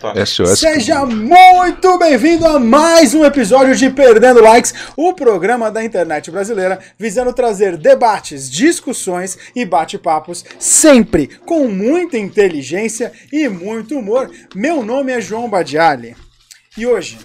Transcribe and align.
SOS. 0.00 0.60
Seja 0.60 1.04
muito 1.04 1.98
bem-vindo 1.98 2.46
a 2.46 2.56
mais 2.56 3.14
um 3.14 3.24
episódio 3.24 3.74
de 3.74 3.90
Perdendo 3.90 4.40
Likes, 4.40 4.72
o 4.96 5.12
programa 5.12 5.72
da 5.72 5.82
internet 5.82 6.30
brasileira 6.30 6.78
visando 6.96 7.32
trazer 7.32 7.76
debates, 7.76 8.48
discussões 8.48 9.36
e 9.56 9.64
bate-papos, 9.64 10.44
sempre 10.56 11.26
com 11.26 11.66
muita 11.66 12.16
inteligência 12.16 13.10
e 13.32 13.48
muito 13.48 13.98
humor. 13.98 14.30
Meu 14.54 14.84
nome 14.84 15.10
é 15.10 15.20
João 15.20 15.50
Badiali 15.50 16.14
e 16.76 16.86
hoje, 16.86 17.18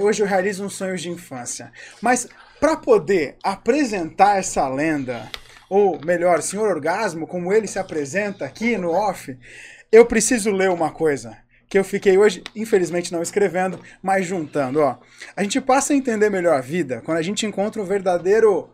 hoje 0.00 0.24
eu 0.24 0.26
realizo 0.26 0.64
um 0.64 0.68
sonho 0.68 0.96
de 0.96 1.08
infância, 1.08 1.70
mas 2.02 2.26
para 2.58 2.76
poder 2.76 3.36
apresentar 3.44 4.38
essa 4.38 4.68
lenda, 4.68 5.30
ou 5.70 6.00
melhor, 6.04 6.42
Senhor 6.42 6.68
Orgasmo, 6.68 7.28
como 7.28 7.52
ele 7.52 7.68
se 7.68 7.78
apresenta 7.78 8.44
aqui 8.44 8.76
no 8.76 8.90
off, 8.90 9.36
eu 9.90 10.04
preciso 10.06 10.50
ler 10.50 10.70
uma 10.70 10.90
coisa 10.90 11.36
que 11.68 11.78
eu 11.78 11.84
fiquei 11.84 12.16
hoje, 12.16 12.42
infelizmente 12.54 13.12
não 13.12 13.22
escrevendo, 13.22 13.80
mas 14.02 14.26
juntando, 14.26 14.80
ó. 14.80 14.98
A 15.36 15.42
gente 15.42 15.60
passa 15.60 15.92
a 15.92 15.96
entender 15.96 16.30
melhor 16.30 16.56
a 16.56 16.60
vida 16.60 17.02
quando 17.04 17.18
a 17.18 17.22
gente 17.22 17.44
encontra 17.44 17.82
um 17.82 17.84
verdadeiro 17.84 18.70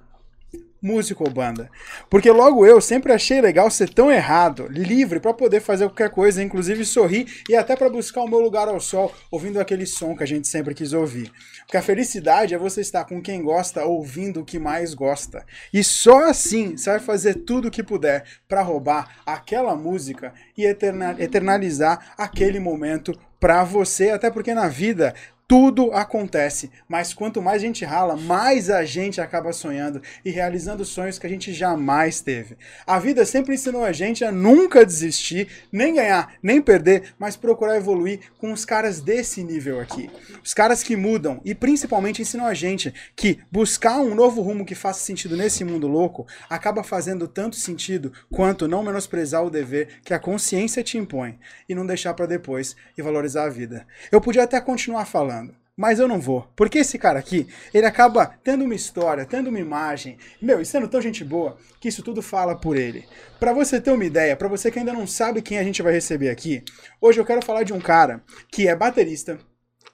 músico 0.82 1.24
ou 1.24 1.30
banda. 1.30 1.70
Porque 2.10 2.30
logo 2.30 2.66
eu 2.66 2.80
sempre 2.80 3.12
achei 3.12 3.40
legal 3.40 3.70
ser 3.70 3.88
tão 3.88 4.10
errado, 4.10 4.66
livre 4.68 5.20
para 5.20 5.32
poder 5.32 5.60
fazer 5.60 5.86
qualquer 5.86 6.10
coisa, 6.10 6.42
inclusive 6.42 6.84
sorrir 6.84 7.42
e 7.48 7.54
até 7.54 7.76
para 7.76 7.88
buscar 7.88 8.22
o 8.22 8.28
meu 8.28 8.40
lugar 8.40 8.66
ao 8.68 8.80
sol, 8.80 9.14
ouvindo 9.30 9.60
aquele 9.60 9.86
som 9.86 10.16
que 10.16 10.24
a 10.24 10.26
gente 10.26 10.48
sempre 10.48 10.74
quis 10.74 10.92
ouvir. 10.92 11.30
Porque 11.60 11.76
a 11.76 11.82
felicidade 11.82 12.54
é 12.54 12.58
você 12.58 12.80
estar 12.80 13.04
com 13.04 13.22
quem 13.22 13.42
gosta, 13.42 13.84
ouvindo 13.84 14.40
o 14.40 14.44
que 14.44 14.58
mais 14.58 14.92
gosta. 14.92 15.46
E 15.72 15.84
só 15.84 16.24
assim 16.24 16.76
você 16.76 16.90
vai 16.90 17.00
fazer 17.00 17.34
tudo 17.34 17.68
o 17.68 17.70
que 17.70 17.82
puder 17.82 18.24
para 18.48 18.62
roubar 18.62 19.22
aquela 19.24 19.76
música 19.76 20.34
e 20.56 20.64
eternalizar 20.64 22.14
aquele 22.18 22.58
momento 22.58 23.16
para 23.42 23.64
você, 23.64 24.10
até 24.10 24.30
porque 24.30 24.54
na 24.54 24.68
vida 24.68 25.16
tudo 25.52 25.92
acontece, 25.92 26.70
mas 26.88 27.12
quanto 27.12 27.42
mais 27.42 27.62
a 27.62 27.66
gente 27.66 27.84
rala, 27.84 28.16
mais 28.16 28.70
a 28.70 28.86
gente 28.86 29.20
acaba 29.20 29.52
sonhando 29.52 30.00
e 30.24 30.30
realizando 30.30 30.82
sonhos 30.82 31.18
que 31.18 31.26
a 31.26 31.28
gente 31.28 31.52
jamais 31.52 32.22
teve. 32.22 32.56
A 32.86 32.98
vida 32.98 33.26
sempre 33.26 33.52
ensinou 33.52 33.84
a 33.84 33.92
gente 33.92 34.24
a 34.24 34.32
nunca 34.32 34.82
desistir, 34.82 35.48
nem 35.70 35.96
ganhar, 35.96 36.36
nem 36.42 36.62
perder, 36.62 37.12
mas 37.18 37.36
procurar 37.36 37.76
evoluir 37.76 38.20
com 38.38 38.50
os 38.50 38.64
caras 38.64 39.02
desse 39.02 39.44
nível 39.44 39.78
aqui. 39.78 40.08
Os 40.42 40.54
caras 40.54 40.82
que 40.82 40.96
mudam 40.96 41.38
e 41.44 41.54
principalmente 41.54 42.22
ensinam 42.22 42.46
a 42.46 42.54
gente 42.54 42.90
que 43.14 43.38
buscar 43.52 44.00
um 44.00 44.14
novo 44.14 44.40
rumo 44.40 44.64
que 44.64 44.74
faça 44.74 45.00
sentido 45.00 45.36
nesse 45.36 45.64
mundo 45.64 45.86
louco 45.86 46.26
acaba 46.48 46.82
fazendo 46.82 47.28
tanto 47.28 47.56
sentido 47.56 48.10
quanto 48.32 48.66
não 48.66 48.82
menosprezar 48.82 49.44
o 49.44 49.50
dever 49.50 50.00
que 50.02 50.14
a 50.14 50.18
consciência 50.18 50.82
te 50.82 50.96
impõe 50.96 51.38
e 51.68 51.74
não 51.74 51.84
deixar 51.84 52.14
para 52.14 52.24
depois 52.24 52.74
e 52.96 53.02
valorizar 53.02 53.44
a 53.44 53.50
vida. 53.50 53.86
Eu 54.10 54.18
podia 54.18 54.44
até 54.44 54.58
continuar 54.58 55.04
falando 55.04 55.41
mas 55.76 55.98
eu 55.98 56.06
não 56.06 56.20
vou. 56.20 56.46
Porque 56.54 56.78
esse 56.78 56.98
cara 56.98 57.18
aqui, 57.18 57.46
ele 57.72 57.86
acaba 57.86 58.26
tendo 58.42 58.64
uma 58.64 58.74
história, 58.74 59.24
tendo 59.24 59.48
uma 59.48 59.58
imagem, 59.58 60.18
meu, 60.40 60.60
e 60.60 60.66
sendo 60.66 60.88
tão 60.88 61.00
gente 61.00 61.24
boa, 61.24 61.56
que 61.80 61.88
isso 61.88 62.02
tudo 62.02 62.22
fala 62.22 62.54
por 62.54 62.76
ele. 62.76 63.04
Para 63.40 63.52
você 63.52 63.80
ter 63.80 63.90
uma 63.90 64.04
ideia, 64.04 64.36
para 64.36 64.48
você 64.48 64.70
que 64.70 64.78
ainda 64.78 64.92
não 64.92 65.06
sabe 65.06 65.42
quem 65.42 65.58
a 65.58 65.64
gente 65.64 65.82
vai 65.82 65.92
receber 65.92 66.30
aqui, 66.30 66.62
hoje 67.00 67.20
eu 67.20 67.24
quero 67.24 67.44
falar 67.44 67.62
de 67.62 67.72
um 67.72 67.80
cara 67.80 68.22
que 68.50 68.68
é 68.68 68.76
baterista, 68.76 69.38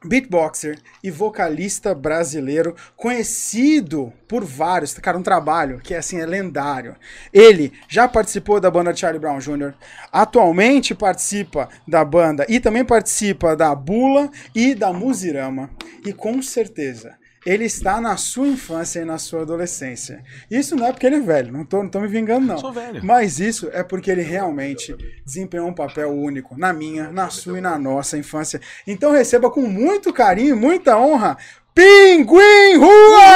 beatboxer 0.04 0.78
e 1.02 1.10
vocalista 1.10 1.94
brasileiro, 1.94 2.74
conhecido 2.96 4.12
por 4.28 4.44
vários, 4.44 4.94
cara, 4.94 5.18
um 5.18 5.22
trabalho 5.22 5.80
que 5.80 5.94
assim 5.94 6.20
é 6.20 6.27
lendário. 6.27 6.94
Ele 7.32 7.72
já 7.88 8.06
participou 8.06 8.60
da 8.60 8.70
banda 8.70 8.94
Charlie 8.94 9.20
Brown 9.20 9.38
Jr., 9.38 9.74
atualmente 10.12 10.94
participa 10.94 11.69
da 11.86 12.04
banda 12.04 12.46
e 12.48 12.60
também 12.60 12.84
participa 12.84 13.56
da 13.56 13.74
Bula 13.74 14.30
e 14.54 14.74
da 14.74 14.92
Musirama. 14.92 15.70
E 16.04 16.12
com 16.12 16.41
certeza 16.41 17.16
ele 17.48 17.64
está 17.64 17.98
na 17.98 18.18
sua 18.18 18.46
infância 18.46 19.00
e 19.00 19.06
na 19.06 19.16
sua 19.16 19.41
adolescência. 19.41 20.22
Isso 20.50 20.76
não 20.76 20.84
é 20.84 20.92
porque 20.92 21.06
ele 21.06 21.16
é 21.16 21.20
velho, 21.20 21.50
não 21.50 21.64
tô, 21.64 21.82
não 21.82 21.88
tô 21.88 21.98
me 21.98 22.06
vingando, 22.06 22.47
não. 22.47 22.59
Sou 22.59 22.70
velho. 22.70 23.03
Mas 23.03 23.41
isso 23.41 23.70
é 23.72 23.82
porque 23.82 24.10
ele 24.10 24.20
realmente 24.20 24.94
desempenhou 25.25 25.66
um 25.66 25.72
papel 25.72 26.12
único 26.12 26.58
na 26.58 26.75
minha, 26.75 27.10
na 27.10 27.31
sua 27.31 27.56
e 27.56 27.62
na 27.62 27.78
nossa 27.78 28.19
infância. 28.19 28.60
Então 28.87 29.12
receba 29.12 29.50
com 29.50 29.62
muito 29.62 30.12
carinho, 30.12 30.58
muita 30.58 30.98
honra, 30.98 31.38
Pinguim 31.75 32.76
Rua! 32.76 33.34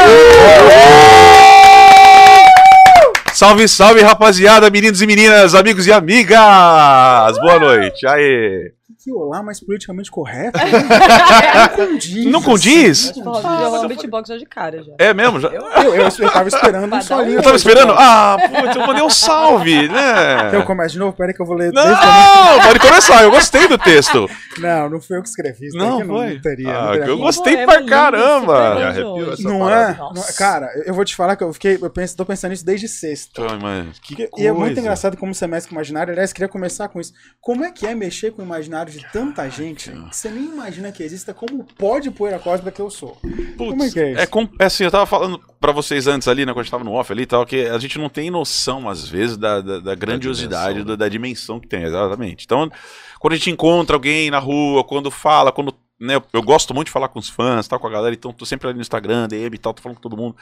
Salve, 3.32 3.66
salve, 3.66 4.02
rapaziada, 4.02 4.68
meninos 4.68 5.00
e 5.00 5.06
meninas, 5.06 5.54
amigos 5.54 5.86
e 5.86 5.92
amigas! 5.92 7.38
Boa 7.40 7.58
noite, 7.58 8.06
aê! 8.06 8.72
Que 9.02 9.12
olá 9.12 9.42
mais 9.42 9.58
politicamente 9.58 10.10
correto? 10.10 10.60
não 10.62 11.86
condiz. 11.86 12.24
Não 12.26 12.42
condiz? 12.42 13.16
Não 13.16 13.88
beatbox 13.88 14.28
já 14.28 14.36
de 14.36 14.46
cara 14.46 14.82
já. 14.82 14.92
É 14.96 15.12
mesmo? 15.12 15.40
Já? 15.40 15.48
Eu, 15.48 15.62
eu, 15.62 15.94
eu, 15.94 16.04
eu 16.04 16.30
tava 16.30 16.48
esperando 16.48 16.94
um 16.94 17.02
solinho. 17.02 17.38
Eu 17.38 17.42
tava 17.42 17.56
esperando? 17.56 17.92
Ah, 17.96 18.36
putz, 18.38 18.76
eu 18.76 18.86
mandei 18.86 19.02
um 19.02 19.10
salve, 19.10 19.88
né? 19.88 20.46
Então 20.46 20.60
eu 20.60 20.66
começo 20.66 20.92
de 20.92 21.00
novo? 21.00 21.16
Peraí 21.16 21.34
que 21.34 21.42
eu 21.42 21.46
vou 21.46 21.56
ler. 21.56 21.72
Não, 21.72 21.84
não 21.84 22.60
pode 22.62 22.78
começar, 22.78 23.24
eu 23.24 23.30
gostei 23.30 23.66
do 23.66 23.76
texto. 23.76 24.30
Não, 24.58 24.88
não 24.88 25.00
foi 25.00 25.16
eu 25.16 25.22
que 25.22 25.28
escrevi. 25.28 25.66
Isso 25.66 25.76
não, 25.76 26.00
não, 26.00 26.06
foi? 26.06 26.34
não 26.34 26.40
teria. 26.40 26.76
Ah, 26.76 26.82
não 26.82 26.92
teria. 26.92 27.06
eu 27.06 27.18
gostei 27.18 27.64
pra 27.64 27.84
caramba. 27.84 28.94
Não 29.40 29.68
é? 29.68 29.96
Não, 29.98 30.22
cara, 30.36 30.70
eu 30.86 30.94
vou 30.94 31.04
te 31.04 31.16
falar 31.16 31.34
que 31.34 31.42
eu 31.42 31.52
fiquei, 31.52 31.78
eu 31.80 31.90
penso, 31.90 32.16
tô 32.16 32.24
pensando 32.24 32.50
nisso 32.50 32.64
desde 32.64 32.86
sexta. 32.86 33.42
Ai, 33.50 33.58
mas 33.60 33.98
que 33.98 34.14
e, 34.14 34.28
coisa. 34.28 34.30
e 34.38 34.46
é 34.46 34.52
muito 34.52 34.78
engraçado 34.78 35.16
como 35.16 35.34
você 35.34 35.46
mexe 35.46 35.66
com 35.66 35.74
o 35.74 35.76
imaginário. 35.78 36.12
Aliás, 36.12 36.32
queria 36.32 36.48
começar 36.48 36.88
com 36.88 37.00
isso. 37.00 37.12
Como 37.40 37.64
é 37.64 37.72
que 37.72 37.86
é 37.86 37.94
mexer 37.94 38.30
com 38.30 38.42
o 38.42 38.44
imaginário 38.44 38.91
de 38.92 39.04
tanta 39.12 39.48
gente? 39.48 39.90
que 39.90 40.16
você 40.16 40.30
nem 40.30 40.44
imagina 40.44 40.92
que 40.92 41.02
exista, 41.02 41.32
como 41.34 41.64
pode 41.64 42.10
poeira 42.10 42.38
cósmica 42.38 42.70
que 42.70 42.80
eu 42.80 42.90
sou. 42.90 43.16
Putz, 43.56 43.56
como 43.56 43.82
é 43.82 43.90
que 43.90 44.00
é 44.00 44.12
isso? 44.12 44.20
É, 44.20 44.26
com, 44.26 44.48
é 44.58 44.64
assim, 44.64 44.84
eu 44.84 44.90
tava 44.90 45.06
falando 45.06 45.40
pra 45.60 45.72
vocês 45.72 46.06
antes 46.06 46.28
ali, 46.28 46.44
né, 46.44 46.52
quando 46.52 46.60
a 46.60 46.62
gente 46.62 46.70
tava 46.70 46.84
no 46.84 46.92
off 46.92 47.12
ali 47.12 47.22
e 47.22 47.26
tal, 47.26 47.46
que 47.46 47.66
a 47.66 47.78
gente 47.78 47.98
não 47.98 48.08
tem 48.08 48.30
noção, 48.30 48.88
às 48.88 49.08
vezes, 49.08 49.36
da, 49.36 49.60
da, 49.60 49.78
da 49.80 49.94
grandiosidade, 49.94 50.74
dimensão, 50.74 50.86
da, 50.86 50.96
da 50.96 51.08
dimensão 51.08 51.60
que 51.60 51.68
tem, 51.68 51.82
exatamente. 51.84 52.44
Então, 52.44 52.70
quando 53.18 53.34
a 53.34 53.36
gente 53.36 53.50
encontra 53.50 53.96
alguém 53.96 54.30
na 54.30 54.38
rua, 54.38 54.84
quando 54.84 55.10
fala, 55.10 55.52
quando. 55.52 55.74
Né, 56.00 56.16
eu, 56.16 56.22
eu 56.32 56.42
gosto 56.42 56.74
muito 56.74 56.86
de 56.86 56.92
falar 56.92 57.08
com 57.08 57.18
os 57.20 57.28
fãs, 57.28 57.68
tal, 57.68 57.78
com 57.78 57.86
a 57.86 57.90
galera, 57.90 58.14
então 58.14 58.32
tô 58.32 58.44
sempre 58.44 58.66
ali 58.66 58.76
no 58.76 58.82
Instagram, 58.82 59.28
DM 59.28 59.54
e 59.54 59.58
tal, 59.58 59.72
tô 59.72 59.80
falando 59.80 59.96
com 59.96 60.02
todo 60.02 60.16
mundo. 60.16 60.36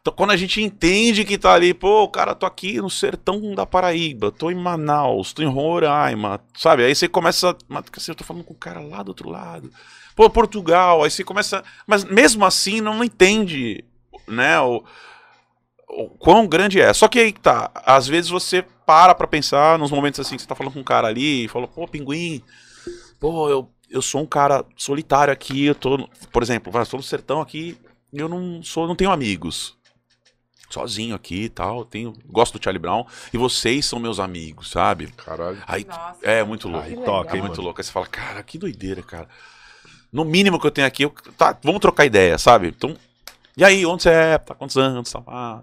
Então, 0.00 0.14
quando 0.14 0.30
a 0.30 0.36
gente 0.36 0.62
entende 0.62 1.26
que 1.26 1.36
tá 1.36 1.52
ali, 1.52 1.74
pô, 1.74 2.08
cara, 2.08 2.34
tô 2.34 2.46
aqui 2.46 2.80
no 2.80 2.88
sertão 2.88 3.54
da 3.54 3.66
Paraíba, 3.66 4.32
tô 4.32 4.50
em 4.50 4.54
Manaus, 4.54 5.34
tô 5.34 5.42
em 5.42 5.46
Roraima, 5.46 6.40
sabe? 6.56 6.84
Aí 6.84 6.94
você 6.94 7.06
começa. 7.06 7.54
Mas 7.68 7.84
assim, 7.94 8.10
eu 8.10 8.14
tô 8.14 8.24
falando 8.24 8.44
com 8.44 8.54
o 8.54 8.56
cara 8.56 8.80
lá 8.80 9.02
do 9.02 9.08
outro 9.08 9.28
lado. 9.28 9.70
Pô, 10.16 10.30
Portugal, 10.30 11.04
aí 11.04 11.10
você 11.10 11.22
começa. 11.22 11.62
Mas 11.86 12.02
mesmo 12.04 12.46
assim 12.46 12.80
não 12.80 13.04
entende, 13.04 13.84
né? 14.26 14.58
O, 14.60 14.82
o 15.86 16.08
quão 16.18 16.46
grande 16.46 16.80
é. 16.80 16.92
Só 16.94 17.06
que 17.06 17.18
aí 17.18 17.32
tá, 17.32 17.70
às 17.74 18.08
vezes 18.08 18.30
você 18.30 18.64
para 18.86 19.14
pra 19.14 19.26
pensar 19.26 19.78
nos 19.78 19.90
momentos 19.90 20.18
assim 20.20 20.36
que 20.36 20.42
você 20.42 20.48
tá 20.48 20.54
falando 20.54 20.72
com 20.72 20.80
um 20.80 20.84
cara 20.84 21.08
ali 21.08 21.44
e 21.44 21.48
fala, 21.48 21.68
pô, 21.68 21.86
pinguim, 21.86 22.42
pô, 23.20 23.50
eu, 23.50 23.70
eu 23.90 24.00
sou 24.00 24.22
um 24.22 24.26
cara 24.26 24.64
solitário 24.76 25.32
aqui, 25.32 25.66
eu 25.66 25.74
tô. 25.74 26.08
Por 26.32 26.42
exemplo, 26.42 26.72
eu 26.74 26.86
tô 26.86 26.96
no 26.96 27.02
sertão 27.02 27.42
aqui, 27.42 27.76
eu 28.10 28.30
não 28.30 28.62
sou, 28.62 28.86
não 28.88 28.96
tenho 28.96 29.10
amigos 29.10 29.78
sozinho 30.70 31.14
aqui 31.14 31.44
e 31.44 31.48
tal. 31.48 31.84
Tenho, 31.84 32.14
gosto 32.26 32.58
do 32.58 32.62
Charlie 32.62 32.80
Brown. 32.80 33.04
E 33.32 33.36
vocês 33.36 33.84
são 33.84 33.98
meus 33.98 34.18
amigos, 34.18 34.70
sabe? 34.70 35.08
Caralho. 35.08 35.62
Aí, 35.66 35.84
Nossa. 35.84 36.16
é 36.22 36.42
muito 36.44 36.68
louco. 36.68 36.86
Aí 36.86 36.96
toca, 36.96 37.36
é 37.36 37.40
muito 37.40 37.60
louco. 37.60 37.80
Aí 37.80 37.84
você 37.84 37.92
fala, 37.92 38.06
cara, 38.06 38.42
que 38.42 38.56
doideira, 38.56 39.02
cara. 39.02 39.28
No 40.12 40.24
mínimo 40.24 40.58
que 40.58 40.66
eu 40.66 40.70
tenho 40.70 40.86
aqui, 40.86 41.04
eu, 41.04 41.14
tá, 41.36 41.56
vamos 41.62 41.80
trocar 41.80 42.04
ideia, 42.04 42.36
sabe? 42.38 42.68
Então, 42.68 42.96
e 43.56 43.64
aí, 43.64 43.84
onde 43.84 44.04
você 44.04 44.10
é? 44.10 44.38
Tá 44.38 44.54
quantos 44.54 44.76
anos? 44.76 45.10
Tá, 45.10 45.22
ah. 45.26 45.60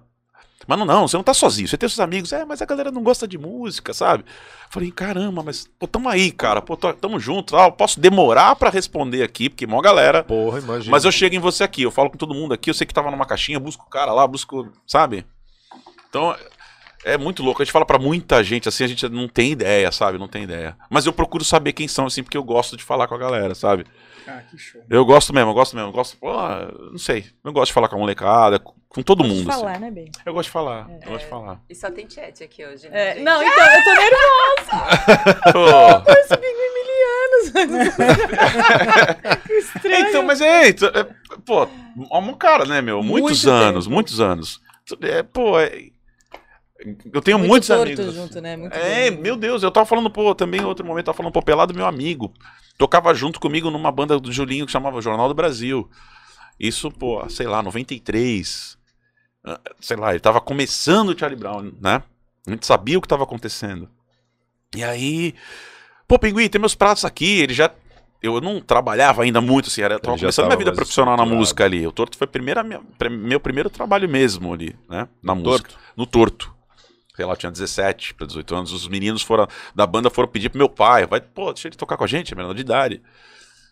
Mas 0.65 0.79
não, 0.79 0.85
não, 0.85 1.07
você 1.07 1.15
não 1.15 1.23
tá 1.23 1.33
sozinho, 1.33 1.67
você 1.67 1.77
tem 1.77 1.87
seus 1.87 1.99
amigos, 1.99 2.33
é, 2.33 2.43
mas 2.43 2.61
a 2.61 2.65
galera 2.65 2.91
não 2.91 3.03
gosta 3.03 3.27
de 3.27 3.37
música, 3.37 3.93
sabe? 3.93 4.25
Falei, 4.69 4.91
caramba, 4.91 5.43
mas, 5.43 5.69
pô, 5.79 5.87
tamo 5.87 6.09
aí, 6.09 6.31
cara, 6.31 6.61
pô, 6.61 6.75
tamo 6.75 7.19
junto, 7.19 7.53
tal, 7.55 7.71
posso 7.71 7.99
demorar 7.99 8.55
pra 8.55 8.69
responder 8.69 9.23
aqui, 9.23 9.49
porque 9.49 9.67
mó 9.67 9.79
galera, 9.81 10.23
Porra, 10.23 10.59
imagina. 10.59 10.91
mas 10.91 11.05
eu 11.05 11.11
chego 11.11 11.35
em 11.35 11.39
você 11.39 11.63
aqui, 11.63 11.83
eu 11.83 11.91
falo 11.91 12.09
com 12.09 12.17
todo 12.17 12.33
mundo 12.33 12.53
aqui, 12.53 12.69
eu 12.69 12.73
sei 12.73 12.87
que 12.87 12.93
tava 12.93 13.11
numa 13.11 13.25
caixinha, 13.25 13.57
eu 13.57 13.61
busco 13.61 13.85
o 13.85 13.89
cara 13.89 14.11
lá, 14.11 14.25
busco, 14.27 14.67
sabe? 14.85 15.25
Então, 16.09 16.35
é 17.03 17.17
muito 17.17 17.43
louco. 17.43 17.61
A 17.61 17.65
gente 17.65 17.71
fala 17.73 17.85
pra 17.85 17.97
muita 17.99 18.43
gente 18.43 18.67
assim, 18.69 18.83
a 18.83 18.87
gente 18.87 19.07
não 19.09 19.27
tem 19.27 19.51
ideia, 19.51 19.91
sabe? 19.91 20.17
Não 20.17 20.27
tem 20.27 20.43
ideia. 20.43 20.75
Mas 20.89 21.05
eu 21.05 21.13
procuro 21.13 21.43
saber 21.43 21.73
quem 21.73 21.87
são, 21.87 22.05
assim, 22.05 22.23
porque 22.23 22.37
eu 22.37 22.43
gosto 22.43 22.75
de 22.77 22.83
falar 22.83 23.07
com 23.07 23.15
a 23.15 23.17
galera, 23.17 23.53
sabe? 23.55 23.85
Ah, 24.27 24.41
que 24.49 24.57
show. 24.57 24.81
Eu 24.89 25.05
gosto 25.05 25.33
mesmo, 25.33 25.51
eu 25.51 25.53
gosto 25.53 25.73
mesmo. 25.75 25.89
Eu 25.89 25.93
gosto, 25.93 26.17
pô, 26.17 26.31
não 26.91 26.97
sei. 26.97 27.25
Eu 27.43 27.53
gosto 27.53 27.67
de 27.67 27.73
falar 27.73 27.87
com 27.87 27.95
a 27.95 27.99
molecada, 27.99 28.59
com 28.59 29.01
todo 29.01 29.19
Gosto 29.19 29.31
de 29.31 29.39
mundo. 29.39 29.51
falar, 29.53 29.71
assim. 29.71 29.81
né, 29.81 29.91
bem? 29.91 30.11
Eu 30.25 30.33
gosto 30.33 30.47
de 30.47 30.51
falar, 30.51 30.89
eu 31.01 31.11
gosto 31.11 31.23
de 31.23 31.29
falar. 31.29 31.61
E 31.69 31.75
só 31.75 31.89
tem 31.89 32.09
chat 32.09 32.43
aqui 32.43 32.65
hoje. 32.65 32.89
né, 32.89 33.11
É, 33.11 33.13
gente? 33.13 33.23
não, 33.23 33.41
então, 33.41 33.65
eu 33.73 33.83
tô 33.83 33.93
nervosa. 33.95 35.53
Pô, 35.53 36.11
Esse 36.11 36.37
pinguim 36.37 36.73
milianos. 36.73 38.57
que 39.47 39.53
estranho. 39.53 40.09
então, 40.09 40.23
mas 40.23 40.41
é, 40.41 40.69
então, 40.69 40.89
é, 40.89 41.05
pô, 41.45 41.63
é 41.63 42.17
um 42.17 42.33
cara, 42.33 42.65
né, 42.65 42.81
meu? 42.81 43.01
Muitos 43.01 43.45
Muito 43.45 43.49
anos, 43.55 43.85
tempo. 43.85 43.93
muitos 43.93 44.19
anos. 44.19 44.61
É, 45.01 45.23
pô, 45.23 45.59
é, 45.59 45.89
eu 47.13 47.21
tenho 47.21 47.37
Muito 47.39 47.49
muitos 47.49 47.71
amigos. 47.71 48.13
junto, 48.13 48.39
né? 48.41 48.55
Muito 48.55 48.73
É, 48.73 49.09
meu 49.11 49.35
Deus, 49.35 49.63
eu 49.63 49.71
tava 49.71 49.85
falando, 49.85 50.09
pô, 50.09 50.33
também 50.35 50.61
em 50.61 50.65
outro 50.65 50.85
momento, 50.85 51.05
tava 51.05 51.17
falando, 51.17 51.31
pô, 51.33 51.41
Pelado, 51.41 51.73
meu 51.73 51.85
amigo. 51.85 52.33
Tocava 52.77 53.13
junto 53.13 53.39
comigo 53.39 53.71
numa 53.71 53.91
banda 53.91 54.19
do 54.19 54.31
Julinho 54.31 54.65
que 54.65 54.71
chamava 54.71 55.01
Jornal 55.01 55.27
do 55.27 55.33
Brasil. 55.33 55.89
Isso, 56.59 56.91
pô, 56.91 57.27
sei 57.29 57.47
lá, 57.47 57.61
93. 57.63 58.77
Ah, 59.43 59.59
Sei 59.79 59.97
lá, 59.97 60.11
ele 60.11 60.19
tava 60.19 60.39
começando 60.41 61.09
o 61.09 61.17
Charlie 61.17 61.39
Brown, 61.39 61.71
né? 61.81 62.03
A 62.45 62.51
gente 62.51 62.65
sabia 62.65 62.97
o 62.97 63.01
que 63.01 63.07
tava 63.07 63.23
acontecendo. 63.23 63.89
E 64.75 64.83
aí, 64.83 65.33
pô, 66.07 66.19
Pinguim, 66.19 66.47
tem 66.49 66.59
meus 66.59 66.75
pratos 66.75 67.03
aqui. 67.05 67.39
Ele 67.39 67.53
já. 67.53 67.71
Eu 68.21 68.41
não 68.41 68.59
trabalhava 68.59 69.21
ainda 69.23 69.39
muito, 69.39 69.67
assim, 69.67 69.81
era, 69.81 69.93
eu 69.95 69.99
tava 69.99 70.15
Ele 70.15 70.21
começando 70.21 70.45
minha 70.45 70.49
tava 70.51 70.59
vida 70.59 70.71
mais 70.71 70.77
profissional 70.77 71.15
na 71.15 71.25
música 71.25 71.63
ali. 71.65 71.85
O 71.85 71.91
Torto 71.91 72.17
foi 72.17 72.25
primeira, 72.25 72.63
minha- 72.63 72.81
pre- 72.97 73.09
meu 73.09 73.39
primeiro 73.39 73.69
trabalho 73.69 74.09
mesmo 74.09 74.51
ali, 74.51 74.75
né? 74.89 75.07
Na 75.21 75.35
música. 75.35 75.69
Torto? 75.69 75.79
No 75.95 76.05
Torto. 76.07 76.56
Sei 77.17 77.25
lá, 77.25 77.35
tinha 77.35 77.51
17 77.51 78.13
para 78.13 78.27
18 78.27 78.55
anos. 78.55 78.71
Os 78.71 78.87
meninos 78.87 79.23
foram 79.23 79.47
da 79.73 79.87
banda 79.87 80.07
foram 80.07 80.27
pedir 80.27 80.49
pro 80.49 80.59
meu 80.59 80.69
pai, 80.69 81.07
vai, 81.07 81.19
pô, 81.19 81.51
deixa 81.51 81.67
ele 81.67 81.75
tocar 81.75 81.97
com 81.97 82.03
a 82.03 82.07
gente, 82.07 82.31
é 82.31 82.37
menor 82.37 82.53
de 82.53 82.61
idade. 82.61 83.01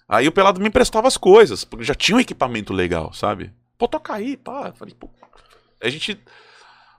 Aí 0.09 0.27
o 0.27 0.31
Pelado 0.31 0.59
me 0.59 0.67
emprestava 0.67 1.07
as 1.07 1.15
coisas, 1.15 1.63
porque 1.63 1.85
já 1.85 1.93
tinha 1.93 2.17
um 2.17 2.19
equipamento 2.19 2.73
legal, 2.73 3.13
sabe? 3.13 3.53
Pô, 3.77 3.87
toca 3.87 4.15
aí, 4.15 4.35
pá. 4.35 4.69
Eu 4.69 4.73
falei, 4.73 4.95
pô. 4.99 5.07
A 5.79 5.87
gente. 5.87 6.19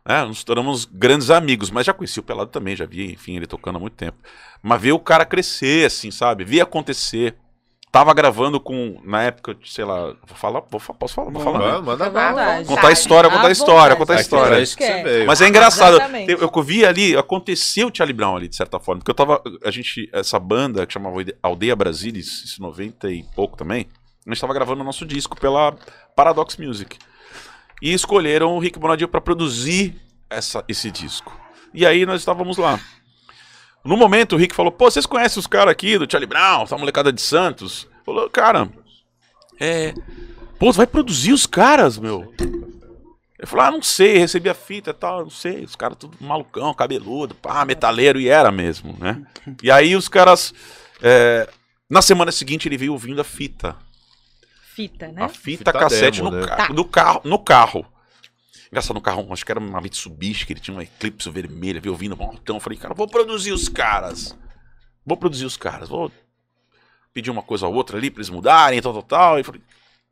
É, 0.04 0.24
nos 0.24 0.44
tornamos 0.44 0.84
grandes 0.84 1.30
amigos, 1.30 1.68
mas 1.68 1.84
já 1.84 1.92
conheci 1.92 2.20
o 2.20 2.22
Pelado 2.22 2.52
também, 2.52 2.76
já 2.76 2.86
vi, 2.86 3.12
enfim, 3.12 3.34
ele 3.34 3.46
tocando 3.48 3.74
há 3.74 3.80
muito 3.80 3.96
tempo. 3.96 4.16
Mas 4.62 4.80
ver 4.80 4.92
o 4.92 5.00
cara 5.00 5.24
crescer, 5.24 5.86
assim, 5.86 6.12
sabe? 6.12 6.44
Vi 6.44 6.60
acontecer. 6.60 7.36
Tava 7.98 8.12
gravando 8.12 8.60
com, 8.60 9.00
na 9.04 9.22
época, 9.22 9.56
sei 9.64 9.84
lá, 9.84 10.08
vou 10.26 10.36
falar, 10.36 10.62
vou, 10.70 10.78
posso 10.80 11.14
falar, 11.14 11.30
vou 11.30 11.42
falar. 11.42 11.58
né? 11.58 11.64
Manda, 11.64 11.80
manda 11.82 12.06
à 12.06 12.10
bala. 12.10 12.42
vontade. 12.42 12.68
Contar 12.68 12.88
a 12.88 12.92
história, 12.92 13.30
contar 13.30 13.46
a 13.48 13.52
história, 13.52 13.96
contar 13.96 14.12
a 14.12 14.16
É 14.16 14.20
história. 14.20 14.56
que 14.60 14.66
você 14.66 15.02
veio. 15.02 15.26
Mas 15.26 15.40
é 15.40 15.48
engraçado, 15.48 15.94
Exatamente. 15.96 16.30
eu, 16.32 16.38
eu 16.54 16.62
vi 16.62 16.84
ali, 16.84 17.16
aconteceu 17.16 17.88
o 17.88 17.90
Charlie 17.94 18.12
Brown 18.14 18.36
ali, 18.36 18.48
de 18.48 18.56
certa 18.56 18.78
forma, 18.78 19.00
porque 19.00 19.10
eu 19.10 19.14
tava, 19.14 19.40
a 19.64 19.70
gente, 19.70 20.10
essa 20.12 20.38
banda 20.38 20.86
que 20.86 20.92
chamava 20.92 21.16
Aldeia 21.42 21.74
Brasilis, 21.74 22.44
isso 22.44 22.60
90 22.60 23.10
e 23.10 23.22
pouco 23.34 23.56
também, 23.56 23.86
a 24.26 24.30
gente 24.30 24.40
tava 24.42 24.52
gravando 24.52 24.82
o 24.82 24.84
nosso 24.84 25.06
disco 25.06 25.34
pela 25.40 25.74
Paradox 26.14 26.58
Music. 26.58 26.98
E 27.80 27.94
escolheram 27.94 28.54
o 28.54 28.58
Rick 28.58 28.78
Bonadio 28.78 29.08
pra 29.08 29.20
produzir 29.22 29.94
essa, 30.28 30.62
esse 30.68 30.90
disco. 30.90 31.34
E 31.72 31.86
aí 31.86 32.04
nós 32.04 32.20
estávamos 32.20 32.58
lá. 32.58 32.78
No 33.86 33.96
momento 33.96 34.34
o 34.34 34.36
Rick 34.38 34.54
falou, 34.54 34.72
pô, 34.72 34.90
vocês 34.90 35.06
conhecem 35.06 35.38
os 35.40 35.46
caras 35.46 35.72
aqui 35.72 35.98
do 35.98 36.10
Charlie 36.10 36.26
Brown, 36.28 36.62
essa 36.62 36.76
molecada 36.76 37.12
de 37.12 37.20
Santos? 37.22 37.88
Falou, 38.04 38.28
cara, 38.30 38.68
é... 39.60 39.94
Pô, 40.58 40.72
vai 40.72 40.86
produzir 40.86 41.32
os 41.32 41.46
caras, 41.46 41.98
meu. 41.98 42.32
Ele 42.40 43.46
falou, 43.46 43.66
ah, 43.66 43.70
não 43.70 43.82
sei, 43.82 44.16
recebi 44.16 44.48
a 44.48 44.54
fita 44.54 44.90
e 44.90 44.94
tal, 44.94 45.22
não 45.24 45.30
sei, 45.30 45.62
os 45.64 45.76
caras 45.76 45.98
tudo 45.98 46.16
malucão, 46.20 46.72
cabeludo, 46.72 47.34
pá, 47.34 47.64
metaleiro, 47.66 48.18
e 48.18 48.28
era 48.28 48.50
mesmo, 48.50 48.96
né? 48.98 49.22
E 49.62 49.70
aí 49.70 49.94
os 49.94 50.08
caras, 50.08 50.54
é, 51.02 51.46
na 51.88 52.00
semana 52.00 52.32
seguinte 52.32 52.66
ele 52.66 52.78
veio 52.78 52.92
ouvindo 52.92 53.20
a 53.20 53.24
fita, 53.24 53.76
Fita, 54.74 55.08
né? 55.08 55.22
a 55.22 55.28
fita, 55.28 55.58
Fita 55.58 55.72
cassete 55.72 56.18
demo, 56.18 56.30
no, 56.30 56.36
né? 56.40 56.46
ca- 56.46 56.68
no 56.70 56.84
carro, 56.84 57.20
no 57.24 57.38
carro. 57.38 57.86
Engraçado, 58.76 58.96
no 58.96 59.00
carro, 59.00 59.26
acho 59.32 59.42
que 59.42 59.50
era 59.50 59.58
uma 59.58 59.80
Mitsubishi, 59.80 60.44
que 60.44 60.52
ele 60.52 60.60
tinha 60.60 60.76
uma 60.76 60.82
Eclipse 60.82 61.30
vermelha, 61.30 61.80
veio 61.80 61.94
ouvindo, 61.94 62.14
então 62.34 62.56
eu 62.56 62.60
falei, 62.60 62.78
cara, 62.78 62.92
vou 62.92 63.08
produzir 63.08 63.50
os 63.50 63.70
caras, 63.70 64.36
vou 65.02 65.16
produzir 65.16 65.46
os 65.46 65.56
caras, 65.56 65.88
vou 65.88 66.12
pedir 67.10 67.30
uma 67.30 67.42
coisa 67.42 67.66
ou 67.66 67.72
outra 67.72 67.96
ali 67.96 68.10
pra 68.10 68.18
eles 68.18 68.28
mudarem, 68.28 68.82
tal, 68.82 68.92
tal, 68.92 69.02
tal, 69.02 69.40
e, 69.40 69.42
falei, 69.42 69.62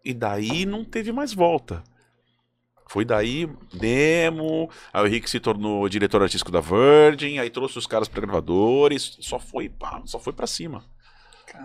e 0.02 0.14
daí 0.14 0.64
não 0.64 0.82
teve 0.82 1.12
mais 1.12 1.34
volta. 1.34 1.84
Foi 2.88 3.04
daí, 3.04 3.46
demo, 3.74 4.70
aí 4.94 5.02
o 5.02 5.06
Rick 5.06 5.28
se 5.28 5.40
tornou 5.40 5.86
diretor 5.86 6.22
artístico 6.22 6.50
da 6.50 6.60
Virgin, 6.60 7.40
aí 7.40 7.50
trouxe 7.50 7.76
os 7.76 7.86
caras 7.86 8.08
pra 8.08 8.22
gravadores, 8.22 9.18
só 9.20 9.38
foi, 9.38 9.68
pá, 9.68 10.00
só 10.06 10.18
foi 10.18 10.32
pra 10.32 10.46
cima. 10.46 10.82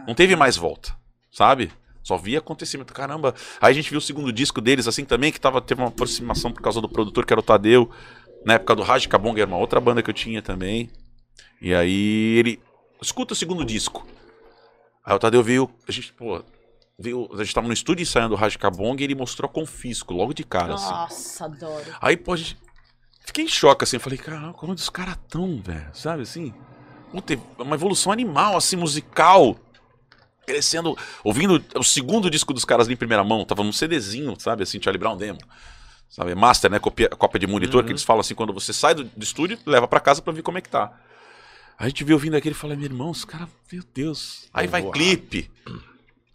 Não 0.06 0.14
teve 0.14 0.36
mais 0.36 0.58
volta, 0.58 0.94
sabe? 1.32 1.72
Só 2.04 2.18
via 2.18 2.40
acontecimento. 2.40 2.94
Caramba. 2.94 3.36
Aí 3.62 3.72
a 3.72 3.74
gente 3.74 3.90
viu 3.90 4.00
o 4.00 4.02
segundo 4.02 4.32
disco 4.32 4.62
deles, 4.62 4.88
assim, 4.88 5.06
também, 5.06 5.32
que 5.32 5.40
tava, 5.40 5.62
teve 5.62 5.82
uma 5.82 5.90
aproximação 5.90 6.52
por 6.52 6.62
causa 6.62 6.82
do 6.82 6.90
produtor, 6.90 7.26
que 7.26 7.34
era 7.34 7.40
o 7.40 7.44
Tadeu. 7.44 7.90
Na 8.46 8.54
época 8.54 8.76
do 8.76 8.84
Raj 8.84 9.06
Kabong, 9.08 9.40
era 9.40 9.48
uma 9.50 9.58
outra 9.58 9.80
banda 9.80 10.02
que 10.02 10.10
eu 10.10 10.14
tinha 10.14 10.42
também. 10.42 10.90
E 11.62 11.74
aí 11.74 12.38
ele. 12.38 12.60
Escuta 13.02 13.34
o 13.34 13.36
segundo 13.36 13.64
disco. 13.64 14.06
Aí 15.04 15.16
o 15.16 15.20
Tadeu 15.20 15.44
veio. 15.44 15.70
A 15.88 15.92
gente, 15.92 16.14
pô. 16.14 16.44
Veio, 17.02 17.30
a 17.34 17.44
gente 17.44 17.56
tava 17.56 17.68
no 17.68 17.74
estúdio 17.74 18.04
ensaiando 18.04 18.34
o 18.34 18.38
Raj 18.38 18.58
Kabong 18.58 19.00
e 19.00 19.06
ele 19.06 19.16
mostrou 19.16 19.50
Confisco, 19.50 20.14
logo 20.14 20.34
de 20.34 20.44
cara, 20.44 20.74
assim. 20.74 20.92
Nossa, 20.92 21.46
adoro. 21.46 21.86
Aí, 22.02 22.18
pô, 22.18 22.34
a 22.34 22.38
gente. 22.38 22.58
Fiquei 23.26 23.46
em 23.46 23.48
choque, 23.48 23.84
assim. 23.84 23.98
Eu 23.98 24.02
falei, 24.02 24.18
caramba, 24.18 24.54
como 24.54 24.74
os 24.74 24.90
caras 24.90 25.18
tão, 25.30 25.62
velho? 25.62 25.90
Sabe 25.94 26.24
assim? 26.24 26.54
Puta, 27.12 27.40
uma 27.58 27.76
evolução 27.76 28.12
animal, 28.12 28.58
assim, 28.58 28.76
musical. 28.76 29.56
Crescendo. 30.50 30.98
Ouvindo 31.24 31.64
o 31.76 31.84
segundo 31.84 32.30
disco 32.30 32.54
dos 32.54 32.66
caras 32.66 32.88
ali 32.88 32.96
em 32.96 32.98
primeira 32.98 33.24
mão. 33.24 33.46
Tava 33.46 33.64
num 33.64 33.72
CDzinho, 33.72 34.36
sabe? 34.40 34.64
Assim, 34.64 34.82
Charlie 34.82 35.00
Brown 35.00 35.16
Demo. 35.16 35.40
Sabe? 36.10 36.34
Master, 36.34 36.72
né? 36.72 36.80
Copia, 36.80 37.08
cópia 37.10 37.40
de 37.40 37.46
monitor, 37.46 37.84
que 37.84 37.92
eles 37.92 38.04
falam 38.04 38.22
assim, 38.22 38.34
quando 38.34 38.52
você 38.52 38.74
sai 38.74 38.96
do, 38.96 39.04
do 39.04 39.24
estúdio, 39.24 39.60
leva 39.64 39.88
pra 39.88 40.00
casa 40.00 40.24
pra 40.24 40.34
ver 40.34 40.42
como 40.42 40.58
é 40.58 40.62
que 40.62 40.70
tá. 40.70 40.92
A 41.78 41.88
gente 41.88 42.04
veio 42.04 42.16
ouvindo 42.18 42.36
aquele 42.36 42.56
e 42.56 42.58
fala, 42.58 42.76
meu 42.76 42.86
irmão, 42.86 43.12
os 43.12 43.24
caras, 43.24 43.48
meu 43.72 43.84
Deus. 43.94 44.50
Aí 44.52 44.66
vai 44.66 44.82
voar. 44.82 44.92
clipe. 44.92 45.52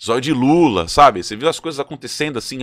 Zóio 0.02 0.20
de 0.20 0.32
Lula, 0.32 0.86
sabe? 0.86 1.22
Você 1.22 1.34
viu 1.34 1.48
as 1.48 1.58
coisas 1.58 1.80
acontecendo 1.80 2.38
assim. 2.38 2.60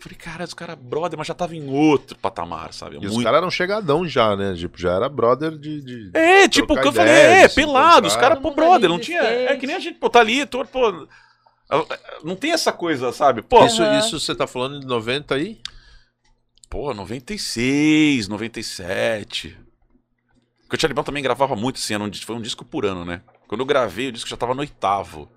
Eu 0.00 0.04
falei, 0.04 0.16
cara, 0.18 0.44
os 0.44 0.54
caras, 0.54 0.78
brother, 0.78 1.18
mas 1.18 1.28
já 1.28 1.34
tava 1.34 1.54
em 1.54 1.68
outro 1.68 2.16
patamar, 2.18 2.72
sabe? 2.72 2.96
E 2.98 3.06
os 3.06 3.22
caras 3.22 3.36
eram 3.36 3.50
chegadão 3.50 4.08
já, 4.08 4.34
né? 4.34 4.54
Tipo, 4.54 4.78
já 4.78 4.94
era 4.94 5.10
brother 5.10 5.50
de. 5.58 5.82
de- 5.82 6.10
É, 6.14 6.48
tipo, 6.48 6.74
que 6.74 6.88
eu 6.88 6.92
falei, 6.92 7.12
é, 7.12 7.48
pelado, 7.48 8.06
os 8.06 8.16
caras, 8.16 8.38
pô, 8.38 8.50
brother, 8.50 8.88
não 8.88 8.98
tinha. 8.98 9.20
É 9.22 9.54
que 9.56 9.66
nem 9.66 9.76
a 9.76 9.78
gente, 9.78 9.98
pô, 9.98 10.08
tá 10.08 10.20
ali, 10.20 10.46
tô, 10.46 10.64
pô. 10.64 11.06
Não 12.24 12.34
tem 12.34 12.52
essa 12.52 12.72
coisa, 12.72 13.12
sabe? 13.12 13.42
Pô, 13.42 13.66
Isso, 13.66 13.82
Aham. 13.82 13.98
isso 13.98 14.18
você 14.18 14.34
tá 14.34 14.46
falando 14.46 14.80
de 14.80 14.86
90 14.86 15.34
aí? 15.34 15.60
pô, 16.70 16.94
96, 16.94 18.26
97. 18.28 19.58
Porque 20.62 20.76
o 20.76 20.80
Charlie 20.80 20.94
Brown 20.94 21.04
também 21.04 21.22
gravava 21.22 21.54
muito, 21.54 21.76
assim, 21.76 21.94
era 21.94 22.02
um, 22.02 22.10
foi 22.12 22.36
um 22.36 22.40
disco 22.40 22.64
por 22.64 22.86
ano, 22.86 23.04
né? 23.04 23.20
Quando 23.48 23.60
eu 23.60 23.66
gravei, 23.66 24.08
o 24.08 24.12
disco 24.12 24.30
já 24.30 24.36
tava 24.36 24.54
no 24.54 24.60
oitavo. 24.60 25.28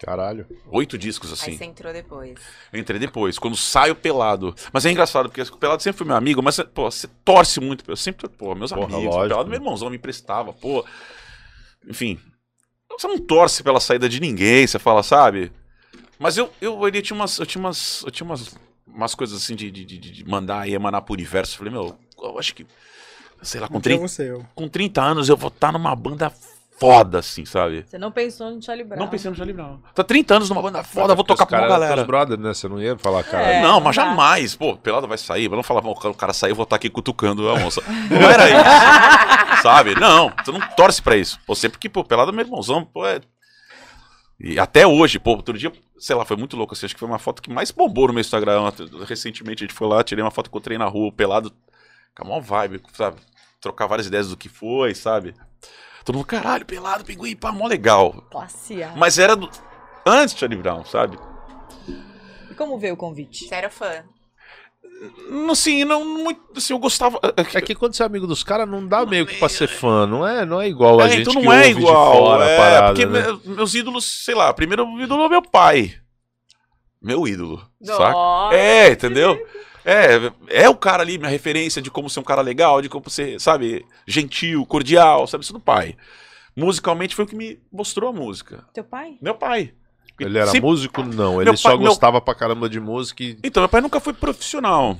Caralho. 0.00 0.46
Oito 0.68 0.96
discos, 0.96 1.30
Aí 1.30 1.34
assim. 1.34 1.56
você 1.58 1.64
entrou 1.64 1.92
depois. 1.92 2.38
Eu 2.72 2.78
entrei 2.78 2.98
depois, 3.00 3.38
quando 3.38 3.56
saio 3.56 3.94
pelado. 3.96 4.54
Mas 4.72 4.86
é 4.86 4.90
engraçado, 4.90 5.28
porque 5.28 5.42
o 5.42 5.56
pelado 5.56 5.82
sempre 5.82 5.98
foi 5.98 6.06
meu 6.06 6.16
amigo, 6.16 6.40
mas, 6.42 6.58
pô, 6.72 6.90
você 6.90 7.08
torce 7.24 7.60
muito. 7.60 7.84
Eu 7.90 7.96
sempre, 7.96 8.28
pô, 8.28 8.54
meus 8.54 8.70
Porra, 8.72 8.84
amigos. 8.86 9.04
lógico. 9.04 9.24
O 9.24 9.28
pelado, 9.28 9.50
meu 9.50 9.58
irmãozão 9.58 9.90
me 9.90 9.96
emprestava, 9.96 10.52
pô. 10.52 10.84
Enfim. 11.88 12.18
Você 12.90 13.06
não 13.06 13.18
torce 13.18 13.62
pela 13.62 13.80
saída 13.80 14.08
de 14.08 14.20
ninguém, 14.20 14.66
você 14.66 14.78
fala, 14.78 15.02
sabe? 15.02 15.52
Mas 16.18 16.36
eu, 16.36 16.52
eu, 16.60 16.86
ele 16.88 17.02
tinha 17.02 17.14
umas. 17.16 17.38
Eu 17.38 17.46
tinha 17.46 17.60
umas. 17.60 18.02
Eu 18.04 18.10
tinha 18.10 18.24
umas, 18.24 18.56
umas 18.86 19.14
coisas 19.14 19.40
assim 19.42 19.54
de, 19.54 19.70
de, 19.70 19.84
de- 19.84 19.98
de 19.98 20.24
mandar 20.28 20.68
e 20.68 20.74
emanar 20.74 21.02
pro 21.02 21.14
universo. 21.14 21.54
Eu 21.54 21.58
falei, 21.58 21.72
meu, 21.72 21.98
eu 22.22 22.38
acho 22.38 22.54
que. 22.54 22.66
Sei 23.42 23.60
lá, 23.60 23.68
com, 23.68 23.74
Não 23.74 23.80
tinha 23.80 23.96
30, 23.96 24.08
você, 24.08 24.30
eu. 24.32 24.44
com 24.54 24.68
30 24.68 25.00
anos 25.00 25.28
eu 25.28 25.36
vou 25.36 25.46
estar 25.48 25.70
numa 25.72 25.94
banda 25.94 26.32
foda, 26.78 27.18
assim, 27.18 27.44
sabe? 27.44 27.84
Você 27.86 27.98
não 27.98 28.10
pensou 28.12 28.50
no 28.50 28.62
Charlie 28.62 28.84
Brown. 28.86 28.98
Não 29.00 29.08
pensei 29.08 29.30
no 29.30 29.36
Charlie 29.36 29.54
Brown. 29.54 29.78
Tá 29.94 30.04
30 30.04 30.36
anos 30.36 30.48
numa 30.50 30.62
banda 30.62 30.82
foda, 30.82 31.14
vou 31.14 31.24
tocar 31.24 31.46
pra 31.46 31.58
uma 31.60 31.68
galera. 31.68 32.04
brother, 32.04 32.38
né? 32.38 32.54
Você 32.54 32.68
não 32.68 32.80
ia 32.80 32.96
falar, 32.98 33.24
cara. 33.24 33.44
É. 33.44 33.62
não, 33.62 33.80
mas 33.80 33.96
jamais. 33.96 34.54
Pô, 34.54 34.76
pelada 34.76 35.06
vai 35.06 35.18
sair. 35.18 35.48
Não 35.48 35.62
falar, 35.62 35.80
"Bom, 35.80 35.90
o 35.92 36.14
cara 36.14 36.32
saiu, 36.32 36.52
eu 36.52 36.56
vou 36.56 36.64
estar 36.64 36.76
aqui 36.76 36.88
cutucando 36.88 37.48
a 37.48 37.54
onça. 37.54 37.82
Não 38.10 38.30
era 38.30 38.48
isso. 38.48 39.62
sabe? 39.62 39.94
Não, 39.98 40.30
tu 40.44 40.52
não 40.52 40.60
torce 40.76 41.02
pra 41.02 41.16
isso. 41.16 41.38
Pô, 41.46 41.54
sempre 41.54 41.78
que, 41.78 41.88
pô, 41.88 42.04
pelada 42.04 42.30
é 42.30 42.34
meu 42.34 42.44
irmãozão, 42.44 42.84
pô, 42.84 43.04
é. 43.06 43.20
E 44.40 44.58
até 44.58 44.86
hoje, 44.86 45.18
pô, 45.18 45.32
outro 45.32 45.58
dia, 45.58 45.72
sei 45.98 46.14
lá, 46.14 46.24
foi 46.24 46.36
muito 46.36 46.56
louco. 46.56 46.72
Assim, 46.74 46.86
acho 46.86 46.94
que 46.94 46.98
foi 47.00 47.08
uma 47.08 47.18
foto 47.18 47.42
que 47.42 47.50
mais 47.50 47.72
bombou 47.72 48.06
no 48.06 48.12
meu 48.12 48.20
Instagram. 48.20 48.70
Recentemente 49.04 49.64
a 49.64 49.66
gente 49.66 49.76
foi 49.76 49.88
lá, 49.88 50.04
tirei 50.04 50.22
uma 50.22 50.30
foto 50.30 50.48
que 50.48 50.54
eu 50.54 50.58
encontrei 50.58 50.78
na 50.78 50.86
rua, 50.86 51.10
pelado, 51.10 51.52
com 52.16 52.24
a 52.24 52.28
maior 52.28 52.40
vibe, 52.40 52.80
sabe? 52.92 53.16
Trocar 53.60 53.88
várias 53.88 54.06
ideias 54.06 54.28
do 54.28 54.36
que 54.36 54.48
foi, 54.48 54.94
sabe? 54.94 55.34
Todo 56.08 56.16
mundo, 56.16 56.26
caralho, 56.26 56.64
pelado, 56.64 57.04
pinguim, 57.04 57.36
pá, 57.36 57.52
mó 57.52 57.66
legal. 57.66 58.24
Classe 58.30 58.82
A. 58.82 58.94
Mas 58.96 59.18
era 59.18 59.36
do... 59.36 59.46
antes 60.06 60.32
de 60.32 60.40
Charlie 60.40 60.58
Brown, 60.58 60.82
sabe? 60.86 61.18
E 62.50 62.54
como 62.54 62.78
veio 62.78 62.94
o 62.94 62.96
convite? 62.96 63.44
Você 63.46 63.54
era 63.54 63.68
fã. 63.68 64.04
Não, 65.28 65.50
Assim, 65.50 65.84
não 65.84 66.02
muito. 66.06 66.40
Assim, 66.56 66.72
eu 66.72 66.78
gostava. 66.78 67.20
É 67.36 67.60
que 67.60 67.74
quando 67.74 67.92
você 67.94 68.02
é 68.02 68.06
amigo 68.06 68.26
dos 68.26 68.42
caras, 68.42 68.66
não 68.66 68.86
dá 68.86 69.04
meio 69.04 69.26
que 69.26 69.36
pra 69.36 69.50
ser 69.50 69.68
fã, 69.68 70.06
não 70.06 70.26
é, 70.26 70.46
não 70.46 70.62
é 70.62 70.66
igual 70.66 70.98
a 70.98 71.04
É, 71.06 71.10
gente 71.10 71.20
então 71.28 71.34
que 71.34 71.42
não 71.46 71.52
é 71.52 71.58
ouve 71.68 71.70
igual. 71.72 72.42
é, 72.42 72.54
a 72.54 72.58
parada, 72.58 72.86
porque 72.86 73.04
né? 73.04 73.20
me- 73.44 73.54
meus 73.56 73.74
ídolos, 73.74 74.04
sei 74.24 74.34
lá, 74.34 74.50
primeiro 74.54 74.86
o 74.88 74.98
ídolo 75.02 75.24
é 75.24 75.28
meu 75.28 75.42
pai. 75.42 75.94
Meu 77.02 77.28
ídolo. 77.28 77.62
Saca? 77.82 78.12
Nossa. 78.12 78.56
É, 78.56 78.90
entendeu? 78.92 79.38
É, 79.90 80.64
é 80.64 80.68
o 80.68 80.74
cara 80.76 81.02
ali, 81.02 81.16
minha 81.16 81.30
referência 81.30 81.80
de 81.80 81.90
como 81.90 82.10
ser 82.10 82.20
um 82.20 82.24
cara 82.24 82.42
legal, 82.42 82.82
de 82.82 82.88
como 82.90 83.08
ser, 83.08 83.40
sabe, 83.40 83.86
gentil, 84.06 84.66
cordial, 84.66 85.26
sabe? 85.26 85.44
Isso 85.44 85.52
do 85.54 85.60
pai. 85.60 85.96
Musicalmente 86.54 87.14
foi 87.14 87.24
o 87.24 87.28
que 87.28 87.36
me 87.36 87.58
mostrou 87.72 88.10
a 88.10 88.12
música. 88.12 88.64
Teu 88.74 88.84
pai? 88.84 89.16
Meu 89.22 89.34
pai. 89.34 89.72
Ele 90.20 90.36
era 90.36 90.52
músico? 90.60 91.02
Não, 91.04 91.36
ele 91.40 91.44
Meu 91.50 91.56
só 91.56 91.68
pai- 91.70 91.78
meu- 91.78 91.86
gostava 91.88 92.20
pra 92.20 92.34
caramba 92.34 92.68
de 92.68 92.80
música 92.80 93.22
e... 93.22 93.38
Então, 93.42 93.62
meu 93.62 93.68
pai 93.68 93.80
nunca 93.80 94.00
foi 94.00 94.12
profissional. 94.12 94.98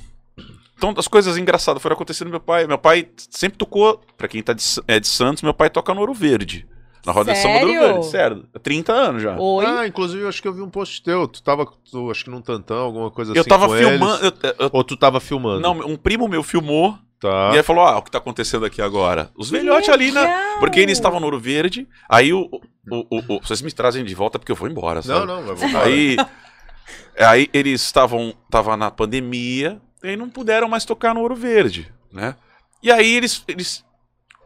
Então, 0.77 0.95
as 0.97 1.09
coisas 1.09 1.37
engraçadas 1.37 1.83
foram 1.83 1.95
acontecendo. 1.95 2.31
Meu 2.31 2.39
pai, 2.39 2.67
meu 2.67 2.79
pai 2.79 3.09
sempre 3.31 3.59
tocou, 3.59 4.01
pra 4.17 4.29
quem 4.29 4.43
tá 4.43 4.53
de, 4.53 4.63
é 4.87 5.01
de 5.01 5.09
Santos, 5.09 5.43
meu 5.43 5.53
pai 5.53 5.69
toca 5.69 5.93
no 5.93 6.01
Ouro 6.01 6.15
Verde. 6.15 6.67
Na 7.07 7.13
roda 7.13 7.33
de 7.33 7.39
samba 7.39 7.61
do 7.61 7.67
Sério? 7.73 8.03
Sério. 8.03 8.45
Há 8.55 8.59
30 8.59 8.93
anos 8.93 9.23
já. 9.23 9.37
Oi? 9.39 9.65
Ah, 9.67 9.87
inclusive 9.87 10.23
eu 10.23 10.29
acho 10.29 10.43
que 10.43 10.49
eu 10.49 10.53
vi 10.53 10.61
um 10.63 10.69
post 10.71 11.03
teu. 11.03 11.27
Tu 11.29 11.43
tava, 11.43 11.67
tu, 11.91 12.11
acho 12.11 12.25
que 12.25 12.31
num 12.31 12.41
tantão, 12.43 12.79
alguma 12.79 13.11
coisa 13.11 13.33
eu 13.35 13.41
assim. 13.41 13.49
tava 13.49 13.67
com 13.67 13.75
filmando. 13.77 14.27
eles. 14.27 14.35
eu- 14.43 14.55
eu- 14.67 14.71
Ou 14.73 14.85
tu 14.85 14.97
tava 14.97 15.21
filmando? 15.21 15.61
não, 15.61 15.73
um 15.87 15.97
primo 15.97 16.29
meu 16.29 16.43
filmou 16.43 16.99
Tá. 17.21 17.51
e 17.53 17.57
aí 17.57 17.63
falou: 17.65 17.85
Ah, 17.85 17.99
o 17.99 18.03
que 18.03 18.11
tá 18.11 18.19
acontecendo 18.19 18.65
aqui 18.65 18.81
agora? 18.83 19.31
Os 19.37 19.51
velhotes 19.51 19.89
ali. 19.89 20.11
Legal! 20.11 20.59
Porque 20.61 20.79
eles 20.81 20.97
estavam 20.99 21.19
no 21.19 21.27
Ouro 21.27 21.39
Verde. 21.41 21.89
Aí 22.09 22.33
o, 22.33 22.49
o, 22.91 22.97
o- 23.11 23.37
o- 23.37 23.41
Vocês 23.43 23.61
me 23.63 23.73
trazem 23.73 24.05
de 24.05 24.15
volta 24.15 24.39
porque 24.39 24.53
eu 24.53 24.57
vou 24.57 24.69
embora, 24.69 25.03
sabe? 25.03 25.27
Não, 25.27 25.37
não, 25.41 25.43
vai 25.43 25.55
voltar. 25.57 25.83
Aí, 25.85 26.17
aí 27.19 27.49
eles 27.53 27.83
estavam 27.83 28.33
tava 28.51 28.77
na 28.77 28.91
pandemia 28.91 29.81
e 30.03 30.09
aí 30.11 30.17
não 30.17 30.29
puderam 30.31 30.69
mais 30.69 30.85
tocar 30.85 31.13
no 31.15 31.21
Ouro 31.21 31.35
Verde, 31.35 31.93
né? 32.13 32.37
E 32.83 32.93
aí 32.93 33.17
eles, 33.17 33.43
eles 33.49 33.85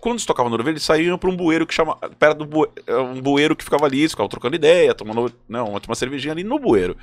quando 0.02 0.14
eles 0.14 0.26
tocavam 0.26 0.50
no 0.50 0.54
Ouro 0.54 0.64
Verde, 0.64 0.78
eles 0.78 0.82
saíam 0.84 1.16
para 1.16 1.30
um 1.30 1.36
bueiro 1.36 1.64
que 1.64 1.72
chama 1.72 1.94
perto 2.18 2.38
do 2.38 2.44
bue, 2.44 2.68
é 2.88 2.96
um 2.96 3.20
bueiro 3.22 3.54
que 3.54 3.62
ficava 3.62 3.86
ali, 3.86 4.00
eles 4.00 4.10
ficavam 4.10 4.28
trocando 4.28 4.56
ideia, 4.56 4.92
tomando 4.92 5.32
não, 5.48 5.68
uma, 5.68 5.80
uma 5.86 5.94
cervejinha 5.94 6.32
ali 6.32 6.42
no 6.42 6.58
bueiro. 6.58 6.96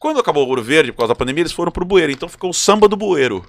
Quando 0.00 0.18
acabou 0.18 0.44
o 0.44 0.48
Ouro 0.48 0.60
Verde, 0.62 0.90
por 0.90 0.98
causa 0.98 1.14
da 1.14 1.18
pandemia, 1.18 1.42
eles 1.42 1.52
foram 1.52 1.70
pro 1.70 1.84
bueiro, 1.84 2.10
então 2.10 2.28
ficou 2.28 2.50
o 2.50 2.54
samba 2.54 2.88
do 2.88 2.96
bueiro. 2.96 3.46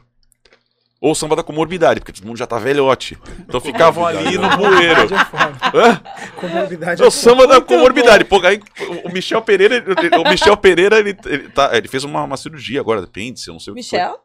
Ou 1.01 1.11
o 1.11 1.15
samba 1.15 1.35
da 1.35 1.43
comorbidade, 1.43 1.99
porque 1.99 2.13
todo 2.13 2.25
mundo 2.25 2.37
já 2.37 2.45
tá 2.47 2.57
velhote. 2.59 3.17
Então 3.39 3.59
ficavam 3.59 4.05
ali 4.05 4.37
no 4.37 4.49
bueiro. 4.55 5.07
Comorbidade 5.09 5.13
é 5.13 5.25
foda. 5.25 5.57
Hã? 5.73 6.01
Comorbidade 6.35 7.01
É 7.01 7.05
é 7.05 7.07
o 7.07 7.11
samba 7.11 7.47
da 7.47 7.59
comorbidade. 7.61 8.23
Pô, 8.25 8.39
aí 8.45 8.61
o 9.03 9.11
Michel 9.11 9.41
Pereira, 9.41 9.75
ele- 9.75 10.15
o 10.17 10.29
Michel 10.29 10.55
Pereira, 10.55 10.97
ele, 10.99 11.15
ele, 11.25 11.49
tá- 11.49 11.71
ele 11.75 11.87
fez 11.87 12.03
uma, 12.03 12.23
uma 12.23 12.37
cirurgia 12.37 12.79
agora, 12.79 13.01
de 13.01 13.07
apêndice, 13.07 13.47
eu 13.49 13.53
não 13.53 13.59
sei 13.59 13.71
o 13.73 13.75
que. 13.75 13.81
Michel? 13.81 14.19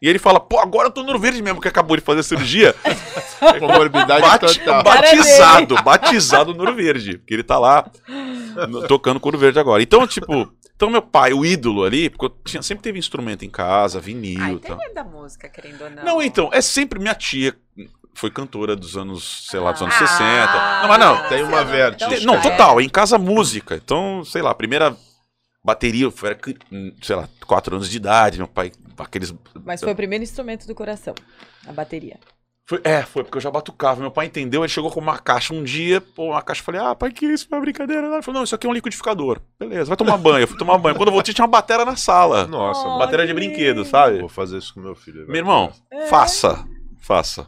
E 0.00 0.08
ele 0.08 0.18
fala, 0.18 0.38
pô, 0.40 0.58
agora 0.58 0.88
eu 0.88 0.92
tô 0.92 1.02
no 1.02 1.08
Ouro 1.08 1.18
verde 1.18 1.42
mesmo, 1.42 1.60
que 1.60 1.68
acabou 1.68 1.96
de 1.96 2.02
fazer 2.02 2.20
a 2.20 2.22
cirurgia. 2.22 2.74
Comorbidade 3.58 4.20
Bati- 4.22 4.58
total. 4.60 4.82
batizado, 4.82 5.74
batizado 5.82 6.54
no 6.54 6.60
Ouro 6.60 6.74
Verde. 6.74 7.18
Porque 7.18 7.34
ele 7.34 7.42
tá 7.42 7.58
lá 7.58 7.84
no- 8.68 8.86
tocando 8.86 9.20
com 9.20 9.28
o 9.28 9.30
Ouro 9.30 9.38
Verde 9.38 9.58
agora. 9.58 9.82
Então, 9.82 10.06
tipo, 10.06 10.50
então 10.74 10.90
meu 10.90 11.02
pai, 11.02 11.32
o 11.32 11.44
ídolo 11.44 11.84
ali, 11.84 12.08
porque 12.10 12.26
eu 12.26 12.30
tinha, 12.44 12.62
sempre 12.62 12.82
teve 12.82 12.98
instrumento 12.98 13.44
em 13.44 13.50
casa, 13.50 14.00
vinil 14.00 14.40
Ai, 14.40 14.56
tal. 14.56 14.76
medo 14.76 14.94
da 14.94 15.04
música, 15.04 15.48
querendo 15.48 15.82
ou 15.84 15.90
não. 15.90 16.04
Não, 16.04 16.22
então, 16.22 16.50
é 16.52 16.60
sempre 16.60 16.98
minha 16.98 17.14
tia. 17.14 17.54
Foi 18.16 18.30
cantora 18.30 18.76
dos 18.76 18.96
anos, 18.96 19.48
sei 19.50 19.58
lá, 19.58 19.72
dos 19.72 19.82
anos 19.82 19.94
Ah, 19.96 20.06
60. 20.06 20.22
Não, 20.82 20.88
mas 20.88 20.98
não. 21.00 21.28
Tem 21.28 21.42
uma. 21.42 21.62
Então, 21.62 22.08
Não, 22.22 22.34
é. 22.36 22.40
total, 22.40 22.80
em 22.80 22.88
casa 22.88 23.18
música. 23.18 23.74
Então, 23.74 24.24
sei 24.24 24.40
lá, 24.40 24.50
a 24.52 24.54
primeira 24.54 24.96
bateria, 25.64 26.08
foi, 26.12 26.30
era, 26.30 26.38
sei 27.02 27.16
lá, 27.16 27.28
4 27.44 27.74
anos 27.74 27.90
de 27.90 27.96
idade, 27.96 28.38
meu 28.38 28.46
pai, 28.46 28.70
aqueles. 28.98 29.34
Mas 29.64 29.80
foi 29.80 29.92
o 29.92 29.96
primeiro 29.96 30.22
instrumento 30.24 30.66
do 30.66 30.74
coração, 30.74 31.14
a 31.66 31.72
bateria. 31.72 32.18
Foi- 32.66 32.80
é, 32.82 33.02
foi 33.02 33.22
porque 33.22 33.36
eu 33.36 33.42
já 33.42 33.50
batucava. 33.50 34.00
Meu 34.00 34.10
pai 34.10 34.24
entendeu, 34.24 34.62
ele 34.62 34.68
chegou 34.70 34.90
com 34.90 34.98
uma 34.98 35.18
caixa 35.18 35.52
um 35.52 35.62
dia, 35.62 36.00
pô, 36.00 36.30
uma 36.30 36.40
caixa, 36.40 36.62
eu 36.62 36.64
falei, 36.64 36.80
ah, 36.80 36.94
pai, 36.94 37.10
que 37.12 37.26
isso, 37.26 37.46
foi 37.46 37.58
uma 37.58 37.62
brincadeira. 37.62 38.06
Ele 38.06 38.22
falou, 38.22 38.38
não, 38.38 38.44
isso 38.44 38.54
aqui 38.54 38.66
é 38.66 38.70
um 38.70 38.72
liquidificador. 38.72 39.38
Beleza, 39.58 39.84
vai 39.84 39.96
tomar 39.98 40.16
banho. 40.16 40.44
Eu 40.44 40.48
fui 40.48 40.56
tomar 40.56 40.78
banho. 40.78 40.96
Quando 40.96 41.08
eu 41.08 41.12
voltei, 41.12 41.34
tinha 41.34 41.44
uma 41.44 41.50
bateria 41.50 41.84
na 41.84 41.94
sala. 41.96 42.46
Nossa, 42.46 42.88
Oh, 42.88 42.98
bateria 42.98 43.26
de 43.26 43.34
que 43.34 43.38
brinquedo, 43.38 43.84
sabe? 43.84 44.20
vou 44.20 44.30
fazer 44.30 44.56
isso 44.58 44.72
com 44.72 44.80
meu 44.80 44.94
filho. 44.94 45.26
Meu 45.26 45.36
irmão, 45.36 45.72
faça, 46.08 46.64
faça. 47.02 47.46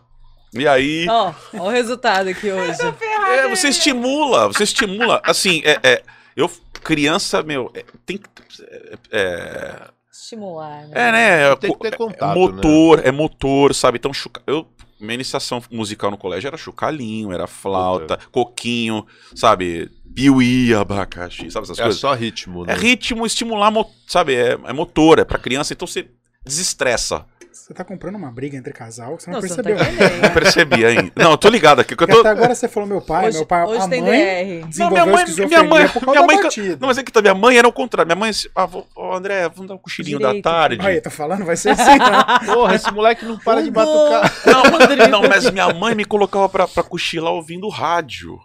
E 0.53 0.69
aí. 0.69 1.07
Ó, 1.09 1.33
ó 1.61 1.63
o 1.67 1.69
resultado 1.71 2.29
aqui 2.29 2.51
hoje. 2.51 2.79
É, 3.29 3.49
você 3.49 3.69
estimula, 3.69 4.47
você 4.47 4.63
estimula. 4.63 5.21
Assim, 5.25 5.61
é, 5.65 5.81
é, 5.83 6.03
eu, 6.37 6.49
criança, 6.85 7.43
meu, 7.43 7.73
é, 7.75 7.85
tem 8.05 8.19
que. 8.19 8.29
É, 8.63 8.99
é, 9.11 9.89
Estimular, 10.23 10.89
né? 10.89 10.91
é, 10.93 11.13
né? 11.13 11.57
Tem 11.57 11.73
que 11.73 11.79
ter 11.79 11.95
é 11.95 11.97
contato, 11.97 12.35
motor, 12.35 13.01
é 13.05 13.13
motor, 13.13 13.75
sabe? 13.75 13.99
Então, 13.99 14.13
chuca, 14.13 14.43
eu. 14.47 14.67
Minha 14.99 15.15
iniciação 15.15 15.63
musical 15.71 16.11
no 16.11 16.17
colégio 16.17 16.49
era 16.49 16.57
chucalinho, 16.57 17.31
era 17.31 17.47
flauta, 17.47 18.19
coquinho, 18.33 19.07
sabe? 19.35 19.91
Piuí, 20.15 20.75
abacaxi, 20.75 21.51
sabe 21.51 21.65
essas 21.65 21.79
É 21.79 21.83
coisas? 21.83 22.01
só 22.01 22.15
ritmo, 22.15 22.65
né? 22.65 22.73
É 22.73 22.77
ritmo, 22.77 23.27
estimular, 23.27 23.71
sabe? 24.07 24.35
É, 24.35 24.53
é 24.53 24.73
motor, 24.73 25.19
é 25.19 25.25
pra 25.25 25.39
criança, 25.39 25.75
então 25.75 25.87
você 25.87 26.09
desestressa. 26.43 27.27
Você 27.57 27.73
tá 27.75 27.83
comprando 27.85 28.17
uma 28.17 28.31
briga 28.31 28.57
entre 28.57 28.73
casal 28.73 29.17
que 29.17 29.23
você 29.25 29.31
não, 29.31 29.41
Não, 29.41 29.49
você 29.49 29.57
não 29.57 29.57
tá 29.57 29.63
percebeu. 29.63 30.21
Não 30.23 30.31
percebi 30.31 30.85
ainda. 30.85 31.13
Não, 31.17 31.31
eu 31.31 31.39
tô 31.39 31.49
ligado 31.49 31.81
aqui. 31.81 31.97
que 31.97 32.03
eu 32.05 32.07
tô... 32.09 32.21
até 32.21 32.29
agora 32.29 32.55
você 32.55 32.69
falou 32.69 32.89
meu 32.89 33.01
pai, 33.01 33.29
Hoje, 33.29 33.39
meu 33.39 33.47
pai, 33.47 33.65
hoje 33.65 33.85
a 33.85 33.89
tem 33.89 34.03
mãe 34.03 34.61
DR. 34.61 34.67
desenvolveu 34.69 35.05
minha 35.07 35.17
mãe- 35.17 35.25
minha 35.47 35.63
mãe- 35.65 35.89
minha 36.07 36.23
mãe-. 36.27 36.77
Não, 36.79 36.89
mas 36.89 36.99
é 36.99 37.03
que 37.03 37.11
tá, 37.11 37.23
minha 37.23 37.35
mãe 37.35 37.57
era 37.59 37.67
o 37.67 37.73
contrário. 37.73 38.07
Minha 38.07 38.17
mãe, 38.17 38.31
assim, 38.31 38.49
ah, 38.55 38.67
vou, 38.67 38.87
ô, 38.95 39.15
André, 39.15 39.49
vamos 39.49 39.69
dar 39.69 39.75
um 39.75 39.79
cochilinho 39.79 40.19
Direito. 40.19 40.45
da 40.45 40.51
tarde. 40.51 40.87
Aí, 40.87 41.01
tô 41.01 41.11
falando, 41.11 41.45
vai 41.45 41.57
ser 41.57 41.71
assim, 41.71 41.99
né? 41.99 42.25
Porra, 42.47 42.75
esse 42.75 42.91
moleque 42.93 43.25
não 43.25 43.39
para 43.39 43.63
de 43.63 43.71
batucar. 43.71 44.33
Não, 44.47 45.09
não, 45.09 45.29
mas 45.29 45.51
minha 45.51 45.73
mãe 45.73 45.95
me 45.95 46.05
colocava 46.05 46.49
pra, 46.49 46.69
pra 46.69 46.83
cochilar 46.83 47.33
ouvindo 47.33 47.69
rádio. 47.69 48.39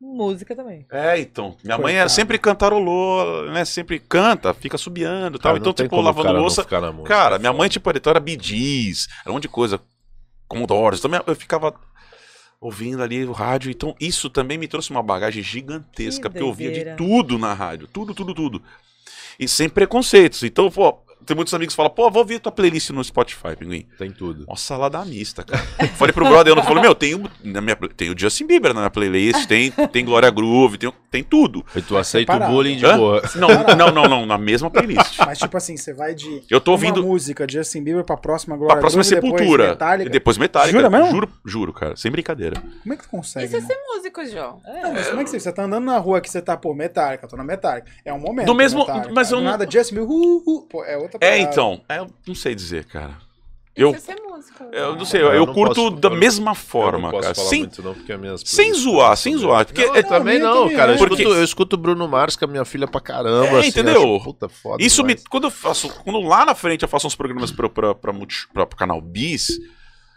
Música 0.00 0.54
também. 0.54 0.86
É, 0.90 1.18
então. 1.18 1.56
Minha 1.64 1.76
mãe 1.76 1.84
Coitado. 1.84 2.00
era 2.00 2.08
sempre 2.08 2.38
cantarolou, 2.38 3.46
né? 3.50 3.64
Sempre 3.64 3.98
canta, 3.98 4.52
fica 4.52 4.76
subiando 4.76 5.38
e 5.38 5.40
tal. 5.40 5.50
Cara, 5.52 5.58
então, 5.58 5.72
tipo, 5.72 6.00
lavando 6.00 6.32
louça. 6.32 6.62
música, 6.62 7.04
Cara, 7.04 7.36
é 7.36 7.38
minha 7.38 7.52
mãe, 7.52 7.68
tipo, 7.68 7.88
era 7.88 8.20
Bidis, 8.20 9.08
era 9.22 9.30
um 9.30 9.34
monte 9.34 9.42
de 9.42 9.48
coisa. 9.48 9.80
Commodores. 10.46 10.98
Então, 10.98 11.10
eu 11.26 11.34
ficava 11.34 11.74
ouvindo 12.60 13.02
ali 13.02 13.24
o 13.24 13.32
rádio. 13.32 13.70
Então, 13.70 13.94
isso 13.98 14.28
também 14.28 14.58
me 14.58 14.68
trouxe 14.68 14.90
uma 14.90 15.02
bagagem 15.02 15.42
gigantesca, 15.42 16.22
Que 16.22 16.28
porque 16.28 16.42
eu 16.42 16.48
ouvia 16.48 16.70
de 16.70 16.96
tudo 16.96 17.38
na 17.38 17.54
rádio. 17.54 17.88
Tudo, 17.88 18.14
tudo, 18.14 18.34
tudo. 18.34 18.62
E 19.38 19.48
sem 19.48 19.68
preconceitos. 19.68 20.42
Então, 20.42 20.70
pô, 20.70 20.98
tem 21.26 21.34
muitos 21.36 21.52
amigos 21.52 21.74
que 21.74 21.76
falam, 21.76 21.90
pô, 21.90 22.10
vou 22.10 22.22
ouvir 22.22 22.38
tua 22.38 22.52
playlist 22.52 22.90
no 22.90 23.02
Spotify, 23.04 23.56
Pinguim. 23.58 23.86
Tem 23.98 24.10
tudo. 24.10 24.44
Uma 24.46 24.56
salada 24.56 25.04
mista, 25.04 25.42
cara. 25.44 25.62
Falei 25.96 26.12
pro 26.12 26.24
brother, 26.24 26.56
eu 26.56 26.62
falei, 26.62 26.82
meu, 26.82 26.94
tem, 26.94 27.14
o- 27.14 27.30
na 27.44 27.60
minha, 27.60 27.76
tem 27.76 28.10
o 28.10 28.18
Justin 28.18 28.46
Bieber 28.46 28.72
na 28.72 28.80
minha 28.80 28.90
playlist, 28.90 29.46
tem, 29.46 29.70
tem 29.70 30.04
Glória 30.04 30.30
Groove, 30.30 30.78
tem, 30.78 30.92
tem 31.10 31.22
tudo. 31.24 31.64
E 31.74 31.82
tu 31.82 31.96
aceita 31.96 32.32
Separado. 32.32 32.52
o 32.52 32.54
bullying 32.56 32.76
de 32.76 32.86
Hã? 32.86 32.96
boa. 32.96 33.22
Não, 33.34 33.48
não, 33.76 33.92
não, 33.92 34.08
não, 34.08 34.26
na 34.26 34.38
mesma 34.38 34.70
playlist. 34.70 35.18
Mas 35.18 35.38
tipo 35.38 35.56
assim, 35.56 35.76
você 35.76 35.92
vai 35.92 36.14
de 36.14 36.42
Eu 36.50 36.60
tô 36.60 36.70
uma 36.72 36.76
ouvindo 36.76 37.02
música 37.02 37.46
de 37.46 37.54
Justin 37.54 37.82
Bieber 37.82 38.04
pra 38.04 38.16
próxima 38.16 38.56
Glória 38.56 38.74
pra 38.74 38.80
próxima 38.80 39.02
Groove, 39.02 39.14
depois 39.16 39.32
Sepultura. 39.40 39.68
Metallica. 39.70 40.08
E 40.08 40.12
depois 40.12 40.38
Metallica. 40.38 40.72
Jura 40.78 40.90
mesmo? 40.90 41.10
Juro, 41.10 41.28
juro, 41.44 41.72
cara, 41.72 41.96
sem 41.96 42.10
brincadeira. 42.10 42.60
Como 42.82 42.92
é 42.94 42.96
que 42.96 43.02
tu 43.02 43.08
consegue? 43.10 43.46
Isso 43.46 43.56
é 43.56 43.60
ser 43.60 43.76
músico, 43.94 44.24
João. 44.26 44.60
Não, 44.64 44.92
mas 44.92 45.08
como 45.08 45.20
é 45.20 45.24
que 45.24 45.30
você, 45.30 45.40
você 45.40 45.52
tá 45.52 45.64
andando 45.64 45.84
na 45.84 45.98
rua 45.98 46.20
que 46.20 46.30
você 46.30 46.40
tá, 46.42 46.56
pô, 46.56 46.74
Metallica, 46.74 47.26
tô 47.26 47.36
na 47.36 47.44
Metallica. 47.44 47.90
É 48.04 48.12
um 48.12 48.18
momento. 48.20 48.46
Do 48.46 48.54
mesmo- 48.54 48.80
Metallica. 48.80 49.12
mas 49.12 49.30
eu 49.30 49.38
Do 49.38 49.44
não- 49.44 49.50
nada, 49.50 49.66
Justin 49.70 49.94
Bieber, 49.96 50.10
uh, 50.10 50.42
uh, 50.46 50.62
pô, 50.68 50.84
é 50.84 50.96
outra 50.96 51.15
É, 51.20 51.30
parada. 51.38 51.50
então, 51.50 51.80
é, 51.88 51.98
eu 51.98 52.06
não 52.26 52.34
sei 52.34 52.54
dizer, 52.54 52.84
cara. 52.86 53.24
Eu, 53.74 53.90
Isso 53.90 54.10
é 54.10 54.14
ser 54.14 54.22
músico. 54.22 54.64
eu 54.72 54.96
não 54.96 55.04
sei, 55.04 55.20
eu, 55.20 55.32
Eu 55.34 55.44
não 55.44 55.52
curto 55.52 55.74
posso- 55.74 55.90
da 55.90 56.06
eu 56.08 56.12
não- 56.12 56.18
mesma 56.18 56.52
Eu 56.52 56.54
forma, 56.54 56.98
não 56.98 57.10
posso 57.10 57.22
cara. 57.24 57.34
falar 57.34 57.48
Sem, 57.50 57.58
muito 57.60 57.82
não, 57.82 57.92
porque 57.92 58.10
as 58.10 58.18
minhas 58.20 58.42
sem 58.46 58.72
zoar, 58.72 59.14
sem 59.18 59.36
zoar. 59.36 59.66
Porque 59.66 59.84
Não, 59.86 59.94
é- 59.94 59.98
eu 59.98 60.04
também 60.04 60.38
não, 60.38 60.62
também 60.62 60.76
cara. 60.76 60.92
Eu 60.92 60.94
é. 60.94 60.98
Porque- 60.98 61.14
escuto, 61.22 61.34
eu 61.36 61.44
escuto 61.44 61.76
Bruno 61.76 62.08
Mars 62.08 62.36
com 62.36 62.46
a 62.46 62.48
minha 62.48 62.64
filha 62.64 62.88
pra 62.88 63.02
caramba. 63.02 63.48
É, 63.56 63.58
assim, 63.60 63.68
entendeu? 63.68 64.00
eu 64.02 64.16
acho, 64.16 64.24
puta, 64.24 64.48
foda 64.48 64.82
Isso 64.82 65.02
me. 65.04 65.08
demais. 65.14 65.28
Quando 65.28 65.44
eu 65.44 65.50
faço. 65.50 65.90
Quando 66.02 66.20
lá 66.20 66.46
na 66.46 66.54
frente 66.54 66.82
eu 66.84 66.88
faço 66.88 67.06
uns 67.06 67.14
programas 67.14 67.50
pra, 67.52 67.68
pra, 67.68 67.94
pra, 67.94 68.12
multi- 68.14 68.48
pra- 68.50 68.64
pro 68.66 68.78
canal 68.78 68.98
Bis, 68.98 69.60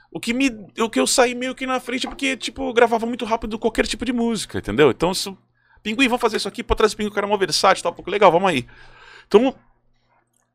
o 0.10 0.22
que 0.22 0.34
me. 0.34 0.50
O 0.80 0.90
que 0.90 0.98
eu 1.02 1.06
saí 1.06 1.36
meio 1.36 1.54
que 1.54 1.68
na 1.68 1.82
frente, 1.82 2.08
porque, 2.08 2.38
tipo, 2.38 2.70
eu 2.70 2.72
gravava 2.74 3.06
muito 3.06 3.26
rápido 3.26 3.60
qualquer 3.60 3.86
tipo 3.86 4.06
de 4.06 4.14
música, 4.14 4.60
entendeu? 4.60 4.90
Então, 4.90 5.12
isso. 5.12 5.38
Pinguim, 5.84 6.08
vamos 6.08 6.22
fazer 6.22 6.38
isso 6.38 6.48
aqui, 6.48 6.64
pô, 6.64 6.76
trazer 6.76 6.96
Pinguim, 6.96 7.10
o 7.10 7.14
cara 7.14 7.28
é 7.28 7.30
mó 7.30 7.36
versátil, 7.36 7.84
tá 7.84 7.90
um 7.90 7.94
pouco 7.94 8.10
legal, 8.10 8.32
vamos 8.32 8.50
aí. 8.50 8.66
Então. 9.28 9.54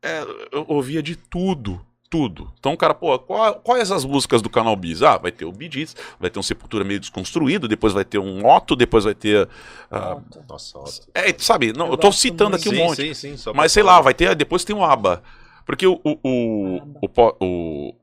É, 0.05 0.25
eu 0.51 0.65
ouvia 0.67 1.01
de 1.03 1.15
tudo. 1.15 1.83
Tudo. 2.07 2.53
Então, 2.59 2.71
o 2.73 2.77
cara, 2.77 2.93
pô, 2.93 3.17
qual- 3.19 3.55
quais 3.55 3.91
as 3.91 4.05
músicas 4.05 4.41
do 4.41 4.49
canal 4.49 4.75
Bis? 4.75 5.01
Ah, 5.01 5.17
vai 5.17 5.31
ter 5.31 5.43
o 5.43 5.53
Gees, 5.59 5.95
vai 6.19 6.29
ter 6.29 6.37
um 6.39 6.43
Sepultura 6.43 6.83
meio 6.85 6.99
desconstruído, 6.99 7.67
depois 7.67 7.91
vai 7.93 8.05
ter 8.05 8.19
um 8.19 8.45
Otto, 8.45 8.75
depois 8.75 9.03
vai 9.03 9.15
ter. 9.15 9.49
ah, 9.91 10.17
Nossa, 10.47 10.77
ótimo. 10.77 11.07
é, 11.13 11.33
sabe, 11.39 11.73
não, 11.73 11.87
Eu 11.87 11.93
eu 11.93 11.97
tô 11.97 12.11
citando 12.11 12.55
aqui 12.55 12.69
um 12.69 12.73
sim, 12.73 12.77
monte. 12.77 12.95
sim, 12.95 13.13
sim. 13.31 13.37
só 13.37 13.53
Mas 13.53 13.71
sei 13.71 13.83
falar. 13.83 13.95
lá, 13.97 14.01
vai 14.01 14.13
ter. 14.13 14.33
Depois 14.35 14.63
tem 14.63 14.73
o 14.75 14.83
ABBA. 14.85 15.21
Porque 15.65 15.87
o. 15.87 15.99
O. 16.03 16.11
O. 16.23 16.77
O, 17.01 17.35
o, 17.39 17.95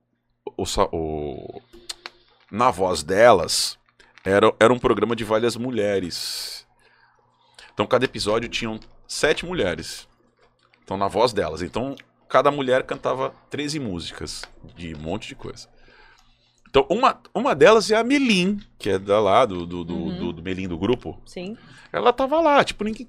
o, 0.57 0.97
o- 0.97 1.63
na 2.51 2.71
voz 2.71 3.03
delas, 3.05 3.79
era, 4.25 4.53
era 4.61 4.73
um 4.73 4.79
programa 4.81 5.17
de 5.17 5.25
várias 5.25 5.57
mulheres. 5.57 6.67
Então 7.73 7.87
cada 7.87 8.05
episódio 8.05 8.49
tinham 8.49 8.79
sete 9.07 9.47
mulheres. 9.47 10.07
Então 10.85 10.97
na 10.97 11.09
voz 11.09 11.33
delas. 11.33 11.63
Então 11.63 11.95
cada 12.29 12.51
mulher 12.51 12.85
cantava 12.85 13.35
13 13.51 13.79
músicas 13.79 14.43
de 14.75 14.95
um 14.95 14.99
monte 14.99 15.29
de 15.29 15.35
coisa. 15.35 15.69
Então 16.69 16.87
uma, 16.89 17.21
uma 17.35 17.55
delas 17.55 17.91
é 17.91 17.97
a 17.97 18.03
Melim, 18.05 18.59
que 18.79 18.91
é 18.91 18.99
da 18.99 19.21
lá, 19.21 19.45
do, 19.45 19.67
do, 19.67 19.85
do, 19.85 19.95
Uhum. 19.95 20.19
do, 20.19 20.33
do 20.35 20.43
Melim 20.43 20.67
do 20.67 20.79
grupo. 20.79 21.21
Sim. 21.27 21.57
Ela 21.93 22.13
tava 22.13 22.41
lá, 22.41 22.65
tipo, 22.65 22.83
ninguém. 22.85 23.07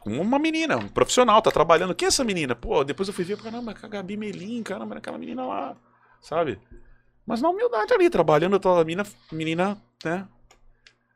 Com 0.00 0.18
uma 0.18 0.38
menina, 0.38 0.76
um 0.78 0.88
profissional, 0.88 1.40
tá 1.40 1.50
trabalhando. 1.50 1.94
Quem 1.94 2.06
é 2.06 2.08
essa 2.08 2.24
menina? 2.24 2.56
Pô, 2.56 2.82
depois 2.82 3.06
eu 3.08 3.14
fui 3.14 3.24
ver, 3.24 3.36
caramba, 3.36 3.72
a 3.80 3.86
Gabi 3.88 4.16
Melim, 4.16 4.62
caramba, 4.62 4.96
aquela 4.96 5.16
menina 5.18 5.46
lá, 5.46 5.76
sabe? 6.20 6.58
Mas 7.24 7.40
na 7.40 7.50
humildade 7.50 7.92
ali, 7.94 8.10
trabalhando, 8.10 8.58
toda 8.58 8.80
a 8.80 8.84
menina, 8.84 9.06
menina, 9.30 9.80
né? 10.04 10.26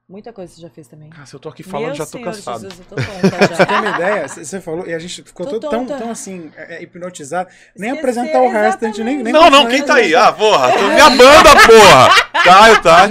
Muita 0.09 0.33
coisa 0.33 0.55
você 0.55 0.61
já 0.63 0.71
fez 0.71 0.87
também. 0.87 1.11
Cara, 1.11 1.27
se 1.27 1.35
eu 1.35 1.41
tô 1.41 1.49
aqui 1.49 1.65
falando, 1.65 1.87
Meu 1.89 1.95
já 1.97 2.05
tô 2.07 2.13
Senhor 2.13 2.25
cansado. 2.27 2.61
Jesus, 2.61 2.79
eu 2.79 2.85
tô 2.85 2.95
tonta 2.95 3.49
Você 3.57 3.67
tem 3.67 3.75
já. 3.77 3.83
uma 3.83 3.91
ideia? 3.91 4.29
Você 4.29 4.61
falou, 4.61 4.87
e 4.87 4.95
a 4.95 4.99
gente 5.01 5.23
ficou 5.25 5.47
Tô 5.47 5.59
tão, 5.59 5.85
tão 5.85 6.11
assim, 6.13 6.53
é, 6.57 6.77
é, 6.77 6.83
hipnotizado. 6.85 7.51
Nem 7.77 7.91
apresentar 7.91 8.41
o 8.41 8.49
resto, 8.49 8.85
a 8.85 8.87
gente 8.87 9.03
nem. 9.03 9.21
nem 9.21 9.33
Não, 9.33 9.51
não, 9.51 9.67
quem 9.67 9.83
tá 9.83 9.95
aí? 9.97 10.15
Ah, 10.15 10.31
porra, 10.33 10.71
tô- 10.71 10.87
minha 10.87 11.11
banda, 11.11 11.51
porra! 11.67 12.43
Caio, 12.45 12.83
tá? 12.83 13.09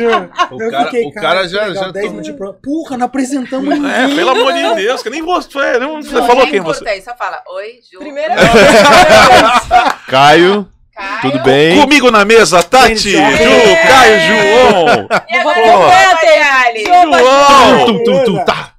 O 0.51 0.61
Eu 0.61 0.71
cara- 0.71 0.85
fiquei, 0.85 1.05
o 1.05 1.11
cara 1.13 1.41
que 1.41 1.47
já- 1.49 1.73
já 1.73 1.91
10 1.91 2.11
tô- 2.13 2.21
de 2.21 2.31
pro- 2.31 2.53
Porra, 2.53 2.97
não 2.97 3.07
apresentamos 3.07 3.67
ninguém. 3.77 3.91
É, 3.91 4.15
pelo 4.15 4.29
amor 4.29 4.53
de 4.53 4.75
Deus, 4.75 5.03
que 5.03 5.09
nem 5.09 5.21
você. 5.21 5.59
é, 5.59 5.79
não- 5.79 6.01
Você 6.01 6.13
Não, 6.13 6.25
falou 6.25 6.43
nem 6.43 6.51
quem 6.53 6.61
você. 6.61 6.87
aí, 6.87 7.01
só 7.01 7.13
fala, 7.13 7.43
oi, 7.49 7.81
Ju. 7.91 7.99
Primeira 7.99 8.35
Caio, 10.07 10.65
Caio. 10.95 11.21
tudo 11.21 11.39
bem? 11.43 11.81
Comigo 11.81 12.09
na 12.09 12.23
mesa, 12.23 12.63
Tati, 12.63 12.95
Ju, 12.95 13.09
Gente, 13.17 13.87
Caio, 13.87 14.19
João. 14.21 15.07
E 15.29 15.37
agora 15.37 15.61
vamos 15.65 15.85
ver, 15.87 16.19
trabalhar 16.19 16.65
ali. 16.67 16.83
João! 16.85 17.85
Tum, 17.85 18.03
tum, 18.03 18.23
tum, 18.23 18.45
tá. 18.45 18.71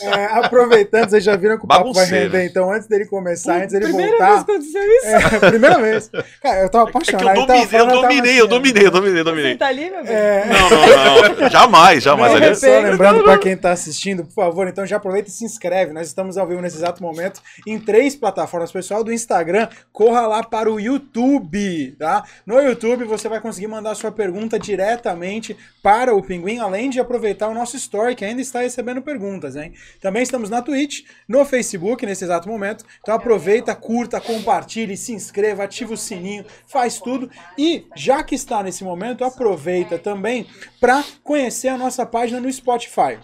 É, 0.00 0.24
aproveitando, 0.38 1.10
vocês 1.10 1.24
já 1.24 1.34
viram 1.36 1.58
que 1.58 1.64
o 1.64 1.68
papo 1.68 1.92
vai 1.92 2.06
render. 2.06 2.44
Então, 2.46 2.70
antes 2.72 2.86
dele 2.88 3.06
começar, 3.06 3.56
antes 3.56 3.72
dele 3.72 3.86
Primeira 3.86 4.10
voltar. 4.12 4.28
vez 4.30 4.44
que 4.44 4.50
aconteceu 4.52 4.82
isso. 4.82 5.06
É, 5.06 5.38
primeira 5.50 5.78
vez. 5.80 6.10
Cara, 6.42 6.60
eu 6.62 6.68
tava 6.68 6.88
É 6.88 6.92
que 6.92 6.96
apaixonado. 6.98 7.38
eu 7.40 7.46
dominei, 7.46 7.62
eu 7.64 7.68
falando, 7.68 7.88
tava 7.88 8.02
dominei, 8.02 8.32
eu 8.32 8.44
assim, 8.44 8.48
dominei, 8.48 8.86
eu 8.86 8.90
dominei, 8.90 9.20
eu 9.20 9.24
Você 9.24 9.30
dominei. 9.30 9.56
tá 9.56 9.66
ali, 9.66 9.90
meu? 9.90 10.00
É, 10.06 10.44
Não, 10.46 10.70
não, 10.70 11.40
não. 11.40 11.50
Jamais, 11.50 12.02
jamais. 12.02 12.32
Não, 12.32 12.42
Ali- 12.42 12.54
só 12.54 12.66
lembrando 12.80 13.24
para 13.24 13.38
quem 13.38 13.52
está 13.52 13.72
assistindo, 13.72 14.24
por 14.24 14.32
favor, 14.34 14.68
então 14.68 14.86
já 14.86 14.96
aproveita 14.96 15.28
e 15.28 15.32
se 15.32 15.44
inscreve. 15.44 15.92
Nós 15.92 16.06
estamos 16.06 16.36
ao 16.38 16.46
vivo 16.46 16.60
nesse 16.62 16.76
exato 16.76 17.02
momento 17.02 17.40
em 17.66 17.78
três 17.78 18.14
plataformas. 18.14 18.70
Pessoal 18.70 19.02
do 19.02 19.12
Instagram, 19.12 19.68
corra 19.92 20.26
lá 20.26 20.42
para 20.42 20.70
o 20.70 20.78
YouTube, 20.78 21.96
tá? 21.98 22.22
No 22.46 22.60
YouTube 22.60 23.04
você 23.04 23.28
vai 23.28 23.40
conseguir 23.40 23.66
mandar 23.66 23.94
sua 23.94 24.12
pergunta 24.12 24.58
diretamente 24.58 25.56
para 25.82 26.14
o 26.14 26.22
Pinguim, 26.22 26.58
além 26.58 26.90
de 26.90 27.00
aproveitar 27.00 27.48
o 27.48 27.54
nosso 27.54 27.76
story, 27.78 28.14
que 28.14 28.24
ainda 28.24 28.42
está 28.42 28.60
recebendo 28.60 29.00
perguntas, 29.00 29.56
hein? 29.56 29.72
Também 30.00 30.22
estamos 30.22 30.50
na 30.50 30.60
Twitch, 30.62 31.04
no 31.26 31.44
Facebook 31.44 32.04
nesse 32.04 32.24
exato 32.24 32.48
momento. 32.48 32.84
Então 33.00 33.14
aproveita, 33.14 33.74
curta, 33.74 34.20
compartilhe, 34.20 34.96
se 34.96 35.12
inscreva, 35.12 35.64
ativa 35.64 35.94
o 35.94 35.96
sininho, 35.96 36.44
faz 36.66 36.98
tudo. 36.98 37.30
E 37.56 37.86
já 37.96 38.22
que 38.22 38.34
está 38.34 38.62
nesse 38.62 38.84
momento, 38.84 39.24
aproveita 39.24 39.98
também 39.98 40.46
para 40.80 41.04
conhecer 41.22 41.68
a 41.68 41.78
nossa 41.78 42.04
página 42.04 42.40
no 42.40 42.52
Spotify. 42.52 43.18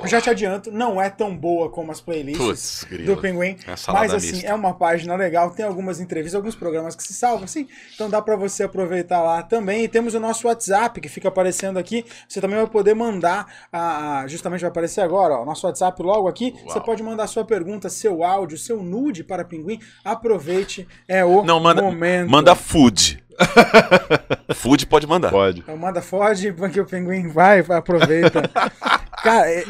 Eu 0.00 0.06
já 0.08 0.20
te 0.20 0.30
adianto, 0.30 0.70
não 0.72 1.00
é 1.00 1.10
tão 1.10 1.36
boa 1.36 1.68
como 1.68 1.92
as 1.92 2.00
playlists 2.00 2.84
grilo. 2.84 3.14
do 3.14 3.20
Pinguim, 3.20 3.56
É 3.66 3.74
mas 3.92 4.14
assim, 4.14 4.32
mista. 4.32 4.46
é 4.48 4.54
uma 4.54 4.72
página 4.74 5.14
legal, 5.16 5.50
tem 5.50 5.64
algumas 5.66 6.00
entrevistas, 6.00 6.34
alguns 6.36 6.54
programas 6.54 6.96
que 6.96 7.02
se 7.02 7.12
salvam, 7.12 7.44
assim, 7.44 7.68
então 7.94 8.08
dá 8.08 8.22
pra 8.22 8.34
você 8.36 8.62
aproveitar 8.62 9.20
lá 9.22 9.42
também. 9.42 9.84
E 9.84 9.88
temos 9.88 10.14
o 10.14 10.20
nosso 10.20 10.46
WhatsApp 10.48 11.00
que 11.00 11.08
fica 11.08 11.28
aparecendo 11.28 11.78
aqui, 11.78 12.04
você 12.28 12.40
também 12.40 12.56
vai 12.56 12.66
poder 12.66 12.94
mandar, 12.94 13.46
a, 13.72 14.20
a- 14.20 14.26
justamente 14.28 14.60
vai 14.60 14.70
aparecer 14.70 15.00
agora, 15.02 15.34
ó, 15.34 15.44
nosso 15.44 15.66
WhatsApp 15.66 16.02
logo 16.02 16.28
aqui, 16.28 16.54
você 16.66 16.80
pode 16.80 17.02
mandar 17.02 17.26
sua 17.26 17.44
pergunta, 17.44 17.88
seu 17.90 18.24
áudio, 18.24 18.56
seu 18.56 18.82
nude 18.82 19.22
para 19.24 19.44
Pinguim, 19.44 19.78
aproveite, 20.04 20.86
é 21.06 21.24
o 21.24 21.42
Não, 21.44 21.60
manda, 21.60 21.82
momento. 21.82 22.30
manda 22.30 22.54
food. 22.54 23.22
food 24.54 24.86
pode 24.86 25.06
mandar. 25.06 25.30
Pode. 25.30 25.60
Então 25.60 25.76
manda 25.76 26.00
Ford, 26.02 26.38
porque 26.56 26.80
o 26.80 26.84
pinguim 26.84 27.28
vai, 27.28 27.62
vai 27.62 27.78
aproveita. 27.78 28.42
Cara, 29.22 29.48
é- 29.50 29.64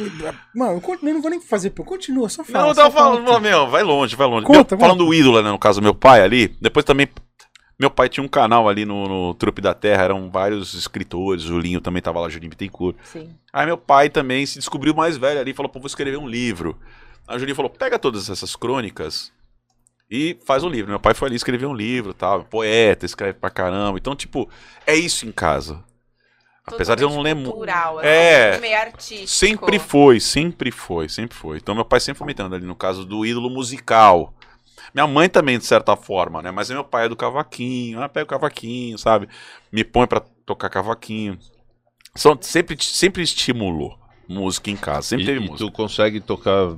mano, 0.54 0.76
eu 0.76 0.80
continuo- 0.80 1.10
eu 1.10 1.14
não 1.14 1.22
vou 1.22 1.30
nem 1.30 1.40
fazer, 1.40 1.70
pô, 1.70 1.84
continua, 1.84 2.28
só 2.28 2.42
fala. 2.42 2.58
Não, 2.64 2.68
eu 2.70 2.74
só 2.74 2.82
tava 2.84 2.94
fala 2.94 3.22
falando, 3.22 3.42
meu, 3.42 3.68
vai 3.68 3.82
longe, 3.82 4.16
vai 4.16 4.26
longe. 4.26 4.46
Conta, 4.46 4.74
Meu- 4.76 4.80
falando 4.80 4.98
conta. 4.98 5.04
do 5.10 5.14
ídolo, 5.14 5.42
né, 5.42 5.50
no 5.50 5.58
caso 5.58 5.80
do 5.80 5.84
meu 5.84 5.94
pai 5.94 6.22
ali, 6.22 6.48
depois 6.60 6.84
também, 6.84 7.06
meu 7.78 7.90
pai 7.90 8.08
tinha 8.08 8.24
um 8.24 8.28
canal 8.28 8.68
ali 8.68 8.84
no, 8.84 9.06
no 9.08 9.34
Trupe 9.34 9.60
da 9.60 9.74
Terra, 9.74 10.04
eram 10.04 10.30
vários 10.30 10.72
escritores, 10.74 11.44
o 11.50 11.58
Linho 11.58 11.80
também 11.80 12.00
tava 12.00 12.20
lá, 12.20 12.28
Juninho 12.28 12.50
Bittencourt. 12.50 12.96
Sim. 13.04 13.34
Aí 13.52 13.66
meu 13.66 13.76
pai 13.76 14.08
também 14.08 14.46
se 14.46 14.58
descobriu 14.58 14.94
mais 14.94 15.16
velho 15.16 15.38
ali, 15.40 15.52
falou, 15.52 15.68
pô, 15.70 15.78
vou 15.80 15.86
escrever 15.86 16.16
um 16.16 16.26
livro. 16.28 16.78
Aí 17.28 17.36
o 17.36 17.38
Juninho 17.38 17.56
falou, 17.56 17.70
pega 17.70 17.98
todas 17.98 18.30
essas 18.30 18.56
crônicas 18.56 19.30
e 20.10 20.36
faz 20.46 20.62
um 20.64 20.68
livro. 20.68 20.90
Meu 20.90 21.00
pai 21.00 21.12
foi 21.14 21.28
ali 21.28 21.36
escrever 21.36 21.66
um 21.66 21.74
livro, 21.74 22.14
tal, 22.14 22.44
poeta, 22.44 23.04
escreve 23.06 23.34
pra 23.34 23.50
caramba. 23.50 23.98
Então, 23.98 24.14
tipo, 24.16 24.48
é 24.86 24.94
isso 24.94 25.26
em 25.26 25.32
casa. 25.32 25.82
Apesar 26.66 26.94
de 26.94 27.02
eu 27.02 27.10
não 27.10 27.20
lembrar. 27.20 27.50
Cultural, 27.50 28.00
É. 28.00 28.50
assim, 28.50 28.60
meio 28.60 28.78
artístico. 28.78 29.28
Sempre 29.28 29.78
foi, 29.78 30.20
sempre 30.20 30.70
foi, 30.70 31.08
sempre 31.08 31.36
foi. 31.36 31.56
Então 31.58 31.74
meu 31.74 31.84
pai 31.84 31.98
sempre 32.00 32.18
fomentando 32.18 32.54
ali 32.54 32.64
no 32.64 32.76
caso 32.76 33.04
do 33.04 33.26
ídolo 33.26 33.50
musical. 33.50 34.32
Minha 34.94 35.06
mãe 35.06 35.28
também, 35.28 35.58
de 35.58 35.64
certa 35.64 35.96
forma, 35.96 36.40
né? 36.42 36.50
Mas 36.50 36.70
meu 36.70 36.84
pai 36.84 37.06
é 37.06 37.08
do 37.08 37.16
cavaquinho, 37.16 38.02
ah, 38.02 38.08
pega 38.08 38.24
o 38.24 38.28
cavaquinho, 38.28 38.96
sabe? 38.98 39.28
Me 39.72 39.82
põe 39.84 40.06
pra 40.06 40.20
tocar 40.44 40.68
cavaquinho. 40.68 41.38
Só, 42.14 42.36
sempre, 42.40 42.76
sempre 42.82 43.22
estimulou 43.22 43.98
música 44.32 44.70
em 44.70 44.76
casa, 44.76 45.02
sempre 45.02 45.24
E, 45.24 45.26
teve 45.26 45.38
e 45.38 45.48
música. 45.48 45.58
tu 45.66 45.72
consegue 45.72 46.20
tocar, 46.20 46.74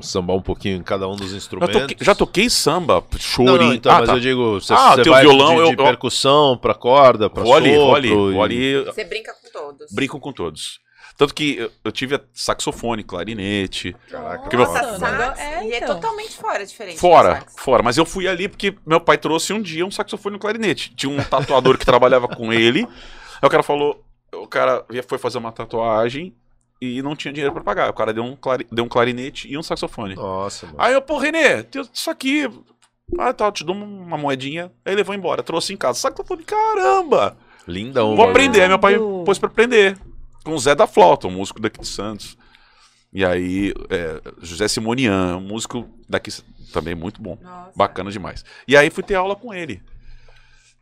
sambar 0.00 0.34
um 0.36 0.42
pouquinho 0.42 0.76
em 0.78 0.82
cada 0.82 1.08
um 1.08 1.14
dos 1.16 1.30
Já 1.30 1.36
instrumentos? 1.36 1.80
toquei, 1.80 1.96
já 2.00 2.14
toquei 2.14 2.50
samba, 2.50 3.04
Não, 3.12 3.18
chorinho. 3.20 3.58
não, 3.68 3.74
então, 3.74 3.92
ah, 3.92 3.98
mas 4.00 4.08
tá. 4.08 4.14
eu 4.16 4.20
digo, 4.20 4.60
você 4.60 4.72
Ah, 4.72 4.94
você 4.96 5.02
teu 5.02 5.12
vai 5.12 5.22
violão, 5.22 5.54
de, 5.54 5.60
eu- 5.60 5.66
de 5.66 5.72
eu- 5.72 5.84
percussão 5.84 6.56
pra 6.56 6.74
corda, 6.74 7.28
pra 7.30 7.42
Vou 7.42 7.54
ali, 7.54 7.74
vou 7.76 7.94
ali, 7.94 8.08
sopro 8.08 8.30
e- 8.30 8.34
vou 8.34 8.42
ali, 8.42 8.84
Você 8.84 9.04
brinca 9.04 9.32
com 9.34 9.50
todos. 9.52 9.92
brinco 9.92 10.18
com 10.20 10.32
todos. 10.32 10.80
Tanto 11.14 11.34
que 11.34 11.56
eu, 11.58 11.70
eu 11.84 11.92
tive 11.92 12.18
saxofone, 12.32 13.04
clarinete. 13.04 13.94
Caraca, 14.10 14.38
Porque 14.40 14.56
meu- 14.56 14.64
Nossa, 14.66 14.98
sax, 14.98 15.38
é, 15.38 15.66
e 15.66 15.72
é 15.72 15.76
então. 15.76 15.94
totalmente 15.96 16.30
fora, 16.34 16.64
diferente. 16.64 16.98
Fora, 16.98 17.44
fora. 17.58 17.82
Mas 17.82 17.98
eu 17.98 18.06
fui 18.06 18.26
ali 18.26 18.48
porque 18.48 18.74
meu 18.86 18.98
pai 18.98 19.18
trouxe 19.18 19.52
um 19.52 19.60
dia 19.60 19.84
um 19.84 19.90
saxofone 19.90 20.34
e 20.34 20.36
um 20.36 20.40
clarinete. 20.40 20.94
Tinha 20.96 21.12
um 21.12 21.22
tatuador 21.22 21.76
que 21.76 21.84
trabalhava 21.84 22.26
com 22.26 22.50
ele. 22.50 22.80
Aí 23.42 23.46
o 23.46 23.50
cara 23.50 23.62
falou, 23.62 24.02
o 24.32 24.46
cara 24.46 24.86
foi 25.06 25.18
fazer 25.18 25.36
uma 25.36 25.52
tatuagem 25.52 26.34
e 26.84 27.02
não 27.02 27.14
tinha 27.16 27.32
dinheiro 27.32 27.52
pra 27.54 27.62
pagar. 27.62 27.88
O 27.90 27.94
cara 27.94 28.12
deu 28.12 28.24
um, 28.24 28.34
clari- 28.36 28.66
deu 28.70 28.84
um 28.84 28.88
clarinete 28.88 29.50
e 29.50 29.56
um 29.56 29.62
saxofone. 29.62 30.14
Nossa, 30.14 30.66
mano. 30.66 30.78
Aí 30.80 30.92
eu, 30.92 31.00
pô, 31.02 31.18
Renê, 31.18 31.62
tem 31.62 31.82
isso 31.92 32.10
aqui. 32.10 32.48
Ah, 33.18 33.32
tá, 33.32 33.46
eu 33.46 33.52
te 33.52 33.64
dou 33.64 33.74
uma 33.76 34.16
moedinha. 34.18 34.64
Aí 34.84 34.92
ele 34.92 34.96
levou 34.96 35.14
embora, 35.14 35.42
trouxe 35.42 35.72
em 35.72 35.76
casa. 35.76 35.98
Saxofone, 35.98 36.42
caramba! 36.44 37.36
Lindão. 37.68 38.16
Vou 38.16 38.28
aprender. 38.28 38.62
Aí 38.62 38.68
meu 38.68 38.78
pai 38.78 38.98
pôs 39.24 39.38
pra 39.38 39.48
aprender. 39.48 39.96
Com 40.44 40.54
o 40.54 40.58
Zé 40.58 40.74
da 40.74 40.86
Flauta, 40.88 41.28
um 41.28 41.30
músico 41.30 41.60
daqui 41.60 41.80
de 41.80 41.86
Santos. 41.86 42.36
E 43.12 43.24
aí, 43.24 43.72
é, 43.90 44.20
José 44.40 44.66
Simonian, 44.66 45.36
um 45.36 45.40
músico 45.40 45.88
daqui 46.08 46.30
também 46.72 46.94
muito 46.94 47.22
bom. 47.22 47.38
Nossa. 47.40 47.70
Bacana 47.76 48.10
demais. 48.10 48.44
E 48.66 48.76
aí 48.76 48.90
fui 48.90 49.04
ter 49.04 49.14
aula 49.14 49.36
com 49.36 49.52
ele. 49.54 49.80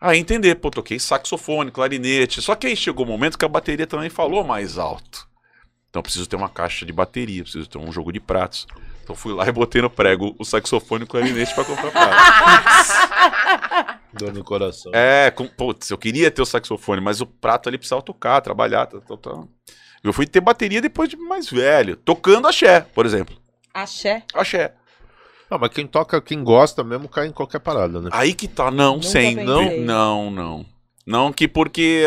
Aí 0.00 0.18
entender, 0.18 0.54
pô, 0.54 0.70
toquei 0.70 0.98
saxofone, 0.98 1.70
clarinete. 1.70 2.40
Só 2.40 2.54
que 2.54 2.66
aí 2.68 2.74
chegou 2.76 3.04
o 3.04 3.08
momento 3.08 3.36
que 3.36 3.44
a 3.44 3.48
bateria 3.48 3.86
também 3.86 4.08
falou 4.08 4.42
mais 4.42 4.78
alto. 4.78 5.28
Então 5.90 5.98
eu 6.00 6.02
preciso 6.04 6.28
ter 6.28 6.36
uma 6.36 6.48
caixa 6.48 6.86
de 6.86 6.92
bateria, 6.92 7.42
preciso 7.42 7.68
ter 7.68 7.78
um 7.78 7.90
jogo 7.90 8.12
de 8.12 8.20
pratos. 8.20 8.66
Então 9.02 9.14
fui 9.16 9.34
lá 9.34 9.46
e 9.46 9.52
botei 9.52 9.82
no 9.82 9.90
prego 9.90 10.36
o 10.38 10.44
saxofone 10.44 11.02
e 11.02 11.04
o 11.04 11.08
clarinete 11.08 11.52
pra 11.52 11.64
comprar 11.64 11.90
prato. 11.90 12.16
Dor 14.14 14.32
no 14.32 14.44
coração. 14.44 14.92
É, 14.94 15.30
com, 15.30 15.46
putz, 15.48 15.90
eu 15.90 15.98
queria 15.98 16.30
ter 16.30 16.42
o 16.42 16.46
saxofone, 16.46 17.00
mas 17.00 17.20
o 17.20 17.26
prato 17.26 17.68
ali 17.68 17.76
precisava 17.76 18.02
tocar, 18.02 18.40
trabalhar. 18.40 18.86
Tá, 18.86 19.00
tá, 19.00 19.16
tá. 19.16 19.42
Eu 20.02 20.12
fui 20.12 20.26
ter 20.26 20.40
bateria 20.40 20.80
depois 20.80 21.08
de 21.08 21.16
mais 21.16 21.50
velho, 21.50 21.96
tocando 21.96 22.46
axé, 22.46 22.80
por 22.80 23.04
exemplo. 23.04 23.36
Axé. 23.74 24.22
Axé. 24.32 24.74
Não, 25.50 25.58
mas 25.58 25.70
quem 25.70 25.86
toca, 25.86 26.20
quem 26.22 26.44
gosta 26.44 26.84
mesmo, 26.84 27.08
cai 27.08 27.26
em 27.26 27.32
qualquer 27.32 27.58
parada, 27.58 28.00
né? 28.00 28.10
Aí 28.12 28.32
que 28.32 28.46
tá, 28.46 28.70
não, 28.70 28.94
Nunca 28.94 29.08
sem, 29.08 29.34
não, 29.34 29.76
não, 29.78 30.30
não. 30.30 30.66
Não 31.04 31.32
que 31.32 31.48
porque 31.48 32.04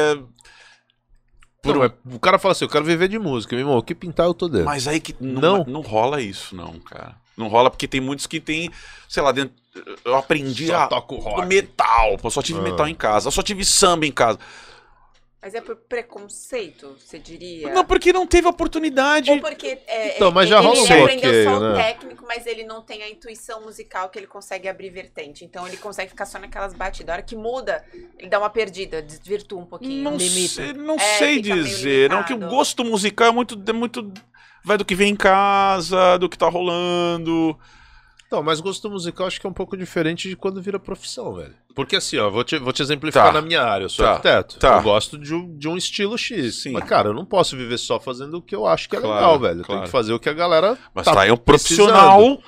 é, 1.64 1.74
Não, 1.74 1.80
mas 1.80 1.92
o 2.16 2.20
cara 2.20 2.38
fala 2.40 2.52
assim, 2.52 2.66
eu 2.66 2.70
quero 2.70 2.84
viver 2.86 3.08
de 3.08 3.18
música, 3.20 3.56
meu 3.56 3.64
irmão, 3.66 3.78
o 3.78 3.84
que 3.84 3.96
pintar 3.96 4.26
eu 4.26 4.34
tô 4.34 4.48
dentro. 4.48 4.66
Mas 4.66 4.88
aí 4.88 5.00
que 5.00 5.16
não, 5.20 5.60
Não. 5.60 5.64
não 5.66 5.82
rola 5.82 6.22
isso, 6.22 6.56
não, 6.56 6.74
cara. 6.80 7.16
Não 7.36 7.48
rola 7.48 7.70
porque 7.72 7.88
tem 7.88 8.00
muitos 8.00 8.28
que 8.28 8.40
tem, 8.40 8.70
sei 9.10 9.24
lá, 9.24 9.32
dentro. 9.32 9.56
Eu 10.06 10.16
aprendi 10.16 10.68
Só 10.68 10.76
a. 10.84 10.88
toco 10.88 11.16
rock. 11.16 11.48
Metal. 11.48 12.18
Pô, 12.22 12.30
só 12.30 12.42
tive 12.44 12.60
Ah. 12.60 12.62
metal 12.62 12.88
em 12.88 12.94
casa. 12.94 13.28
Eu 13.28 13.32
só 13.32 13.42
tive 13.42 13.66
samba 13.66 14.06
em 14.06 14.12
casa. 14.12 14.38
Mas 15.44 15.54
é 15.54 15.60
por 15.60 15.76
preconceito, 15.76 16.96
você 16.98 17.20
diria? 17.20 17.74
Não, 17.74 17.84
porque 17.84 18.14
não 18.14 18.26
teve 18.26 18.48
oportunidade. 18.48 19.30
Ou 19.30 19.42
porque 19.42 19.78
é, 19.88 20.16
Então, 20.16 20.32
mas 20.32 20.48
já 20.48 20.60
ele, 20.60 20.68
um 20.70 20.72
ele 20.72 20.82
aprendeu 20.94 21.32
bloqueio, 21.32 21.44
só 21.44 21.58
o 21.58 21.60
né? 21.60 21.84
técnico, 21.84 22.26
mas 22.26 22.48
ele 22.48 22.64
não 22.64 22.82
tem 22.82 23.04
a 23.04 23.10
intuição 23.10 23.62
musical 23.62 24.08
que 24.08 24.18
ele 24.18 24.26
consegue 24.26 24.70
abrir 24.70 24.90
vertente. 24.90 25.44
Então 25.44 25.68
ele 25.68 25.76
consegue 25.76 26.12
ficar 26.12 26.26
só 26.26 26.40
naquelas 26.40 26.74
batidas. 26.74 27.10
A 27.10 27.14
hora 27.16 27.22
que 27.22 27.36
muda, 27.36 27.84
ele 28.18 28.30
dá 28.30 28.40
uma 28.40 28.50
perdida, 28.50 29.02
desvirtua 29.02 29.60
um 29.60 29.66
pouquinho. 29.66 30.12
Não 30.12 30.18
sei, 30.18 30.72
não 30.72 30.96
É, 30.96 31.18
sei 31.18 31.42
dizer. 31.42 32.10
Não, 32.10 32.24
que 32.24 32.34
o 32.34 32.40
gosto 32.40 32.86
musical 32.86 33.28
é 33.28 33.32
muito, 33.32 33.62
é 33.68 33.74
muito. 33.74 34.14
Vai 34.64 34.78
do 34.78 34.86
que 34.86 34.96
vem 34.96 35.12
em 35.12 35.16
casa, 35.18 36.18
do 36.18 36.30
que 36.30 36.38
tá 36.38 36.48
rolando. 36.48 37.60
Então, 38.34 38.42
mas 38.42 38.60
gosto 38.60 38.90
musical 38.90 39.28
acho 39.28 39.40
que 39.40 39.46
é 39.46 39.50
um 39.50 39.54
pouco 39.54 39.78
diferente 39.78 40.28
de 40.28 40.36
quando 40.36 40.60
vira 40.60 40.80
profissão, 40.80 41.36
velho. 41.36 41.54
Porque 41.76 41.96
assim, 41.98 42.18
ó, 42.18 42.32
vou 42.32 42.44
te, 42.44 42.58
vou 42.58 42.74
te 42.74 42.82
exemplificar 42.82 43.28
Tá. 43.28 43.32
na 43.34 43.42
minha 43.44 43.62
área. 43.62 43.86
Eu 43.86 43.90
sou 43.90 44.04
Tá. 44.04 44.14
arquiteto. 44.14 44.58
Tá. 44.58 44.78
Eu 44.78 44.82
gosto 44.82 45.20
de 45.20 45.36
um, 45.36 45.56
de 45.56 45.68
um 45.68 45.78
estilo 45.78 46.18
X. 46.18 46.64
Sim. 46.64 46.72
Mas, 46.72 46.84
cara, 46.86 47.10
eu 47.10 47.14
não 47.14 47.26
posso 47.26 47.56
viver 47.56 47.78
só 47.78 48.00
fazendo 48.00 48.38
o 48.38 48.42
que 48.42 48.56
eu 48.56 48.66
acho 48.66 48.90
que 48.90 48.96
é 48.96 49.00
Claro, 49.00 49.14
legal, 49.16 49.40
velho. 49.40 49.60
Eu 49.60 49.66
claro. 49.66 49.82
tenho 49.82 49.84
que 49.84 49.92
fazer 49.92 50.14
o 50.14 50.20
que 50.20 50.28
a 50.30 50.34
galera. 50.34 50.76
Mas 50.96 51.06
tá 51.06 51.14
tá, 51.14 51.22
aí 51.22 51.32
um 51.32 51.38
profissional. 51.38 52.40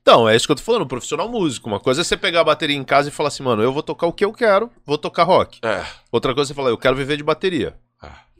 Então, 0.00 0.28
é 0.28 0.36
isso 0.36 0.46
que 0.46 0.52
eu 0.52 0.56
tô 0.56 0.62
falando, 0.62 0.82
um 0.82 0.86
profissional 0.86 1.28
músico. 1.28 1.66
Uma 1.68 1.80
coisa 1.80 2.02
é 2.02 2.04
você 2.04 2.16
pegar 2.16 2.42
a 2.42 2.44
bateria 2.44 2.76
em 2.76 2.84
casa 2.84 3.08
e 3.08 3.10
falar 3.10 3.26
assim, 3.28 3.42
mano, 3.42 3.60
eu 3.60 3.72
vou 3.72 3.82
tocar 3.82 4.06
o 4.06 4.12
que 4.12 4.24
eu 4.24 4.32
quero, 4.32 4.70
vou 4.86 4.96
tocar 4.98 5.24
rock. 5.24 5.58
É. 5.64 5.82
Outra 6.12 6.32
coisa 6.32 6.46
é 6.46 6.48
você 6.50 6.54
falar, 6.54 6.70
eu 6.70 6.78
quero 6.78 6.94
viver 6.94 7.16
de 7.16 7.24
bateria. 7.24 7.74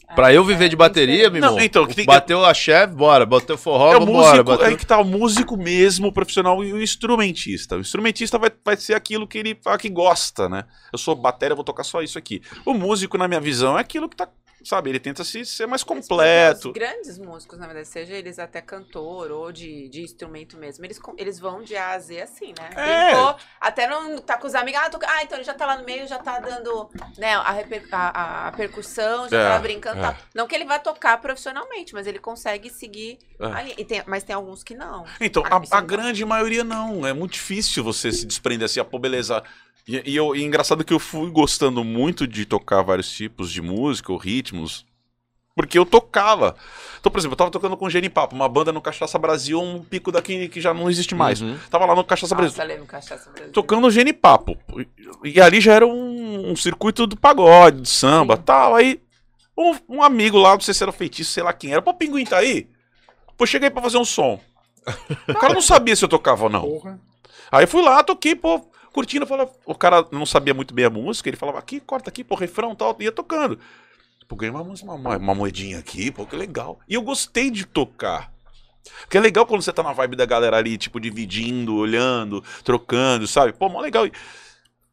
Ah. 0.09 0.14
Pra 0.14 0.33
eu 0.33 0.45
viver 0.45 0.69
de 0.69 0.77
bateria, 0.77 1.31
meu 1.31 1.40
Não, 1.40 1.49
irmão. 1.51 1.64
então, 1.64 1.87
que 1.87 1.95
tem 1.95 2.05
Bateu 2.05 2.45
a 2.45 2.53
chefe, 2.55 2.95
bora. 2.95 3.25
Bateu 3.27 3.57
forró, 3.57 3.95
É 3.95 3.97
o 3.97 4.07
músico, 4.07 4.45
bateu- 4.45 4.67
aí 4.67 4.77
que 4.77 4.85
tá 4.87 4.99
o 4.99 5.05
músico 5.05 5.57
mesmo, 5.57 6.09
o 6.09 6.12
profissional 6.12 6.62
e 6.62 6.73
o 6.73 6.83
instrumentista. 6.83 7.77
O 7.77 7.81
instrumentista 7.81 8.38
vai, 8.38 8.51
vai 8.64 8.77
ser 8.77 8.95
aquilo 8.95 9.27
que 9.27 9.38
ele 9.38 9.59
que 9.79 9.88
gosta, 9.88 10.49
né? 10.49 10.64
Eu 10.93 10.99
sou 10.99 11.14
bateria, 11.14 11.55
vou 11.55 11.64
tocar 11.64 11.85
só 11.85 12.03
isso 12.03 12.19
aqui. 12.19 12.43
O 12.64 12.75
músico, 12.75 13.17
na 13.19 13.27
minha 13.27 13.40
visão, 13.40 13.77
é 13.79 13.81
aquilo 13.81 14.09
que 14.09 14.17
tá, 14.17 14.29
sabe, 14.64 14.90
ele 14.90 14.98
tenta 15.00 15.22
se, 15.24 15.44
ser 15.44 15.66
mais 15.66 15.83
completo. 15.85 16.68
Os 16.68 16.74
grandes 16.74 17.18
músicos, 17.18 17.59
na 17.59 17.66
verdade, 17.66 17.87
seja 17.88 18.14
eles 18.14 18.38
até 18.38 18.61
cantor 18.61 19.31
ou 19.31 19.53
de, 19.53 19.88
de 19.88 20.03
instrumento 20.03 20.57
mesmo, 20.57 20.85
eles, 20.85 20.98
eles 21.18 21.38
vão 21.38 21.62
de 21.62 21.77
A 21.77 21.90
a 21.92 21.98
Z 21.98 22.20
assim, 22.22 22.55
né? 22.59 22.70
É. 22.77 23.12
Brincou, 23.12 23.37
até 23.61 23.87
não 23.87 24.18
tá 24.18 24.37
com 24.38 24.46
os 24.46 24.55
amigos, 24.55 24.81
ah, 24.83 24.90
tô- 24.90 24.98
ah, 25.07 25.22
então 25.22 25.37
ele 25.38 25.44
já 25.44 25.55
tá 25.55 25.66
lá 25.66 25.77
no 25.79 25.85
meio, 25.85 26.07
já 26.09 26.18
tá 26.18 26.38
dando 26.40 26.88
né, 27.18 27.35
a, 27.35 27.50
reper- 27.53 27.87
a- 27.92 28.48
a 28.48 28.53
percussão, 28.53 29.29
já 29.29 29.38
É, 29.40 29.48
tá 29.50 29.59
brincando 29.59 29.96
e 29.96 30.00
é. 30.00 30.03
tal. 30.03 30.16
Não 30.35 30.46
que 30.46 30.55
ele 30.55 30.64
vai 30.64 30.81
tocar 30.81 31.18
profissionalmente, 31.20 31.92
mas 31.94 32.07
ele 32.07 32.18
consegue 32.18 32.70
seguir 32.70 33.18
É. 33.38 33.46
ali. 33.46 33.85
Tem- 33.85 34.03
mas 34.07 34.22
tem 34.22 34.35
alguns 34.35 34.62
que 34.62 34.74
não. 34.74 35.05
Então, 35.20 35.42
Ah, 35.50 35.61
a, 35.70 35.79
a 35.79 35.81
grande 35.81 36.24
maioria 36.24 36.64
não. 36.64 37.07
É 37.07 37.12
muito 37.12 37.33
difícil 37.33 37.85
você 37.85 38.11
se 38.12 38.24
desprender 38.27 38.64
assim, 38.66 38.81
ah, 38.81 38.85
pô, 38.85 38.98
beleza. 38.98 39.42
E, 39.87 40.12
e 40.12 40.16
eu, 40.16 40.35
e 40.35 40.42
engraçado 40.42 40.85
que 40.85 40.92
eu 40.92 40.99
fui 40.99 41.31
gostando 41.31 41.85
muito 41.85 42.27
de 42.27 42.47
tocar 42.47 42.83
vários 42.83 43.11
tipos 43.11 43.53
de 43.53 43.61
música 43.61 44.12
ou 44.12 44.18
ritmos, 44.18 44.87
porque 45.55 45.79
eu 45.79 45.87
tocava. 45.87 46.57
Então, 46.99 47.12
por 47.12 47.18
exemplo, 47.18 47.35
eu 47.35 47.38
tava 47.38 47.51
tocando 47.51 47.77
com 47.77 47.87
o 47.87 47.90
Genipapo, 47.90 48.35
uma 48.35 48.49
banda 48.49 48.73
no 48.73 48.81
Cachaça 48.81 49.18
Brasil, 49.18 49.61
um 49.61 49.83
pico 49.83 50.11
daqui 50.11 50.49
que 50.49 50.61
já 50.61 50.75
não 50.75 50.90
existe 50.90 51.14
mais. 51.14 51.40
Uhum. 51.40 51.59
Tava 51.70 51.87
lá 51.87 51.94
no 51.94 52.03
Cachaça 52.03 52.35
Brasil. 52.35 52.57
Nossa, 52.57 52.64
lembro 52.64 52.87
Cachaça 52.87 53.31
Brasil. 53.31 53.53
tocando 53.53 53.90
Genipapo. 53.90 54.59
E 55.23 55.40
ali 55.40 55.61
já 55.61 55.75
era 55.75 55.87
um, 55.87 56.51
um 56.51 56.57
circuito 56.57 57.07
do 57.07 57.16
pagode, 57.16 57.83
do 57.83 57.88
samba, 57.88 58.37
tal. 58.37 58.75
Aí 58.75 59.01
um, 59.57 59.77
um 59.88 60.03
amigo 60.03 60.38
lá, 60.38 60.55
não 60.55 60.61
sei 60.61 60.75
se 60.75 60.83
era 60.83 60.92
feitiço, 60.92 61.33
sei 61.33 61.42
lá 61.42 61.53
quem 61.53 61.73
era. 61.73 61.83
Pô, 61.83 61.94
Pinguim 61.94 62.25
tá 62.25 62.38
aí? 62.38 62.68
Pô, 63.37 63.47
cheguei 63.47 63.70
pra 63.70 63.83
fazer 63.83 63.99
um 63.99 64.05
som. 64.05 64.40
O 65.29 65.35
cara 65.35 65.55
não 65.55 65.62
sabia 65.62 65.97
se 65.97 66.05
eu 66.05 66.09
tocava 66.09 66.44
ou 66.44 66.51
não. 66.51 66.62
Porra. 66.62 67.01
Aí 67.51 67.66
fui 67.66 67.83
lá, 67.83 68.03
toquei, 68.03 68.35
pô, 68.35 68.61
curtindo. 68.95 69.27
Falava, 69.27 69.51
o 69.67 69.75
cara 69.75 70.07
não 70.13 70.25
sabia 70.25 70.55
muito 70.55 70.73
bem 70.73 70.85
a 70.85 70.91
música, 70.91 71.29
ele 71.29 71.37
falava 71.37 71.59
aqui, 71.59 71.81
corta 71.81 72.09
aqui, 72.09 72.23
pô, 72.23 72.37
refrão 72.37 72.75
tal, 72.75 72.97
ia 73.01 73.13
tocando. 73.13 73.59
Pô, 74.29 74.37
ganhei 74.37 74.55
uma, 74.55 74.63
uma, 74.63 75.17
uma 75.19 75.35
moedinha 75.35 75.81
aqui, 75.81 76.11
pô, 76.11 76.25
que 76.25 76.37
legal. 76.37 76.79
E 76.89 76.95
eu 76.95 77.03
gostei 77.03 77.51
de 77.51 77.67
tocar. 77.67 78.33
Porque 79.01 79.19
é 79.19 79.21
legal 79.21 79.47
quando 79.47 79.63
você 79.63 79.73
tá 79.73 79.83
na 79.83 79.93
vibe 79.93 80.17
da 80.17 80.25
galera 80.25 80.57
ali, 80.57 80.79
tipo, 80.79 81.01
dividindo, 81.01 81.75
olhando, 81.75 82.43
trocando, 82.63 83.27
sabe? 83.27 83.53
Pô, 83.53 83.69
mó 83.69 83.81
legal. 83.81 84.07
E 84.07 84.13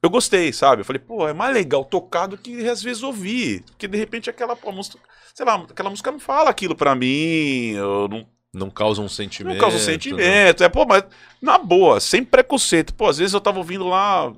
Eu 0.02 0.10
gostei, 0.10 0.52
sabe? 0.52 0.82
Eu 0.82 0.86
falei, 0.86 1.00
pô, 1.00 1.28
é 1.28 1.34
mais 1.34 1.54
legal 1.54 1.86
tocar 1.86 2.28
do 2.28 2.38
que 2.38 2.68
às 2.68 2.82
vezes 2.82 3.04
ouvir. 3.04 3.64
Porque 3.64 3.88
de 3.88 3.98
repente 3.98 4.30
aquela 4.30 4.56
pô, 4.56 4.72
música, 4.72 4.98
sei 5.34 5.46
lá, 5.46 5.56
aquela 5.56 5.90
música 5.90 6.12
não 6.12 6.20
fala 6.20 6.50
aquilo 6.50 6.76
pra 6.76 6.96
mim, 6.96 7.74
eu 7.76 8.08
não 8.08 8.26
Não 8.54 8.70
causa 8.70 9.02
um 9.02 9.08
sentimento. 9.08 9.54
não 9.54 9.62
causa 9.62 9.78
né? 9.78 9.84
sentimento. 9.84 10.64
É, 10.64 10.70
pô, 10.70 10.86
mas 10.86 11.06
na 11.42 11.58
boa, 11.58 12.00
sem 12.00 12.24
preconceito. 12.24 12.94
Pô, 12.94 13.08
às 13.08 13.18
vezes 13.18 13.34
eu 13.34 13.40
tava 13.40 13.60
ouvindo 13.60 13.88
lá 13.88 14.34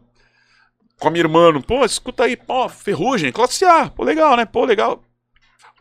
com 0.99 1.07
a 1.07 1.11
minha 1.11 1.23
irmã, 1.23 1.59
pô, 1.61 1.83
escuta 1.83 2.23
aí, 2.23 2.37
pô, 2.37 2.69
Ferrugem, 2.69 3.31
classe 3.31 3.65
A, 3.65 3.89
pô, 3.89 4.03
legal, 4.03 4.37
né? 4.37 4.45
Pô, 4.45 4.65
legal. 4.65 5.03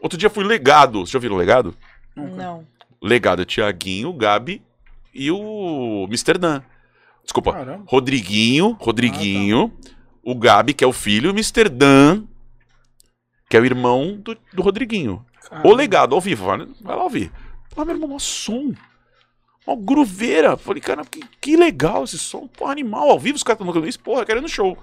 Outro 0.01 0.19
dia 0.19 0.31
fui 0.31 0.43
Legado. 0.43 1.01
Vocês 1.01 1.11
já 1.11 1.19
ouviram 1.19 1.37
Legado? 1.37 1.77
Não. 2.17 2.67
Legado 3.01 3.43
é 3.43 3.45
Tiaguinho, 3.45 4.09
o 4.09 4.13
Gabi 4.13 4.63
e 5.15 5.31
o 5.31 6.07
Mr. 6.09 6.39
Dan. 6.39 6.63
Desculpa, 7.23 7.53
Caramba. 7.53 7.85
Rodriguinho, 7.87 8.77
Rodriguinho, 8.81 9.73
o 10.25 10.35
Gabi, 10.35 10.75
que 10.75 10.83
é 10.83 10.87
o 10.87 10.93
filho, 10.93 11.31
o 11.31 11.35
Mr. 11.35 11.69
Dan, 11.69 12.25
que 13.49 13.57
é 13.57 13.61
o 13.61 13.65
irmão 13.65 14.17
do, 14.17 14.37
do 14.53 14.63
Rodriguinho. 14.63 15.25
O 15.63 15.73
legado, 15.75 16.15
ao 16.15 16.21
vivo, 16.21 16.47
vai, 16.47 16.59
vai 16.81 16.97
lá 16.97 17.05
ouvir. 17.05 17.31
Pô, 17.75 17.85
meu 17.85 17.95
irmão, 17.95 18.11
mó 18.11 18.19
som. 18.19 18.73
Mó 19.67 19.77
grooveira. 19.77 20.57
Falei, 20.57 20.81
cara, 20.81 21.05
que, 21.05 21.21
que 21.41 21.57
legal 21.57 22.05
esse 22.05 22.19
som. 22.19 22.47
Pô, 22.47 22.67
animal, 22.67 23.11
ao 23.11 23.19
vivo 23.19 23.37
os 23.37 23.43
caras 23.43 23.57
estão 23.61 23.67
tocando 23.67 23.89
isso. 23.89 24.01
Porra, 24.01 24.25
no 24.41 24.49
show. 24.49 24.77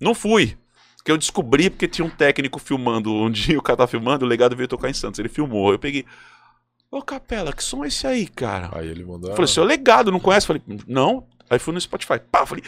Não 0.00 0.14
fui. 0.14 0.56
Que 1.04 1.12
eu 1.12 1.18
descobri 1.18 1.70
porque 1.70 1.88
tinha 1.88 2.04
um 2.04 2.10
técnico 2.10 2.58
filmando. 2.58 3.12
Um 3.12 3.30
dia 3.30 3.58
o 3.58 3.62
cara 3.62 3.78
tava 3.78 3.90
filmando, 3.90 4.24
o 4.24 4.28
legado 4.28 4.56
veio 4.56 4.68
tocar 4.68 4.88
em 4.88 4.94
Santos. 4.94 5.18
Ele 5.18 5.28
filmou. 5.28 5.72
Eu 5.72 5.78
peguei. 5.78 6.04
Ô, 6.90 7.02
Capela, 7.02 7.52
que 7.52 7.62
som 7.62 7.84
é 7.84 7.88
esse 7.88 8.06
aí, 8.06 8.26
cara? 8.28 8.70
Aí 8.72 8.88
ele 8.88 9.04
mandou. 9.04 9.30
Falei, 9.32 9.46
seu 9.46 9.64
legado, 9.64 10.12
não 10.12 10.20
conhece? 10.20 10.46
Falei, 10.46 10.62
não. 10.86 11.26
Aí 11.50 11.58
fui 11.58 11.74
no 11.74 11.80
Spotify. 11.80 12.18
Pá, 12.30 12.46
falei. 12.46 12.64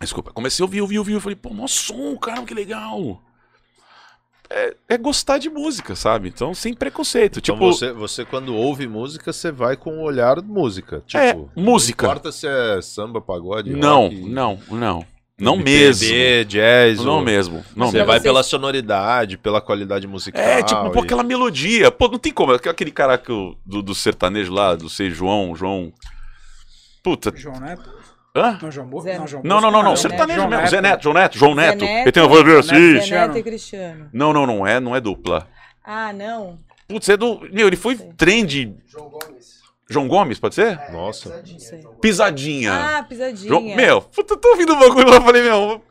Desculpa, 0.00 0.32
comecei 0.32 0.62
a 0.62 0.66
ouvir, 0.66 0.80
ouvir, 0.80 0.98
ouvir. 0.98 1.12
Eu 1.14 1.20
falei, 1.20 1.36
pô, 1.36 1.50
mó 1.50 1.66
som, 1.66 2.16
caramba, 2.16 2.46
que 2.46 2.54
legal. 2.54 3.22
É, 4.50 4.74
é 4.88 4.96
gostar 4.98 5.38
de 5.38 5.50
música, 5.50 5.94
sabe? 5.94 6.28
Então, 6.28 6.54
sem 6.54 6.72
preconceito. 6.72 7.38
Então 7.38 7.54
tipo, 7.54 7.66
você, 7.72 7.92
você, 7.92 8.24
quando 8.24 8.54
ouve 8.54 8.86
música, 8.88 9.32
você 9.32 9.52
vai 9.52 9.76
com 9.76 9.98
o 9.98 10.02
olhar 10.02 10.40
de 10.40 10.48
música. 10.48 11.02
Tipo, 11.06 11.22
É, 11.22 11.34
música. 11.60 12.06
Não 12.06 12.12
importa 12.14 12.32
se 12.32 12.46
é 12.46 12.80
samba, 12.80 13.20
pagode, 13.20 13.70
não, 13.70 14.04
rock, 14.04 14.16
não, 14.22 14.58
não. 14.70 15.06
Não 15.40 15.54
MPB, 15.54 15.70
mesmo. 15.70 16.44
jazz. 16.50 17.04
Não 17.04 17.16
ou- 17.18 17.22
mesmo. 17.22 17.64
Não 17.76 17.86
Você 17.88 17.98
mesmo. 17.98 18.06
vai 18.08 18.20
pela 18.20 18.42
sonoridade, 18.42 19.38
pela 19.38 19.60
qualidade 19.60 20.04
musical. 20.06 20.42
É, 20.42 20.64
tipo, 20.64 20.90
pô, 20.90 21.00
e- 21.00 21.04
aquela 21.04 21.22
melodia. 21.22 21.92
Pô, 21.92 22.08
não 22.08 22.18
tem 22.18 22.32
como. 22.32 22.52
Aquele 22.52 22.90
cara 22.90 23.16
que 23.16 23.30
eu- 23.30 23.56
do, 23.64 23.80
do 23.80 23.94
sertanejo 23.94 24.52
lá, 24.52 24.74
do 24.74 24.88
sei 24.88 25.10
João, 25.10 25.54
João. 25.54 25.92
Puta. 27.04 27.32
João 27.36 27.60
Neto? 27.60 27.88
Hã? 28.36 28.58
Não, 28.62 28.70
João 28.70 28.86
Bo... 28.86 29.00
Zé- 29.00 29.18
não, 29.18 29.26
João 29.26 29.42
Não, 29.44 29.60
não, 29.60 29.70
não, 29.70 29.82
não. 29.82 29.90
Bosco, 29.90 30.02
Zé 30.02 30.08
Sertanejo 30.10 30.36
João 30.38 30.48
mesmo. 30.48 30.60
Neto. 30.62 30.70
Zé 30.70 30.80
Neto, 30.80 31.02
João 31.02 31.14
Neto, 31.14 31.38
João 31.38 31.54
Neto. 31.54 31.84
Neto. 31.84 32.00
Ele 32.02 32.12
tem 32.12 32.22
uma 32.22 32.28
voz 32.28 32.58
assim. 32.58 33.00
Zé 33.00 33.26
Neto 33.26 33.38
e 33.38 33.42
Cristiano. 33.42 34.10
Não, 34.12 34.32
não, 34.32 34.46
não 34.46 34.66
é, 34.66 34.78
não 34.80 34.94
é 34.94 35.00
dupla. 35.00 35.48
Ah, 35.84 36.12
não. 36.12 36.58
Putz, 36.86 37.08
é 37.08 37.16
do. 37.16 37.40
Meu, 37.52 37.66
ele 37.66 37.76
foi 37.76 37.96
trend. 37.96 38.74
João 39.90 40.06
Gomes, 40.06 40.38
pode 40.38 40.54
ser? 40.54 40.78
Nossa. 40.92 41.42
Não 41.50 41.58
sei. 41.58 41.82
Pisadinha. 42.00 42.72
Ah, 42.98 43.02
pisadinha. 43.02 43.48
João- 43.48 43.62
Meu, 43.74 44.02
puta, 44.02 44.34
eu 44.34 44.36
tô 44.36 44.48
ouvindo 44.50 44.74
o 44.74 44.78
bagulho 44.78 45.08
lá, 45.08 45.16
eu 45.16 45.22
falei, 45.22 45.42
meu. 45.42 45.82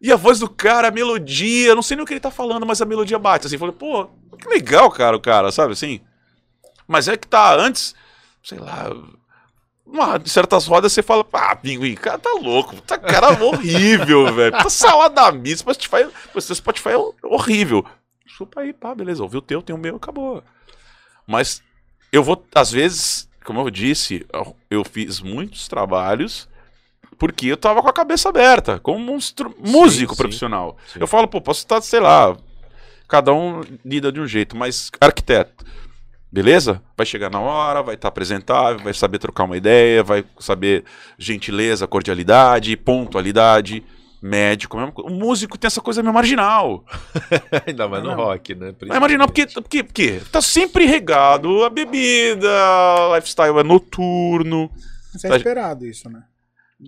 E 0.00 0.10
a 0.10 0.16
voz 0.16 0.38
do 0.38 0.48
cara, 0.48 0.88
a 0.88 0.90
melodia, 0.90 1.68
eu 1.68 1.74
não 1.76 1.82
sei 1.82 1.96
nem 1.96 2.02
o 2.02 2.06
que 2.06 2.14
ele 2.14 2.20
tá 2.20 2.30
falando, 2.30 2.64
mas 2.66 2.80
a 2.82 2.86
melodia 2.86 3.18
bate. 3.18 3.46
Assim, 3.46 3.58
falei, 3.58 3.74
pô, 3.74 4.08
que 4.40 4.48
legal, 4.48 4.90
cara, 4.90 5.16
o 5.16 5.20
cara, 5.20 5.52
sabe 5.52 5.74
assim? 5.74 6.00
Mas 6.88 7.06
é 7.08 7.16
que 7.16 7.28
tá 7.28 7.54
antes, 7.54 7.94
sei 8.42 8.58
lá. 8.58 8.90
Uma, 9.92 10.18
certas 10.24 10.66
rodas 10.66 10.90
você 10.90 11.02
fala, 11.02 11.22
ah, 11.34 11.54
pinguim, 11.54 11.94
cara 11.94 12.18
tá 12.18 12.30
louco, 12.40 12.80
tá 12.80 12.96
cara 12.96 13.30
horrível, 13.44 14.24
velho. 14.34 14.52
Tá 14.52 14.70
salada 14.70 15.30
missa, 15.30 15.58
Spotify, 15.58 16.08
seu 16.40 16.54
Spotify 16.56 16.88
é 16.90 17.26
horrível. 17.26 17.84
Chupa 18.26 18.62
aí, 18.62 18.72
pá, 18.72 18.94
beleza, 18.94 19.22
ouviu 19.22 19.40
o 19.40 19.42
teu, 19.42 19.60
tem 19.60 19.76
o 19.76 19.78
meu, 19.78 19.96
acabou. 19.96 20.42
Mas 21.26 21.62
eu 22.10 22.24
vou, 22.24 22.42
às 22.54 22.70
vezes, 22.72 23.28
como 23.44 23.60
eu 23.60 23.68
disse, 23.68 24.24
eu- 24.70 24.84
fiz 24.84 25.20
muitos 25.20 25.68
trabalhos 25.68 26.48
porque 27.18 27.46
eu 27.48 27.56
tava 27.58 27.82
com 27.82 27.88
a 27.88 27.92
cabeça 27.92 28.30
aberta, 28.30 28.80
como 28.80 28.98
um 28.98 29.18
músico 29.58 30.14
sim. 30.14 30.16
profissional. 30.22 30.76
Sim. 30.90 31.00
Eu 31.00 31.06
falo, 31.06 31.28
pô, 31.28 31.38
posso 31.40 31.60
estar, 31.60 31.80
sei 31.82 32.00
lá, 32.00 32.34
cada 33.06 33.32
um 33.34 33.60
lida 33.84 34.10
de 34.10 34.18
um 34.20 34.26
jeito, 34.26 34.56
mas 34.56 34.90
arquiteto, 34.98 35.64
beleza? 36.32 36.82
Vai 36.96 37.04
chegar 37.06 37.30
na 37.30 37.38
hora, 37.40 37.82
vai 37.82 37.94
estar 37.94 38.08
apresentável, 38.08 38.82
vai 38.82 38.94
saber 38.94 39.18
trocar 39.18 39.44
uma 39.44 39.56
ideia, 39.56 40.02
vai 40.02 40.24
saber 40.38 40.84
gentileza, 41.18 41.86
cordialidade, 41.86 42.76
pontualidade, 42.76 43.84
médico. 44.22 44.78
O 44.78 45.10
músico 45.10 45.58
tem 45.58 45.66
essa 45.66 45.80
coisa 45.80 46.02
meio 46.02 46.14
marginal. 46.14 46.84
Ainda 47.66 47.86
mais 47.88 48.02
no 48.02 48.10
Não. 48.10 48.16
rock, 48.16 48.54
né? 48.54 48.74
É 48.90 48.98
marginal 49.00 49.26
porque, 49.26 49.46
porque, 49.46 49.82
porque 49.84 50.20
tá 50.30 50.40
sempre 50.40 50.86
regado 50.86 51.64
a 51.64 51.68
bebida, 51.70 52.48
lifestyle 53.14 53.58
é 53.58 53.62
noturno. 53.62 54.70
Isso 55.14 55.26
é 55.26 55.30
Tá- 55.30 55.36
esperado, 55.36 55.86
isso, 55.86 56.08
né? 56.08 56.22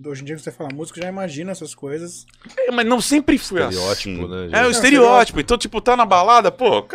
Hoje 0.05 0.23
em 0.23 0.25
dia 0.25 0.35
que 0.35 0.41
você 0.41 0.51
fala 0.51 0.69
música, 0.73 0.99
já 1.01 1.07
imagina 1.07 1.51
essas 1.53 1.73
coisas. 1.73 2.25
É, 2.57 2.69
mas 2.71 2.85
não 2.85 2.99
sempre 2.99 3.37
foi 3.37 3.61
Estereótipo, 3.61 4.25
assim. 4.25 4.27
né, 4.49 4.59
É, 4.59 4.63
o 4.63 4.67
É, 4.67 4.71
estereótipo. 4.71 5.39
Então, 5.39 5.57
tipo, 5.57 5.79
tá 5.79 5.95
na 5.95 6.05
balada, 6.05 6.51
pô. 6.51 6.85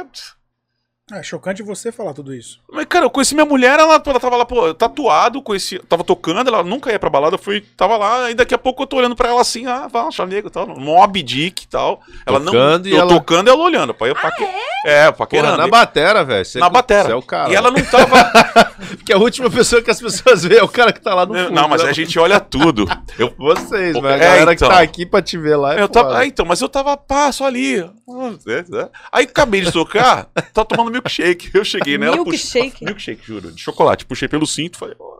Ca- 1.11 1.19
É 1.19 1.23
chocante 1.23 1.63
você 1.63 1.91
falar 1.93 2.15
tudo 2.15 2.35
isso. 2.35 2.61
Mas, 2.73 2.87
cara, 2.87 3.05
eu 3.05 3.11
conheci 3.11 3.35
minha 3.35 3.45
mulher, 3.47 3.79
ela, 3.79 4.01
ela 4.05 4.21
tava 4.21 4.37
lá, 4.37 4.45
pô, 4.45 4.73
tatuado, 4.75 5.43
conheci, 5.43 5.79
tava 5.89 6.03
tocando, 6.05 6.49
ela 6.49 6.63
nunca 6.63 6.91
ia 6.91 6.99
pra 6.99 7.11
balada, 7.11 7.37
fui, 7.37 7.61
tava 7.77 7.97
lá, 7.97 8.31
e 8.31 8.35
daqui 8.35 8.55
a 8.55 8.59
pouco 8.59 8.83
eu 8.83 8.87
tô 8.87 8.97
olhando 8.97 9.17
pra 9.17 9.29
ela 9.29 9.41
assim, 9.41 9.67
ah, 9.67 9.87
vai, 9.89 10.11
chamego 10.13 10.49
e 10.49 10.51
tal, 10.51 10.67
Mob 10.67 11.23
Dick 11.23 11.65
e 11.65 11.69
tal. 11.69 12.01
Ela 12.25 12.41
Tocando 12.41 12.85
não. 12.85 12.91
e 12.91 12.95
eu 12.95 13.01
ela- 13.01 13.09
tocando 13.15 13.49
e 13.49 13.51
ela 13.51 13.63
olhando. 13.63 13.93
Pô, 13.95 14.07
eu 14.07 14.15
paque... 14.15 14.43
É, 14.87 15.05
Porra, 15.05 15.13
paquerando. 15.13 15.57
na 15.59 15.69
batera, 15.69 16.25
velho. 16.25 16.47
Na 16.55 16.69
batera. 16.71 17.05
Você 17.09 17.13
é 17.13 17.17
o 17.17 17.21
cara. 17.23 17.51
E 17.53 17.55
ela 17.55 17.71
não 17.71 17.85
tava. 17.85 18.17
Porque 18.97 19.13
a 19.13 19.19
última 19.19 19.51
pessoa 19.51 19.83
que 19.83 19.91
as 19.91 20.01
pessoas 20.01 20.43
veem 20.43 20.59
é 20.59 20.63
o 20.63 20.69
cara 20.69 20.91
que 20.91 21.01
tá 21.03 21.15
lá 21.15 21.27
no 21.27 21.35
fundo. 21.35 21.51
não, 21.53 21.69
mas 21.69 21.83
né? 21.83 21.91
a 21.91 21.93
gente 21.93 22.19
olha 22.19 22.41
tudo. 22.41 22.87
Eu, 23.19 23.31
Vocês, 23.37 23.93
Pô, 23.95 24.01
mas 24.01 24.13
a 24.13 24.17
é, 24.17 24.19
galera 24.19 24.55
então. 24.55 24.69
que 24.69 24.75
tá 24.75 24.81
aqui 24.81 25.05
pra 25.05 25.21
te 25.21 25.37
ver 25.37 25.57
lá 25.57 25.75
é 25.79 25.83
eu 25.83 25.89
tava, 25.89 26.17
ah, 26.17 26.27
então, 26.27 26.47
mas 26.47 26.61
eu 26.63 26.69
tava, 26.69 26.97
pá, 26.97 27.31
só 27.31 27.45
ali. 27.47 27.81
Ah, 27.81 28.33
é, 28.49 28.65
é. 28.83 28.89
Aí 29.13 29.25
acabei 29.25 29.61
de 29.61 29.71
tocar, 29.71 30.27
tava 30.55 30.67
tomando 30.67 30.91
milkshake. 31.01 31.51
Eu 31.55 31.65
cheguei 31.65 31.99
nela. 31.99 32.17
Milkshake? 32.17 32.71
puxei- 32.71 32.87
milkshake, 32.87 33.27
juro, 33.27 33.53
de 33.53 33.61
chocolate. 33.61 34.05
Puxei 34.07 34.29
pelo 34.29 34.47
cinto, 34.47 34.79
falei, 34.79 34.95
ó, 34.99 35.19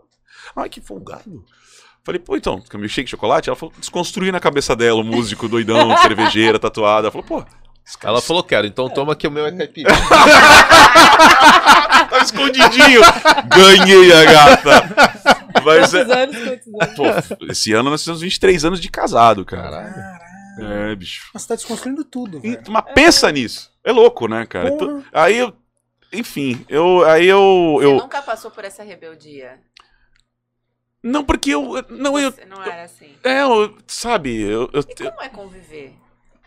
ai, 0.55 0.69
que 0.69 0.79
folgado. 0.81 1.43
Falei, 2.03 2.19
pô, 2.19 2.35
então, 2.35 2.59
que 2.61 2.77
milkshake 2.77 3.05
de 3.05 3.11
chocolate? 3.11 3.49
Ela 3.49 3.55
falou, 3.55 3.73
desconstruí 3.77 4.31
na 4.31 4.39
cabeça 4.39 4.75
dela 4.75 4.99
o 4.99 5.03
músico 5.03 5.47
doidão, 5.47 5.95
cervejeira, 6.01 6.57
tatuada. 6.57 7.07
Ela 7.07 7.11
falou, 7.11 7.27
pô, 7.27 7.45
Ela 8.03 8.21
falou, 8.21 8.43
quero, 8.43 8.65
então 8.67 8.89
toma 8.89 9.15
que 9.15 9.27
o 9.27 9.31
meu 9.31 9.45
é 9.45 9.51
caipirinha. 9.51 9.93
Tá 12.09 12.19
escondidinho. 12.23 13.01
Ganhei 13.47 14.11
a 14.11 14.25
gata. 14.25 14.71
Mas 15.63 15.91
Quantos 15.91 15.93
é, 15.93 16.23
anos, 16.23 16.37
quantos 16.37 16.99
anos? 16.99 17.27
pô, 17.27 17.45
esse 17.49 17.71
ano 17.73 17.89
nós 17.89 18.03
temos 18.03 18.21
23 18.21 18.65
anos 18.65 18.81
de 18.81 18.89
casado, 18.89 19.45
cara. 19.45 19.69
Caralho. 19.69 20.21
É, 20.91 20.95
bicho. 20.95 21.29
Nossa, 21.33 21.47
tá 21.49 21.55
desconstruindo 21.55 22.03
tudo, 22.03 22.37
E- 22.43 22.51
velho. 22.51 22.63
Mas 22.67 22.83
pensa 22.93 23.31
nisso. 23.31 23.69
É 23.83 23.91
louco, 23.91 24.27
né, 24.27 24.45
cara? 24.45 24.69
Porra. 24.71 24.83
Então, 24.91 25.03
aí 25.13 25.37
eu. 25.37 25.53
Enfim, 26.13 26.65
eu. 26.69 27.05
Aí 27.05 27.27
eu. 27.27 27.75
Você 27.79 27.85
eu 27.85 27.95
nunca 27.97 28.21
passou 28.21 28.51
por 28.51 28.65
essa 28.65 28.83
rebeldia. 28.83 29.59
não, 31.03 31.23
porque 31.23 31.51
eu. 31.51 31.83
Não, 31.89 32.19
eu. 32.19 32.31
Você 32.31 32.45
não 32.45 32.61
era 32.63 32.83
assim. 32.83 33.15
É, 33.23 33.41
eu, 33.41 33.77
sabe, 33.87 34.39
eu. 34.41 34.69
eu- 34.73 34.81
E 34.87 34.95
como 34.95 35.21
é 35.21 35.29
conviver? 35.29 35.93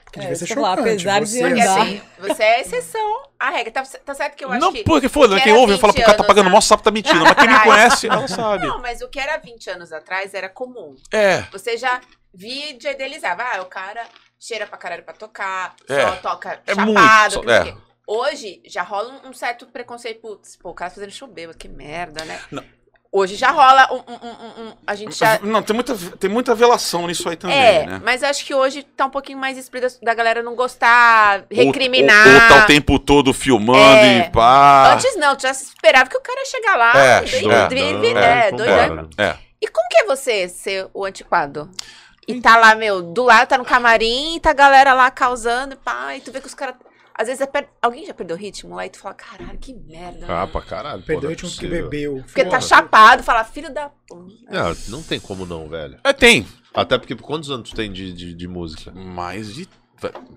Porque 0.04 0.20
É, 0.28 0.34
ser 0.36 0.46
sei 0.46 0.56
lá, 0.56 0.76
chocante. 0.76 1.08
apesar 1.08 1.20
de 1.20 1.26
você- 1.28 1.40
Porque 1.40 1.60
andar. 1.60 1.80
assim, 1.82 2.02
você 2.20 2.42
é 2.44 2.60
exceção 2.60 3.22
à 3.40 3.50
regra. 3.50 3.72
Tá, 3.72 3.82
tá 3.82 4.14
certo 4.14 4.36
que 4.36 4.44
eu 4.44 4.50
acho 4.52 4.60
não, 4.60 4.72
que. 4.72 4.84
porque 4.84 5.08
foda, 5.08 5.34
o 5.34 5.38
que 5.38 5.42
quem 5.42 5.52
ouve 5.54 5.76
fala, 5.76 5.92
20 5.92 5.96
pô, 5.96 6.02
o 6.02 6.06
cara 6.06 6.18
tá 6.18 6.24
pagando 6.24 6.46
a- 6.46 6.50
mó 6.50 6.60
sapo, 6.60 6.84
tá 6.84 6.90
mentindo. 6.92 7.24
Mas 7.24 7.34
quem 7.34 7.48
me 7.48 7.60
conhece, 7.64 8.06
ela 8.06 8.28
sabe. 8.28 8.64
Não, 8.64 8.80
mas 8.80 9.00
o 9.02 9.08
que 9.08 9.18
era 9.18 9.36
20 9.38 9.68
anos 9.70 9.90
atrás 9.92 10.32
era 10.32 10.48
comum. 10.48 10.94
É. 11.12 11.40
Você 11.50 11.76
já 11.76 12.00
via 12.32 12.70
e 12.70 12.74
idealizava. 12.76 13.42
Ah, 13.42 13.62
o 13.62 13.64
cara 13.66 14.06
cheira 14.38 14.68
pra 14.68 14.78
caralho 14.78 15.02
pra 15.02 15.14
tocar, 15.14 15.74
É. 15.88 16.02
só 16.06 16.16
toca 16.16 16.60
É 16.64 16.74
chapado. 16.76 16.86
muito, 16.92 17.32
só- 17.32 17.40
que 17.40 17.46
não 17.46 17.52
o 17.52 17.56
é. 17.56 17.76
Hoje 18.06 18.60
já 18.66 18.82
rola 18.82 19.20
um, 19.24 19.32
certo 19.32 19.66
preconceito. 19.66 20.20
Putz, 20.20 20.56
pô, 20.56 20.70
o 20.70 20.74
cara 20.74 20.90
fazendo 20.90 21.10
show 21.10 21.26
bêbado, 21.28 21.56
que 21.58 21.68
merda, 21.68 22.24
né? 22.24 22.38
Não. 22.50 22.62
Hoje 23.10 23.36
já 23.36 23.52
rola 23.52 23.88
um, 23.92 23.96
um- 24.12 24.26
um- 24.26 24.68
um- 24.70 24.74
A 24.84 24.94
gente 24.96 25.16
já. 25.16 25.38
Não, 25.38 25.62
tem 25.62 25.72
muita, 25.72 25.94
tem 26.18 26.28
muita 26.28 26.52
velação 26.52 27.06
nisso 27.06 27.28
aí 27.28 27.36
também, 27.36 27.56
é, 27.56 27.86
né? 27.86 28.00
mas 28.04 28.24
acho 28.24 28.44
que 28.44 28.52
hoje 28.52 28.82
tá 28.82 29.06
um 29.06 29.10
pouquinho 29.10 29.38
mais 29.38 29.56
explícito 29.56 30.04
da 30.04 30.12
galera 30.12 30.42
não 30.42 30.56
gostar, 30.56 31.44
Ou- 31.48 31.56
recriminar. 31.56 32.26
Ou, 32.26 32.34
ou 32.34 32.40
tá 32.48 32.64
o 32.64 32.66
tempo 32.66 32.98
todo 32.98 33.32
filmando 33.32 33.78
É. 33.78 34.18
e 34.18 34.30
pá. 34.30 34.94
Antes 34.94 35.14
não, 35.16 35.36
tu 35.36 35.42
já 35.42 35.54
se 35.54 35.62
esperava 35.64 36.10
que 36.10 36.16
o 36.16 36.20
cara 36.20 36.40
ia 36.40 36.46
chegar 36.46 36.76
lá, 36.76 36.92
É, 36.96 37.20
doido, 37.20 37.52
é, 38.18 38.50
doido, 38.50 39.16
é, 39.18 39.22
é. 39.22 39.26
É. 39.28 39.36
E 39.62 39.68
como 39.68 39.88
que 39.88 39.98
é 39.98 40.04
você 40.06 40.48
ser 40.48 40.88
o 40.92 41.04
antiquado? 41.04 41.70
E 42.26 42.40
tá 42.40 42.56
lá, 42.56 42.74
meu, 42.74 43.00
do 43.00 43.22
lado, 43.22 43.46
tá 43.46 43.56
no 43.56 43.64
camarim, 43.64 44.34
e 44.36 44.40
tá 44.40 44.50
a 44.50 44.54
galera 44.54 44.92
lá 44.92 45.08
causando, 45.10 45.76
pá, 45.76 46.16
e 46.16 46.20
tu 46.20 46.32
vê 46.32 46.40
que 46.40 46.48
os 46.48 46.54
caras. 46.54 46.74
Às 47.16 47.28
vezes 47.28 47.40
é 47.42 47.46
per- 47.46 47.68
alguém 47.80 48.04
já 48.04 48.12
perdeu 48.12 48.36
o 48.36 48.38
ritmo 48.38 48.74
lá 48.74 48.86
e 48.86 48.90
tu 48.90 48.98
fala, 48.98 49.14
caralho, 49.14 49.56
que 49.58 49.72
merda. 49.72 50.26
Ah, 50.28 50.46
né?" 50.46 50.52
pra 50.52 50.62
caralho. 50.62 51.02
Perdeu 51.02 51.22
não 51.22 51.28
o 51.28 51.30
é 51.30 51.34
ritmo 51.34 51.50
que 51.50 51.66
bebeu. 51.68 52.22
Porque 52.26 52.44
tá 52.44 52.60
chapado, 52.60 53.22
fala, 53.22 53.44
filho 53.44 53.72
da. 53.72 53.90
puta." 54.08 54.34
Não, 54.50 54.74
não 54.88 55.02
tem 55.02 55.20
como 55.20 55.46
não, 55.46 55.68
velho. 55.68 55.98
É, 56.02 56.12
tem. 56.12 56.46
Até 56.74 56.98
porque 56.98 57.14
quantos 57.14 57.50
anos 57.50 57.70
tu 57.70 57.76
tem 57.76 57.92
de, 57.92 58.12
de, 58.12 58.34
de 58.34 58.48
música? 58.48 58.90
Mais 58.92 59.54
de 59.54 59.68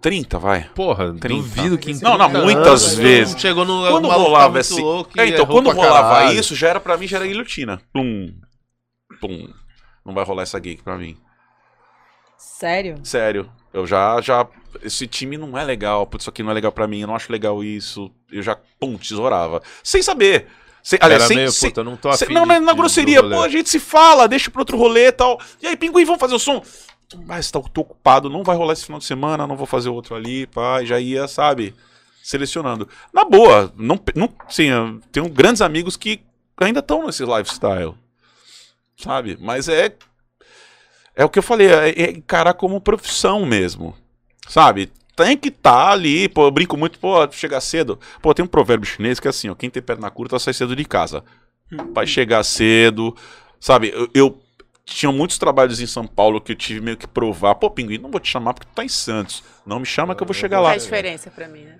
30, 0.02 0.38
vai. 0.38 0.70
Porra, 0.76 1.14
30. 1.14 1.28
duvido 1.28 1.78
que 1.80 1.94
Não, 2.02 2.18
não, 2.18 2.30
30 2.30 2.44
muitas 2.44 2.84
anos, 2.84 2.94
vezes. 2.96 3.40
Chegou 3.42 3.66
no 3.66 3.82
Quando 3.90 4.08
rolava 4.08 4.60
e 4.60 5.20
É, 5.20 5.28
então, 5.28 5.46
quando 5.48 5.72
rolava 5.72 6.16
caralho. 6.20 6.40
isso, 6.40 6.56
já 6.56 6.70
era 6.70 6.80
pra 6.80 6.96
mim, 6.96 7.08
já 7.08 7.18
era 7.18 7.26
guilhotina. 7.28 7.82
Pum. 7.92 8.34
Pum. 9.20 9.50
Não 10.06 10.14
vai 10.14 10.24
rolar 10.24 10.44
essa 10.44 10.58
gig 10.64 10.82
pra 10.84 10.96
mim. 10.98 11.18
Sério? 12.38 13.00
Sério. 13.04 13.52
Eu 13.78 13.88
já, 13.88 14.20
já. 14.22 14.48
Esse 14.84 15.08
time 15.08 15.38
não 15.38 15.58
é 15.58 15.64
legal. 15.64 16.06
Putz, 16.06 16.24
isso 16.24 16.30
aqui 16.30 16.44
não 16.44 16.52
é 16.52 16.54
legal 16.54 16.72
pra 16.72 16.88
mim. 16.88 17.02
Eu 17.02 17.08
não 17.08 17.16
acho 17.16 17.32
legal 17.32 17.64
isso. 17.64 18.12
Eu 18.32 18.42
já, 18.42 18.58
pum, 18.80 18.98
tesourava. 18.98 19.62
Sem 19.84 20.02
saber. 20.02 20.48
Sem, 20.84 20.98
aliás, 21.02 21.24
sem, 21.24 21.36
meio, 21.38 21.52
sem- 21.52 21.70
puta, 21.70 21.84
não 21.84 21.98
tô 21.98 22.12
sem- 22.14 22.30
não, 22.30 22.44
de- 22.48 22.60
na 22.60 22.74
grosseria. 22.74 23.22
Pô, 23.22 23.42
a 23.42 23.50
gente 23.50 23.70
se 23.70 23.80
fala, 23.80 24.28
deixa 24.28 24.50
pro 24.50 24.62
outro 24.62 24.78
rolê 24.78 25.08
e 25.08 25.12
tal. 25.12 25.40
E 25.62 25.68
aí, 25.68 25.76
pinguim, 25.76 26.06
vamos 26.06 26.20
fazer 26.20 26.36
o 26.36 26.40
som. 26.40 26.64
Mas 27.26 27.50
tá, 27.52 27.60
tô 27.62 27.82
ocupado, 27.82 28.30
não 28.30 28.44
vai 28.44 28.56
rolar 28.56 28.74
esse 28.74 28.86
final 28.86 29.00
de 29.00 29.06
semana, 29.06 29.46
não 29.48 29.56
vou 29.58 29.66
fazer 29.66 29.90
outro 29.90 30.16
ali, 30.16 30.48
pá. 30.48 30.82
E 30.82 30.86
já 30.86 31.00
ia, 31.00 31.28
sabe, 31.28 31.74
selecionando. 32.24 32.88
Na 33.14 33.26
boa, 33.26 33.74
não, 33.78 34.00
não 34.16 34.30
sim, 34.50 34.66
eu 34.70 35.00
tenho 35.12 35.28
grandes 35.30 35.62
amigos 35.62 35.96
que 35.98 36.22
ainda 36.60 36.80
estão 36.80 37.06
nesse 37.06 37.24
lifestyle. 37.26 37.94
Sabe? 38.96 39.38
Mas 39.40 39.68
é. 39.70 39.94
É 41.18 41.26
o 41.26 41.30
que 41.30 41.40
eu 41.40 41.44
falei, 41.44 41.68
é, 41.68 41.90
é 41.90 42.12
encarar 42.12 42.54
como 42.54 42.80
profissão 42.80 43.44
mesmo. 43.44 43.96
Sabe? 44.48 44.92
Tem 45.16 45.36
que 45.36 45.50
estar 45.50 45.90
ali, 45.90 46.30
pô, 46.30 46.46
eu 46.46 46.52
brinco 46.52 46.78
muito, 46.78 47.00
pô, 47.00 47.28
chegar 47.32 47.60
cedo. 47.60 48.00
Pô, 48.22 48.36
tem 48.36 48.46
um 48.46 48.48
provérbio 48.48 48.88
chinês 48.88 49.20
que 49.20 49.28
é 49.28 49.32
assim, 49.32 49.50
ó, 49.50 49.56
quem 49.56 49.68
tem 49.68 49.82
perna 49.82 50.12
curta 50.12 50.38
sai 50.38 50.54
cedo 50.54 50.76
de 50.76 50.86
casa. 50.86 51.24
Vai 51.92 52.06
chegar 52.06 52.44
cedo, 52.44 53.18
sabe? 53.60 53.90
Eu, 53.90 54.08
eu 54.14 54.42
tinha 54.86 55.12
muitos 55.12 55.40
trabalhos 55.40 55.82
em 55.82 55.88
São 55.88 56.06
Paulo 56.06 56.40
que 56.40 56.52
eu 56.52 56.56
tive 56.56 56.82
meio 56.82 56.96
que 56.96 57.08
provar. 57.08 57.56
Pô, 57.56 57.70
Pinguim, 57.72 57.98
não 57.98 58.12
vou 58.12 58.20
te 58.20 58.30
chamar 58.30 58.54
porque 58.54 58.68
tu 58.72 58.76
tá 58.76 58.86
em 58.86 58.90
Santos. 58.90 59.44
Não 59.66 59.80
me 59.80 59.86
chama 59.88 60.14
que 60.16 60.22
eu 60.22 60.28
vou 60.28 60.36
chegar 60.36 60.62
lá. 60.62 60.70
Faz 60.70 60.84
diferença 60.84 61.32
pra 61.32 61.48
mim, 61.48 61.62
né? 61.64 61.80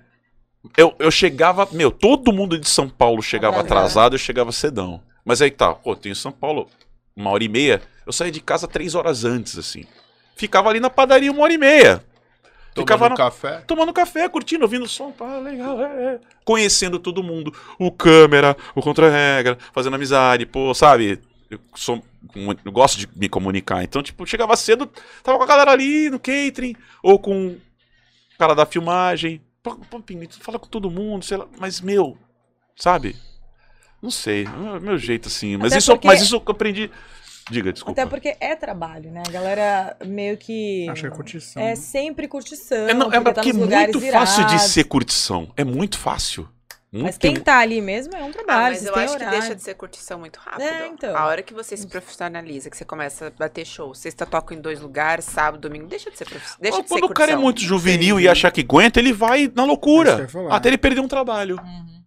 Eu, 0.76 0.94
eu 0.98 1.10
chegava, 1.10 1.66
meu, 1.70 1.92
todo 1.92 2.32
mundo 2.32 2.58
de 2.58 2.68
São 2.68 2.88
Paulo 2.88 3.22
chegava 3.22 3.60
Atrasado. 3.60 3.78
atrasado, 3.78 4.14
eu 4.14 4.18
chegava 4.18 4.50
cedão. 4.50 5.00
Mas 5.24 5.40
aí 5.40 5.50
tá, 5.50 5.72
pô, 5.72 5.94
tenho 5.94 6.16
São 6.16 6.32
Paulo 6.32 6.68
uma 7.16 7.30
hora 7.30 7.44
e 7.44 7.48
meia, 7.48 7.80
eu 8.08 8.12
saía 8.12 8.32
de 8.32 8.40
casa 8.40 8.66
três 8.66 8.94
horas 8.94 9.24
antes, 9.24 9.56
assim. 9.58 9.84
Ficava 10.34 10.68
ali 10.70 10.80
na 10.80 10.90
padaria 10.90 11.30
uma 11.30 11.42
hora 11.42 11.52
e 11.52 11.58
meia. 11.58 12.02
Ficava 12.74 13.06
Tomando 13.06 13.10
no- 13.10 13.16
café. 13.16 13.58
tomando 13.66 13.92
café, 13.92 14.28
curtindo, 14.28 14.62
ouvindo 14.64 14.84
o 14.84 14.88
som, 14.88 15.10
pá, 15.10 15.38
legal, 15.38 15.80
é, 15.82 16.14
é. 16.14 16.20
Conhecendo 16.44 16.98
todo 16.98 17.22
mundo, 17.24 17.52
o 17.78 17.90
câmera, 17.90 18.56
o 18.74 18.80
contra-regra, 18.80 19.58
fazendo 19.72 19.94
amizade, 19.96 20.46
pô, 20.46 20.72
sabe? 20.74 21.20
Eu, 21.50 21.58
sou, 21.74 22.02
eu 22.64 22.70
gosto 22.70 22.96
de 22.98 23.08
me 23.16 23.28
comunicar, 23.28 23.82
então, 23.82 24.00
tipo, 24.02 24.24
chegava 24.26 24.54
cedo, 24.56 24.86
tava 25.24 25.38
com 25.38 25.44
a 25.44 25.46
galera 25.46 25.72
ali 25.72 26.08
no 26.08 26.18
catering, 26.20 26.76
ou 27.02 27.18
com 27.18 27.48
o 27.48 27.60
cara 28.38 28.54
da 28.54 28.64
filmagem. 28.66 29.40
Pô, 29.62 29.76
fala 30.40 30.58
com 30.58 30.68
todo 30.68 30.90
mundo, 30.90 31.24
sei 31.24 31.36
lá, 31.38 31.46
mas, 31.58 31.80
meu, 31.80 32.16
sabe? 32.76 33.16
Não 34.00 34.10
sei, 34.10 34.44
é 34.44 34.48
o 34.78 34.80
meu 34.80 34.96
jeito 34.98 35.26
assim, 35.26 35.56
mas 35.56 35.72
Até 35.72 35.78
isso, 35.78 35.90
porque- 35.92 36.06
mas 36.06 36.22
isso 36.22 36.36
eu 36.36 36.42
aprendi. 36.46 36.88
Diga, 37.50 37.72
desculpa. 37.72 38.00
Até 38.00 38.08
porque 38.10 38.36
é 38.40 38.54
trabalho, 38.54 39.10
né? 39.10 39.22
A 39.26 39.30
galera 39.30 39.96
meio 40.04 40.36
que. 40.36 40.88
Acho 40.88 41.02
que 41.02 41.06
é 41.08 41.10
curtição. 41.10 41.62
É 41.62 41.74
sempre 41.74 42.28
curtição. 42.28 42.88
É, 42.88 42.94
não, 42.94 43.06
é 43.12 43.20
porque 43.20 43.24
tá 43.24 43.32
porque 43.34 43.50
é 43.50 43.52
nos 43.52 43.62
lugares 43.62 43.94
muito 43.96 44.12
fácil 44.12 44.42
de 44.44 44.50
virados. 44.52 44.72
ser 44.72 44.84
curtição. 44.84 45.52
É 45.56 45.64
muito 45.64 45.98
fácil. 45.98 46.48
Muito, 46.90 47.04
Mas 47.04 47.18
quem 47.18 47.36
tá 47.36 47.58
ali 47.58 47.82
mesmo 47.82 48.16
é 48.16 48.24
um 48.24 48.30
Ah, 48.30 48.32
trabalho. 48.32 48.62
mas 48.74 48.78
vocês 48.78 48.88
eu 48.88 48.94
acho 48.94 49.16
que 49.18 49.22
horário. 49.22 49.40
deixa 49.40 49.54
de 49.54 49.62
ser 49.62 49.74
curtição 49.74 50.18
muito 50.18 50.38
rápido. 50.38 50.62
É, 50.62 50.86
então. 50.86 51.14
A 51.14 51.26
hora 51.26 51.42
que 51.42 51.52
você 51.52 51.76
se 51.76 51.86
profissionaliza, 51.86 52.70
que 52.70 52.76
você 52.78 52.84
começa 52.84 53.26
a 53.26 53.30
bater 53.30 53.66
show, 53.66 53.94
sexta 53.94 54.24
toca 54.24 54.54
em 54.54 54.60
dois 54.60 54.80
lugares, 54.80 55.26
sábado, 55.26 55.60
domingo, 55.60 55.86
deixa 55.86 56.10
de 56.10 56.16
ser 56.16 56.24
profissional. 56.24 56.58
Deixa 56.62 56.76
Quando 56.78 56.84
de 56.86 56.94
ser 56.94 57.04
o 57.04 57.08
cara 57.14 57.32
é 57.32 57.36
muito 57.36 57.60
juvenil 57.60 58.18
e 58.18 58.26
acha 58.26 58.50
que 58.50 58.62
aguenta, 58.62 58.98
ele 59.00 59.12
vai 59.12 59.40
na 59.54 59.62
É 59.62 59.64
que 59.64 59.68
loucura. 59.68 60.26
Até 60.50 60.68
ele 60.70 60.78
perder 60.78 61.00
um 61.02 61.08
trabalho. 61.08 61.56
Uhum. 61.62 62.02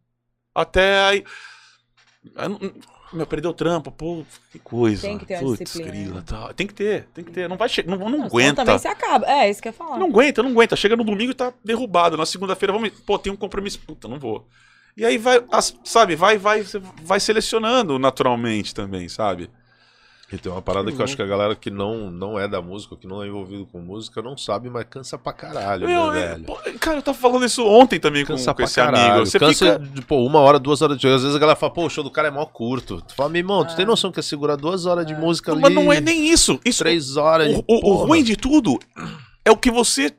Até 0.55 0.99
aí. 1.05 1.23
Meu, 3.13 3.27
perdeu 3.27 3.51
o 3.51 3.53
trampo, 3.53 3.91
pô, 3.91 4.23
que 4.51 4.59
coisa. 4.59 5.01
Tem 5.01 5.17
que 5.17 5.25
ter 5.25 5.39
Putz, 5.39 5.59
disciplina, 5.59 5.91
grila, 5.91 6.23
tal. 6.25 6.53
Tem 6.53 6.65
que 6.65 6.73
ter, 6.73 7.07
tem 7.13 7.23
que 7.23 7.31
ter. 7.31 7.49
Não 7.49 7.57
vai 7.57 7.67
che... 7.67 7.83
não, 7.83 7.97
não, 7.97 8.09
Não, 8.09 8.23
aguenta. 8.25 8.63
também 8.63 8.79
se 8.79 8.87
acaba. 8.87 9.25
É, 9.29 9.49
isso 9.49 9.61
que 9.61 9.67
eu 9.67 9.71
ia 9.71 9.77
falar. 9.77 9.97
Não 9.97 10.07
aguenta, 10.07 10.41
não 10.41 10.51
aguenta. 10.51 10.75
Chega 10.75 10.95
no 10.95 11.03
domingo 11.03 11.31
e 11.31 11.35
tá 11.35 11.53
derrubado. 11.63 12.15
Na 12.15 12.25
segunda-feira, 12.25 12.71
vamos. 12.71 12.89
Pô, 13.05 13.19
tem 13.19 13.31
um 13.31 13.35
compromisso. 13.35 13.79
Puta, 13.79 14.07
não 14.07 14.17
vou. 14.17 14.47
E 14.95 15.05
aí 15.05 15.17
vai, 15.17 15.41
sabe, 15.83 16.15
vai, 16.15 16.37
vai, 16.37 16.63
vai 17.03 17.19
selecionando 17.19 17.97
naturalmente 17.97 18.75
também, 18.75 19.07
sabe? 19.07 19.49
E 20.31 20.37
tem 20.37 20.49
uma 20.51 20.61
parada 20.61 20.89
que 20.91 20.97
eu 20.99 21.03
acho 21.03 21.15
que 21.15 21.21
a 21.21 21.25
galera 21.25 21.53
que 21.55 21.69
não, 21.69 22.09
não 22.09 22.39
é 22.39 22.47
da 22.47 22.61
música, 22.61 22.95
que 22.95 23.05
não 23.05 23.21
é 23.21 23.27
envolvido 23.27 23.65
com 23.65 23.79
música, 23.79 24.21
não 24.21 24.37
sabe, 24.37 24.69
mas 24.69 24.85
cansa 24.89 25.17
pra 25.17 25.33
caralho, 25.33 25.89
Eu- 25.89 26.11
né, 26.11 26.19
eu- 26.19 26.29
velho? 26.29 26.43
pô, 26.45 26.57
cara, 26.79 26.97
eu 26.99 27.01
tava 27.01 27.17
falando 27.17 27.45
isso 27.45 27.65
ontem 27.67 27.99
também 27.99 28.25
com, 28.25 28.33
Cansa 28.33 28.51
com 28.51 28.55
pra 28.55 28.65
esse 28.65 28.75
caralho. 28.75 29.11
amigo. 29.13 29.25
Você 29.25 29.37
Cansa, 29.37 29.73
fica. 29.73 29.79
de, 29.79 30.01
pô, 30.01 30.25
uma 30.25 30.39
hora, 30.39 30.57
duas 30.57 30.81
horas 30.81 30.97
de 30.97 31.05
Às 31.07 31.21
vezes 31.23 31.35
a 31.35 31.39
galera 31.39 31.57
fala, 31.57 31.73
pô, 31.73 31.85
o 31.85 31.89
show 31.89 32.03
do 32.03 32.09
cara 32.09 32.29
é 32.29 32.31
mó 32.31 32.45
curto. 32.45 33.01
Tu 33.01 33.13
fala, 33.13 33.27
meu 33.29 33.39
irmão, 33.39 33.65
tu 33.65 33.75
tem 33.75 33.85
noção 33.85 34.09
que 34.11 34.19
é 34.21 34.23
segurar 34.23 34.55
duas 34.55 34.85
horas 34.85 35.05
de 35.05 35.13
música 35.13 35.51
ali? 35.51 35.61
Mas 35.61 35.73
não 35.73 35.91
é 35.91 35.99
nem 35.99 36.29
isso. 36.31 36.59
isso 36.63 36.79
Três 36.79 37.17
horas 37.17 37.49
de 37.49 37.55
o, 37.55 37.63
o- 37.67 37.77
o 37.77 37.81
porra. 37.81 38.07
ruim 38.07 38.23
de 38.23 38.37
tudo 38.37 38.79
é 39.43 39.51
o 39.51 39.57
que 39.57 39.69
você 39.69 40.13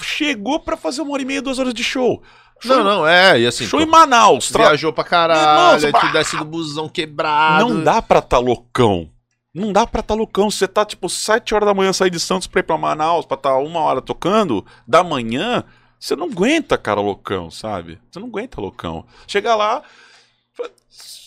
chegou 0.00 0.60
pra 0.60 0.76
fazer 0.78 1.02
uma 1.02 1.12
hora 1.12 1.22
e 1.22 1.26
meia, 1.26 1.42
duas 1.42 1.58
horas 1.58 1.74
de 1.74 1.84
show. 1.84 2.22
Show, 2.60 2.76
Não, 2.76 2.84
não, 2.84 3.06
é. 3.08 3.40
E 3.40 3.46
assim, 3.46 3.66
show 3.66 3.80
em 3.80 3.86
Manaus. 3.86 4.48
tra- 4.50 4.68
viajou 4.68 4.92
pra 4.92 5.02
caralho, 5.02 5.40
Irmão, 5.42 5.86
aí 5.86 5.92
bah. 5.92 6.00
tu 6.00 6.12
desce 6.12 6.36
do 6.36 6.44
busão 6.44 6.88
quebrado. 6.88 7.68
Não 7.68 7.82
dá 7.82 8.00
pra 8.00 8.22
tá 8.22 8.38
loucão. 8.38 9.10
Não 9.54 9.72
dá 9.72 9.86
pra 9.86 10.02
tá 10.02 10.14
loucão. 10.14 10.50
Você 10.50 10.66
tá, 10.66 10.84
tipo, 10.84 11.08
sete 11.08 11.54
horas 11.54 11.66
da 11.66 11.74
manhã 11.74 11.92
sair 11.92 12.10
de 12.10 12.18
Santos 12.20 12.46
pra 12.46 12.60
ir 12.60 12.64
pra 12.64 12.78
Manaus, 12.78 13.26
pra 13.26 13.36
tá 13.36 13.56
uma 13.58 13.80
hora 13.80 14.00
tocando, 14.00 14.64
da 14.86 15.04
manhã, 15.04 15.62
você 16.00 16.16
não 16.16 16.26
aguenta, 16.26 16.78
cara, 16.78 17.00
loucão, 17.00 17.50
sabe? 17.50 18.00
Você 18.10 18.18
não 18.18 18.28
aguenta 18.28 18.60
loucão. 18.60 19.04
Chega 19.26 19.54
lá, 19.54 19.82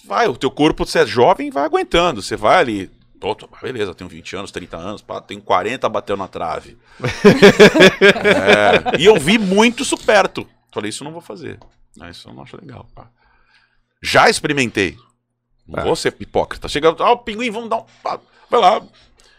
vai, 0.05 0.27
o 0.27 0.35
teu 0.35 0.49
corpo, 0.51 0.85
você 0.85 0.99
é 0.99 1.05
jovem, 1.05 1.49
vai 1.51 1.65
aguentando. 1.65 2.21
Você 2.21 2.35
vai 2.35 2.57
ali, 2.59 2.91
tô- 3.19 3.35
beleza, 3.61 3.93
tenho 3.95 4.09
20 4.09 4.35
anos, 4.35 4.51
30 4.51 4.75
anos, 4.77 5.01
pá, 5.01 5.21
tenho 5.21 5.41
40, 5.41 5.87
bateu 5.89 6.17
na 6.17 6.27
trave. 6.27 6.77
É, 8.95 8.99
e 8.99 9.05
eu 9.05 9.19
vi 9.19 9.37
muito 9.37 9.83
isso 9.83 9.97
perto. 9.97 10.47
Falei, 10.73 10.89
isso 10.89 11.03
eu 11.03 11.05
não 11.05 11.11
vou 11.13 11.21
fazer. 11.21 11.59
Ah, 11.99 12.09
isso 12.09 12.27
eu 12.27 12.33
não 12.33 12.43
acho 12.43 12.57
legal, 12.57 12.85
pá. 12.93 13.07
Já 14.01 14.29
experimentei. 14.29 14.97
Não 15.67 15.79
É. 15.79 15.83
vou 15.83 15.95
ser 15.95 16.15
hipócrita. 16.19 16.67
Chega, 16.67 16.95
ah, 16.99 17.11
o 17.11 17.17
pinguim, 17.17 17.49
vamos 17.51 17.69
dar 17.69 17.77
um. 17.77 17.85
Vai 18.49 18.59
lá. 18.59 18.81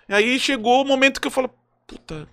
E 0.09 0.15
aí 0.15 0.39
chegou 0.39 0.83
o 0.83 0.85
momento 0.85 1.21
que 1.21 1.27
eu 1.27 1.33
falo, 1.33 1.51
puta. 1.87 2.29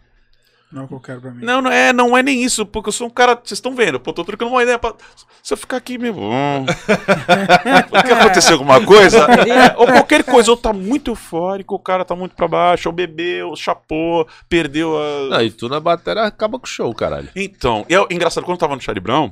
Não 0.71 0.81
é 0.81 0.85
o 0.85 0.87
que 0.87 0.93
eu 0.95 0.99
quero 0.99 1.21
pra 1.21 1.29
mim. 1.31 1.45
Não, 1.45 1.61
não 1.61 1.71
é, 1.71 1.93
não 1.93 2.17
é 2.17 2.23
nem 2.23 2.43
isso, 2.43 2.65
porque 2.65 2.89
eu 2.89 2.93
sou 2.93 3.05
um 3.05 3.09
cara. 3.11 3.35
Vocês 3.35 3.59
estão 3.59 3.75
vendo, 3.75 3.99
pô, 3.99 4.11
tô 4.11 4.25
trocando 4.25 4.49
uma 4.49 4.63
ideia 4.63 4.79
pra. 4.79 4.95
Se 5.43 5.53
eu 5.53 5.57
ficar 5.57 5.77
aqui 5.77 5.99
mesmo. 5.99 6.21
Hum, 6.23 6.65
que 8.07 8.11
aconteceu 8.11 8.53
alguma 8.53 8.83
coisa? 8.83 9.27
É, 9.43 9.77
ou 9.77 9.85
qualquer 9.85 10.23
coisa, 10.23 10.49
ou 10.49 10.57
tá 10.57 10.73
muito 10.73 11.11
eufórico, 11.11 11.75
o 11.75 11.79
cara 11.79 12.03
tá 12.03 12.15
muito 12.15 12.33
pra 12.35 12.47
baixo, 12.47 12.89
ou 12.89 12.93
bebeu, 12.93 13.55
chapou, 13.55 14.27
perdeu 14.49 14.97
a. 14.97 15.29
Não, 15.29 15.41
e 15.43 15.51
tu 15.51 15.69
na 15.69 15.79
bateria 15.79 16.23
acaba 16.23 16.57
com 16.57 16.65
o 16.65 16.69
show, 16.69 16.91
caralho. 16.95 17.29
Então, 17.35 17.85
e 17.87 17.93
é 17.93 17.99
engraçado, 18.09 18.43
quando 18.43 18.55
eu 18.55 18.59
tava 18.59 18.75
no 18.75 18.81
Charlie 18.81 19.03
Brown, 19.03 19.31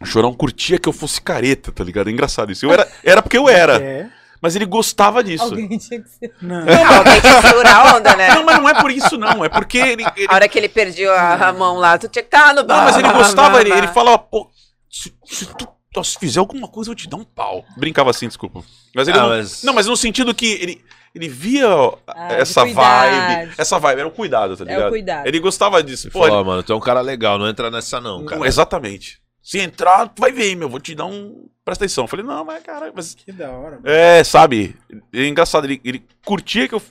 o 0.00 0.06
Chorão 0.06 0.32
curtia 0.32 0.78
que 0.78 0.88
eu 0.88 0.92
fosse 0.92 1.20
careta, 1.20 1.72
tá 1.72 1.82
ligado? 1.84 2.08
É 2.08 2.12
engraçado 2.12 2.52
isso. 2.52 2.64
Eu 2.66 2.72
era, 2.72 2.88
era 3.02 3.22
porque 3.22 3.36
eu 3.38 3.48
era, 3.48 3.76
É? 3.82 4.08
mas 4.40 4.54
ele 4.54 4.64
gostava 4.66 5.22
disso. 5.24 5.44
Alguém 5.44 5.76
tinha 5.78 6.00
que 6.00 6.08
ser. 6.08 6.32
Não. 6.40 6.64
Não, 6.64 6.96
alguém 6.98 7.20
tinha 7.20 7.40
que 7.42 7.48
segurar 7.48 7.76
a 7.76 7.96
onda, 7.96 8.16
né? 8.16 8.34
Não, 8.34 8.44
mas 8.44 8.56
não 8.58 8.68
é 8.68 8.74
por 8.80 8.90
isso, 8.90 9.16
não. 9.18 9.44
É 9.44 9.48
porque 9.48 9.78
ele. 9.78 10.04
ele- 10.16 10.26
A 10.30 10.34
hora 10.34 10.48
que 10.48 10.58
ele 10.58 10.68
perdia 10.68 11.10
a, 11.12 11.48
a 11.48 11.52
mão 11.52 11.76
lá, 11.76 11.98
tu 11.98 12.08
tinha 12.08 12.22
que 12.22 12.28
estar 12.34 12.54
no 12.54 12.64
bar. 12.64 12.76
Não, 12.78 12.84
mas 12.84 12.96
ele 12.96 13.12
gostava, 13.12 13.60
ele, 13.60 13.72
ele 13.72 13.88
falava, 13.88 14.18
pô, 14.18 14.48
se, 14.90 15.12
se 15.26 15.46
tu 15.46 15.68
se 16.04 16.16
fizer 16.16 16.38
alguma 16.38 16.68
coisa, 16.68 16.90
eu 16.92 16.94
te 16.94 17.08
dar 17.08 17.16
um 17.16 17.24
pau. 17.24 17.64
Brincava 17.76 18.10
assim, 18.10 18.28
desculpa. 18.28 18.62
Mas 18.94 19.08
ele 19.08 19.18
Ah, 19.18 19.22
não, 19.22 19.28
mas- 19.30 19.62
não, 19.64 19.72
mas 19.74 19.86
no 19.88 19.96
sentido 19.96 20.32
que 20.32 20.46
ele, 20.46 20.84
ele 21.12 21.28
via 21.28 21.66
Ah, 22.06 22.34
essa 22.34 22.64
vibe. 22.64 23.52
Essa 23.58 23.80
vibe, 23.80 23.98
era 23.98 24.06
o 24.08 24.12
cuidado, 24.12 24.56
tá 24.56 24.62
É 24.62 24.66
o 24.66 24.70
ligado? 24.76 24.90
cuidado. 24.90 25.26
Ele 25.26 25.40
gostava 25.40 25.82
disso. 25.82 26.06
Ele 26.06 26.12
Pô, 26.12 26.20
falou, 26.20 26.38
ele- 26.38 26.46
mano, 26.48 26.62
tu 26.62 26.72
é 26.72 26.76
um 26.76 26.80
cara 26.80 27.00
legal, 27.00 27.36
não 27.36 27.48
entra 27.48 27.68
nessa 27.68 28.00
não, 28.00 28.24
cara. 28.24 28.46
exatamente. 28.46 29.18
Se 29.48 29.58
entrar, 29.58 30.06
tu 30.08 30.20
vai 30.20 30.30
ver, 30.30 30.54
meu, 30.54 30.68
vou 30.68 30.78
te 30.78 30.94
dar 30.94 31.06
um. 31.06 31.48
Presta 31.64 31.86
atenção. 31.86 32.04
Eu 32.04 32.08
falei, 32.08 32.22
não, 32.22 32.44
mas 32.44 32.62
caralho, 32.62 32.92
mas. 32.94 33.14
Que 33.14 33.32
da 33.32 33.50
hora. 33.50 33.80
É, 33.82 34.22
sabe? 34.22 34.76
É 35.10 35.24
engraçado, 35.26 35.64
ele, 35.64 35.80
ele 35.82 36.04
curtia 36.22 36.68
que 36.68 36.74
eu 36.74 36.82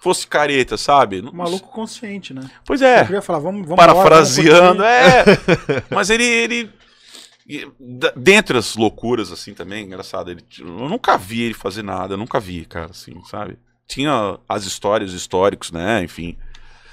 fosse 0.00 0.26
careta, 0.26 0.76
sabe? 0.76 1.20
Um 1.20 1.30
maluco 1.30 1.68
consciente, 1.68 2.34
né? 2.34 2.50
Pois 2.66 2.82
Eu 2.82 2.88
é. 2.88 3.04
queria 3.04 3.22
falar, 3.22 3.38
vamos, 3.38 3.62
vamos 3.62 3.76
Parafraseando, 3.76 4.82
é. 4.82 5.24
Mas 5.88 6.10
ele. 6.10 6.24
ele 6.24 6.70
dentre 8.16 8.58
as 8.58 8.74
loucuras, 8.74 9.30
assim, 9.30 9.54
também, 9.54 9.84
engraçado, 9.84 10.32
ele, 10.32 10.44
eu 10.58 10.88
nunca 10.88 11.16
vi 11.16 11.42
ele 11.42 11.54
fazer 11.54 11.84
nada, 11.84 12.14
eu 12.14 12.18
nunca 12.18 12.40
vi, 12.40 12.64
cara, 12.64 12.90
assim, 12.90 13.22
sabe? 13.30 13.56
Tinha 13.86 14.36
as 14.48 14.64
histórias, 14.64 15.12
históricos, 15.12 15.70
né? 15.70 16.02
Enfim. 16.02 16.36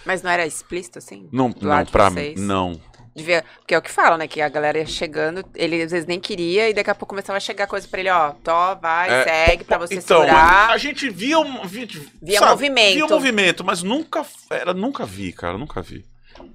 Mas 0.06 0.22
não 0.22 0.30
era 0.30 0.46
explícito, 0.46 1.00
assim? 1.00 1.28
Não, 1.32 1.54
não 1.60 1.86
pra 1.88 2.10
vocês? 2.10 2.40
Não. 2.40 2.80
Devia... 3.18 3.44
Porque 3.58 3.74
é 3.74 3.78
o 3.80 3.82
que 3.82 3.90
falam, 3.90 4.16
né? 4.16 4.28
Que 4.28 4.40
a 4.42 4.48
galera 4.48 4.78
ia 4.78 4.86
chegando, 4.86 5.44
ele 5.56 5.82
às 5.82 5.90
vezes 5.92 6.06
nem 6.08 6.20
queria, 6.20 6.70
e 6.70 6.74
daqui 6.74 6.92
a 6.92 6.94
pouco 6.94 7.16
começava 7.16 7.38
a 7.38 7.40
chegar 7.40 7.66
coisa 7.66 7.88
pra 7.88 8.00
ele, 8.00 8.12
ó, 8.12 8.30
tó, 8.44 8.76
vai, 8.76 9.10
É, 9.10 9.24
segue 9.24 9.64
pra 9.64 9.80
você 9.80 9.96
então, 9.96 10.22
segurar. 10.22 10.70
a 10.70 10.78
gente 10.78 11.10
via 11.10 11.40
um. 11.40 11.66
Via, 11.66 11.88
Via 12.22 12.42
movimento. 12.42 12.94
Via 12.94 13.08
movimento, 13.08 13.64
mas 13.66 13.82
nunca. 13.82 14.24
Era, 14.52 14.72
nunca 14.72 15.04
vi, 15.04 15.34
cara, 15.34 15.58
nunca 15.58 15.82
vi. 15.82 16.06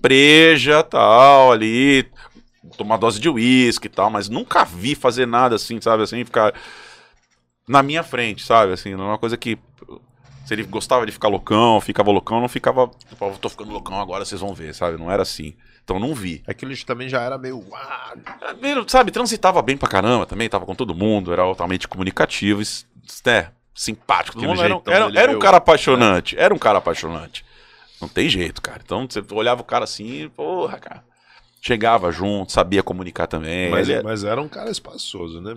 Preja, 0.01 0.85
tal, 0.85 1.51
ali. 1.51 2.09
Tomar 2.77 2.97
dose 2.97 3.19
de 3.19 3.29
uísque 3.29 3.89
e 3.89 3.91
tal, 3.91 4.09
mas 4.09 4.29
nunca 4.29 4.65
vi 4.65 4.95
fazer 4.95 5.27
nada 5.27 5.57
assim, 5.57 5.81
sabe? 5.81 6.05
Assim, 6.05 6.25
ficar. 6.25 6.55
Na 7.67 7.83
minha 7.83 8.05
frente, 8.05 8.45
sabe? 8.45 8.73
Assim, 8.73 8.95
não 8.95 9.07
é 9.07 9.09
uma 9.09 9.19
coisa 9.19 9.37
que. 9.37 9.59
Se 10.47 10.55
ele 10.55 10.63
gostava 10.63 11.05
de 11.05 11.11
ficar 11.13 11.27
loucão, 11.29 11.81
ficava 11.81 12.13
loucão, 12.13 12.41
não 12.41 12.49
ficava. 12.49 12.89
Tipo, 13.09 13.25
"Eu 13.25 13.39
tô 13.39 13.49
ficando 13.49 13.73
loucão 13.73 14.01
agora, 14.01 14.25
vocês 14.25 14.41
vão 14.41 14.55
ver, 14.55 14.73
sabe? 14.75 14.97
Não 14.97 15.11
era 15.11 15.23
assim. 15.23 15.55
Então 15.85 15.99
não 15.99 16.15
vi. 16.15 16.43
Aquilo 16.47 16.73
também 16.85 17.09
já 17.09 17.21
era 17.21 17.37
meio. 17.37 17.65
"Ah, 17.75 18.15
É, 18.43 18.55
meio, 18.55 18.89
Sabe, 18.89 19.11
transitava 19.11 19.61
bem 19.63 19.77
pra 19.77 19.89
caramba 19.89 20.25
também, 20.27 20.49
tava 20.49 20.65
com 20.65 20.75
todo 20.75 20.95
mundo, 20.95 21.33
era 21.33 21.43
altamente 21.43 21.89
comunicativo, 21.89 22.63
es- 22.63 22.87
é, 23.27 23.49
simpático. 23.75 24.37
Todo 24.39 24.47
mundo 24.49 24.63
era, 24.63 24.75
um- 24.75 24.77
jeitão 24.77 24.93
era, 24.95 25.07
dele 25.07 25.19
era 25.19 25.29
um 25.29 25.35
meio- 25.35 25.41
cara 25.43 25.57
apaixonante, 25.57 26.39
era 26.39 26.55
um 26.55 26.59
cara 26.59 26.79
apaixonante. 26.79 27.45
Não 28.01 28.09
tem 28.09 28.29
jeito, 28.29 28.61
cara. 28.63 28.81
Então 28.85 29.07
você 29.09 29.23
olhava 29.33 29.61
o 29.61 29.65
cara 29.65 29.85
assim, 29.85 30.29
porra, 30.37 30.79
cara. 30.79 31.05
Chegava 31.65 32.11
junto, 32.11 32.51
sabia 32.51 32.83
comunicar 32.83 33.29
também. 33.29 33.71
Mas, 33.71 33.89
ele- 33.89 33.99
é 34.01 34.03
mas 34.03 34.25
era 34.25 34.41
um 34.43 34.49
cara 34.49 34.69
espaçoso, 34.71 35.41
né? 35.41 35.57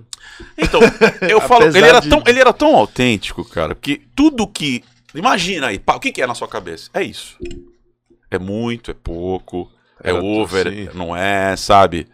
Então, 0.57 0.79
eu 1.27 1.41
falo, 1.41 1.65
ele 1.65 1.79
era, 1.79 1.99
de- 1.99 2.09
tão, 2.09 2.23
ele 2.27 2.39
era 2.39 2.53
tão 2.53 2.75
autêntico, 2.75 3.43
cara, 3.45 3.73
que 3.75 3.97
tudo 4.15 4.47
que. 4.47 4.83
Imagina 5.15 5.67
aí, 5.67 5.79
pá, 5.79 5.95
o 5.95 5.99
que, 5.99 6.11
que 6.11 6.21
é 6.21 6.27
na 6.27 6.35
sua 6.35 6.47
cabeça? 6.47 6.89
É 6.93 7.01
isso. 7.01 7.37
É 8.29 8.37
muito, 8.37 8.91
é 8.91 8.93
pouco, 8.93 9.71
é 10.05 10.09
Era 10.09 10.23
over, 10.23 10.67
assim. 10.67 10.89
não 10.93 11.15
é, 11.15 11.55
sabe? 11.55 12.07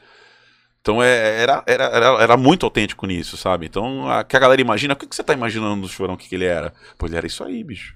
Então 0.81 1.01
é, 1.01 1.41
era, 1.41 1.63
era, 1.67 1.83
era, 1.85 2.23
era 2.23 2.37
muito 2.37 2.65
autêntico 2.65 3.05
nisso, 3.05 3.37
sabe? 3.37 3.67
Então, 3.67 4.09
a, 4.09 4.23
que 4.23 4.35
a 4.35 4.39
galera 4.39 4.61
imagina, 4.61 4.93
o 4.93 4.97
que, 4.97 5.05
que 5.05 5.15
você 5.15 5.23
tá 5.23 5.33
imaginando 5.33 5.83
do 5.83 5.87
chorão, 5.87 6.15
o 6.15 6.17
que, 6.17 6.27
que 6.27 6.35
ele 6.35 6.45
era? 6.45 6.73
Pô, 6.97 7.05
ele 7.05 7.15
era 7.17 7.27
isso 7.27 7.43
aí, 7.43 7.63
bicho. 7.63 7.95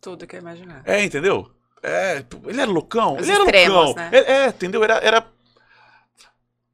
Tudo 0.00 0.26
que 0.26 0.36
eu 0.36 0.40
imaginar. 0.40 0.82
É, 0.84 1.02
entendeu? 1.02 1.50
É, 1.82 2.22
ele 2.46 2.60
era 2.60 2.70
loucão, 2.70 3.14
Os 3.16 3.22
ele 3.22 3.32
era 3.32 3.44
extremos, 3.44 3.74
loucão. 3.74 3.94
né? 3.94 4.10
É, 4.12 4.32
é, 4.32 4.46
entendeu? 4.48 4.84
Era, 4.84 4.94
era, 4.98 5.26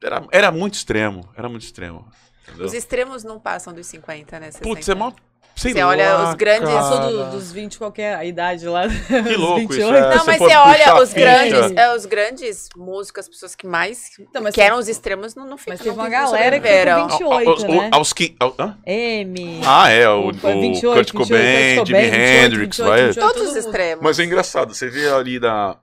era, 0.02 0.26
era 0.32 0.50
muito 0.50 0.74
extremo, 0.74 1.28
era 1.36 1.48
muito 1.48 1.62
extremo. 1.62 2.08
entendeu? 2.48 2.66
Os 2.66 2.74
extremos 2.74 3.22
não 3.22 3.38
passam 3.38 3.72
dos 3.72 3.86
50, 3.86 4.40
né? 4.40 4.50
60. 4.50 4.64
Putz, 4.68 4.88
é 4.88 4.94
mó. 4.96 5.12
Sei 5.58 5.72
Você 5.72 5.82
lá, 5.82 5.88
olha 5.88 6.28
os 6.28 6.34
grandes- 6.34 6.68
cara. 6.68 7.08
Do- 7.08 7.30
dos 7.30 7.50
20, 7.50 7.78
qualquer 7.78 8.14
a 8.14 8.24
idade 8.26 8.66
lá. 8.68 8.82
Que 9.08 9.36
louco 9.36 9.72
isso, 9.72 9.80
é. 9.90 10.00
Não, 10.14 10.18
Você 10.18 10.26
mas 10.26 10.38
você 10.38 10.54
olha 10.54 11.02
os 11.02 11.12
grandes, 11.14 11.72
é, 11.76 11.94
os 11.96 12.04
grandes 12.04 12.68
músicos, 12.76 13.20
as 13.24 13.28
pessoas 13.30 13.54
que 13.54 13.66
mais 13.66 14.10
Então, 14.20 14.42
mas 14.42 14.54
que 14.54 14.60
eram 14.60 14.76
os 14.78 14.86
extremos, 14.86 15.34
não, 15.34 15.46
não 15.46 15.56
ficam. 15.56 15.72
Mas 15.72 15.80
teve 15.80 15.90
uma 15.96 16.10
galera 16.10 16.60
que 16.60 16.68
ficou 16.68 17.08
28, 17.38 17.50
Aos- 17.50 17.64
né? 17.64 17.88
Aos 17.90 18.12
que. 18.12 18.36
ao- 18.38 18.54
hã? 18.58 18.76
M. 18.86 19.60
Ah, 19.64 19.88
é, 19.88 20.06
o, 20.10 20.30
Foi 20.34 20.54
o 20.54 20.60
28, 20.60 20.94
Kurt 20.94 21.12
28, 21.12 21.12
Cobain, 21.14 21.76
Kurt 21.76 21.86
Jimi 21.88 21.98
Cobain, 22.00 22.10
28, 22.10 22.44
Hendrix, 22.44 22.76
28, 22.76 22.88
vai. 22.90 23.04
28. 23.06 23.20
Todos 23.26 23.42
todo 23.42 23.50
os 23.50 23.56
extremos. 23.56 24.04
Mas 24.04 24.18
é 24.18 24.24
engraçado, 24.24 24.74
você 24.74 24.90
vê 24.90 25.08
ali 25.08 25.40
da. 25.40 25.78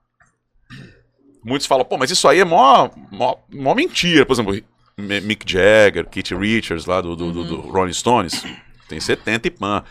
Muitos 1.44 1.66
falam, 1.68 1.84
pô, 1.84 1.98
mas 1.98 2.12
isso 2.12 2.28
aí 2.28 2.40
é 2.40 2.46
mó, 2.46 2.90
mó, 3.12 3.36
mó 3.52 3.74
mentira. 3.74 4.24
Por 4.26 4.34
exemplo, 4.34 4.56
Mick 4.98 5.52
Jagger, 5.52 6.06
Keith 6.08 6.30
Richards, 6.32 6.86
lá 6.86 7.02
do, 7.02 7.16
do, 7.16 7.32
do- 7.32 7.44
do 7.44 7.62
Rolling 7.62 7.92
Stones, 7.92 8.44
tem 8.88 9.00
70 9.00 9.48
e 9.48 9.52
pan. 9.52 9.84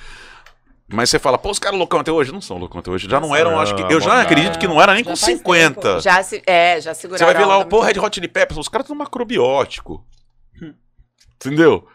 Mas 0.88 1.08
você 1.08 1.18
fala, 1.18 1.38
pô, 1.38 1.50
os 1.50 1.58
caras 1.58 1.78
loucão 1.78 2.00
até 2.00 2.12
hoje? 2.12 2.32
Não 2.32 2.40
são 2.42 2.58
loucão 2.58 2.80
até 2.80 2.90
hoje. 2.90 3.08
Já 3.08 3.18
não 3.18 3.34
eram, 3.34 3.58
acho 3.58 3.74
que. 3.74 3.82
Eu 3.92 4.00
já 4.00 4.20
acredito 4.20 4.58
que 4.58 4.68
não 4.68 4.80
era 4.80 4.92
nem 4.94 5.02
já 5.02 5.10
com 5.10 5.16
faz 5.16 5.38
50. 5.38 5.80
tempo. 5.80 6.00
Já 6.00 6.22
se, 6.22 6.42
é, 6.46 6.80
já 6.80 6.92
Você 6.92 7.02
seguraram. 7.02 7.26
vai 7.26 7.34
ver 7.34 7.46
lá 7.48 7.56
o 7.58 7.64
pô. 7.66 7.80
Red 7.80 7.98
Hot 7.98 8.14
Chili 8.14 8.28
Peppers, 8.28 8.58
os 8.58 8.68
caras 8.68 8.84
estão 8.84 8.96
macrobiótico. 8.96 10.04
Entendeu? 11.36 11.88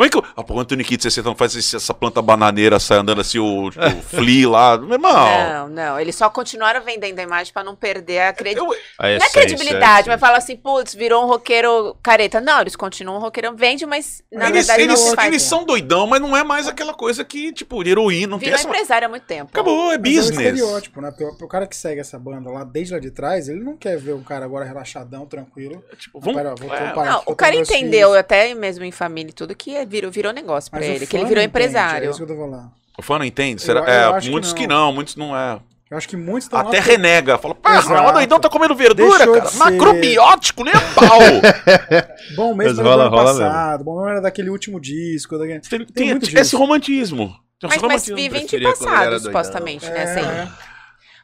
Como 0.00 0.06
é 0.06 0.08
que 0.08 0.16
o. 0.16 0.24
Ah, 0.34 0.42
pô, 0.42 0.54
o 0.54 0.60
Anthony 0.60 0.82
Kidd 0.82 1.02
60 1.02 1.28
não 1.28 1.36
faz 1.36 1.54
esse- 1.54 1.76
essa 1.76 1.92
planta 1.92 2.22
bananeira 2.22 2.80
sai 2.80 2.96
andando 2.98 3.20
assim, 3.20 3.38
o, 3.38 3.68
o 3.68 4.02
Flea 4.02 4.48
lá. 4.48 4.78
Meu 4.78 4.92
irmão. 4.94 5.12
Não, 5.12 5.68
não. 5.68 6.00
Eles 6.00 6.16
só 6.16 6.30
continuaram 6.30 6.80
vendendo 6.82 7.18
a 7.18 7.22
imagem 7.22 7.52
pra 7.52 7.62
não 7.62 7.76
perder 7.76 8.20
a 8.22 8.32
credibilidade. 8.32 8.80
Eu, 8.98 9.04
A 9.04 9.18
Não 9.18 9.26
é 9.26 9.28
credibilidade, 9.30 10.08
é 10.08 10.12
mas 10.12 10.18
fala 10.20 10.38
assim, 10.38 10.56
putz, 10.56 10.94
virou 10.94 11.24
um 11.24 11.26
roqueiro 11.26 11.94
careta. 12.02 12.40
Não, 12.40 12.62
eles 12.62 12.74
continuam 12.76 13.18
um 13.18 13.20
roqueiro, 13.20 13.54
vende, 13.54 13.84
mas 13.84 14.22
na 14.32 14.48
eles, 14.48 14.66
verdade 14.66 14.82
eles, 14.90 15.14
não 15.14 15.24
eles 15.24 15.42
são 15.42 15.64
doidão, 15.64 16.06
mas 16.06 16.20
não 16.20 16.34
é 16.34 16.42
mais 16.42 16.66
aquela 16.66 16.94
coisa 16.94 17.22
que, 17.22 17.52
tipo, 17.52 17.86
heroína. 17.86 18.28
Não 18.28 18.38
tem 18.38 18.46
Virou 18.48 18.58
essa. 18.58 18.68
empresário 18.68 19.06
há 19.06 19.10
muito 19.10 19.26
tempo. 19.26 19.50
Acabou, 19.52 19.92
é 19.92 19.98
Mas 19.98 20.06
é 20.16 20.18
um 20.18 20.22
business. 20.22 20.38
estereótipo, 20.46 21.00
né? 21.02 21.10
Porque 21.10 21.24
o, 21.24 21.44
o 21.44 21.48
cara 21.48 21.66
que 21.66 21.76
segue 21.76 22.00
essa 22.00 22.18
banda 22.18 22.48
lá 22.48 22.64
desde 22.64 22.94
lá 22.94 23.00
de 23.00 23.10
trás, 23.10 23.48
ele 23.50 23.60
não 23.62 23.76
quer 23.76 23.98
ver 23.98 24.14
um 24.14 24.22
cara 24.22 24.46
agora 24.46 24.64
relaxadão, 24.64 25.26
tranquilo. 25.26 25.84
Tipo, 25.98 26.18
Ah, 26.18 26.20
vamos. 26.24 26.36
pera, 26.40 26.54
vou 26.54 26.74
é, 26.74 26.88
comparar 26.88 27.10
Não, 27.10 27.18
aqui, 27.18 27.28
o 27.28 27.32
eu 27.32 27.36
cara 27.36 27.54
entendeu, 27.54 28.08
filhos. 28.08 28.16
até 28.20 28.54
mesmo 28.54 28.82
em 28.84 28.92
família 28.92 29.30
e 29.30 29.34
tudo, 29.34 29.54
que 29.54 29.76
é- 29.76 29.89
virou, 29.90 30.10
virou 30.10 30.32
negócio 30.32 30.70
o 30.72 30.76
ele, 30.82 31.06
que 31.06 31.16
ele 31.16 31.24
virou 31.24 31.42
entende, 31.42 31.46
empresário. 31.46 32.06
É 32.06 32.10
isso 32.10 32.18
que 32.24 32.30
eu 32.30 32.36
tô 32.36 32.42
falando. 32.42 32.70
o 32.98 33.02
fã 33.02 33.18
não 33.18 33.24
entende? 33.24 33.60
Será? 33.60 33.80
Eu- 33.80 33.86
é, 33.88 34.04
eu 34.06 34.14
acho 34.14 34.26
que 34.26 34.30
muitos 34.32 34.50
não. 34.50 34.56
que 34.56 34.66
não, 34.66 34.92
muitos 34.92 35.16
não 35.16 35.36
é. 35.36 35.60
Eu 35.90 35.96
acho 35.96 36.08
que 36.08 36.16
muitos 36.16 36.44
estão 36.44 36.60
Até 36.60 36.78
renega. 36.78 37.36
Fala, 37.36 37.52
pá, 37.52 37.80
o 37.80 38.12
doidão 38.12 38.38
tá 38.38 38.48
comendo 38.48 38.76
verdura, 38.76 39.26
Deixou 39.26 39.34
cara. 39.42 39.50
Macrobiótico, 39.56 40.62
nem 40.62 40.72
a 40.72 40.80
pau. 40.80 41.18
Bom 42.36 42.54
mesmo 42.54 42.76
Mas 42.76 42.78
era 42.78 42.96
do 42.96 43.00
ano 43.02 43.10
passado, 43.10 43.84
bom 43.84 43.94
mesmo 43.96 44.08
era 44.10 44.20
daquele 44.20 44.50
último 44.50 44.80
disco. 44.80 45.36
Daquele... 45.36 45.58
tem, 45.60 45.78
Tem 45.80 45.86
tem 45.86 46.06
muito 46.10 46.26
esse 46.26 46.34
disso. 46.36 46.56
romantismo. 46.56 47.34
Tem 47.58 47.68
Mas, 47.68 47.82
mas 47.82 48.06
vivem 48.06 48.46
de 48.46 48.60
passado, 48.60 49.10
doidão. 49.10 49.18
supostamente, 49.18 49.84
né? 49.90 49.98
É, 49.98 50.02
Assim. 50.04 50.20
é. 50.20 50.48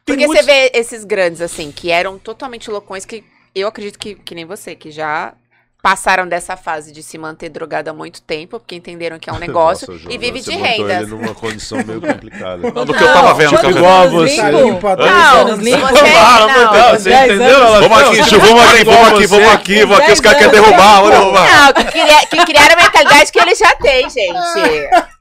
Porque 0.05 0.25
muitos- 0.27 0.45
você 0.45 0.51
vê 0.51 0.71
esses 0.73 1.03
grandes, 1.05 1.39
assim, 1.41 1.71
que 1.71 1.89
eram 1.89 2.17
totalmente 2.19 2.69
loucões, 2.69 3.05
que 3.05 3.23
eu 3.55 3.67
acredito 3.69 3.97
que, 3.97 4.15
que 4.15 4.35
nem 4.35 4.45
você, 4.45 4.75
que 4.75 4.91
já 4.91 5.33
passaram 5.81 6.27
dessa 6.27 6.57
fase 6.57 6.91
de 6.91 7.01
se 7.03 7.17
manter 7.17 7.49
drogado 7.49 7.89
há 7.89 7.93
muito 7.93 8.21
tempo, 8.21 8.59
porque 8.59 8.75
entenderam 8.75 9.19
que 9.19 9.29
é 9.29 9.33
um 9.33 9.37
negócio 9.39 9.87
Nossa, 9.87 10.03
João, 10.03 10.13
e 10.13 10.17
vive 10.17 10.41
você 10.41 10.51
de 10.51 10.57
botou 10.57 10.71
renda. 10.71 10.93
ele 10.93 11.05
numa 11.07 11.33
condição 11.35 11.77
meio 11.85 12.01
complicada. 12.01 12.71
Não, 12.71 12.85
do 12.85 12.93
que 12.93 13.03
eu 13.03 13.13
tava 13.13 13.33
vendo, 13.35 13.51
cara. 13.51 13.69
Igual 13.69 14.09
você. 14.09 14.37
Tá 14.37 14.51
Não, 14.51 15.47
você 15.47 15.71
não, 15.71 16.89
você 16.91 17.13
entendeu? 17.13 17.59
Vamos 17.81 18.01
aqui, 18.01 18.23
Ju, 18.23 18.39
vamos 18.39 18.63
aqui, 18.73 18.83
vamos 18.83 19.07
aqui, 19.07 19.27
vamos 19.27 19.47
aqui, 19.53 19.85
vamos 19.85 19.99
aqui. 19.99 20.11
Os 20.11 20.19
caras 20.19 20.37
querem 20.39 20.51
derrubar, 20.51 21.01
vamos 21.01 21.09
derrubar. 21.11 21.47
Não, 21.65 21.73
que 21.73 22.45
criaram 22.45 22.73
a 22.73 22.83
mentalidade 22.83 23.31
que 23.31 23.39
ele 23.39 23.55
já 23.55 23.75
tem, 23.75 24.09
gente. 24.09 24.27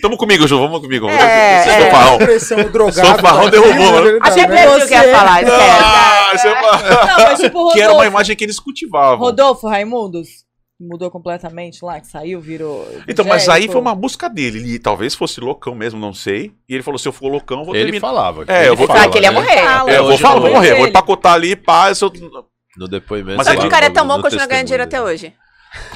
Tamo 0.00 0.16
comigo, 0.16 0.46
Ju, 0.48 0.58
vamos 0.58 0.80
comigo. 0.80 1.08
É, 1.08 1.60
Esse 1.60 1.68
é. 1.70 1.82
é 1.82 1.88
o 1.88 1.90
farrão. 1.90 2.18
Pressão 2.18 2.58
derrubou, 3.50 3.92
né? 4.04 4.12
vendo? 4.12 4.20
perdi 4.48 4.84
o 4.84 4.88
que 4.88 4.94
ia 4.94 5.16
falar, 5.16 5.34
Ah, 5.36 5.40
é 5.40 6.32
o 6.32 6.34
esquece. 6.34 6.54
farrão. 6.60 7.06
Não, 7.06 7.24
mas 7.24 7.40
tipo, 7.40 7.58
Rodolfo. 7.58 7.72
Que 7.76 7.82
era 7.82 7.92
uma 7.92 8.06
imagem 8.06 8.36
que 8.36 8.44
eles 8.44 8.58
cultivavam. 8.58 9.18
Rodolfo, 9.18 9.68
Raimundos. 9.68 10.28
mudou 10.80 11.10
completamente 11.10 11.84
lá, 11.84 12.00
que 12.00 12.06
saiu, 12.08 12.40
virou. 12.40 12.86
Então, 13.06 13.24
mas 13.24 13.48
aí 13.48 13.68
foi 13.68 13.80
uma 13.80 13.94
busca 13.94 14.28
dele. 14.28 14.58
Ele 14.58 14.78
talvez 14.78 15.14
fosse 15.14 15.40
loucão 15.40 15.74
mesmo, 15.74 16.00
não 16.00 16.12
sei. 16.12 16.52
E 16.68 16.74
ele 16.74 16.82
falou: 16.82 16.98
se 16.98 17.06
eu 17.06 17.12
for 17.12 17.28
loucão, 17.30 17.60
eu 17.60 17.64
vou 17.64 17.74
Ele 17.74 17.84
terminar. 17.84 18.00
falava. 18.08 18.44
É, 18.48 18.62
ele 18.62 18.68
eu 18.70 18.76
vou 18.76 18.86
falava, 18.86 19.04
falar 19.04 19.12
que 19.12 19.18
ele 19.18 19.26
ia 19.26 19.30
né? 19.32 19.40
morrer. 19.40 19.92
É, 19.92 19.98
eu 19.98 20.06
vou 20.06 20.18
falar, 20.18 20.40
vou 20.40 20.50
morrer, 20.50 20.74
vou 20.74 20.86
empacotar 20.88 21.34
ali, 21.34 21.54
pá, 21.54 21.94
se 21.94 22.04
eu... 22.04 22.12
No 22.76 22.88
depoimento. 22.88 23.36
Mas 23.36 23.46
Só 23.46 23.54
que 23.54 23.66
o 23.66 23.70
cara 23.70 23.86
é 23.86 23.90
tão 23.90 24.08
bom, 24.08 24.20
continua 24.22 24.46
ganhando 24.46 24.64
dinheiro 24.66 24.82
até 24.84 25.00
hoje. 25.00 25.32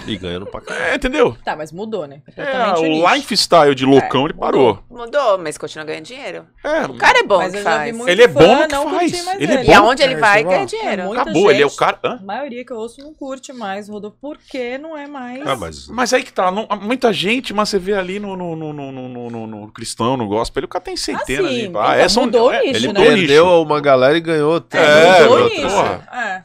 E 0.07 0.17
ganhando 0.17 0.47
pra 0.47 0.61
caralho. 0.61 0.87
É, 0.87 0.95
entendeu? 0.95 1.37
Tá, 1.45 1.55
mas 1.55 1.71
mudou, 1.71 2.07
né? 2.07 2.23
É, 2.37 2.73
o 2.79 2.83
nicho. 2.83 3.15
lifestyle 3.15 3.75
de 3.75 3.85
loucão, 3.85 4.25
ele 4.25 4.33
parou. 4.35 4.83
Mudou, 4.91 5.37
mas 5.39 5.59
continua 5.59 5.85
ganhando 5.85 6.05
dinheiro. 6.05 6.47
É, 6.65 6.87
O 6.87 6.95
cara 6.95 7.19
é 7.19 7.23
bom 7.23 7.39
Mas 7.39 7.53
que 7.55 7.61
faz. 7.61 8.07
Ele 8.09 8.23
é 8.23 8.29
bom 8.29 8.57
no 8.57 8.67
que 8.67 8.73
não 8.73 8.91
faz. 8.91 9.13
Ele 9.39 9.53
é 9.53 9.61
ele. 9.61 9.69
E 9.71 9.75
aonde 9.75 10.03
ele 10.03 10.15
É, 10.15 10.17
vai, 10.17 10.41
é 10.41 10.45
ganha 10.45 10.59
bom. 10.61 10.65
dinheiro. 10.67 11.13
Acabou, 11.13 11.51
ele 11.51 11.63
é 11.63 11.67
o 11.67 11.69
gente- 11.69 11.79
cara... 11.79 11.99
Hã? 12.03 12.19
A 12.21 12.25
maioria 12.25 12.65
que 12.65 12.73
eu 12.73 12.77
ouço 12.79 13.03
não 13.03 13.13
curte 13.13 13.53
mais 13.53 13.89
Rodolfo, 13.89 14.17
porque 14.21 14.79
não 14.79 14.97
é 14.97 15.07
mais. 15.07 15.47
Ah, 15.47 15.57
mas 15.57 15.89
Mas 15.89 16.13
aí 16.15 16.23
que 16.23 16.33
tá, 16.33 16.51
não- 16.51 16.67
muita 16.81 17.13
gente, 17.13 17.53
mas 17.53 17.69
você 17.69 17.79
vê 17.79 17.95
ali 17.95 18.19
no, 18.19 18.35
no, 18.37 18.57
no, 18.57 18.73
no, 18.73 18.93
no, 18.93 19.31
no- 19.31 19.47
no 19.47 19.73
cristão, 19.73 20.17
no 20.17 20.27
gospel, 20.27 20.65
o 20.65 20.69
cara 20.69 20.85
tem 20.85 20.97
centenas 20.97 21.51
sim, 21.53 21.71
de... 21.71 21.79
Ah, 21.79 21.97
então, 21.97 22.09
são- 22.09 22.25
mudou 22.25 22.49
o 22.49 22.53
é, 22.53 22.61
nicho, 22.63 22.77
ele 22.77 22.87
né? 22.87 22.93
mudou 22.95 23.03
o 23.05 23.07
perdeu 23.17 23.63
uma 23.63 23.81
galera 23.81 24.17
e 24.17 24.21
ganhou. 24.21 24.65
É, 24.73 24.79
É, 24.79 25.23
mudou 25.29 25.49
nicho. 25.51 25.63
porra. 25.63 26.09
É. 26.13 26.43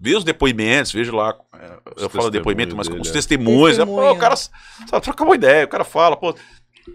Vê 0.00 0.16
os 0.16 0.24
depoimentos, 0.24 0.92
vejo 0.92 1.14
lá. 1.14 1.34
É, 1.96 2.04
Eu 2.04 2.08
falo 2.10 2.30
depoimento, 2.30 2.76
mas 2.76 2.88
dele, 2.88 3.00
os 3.00 3.08
é. 3.08 3.12
testemunhos. 3.12 3.78
é, 3.78 3.84
pô, 3.84 4.10
o 4.10 4.16
cara 4.16 4.36
só 4.36 5.00
troca 5.00 5.24
uma 5.24 5.34
ideia, 5.34 5.64
o 5.64 5.68
cara 5.68 5.84
fala, 5.84 6.16
pô. 6.16 6.34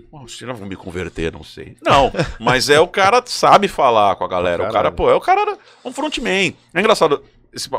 "Pô, 0.10 0.24
Os 0.24 0.42
não 0.42 0.56
vão 0.56 0.68
me 0.68 0.76
converter, 0.76 1.32
não 1.32 1.44
sei. 1.44 1.78
Não, 1.82 2.12
mas 2.40 2.70
é 2.70 2.80
o 2.80 2.88
cara 2.88 3.22
sabe 3.26 3.68
falar 3.68 4.16
com 4.16 4.24
a 4.24 4.28
galera. 4.28 4.68
O 4.68 4.72
cara, 4.72 4.92
pô, 4.92 5.10
é 5.10 5.16
o 5.16 5.22
cara 5.22 5.58
um 5.84 5.92
frontman. 5.92 6.56
É 6.74 6.80
engraçado. 6.80 7.24
esse 7.54 7.70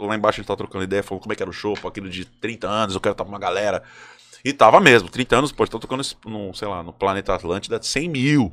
lá 0.00 0.14
embaixo 0.16 0.40
a 0.40 0.40
gente 0.42 0.48
tá 0.48 0.56
trocando 0.56 0.84
ideia, 0.84 1.02
falou 1.02 1.20
como 1.20 1.32
é 1.32 1.36
que 1.36 1.42
era 1.42 1.50
o 1.50 1.52
show, 1.52 1.74
pô, 1.74 1.88
aquilo 1.88 2.08
de 2.08 2.24
30 2.24 2.66
anos, 2.66 2.94
eu 2.94 3.00
quero 3.00 3.12
estar 3.12 3.24
com 3.24 3.30
uma 3.30 3.38
galera. 3.38 3.82
E 4.44 4.52
tava 4.52 4.80
mesmo, 4.80 5.08
30 5.08 5.36
anos, 5.36 5.52
pô, 5.52 5.66
tá 5.66 5.78
tocando, 5.78 6.02
no, 6.24 6.54
sei 6.54 6.68
lá, 6.68 6.82
no 6.82 6.92
Planeta 6.92 7.34
Atlântida, 7.34 7.82
100 7.82 8.08
mil. 8.08 8.52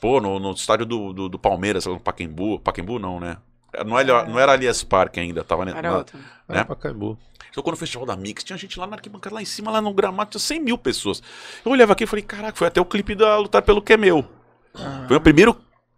Pô, 0.00 0.20
no, 0.20 0.38
no 0.38 0.52
estádio 0.52 0.86
do, 0.86 1.12
do, 1.12 1.28
do 1.28 1.38
Palmeiras, 1.38 1.84
lá 1.84 1.92
no 1.92 2.00
Pacaembu. 2.00 2.58
Pacaembu 2.58 2.98
não, 2.98 3.20
né? 3.20 3.36
Não 3.86 3.98
era, 3.98 4.24
não 4.24 4.38
era 4.38 4.52
Alias 4.52 4.82
Parque 4.82 5.20
ainda, 5.20 5.44
tava 5.44 5.62
Era 5.68 5.82
na, 5.82 5.98
outro. 5.98 6.18
né? 6.48 6.60
É, 6.60 6.64
Pacaembu. 6.64 7.16
então, 7.50 7.62
quando 7.62 7.74
o 7.74 7.78
festival 7.78 8.06
da 8.06 8.16
Mix, 8.16 8.42
tinha 8.44 8.56
gente 8.58 8.78
lá 8.78 8.86
na 8.86 8.96
arquibancada, 8.96 9.34
lá 9.34 9.42
em 9.42 9.46
cima, 9.46 9.70
lá 9.70 9.80
no 9.80 9.92
gramado, 9.94 10.30
tinha 10.30 10.40
100 10.40 10.60
mil 10.60 10.76
pessoas. 10.78 11.22
Eu 11.64 11.72
olhava 11.72 11.92
aqui 11.92 12.04
e 12.04 12.06
falei, 12.06 12.24
caraca, 12.24 12.56
foi 12.56 12.66
até 12.66 12.80
o 12.80 12.84
clipe 12.84 13.14
da 13.14 13.36
Lutar 13.38 13.62
Pelo 13.62 13.80
Que 13.82 13.92
É 13.92 13.96
Meu. 13.96 14.24
Ah, 14.74 15.04
Foi 15.08 15.16
o 15.16 15.20
primeiro 15.20 15.56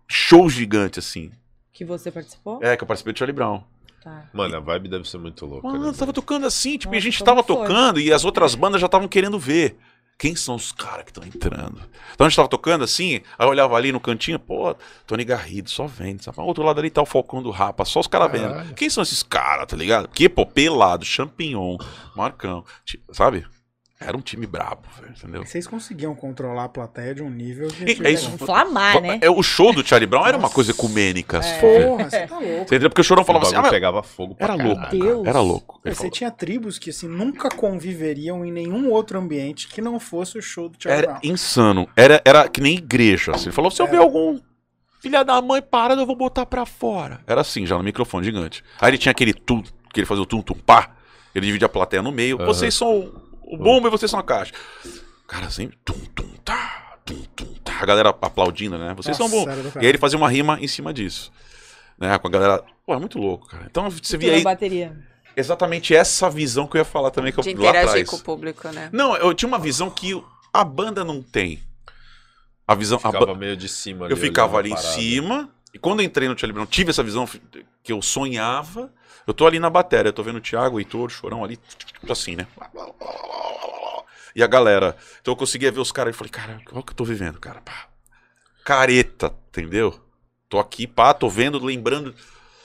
show 0.09 0.49
gigante, 0.49 0.99
assim. 0.99 1.31
Que 1.73 1.85
você 1.85 2.11
participou? 2.11 2.59
É, 2.63 2.77
que 2.77 2.83
eu 2.83 2.87
participei 2.87 3.13
do 3.13 3.19
Charlie 3.19 3.35
Brown. 3.35 3.63
Tá. 4.03 4.25
Mano, 4.33 4.57
a 4.57 4.61
vibe 4.61 4.89
deve 4.89 5.09
ser 5.09 5.19
muito 5.19 5.47
louca. 5.47 5.67
Mano, 5.67 5.87
né? 5.87 5.93
tava 5.97 6.13
tocando 6.13 6.45
assim, 6.47 6.77
tipo, 6.77 6.93
e 6.93 6.97
a 6.97 6.99
Nossa, 6.99 7.05
gente 7.05 7.23
tava 7.25 7.43
foi? 7.43 7.57
tocando 7.57 8.01
e 8.01 8.13
as 8.13 8.25
outras 8.25 8.55
bandas 8.55 8.81
já 8.81 8.87
estavam 8.87 9.07
querendo 9.07 9.39
ver. 9.39 9.77
Quem 10.19 10.37
são 10.37 10.55
os 10.55 10.71
caras 10.71 11.05
que 11.05 11.11
estão 11.11 11.25
entrando? 11.25 11.81
Então 12.15 12.27
a 12.27 12.29
gente 12.29 12.37
tava 12.37 12.49
tocando 12.49 12.85
assim, 12.85 13.17
aí 13.39 13.47
eu 13.47 13.49
olhava 13.49 13.75
ali 13.75 13.91
no 13.91 13.99
cantinho, 13.99 14.39
pô, 14.39 14.77
Tony 15.07 15.25
Garrido, 15.25 15.69
só 15.69 15.87
vendo. 15.87 16.23
Sabe? 16.23 16.41
Outro 16.41 16.63
lado 16.63 16.79
ali 16.79 16.91
tá 16.91 17.03
o 17.03 17.07
Falcão 17.07 17.43
do 17.43 17.51
Rapa, 17.51 17.85
só 17.85 18.01
os 18.01 18.07
caras 18.07 18.31
vendo. 18.31 18.75
Quem 18.75 18.89
são 18.89 19.03
esses 19.03 19.23
caras, 19.23 19.67
tá 19.67 19.77
ligado? 19.77 20.09
Porque, 20.09 20.29
pô, 20.29 20.47
Pelado, 20.47 21.05
Champignon, 21.05 21.77
Marcão, 22.15 22.65
sabe? 23.11 23.45
Era 24.07 24.17
um 24.17 24.21
time 24.21 24.47
brabo, 24.47 24.83
velho, 25.01 25.13
entendeu? 25.17 25.45
Vocês 25.45 25.67
conseguiam 25.67 26.15
controlar 26.15 26.65
a 26.65 26.69
plateia 26.69 27.15
de 27.15 27.23
um 27.23 27.31
nível 27.31 27.69
que. 27.69 27.85
E- 27.85 28.07
é 28.07 28.11
isso. 28.11 28.31
Inflamar, 28.31 29.01
né? 29.01 29.19
É, 29.21 29.31
o 29.31 29.43
show 29.43 29.73
do 29.73 29.87
Charlie 29.87 30.07
Brown 30.07 30.27
era 30.27 30.37
uma 30.37 30.51
coisa 30.51 30.71
ecumênica. 30.73 31.39
É. 31.39 31.61
Porra, 31.61 32.11
você 32.11 32.27
tá 32.27 32.39
louco. 32.39 32.63
Entendeu? 32.63 32.89
Porque 32.91 33.01
o 33.01 33.05
Chorão 33.05 33.23
O 33.23 33.27
falava 33.27 33.45
assim, 33.47 33.55
bagulho 33.55 33.69
ah, 33.69 33.73
pegava 33.73 34.03
fogo 34.03 34.35
pra 34.35 34.47
era 34.55 34.57
caralho. 34.57 34.77
louco, 34.79 34.91
Deus. 34.97 35.27
era 35.27 35.41
louco. 35.41 35.81
Ele 35.85 35.95
Você 35.95 35.99
falou, 35.99 36.13
tinha 36.13 36.31
tribos 36.31 36.79
que 36.79 36.91
assim 36.91 37.09
nunca 37.09 37.49
conviveriam 37.49 38.45
em 38.45 38.53
nenhum 38.53 38.91
outro 38.91 39.19
ambiente 39.19 39.69
que 39.69 39.81
não 39.81 39.99
fosse 39.99 40.39
o 40.39 40.43
show 40.43 40.69
do 40.69 40.77
Charlie 40.79 41.03
Era 41.05 41.13
Brown. 41.19 41.33
insano. 41.33 41.89
Era, 41.97 42.23
era 42.25 42.49
que 42.49 42.61
nem 42.61 42.77
igreja. 42.77 43.33
Assim. 43.33 43.47
Ele 43.47 43.53
falou: 43.53 43.71
se 43.71 43.81
eu 43.83 43.87
ver 43.87 43.99
algum 43.99 44.39
filha 45.01 45.25
da 45.25 45.41
mãe 45.43 45.61
parado, 45.61 46.01
eu 46.01 46.07
vou 46.07 46.15
botar 46.17 46.47
pra 46.47 46.65
fora. 46.65 47.21
Era 47.27 47.41
assim, 47.41 47.67
já 47.67 47.77
no 47.77 47.83
microfone 47.83 48.25
gigante. 48.25 48.63
Aí 48.81 48.91
ele 48.91 48.99
tinha 48.99 49.11
aquele 49.11 49.33
tum, 49.35 49.63
que 49.93 49.99
ele 50.01 50.07
fazia 50.07 50.23
o 50.23 50.27
tum 50.27 50.41
tum 50.43 50.55
pá. 50.55 50.91
Ele 51.35 51.47
dividia 51.47 51.67
a 51.67 51.69
plateia 51.69 52.03
no 52.03 52.13
meio. 52.13 52.37
Aham. 52.37 52.47
Vocês 52.47 52.75
são 52.75 53.11
o 53.53 53.57
bomba 53.57 53.89
e 53.89 53.91
vocês 53.91 54.11
são 54.11 54.21
a 54.21 54.23
caixa. 54.23 54.53
Cara, 55.27 55.51
sempre 55.51 55.79
tum 55.85 55.95
tum 56.15 56.29
tá, 56.45 56.99
tum 57.05 57.23
tum 57.37 57.55
tá. 57.65 57.79
A 57.81 57.87
galera 57.87 58.11
aplaudindo, 58.11 58.79
né? 58.79 58.95
Vocês 58.95 59.17
são 59.17 59.29
Nossa, 59.29 59.45
bom. 59.45 59.51
era 59.51 59.63
do 59.63 59.69
E 59.77 59.79
aí 59.81 59.87
ele 59.87 59.99
fazia 59.99 60.19
uma 60.19 60.29
rima 60.29 60.59
em 60.61 60.69
cima 60.69 60.93
disso. 60.93 61.33
Né, 61.99 62.19
com 62.19 62.27
a 62.27 62.31
galera. 62.31 62.65
Pô, 62.85 62.95
é 62.95 62.99
muito 62.99 63.19
louco, 63.19 63.47
cara. 63.49 63.67
Então 63.71 63.89
você 63.89 64.17
via 64.19 64.35
aí 64.35 64.43
bateria. 64.43 64.97
exatamente 65.37 65.95
essa 65.95 66.29
visão 66.29 66.67
que 66.67 66.77
eu 66.77 66.81
ia 66.81 66.85
falar 66.85 67.11
também 67.11 67.33
que 67.33 67.39
eu, 67.39 67.45
De 67.45 67.55
lá 67.55 67.69
interagir 67.71 67.89
atrás. 67.91 68.09
com 68.11 68.17
o 68.17 68.21
público, 68.21 68.69
né? 68.71 68.89
Não, 68.93 69.17
eu 69.17 69.33
tinha 69.35 69.47
uma 69.49 69.59
visão 69.59 69.89
que 69.91 70.21
a 70.53 70.65
banda 70.65 71.05
não 71.05 71.23
tem. 71.23 71.61
A 72.67 72.75
visão. 72.75 72.99
a 73.03 73.13
ba- 73.13 73.19
Ficava 73.21 73.35
meio 73.39 73.57
de 73.57 73.69
cima 73.69 74.09
eu 74.09 74.17
ficava 74.17 74.59
ali 74.59 74.73
em 74.73 74.77
cima. 74.77 75.49
E 75.75 75.79
quando 75.79 76.01
eu 76.01 76.07
entrei 76.07 76.29
no 76.29 76.35
Brown, 76.35 76.67
tive 76.67 76.91
essa 76.91 77.03
visão 77.03 77.27
que 77.83 77.93
eu 77.93 78.03
sonhava. 78.03 78.93
Eu 79.27 79.35
tô 79.35 79.47
ali 79.47 79.59
na 79.59 79.71
bateria, 79.71 80.13
tô 80.13 80.23
vendo 80.23 80.37
o 80.37 80.41
Thiago, 80.41 80.77
o 80.77 80.81
Heitor, 80.81 81.07
o 81.07 81.09
Chorão 81.09 81.45
ali, 81.45 81.59
assim, 82.09 82.37
né? 82.37 82.47
E 84.35 84.43
a 84.43 84.47
galera. 84.47 84.97
Então 85.21 85.33
eu 85.33 85.37
conseguia 85.37 85.71
ver 85.71 85.81
os 85.81 85.93
caras 85.93 86.15
e 86.15 86.19
falei, 86.19 86.31
cara, 86.31 86.61
olha 86.71 86.81
o 86.81 86.83
que 86.83 86.93
eu 86.93 86.97
tô 86.97 87.05
vivendo, 87.05 87.39
cara. 87.39 87.61
Pá. 87.61 87.89
Careta, 88.65 89.35
entendeu? 89.49 89.99
Tô 90.49 90.59
aqui, 90.59 90.87
pá, 90.87 91.15
tô 91.15 91.29
vendo, 91.29 91.65
lembrando. 91.65 92.15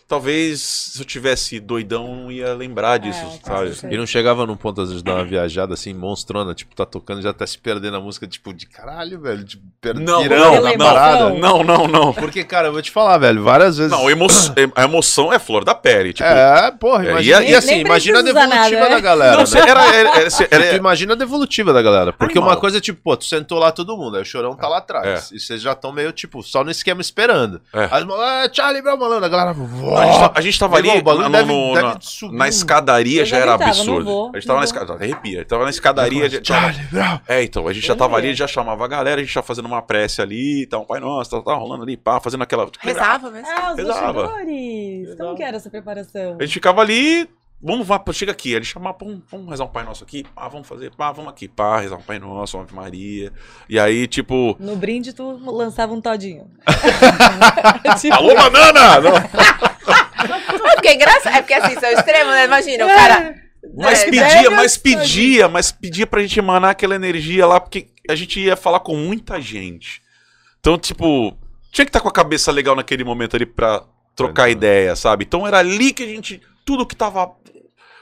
Talvez 0.08 0.62
se 0.62 1.01
eu 1.01 1.05
tivesse 1.05 1.60
doidão, 1.60 2.16
não 2.16 2.32
ia 2.32 2.53
lembrar 2.53 2.97
disso, 2.97 3.20
É, 3.43 3.45
sabe? 3.45 3.76
sim. 3.76 3.88
E 3.91 3.97
não 3.97 4.05
chegava 4.05 4.45
num 4.45 4.55
ponto, 4.55 4.80
às 4.82 4.88
vezes, 4.88 5.03
de 5.03 5.10
dar 5.10 5.16
uma 5.18 5.26
viajada 5.26 5.74
assim, 5.74 5.93
monstrona, 5.93 6.53
tipo, 6.55 6.74
tá 6.74 6.86
tocando 6.86 7.20
e 7.20 7.24
já 7.24 7.34
tá 7.34 7.45
se 7.45 7.58
perdendo 7.58 7.97
a 7.97 7.99
música, 7.99 8.26
tipo, 8.26 8.53
de 8.53 8.66
caralho, 8.68 9.20
velho, 9.20 9.43
de 9.43 9.58
per... 9.82 9.95
Não, 9.95 10.24
não, 10.24 10.78
parada. 10.78 11.30
Não, 11.32 11.62
não, 11.62 11.88
não. 11.88 12.14
Porque, 12.14 12.43
cara, 12.45 12.70
eu 12.70 12.72
vou 12.72 12.82
te 12.82 12.89
falar, 12.89 13.18
velho, 13.18 13.43
várias 13.43 13.78
vezes. 13.78 13.91
Não, 13.91 14.10
emo 14.10 14.28
a 14.76 14.84
emoção 14.84 15.34
é 15.34 15.39
flor 15.39 15.66
da 15.66 15.76
pele. 15.76 16.14
Tipo, 16.14 16.28
É, 16.30 16.72
porra, 16.72 17.05
É, 17.05 17.10
imagina. 17.12 17.43
e- 17.43 17.51
E, 17.51 17.55
assim, 17.55 17.80
imagina 17.82 18.20
a 18.20 18.22
devolutiva 18.22 18.55
nada, 18.55 18.80
da 18.80 18.89
né? 18.95 19.01
galera. 19.01 19.38
Não, 19.38 19.43
né? 19.43 19.60
era, 19.70 19.86
era, 19.95 20.10
era, 20.22 20.28
era- 20.51 20.70
Tu 20.70 20.76
imagina 20.76 21.14
a 21.14 21.16
devolutiva 21.18 21.74
da 21.74 21.82
galera. 21.82 22.14
Porque 22.14 22.38
Animal. 22.38 22.53
uma 22.55 22.60
coisa 22.60 22.78
é 22.78 22.82
tipo, 22.82 23.01
pô, 23.03 23.18
tu 23.18 23.26
sentou 23.26 23.60
lá 23.60 23.72
todo 23.74 23.97
mundo, 23.97 24.16
aí 24.16 24.22
o 24.22 24.26
chorão 24.26 24.55
tá 24.55 24.70
lá 24.70 24.78
atrás. 24.78 25.32
E 25.32 25.39
vocês 25.39 25.62
já 25.62 25.74
estão 25.74 25.91
meio, 25.91 26.14
tipo, 26.14 26.41
só 26.43 26.64
no 26.64 26.72
esquema 26.72 27.01
esperando. 27.01 27.62
É. 27.74 27.89
Aí, 27.91 28.05
ah, 28.10 28.49
Charlie 28.53 28.82
Brown 28.82 28.97
malandro, 28.97 29.26
a 29.26 29.30
galera. 29.30 29.53
A, 30.00 30.06
gente, 30.06 30.20
tá- 30.20 30.32
a 30.36 30.41
gente 30.41 30.60
tava 30.60 30.78
ali 30.78 30.88
deve- 30.89 31.04
no- 31.45 31.74
deve 31.74 32.32
na, 32.32 32.48
escadaria 32.48 33.22
Eu 33.22 33.26
já 33.26 33.38
já 33.38 33.41
era 33.43 33.58
gritava, 33.58 33.72
absurdo. 33.78 34.06
vou, 34.06 34.30
a 34.34 34.38
gente 34.39 34.48
tava 34.48 34.60
na 34.60 34.66
escadaria, 34.66 34.95
arrepia. 35.14 35.38
A 35.38 35.41
gente 35.41 35.50
tava 35.50 35.64
na 35.64 35.70
escadaria. 35.70 36.30
já-. 36.43 37.22
É, 37.28 37.43
então, 37.43 37.68
a 37.68 37.74
gente 37.74 37.86
já 37.88 37.95
tava 37.95 38.16
ali, 38.18 38.34
já 38.34 38.48
chamava 38.48 38.84
a 38.86 38.88
galera, 38.88 39.22
a 39.22 39.24
gente 39.24 39.34
já 39.34 39.41
fazendo 39.43 39.66
uma 39.66 39.82
prece 39.82 40.22
ali, 40.22 40.68
um 40.74 40.86
pai 40.86 41.00
nosso, 41.00 41.32
tá, 41.32 41.41
tá 41.41 41.54
rolando 41.56 41.84
ali, 41.84 41.98
pá, 41.98 42.20
fazendo 42.20 42.43
aquela. 42.43 42.70
Rezava 42.80 43.30
mesmo. 43.32 43.48
Ah, 43.50 43.72
os 43.72 43.78
Rezava. 43.78 44.14
bastidores. 44.28 45.16
Como 45.18 45.36
que 45.36 45.43
era 45.43 45.58
essa 45.58 45.70
preparação? 45.70 46.38
A 46.39 46.43
gente 46.43 46.54
ficava 46.54 46.82
ali, 46.82 47.28
vamos, 47.62 47.86
vá, 47.88 47.98
pô, 48.00 48.14
chega 48.14 48.32
aqui. 48.32 48.54
Ele 48.54 48.66
chamava, 48.66 48.93
pô, 48.95 49.18
vamos 49.30 49.50
rezar 49.50 49.64
um 49.66 49.68
Pai 49.70 49.84
Nosso 49.84 50.04
aqui, 50.04 50.24
pá, 50.36 50.48
vamos 50.48 50.68
fazer, 50.68 50.91
pá, 50.95 51.12
vamos 51.12 51.32
aqui, 51.32 51.48
pá, 51.48 51.80
rezar 51.80 51.95
um 51.98 52.02
Pai 52.02 52.20
Nosso, 52.20 52.58
uma 52.58 52.64
Ave 52.64 52.76
Maria. 52.76 53.32
E 53.70 53.80
aí, 53.80 54.08
tipo, 54.08 54.56
No 54.60 54.76
brinde, 54.76 55.14
tu 55.14 55.39
lançava 55.52 55.93
um 55.93 56.02
todinho. 56.02 56.48
tipo, 58.00 58.14
alô, 58.16 58.34
banana! 58.36 58.98
É 60.18 60.74
porque 60.74 60.88
é 60.88 60.93
engraçado. 60.95 61.36
É 61.36 61.41
porque 61.41 61.53
assim, 61.53 61.80
são 61.80 61.89
extremos, 61.91 62.34
né? 62.34 62.45
Imagina, 62.45 62.86
o 62.86 62.88
cara. 62.88 63.36
Mas 63.76 64.03
É, 64.03 64.05
pedia, 64.05 64.28
velho, 64.28 64.51
mas 64.51 64.78
pedia, 64.78 65.47
mas 65.47 65.72
pedia 65.72 66.07
pra 66.07 66.22
gente 66.22 66.39
emanar 66.39 66.72
aquela 66.72 66.95
energia 66.95 67.45
lá, 67.45 67.59
porque 67.59 67.89
a 68.09 68.15
gente 68.15 68.39
ia 68.39 68.55
falar 68.55 68.80
com 68.80 68.95
muita 68.95 69.41
gente. 69.41 70.01
Então, 70.59 70.78
tipo, 70.78 71.38
tinha 71.72 71.86
que 71.86 71.89
estar 71.89 71.99
com 71.99 72.07
a 72.07 72.13
cabeça 72.13 72.51
legal 72.51 72.76
naquele 72.76 73.03
momento 73.03 73.36
ali 73.36 73.45
pra 73.45 73.84
trocar 74.15 74.47
É, 74.49 74.51
ideia, 74.51 74.95
sabe? 74.95 75.26
Então 75.26 75.45
era 75.45 75.59
ali 75.59 75.93
que 75.93 76.03
a 76.03 76.07
gente. 76.07 76.41
Tudo 76.65 76.86
que 76.86 76.95
tava 76.95 77.32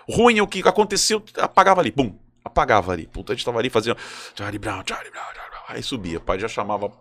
ruim, 0.10 0.42
o 0.42 0.48
que 0.48 0.62
aconteceu, 0.68 1.24
apagava 1.38 1.82
ali, 1.82 1.92
pum, 1.92 2.18
apagava 2.44 2.92
ali. 2.94 3.08
Puta, 3.08 3.34
a 3.34 3.36
gente 3.36 3.46
tava 3.46 3.60
ali 3.60 3.70
fazendo. 3.70 3.98
Charlie 4.36 4.60
Brown, 4.60 4.84
Charlie 4.88 5.12
Brown, 5.12 5.24
Charlie 5.34 5.50
Brown. 5.50 5.64
Aí 5.70 5.84
subia, 5.84 6.18
o 6.18 6.22
pai 6.22 6.40
já 6.40 6.48
chamava. 6.48 6.92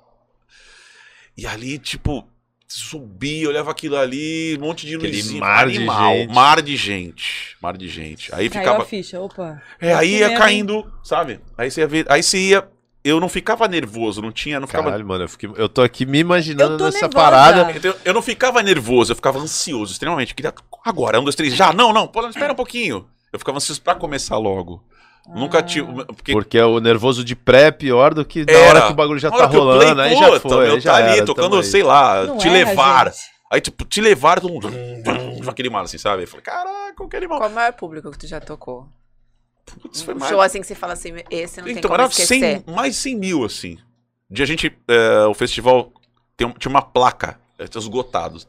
E 1.37 1.47
ali, 1.47 1.79
tipo, 1.79 2.27
subia, 2.67 3.49
olhava 3.49 3.71
aquilo 3.71 3.97
ali, 3.97 4.57
um 4.59 4.63
monte 4.67 4.87
de 4.87 4.97
Aquele 4.97 5.17
luzinha. 5.17 5.41
mar 5.41 5.69
de 5.69 5.77
animal, 5.77 6.15
gente. 6.15 6.35
mar 6.35 6.63
de 6.63 6.77
gente. 6.77 7.57
Mar 7.61 7.77
de 7.77 7.89
gente. 7.89 8.35
Aí 8.35 8.49
Caiu 8.49 8.63
ficava. 8.65 8.83
a 8.83 8.87
ficha, 8.87 9.21
opa. 9.21 9.63
É, 9.81 9.95
aí 9.95 10.17
ia 10.19 10.29
mesmo, 10.29 10.39
caindo, 10.43 10.93
sabe? 11.03 11.41
Aí 11.57 11.71
você 11.71 11.81
ia 11.83 11.87
ver, 11.87 12.07
aí 12.09 12.23
você 12.23 12.39
ia. 12.39 12.69
Eu 13.05 13.21
não 13.21 13.29
ficava 13.29 13.69
nervoso, 13.69 14.23
não 14.23 14.33
tinha, 14.33 14.59
não 14.59 14.67
ficava. 14.67 14.85
Caralho, 14.85 15.07
mano, 15.07 15.25
eu, 15.25 15.29
fiquei- 15.29 15.51
eu 15.57 15.69
tô 15.69 15.83
aqui 15.83 16.07
me 16.07 16.19
imaginando 16.21 16.83
nessa 16.83 17.03
nervosa. 17.03 17.11
parada. 17.13 17.71
Eu, 17.83 17.95
eu 18.03 18.15
não 18.15 18.23
ficava 18.23 18.63
nervoso, 18.63 19.13
eu 19.13 19.17
ficava 19.17 19.39
ansioso, 19.39 19.93
extremamente. 19.93 20.31
Eu 20.31 20.37
Queria 20.37 20.55
agora, 20.85 21.21
um, 21.21 21.23
dois, 21.25 21.37
três, 21.37 21.55
já, 21.55 21.71
não, 21.71 21.93
não, 21.93 22.09
pô, 22.09 22.27
espera 22.27 22.53
um 22.55 22.57
pouquinho. 22.57 23.07
Eu 23.31 23.39
ficava 23.39 23.59
ansioso 23.59 23.83
pra 23.83 23.95
começar 23.95 24.39
logo. 24.39 24.83
Nunca 25.29 25.59
Ah. 25.59 25.63
tive. 25.63 25.87
Porque 26.07 26.33
Porque 26.33 26.61
o 26.61 26.81
nervoso 26.81 27.25
de 27.25 27.35
pré 27.35 27.65
é 27.69 27.71
pior 27.71 28.13
do 28.15 28.25
que 28.25 28.45
na 28.45 28.53
Era. 28.53 28.69
hora 28.69 28.87
que 28.87 28.93
o 28.93 28.97
bagulho 28.97 29.19
já 29.19 29.31
tá 29.31 29.47
rolando. 29.47 29.95
play, 29.95 30.07
Aí 30.07 30.17
já 30.17 30.41
foi. 30.41 30.51
meu, 30.67 30.75
aí 30.75 30.81
já 30.81 30.93
tá 30.93 30.99
ali 30.99 31.17
era, 31.19 31.27
tocando, 31.27 31.45
tamo 31.51 31.57
aí. 31.63 31.65
sei 31.65 31.83
lá, 31.83 32.25
Não 32.25 32.37
te 32.39 32.49
erra, 32.49 32.57
levar. 32.71 33.07
gente. 33.13 33.19
Aí, 33.51 33.61
tipo, 33.61 33.85
te 33.85 34.01
levar, 34.01 34.41
todo 34.41 34.53
mundo. 34.53 34.69
Aquele 35.49 35.71
mal 35.71 35.85
assim, 35.85 35.97
sabe? 35.99 36.25
Eu 36.25 36.29
falei, 36.29 36.43
caraca, 36.43 37.05
aquele 37.05 37.29
mal. 37.29 37.39
Qual 37.39 37.51
o 37.51 37.53
maior 37.55 37.73
público 37.73 38.11
que 38.11 38.19
tu 38.19 38.27
já 38.27 38.41
tocou? 38.41 38.89
Putz, 39.81 40.03
foi 40.03 40.15
Um 40.15 40.19
mais. 40.19 40.31
show 40.31 40.41
assim 40.41 40.61
que 40.61 40.67
você 40.67 40.75
fala 40.75 40.93
assim, 40.93 41.15
esse 41.31 41.59
não 41.59 41.67
tem 41.67 41.77
Então, 41.79 41.89
como 41.91 42.01
era 42.03 42.11
esquecer. 42.11 42.63
100, 42.67 42.75
mais 42.75 42.95
de 42.95 43.01
100 43.01 43.17
mil, 43.17 43.45
assim. 43.45 43.79
De 44.29 44.43
a 44.43 44.47
gente. 44.47 44.77
é, 44.89 45.25
o 45.27 45.33
festival 45.35 45.93
tem, 46.37 46.51
tinha 46.59 46.71
uma 46.71 46.83
placa, 46.83 47.39
é, 47.59 47.67
tinha 47.67 47.81
esgotados. 47.81 48.47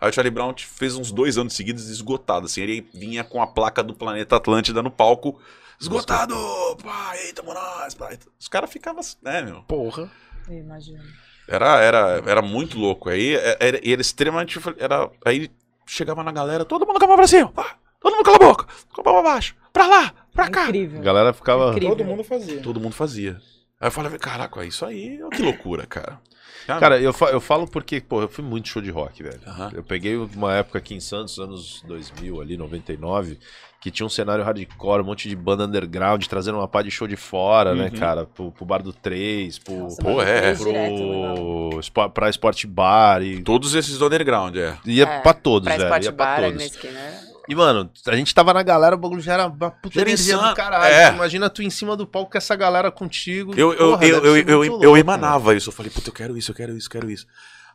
Aí 0.00 0.08
o 0.08 0.12
Charlie 0.12 0.30
Brown 0.30 0.54
fez 0.56 0.96
uns 0.96 1.12
dois 1.12 1.36
anos 1.36 1.52
seguidos 1.54 1.88
esgotado, 1.88 2.46
assim. 2.46 2.62
Ele 2.62 2.88
vinha 2.94 3.22
com 3.22 3.40
a 3.42 3.46
placa 3.46 3.82
do 3.82 3.94
planeta 3.94 4.36
Atlântida 4.36 4.82
no 4.82 4.90
palco. 4.90 5.38
Esgotado! 5.80 6.34
Pá, 6.82 7.16
eita, 7.16 7.42
nós, 7.42 7.94
pá. 7.94 8.10
Os 8.38 8.48
caras 8.48 8.70
ficavam, 8.70 9.00
né, 9.22 9.42
meu? 9.42 9.62
Porra. 9.62 10.10
Eu 10.48 10.58
imagino. 10.58 11.02
Era, 11.48 11.80
era, 11.80 12.22
era 12.26 12.42
muito 12.42 12.78
louco. 12.78 13.08
Aí 13.08 13.34
é, 13.34 13.56
era, 13.58 13.80
e 13.82 13.92
era 13.92 14.00
extremamente. 14.00 14.60
Era, 14.78 15.10
aí 15.24 15.50
chegava 15.86 16.22
na 16.22 16.30
galera, 16.32 16.64
todo 16.64 16.86
mundo 16.86 16.98
com 16.98 17.04
a 17.04 17.08
mão 17.08 17.16
pra 17.16 17.26
cima, 17.26 17.50
pá, 17.50 17.76
todo 17.98 18.14
mundo 18.14 18.24
cala 18.24 18.36
a 18.36 18.46
boca, 18.46 18.66
com 18.94 19.00
a 19.00 19.04
mão 19.04 19.22
pra 19.22 19.32
baixo, 19.32 19.56
pra 19.72 19.86
lá, 19.88 20.14
pra 20.32 20.48
cá. 20.48 20.60
A 20.60 20.68
Incrível. 20.68 21.00
galera 21.02 21.32
ficava. 21.32 21.70
Incrível. 21.70 21.96
Todo 21.96 22.04
mundo 22.04 22.22
fazia. 22.24 22.62
Todo 22.62 22.80
mundo 22.80 22.92
fazia. 22.94 23.40
Aí 23.80 23.88
eu 23.88 23.90
falei, 23.90 24.18
caraca, 24.18 24.64
isso 24.64 24.84
aí, 24.84 25.18
que 25.32 25.42
loucura, 25.42 25.86
cara. 25.86 26.20
Sabe? 26.66 26.80
Cara, 26.80 27.00
eu, 27.00 27.12
fa- 27.12 27.30
eu 27.30 27.40
falo 27.40 27.66
porque, 27.66 28.00
pô, 28.00 28.22
eu 28.22 28.28
fui 28.28 28.44
muito 28.44 28.68
show 28.68 28.80
de 28.82 28.90
rock, 28.90 29.22
velho. 29.22 29.40
Aham. 29.46 29.70
Eu 29.74 29.82
peguei 29.82 30.16
uma 30.16 30.54
época 30.54 30.78
aqui 30.78 30.94
em 30.94 31.00
Santos, 31.00 31.38
anos 31.38 31.82
2000, 31.86 32.40
ali, 32.40 32.56
99, 32.56 33.38
que 33.80 33.90
tinha 33.90 34.04
um 34.06 34.10
cenário 34.10 34.44
hardcore, 34.44 35.00
um 35.02 35.06
monte 35.06 35.28
de 35.28 35.34
banda 35.34 35.64
underground, 35.64 36.22
trazendo 36.26 36.58
uma 36.58 36.68
pá 36.68 36.82
de 36.82 36.90
show 36.90 37.08
de 37.08 37.16
fora, 37.16 37.74
né, 37.74 37.84
Uhum. 37.92 37.98
cara? 37.98 38.26
Pro, 38.26 38.52
pro 38.52 38.64
Bar 38.66 38.82
do 38.82 38.92
3, 38.92 39.58
pro, 39.58 39.74
Nossa, 39.74 40.02
Pô, 40.02 40.20
é, 40.22 40.52
direto, 40.52 40.96
pro 40.96 41.82
Spo- 41.82 42.10
pra 42.10 42.28
Sport 42.30 42.66
Bar 42.66 43.22
e 43.22 43.42
Todos 43.42 43.74
esses 43.74 43.96
do 43.98 44.04
underground, 44.06 44.54
é. 44.56 44.76
ia 44.84 45.04
É, 45.04 45.20
pra 45.20 45.32
todos, 45.32 45.66
Pra 45.66 45.76
velho. 45.78 45.86
Sport 45.88 46.04
Ia 46.04 46.12
pra 46.12 46.24
Bar, 46.26 46.44
ali 46.44 46.68
todos. 46.70 46.84
né? 46.92 47.20
E, 47.50 47.54
mano, 47.56 47.90
a 48.06 48.14
gente 48.14 48.32
tava 48.32 48.54
na 48.54 48.62
galera, 48.62 48.94
o 48.94 48.98
bagulho 48.98 49.20
já 49.20 49.32
era 49.32 49.48
uma 49.48 49.72
puta 49.72 50.00
energia 50.00 50.38
do 50.38 50.54
caralho. 50.54 50.94
É. 50.94 51.12
Imagina 51.12 51.50
tu 51.50 51.64
em 51.64 51.68
cima 51.68 51.96
do 51.96 52.06
palco 52.06 52.30
com 52.30 52.38
essa 52.38 52.54
galera 52.54 52.92
contigo. 52.92 53.52
Eu, 53.56 53.72
eu, 53.72 53.90
Porra, 53.90 54.06
eu, 54.06 54.24
eu, 54.24 54.36
eu, 54.36 54.58
muito 54.58 54.72
eu 54.74 54.78
louco, 54.90 54.96
emanava 54.96 55.52
isso. 55.56 55.68
Eu 55.68 55.72
falei, 55.72 55.90
puta, 55.90 56.10
eu 56.10 56.12
quero 56.12 56.38
isso, 56.38 56.52
eu 56.52 56.54
quero 56.54 56.76
isso, 56.76 56.86
eu 56.86 56.92
quero 56.92 57.10
isso. 57.10 57.26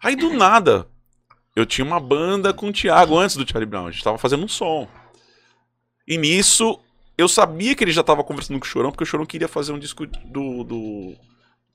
Aí 0.01 0.15
do 0.15 0.32
nada, 0.34 0.88
eu 1.53 1.65
tinha 1.65 1.84
uma 1.84 1.99
banda 1.99 2.53
com 2.53 2.69
o 2.69 2.71
Thiago 2.71 3.19
antes 3.19 3.36
do 3.36 3.45
Charlie 3.45 3.69
Brown. 3.69 3.88
A 3.88 3.91
gente 3.91 4.01
tava 4.01 4.17
fazendo 4.17 4.45
um 4.45 4.47
som. 4.47 4.88
E 6.07 6.17
nisso, 6.17 6.80
eu 7.17 7.28
sabia 7.28 7.76
que 7.76 7.84
ele 7.84 7.91
já 7.91 8.01
tava 8.01 8.23
conversando 8.23 8.57
com 8.57 8.65
o 8.65 8.69
Chorão, 8.69 8.91
porque 8.91 9.03
o 9.03 9.07
Chorão 9.07 9.26
queria 9.26 9.49
fazer 9.49 9.73
um 9.73 9.80
disco 9.80 10.07
do. 10.07 10.63
do 10.63 11.15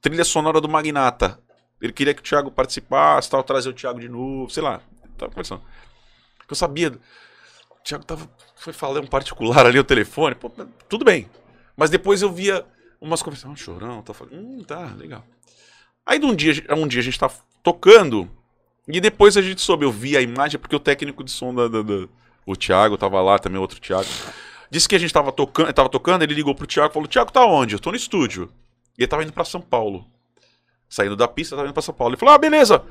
trilha 0.00 0.24
sonora 0.24 0.58
do 0.58 0.70
Magnata. 0.70 1.38
Ele 1.82 1.92
queria 1.92 2.14
que 2.14 2.20
o 2.20 2.24
Thiago 2.24 2.50
participasse, 2.50 3.28
tal, 3.28 3.42
trazer 3.42 3.68
o 3.68 3.74
Thiago 3.74 4.00
de 4.00 4.08
novo, 4.08 4.48
sei 4.48 4.62
lá. 4.62 4.80
Tava 5.18 5.30
conversando. 5.32 5.60
Eu 6.48 6.56
sabia. 6.56 6.98
Thiago 7.84 8.04
tava. 8.04 8.28
Foi 8.56 8.72
falar 8.72 9.00
um 9.00 9.06
particular 9.06 9.66
ali, 9.66 9.78
o 9.78 9.84
telefone. 9.84 10.34
Pô, 10.34 10.50
tudo 10.88 11.04
bem. 11.04 11.28
Mas 11.76 11.90
depois 11.90 12.22
eu 12.22 12.30
via 12.30 12.64
umas 13.00 13.22
conversas. 13.22 13.50
Ah, 13.50 13.56
chorão, 13.56 14.02
tá 14.02 14.12
falando. 14.12 14.34
Hum, 14.36 14.62
tá, 14.64 14.92
legal. 14.98 15.24
Aí 16.04 16.18
de 16.18 16.26
um 16.26 16.34
dia, 16.34 16.52
um 16.76 16.86
dia 16.86 17.00
a 17.00 17.04
gente 17.04 17.18
tá 17.18 17.30
tocando. 17.62 18.28
E 18.88 19.00
depois 19.00 19.36
a 19.36 19.42
gente 19.42 19.60
soube, 19.60 19.84
eu 19.84 19.92
vi 19.92 20.16
a 20.16 20.20
imagem, 20.20 20.58
porque 20.58 20.74
o 20.76 20.80
técnico 20.80 21.22
de 21.24 21.30
som 21.30 21.54
da. 21.54 21.68
da- 21.68 21.82
da- 21.82 22.08
o 22.46 22.56
Thiago 22.56 22.96
tava 22.98 23.20
lá 23.22 23.38
também, 23.38 23.60
outro 23.60 23.78
Thiago. 23.80 24.08
Disse 24.70 24.88
que 24.88 24.94
a 24.96 24.98
gente 24.98 25.12
tava 25.12 25.30
tocando, 25.30 25.72
tava 25.72 25.88
tocando, 25.88 26.22
ele 26.22 26.34
ligou 26.34 26.54
pro 26.54 26.66
Thiago 26.66 26.90
e 26.90 26.94
falou: 26.94 27.08
Thiago, 27.08 27.30
tá 27.32 27.44
onde? 27.44 27.74
Eu 27.74 27.78
tô 27.80 27.90
no 27.90 27.96
estúdio. 27.96 28.50
E 28.98 29.02
ele 29.02 29.08
tava 29.08 29.22
indo 29.22 29.32
pra 29.32 29.44
São 29.44 29.60
Paulo. 29.60 30.06
Saindo 30.88 31.14
da 31.16 31.28
pista, 31.28 31.54
tava 31.54 31.68
indo 31.68 31.74
pra 31.74 31.82
São 31.82 31.94
Paulo. 31.94 32.12
Ele 32.14 32.18
falou: 32.20 32.34
Ah, 32.34 32.38
beleza, 32.38 32.82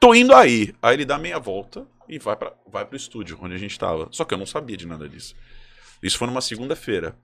tô 0.00 0.14
indo 0.14 0.34
aí. 0.34 0.74
Aí 0.82 0.94
ele 0.94 1.04
dá 1.04 1.18
meia 1.18 1.38
volta 1.38 1.86
e 2.08 2.18
vai, 2.18 2.36
pra, 2.36 2.52
vai 2.70 2.84
pro 2.84 2.96
estúdio, 2.96 3.38
onde 3.40 3.54
a 3.54 3.58
gente 3.58 3.78
tava. 3.78 4.08
Só 4.10 4.24
que 4.24 4.32
eu 4.34 4.38
não 4.38 4.46
sabia 4.46 4.76
de 4.76 4.86
nada 4.86 5.08
disso. 5.08 5.34
Isso 6.02 6.16
foi 6.18 6.26
numa 6.26 6.40
segunda-feira. 6.40 7.16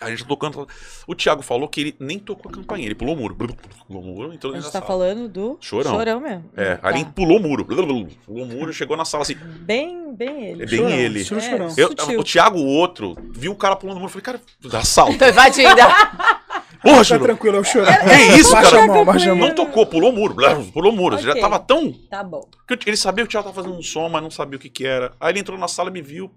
A 0.00 0.10
gente 0.10 0.22
tá 0.22 0.28
tocando. 0.28 0.68
O 1.08 1.14
Thiago 1.14 1.42
falou 1.42 1.68
que 1.68 1.80
ele 1.80 1.96
nem 1.98 2.20
tocou 2.20 2.48
a 2.48 2.54
campainha, 2.54 2.86
ele 2.86 2.94
pulou 2.94 3.16
o 3.16 3.18
muro. 3.18 3.34
Pulou 3.34 4.00
o 4.00 4.06
muro, 4.06 4.32
entrou 4.32 4.52
A 4.52 4.56
gente 4.56 4.66
tá 4.66 4.72
sala. 4.72 4.86
falando 4.86 5.28
do 5.28 5.58
Chorão. 5.60 5.90
Chorão 5.90 6.20
mesmo. 6.20 6.48
É, 6.56 6.76
Tá. 6.76 6.90
ele 6.92 7.04
pulou 7.06 7.38
o 7.38 7.42
muro. 7.42 7.64
Pulou 7.64 8.06
o 8.44 8.46
muro, 8.46 8.72
chegou 8.72 8.96
na 8.96 9.04
sala 9.04 9.22
assim. 9.22 9.34
Bem, 9.34 10.14
bem 10.14 10.44
ele. 10.46 10.62
É 10.62 10.66
bem 10.66 10.78
Chorão, 10.78 10.90
ele. 10.92 11.20
estilo 11.20 11.40
chorão. 11.40 11.74
Eu, 11.76 11.88
sutil. 11.88 12.20
o 12.20 12.22
Thiago, 12.22 12.58
o 12.58 12.64
outro, 12.64 13.16
viu 13.32 13.50
o 13.50 13.56
cara 13.56 13.74
pulando 13.74 13.96
o 13.96 14.00
muro. 14.00 14.12
Eu 14.16 14.22
falei, 14.22 14.38
cara, 14.38 14.78
assalto. 14.80 15.18
Tô 15.18 15.26
invadindo. 15.26 15.68
Porra, 16.82 17.04
Tá 17.04 17.18
tranquilo, 17.18 17.56
é 17.56 17.60
o 17.60 17.64
chorão. 17.64 17.86
Que 17.92 18.40
isso, 18.40 18.52
Baixa 18.52 18.70
cara? 18.70 18.82
a 18.84 18.86
mão, 18.86 19.04
baixa 19.04 19.32
a 19.32 19.34
mão. 19.34 19.48
Não 19.48 19.54
tocou, 19.54 19.84
pulou 19.86 20.10
o 20.10 20.14
muro. 20.14 20.36
Pulou 20.72 20.92
o 20.92 20.96
muro. 20.96 21.18
Já 21.18 21.30
Ok. 21.30 21.40
tava 21.42 21.58
tão. 21.58 21.92
Tá 21.92 22.22
bom. 22.22 22.48
que 22.66 22.88
Ele 22.88 22.96
sabia 22.96 23.24
que 23.24 23.28
o 23.28 23.30
Thiago 23.30 23.48
tava 23.48 23.62
fazendo 23.62 23.78
um 23.78 23.82
som, 23.82 24.08
mas 24.08 24.22
não 24.22 24.30
sabia 24.30 24.56
o 24.56 24.60
que 24.60 24.68
que 24.70 24.86
era. 24.86 25.12
Aí 25.20 25.32
ele 25.32 25.40
entrou 25.40 25.58
na 25.58 25.66
sala 25.68 25.90
e 25.90 25.92
me 25.92 26.02
viu. 26.02 26.30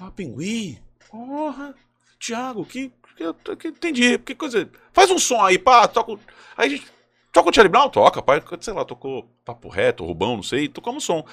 Ah, 0.00 0.10
pinguim. 0.10 0.78
Porra. 1.10 1.74
Thiago, 2.18 2.64
que. 2.64 2.90
que, 3.16 3.56
que 3.56 3.68
entendi. 3.68 4.18
Que 4.18 4.34
coisa. 4.34 4.68
Faz 4.92 5.10
um 5.10 5.18
som 5.18 5.40
aí, 5.44 5.58
pá. 5.58 5.86
Toca. 5.86 6.12
o- 6.12 6.20
Aí 6.56 6.66
a 6.66 6.70
gente. 6.70 6.86
Toca 7.32 7.48
o 7.48 7.54
Charlie 7.54 7.70
Brown? 7.70 7.88
Toca, 7.88 8.20
pai. 8.20 8.42
Sei 8.60 8.74
lá, 8.74 8.84
tocou 8.84 9.26
Papo 9.44 9.68
Reto, 9.68 10.04
Rubão, 10.04 10.36
não 10.36 10.42
sei. 10.42 10.68
Tocamos 10.68 11.04
som. 11.04 11.24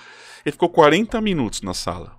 Ele 0.46 0.52
ficou 0.54 0.70
40 0.70 1.20
minutos 1.20 1.62
na 1.62 1.74
sala. 1.74 2.16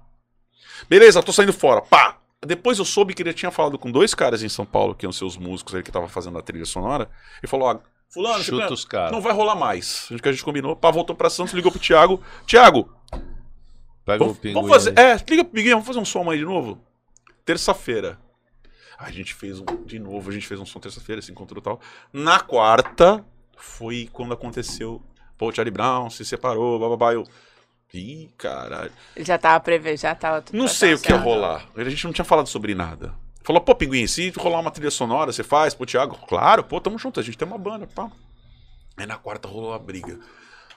Beleza, 0.89 1.23
tô 1.23 1.33
saindo 1.33 1.53
fora. 1.53 1.81
Pá! 1.83 2.17
Depois 2.45 2.79
eu 2.79 2.85
soube 2.87 3.13
que 3.13 3.23
ele 3.23 3.35
tinha 3.35 3.51
falado 3.51 3.79
com 3.79 3.91
dois 3.91 4.15
caras 4.15 4.43
em 4.43 4.49
São 4.49 4.65
Paulo, 4.65 4.95
que 4.95 5.05
iam 5.05 5.13
ser 5.13 5.25
os 5.25 5.37
músicos 5.37 5.75
aí 5.75 5.83
que 5.83 5.93
tava 5.93 6.09
fazendo 6.09 6.39
a 6.39 6.43
trilha 6.43 6.65
sonora. 6.65 7.11
Ele 7.43 7.49
falou: 7.49 7.69
ó, 7.69 7.79
Fulano, 8.09 8.43
Chuta 8.43 8.73
os 8.73 8.85
caras. 8.85 9.13
não 9.13 9.21
vai 9.21 9.33
rolar 9.33 9.55
mais. 9.55 10.09
Que 10.23 10.29
a 10.29 10.33
gente 10.33 10.43
combinou. 10.43 10.75
Pá, 10.75 10.91
voltou 10.91 11.15
pra 11.15 11.29
Santos, 11.29 11.53
ligou 11.53 11.71
pro 11.71 11.81
Thiago. 11.81 12.23
Thiago, 12.47 12.91
Pega 14.07 14.23
o 14.25 14.27
vamos, 14.29 14.39
pinguim. 14.39 14.55
vamos 14.55 14.71
fazer. 14.71 14.99
aí. 14.99 15.05
É, 15.13 15.25
liga 15.29 15.45
pro 15.45 15.55
Miguel, 15.55 15.73
vamos 15.75 15.87
fazer 15.87 15.99
um 15.99 16.05
som 16.05 16.31
aí 16.31 16.39
de 16.39 16.45
novo? 16.45 16.83
Terça-feira. 17.45 18.19
Aí 18.99 19.11
a 19.11 19.13
gente 19.15 19.35
fez 19.35 19.61
um. 19.61 19.65
De 19.85 19.99
novo, 19.99 20.31
a 20.31 20.33
gente 20.33 20.47
fez 20.47 20.59
um 20.59 20.65
som 20.67 20.81
terça-feira, 20.81 21.21
se 21.21 21.31
encontrou 21.31 21.61
e 21.61 21.63
tal. 21.63 21.79
Na 22.13 22.41
quarta, 22.41 23.25
foi 23.57 24.09
quando 24.13 24.33
aconteceu. 24.33 25.03
Pô, 25.37 25.49
o 25.49 25.53
Charlie 25.53 25.71
Brown 25.71 26.09
se 26.09 26.25
separou, 26.25 26.79
bababá. 26.79 27.13
Eu. 27.13 27.25
Ih, 27.93 28.31
caralho. 28.39 28.93
Já 29.17 29.37
tava 29.37 29.59
prevendo, 29.61 29.97
já 29.97 30.15
tava 30.15 30.43
tudo 30.43 30.57
Não 30.57 30.69
sei 30.69 30.95
o 30.95 30.99
que 30.99 31.11
ia 31.11 31.19
rolar. 31.19 31.67
A 31.77 31.85
gente 31.85 32.05
não 32.05 32.13
tinha 32.13 32.25
falado 32.25 32.47
sobre 32.47 32.75
nada. 32.75 33.13
Falou, 33.43 33.61
pô, 33.61 33.75
Pinguim, 33.75 34.07
se 34.07 34.31
rolar 34.37 34.61
uma 34.61 34.71
trilha 34.71 34.91
sonora, 34.91 35.33
você 35.33 35.43
faz? 35.43 35.75
Pô, 35.75 35.85
Thiago, 35.85 36.17
claro, 36.29 36.63
pô, 36.63 36.81
tamo 36.81 36.99
junto, 36.99 37.19
a 37.19 37.23
gente 37.23 37.37
tem 37.37 37.49
uma 37.49 37.59
banda, 37.59 37.87
pá. 37.87 38.11
Aí 38.97 39.07
na 39.07 39.17
quarta 39.17 39.49
rolou 39.49 39.73
a 39.73 39.79
briga. 39.79 40.19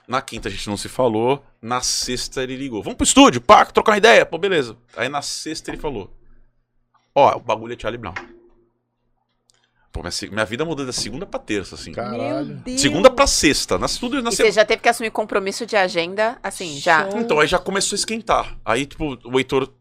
Na 0.08 0.20
quinta 0.20 0.48
a 0.48 0.50
gente 0.50 0.68
não 0.68 0.76
se 0.76 0.88
falou. 0.88 1.44
Na 1.62 1.80
sexta 1.80 2.42
ele 2.42 2.56
ligou. 2.56 2.82
Vamos 2.82 2.96
pro 2.96 3.04
estúdio, 3.04 3.40
pá, 3.40 3.64
trocar 3.64 3.92
uma 3.92 3.98
ideia. 3.98 4.26
Pô, 4.26 4.38
beleza. 4.38 4.76
Aí 4.96 5.08
na 5.08 5.22
sexta 5.22 5.70
ele 5.70 5.78
falou: 5.78 6.10
Ó, 7.14 7.36
o 7.36 7.40
bagulho 7.40 7.74
é 7.74 7.78
Charlie 7.78 8.00
Brown. 8.00 8.14
Pô, 9.94 10.00
minha, 10.02 10.32
minha 10.32 10.44
vida 10.44 10.64
mudou 10.64 10.84
da 10.84 10.92
segunda 10.92 11.24
pra 11.24 11.38
terça, 11.38 11.76
assim. 11.76 11.92
Meu 11.92 11.94
Caralho. 11.94 12.56
Deus. 12.64 12.80
Segunda 12.80 13.08
pra 13.08 13.28
sexta. 13.28 13.78
Na, 13.78 13.86
tudo, 13.86 14.20
na 14.20 14.30
E 14.30 14.34
você 14.34 14.50
já 14.50 14.64
teve 14.64 14.82
que 14.82 14.88
assumir 14.88 15.10
compromisso 15.12 15.64
de 15.64 15.76
agenda, 15.76 16.36
assim, 16.42 16.78
já. 16.80 17.08
Então, 17.14 17.38
aí 17.38 17.46
já 17.46 17.60
começou 17.60 17.94
a 17.94 17.98
esquentar. 18.00 18.58
Aí, 18.64 18.86
tipo, 18.86 19.16
o 19.24 19.38
Heitor, 19.38 19.72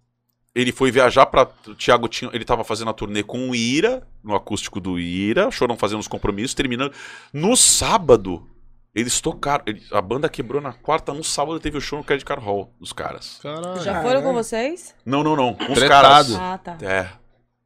ele 0.53 0.71
foi 0.71 0.91
viajar 0.91 1.25
pra... 1.25 1.49
O 1.67 1.73
Thiago 1.73 2.07
tinha... 2.07 2.29
Ele 2.31 2.45
tava 2.45 2.63
fazendo 2.63 2.91
a 2.91 2.93
turnê 2.93 3.23
com 3.23 3.49
o 3.49 3.55
Ira, 3.55 4.07
no 4.23 4.35
acústico 4.35 4.79
do 4.79 4.99
Ira, 4.99 5.49
choram 5.49 5.75
fazendo 5.75 5.99
os 6.01 6.07
compromissos, 6.07 6.53
terminando. 6.53 6.93
No 7.33 7.57
sábado, 7.57 8.47
eles 8.93 9.19
tocaram... 9.19 9.63
ele- 9.65 9.81
a 9.91 9.99
banda 9.99 10.29
quebrou 10.29 10.61
na 10.61 10.73
quarta, 10.73 11.11
no 11.11 11.23
sábado 11.23 11.59
teve 11.59 11.79
o 11.79 11.81
show 11.81 11.97
no 11.97 12.05
Credit 12.05 12.23
Card 12.23 12.45
Hall 12.45 12.71
dos 12.79 12.93
caras. 12.93 13.39
Caralho. 13.41 13.81
Já 13.81 13.99
foram 14.03 14.21
com 14.21 14.31
vocês? 14.31 14.93
Não, 15.03 15.23
não, 15.23 15.35
não. 15.35 15.55
Com 15.55 15.73
os 15.73 15.79
Tretado. 15.79 16.35
caras. 16.35 16.35
Ah, 16.35 16.57
tá. 16.59 16.77
É. 16.85 17.22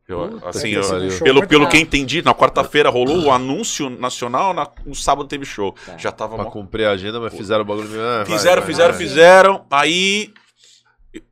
Eu, 0.08 0.30
Puta 0.30 0.50
assim, 0.50 0.70
que 0.70 0.76
eu- 0.76 1.20
pelo, 1.24 1.46
pelo 1.48 1.68
que 1.68 1.78
entendi, 1.78 2.22
na 2.22 2.34
quarta-feira 2.34 2.90
rolou 2.90 3.24
o 3.26 3.32
anúncio 3.32 3.90
nacional, 3.90 4.54
na- 4.54 4.70
no 4.86 4.96
sábado 4.96 5.28
teve 5.28 5.44
show. 5.44 5.76
Tá. 5.86 5.98
Já 5.98 6.14
tava 6.14 6.36
Pra 6.36 6.46
mó 6.46 6.50
cumprir 6.50 6.86
a 6.86 6.92
agenda, 6.92 7.20
mas 7.20 7.34
fizeram 7.36 7.64
o 7.64 7.66
bagulho 7.66 7.90
ah, 8.02 8.24
Fizeram, 8.26 8.62
vai, 8.62 8.66
fizeram, 8.72 8.94
vai. 8.94 8.98
fizeram. 9.02 9.66
Aí, 9.70 10.34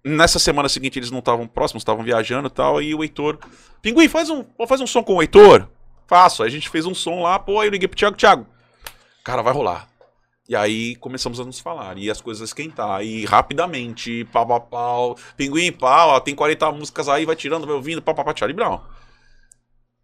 nessa 0.03 0.39
semana 0.39 0.67
seguinte, 0.67 0.99
eles 0.99 1.09
não 1.09 1.19
estavam 1.19 1.47
próximos, 1.47 1.81
estavam 1.81 2.03
viajando 2.03 2.47
e 2.47 2.51
tal. 2.51 2.77
Aí 2.77 2.93
o 2.93 3.01
Heitor. 3.01 3.39
Pinguim, 3.81 4.09
faz 4.09 4.29
um, 4.29 4.43
faz 4.67 4.81
um 4.81 4.87
som 4.87 5.01
com 5.01 5.15
o 5.15 5.21
Heitor. 5.21 5.69
Faço. 6.05 6.43
Aí 6.43 6.49
a 6.49 6.51
gente 6.51 6.69
fez 6.69 6.85
um 6.85 6.93
som 6.93 7.21
lá, 7.21 7.39
pô, 7.39 7.61
aí 7.61 7.67
eu 7.67 7.71
liguei 7.71 7.87
pro 7.87 7.97
Thiago, 7.97 8.17
Thiago. 8.17 8.45
Cara, 9.23 9.41
vai 9.41 9.53
rolar. 9.53 9.87
E 10.47 10.55
aí 10.55 10.95
começamos 10.97 11.39
a 11.39 11.43
nos 11.43 11.59
falar. 11.59 11.97
E 11.97 12.09
as 12.09 12.21
coisas 12.21 12.41
a 12.41 12.45
esquentar. 12.45 13.03
E 13.03 13.25
rapidamente, 13.25 14.25
pau, 14.25 14.45
pau, 14.45 14.61
pau. 14.61 15.17
Pinguim, 15.35 15.71
pau, 15.71 16.09
ó, 16.09 16.19
tem 16.19 16.35
40 16.35 16.71
músicas 16.71 17.09
aí, 17.09 17.25
vai 17.25 17.35
tirando, 17.35 17.65
vai 17.65 17.75
ouvindo, 17.75 18.01
pau, 18.01 18.13
pau, 18.13 18.25
pau, 18.25 18.37
Charlie 18.37 18.55
Brown. 18.55 18.79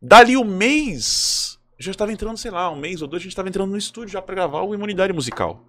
Dali 0.02 0.36
um 0.36 0.44
mês, 0.44 1.60
já 1.78 1.92
estava 1.92 2.12
entrando, 2.12 2.38
sei 2.38 2.50
lá, 2.50 2.72
um 2.72 2.76
mês 2.76 3.04
ou 3.04 3.08
dois, 3.08 3.22
a 3.22 3.24
gente 3.24 3.34
estava 3.34 3.50
entrando 3.50 3.70
no 3.70 3.78
estúdio 3.78 4.14
já 4.14 4.22
pra 4.22 4.34
gravar 4.34 4.62
o 4.62 4.74
Imunidade 4.74 5.14
Musical. 5.14 5.64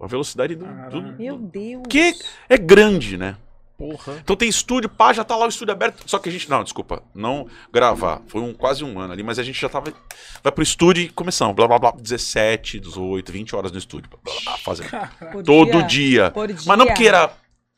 A 0.00 0.06
velocidade 0.06 0.54
do, 0.54 0.64
do, 0.64 0.72
Caralho. 0.72 1.16
Meu 1.16 1.38
Deus. 1.38 1.82
que 1.88 2.14
é 2.48 2.56
grande, 2.56 3.16
né? 3.16 3.36
Porra. 3.78 4.18
Então 4.20 4.34
tem 4.34 4.48
estúdio, 4.48 4.90
pá, 4.90 5.12
já 5.12 5.22
tá 5.22 5.36
lá 5.36 5.46
o 5.46 5.48
estúdio 5.48 5.70
aberto. 5.72 6.02
Só 6.04 6.18
que 6.18 6.28
a 6.28 6.32
gente. 6.32 6.50
Não, 6.50 6.64
desculpa. 6.64 7.00
Não 7.14 7.46
gravar. 7.72 8.20
Foi 8.26 8.40
um, 8.40 8.52
quase 8.52 8.82
um 8.82 8.98
ano 8.98 9.12
ali, 9.12 9.22
mas 9.22 9.38
a 9.38 9.44
gente 9.44 9.60
já 9.60 9.68
tava. 9.68 9.94
Vai 10.42 10.50
pro 10.52 10.64
estúdio 10.64 11.04
e 11.04 11.08
começamos. 11.08 11.54
Blá 11.54 11.68
blá 11.68 11.78
blá. 11.78 11.92
17, 11.92 12.80
18, 12.80 13.30
20 13.30 13.54
horas 13.54 13.70
no 13.70 13.78
estúdio. 13.78 14.10
Blá, 14.10 14.20
blá, 14.34 14.34
blá, 14.42 14.58
fazendo. 14.58 14.90
Por 15.30 15.44
Todo 15.44 15.82
dia. 15.84 16.32
Por 16.32 16.48
dia. 16.48 16.56
Mas 16.66 16.76
não 16.78 16.86
porque 16.86 17.06
era. 17.06 17.30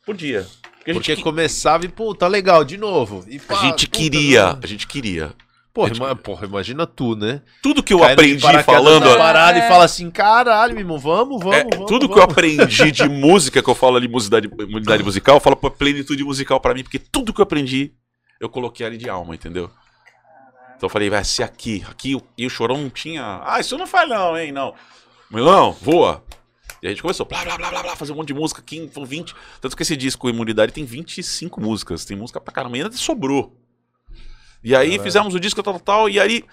Por 0.07 0.17
dia. 0.17 0.47
Porque 0.79 0.91
a 0.91 0.95
gente, 0.95 1.03
Porque 1.03 1.17
que- 1.17 1.23
começava 1.23 1.85
e, 1.85 1.89
pô, 1.91 2.15
tá 2.15 2.27
legal, 2.27 2.65
de 2.65 2.79
novo. 2.79 3.23
E, 3.29 3.37
a 3.37 3.41
pá, 3.41 3.57
gente 3.57 3.87
puta, 3.87 3.99
queria, 3.99 4.53
né? 4.55 4.61
a 4.63 4.67
gente 4.67 4.87
queria. 4.87 5.35
Porra, 5.73 5.93
ima- 5.95 6.17
porra, 6.17 6.47
imagina 6.47 6.85
tu, 6.87 7.15
né? 7.15 7.43
Tudo 7.63 7.81
que 7.83 7.95
eu 7.95 8.03
aprendi 8.03 8.41
falando. 8.65 9.05
na 9.09 9.17
parada 9.17 9.59
É. 9.59 9.65
e 9.65 9.69
fala 9.69 9.85
assim, 9.85 10.11
caralho, 10.11 10.73
meu 10.73 10.81
irmão, 10.83 10.99
vamos, 10.99 11.39
vamos, 11.41 11.57
É, 11.57 11.65
vamos. 11.65 11.87
tudo 11.87 12.09
que 12.09 12.15
eu 12.15 12.21
vamos. 12.23 12.33
aprendi 12.33 12.91
de 12.91 13.09
música, 13.09 13.63
que 13.63 13.71
eu 13.71 13.75
falo 13.75 13.97
ali, 13.97 14.09
musicidade, 14.09 14.49
imunidade 14.49 15.03
musical, 15.05 15.37
eu 15.37 15.41
falo 15.41 15.55
pra 15.57 15.71
plenitude 15.71 16.25
musical 16.25 16.59
pra 16.61 16.75
mim, 16.75 16.83
porque 16.83 16.99
tudo 16.99 17.33
que 17.33 17.41
eu 17.41 17.45
aprendi, 17.45 17.93
eu 18.41 18.49
coloquei 18.49 18.85
ali 18.85 18.99
de 18.99 19.09
alma, 19.09 19.33
entendeu? 19.35 19.71
Então 20.77 20.87
eu 20.87 20.91
falei, 20.91 21.09
vai 21.09 21.23
ser 21.23 21.45
aqui, 21.45 21.85
aqui, 21.89 22.17
o- 22.17 22.23
e 22.37 22.47
o 22.47 22.51
Chorão 22.51 22.77
não 22.79 22.91
tinha, 22.91 23.41
ah, 23.45 23.61
isso 23.61 23.79
não 23.79 23.87
faz 23.87 24.09
não, 24.09 24.37
hein, 24.37 24.51
não. 24.51 24.75
Milão, 25.31 25.71
voa. 25.81 26.25
E 26.83 26.87
a 26.87 26.91
gente 26.91 27.03
começou, 27.03 27.27
blá, 27.27 27.45
blá, 27.45 27.57
blá, 27.59 27.69
blá, 27.71 27.83
blá, 27.83 27.95
fazer 27.97 28.13
um 28.13 28.17
monte 28.17 28.29
de 28.29 28.35
música, 28.35 28.63
15, 28.65 28.91
20, 29.05 29.35
tanto 29.61 29.77
que 29.77 29.83
esse 29.83 29.97
disco 29.97 30.29
Imunidade 30.29 30.73
tem 30.73 30.85
25 30.85 31.61
músicas, 31.61 32.05
tem 32.07 32.17
música 32.17 32.41
pra 32.41 32.53
caramba, 32.53 32.77
e 32.79 32.83
ainda 32.83 32.97
sobrou. 32.97 33.55
E 34.63 34.75
aí 34.75 34.91
Caralho. 34.91 35.03
fizemos 35.03 35.35
o 35.35 35.41
disco, 35.41 35.63
tal, 35.63 35.75
tal, 35.75 35.81
tal, 35.81 36.09
e 36.09 36.21
aí, 36.21 36.45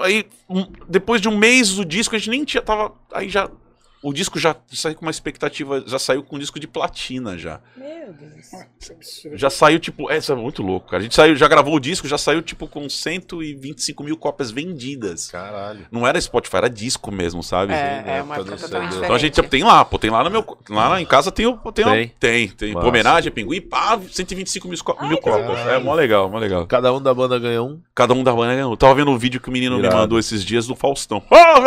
aí 0.00 0.26
um- 0.48 0.66
depois 0.88 1.20
de 1.20 1.28
um 1.28 1.36
mês 1.36 1.70
do 1.74 1.84
disco, 1.84 2.14
a 2.14 2.18
gente 2.18 2.30
nem 2.30 2.44
tinha, 2.44 2.62
tava, 2.62 2.92
aí 3.12 3.28
já, 3.28 3.48
o 4.02 4.12
disco 4.12 4.38
já 4.38 4.56
saiu 4.72 4.94
com 4.96 5.02
uma 5.02 5.10
expectativa, 5.10 5.82
já 5.86 5.98
saiu 5.98 6.22
com 6.22 6.36
um 6.36 6.38
disco 6.38 6.58
de 6.58 6.66
platina 6.66 7.36
já. 7.38 7.60
Meu 7.76 8.12
Deus. 8.12 8.48
Que 8.80 8.92
absurdo. 8.92 9.38
Já 9.38 9.48
saiu, 9.50 9.78
tipo, 9.78 10.10
é, 10.10 10.18
isso 10.18 10.32
é 10.32 10.34
muito 10.34 10.62
louco, 10.62 10.88
cara. 10.90 11.00
A 11.00 11.02
gente 11.02 11.14
saiu, 11.14 11.36
já 11.36 11.46
gravou 11.48 11.74
o 11.74 11.80
disco, 11.80 12.08
já 12.08 12.18
saiu, 12.18 12.42
tipo, 12.42 12.66
com 12.66 12.88
125 12.88 14.02
mil 14.02 14.16
cópias 14.16 14.50
vendidas. 14.50 15.30
Caralho. 15.30 15.86
Não 15.90 16.06
era 16.06 16.20
Spotify, 16.20 16.56
era 16.56 16.68
disco 16.70 17.10
mesmo, 17.12 17.42
sabe? 17.42 17.72
É, 17.72 17.76
né, 17.76 18.18
é 18.18 18.22
uma 18.22 18.36
época 18.36 18.56
totalmente. 18.56 18.96
Então 18.96 19.14
a 19.14 19.18
gente 19.18 19.40
tem 19.42 19.62
lá, 19.62 19.84
pô, 19.84 19.98
tem 19.98 20.10
lá 20.10 20.24
no 20.24 20.30
meu. 20.30 20.44
Lá 20.68 21.00
em 21.00 21.06
casa 21.06 21.30
tem 21.30 21.46
o. 21.46 21.56
Tem, 21.72 21.84
Tem? 21.84 22.08
tem, 22.18 22.48
tem. 22.48 22.76
Homenagem 22.76 23.30
Pinguim, 23.32 23.60
pá, 23.60 23.98
125 24.10 24.68
mil, 24.68 24.78
co- 24.82 25.06
mil 25.06 25.18
cópias. 25.18 25.58
É 25.68 25.78
mó 25.78 25.94
legal, 25.94 26.28
mó 26.28 26.38
legal. 26.38 26.66
Cada 26.66 26.92
um 26.92 27.00
da 27.00 27.14
banda 27.14 27.38
ganha 27.38 27.62
um. 27.62 27.80
Cada 27.94 28.12
um 28.14 28.22
da 28.24 28.32
banda 28.34 28.54
ganhou. 28.54 28.72
Eu 28.72 28.76
tava 28.76 28.94
vendo 28.94 29.10
um 29.10 29.18
vídeo 29.18 29.40
que 29.40 29.48
o 29.48 29.52
menino 29.52 29.78
Irado. 29.78 29.94
me 29.94 30.00
mandou 30.02 30.18
esses 30.18 30.44
dias 30.44 30.66
do 30.66 30.74
Faustão. 30.74 31.22
Oh, 31.30 31.60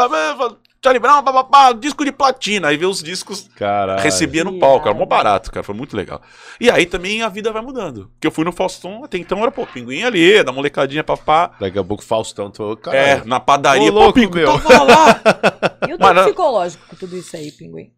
Charlie 0.85 0.99
Brown, 0.99 1.23
papapá, 1.23 1.71
disco 1.73 2.05
de 2.05 2.11
platina. 2.11 2.67
Aí 2.67 2.77
vê 2.77 2.85
os 2.85 3.01
discos, 3.01 3.49
Caralho. 3.55 4.01
recebia 4.01 4.43
no 4.43 4.59
palco. 4.59 4.87
Era 4.87 4.95
mó 4.97 5.03
barato, 5.05 5.51
cara. 5.51 5.63
Foi 5.63 5.73
muito 5.73 5.97
legal. 5.97 6.21
E 6.59 6.69
aí 6.69 6.85
também 6.85 7.23
a 7.23 7.27
vida 7.29 7.51
vai 7.51 7.61
mudando. 7.61 8.09
Porque 8.13 8.27
eu 8.27 8.31
fui 8.31 8.45
no 8.45 8.51
Faustão, 8.51 9.03
até 9.03 9.17
então 9.17 9.39
era, 9.41 9.51
pô, 9.51 9.65
pinguim 9.65 10.03
ali, 10.03 10.43
da 10.43 10.51
molecadinha, 10.51 11.03
papá. 11.03 11.51
Daqui 11.59 11.79
a 11.79 11.83
pouco 11.83 12.03
Faustão, 12.03 12.51
tô, 12.51 12.73
É, 12.73 12.75
caralho. 12.75 13.25
na 13.25 13.39
padaria, 13.39 13.89
Ô, 13.91 13.93
louco, 13.95 14.13
pô, 14.13 14.13
pinguim, 14.13 14.41
meu. 14.41 14.59
tava 14.59 14.83
lá. 14.83 15.21
E 15.89 15.93
o 15.93 15.97
Mas 15.99 16.07
teu 16.07 16.13
não- 16.15 16.23
psicológico 16.25 16.85
com 16.87 16.95
tudo 16.95 17.15
isso 17.17 17.35
aí, 17.35 17.51
Pinguim? 17.51 17.91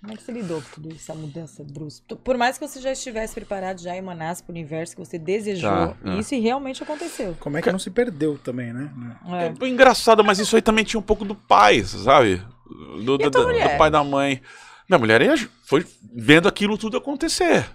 Como 0.00 0.14
é 0.14 0.16
que 0.16 0.22
você 0.22 0.32
lidou 0.32 0.62
com 0.62 0.68
tudo 0.70 0.88
isso, 0.88 1.12
essa 1.12 1.14
mudança 1.14 1.62
brusca? 1.62 2.16
Por 2.16 2.38
mais 2.38 2.56
que 2.56 2.66
você 2.66 2.80
já 2.80 2.90
estivesse 2.90 3.34
preparado, 3.34 3.80
já 3.82 3.94
emanasse 3.94 4.42
pro 4.42 4.50
universo 4.52 4.96
que 4.96 5.04
você 5.04 5.18
desejou, 5.18 5.70
Tá, 5.70 5.94
é. 6.06 6.18
isso 6.18 6.34
realmente 6.40 6.82
aconteceu. 6.82 7.36
Como 7.38 7.58
é 7.58 7.62
que 7.62 7.70
não 7.70 7.78
se 7.78 7.90
perdeu 7.90 8.38
também, 8.38 8.72
né? 8.72 8.90
É. 9.60 9.64
É 9.64 9.68
engraçado, 9.68 10.24
mas 10.24 10.38
isso 10.38 10.56
aí 10.56 10.62
também 10.62 10.84
tinha 10.84 10.98
um 10.98 11.02
pouco 11.02 11.22
do 11.24 11.34
pai, 11.34 11.82
sabe? 11.84 12.42
Do, 13.04 13.18
do, 13.18 13.26
a 13.26 13.30
tua 13.30 13.44
do- 13.44 13.52
do 13.52 13.76
pai 13.78 13.90
da 13.90 14.02
mãe. 14.02 14.40
Minha 14.88 14.98
mulher 14.98 15.20
foi 15.64 15.86
vendo 16.14 16.48
aquilo 16.48 16.78
tudo 16.78 16.96
acontecer. 16.96 17.66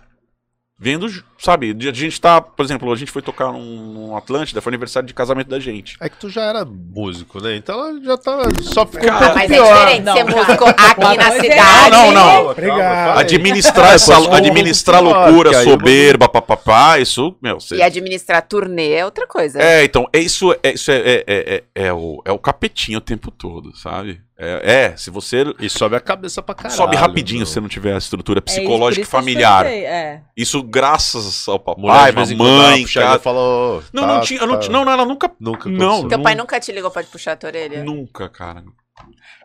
Vendo, 0.77 1.07
sabe? 1.39 1.73
de 1.73 1.87
A 1.87 1.93
gente 1.93 2.19
tá, 2.19 2.41
por 2.41 2.65
exemplo, 2.65 2.91
a 2.91 2.95
gente 2.97 3.09
foi 3.09 3.21
tocar 3.21 3.49
num, 3.49 3.93
num 3.93 4.17
Atlântida, 4.17 4.59
foi 4.59 4.71
aniversário 4.71 5.07
de 5.07 5.13
casamento 5.13 5.47
da 5.47 5.57
gente. 5.57 5.95
É 6.01 6.09
que 6.09 6.17
tu 6.17 6.29
já 6.29 6.43
era 6.43 6.65
músico, 6.65 7.41
né? 7.41 7.55
Então 7.55 7.79
ela 7.79 8.03
já 8.03 8.17
tava. 8.17 8.43
Só 8.61 8.85
ficou 8.85 9.07
Cara, 9.07 9.15
um 9.15 9.19
pouco 9.19 9.35
Mas 9.35 9.51
é 9.51 9.53
pior. 9.53 9.73
diferente 9.73 10.03
Não, 10.03 10.13
ser 10.13 10.23
músico 10.25 10.65
aqui 10.65 11.17
na 11.17 11.33
é- 11.33 11.39
cidade. 11.39 11.91
Não, 11.91 12.11
não. 12.11 12.47
Obrigado. 12.47 13.19
Administrar 13.19 13.93
essa, 13.93 14.19
ficou 14.19 14.35
administrar 14.35 15.01
loucura, 15.01 15.63
soberba, 15.63 16.27
papapá, 16.27 16.99
isso, 16.99 17.33
meu, 17.41 17.61
você 17.61 17.77
E 17.77 17.81
administrar 17.81 18.41
turnê 18.41 18.91
é 18.91 19.05
outra 19.05 19.25
coisa. 19.25 19.61
É, 19.61 19.85
então, 19.85 20.09
é 20.11 20.19
isso, 20.19 20.51
é, 20.61 20.73
isso 20.73 20.91
é, 20.91 20.97
é, 20.97 21.23
é, 21.25 21.63
é, 21.73 21.85
é 21.85 21.93
o, 21.93 22.21
é 22.25 22.33
o 22.33 22.37
capetinho 22.37 22.97
o 22.97 23.01
tempo 23.01 23.31
todo, 23.31 23.73
sabe? 23.77 24.24
É, 24.37 24.89
é, 24.91 24.97
se 24.97 25.09
você 25.09 25.45
E 25.59 25.69
sobe 25.69 25.95
a 25.95 25.99
cabeça 26.01 26.41
pra 26.41 26.53
caralho. 26.53 26.75
sobe 26.75 26.95
rapidinho 26.97 27.39
meu. 27.39 27.45
se 27.45 27.53
você 27.53 27.61
não 27.61 27.69
tiver 27.69 27.93
a 27.93 27.97
estrutura 27.97 28.39
É 28.39 28.43
isso, 28.45 28.59
psicológica 28.59 28.99
e 28.99 29.03
isso 29.03 29.09
que 29.11 29.15
eu 29.15 29.19
te 29.21 29.23
familiar. 29.23 29.65
É. 29.65 30.21
Isso 30.35 30.61
graças 30.61 31.47
ao 31.47 31.57
Mulher 31.77 31.93
papai, 31.93 32.13
quando 32.13 32.37
mamãe, 32.37 32.85
cara. 32.85 33.15
e 33.15 33.19
falou. 33.19 33.83
Não, 33.93 34.03
tá, 34.03 34.07
não 34.07 34.21
tinha, 34.21 34.39
eu 34.41 34.47
não, 34.47 34.53
tá. 34.55 34.59
tinha- 34.59 34.73
não, 34.73 34.83
não, 34.83 34.91
ela 34.91 35.05
nunca, 35.05 35.31
Nunca 35.39 35.69
não. 35.69 36.07
Teu 36.07 36.21
pai 36.21 36.35
nunca 36.35 36.59
te 36.59 36.71
ligou 36.73 36.91
pra 36.91 37.01
te 37.03 37.09
puxar 37.09 37.31
a 37.31 37.35
tua 37.37 37.47
orelha? 37.49 37.81
nunca, 37.83 38.27
cara. 38.27 38.61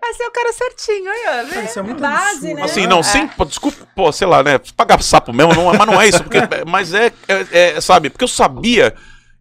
É 0.03 0.26
o 0.26 0.30
cara 0.32 0.53
certinho, 0.53 1.09
aí, 1.11 1.20
ó. 1.45 1.49
Cara, 1.51 1.64
isso 1.64 1.78
é 1.78 1.82
muito 1.82 2.01
Base, 2.01 2.36
absurdo. 2.38 2.55
né? 2.57 2.62
Assim, 2.62 2.86
não, 2.86 2.99
É. 3.01 3.03
sem, 3.03 3.28
pô, 3.28 3.45
desculpa, 3.45 3.86
pô, 3.95 4.11
sei 4.11 4.26
lá, 4.26 4.43
né, 4.43 4.59
pagar 4.76 5.01
sapo 5.03 5.32
mesmo, 5.32 5.55
não, 5.55 5.66
mas 5.66 5.86
não 5.86 6.01
é 6.01 6.09
isso, 6.09 6.22
porque, 6.22 6.38
mas 6.66 6.93
é, 6.95 7.12
é, 7.28 7.47
é, 7.76 7.80
sabe, 7.80 8.11
porque 8.11 8.24
eu 8.24 8.28
sabia, 8.28 8.95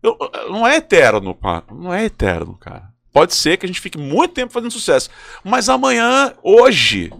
eu, 0.04 0.18
não 0.50 0.68
é 0.68 0.76
eterno, 0.78 1.34
pá, 1.34 1.64
não 1.72 1.94
é 1.94 2.06
eterno, 2.06 2.56
cara. 2.58 2.84
Pode 3.12 3.34
ser 3.34 3.58
que 3.58 3.66
a 3.66 3.68
gente 3.68 3.82
fique 3.82 3.98
muito 3.98 4.34
tempo 4.34 4.54
fazendo 4.54 4.72
sucesso, 4.72 5.10
mas 5.44 5.68
amanhã, 5.68 6.34
hoje, 6.44 7.12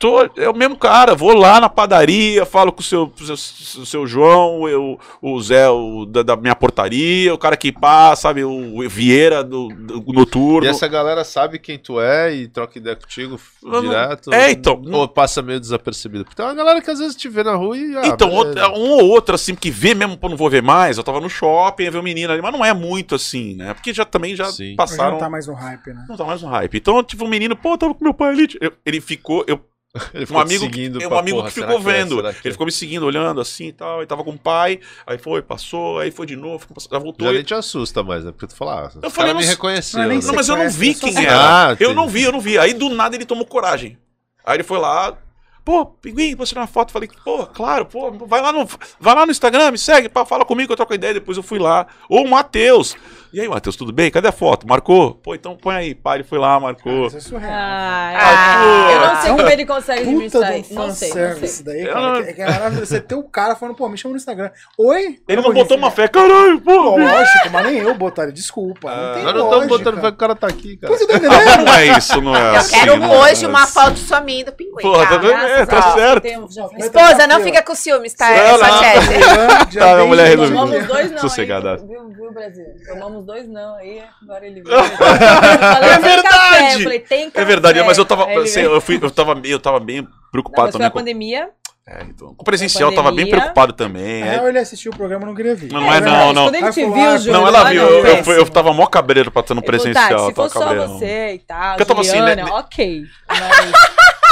tô, 0.00 0.22
é 0.34 0.48
o 0.48 0.54
mesmo 0.56 0.76
cara, 0.78 1.14
vou 1.14 1.34
lá 1.34 1.60
na 1.60 1.68
padaria, 1.68 2.46
falo 2.46 2.72
com 2.72 2.80
o 2.80 2.82
seu, 2.82 3.12
o 3.20 3.36
seu, 3.36 3.82
o 3.82 3.86
seu 3.86 4.06
João, 4.06 4.66
eu, 4.66 4.98
o 5.20 5.40
Zé 5.42 5.68
o, 5.68 6.06
da, 6.06 6.22
da 6.22 6.36
minha 6.36 6.56
portaria, 6.56 7.32
o 7.34 7.38
cara 7.38 7.54
que 7.54 7.70
passa, 7.70 8.22
sabe, 8.22 8.42
o 8.42 8.88
Vieira 8.88 9.44
do, 9.44 9.68
do 9.68 10.12
noturno. 10.12 10.64
E 10.66 10.70
essa 10.70 10.88
galera 10.88 11.22
sabe 11.22 11.58
quem 11.58 11.78
tu 11.78 12.00
é 12.00 12.34
e 12.34 12.48
troca 12.48 12.78
ideia 12.78 12.96
contigo 12.96 13.38
não- 13.62 13.82
direto? 13.82 14.32
É, 14.32 14.50
então, 14.50 14.80
Ou 14.90 15.06
passa 15.06 15.42
meio 15.42 15.60
desapercebido? 15.60 16.24
Porque 16.24 16.34
tem 16.36 16.46
uma 16.46 16.54
galera 16.54 16.80
que 16.80 16.90
às 16.90 16.98
vezes 16.98 17.14
te 17.14 17.28
vê 17.28 17.44
na 17.44 17.54
rua 17.54 17.76
e. 17.76 17.94
ah, 17.98 18.06
então, 18.06 18.30
outra- 18.30 18.70
um 18.70 18.92
ou 18.92 19.04
outro, 19.06 19.34
assim, 19.34 19.54
que 19.54 19.70
vê 19.70 19.94
mesmo, 19.94 20.16
pô, 20.16 20.30
não 20.30 20.36
vou 20.36 20.48
ver 20.48 20.62
mais. 20.62 20.96
Eu 20.96 21.04
tava 21.04 21.20
no 21.20 21.28
shopping, 21.28 21.82
ia 21.84 21.90
ver 21.90 21.98
o 21.98 22.02
menino 22.02 22.32
ali, 22.32 22.40
mas 22.40 22.52
não 22.52 22.64
é 22.64 22.72
muito 22.72 23.14
assim, 23.14 23.54
né? 23.54 23.74
Porque 23.74 23.92
já 23.92 24.06
também 24.06 24.34
já 24.34 24.46
Sim. 24.46 24.74
Passaram. 24.76 25.12
não 25.12 25.18
tá 25.18 25.28
mais 25.28 25.46
no 25.46 25.52
hype, 25.52 25.92
né? 25.92 26.06
Não 26.08 26.16
tá 26.16 26.24
mais 26.24 26.40
no 26.40 26.48
hype. 26.48 26.74
Então, 26.78 27.02
tipo, 27.04 27.24
um 27.26 27.28
menino, 27.28 27.54
pô, 27.54 27.76
tava 27.76 27.92
com 27.94 28.02
meu 28.02 28.14
pai 28.14 28.30
ali. 28.30 28.48
Eu- 28.62 28.72
ele 28.86 29.00
ficou. 29.00 29.44
Eu, 29.46 29.60
Ele 30.14 30.22
um 30.22 30.26
ficou 30.26 30.44
te 30.44 30.46
amigo, 30.46 30.64
seguindo 30.64 30.98
que, 31.00 31.06
um 31.06 31.18
amigo 31.18 31.36
porra, 31.38 31.48
que 31.48 31.54
ficou 31.54 31.80
que 31.80 31.88
é? 31.88 31.92
vendo. 31.92 32.16
Que 32.22 32.28
ele 32.28 32.36
é? 32.44 32.52
ficou 32.52 32.64
me 32.66 32.70
seguindo, 32.72 33.02
olhando 33.04 33.40
assim 33.40 33.66
e 33.66 33.72
tal. 33.72 34.00
Aí 34.00 34.06
tava 34.06 34.22
com 34.22 34.30
o 34.30 34.38
pai, 34.38 34.78
aí 35.04 35.18
foi, 35.18 35.42
passou, 35.42 35.98
aí 35.98 36.12
foi 36.12 36.26
de 36.26 36.36
novo, 36.36 36.60
ficou 36.60 36.76
já 36.80 36.98
voltou. 36.98 37.26
Já 37.26 37.32
nem 37.32 37.42
te 37.42 37.54
assusta 37.54 38.02
mais, 38.02 38.24
né? 38.24 38.30
Porque 38.30 38.46
tu 38.46 38.54
fala, 38.54 38.86
ah, 38.86 38.98
Eu 39.02 39.10
falei, 39.10 39.34
me 39.34 39.40
não- 39.42 39.48
reconheceu. 39.48 39.98
não 39.98 40.04
é 40.06 40.14
né? 40.14 40.20
Não, 40.22 40.34
mas 40.34 40.48
eu 40.48 40.56
não 40.56 40.70
vi 40.70 40.94
Sequestro, 40.94 41.12
quem 41.20 41.26
era. 41.26 41.70
Ah, 41.70 41.76
eu 41.80 41.92
não 41.92 42.08
vi, 42.08 42.22
eu 42.22 42.30
não 42.32 42.40
vi. 42.40 42.56
Aí 42.56 42.72
do 42.72 42.88
nada 42.88 43.16
ele 43.16 43.24
tomou 43.24 43.44
coragem. 43.44 43.98
Aí 44.44 44.56
ele 44.56 44.62
foi 44.62 44.78
lá, 44.78 45.18
pô, 45.64 45.84
pinguim, 45.84 46.36
posso 46.36 46.50
tirar 46.50 46.60
uma 46.62 46.66
foto? 46.68 46.92
Falei, 46.92 47.10
pô, 47.24 47.44
claro, 47.46 47.84
pô, 47.84 48.12
vai 48.12 48.40
lá 48.40 48.52
no, 48.52 48.64
vai 49.00 49.14
lá 49.14 49.26
no 49.26 49.32
Instagram, 49.32 49.72
me 49.72 49.78
segue, 49.78 50.08
pá, 50.08 50.24
fala 50.24 50.44
comigo 50.44 50.72
eu 50.72 50.76
troco 50.76 50.94
ideia. 50.94 51.14
Depois 51.14 51.36
eu 51.36 51.42
fui 51.42 51.58
lá. 51.58 51.86
Ô, 52.08 52.24
Matheus. 52.26 52.96
E 53.32 53.40
aí, 53.40 53.46
Matheus, 53.48 53.76
tudo 53.76 53.92
bem? 53.92 54.10
Cadê 54.10 54.26
a 54.26 54.32
foto? 54.32 54.66
Marcou? 54.66 55.14
Pô, 55.14 55.36
então 55.36 55.56
põe 55.56 55.76
aí. 55.76 55.94
Pá, 55.94 56.16
ele 56.16 56.24
foi 56.24 56.36
lá, 56.36 56.58
marcou. 56.58 57.06
Isso 57.06 57.16
é 57.16 57.20
surreal. 57.20 57.52
Ah, 57.54 58.12
Ah, 58.16 58.92
eu 58.92 59.00
não 59.00 59.20
sei 59.22 59.30
como 59.30 59.48
ele 59.50 59.64
consegue 59.66 60.00
Puta 60.00 60.10
administrar 60.10 60.52
do 60.52 60.58
isso. 60.58 60.74
Não 60.74 60.90
sei, 60.90 61.12
sei. 61.46 61.64
daí, 61.64 61.82
Eu 61.82 61.92
cara. 61.92 62.12
não- 62.14 62.24
Que, 62.24 62.32
que 62.32 62.42
é 62.42 62.46
maravilhoso. 62.50 62.86
Você 62.86 63.00
ter 63.00 63.14
o 63.14 63.22
cara 63.22 63.54
falando, 63.54 63.76
pô, 63.76 63.88
me 63.88 63.96
chama 63.96 64.12
no 64.12 64.16
Instagram. 64.16 64.50
Oi? 64.76 65.20
Ele 65.28 65.38
Eu 65.38 65.42
não 65.42 65.52
botou 65.54 65.76
uma 65.76 65.92
fé, 65.92 66.08
caralho, 66.08 66.60
pô. 66.60 66.96
Lógico, 66.96 67.50
mas 67.52 67.66
nem 67.66 67.76
eu 67.78 67.94
botaria. 67.94 68.32
Desculpa. 68.32 68.90
Não 68.90 69.14
tem 69.14 69.22
Nós 69.22 69.34
não 69.34 69.44
estamos 69.44 69.66
botando 69.68 69.94
fé 70.00 70.08
que 70.08 70.14
o 70.14 70.16
cara 70.16 70.34
tá 70.34 70.46
aqui, 70.48 70.76
cara. 70.76 70.92
Você 70.92 71.06
tá 71.06 71.14
entendendo? 71.16 71.64
Não 71.66 71.74
é 71.74 71.86
isso, 71.98 72.20
não 72.20 72.34
é 72.36 72.40
Eu 72.40 72.56
assim. 72.56 72.78
quero 72.80 72.96
não 72.96 73.14
é 73.14 73.18
hoje 73.30 73.46
uma 73.46 73.62
assim. 73.62 73.72
foto 73.74 73.96
sua 73.98 74.20
minha 74.20 74.44
do 74.44 74.52
pinguim. 74.52 74.82
Porra, 74.82 75.06
tá 75.06 75.18
vendo? 75.18 75.34
É, 75.34 75.66
tá 75.66 75.82
certo. 75.94 76.22
Tem- 76.22 76.40
Esposa, 76.78 77.26
não 77.28 77.40
fica 77.44 77.62
com 77.62 77.76
ciúmes, 77.76 78.12
tá? 78.12 78.28
É 78.28 78.58
só 78.58 78.58
Tá, 79.78 79.94
vem 79.96 80.06
mulher 80.08 80.36
não, 80.36 81.18
Sossegada. 81.18 81.76
viu, 81.76 82.32
Brasil? 82.32 82.64
Tomamos 82.88 83.19
dois 83.22 83.48
não, 83.48 83.74
aí 83.76 84.02
agora 84.22 84.46
ele 84.46 84.62
veio. 84.62 84.76
Falei, 84.84 85.90
É 85.90 85.98
"Tem 85.98 86.00
verdade! 86.00 86.22
café", 86.22 86.74
eu 86.76 86.80
falei, 86.82 86.98
tem 87.00 87.22
É 87.26 87.30
café. 87.30 87.44
verdade, 87.44 87.82
mas 87.82 87.98
eu 87.98 88.04
tava. 88.04 88.24
Assim, 88.40 88.60
eu, 88.60 88.80
fui, 88.80 88.98
eu, 89.02 89.10
tava, 89.10 89.34
meio- 89.34 89.52
eu 89.54 89.60
tava 89.60 89.78
bem 89.80 90.02
Não, 90.02 90.08
preocupado 90.32 90.68
foi 90.68 90.72
também 90.72 90.86
a 90.86 90.90
com. 90.90 90.98
pandemia. 90.98 91.48
É, 91.88 92.02
então, 92.04 92.28
com 92.34 92.42
o 92.42 92.44
presencial, 92.44 92.90
eu 92.90 92.94
tava 92.94 93.10
bem 93.10 93.26
preocupado 93.28 93.72
também. 93.72 94.20
Na 94.20 94.26
é. 94.26 94.30
real, 94.32 94.48
ele 94.48 94.58
assistiu 94.58 94.92
o 94.92 94.96
programa 94.96 95.24
e 95.24 95.26
não 95.26 95.34
queria 95.34 95.56
vir. 95.56 95.72
Não, 95.72 95.80
não 95.80 95.92
é 95.92 96.00
não, 96.00 96.32
não. 96.32 96.44
Quando 96.44 96.54
a 96.64 96.70
gente 96.70 96.84
viu 96.84 97.18
Júlio 97.18 97.32
Não, 97.32 97.48
ela 97.48 97.64
viu. 97.70 97.82
não, 97.82 97.90
Eu, 97.90 98.04
eu, 98.16 98.32
eu 98.32 98.48
tava 98.48 98.72
mó 98.72 98.86
cabreiro 98.86 99.30
pra 99.32 99.40
estar 99.40 99.54
no 99.54 99.60
falou, 99.60 99.66
presencial. 99.66 100.08
tá, 100.08 100.18
se 100.18 100.24
eu 100.30 100.32
tava 100.34 100.48
for 100.50 100.62
só 100.62 100.86
você 100.86 101.34
e 101.34 101.38
tal, 101.40 101.70
Porque 101.70 101.82
eu 101.82 101.86
tava 101.86 102.00
assim, 102.02 102.10
Juliana, 102.10 102.36
né, 102.36 102.44
né- 102.44 102.50
ok. 102.52 103.02
Mas, 103.28 103.70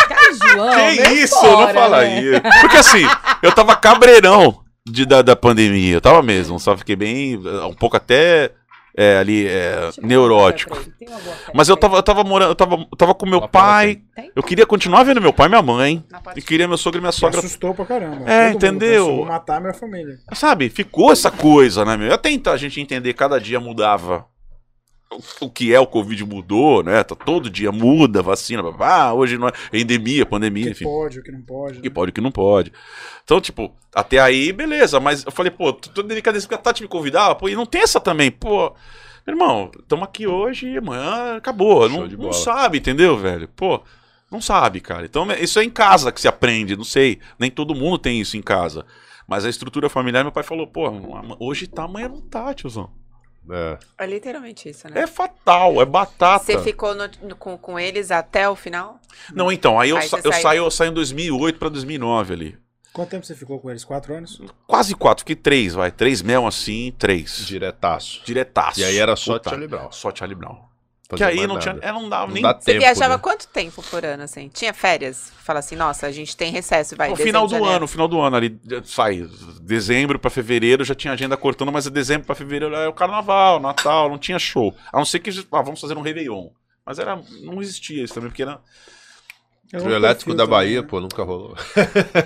cara, 0.09 0.55
João, 0.55 0.70
Que 0.97 1.09
isso? 1.14 1.34
fora, 1.41 1.66
não 1.66 1.74
fala 1.74 2.01
né? 2.03 2.07
aí. 2.07 2.41
Porque 2.61 2.76
assim, 2.76 3.03
eu 3.43 3.51
tava 3.53 3.74
cabreirão 3.74 4.61
de, 4.86 5.05
da, 5.05 5.22
da 5.22 5.34
pandemia. 5.34 5.95
Eu 5.95 6.01
tava 6.01 6.22
mesmo, 6.22 6.61
só 6.61 6.76
fiquei 6.76 6.95
bem. 6.95 7.36
Um 7.66 7.74
pouco 7.74 7.97
até 7.97 8.53
é, 9.01 9.16
ali, 9.18 9.46
é, 9.46 9.90
neurótico. 10.03 10.76
Mas 11.55 11.68
eu 11.68 11.76
tava, 11.76 11.99
eu 11.99 12.03
tava 12.03 12.24
morando, 12.24 12.51
eu 12.51 12.55
tava, 12.57 12.74
eu 12.74 12.96
tava 12.96 13.14
com 13.14 13.26
meu 13.26 13.46
pai. 13.46 14.03
Eu 14.34 14.42
queria 14.42 14.66
continuar 14.66 15.05
vendo 15.05 15.20
meu 15.20 15.32
pai 15.32 15.46
e 15.46 15.51
minha 15.51 15.62
mãe. 15.62 16.05
E 16.34 16.42
queria 16.42 16.66
meu 16.66 16.76
sogro 16.76 16.99
e 16.99 17.01
minha 17.01 17.11
Me 17.11 17.14
sogra. 17.14 17.38
assustou 17.38 17.72
pra 17.72 17.86
caramba. 17.86 18.28
É, 18.28 18.51
Todo 18.51 18.57
entendeu? 18.57 19.24
matar 19.24 19.61
minha 19.61 19.72
família. 19.72 20.18
Sabe, 20.32 20.68
ficou 20.68 21.12
essa 21.12 21.30
coisa, 21.30 21.84
né, 21.84 21.96
meu? 21.96 22.12
Até 22.12 22.28
então 22.32 22.53
a 22.53 22.57
gente 22.57 22.80
entender, 22.80 23.14
cada 23.14 23.38
dia 23.38 23.61
mudava. 23.61 24.26
O- 25.40 25.50
que 25.50 25.74
é 25.74 25.80
o 25.80 25.86
Covid 25.86 26.24
mudou, 26.24 26.82
né? 26.82 27.02
Tá, 27.02 27.14
todo 27.14 27.50
dia 27.50 27.72
muda, 27.72 28.22
vacina, 28.22 28.62
ah, 28.80 29.12
hoje 29.14 29.38
não 29.38 29.48
é 29.48 29.52
endemia, 29.72 30.26
pandemia, 30.26 30.66
que 30.66 30.70
enfim. 30.70 30.84
pode, 30.84 31.20
o 31.20 31.22
que 31.22 31.32
não 31.32 31.42
pode. 31.42 31.78
O 31.78 31.82
que 31.82 31.88
né? 31.88 31.94
pode, 31.94 32.11
o 32.11 32.12
que 32.12 32.20
não 32.20 32.30
pode. 32.30 32.72
Então, 33.24 33.40
tipo, 33.40 33.74
até 33.94 34.18
aí, 34.18 34.52
beleza. 34.52 35.00
Mas 35.00 35.24
eu 35.24 35.32
falei, 35.32 35.50
pô, 35.50 35.72
tô 35.72 36.02
delicadeza 36.02 36.46
porque 36.46 36.54
a 36.54 36.59
Tati 36.59 36.82
me 36.82 36.88
convidava, 36.88 37.34
pô, 37.34 37.48
e 37.48 37.54
não 37.54 37.66
tem 37.66 37.82
essa 37.82 38.00
também, 38.00 38.30
pô. 38.30 38.74
Meu 39.26 39.34
irmão, 39.36 39.70
estamos 39.78 40.04
aqui 40.04 40.26
hoje 40.26 40.66
e 40.70 40.78
amanhã 40.78 41.36
acabou. 41.36 41.88
Não, 41.88 42.06
não 42.06 42.32
sabe, 42.32 42.78
entendeu, 42.78 43.16
velho? 43.18 43.46
Pô, 43.48 43.82
não 44.30 44.40
sabe, 44.40 44.80
cara. 44.80 45.04
Então, 45.04 45.30
isso 45.32 45.59
é 45.59 45.64
em 45.64 45.70
casa 45.70 46.11
que 46.11 46.20
se 46.20 46.28
aprende, 46.28 46.76
não 46.76 46.84
sei. 46.84 47.18
Nem 47.38 47.50
todo 47.50 47.74
mundo 47.74 47.98
tem 47.98 48.20
isso 48.20 48.36
em 48.36 48.42
casa. 48.42 48.86
Mas 49.26 49.44
a 49.44 49.50
estrutura 49.50 49.90
familiar, 49.90 50.22
meu 50.24 50.32
pai 50.32 50.42
falou, 50.42 50.66
pô, 50.66 50.90
hoje 51.38 51.66
tá, 51.66 51.84
amanhã 51.84 52.09
não 52.09 52.22
tá, 52.22 52.54
tiozão. 52.54 52.90
É. 53.51 53.78
É 53.99 54.07
literalmente 54.07 54.68
isso, 54.68 54.88
né? 54.88 55.03
É 55.03 55.07
fatal, 55.07 55.80
é 55.80 55.84
batata. 55.84 56.44
Você 56.44 56.59
ficou 56.59 56.94
no- 56.94 57.09
no- 57.22 57.36
com, 57.36 57.57
com 57.57 57.78
eles 57.78 58.11
até 58.11 58.49
o 58.49 58.55
final? 58.57 59.01
Não, 59.34 59.51
então, 59.51 59.78
aí 59.80 59.90
eu, 59.90 59.96
Aí 59.96 60.09
sa- 60.09 60.18
eu 60.18 60.30
saiu. 60.32 60.42
saio, 60.42 60.59
eu 60.64 60.70
saio 60.70 60.90
em 60.90 60.94
2008 60.94 61.59
pra 61.59 61.68
2009 61.68 62.32
ali. 62.34 62.59
Quanto 62.92 63.11
tempo 63.11 63.24
você 63.26 63.34
ficou 63.34 63.61
com 63.61 63.70
eles? 63.70 63.84
Quatro 63.84 64.14
anos? 64.14 64.40
Quase 64.66 64.94
quatro, 64.94 65.20
fiquei 65.22 65.36
três, 65.36 65.74
vai. 65.74 65.90
Três 65.90 66.20
mesmo 66.22 66.46
assim, 66.49 66.92
três. 66.99 67.46
Diretaço. 67.46 68.22
Diretaço. 68.24 68.80
E 68.80 68.84
aí 68.84 68.96
era 68.99 69.14
só 69.14 69.34
Puta, 69.34 69.51
Charlie 69.51 69.68
Brown. 69.68 69.92
Só 69.92 70.12
Charlie 70.14 70.34
Brown. 70.36 70.68
Que 71.16 71.24
aí 71.24 71.46
não 71.46 71.59
tinha. 71.59 71.78
É, 71.80 71.90
não 71.90 72.06
dava 72.09 72.26
Não 72.26 72.34
nem. 72.34 72.42
dá 72.42 72.52
Você 72.52 72.72
tempo, 72.72 72.80
viajava 72.80 73.14
né? 73.14 73.20
quanto 73.22 73.48
tempo 73.48 73.82
por 73.82 74.04
ano, 74.04 74.24
assim? 74.24 74.48
Tinha 74.48 74.74
férias? 74.74 75.32
Fala 75.42 75.61
assim, 75.61 75.74
nossa, 75.74 76.06
a 76.06 76.12
gente 76.12 76.36
tem 76.36 76.52
recesso, 76.52 76.94
vai. 76.96 77.09
No 77.09 77.16
final 77.16 77.46
do 77.46 77.52
janeiro. 77.52 77.74
ano, 77.76 77.86
final 77.88 78.06
do 78.06 78.20
ano 78.20 78.36
ali, 78.36 78.61
sai. 78.84 79.26
Dezembro 79.62 80.18
pra 80.18 80.28
fevereiro 80.28 80.84
já 80.84 80.94
tinha 80.94 81.14
agenda 81.14 81.36
cortando, 81.36 81.72
mas 81.72 81.86
é 81.86 81.90
dezembro 81.90 82.26
pra 82.26 82.34
fevereiro 82.34 82.74
é 82.74 82.86
o 82.86 82.92
carnaval, 82.92 83.59
Natal, 83.59 84.11
não 84.11 84.18
tinha 84.18 84.38
show. 84.38 84.74
A 84.92 84.98
não 84.98 85.04
ser 85.06 85.20
que 85.20 85.30
ah, 85.30 85.62
vamos 85.62 85.80
fazer 85.80 85.96
um 85.96 86.02
Réveillon. 86.02 86.48
Mas 86.84 86.98
era, 86.98 87.18
não 87.42 87.62
existia 87.62 88.04
isso 88.04 88.12
também, 88.12 88.28
porque 88.28 88.42
era. 88.42 88.61
É 89.72 89.76
um 89.78 89.80
Trio 89.80 89.94
elétrico 89.94 90.34
da 90.34 90.44
também, 90.44 90.59
Bahia, 90.59 90.82
né? 90.82 90.88
pô, 90.88 91.00
nunca 91.00 91.22
rolou. 91.22 91.54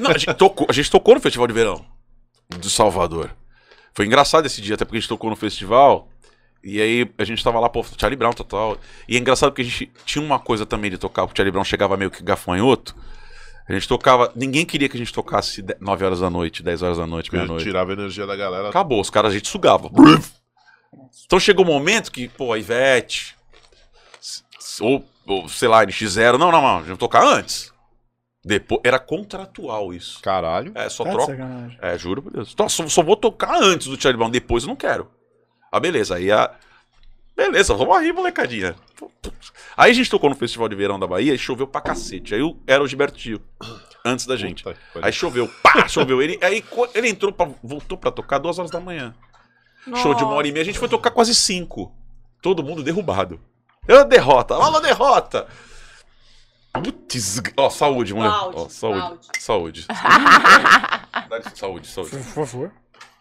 Não, 0.00 0.10
a 0.10 0.18
gente, 0.18 0.34
tocou, 0.34 0.66
a 0.68 0.72
gente 0.72 0.90
tocou 0.90 1.14
no 1.14 1.20
Festival 1.20 1.46
de 1.46 1.52
Verão 1.52 1.84
de 2.58 2.68
Salvador. 2.70 3.30
Foi 3.94 4.06
engraçado 4.06 4.46
esse 4.46 4.60
dia, 4.60 4.74
até 4.74 4.84
porque 4.84 4.96
a 4.98 5.00
gente 5.00 5.08
tocou 5.08 5.30
no 5.30 5.36
festival. 5.36 6.08
E 6.62 6.80
aí 6.80 7.10
a 7.18 7.24
gente 7.24 7.42
tava 7.42 7.58
lá, 7.58 7.68
pô, 7.68 7.84
Charlie 7.98 8.16
Brown, 8.16 8.32
total. 8.32 8.78
E 9.08 9.16
é 9.16 9.18
engraçado 9.18 9.50
porque 9.50 9.62
a 9.62 9.64
gente 9.64 9.90
tinha 10.04 10.24
uma 10.24 10.38
coisa 10.38 10.64
também 10.64 10.90
de 10.90 10.98
tocar, 10.98 11.22
porque 11.26 11.34
o 11.34 11.36
Charlie 11.38 11.50
Brown 11.52 11.64
chegava 11.64 11.96
meio 11.96 12.10
que 12.10 12.22
gafanhoto. 12.22 12.94
A 13.68 13.72
gente 13.72 13.88
tocava. 13.88 14.32
Ninguém 14.34 14.64
queria 14.64 14.88
que 14.88 14.96
a 14.96 14.98
gente 14.98 15.12
tocasse 15.12 15.64
9 15.80 16.04
horas 16.04 16.20
da 16.20 16.28
noite, 16.30 16.62
10 16.62 16.82
horas 16.82 16.98
da 16.98 17.06
noite, 17.06 17.32
meia-noite. 17.32 17.64
tirava 17.64 17.90
a 17.90 17.94
energia 17.94 18.26
da 18.26 18.36
galera. 18.36 18.68
Acabou, 18.68 19.00
os 19.00 19.10
caras 19.10 19.32
a 19.32 19.34
gente 19.34 19.48
sugava. 19.48 19.90
Então 21.26 21.40
chegou 21.40 21.64
um 21.64 21.68
momento 21.68 22.10
que, 22.10 22.28
pô, 22.28 22.52
a 22.52 22.58
Ivete, 22.58 23.36
ou, 24.80 25.04
ou 25.26 25.48
sei 25.48 25.68
lá, 25.68 25.84
NX0, 25.84 26.32
não, 26.38 26.52
não, 26.52 26.60
não, 26.60 26.78
a 26.78 26.82
gente 26.82 26.98
tocar 26.98 27.24
antes. 27.24 27.72
Depois, 28.44 28.80
era 28.84 28.98
contratual 28.98 29.94
isso. 29.94 30.20
Caralho. 30.20 30.72
É, 30.74 30.88
só 30.88 31.04
Tá 31.04 31.12
troca. 31.12 31.76
É, 31.80 31.96
juro 31.96 32.22
por 32.22 32.32
Deus. 32.32 32.50
Então, 32.52 32.68
só, 32.68 32.86
só 32.88 33.02
vou 33.02 33.16
tocar 33.16 33.62
antes 33.62 33.86
do 33.86 34.00
Charlie 34.00 34.18
Brown, 34.18 34.30
depois 34.30 34.64
eu 34.64 34.68
não 34.68 34.76
quero. 34.76 35.08
Ah, 35.72 35.80
beleza. 35.80 36.16
Aí 36.16 36.30
a. 36.30 36.50
Beleza, 37.34 37.72
vamos 37.74 37.96
aí, 37.96 38.12
molecadinha. 38.12 38.76
Aí 39.74 39.90
a 39.90 39.94
gente 39.94 40.10
tocou 40.10 40.28
no 40.28 40.36
Festival 40.36 40.68
de 40.68 40.76
Verão 40.76 40.98
da 41.00 41.06
Bahia 41.06 41.34
e 41.34 41.38
choveu 41.38 41.66
pra 41.66 41.80
cacete. 41.80 42.34
Aí 42.34 42.42
o- 42.42 42.58
era 42.66 42.82
o 42.82 42.86
Gilberto 42.86 43.18
Gil, 43.18 43.40
antes 44.04 44.26
da 44.26 44.36
gente. 44.36 44.62
Puta. 44.62 44.76
Aí 45.00 45.10
choveu, 45.12 45.48
pá, 45.62 45.88
choveu. 45.88 46.20
Ele, 46.20 46.38
aí 46.42 46.62
ele 46.94 47.08
entrou, 47.08 47.32
pra, 47.32 47.48
voltou 47.62 47.96
pra 47.96 48.10
tocar 48.10 48.38
duas 48.38 48.58
horas 48.58 48.70
da 48.70 48.78
manhã. 48.78 49.14
Show 49.96 50.14
de 50.14 50.22
uma 50.22 50.34
hora 50.34 50.46
e 50.46 50.52
meia, 50.52 50.62
a 50.62 50.64
gente 50.66 50.78
foi 50.78 50.88
tocar 50.90 51.10
quase 51.10 51.34
cinco. 51.34 51.92
Todo 52.42 52.62
mundo 52.62 52.82
derrubado. 52.82 53.40
Eu 53.88 54.04
derrota, 54.04 54.54
olha 54.56 54.76
a 54.76 54.80
derrota. 54.80 55.48
Putz, 56.72 57.40
ó, 57.56 57.68
saúde, 57.70 58.14
Ó, 58.14 58.68
saúde, 58.68 59.26
saúde. 59.40 59.86
Saúde, 61.54 61.86
saúde. 61.88 62.10
Por 62.34 62.46
favor. 62.46 62.72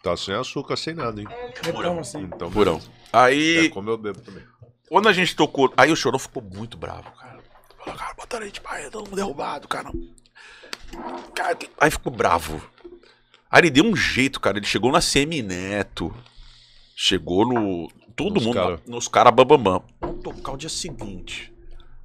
Tá 0.02 0.16
sem 0.16 0.34
açúcar, 0.34 0.76
sem 0.76 0.94
nada, 0.94 1.20
hein? 1.20 1.26
Então, 1.66 1.98
assim. 1.98 2.22
Então, 2.22 2.50
Burão. 2.50 2.80
É, 3.12 3.18
Aí, 3.18 3.68
como 3.70 3.88
eu 3.90 3.96
bebo 3.98 4.20
também. 4.20 4.42
quando 4.88 5.08
a 5.08 5.12
gente 5.12 5.36
tocou, 5.36 5.72
aí 5.76 5.92
o 5.92 5.96
Chorão 5.96 6.18
ficou 6.18 6.42
muito 6.42 6.76
bravo, 6.76 7.10
cara. 7.12 7.38
Falou, 7.78 7.98
cara, 7.98 8.14
botaram 8.14 8.42
a 8.42 8.46
gente 8.46 8.60
pra 8.60 8.90
todo 8.90 9.04
mundo 9.04 9.16
derrubado, 9.16 9.68
cara. 9.68 9.90
Cara, 11.34 11.56
Aí 11.80 11.90
ficou 11.90 12.12
bravo. 12.12 12.62
Aí 13.50 13.60
ele 13.60 13.70
deu 13.70 13.84
um 13.84 13.94
jeito, 13.94 14.40
cara. 14.40 14.58
Ele 14.58 14.66
chegou 14.66 14.90
na 14.90 15.00
CM 15.00 15.42
Neto. 15.42 16.14
Chegou 16.96 17.46
no. 17.46 17.88
Todo 18.16 18.34
Nos 18.34 18.44
mundo. 18.44 18.54
cara. 18.54 18.80
Nos 18.86 19.08
caras 19.08 19.32
bambambam. 19.34 19.82
Vamos 20.00 20.22
tocar 20.22 20.52
o 20.52 20.56
dia 20.56 20.68
seguinte. 20.68 21.52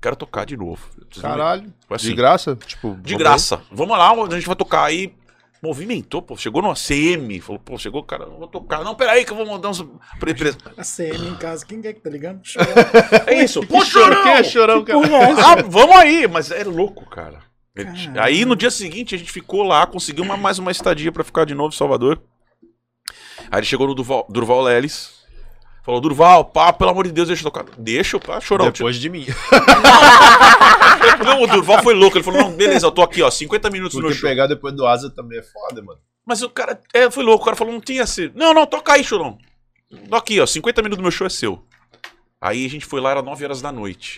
Quero 0.02 0.16
tocar 0.16 0.46
de 0.46 0.56
novo. 0.56 0.88
Caralho. 1.20 1.74
Assim. 1.90 2.10
De 2.10 2.14
graça? 2.16 2.56
Tipo, 2.56 2.92
De 3.02 3.14
vamos 3.14 3.18
graça. 3.18 3.62
Vamos 3.72 3.98
lá, 3.98 4.12
a 4.12 4.36
gente 4.36 4.46
vai 4.48 4.56
tocar 4.56 4.84
aí. 4.86 5.14
Movimentou, 5.62 6.22
pô. 6.22 6.38
Chegou 6.38 6.62
no 6.62 6.74
CM. 6.74 7.40
Falou, 7.42 7.60
pô, 7.60 7.78
chegou, 7.78 8.04
cara, 8.04 8.26
eu 8.26 8.38
vou 8.38 8.48
tocar. 8.48 8.84
Não, 8.84 8.94
peraí, 8.96 9.26
que 9.26 9.32
eu 9.32 9.36
vou 9.38 9.46
mandar 9.46 9.70
uns. 9.70 9.84
pre- 10.20 10.34
pre- 10.34 10.56
A 10.78 10.84
CM 10.84 11.28
em 11.30 11.36
casa, 11.36 11.66
quem 11.66 11.80
é 11.84 11.94
que 11.94 12.00
tá 12.00 12.10
ligando? 12.10 12.42
É 13.28 13.44
isso. 13.44 13.66
Pô, 13.66 13.84
chorão! 13.84 14.24
Quem 14.24 14.32
é 14.34 14.44
chorão, 14.44 14.84
cara? 14.86 15.00
Ah, 15.44 15.62
vamos 15.68 15.96
aí, 15.96 16.28
mas 16.28 16.52
é 16.52 16.64
louco, 16.64 17.06
cara. 17.10 17.40
Caramba. 17.76 18.24
Aí 18.24 18.44
no 18.46 18.56
dia 18.56 18.72
seguinte 18.72 19.14
a 19.14 19.18
gente 19.18 19.32
ficou 19.32 19.62
lá, 19.64 19.86
conseguiu 19.86 20.24
uma- 20.24 20.36
mais 20.38 20.58
uma 20.60 20.72
estadia 20.72 21.12
pra 21.12 21.24
ficar 21.24 21.46
de 21.46 21.54
novo 21.54 21.74
em 21.74 21.78
Salvador. 21.78 22.22
Aí 23.52 23.60
ele 23.60 23.66
chegou 23.68 23.88
no 23.88 23.94
Durval, 23.96 24.26
Durval 24.30 24.62
Lelis. 24.64 25.17
Falou, 25.88 26.02
Durval, 26.02 26.44
pá, 26.44 26.74
pelo 26.74 26.90
amor 26.90 27.06
de 27.06 27.14
Deus, 27.14 27.30
deixa 27.30 27.48
eu 27.48 27.50
tocar. 27.50 27.64
Deixa, 27.78 28.20
pá, 28.20 28.42
chorão. 28.42 28.70
Depois 28.70 28.98
de 28.98 29.10
mim. 29.10 29.26
Não, 31.24 31.44
o 31.44 31.48
Durval 31.48 31.82
foi 31.82 31.94
louco. 31.94 32.18
Ele 32.18 32.26
falou, 32.26 32.42
não, 32.42 32.52
beleza, 32.52 32.88
eu 32.88 32.92
tô 32.92 33.02
aqui, 33.02 33.22
ó, 33.22 33.32
50 33.32 33.70
minutos 33.70 33.96
no 33.96 34.02
Porque 34.02 34.18
show. 34.18 34.30
pegar 34.30 34.48
depois 34.48 34.74
do 34.74 34.86
Asa 34.86 35.10
também 35.10 35.40
é 35.40 35.44
foda, 35.44 35.82
mano. 35.82 35.98
Mas 36.26 36.42
o 36.42 36.50
cara 36.50 36.82
é, 36.94 37.10
foi 37.10 37.24
louco, 37.24 37.42
o 37.42 37.46
cara 37.46 37.56
falou, 37.56 37.72
não 37.72 37.80
tinha 37.80 38.06
sido. 38.06 38.38
Não, 38.38 38.54
não, 38.54 38.68
toca 38.68 38.92
aí, 38.92 39.02
chorão. 39.02 39.38
Tô 40.10 40.16
aqui, 40.18 40.42
ó, 40.42 40.46
50 40.46 40.82
minutos 40.82 40.98
do 40.98 41.04
meu 41.04 41.12
show 41.12 41.26
é 41.26 41.30
seu. 41.30 41.64
Aí 42.42 42.66
a 42.66 42.70
gente 42.70 42.86
foi 42.86 43.00
lá, 43.00 43.12
era 43.12 43.22
9 43.22 43.46
horas 43.46 43.62
da 43.62 43.72
noite. 43.72 44.18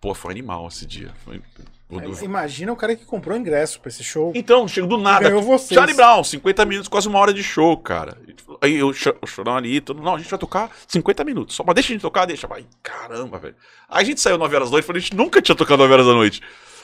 Pô, 0.00 0.14
foi 0.14 0.32
animal 0.32 0.68
esse 0.68 0.86
dia. 0.86 1.12
Foi... 1.22 1.42
o 1.90 2.00
Durval- 2.00 2.24
Imagina 2.24 2.72
o 2.72 2.76
cara 2.76 2.94
que 2.94 3.04
comprou 3.04 3.36
ingresso 3.36 3.80
pra 3.80 3.88
esse 3.88 4.04
show. 4.04 4.32
Então, 4.34 4.68
chegou 4.68 4.88
do 4.90 4.98
nada. 4.98 5.28
Ganhou 5.28 5.42
vocês. 5.42 5.72
Charlie 5.78 5.94
Brown, 5.96 6.22
50 6.22 6.64
minutos, 6.66 6.88
quase 6.88 7.08
uma 7.08 7.18
hora 7.18 7.32
de 7.32 7.42
show, 7.42 7.76
cara. 7.78 8.16
Aí 8.60 8.76
eu, 8.76 8.92
cho- 8.92 9.16
o 9.22 9.26
chorão 9.26 9.56
ali, 9.56 9.80
todo, 9.80 10.02
não, 10.02 10.14
a 10.14 10.18
gente 10.18 10.28
vai 10.30 10.38
tocar 10.38 10.70
50 10.86 11.24
minutos. 11.24 11.56
Só, 11.56 11.64
mas 11.66 11.74
deixa 11.74 11.90
a 11.90 11.92
gente 11.94 12.02
tocar, 12.02 12.26
deixa. 12.26 12.46
Vai, 12.46 12.64
caramba, 12.82 13.38
velho. 13.38 13.54
Aí 13.88 14.02
a 14.02 14.06
gente 14.06 14.20
saiu 14.20 14.36
9 14.38 14.54
horas 14.54 14.68
da 14.68 14.72
noite, 14.72 14.84
falei, 14.84 15.00
a 15.00 15.02
gente 15.02 15.16
nunca 15.16 15.40
tinha 15.40 15.54
tocado 15.56 15.82
9 15.82 15.92
horas 15.94 16.06
da 16.06 16.12
noite. 16.12 16.42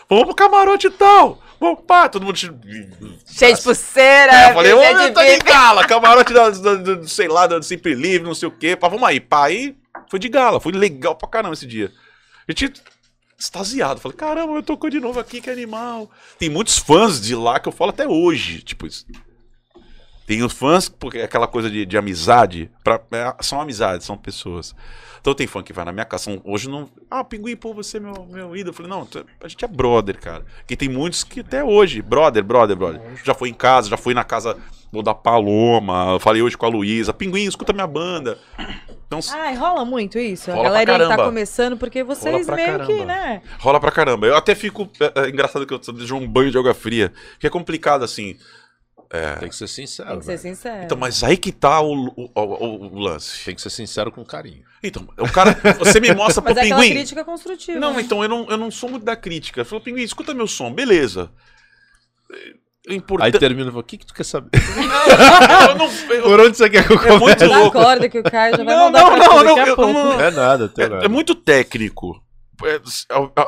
Vamos 0.09 0.24
pro 0.26 0.34
camarote 0.34 0.86
e 0.86 0.90
tal. 0.90 1.42
Vamos, 1.59 1.80
pá, 1.86 2.09
todo 2.09 2.24
mundo. 2.26 2.36
Cheio 2.36 3.55
de 3.55 3.62
pulseira, 3.62 4.32
É, 4.32 4.50
eu 4.50 4.55
falei, 4.55 4.72
ô, 4.74 4.80
de 4.80 5.11
tá 5.12 5.24
de 5.24 5.38
gala, 5.38 5.86
camarote 5.86 6.32
da, 6.32 6.50
da- 6.50 6.74
da- 6.74 7.07
sei 7.07 7.26
lá, 7.28 7.46
da 7.46 7.61
Sempre 7.62 7.94
Livre, 7.94 8.26
não 8.26 8.34
sei 8.34 8.48
o 8.48 8.52
quê. 8.52 8.76
Pá, 8.76 8.88
vamos 8.88 9.09
aí, 9.09 9.18
pá. 9.20 9.46
Aí 9.46 9.74
foi 10.11 10.18
de 10.18 10.28
gala, 10.28 10.61
foi 10.61 10.72
legal 10.72 11.14
pra 11.16 11.26
caramba 11.28 11.55
esse 11.55 11.66
dia. 11.66 11.90
A 12.46 12.52
gente 12.52 12.72
extasiado, 13.45 14.01
falei, 14.01 14.16
caramba, 14.16 14.53
eu 14.55 14.62
tocou 14.62 14.90
de 14.90 15.01
novo 15.01 15.20
aqui, 15.20 15.40
que 15.40 15.51
animal. 15.51 16.11
Tem 16.38 16.49
muitos 16.49 16.78
fãs 16.78 17.20
de 17.20 17.34
lá 17.34 17.61
que 17.61 17.68
eu 17.68 17.72
falo 17.72 17.90
até 17.90 18.07
hoje, 18.07 18.62
tipo. 18.62 18.86
Tem 20.26 20.42
os 20.42 20.55
fãs, 20.55 20.88
porque 20.88 21.18
é 21.18 21.24
aquela 21.24 21.47
coisa 21.47 21.68
de, 21.70 21.84
de 21.84 21.99
amizade, 21.99 22.70
pra, 22.82 22.99
é, 23.12 23.34
são 23.42 23.61
amizades, 23.61 24.07
são 24.07 24.16
pessoas. 24.16 24.74
Então 25.20 25.34
tem 25.34 25.47
fã 25.47 25.62
que 25.62 25.72
vai 25.72 25.84
na 25.84 25.92
minha 25.92 26.05
casa, 26.07 26.24
são- 26.24 26.40
hoje 26.45 26.68
não. 26.68 26.88
Ah, 27.11 27.22
Pinguim, 27.22 27.57
pô, 27.57 27.74
você 27.74 27.99
é 27.99 28.01
meu, 28.01 28.26
meu 28.30 28.57
ídolo. 28.57 28.70
Eu 28.70 28.72
falei, 28.72 28.90
não, 28.90 29.05
tu- 29.05 29.24
a 29.42 29.49
gente 29.49 29.62
é 29.64 29.68
brother, 29.68 30.18
cara. 30.18 30.45
Que 30.66 30.76
tem 30.76 30.88
muitos 30.88 31.24
que 31.24 31.40
até 31.40 31.62
hoje, 31.62 32.01
brother, 32.01 32.42
brother, 32.42 32.74
brother. 32.76 33.03
Já 33.22 33.34
foi 33.34 33.51
em 33.51 33.55
casa, 33.55 33.88
já 33.90 33.99
fui 33.99 34.14
na 34.14 34.24
casa 34.24 34.57
da 35.03 35.14
Paloma, 35.14 36.18
falei 36.20 36.40
hoje 36.40 36.57
com 36.57 36.64
a 36.66 36.68
Luísa, 36.70 37.12
Pinguim, 37.12 37.45
escuta 37.47 37.72
minha 37.72 37.86
banda. 37.86 38.38
Então 39.18 39.38
Ai, 39.40 39.54
rola 39.54 39.84
muito 39.84 40.18
isso. 40.18 40.50
Rola 40.50 40.68
a 40.68 40.70
galera 40.84 40.96
pra 41.06 41.08
que 41.08 41.16
tá 41.16 41.24
começando, 41.24 41.76
porque 41.76 42.02
vocês 42.02 42.46
meio 42.48 42.80
que, 42.80 42.86
caramba. 42.86 43.04
né? 43.04 43.42
rola 43.58 43.80
pra 43.80 43.90
caramba. 43.90 44.26
Eu 44.26 44.36
até 44.36 44.54
fico. 44.54 44.88
É, 45.00 45.22
é 45.26 45.28
engraçado 45.28 45.66
que 45.66 45.72
eu 45.74 45.78
deixo 45.78 46.14
um 46.16 46.26
banho 46.26 46.50
de 46.50 46.58
água 46.58 46.74
fria. 46.74 47.12
Que 47.38 47.46
é 47.46 47.50
complicado 47.50 48.04
assim. 48.04 48.36
Tem 49.38 49.48
que 49.48 49.54
ser 49.54 49.68
sincero. 49.68 50.08
Tem 50.08 50.18
que 50.18 50.24
ser 50.24 50.36
velho. 50.38 50.56
sincero. 50.56 50.82
Então, 50.84 50.98
mas 50.98 51.22
aí 51.22 51.36
que 51.36 51.52
tá 51.52 51.80
o, 51.80 52.08
o, 52.16 52.30
o- 52.34 52.94
o 52.94 52.98
lance. 52.98 53.44
Tem 53.44 53.54
que 53.54 53.62
ser 53.62 53.70
sincero 53.70 54.10
com 54.10 54.24
carinho. 54.24 54.64
Então, 54.82 55.06
o 55.16 55.30
cara. 55.30 55.56
Você 55.78 56.00
me 56.00 56.12
mostra 56.12 56.42
pro 56.42 56.52
Mas 56.52 56.64
é 56.64 56.68
pinguim. 56.68 56.90
crítica 56.90 57.24
construtiva. 57.24 57.78
Não, 57.78 57.94
né? 57.94 58.00
então 58.02 58.22
eu 58.24 58.28
não, 58.28 58.50
eu 58.50 58.56
não 58.56 58.72
sou 58.72 58.90
muito 58.90 59.04
da 59.04 59.14
crítica. 59.14 59.64
Falou, 59.64 59.80
pinguim, 59.84 60.02
escuta 60.02 60.34
meu 60.34 60.48
som, 60.48 60.72
beleza. 60.72 61.30
Aí 63.20 63.32
termina 63.32 63.68
e 63.68 63.70
fala, 63.72 63.80
o 63.80 63.85
que, 63.85 63.97
que 63.97 64.05
tu 64.07 64.12
quer 64.12 64.24
saber? 64.24 64.51
eu 65.70 65.74
não, 65.76 65.91
eu- 66.14 66.22
Por 66.22 66.41
onde 66.41 66.57
você 66.57 66.68
quer 66.68 66.87
que 66.87 66.93
eu 66.93 67.01
é 67.01 67.18
muito 67.18 67.45
louco. 67.47 67.72
corda 67.72 68.09
que 68.09 68.18
o 68.18 68.22
Caio 68.22 68.57
já 68.57 68.62
vai 68.64 68.74
Não, 68.74 68.85
mandar 68.87 69.01
não, 69.01 69.07
pra 69.09 69.16
não, 69.16 69.35
não, 69.37 69.45
daqui 69.57 69.61
a 69.61 69.66
eu 69.68 69.76
pouco. 69.76 69.93
não- 69.93 70.20
É 70.20 70.30
nada, 70.30 70.72
É, 70.76 70.89
nada. 70.89 71.05
é 71.05 71.09
muito 71.09 71.35
técnico. 71.35 72.22
É, 72.62 72.80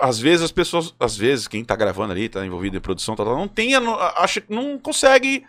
às 0.03 0.19
vezes 0.19 0.43
as 0.45 0.51
pessoas, 0.53 0.95
às 0.99 1.17
vezes 1.17 1.47
quem 1.47 1.65
tá 1.65 1.77
gravando 1.77 2.13
ali, 2.13 2.29
tá 2.29 2.45
envolvido 2.45 2.77
em 2.77 2.81
produção, 2.81 3.15
tá, 3.15 3.25
tá, 3.25 3.31
não 3.31 3.47
tem, 3.47 3.73
acha 4.17 4.41
que 4.41 4.53
não 4.53 4.79
consegue. 4.79 5.45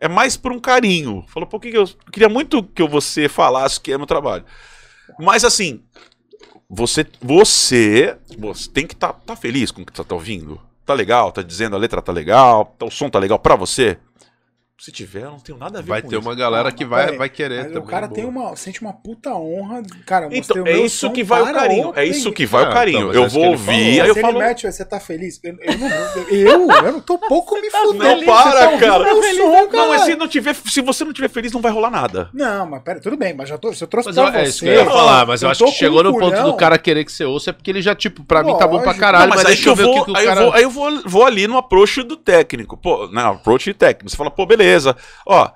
É 0.00 0.08
mais 0.08 0.36
por 0.36 0.52
um 0.52 0.58
carinho. 0.58 1.24
Falou, 1.28 1.48
por 1.48 1.60
que 1.60 1.70
que 1.70 1.76
eu 1.78 1.88
queria 2.12 2.28
muito 2.28 2.62
que 2.62 2.82
você 2.86 3.28
falasse 3.28 3.80
que 3.80 3.92
é 3.92 3.98
meu 3.98 4.06
trabalho. 4.06 4.44
Mas 5.20 5.44
assim, 5.44 5.82
você, 6.68 7.06
você, 7.20 8.16
você 8.38 8.70
tem 8.70 8.86
que 8.86 8.94
estar 8.94 9.12
tá, 9.12 9.20
tá 9.26 9.36
feliz 9.36 9.70
com 9.70 9.82
o 9.82 9.86
que 9.86 9.92
você 9.96 10.02
tá 10.04 10.14
ouvindo. 10.14 10.60
Tá 10.84 10.92
legal, 10.92 11.32
tá 11.32 11.42
dizendo 11.42 11.74
a 11.76 11.78
letra 11.78 12.02
tá 12.02 12.12
legal, 12.12 12.76
o 12.82 12.90
som 12.90 13.08
tá 13.08 13.18
legal 13.18 13.38
pra 13.38 13.56
você. 13.56 13.98
Se 14.76 14.90
tiver, 14.90 15.22
eu 15.22 15.30
não 15.30 15.38
tenho 15.38 15.56
nada 15.56 15.78
a 15.78 15.82
ver 15.82 15.88
Vai 15.88 16.02
com 16.02 16.08
ter 16.08 16.16
isso. 16.18 16.28
uma 16.28 16.34
galera 16.34 16.70
que 16.72 16.84
vai, 16.84 17.16
vai 17.16 17.28
querer 17.28 17.58
Mas 17.62 17.66
também. 17.68 17.82
o 17.82 17.86
cara 17.86 18.08
tem 18.08 18.24
uma, 18.24 18.56
sente 18.56 18.82
uma 18.82 18.92
puta 18.92 19.32
honra. 19.32 19.80
Cara, 20.04 20.26
eu 20.26 20.32
Então, 20.34 20.58
é 20.58 20.62
meu 20.74 20.84
isso 20.84 21.10
que 21.12 21.22
vai 21.22 21.42
o 21.42 21.44
para 21.44 21.54
carinho. 21.54 21.90
o 21.90 21.98
É 21.98 22.04
isso 22.04 22.32
que 22.32 22.44
vai 22.44 22.64
Ah, 22.64 22.68
o 22.68 22.72
carinho. 22.72 22.98
então, 23.08 23.12
eu 23.14 23.24
é 23.24 23.28
vou 23.28 23.44
ouvir, 23.46 24.00
aí 24.00 24.08
eu 24.08 24.16
falo. 24.16 24.40
mete, 24.40 24.66
você 24.70 24.84
tá 24.84 24.98
feliz? 24.98 25.40
Eu, 25.44 25.56
eu 25.62 25.78
não, 25.78 25.88
eu, 26.28 26.70
eu 26.86 26.92
não 26.92 27.00
tô 27.00 27.16
pouco 27.18 27.54
me 27.60 27.70
fudendo. 27.70 28.02
Não, 28.02 28.24
para, 28.24 28.68
tá 28.72 28.78
cara. 28.78 29.04
meu 29.04 29.22
som, 29.22 29.42
Não, 29.44 29.68
cara. 29.68 29.88
mas 29.88 30.02
se, 30.02 30.16
não 30.16 30.26
tiver, 30.28 30.54
se 30.54 30.80
você 30.80 31.04
não 31.04 31.12
tiver 31.12 31.28
feliz, 31.28 31.52
não 31.52 31.62
vai 31.62 31.70
rolar 31.70 31.90
nada. 31.90 32.28
Não, 32.34 32.66
mas 32.66 32.82
pera, 32.82 33.00
tudo 33.00 33.16
bem, 33.16 33.32
mas 33.32 33.48
já 33.48 33.56
tô, 33.56 33.72
se 33.72 33.82
eu 33.82 33.88
trouxe 33.88 34.08
Mas 34.08 34.16
pra 34.16 34.24
eu, 34.26 34.32
você. 34.32 34.38
é 34.38 34.42
isso 34.48 34.60
que 34.64 34.66
eu 34.66 34.74
ia 34.74 34.84
falar, 34.84 35.24
mas 35.24 35.40
eu, 35.40 35.46
eu 35.46 35.50
acho 35.52 35.64
que 35.66 35.70
chegou 35.70 36.02
no 36.02 36.18
ponto 36.18 36.42
do 36.42 36.54
cara 36.56 36.76
querer 36.78 37.04
que 37.04 37.12
você 37.12 37.24
ouça, 37.24 37.50
é 37.50 37.52
porque 37.52 37.70
ele 37.70 37.80
já, 37.80 37.94
tipo, 37.94 38.24
pra 38.24 38.42
mim 38.42 38.54
tá 38.58 38.66
bom 38.66 38.80
pra 38.82 38.92
caralho, 38.92 39.28
Não, 39.30 39.36
mas, 39.36 39.46
deixa 39.46 39.62
que 39.62 39.68
eu 39.68 39.72
eu 39.72 39.76
ver 39.76 39.84
o 39.84 39.92
vou, 39.94 40.04
que, 40.04 40.10
o 40.10 40.16
aí, 40.16 40.26
cara... 40.26 40.40
eu 40.40 40.44
vou, 40.46 40.54
aí 40.56 40.62
eu 40.64 40.70
vou, 40.70 41.02
vou 41.06 41.24
ali 41.24 41.46
no 41.46 41.56
approach 41.56 42.02
do 42.02 42.16
técnico. 42.16 42.76
Pô, 42.76 43.08
não, 43.12 43.34
approach 43.34 43.72
técnico. 43.72 44.10
Você 44.10 44.16
fala, 44.16 44.32
pô, 44.32 44.44
beleza. 44.44 44.63
Ó, 45.26 45.50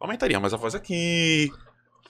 aumentaria 0.00 0.38
mais 0.40 0.52
a 0.54 0.56
voz 0.56 0.74
aqui. 0.74 1.50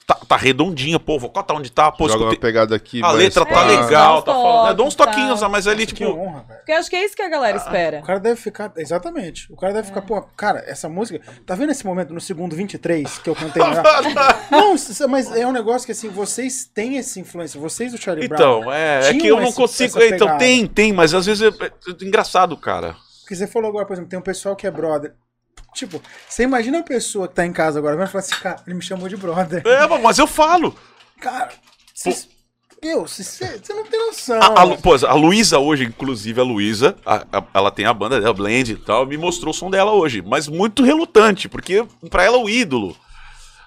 Tá, 0.05 0.15
tá 0.15 0.35
redondinha, 0.35 0.99
pô, 0.99 1.17
vou 1.17 1.29
cotar 1.29 1.55
onde 1.55 1.71
tá, 1.71 1.89
pô, 1.89 2.09
Joga 2.09 2.25
uma 2.25 2.31
escutei. 2.33 2.39
pegada 2.49 2.75
aqui, 2.75 2.99
A 3.01 3.07
mas 3.07 3.15
letra 3.15 3.45
tá. 3.45 3.61
É, 3.63 3.67
legal, 3.67 4.17
dá 4.17 4.21
tá 4.33 4.37
uns 4.37 4.41
falando. 4.43 4.69
É, 4.69 4.73
dá 4.73 4.83
uns 4.83 4.95
toques, 4.95 5.15
toquinhos, 5.15 5.39
tá. 5.39 5.47
mas 5.47 5.65
ali, 5.65 5.85
Que 5.87 5.93
tipo. 5.95 6.11
honra, 6.11 6.43
velho. 6.45 6.57
Porque 6.59 6.71
eu 6.73 6.75
acho 6.77 6.89
que 6.89 6.95
é 6.97 7.05
isso 7.05 7.15
que 7.15 7.21
a 7.21 7.29
galera 7.29 7.55
espera. 7.55 7.99
O 7.99 8.03
cara 8.03 8.19
deve 8.19 8.35
ficar. 8.35 8.73
Exatamente. 8.75 9.49
O 9.49 9.55
cara 9.55 9.71
deve 9.71 9.87
ficar, 9.87 10.01
pô, 10.01 10.21
cara, 10.35 10.61
essa 10.67 10.89
música. 10.89 11.21
Tá 11.45 11.55
vendo 11.55 11.71
esse 11.71 11.85
momento 11.85 12.13
no 12.13 12.19
segundo 12.19 12.53
23 12.53 13.17
que 13.19 13.29
eu 13.29 13.33
cantei 13.35 13.63
lá? 13.63 13.81
Não, 14.51 14.75
mas 15.07 15.31
é 15.33 15.47
um 15.47 15.53
negócio 15.53 15.85
que 15.85 15.93
assim, 15.93 16.09
vocês 16.09 16.65
têm 16.65 16.97
essa 16.97 17.21
influência, 17.21 17.57
vocês 17.57 17.93
do 17.93 17.97
Charlie 17.97 18.27
Brown. 18.27 18.37
Então, 18.59 18.73
é, 18.73 18.97
é 18.97 19.01
tinham 19.11 19.19
que 19.21 19.27
eu 19.27 19.37
não 19.37 19.43
esse- 19.47 19.55
consigo. 19.55 19.97
essa 19.97 20.05
Então, 20.05 20.27
pegada. 20.27 20.37
tem, 20.39 20.67
tem, 20.67 20.91
mas 20.91 21.13
às 21.13 21.25
vezes 21.25 21.41
é, 21.43 21.65
é 21.65 22.05
engraçado, 22.05 22.57
cara. 22.57 22.97
Porque 23.21 23.37
você 23.37 23.47
falou 23.47 23.69
agora, 23.69 23.85
por 23.85 23.93
exemplo, 23.93 24.09
tem 24.09 24.19
um 24.19 24.23
pessoal 24.23 24.53
que 24.53 24.67
é 24.67 24.71
brother. 24.71 25.13
Tipo, 25.73 26.01
você 26.29 26.43
imagina 26.43 26.79
a 26.79 26.83
pessoa 26.83 27.27
que 27.27 27.35
tá 27.35 27.45
em 27.45 27.53
casa 27.53 27.79
agora, 27.79 27.95
vai 27.95 28.07
falar 28.07 28.19
assim, 28.19 28.35
cara, 28.35 28.61
ele 28.65 28.75
me 28.75 28.81
chamou 28.81 29.07
de 29.09 29.17
brother. 29.17 29.61
É, 29.65 29.87
mas 29.99 30.17
eu 30.19 30.27
falo. 30.27 30.75
Cara, 31.19 31.49
se- 31.93 32.27
meu, 32.83 33.07
você 33.07 33.59
não 33.69 33.85
tem 33.85 33.97
noção. 34.07 34.39
A, 34.41 34.61
a, 34.63 34.77
pô, 34.77 34.93
a 34.93 35.13
Luísa 35.13 35.57
hoje, 35.57 35.85
inclusive 35.85 36.39
a 36.41 36.43
Luísa, 36.43 36.95
ela 37.53 37.71
tem 37.71 37.85
a 37.85 37.93
banda 37.93 38.19
dela, 38.19 38.33
Blend 38.33 38.73
e 38.73 38.75
tal, 38.75 39.05
me 39.05 39.15
mostrou 39.17 39.51
o 39.51 39.53
som 39.53 39.69
dela 39.69 39.91
hoje, 39.93 40.21
mas 40.21 40.47
muito 40.49 40.83
relutante, 40.83 41.47
porque 41.47 41.85
pra 42.09 42.23
ela 42.23 42.37
é 42.37 42.41
o 42.41 42.49
ídolo. 42.49 42.95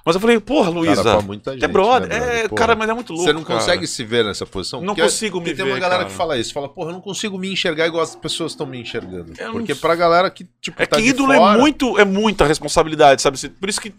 Mas 0.06 0.14
eu 0.14 0.20
falei, 0.20 0.38
porra, 0.38 0.70
Luísa, 0.70 1.20
muita 1.20 1.52
é 1.52 1.66
brother. 1.66 2.08
né, 2.08 2.18
brother? 2.20 2.22
é, 2.44 2.48
Porra. 2.48 2.58
cara, 2.60 2.76
mas 2.76 2.88
é 2.88 2.94
muito 2.94 3.12
louco. 3.12 3.26
Você 3.26 3.32
não 3.32 3.42
cara. 3.42 3.58
consegue 3.58 3.86
se 3.88 4.04
ver 4.04 4.24
nessa 4.24 4.46
posição? 4.46 4.80
Não 4.80 4.88
Porque- 4.94 5.02
consigo 5.02 5.38
me 5.38 5.46
porque 5.46 5.56
tem 5.56 5.64
ver, 5.66 5.72
uma 5.72 5.80
galera 5.80 6.02
cara. 6.04 6.10
que 6.10 6.16
fala 6.16 6.38
isso, 6.38 6.52
fala, 6.52 6.68
porra, 6.68 6.90
eu 6.90 6.94
não 6.94 7.00
consigo 7.00 7.36
me 7.36 7.52
enxergar 7.52 7.88
igual 7.88 8.04
as 8.04 8.14
pessoas 8.14 8.52
estão 8.52 8.64
me 8.66 8.80
enxergando. 8.80 9.32
Eu 9.36 9.46
não 9.46 9.52
Porque 9.54 9.74
sei. 9.74 9.80
pra 9.80 9.96
galera 9.96 10.30
que, 10.30 10.48
tipo, 10.60 10.80
É 10.80 10.86
tá 10.86 10.94
que 10.96 11.02
de 11.02 11.08
ídolo 11.08 11.34
fora, 11.34 11.54
é 11.56 11.58
muito, 11.58 11.98
é 11.98 12.04
muita 12.04 12.46
responsabilidade, 12.46 13.20
sabe? 13.20 13.36
Por 13.48 13.68
isso 13.68 13.80
que 13.80 13.92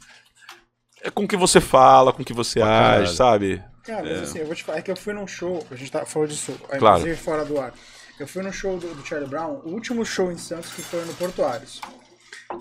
é 1.04 1.10
com 1.12 1.26
o 1.26 1.28
que 1.28 1.36
você 1.38 1.60
fala, 1.60 2.14
com 2.14 2.22
o 2.22 2.26
que 2.26 2.34
você 2.34 2.62
caralho. 2.62 3.04
age, 3.04 3.14
sabe? 3.16 3.62
Cara, 3.84 4.04
mas 4.04 4.24
assim, 4.24 4.40
eu 4.40 4.46
vou 4.46 4.56
te 4.56 4.64
falar, 4.64 4.78
é 4.78 4.82
que 4.82 4.92
eu 4.92 4.96
fui 4.96 5.14
num 5.14 5.28
show, 5.28 5.62
a 5.70 5.76
gente 5.76 5.92
tá, 5.92 6.06
falou 6.06 6.28
disso, 6.28 6.54
Claro. 6.80 7.00
inclusive 7.00 7.16
fora 7.22 7.44
do 7.46 7.60
ar. 7.60 7.74
Eu 8.20 8.28
fui 8.28 8.42
no 8.42 8.52
show 8.52 8.78
do, 8.78 8.94
do 8.96 9.06
Charlie 9.06 9.30
Brown, 9.30 9.62
o 9.64 9.70
último 9.72 10.06
show 10.06 10.32
em 10.32 10.38
Santos 10.38 10.72
que 10.74 10.82
foi 10.82 11.04
no 11.06 11.14
Portuários. 11.14 11.80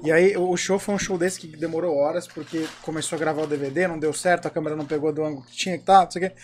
E 0.03 0.13
aí 0.13 0.37
o 0.37 0.57
show 0.57 0.79
foi 0.79 0.95
um 0.95 0.99
show 0.99 1.17
desse 1.17 1.41
que 1.41 1.47
demorou 1.47 1.97
horas, 1.97 2.27
porque 2.27 2.67
começou 2.83 3.17
a 3.17 3.19
gravar 3.19 3.43
o 3.43 3.47
DVD, 3.47 3.87
não 3.87 3.99
deu 3.99 4.13
certo, 4.13 4.47
a 4.47 4.51
câmera 4.51 4.77
não 4.77 4.85
pegou 4.85 5.13
do 5.13 5.25
ângulo 5.25 5.45
que 5.47 5.57
tinha 5.57 5.79
que 5.79 5.85
tá, 5.85 6.05
não 6.05 6.11
sei 6.11 6.27
o 6.27 6.31
quê. 6.31 6.37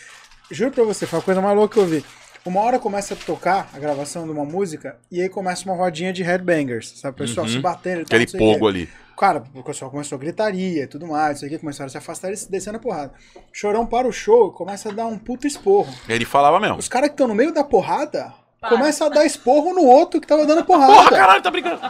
Juro 0.50 0.70
pra 0.70 0.84
você, 0.84 1.06
foi 1.06 1.18
a 1.18 1.22
coisa 1.22 1.40
mais 1.40 1.56
louca 1.56 1.74
que 1.74 1.80
eu 1.80 1.86
vi. 1.86 2.04
Uma 2.44 2.60
hora 2.60 2.78
começa 2.78 3.14
a 3.14 3.16
tocar 3.16 3.70
a 3.72 3.78
gravação 3.78 4.24
de 4.24 4.30
uma 4.32 4.44
música, 4.44 4.96
e 5.10 5.20
aí 5.20 5.28
começa 5.28 5.64
uma 5.64 5.76
rodinha 5.76 6.12
de 6.12 6.22
headbangers, 6.22 6.98
sabe? 6.98 7.14
O 7.14 7.18
pessoal 7.18 7.46
se 7.46 7.58
batendo 7.60 8.02
e 8.02 8.04
tal, 8.04 8.20
Aquele 8.20 8.38
pogo 8.38 8.66
ali. 8.66 8.88
Cara, 9.16 9.44
o 9.54 9.62
pessoal 9.62 9.90
começou 9.90 10.16
a 10.16 10.18
gritaria 10.18 10.82
e 10.82 10.86
tudo 10.88 11.06
mais, 11.06 11.36
isso 11.36 11.46
aqui, 11.46 11.58
começaram 11.58 11.86
a 11.86 11.90
se 11.90 11.98
afastar 11.98 12.32
e 12.32 12.36
descendo 12.50 12.78
a 12.78 12.80
porrada. 12.80 13.12
Chorão 13.52 13.86
para 13.86 14.08
o 14.08 14.12
show 14.12 14.50
começa 14.50 14.88
a 14.88 14.92
dar 14.92 15.06
um 15.06 15.16
puto 15.16 15.46
esporro. 15.46 15.92
Ele 16.08 16.24
falava 16.24 16.58
mesmo. 16.58 16.78
Os 16.78 16.88
caras 16.88 17.10
que 17.10 17.14
estão 17.14 17.28
no 17.28 17.34
meio 17.34 17.52
da 17.52 17.62
porrada 17.62 18.34
Para. 18.62 18.76
começam 18.78 19.06
a 19.08 19.10
dar 19.10 19.26
esporro 19.26 19.74
no 19.74 19.82
outro 19.84 20.20
que 20.20 20.26
tava 20.26 20.46
dando 20.46 20.64
porrada. 20.64 20.92
Porra, 20.92 21.10
caralho, 21.10 21.42
tá 21.42 21.50
brincando. 21.50 21.80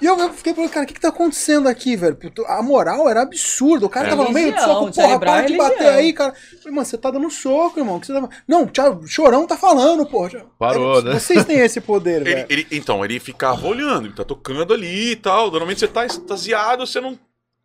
E 0.00 0.06
eu, 0.06 0.18
eu 0.18 0.32
fiquei 0.32 0.54
pensando, 0.54 0.72
cara, 0.72 0.84
o 0.84 0.88
que, 0.88 0.94
que 0.94 1.00
tá 1.00 1.08
acontecendo 1.10 1.68
aqui, 1.68 1.94
velho? 1.94 2.16
A 2.48 2.62
moral 2.62 3.08
era 3.08 3.20
absurda. 3.22 3.84
O 3.84 3.88
cara 3.90 4.06
É. 4.06 4.10
tava 4.10 4.24
no 4.24 4.30
meio 4.32 4.52
do 4.54 4.60
soco, 4.60 4.90
porra, 4.92 5.20
para 5.20 5.42
é 5.42 5.46
de 5.46 5.56
bater 5.56 5.88
aí, 5.88 6.12
cara. 6.12 6.32
Eu 6.52 6.58
Falei, 6.58 6.74
mano, 6.74 6.86
você 6.86 6.96
tá 6.98 7.10
dando 7.10 7.30
soco, 7.30 7.78
irmão. 7.78 8.00
que 8.00 8.06
você 8.06 8.14
tá... 8.18 8.28
Não, 8.48 8.66
tchau, 8.66 9.06
chorão 9.06 9.46
tá 9.46 9.56
falando, 9.56 10.06
porra. 10.06 10.46
Parou, 10.58 11.00
É, 11.00 11.02
né? 11.02 11.12
Vocês 11.20 11.44
têm 11.44 11.58
esse 11.60 11.80
poder, 11.80 12.22
Ele, 12.22 12.34
velho. 12.34 12.46
ele- 12.48 12.66
então, 12.72 13.04
ele 13.04 13.20
ficava 13.20 13.66
olhando, 13.66 14.06
ele 14.06 14.14
tá 14.14 14.24
tocando 14.24 14.72
ali 14.72 15.12
e 15.12 15.16
tal. 15.16 15.50
Normalmente 15.50 15.80
você 15.80 15.88
tá 15.88 16.06
extasiado, 16.06 16.86
você 16.86 17.00
não. 17.00 17.18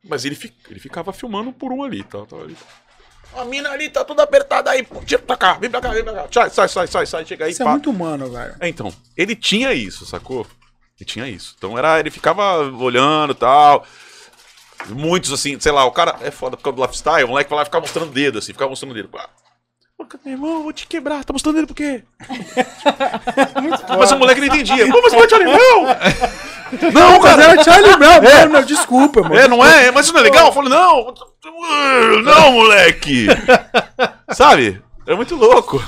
Mas 0.07 0.26
ele, 0.26 0.36
fi- 0.36 0.53
ele 0.70 0.80
ficava 0.80 1.11
filmando 1.13 1.51
por 1.53 1.72
um 1.72 1.84
ali, 1.84 2.03
tá? 2.03 2.20
Tava 2.26 2.43
ali. 2.43 2.55
A 3.38 3.45
mina 3.45 3.69
ali 3.69 3.88
tá 3.89 4.03
toda 4.03 4.23
apertada 4.23 4.71
aí, 4.71 4.83
pô, 4.83 4.99
tira 5.05 5.21
pra 5.21 5.38
cá, 5.38 5.53
vem 5.53 5.69
pra 5.69 5.79
cá, 5.79 5.89
vem 5.89 6.03
pra 6.03 6.13
cá. 6.13 6.27
Sai, 6.31 6.49
sai, 6.49 6.67
sai, 6.67 6.88
sai, 6.88 7.05
sai, 7.05 7.25
chega 7.25 7.45
aí, 7.45 7.51
Isso 7.51 7.61
é 7.61 7.65
pá. 7.65 7.71
muito 7.71 7.89
humano, 7.89 8.31
velho. 8.31 8.55
É, 8.59 8.67
então, 8.67 8.91
ele 9.15 9.35
tinha 9.35 9.73
isso, 9.73 10.05
sacou? 10.05 10.45
Ele 10.99 11.05
tinha 11.05 11.27
isso. 11.27 11.53
Então 11.57 11.77
era, 11.77 11.99
ele 11.99 12.09
ficava 12.09 12.61
olhando 12.63 13.33
e 13.33 13.35
tal. 13.35 13.85
Muitos 14.89 15.31
assim, 15.31 15.59
sei 15.59 15.71
lá, 15.71 15.85
o 15.85 15.91
cara 15.91 16.17
é 16.21 16.31
foda 16.31 16.57
por 16.57 16.63
causa 16.63 16.77
do 16.77 16.81
lifestyle, 16.81 17.23
o 17.25 17.27
moleque 17.29 17.49
vai 17.49 17.59
lá 17.59 17.65
ficar 17.65 17.79
mostrando 17.79 18.09
o 18.09 18.13
dedo, 18.13 18.39
assim, 18.39 18.53
ficava 18.53 18.69
mostrando 18.69 18.91
o 18.91 18.95
dedo. 18.95 19.09
Pá. 19.09 19.29
Meu 20.23 20.33
irmão, 20.33 20.63
vou 20.63 20.71
te 20.71 20.88
quebrar, 20.88 21.23
tá 21.23 21.33
mostrando 21.33 21.57
ele 21.57 21.67
por 21.67 21.75
quê? 21.75 22.03
mas 23.97 24.11
o 24.11 24.17
moleque 24.17 24.39
não 24.39 24.47
entendia. 24.47 24.88
Mas 24.88 25.13
não 25.13 25.23
é 25.23 25.29
Charlie 25.29 25.51
Brown! 25.51 25.85
Não, 26.93 27.20
Mas 27.20 27.24
cara! 27.24 27.43
era 27.43 27.63
Charlie 27.63 27.97
Brown, 27.97 28.24
é, 28.24 28.45
não, 28.47 28.61
desculpa, 28.63 29.22
mano. 29.22 29.36
É, 29.36 29.47
não 29.47 29.65
é? 29.65 29.91
Mas 29.91 30.05
isso 30.05 30.13
não 30.13 30.22
é 30.22 30.24
legal? 30.24 30.47
Eu 30.47 30.53
falei, 30.53 30.70
não! 30.70 31.13
Não, 32.24 32.51
moleque! 32.51 33.28
Sabe? 34.34 34.82
É 35.05 35.15
muito 35.15 35.36
louco. 35.36 35.82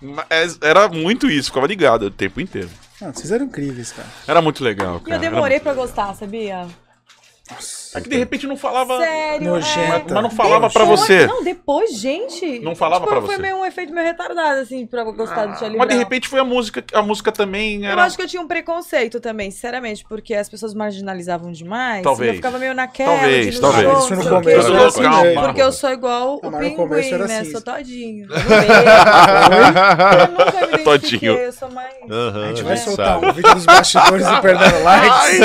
Mas 0.00 0.58
era 0.62 0.88
muito 0.88 1.28
isso, 1.30 1.48
ficava 1.50 1.66
ligado 1.66 2.02
o 2.06 2.10
tempo 2.10 2.40
inteiro. 2.40 2.70
Não, 3.00 3.12
vocês 3.12 3.30
eram 3.32 3.46
incríveis, 3.46 3.92
cara. 3.92 4.08
Era 4.26 4.42
muito 4.42 4.62
legal, 4.62 4.96
E 4.98 5.00
cara. 5.00 5.16
eu 5.16 5.20
demorei 5.20 5.56
era 5.56 5.62
pra 5.64 5.74
muito 5.74 5.86
gostar, 5.86 6.14
sabia? 6.14 6.66
É 7.94 8.00
que 8.02 8.08
de 8.08 8.18
repente 8.18 8.46
não 8.46 8.56
falava. 8.56 8.98
Sério, 8.98 9.48
Nojenta. 9.50 10.10
é. 10.10 10.14
Mas 10.14 10.22
não 10.22 10.30
falava 10.30 10.68
pra 10.68 10.82
Depois- 10.82 11.00
você. 11.00 11.26
Não, 11.26 11.42
depois, 11.42 11.98
gente. 11.98 12.58
Não 12.60 12.76
falava 12.76 13.06
tipo, 13.06 13.16
pra 13.16 13.26
Foi 13.26 13.36
você. 13.36 13.42
meio 13.42 13.56
um 13.56 13.64
efeito 13.64 13.92
meio 13.92 14.06
retardado, 14.06 14.60
assim, 14.60 14.86
pra 14.86 15.00
eu 15.00 15.12
gostar 15.12 15.46
do 15.46 15.58
Charlie 15.58 15.78
Mas 15.78 15.88
de 15.88 15.96
repente 15.96 16.28
foi 16.28 16.38
a 16.40 16.44
música, 16.44 16.84
a 16.92 17.02
música 17.02 17.32
também 17.32 17.84
Eu 17.84 17.92
era. 17.92 18.04
acho 18.04 18.16
que 18.16 18.22
eu 18.22 18.28
tinha 18.28 18.42
um 18.42 18.46
preconceito 18.46 19.20
também, 19.20 19.50
sinceramente, 19.50 20.04
porque 20.08 20.34
as 20.34 20.48
pessoas 20.48 20.74
marginalizavam 20.74 21.50
demais. 21.50 22.02
Talvez. 22.02 22.28
E 22.28 22.32
eu 22.32 22.36
ficava 22.36 22.58
meio 22.58 22.74
naquela. 22.74 23.18
Talvez, 23.18 23.54
de 23.54 23.60
talvez. 23.60 23.88
show, 23.90 23.98
Isso 23.98 24.14
no 24.14 24.20
o 24.20 24.28
começo 24.28 24.72
era 24.74 24.86
assim. 24.86 25.02
Calma. 25.02 25.42
Porque 25.44 25.62
eu 25.62 25.72
sou 25.72 25.90
igual 25.90 26.40
Não, 26.42 26.50
o 26.50 26.58
pinguim, 26.58 27.10
né? 27.26 27.40
assim. 27.40 27.50
Sou 27.52 27.60
todinho. 27.62 28.28
Eu 28.28 30.28
nunca 30.28 30.66
me 30.66 30.82
identifiquei, 30.82 30.84
Todinho. 30.84 31.32
Eu 31.38 31.52
sou 31.52 31.70
mais... 31.70 31.88
A 32.10 32.46
gente 32.48 32.62
vai 32.62 32.74
É. 32.74 32.76
soltar 32.76 33.06
sabe. 33.14 33.26
um 33.26 33.32
vídeo 33.32 33.54
dos 33.54 33.64
bastidores 33.66 34.26
e 34.26 34.40
perdendo 34.40 34.82
likes. 34.84 35.38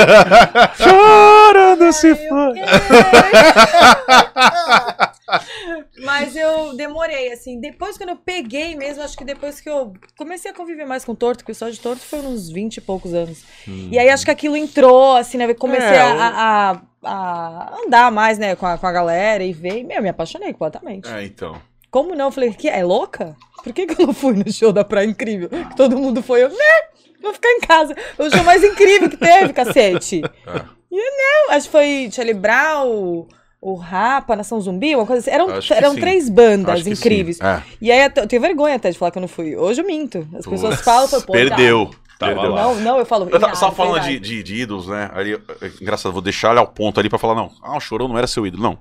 Chorando 1.54 1.92
se 1.92 2.08
Eu 2.08 2.16
for. 2.16 2.52
quero. 2.54 2.66
Mas 6.04 6.36
eu 6.36 6.76
demorei, 6.76 7.32
assim, 7.32 7.60
depois 7.60 7.96
quando 7.96 8.10
eu 8.10 8.16
peguei 8.16 8.74
mesmo, 8.76 9.02
acho 9.02 9.16
que 9.16 9.24
depois 9.24 9.60
que 9.60 9.68
eu 9.70 9.92
comecei 10.18 10.50
a 10.50 10.54
conviver 10.54 10.84
mais 10.84 11.04
com 11.04 11.12
o 11.12 11.16
torto, 11.16 11.44
que 11.44 11.52
o 11.52 11.54
só 11.54 11.68
de 11.68 11.78
torto 11.80 12.02
foi 12.02 12.18
uns 12.20 12.50
20 12.50 12.76
e 12.76 12.80
poucos 12.80 13.14
anos. 13.14 13.42
E 13.66 13.98
aí 13.98 14.08
acho 14.10 14.24
que 14.24 14.30
aquilo 14.30 14.56
entrou, 14.56 15.16
assim, 15.16 15.38
né? 15.38 15.48
eu 15.48 15.54
Comecei 15.54 15.86
É, 15.86 16.00
a, 16.00 16.72
a- 16.72 16.80
a 17.06 17.74
andar 17.86 18.10
mais, 18.10 18.38
né, 18.38 18.56
com 18.56 18.66
a, 18.66 18.76
com 18.78 18.86
a 18.86 18.92
galera 18.92 19.44
e 19.44 19.52
ver, 19.52 19.78
e, 19.78 19.84
meu, 19.84 20.02
me 20.02 20.08
apaixonei 20.08 20.52
completamente. 20.52 21.08
É, 21.08 21.24
então. 21.24 21.60
Como 21.90 22.14
não? 22.14 22.26
Eu 22.26 22.32
falei, 22.32 22.52
que 22.52 22.68
é 22.68 22.82
louca? 22.84 23.36
Por 23.62 23.72
que, 23.72 23.86
que 23.86 24.02
eu 24.02 24.06
não 24.08 24.14
fui 24.14 24.34
no 24.34 24.50
show 24.52 24.72
da 24.72 24.84
Praia 24.84 25.06
Incrível? 25.06 25.48
Que 25.48 25.76
todo 25.76 25.96
mundo 25.96 26.22
foi, 26.22 26.42
eu, 26.42 26.48
né? 26.48 26.56
Vou 27.22 27.32
ficar 27.32 27.48
em 27.50 27.60
casa. 27.60 27.94
Foi 28.16 28.28
o 28.28 28.30
show 28.34 28.42
mais 28.44 28.62
incrível 28.64 29.08
que 29.08 29.16
teve, 29.16 29.52
cacete. 29.52 30.22
É. 30.46 30.64
E 30.96 31.48
não, 31.48 31.56
acho 31.56 31.66
que 31.66 31.72
foi 31.72 32.08
Charlie 32.12 32.34
Brown, 32.34 33.26
o 33.60 33.74
Rapa, 33.74 34.36
Nação 34.36 34.60
Zumbi, 34.60 34.94
uma 34.94 35.06
coisa 35.06 35.20
assim. 35.20 35.30
Eram, 35.30 35.48
eram 35.70 35.94
sim. 35.94 36.00
três 36.00 36.28
bandas 36.28 36.86
incríveis. 36.86 37.40
É. 37.40 37.62
E 37.80 37.90
aí 37.90 38.10
eu 38.14 38.26
tenho 38.28 38.40
vergonha 38.40 38.76
até 38.76 38.90
de 38.90 38.98
falar 38.98 39.10
que 39.10 39.18
eu 39.18 39.22
não 39.22 39.28
fui. 39.28 39.56
Hoje 39.56 39.80
eu 39.80 39.86
minto. 39.86 40.26
As 40.38 40.46
pessoas 40.46 40.80
falam, 40.82 41.08
pô, 41.22 41.32
Perdeu. 41.32 41.90
Não, 42.20 42.76
não, 42.76 42.98
eu 42.98 43.04
falo. 43.04 43.24
Eu 43.24 43.32
tava 43.32 43.46
"Irado, 43.46 43.58
só 43.58 43.72
falando 43.72 43.94
verdade." 43.94 44.20
de, 44.20 44.36
de, 44.36 44.42
de 44.42 44.62
ídolos, 44.62 44.86
né? 44.86 45.10
É 45.60 45.66
engraçado, 45.80 46.12
vou 46.12 46.22
deixar 46.22 46.50
ele 46.50 46.60
ao 46.60 46.66
ponto 46.66 47.00
ali 47.00 47.08
pra 47.08 47.18
falar, 47.18 47.34
não. 47.34 47.50
Ah, 47.60 47.76
o 47.76 47.80
Chorão 47.80 48.06
não 48.06 48.16
era 48.16 48.26
seu 48.26 48.46
ídolo, 48.46 48.62
não. 48.62 48.78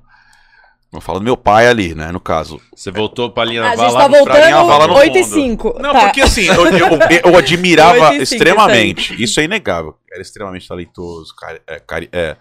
Eu 0.93 1.01
falo 1.01 1.19
do 1.19 1.25
meu 1.25 1.35
pai 1.35 1.67
ali, 1.67 1.95
né? 1.95 2.11
No 2.11 2.19
caso. 2.19 2.61
Você 2.75 2.91
voltou 2.91 3.29
pra 3.31 3.43
linha 3.45 3.63
A 3.63 3.75
Vala 3.75 3.89
gente 3.89 3.97
tá 3.99 4.07
voltando 4.07 4.87
no 4.87 4.95
8 4.95 5.17
e 5.17 5.23
fundo. 5.23 5.33
5. 5.33 5.79
Não, 5.81 5.91
tá. 5.91 6.01
porque 6.01 6.21
assim, 6.21 6.45
eu, 6.45 6.65
eu- 6.67 6.89
eu 7.31 7.37
admirava 7.37 7.93
85, 7.93 8.21
extremamente. 8.23 9.21
Isso 9.23 9.39
é 9.39 9.43
inegável. 9.45 9.97
Era 10.11 10.21
extremamente 10.21 10.67
talentoso, 10.67 11.35
cari- 11.35 11.61
é, 11.65 11.79
cari- 11.79 12.09
é, 12.13 12.37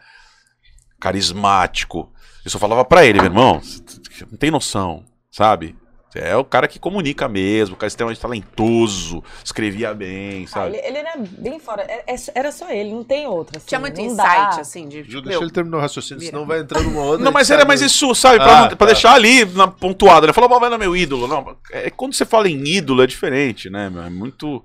carismático. 1.01 2.13
Eu 2.45 2.51
só 2.51 2.59
falava 2.59 2.85
pra 2.85 3.05
ele, 3.07 3.19
meu 3.21 3.27
irmão, 3.31 3.61
você 3.61 4.27
não 4.31 4.37
tem 4.37 4.51
noção, 4.51 5.05
sabe? 5.31 5.75
Você 6.13 6.19
é 6.19 6.37
o 6.37 6.45
cara 6.45 6.69
que 6.69 6.79
comunica 6.79 7.27
mesmo, 7.27 7.75
o 7.75 7.79
cara 7.79 7.89
extremamente 7.89 8.21
talentoso, 8.21 9.25
escrevia 9.43 9.95
bem, 9.95 10.45
Ah, 10.45 10.49
sabe? 10.49 10.77
ele, 10.77 10.87
ele 10.89 10.99
era 10.99 11.15
bem 11.17 11.59
fora. 11.59 11.83
é- 11.89 12.05
é- 12.15 12.17
Era 12.35 12.53
só 12.53 12.71
ele, 12.71 12.91
não 12.93 13.03
tem 13.03 13.27
outra. 13.27 13.57
assim, 13.57 13.67
Tinha 13.69 13.81
muito 13.81 13.99
insight, 13.99 14.17
dá. 14.57 14.61
assim, 14.61 14.89
de. 14.89 15.03
Ju, 15.05 15.13
meu, 15.19 15.23
deixa 15.23 15.41
ele 15.43 15.51
terminar 15.51 15.79
o 15.79 15.81
raciocínio, 15.81 16.21
Vira. 16.21 16.33
senão 16.33 16.47
vai 16.47 16.61
entrando 16.61 16.89
uma 16.91 17.03
outra. 17.03 17.25
Não, 17.25 17.33
mas 17.33 17.49
ele 17.49 17.61
era 17.61 17.67
mais 17.67 17.81
isso, 17.81 18.15
sabe? 18.15 18.37
Pra, 18.37 18.45
Ah, 18.45 18.61
não- 18.63 18.69
pra 18.69 18.77
tá. 18.77 18.87
deixar 18.87 19.15
ali 19.15 19.45
na 19.47 19.67
pontuada, 19.67 20.27
né? 20.27 20.33
Falou, 20.35 20.61
vai 20.61 20.69
no 20.69 20.79
meu 20.79 20.95
ídolo. 20.95 21.27
Não, 21.27 21.57
é, 21.73 21.89
quando 21.89 22.13
você 22.13 22.27
fala 22.27 22.47
em 22.49 22.63
ídolo 22.63 23.03
é 23.03 23.07
diferente, 23.07 23.71
né? 23.71 23.89
meu? 23.89 24.03
É 24.03 24.11
muito. 24.11 24.63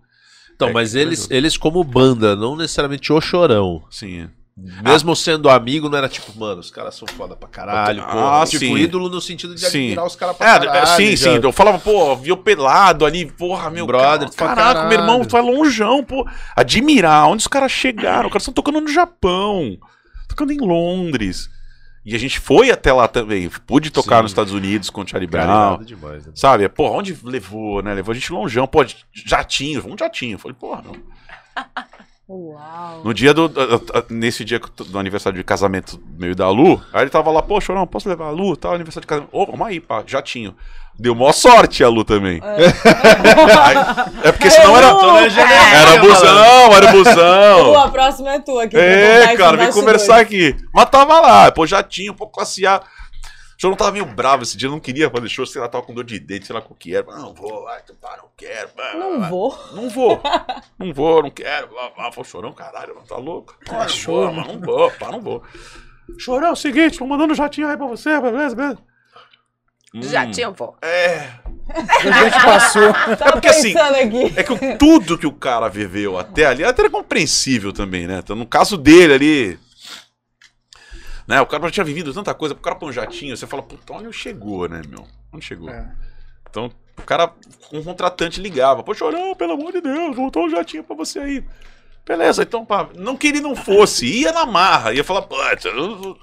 Então, 0.53 0.67
É, 0.69 0.73
mas 0.73 0.95
eles, 0.95 1.29
eles 1.31 1.55
como 1.55 1.81
banda, 1.83 2.35
não 2.35 2.55
necessariamente 2.57 3.13
o 3.13 3.21
chorão. 3.21 3.85
Assim, 3.87 4.27
Mesmo 4.83 5.15
sendo 5.15 5.51
amigo, 5.51 5.87
não 5.87 5.99
era 5.99 6.09
tipo, 6.09 6.35
mano, 6.37 6.59
os 6.61 6.71
caras 6.71 6.95
são 6.95 7.07
foda 7.07 7.35
pra 7.35 7.47
caralho. 7.47 8.01
Ah, 8.03 8.11
porra. 8.11 8.45
tipo, 8.47 8.65
sim. 8.65 8.75
ídolo 8.75 9.07
no 9.07 9.21
sentido 9.21 9.53
de 9.53 9.61
Sim. 9.61 9.67
admirar 9.67 10.05
os 10.07 10.15
caras 10.15 10.35
pra 10.35 10.47
É, 10.47 10.59
caralho. 10.59 10.77
é, 10.79 10.85
sim, 10.95 11.15
já. 11.15 11.31
sim. 11.33 11.39
Eu 11.43 11.51
falava, 11.51 11.77
pô, 11.77 12.15
viu 12.15 12.35
pelado 12.37 13.05
ali, 13.05 13.25
porra, 13.31 13.69
meu 13.69 13.85
Brother, 13.85 14.29
cara, 14.31 14.55
Caraca, 14.55 14.73
caralho. 14.73 14.89
meu 14.89 14.99
irmão, 14.99 15.23
tu 15.23 15.31
vai 15.33 15.41
longeão, 15.43 16.03
pô. 16.03 16.27
Admirar 16.55 17.27
onde 17.27 17.41
os 17.41 17.47
caras 17.47 17.71
chegaram. 17.71 18.27
Os 18.27 18.33
caras 18.33 18.41
estão 18.43 18.53
tocando 18.53 18.81
no 18.81 18.87
Japão, 18.91 19.77
tocando 20.27 20.51
em 20.51 20.57
Londres. 20.59 21.49
E 22.03 22.15
a 22.15 22.17
gente 22.19 22.39
foi 22.39 22.71
até 22.71 22.91
lá 22.91 23.07
também. 23.07 23.49
Pude 23.67 23.91
tocar 23.91 24.17
Sim. 24.17 24.21
nos 24.23 24.31
Estados 24.31 24.53
Unidos 24.53 24.89
com 24.89 25.01
o 25.01 25.07
Charlie 25.07 25.27
Brown. 25.29 25.83
demais, 25.83 26.25
né? 26.25 26.31
Sabe? 26.33 26.67
Pô, 26.69 26.89
onde 26.89 27.15
levou, 27.23 27.83
né? 27.83 27.93
Levou 27.93 28.11
a 28.13 28.15
gente 28.15 28.31
longeão. 28.33 28.65
Pô, 28.65 28.83
jatinho, 29.13 29.85
um 29.85 29.95
jatinho. 29.95 30.39
Falei, 30.39 30.55
porra, 30.59 30.81
meu. 30.81 30.95
Uau. 32.29 33.01
No 33.05 33.13
dia 33.13 33.33
do. 33.33 33.49
Nesse 34.09 34.43
dia 34.43 34.59
do 34.89 34.99
aniversário 34.99 35.37
de 35.37 35.43
casamento 35.45 35.97
meio 36.19 36.35
da 36.35 36.49
Lu, 36.49 36.81
aí 36.91 37.03
ele 37.03 37.09
tava 37.09 37.31
lá, 37.31 37.41
pô, 37.41 37.61
Chorão, 37.61 37.87
posso 37.87 38.09
levar 38.09 38.25
a 38.27 38.31
Lu? 38.31 38.57
Tal, 38.57 38.73
aniversário 38.73 39.01
de 39.03 39.07
casamento. 39.07 39.29
Ô, 39.31 39.45
vamos 39.45 39.65
aí, 39.65 39.79
pá, 39.79 40.03
jatinho. 40.05 40.53
Deu 40.99 41.13
maior 41.15 41.31
sorte 41.31 41.83
a 41.83 41.87
Lu 41.89 42.03
também. 42.03 42.41
Aí- 42.43 43.77
é 44.23 44.31
porque 44.31 44.49
senão 44.49 44.75
era. 44.75 44.87
Era 44.87 45.99
busão, 46.01 46.73
era 46.75 46.91
Lu, 46.91 47.03
busão. 47.03 47.79
a 47.79 47.87
próxima 47.89 48.33
é 48.33 48.39
tua 48.39 48.63
aqui. 48.63 48.75
É, 48.75 49.35
cara, 49.37 49.55
vem 49.57 49.71
conversar 49.71 50.19
aqui. 50.19 50.55
Mas 50.73 50.89
tava 50.89 51.19
lá, 51.19 51.51
pô, 51.51 51.67
jatinho, 51.67 52.13
pô, 52.15 52.25
classe 52.27 52.65
A. 52.65 52.81
O 53.57 53.61
Chorão 53.61 53.75
tava 53.75 53.91
meio 53.91 54.05
bravo 54.05 54.43
esse 54.43 54.55
dia, 54.55 54.69
não 54.69 54.79
queria 54.79 55.09
fazer 55.09 55.27
show, 55.29 55.43
sei 55.45 55.59
lá, 55.59 55.67
tava 55.67 55.83
com 55.83 55.93
dor 55.93 56.03
de 56.03 56.19
dente, 56.19 56.45
sei 56.45 56.55
lá 56.55 56.61
o 56.69 56.75
que 56.75 56.95
era. 56.95 57.03
Não 57.07 57.33
vou, 57.33 57.63
vai, 57.63 57.81
tu 57.81 57.95
pá, 57.95 58.15
não 58.17 58.29
quero. 58.37 58.69
pá, 58.69 58.93
Não 58.93 59.19
pá. 59.19 59.29
vou. 59.29 59.59
Não 59.73 59.89
vou. 59.89 60.21
Não 60.77 60.93
vou, 60.93 61.23
não 61.23 61.31
quero. 61.31 61.69
Ah, 61.97 62.11
foi 62.11 62.23
chorão, 62.23 62.53
caralho, 62.53 62.93
mano, 62.93 63.07
tá 63.07 63.17
louco? 63.17 63.57
Ah, 63.67 63.87
não 63.87 63.95
vou, 64.05 64.31
mano, 64.31 64.53
não 64.53 64.59
vou, 64.61 64.91
pá, 64.91 65.11
não 65.11 65.19
vou. 65.21 65.41
Chorão, 66.19 66.49
é 66.49 66.51
o 66.51 66.55
seguinte, 66.55 66.99
tô 66.99 67.05
mandando 67.07 67.33
um 67.33 67.35
jatinho 67.35 67.67
aí 67.67 67.75
pra 67.75 67.87
você, 67.87 68.21
beleza, 68.21 68.55
beleza? 68.55 68.77
Já 69.95 70.23
Hum, 70.25 70.31
tinha, 70.31 70.51
pô. 70.51 70.75
É. 70.83 71.29
A 71.73 72.23
gente 72.23 72.43
passou. 72.45 72.93
Tava 73.17 73.31
porque 73.33 73.47
assim, 73.47 73.75
aqui. 73.75 74.33
É 74.37 74.43
que 74.43 74.53
o- 74.53 74.77
tudo 74.77 75.17
que 75.17 75.25
o 75.25 75.31
cara 75.33 75.67
viveu 75.67 76.17
até 76.19 76.45
ali 76.45 76.61
é 76.63 76.67
até 76.67 76.87
compreensível 76.89 77.73
também, 77.73 78.05
né? 78.05 78.19
Então, 78.19 78.35
no 78.35 78.45
caso 78.45 78.77
dele 78.77 79.13
ali. 79.13 79.59
Né, 81.27 81.41
o 81.41 81.45
cara 81.45 81.63
já 81.65 81.71
tinha 81.71 81.83
vivido 81.83 82.13
tanta 82.13 82.33
coisa, 82.33 82.55
o 82.55 82.57
cara 82.57 82.75
põe 82.77 82.89
um 82.89 82.93
jatinho, 82.93 83.35
você 83.35 83.45
fala, 83.45 83.61
puta, 83.61 83.93
onde 83.93 84.13
chegou, 84.13 84.69
né, 84.69 84.81
meu? 84.87 85.05
Onde 85.33 85.43
chegou? 85.45 85.69
É. 85.69 85.91
Então, 86.49 86.71
o 86.97 87.01
cara, 87.01 87.33
um 87.73 87.83
contratante 87.83 88.39
ligava, 88.39 88.81
pô, 88.81 88.93
chorão, 88.93 89.35
pelo 89.35 89.53
amor 89.53 89.73
de 89.73 89.81
Deus, 89.81 90.15
voltou 90.15 90.45
um 90.45 90.49
jatinho 90.49 90.83
pra 90.85 90.95
você 90.95 91.19
aí. 91.19 91.43
Beleza, 92.05 92.43
então, 92.43 92.65
pá, 92.65 92.87
não 92.95 93.17
que 93.17 93.27
ele 93.27 93.41
não 93.41 93.53
fosse, 93.55 94.05
ia 94.05 94.31
na 94.31 94.45
marra, 94.45 94.93
ia 94.93 95.03
falar, 95.03 95.23
pô, 95.23 95.35
eu- 95.65 96.17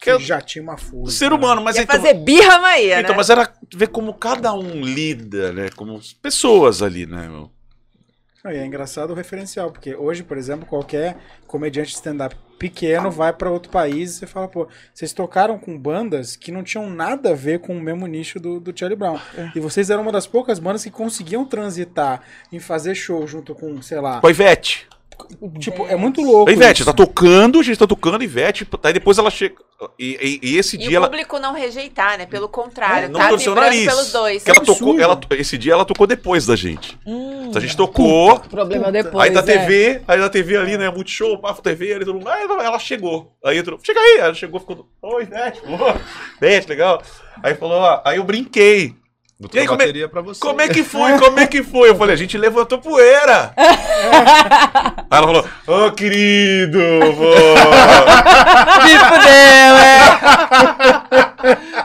que 0.00 0.08
eu- 0.12 0.20
Já 0.20 0.40
tinha 0.40 0.62
uma 0.62 0.76
fuga. 0.78 1.10
ser 1.10 1.32
humano, 1.32 1.60
mas 1.60 1.74
Ia 1.74 1.82
então, 1.82 1.96
fazer 1.96 2.14
birra, 2.14 2.60
mas 2.60 2.84
ia, 2.84 3.00
então, 3.00 3.10
né? 3.10 3.16
mas 3.16 3.30
era 3.30 3.52
ver 3.74 3.88
como 3.88 4.14
cada 4.14 4.54
um 4.54 4.80
lida, 4.82 5.52
né, 5.52 5.68
como 5.74 6.00
pessoas 6.22 6.80
ali, 6.80 7.04
né, 7.04 7.26
meu? 7.26 7.50
E 8.52 8.56
é 8.56 8.64
engraçado 8.64 9.10
o 9.10 9.14
referencial, 9.14 9.70
porque 9.70 9.94
hoje, 9.94 10.22
por 10.22 10.36
exemplo, 10.36 10.66
qualquer 10.66 11.16
comediante 11.46 11.90
de 11.90 11.96
stand-up 11.96 12.36
pequeno 12.58 13.10
vai 13.10 13.32
pra 13.32 13.50
outro 13.50 13.70
país 13.70 14.10
e 14.10 14.14
você 14.18 14.26
fala, 14.26 14.48
pô, 14.48 14.68
vocês 14.92 15.12
tocaram 15.12 15.58
com 15.58 15.78
bandas 15.78 16.34
que 16.34 16.50
não 16.50 16.64
tinham 16.64 16.90
nada 16.90 17.30
a 17.30 17.34
ver 17.34 17.60
com 17.60 17.76
o 17.76 17.80
mesmo 17.80 18.06
nicho 18.06 18.40
do, 18.40 18.58
do 18.58 18.76
Charlie 18.76 18.98
Brown. 18.98 19.18
É. 19.36 19.52
E 19.54 19.60
vocês 19.60 19.90
eram 19.90 20.02
uma 20.02 20.12
das 20.12 20.26
poucas 20.26 20.58
bandas 20.58 20.82
que 20.82 20.90
conseguiam 20.90 21.44
transitar 21.44 22.22
em 22.52 22.58
fazer 22.58 22.94
show 22.94 23.26
junto 23.26 23.54
com, 23.54 23.80
sei 23.80 24.00
lá. 24.00 24.20
Com 24.20 24.26
a 24.26 24.30
Ivete. 25.42 25.58
Tipo, 25.60 25.86
é 25.86 25.96
muito 25.96 26.20
louco. 26.22 26.48
A 26.50 26.52
Ivete, 26.52 26.82
isso. 26.82 26.84
tá 26.90 26.92
tocando, 26.92 27.60
a 27.60 27.62
gente 27.62 27.78
tá 27.78 27.86
tocando, 27.86 28.22
Ivete, 28.22 28.66
aí 28.82 28.92
depois 28.92 29.18
ela 29.18 29.30
chega. 29.30 29.54
E, 29.98 30.38
e- 30.42 30.50
e 30.50 30.56
esse 30.58 30.74
E 30.76 30.78
dia 30.78 30.90
o 30.90 30.96
ela. 30.96 31.08
público 31.08 31.38
não 31.38 31.52
rejeitar, 31.54 32.18
né? 32.18 32.26
Pelo 32.26 32.48
contrário, 32.48 33.08
Não 33.08 33.20
tá 33.20 33.28
torceu 33.28 33.52
o 33.52 33.54
vibrando 33.54 33.74
nariz. 33.76 33.86
pelos 33.92 34.12
dois. 34.12 34.42
Que 34.42 34.50
ela 34.50 34.60
tocou, 34.60 34.98
ela, 35.00 35.20
esse 35.38 35.56
dia 35.56 35.72
ela 35.72 35.84
tocou 35.84 36.06
depois 36.06 36.46
da 36.46 36.56
gente. 36.56 36.98
Hum, 37.06 37.46
Então 37.48 37.58
a 37.58 37.64
gente 37.64 37.76
tocou, 37.76 38.34
o 38.34 38.40
problema 38.40 38.86
Puta. 38.86 39.02
depois. 39.04 39.24
aí 39.28 39.30
da 39.34 39.40
é. 39.40 39.42
TV, 39.42 40.02
aí 40.08 40.18
da 40.18 40.28
TV 40.28 40.56
ali, 40.56 40.76
né? 40.76 40.90
Multishow, 40.90 41.38
Pafo 41.38 41.62
TV, 41.62 41.92
aí 41.92 41.98
todo 42.00 42.14
mundo. 42.14 42.28
Aí 42.28 42.42
ela 42.44 42.78
chegou. 42.78 43.32
Aí 43.44 43.56
entrou, 43.58 43.78
chega 43.82 44.00
aí, 44.00 44.18
ela 44.18 44.34
chegou, 44.34 44.58
ficou. 44.58 44.88
Oi, 45.02 45.22
Ivete, 45.22 45.60
pô, 45.60 45.68
Ivete, 46.42 46.68
legal. 46.68 47.00
Aí 47.42 47.54
falou, 47.54 47.78
ó, 47.78 48.00
aí 48.04 48.16
eu 48.16 48.24
brinquei. 48.24 48.94
Botou 49.40 49.56
E 49.56 49.60
aí, 49.60 49.66
é- 49.66 49.68
bateria 49.68 50.08
pra 50.08 50.20
você. 50.20 50.40
Como 50.40 50.60
é 50.60 50.68
que 50.68 50.82
foi? 50.84 51.16
Como 51.18 51.38
é 51.38 51.46
que 51.46 51.62
foi? 51.62 51.90
Eu 51.90 51.96
falei, 51.96 52.14
a 52.14 52.18
gente 52.18 52.36
levantou 52.36 52.78
poeira. 52.78 53.52
Aí 55.10 55.18
ela 55.18 55.26
falou, 55.26 55.48
ô 55.86 55.92
querido, 55.92 56.78
pô. 57.16 57.30
Me 58.84 58.98
fudeu, 58.98 59.74
é. 59.78 59.98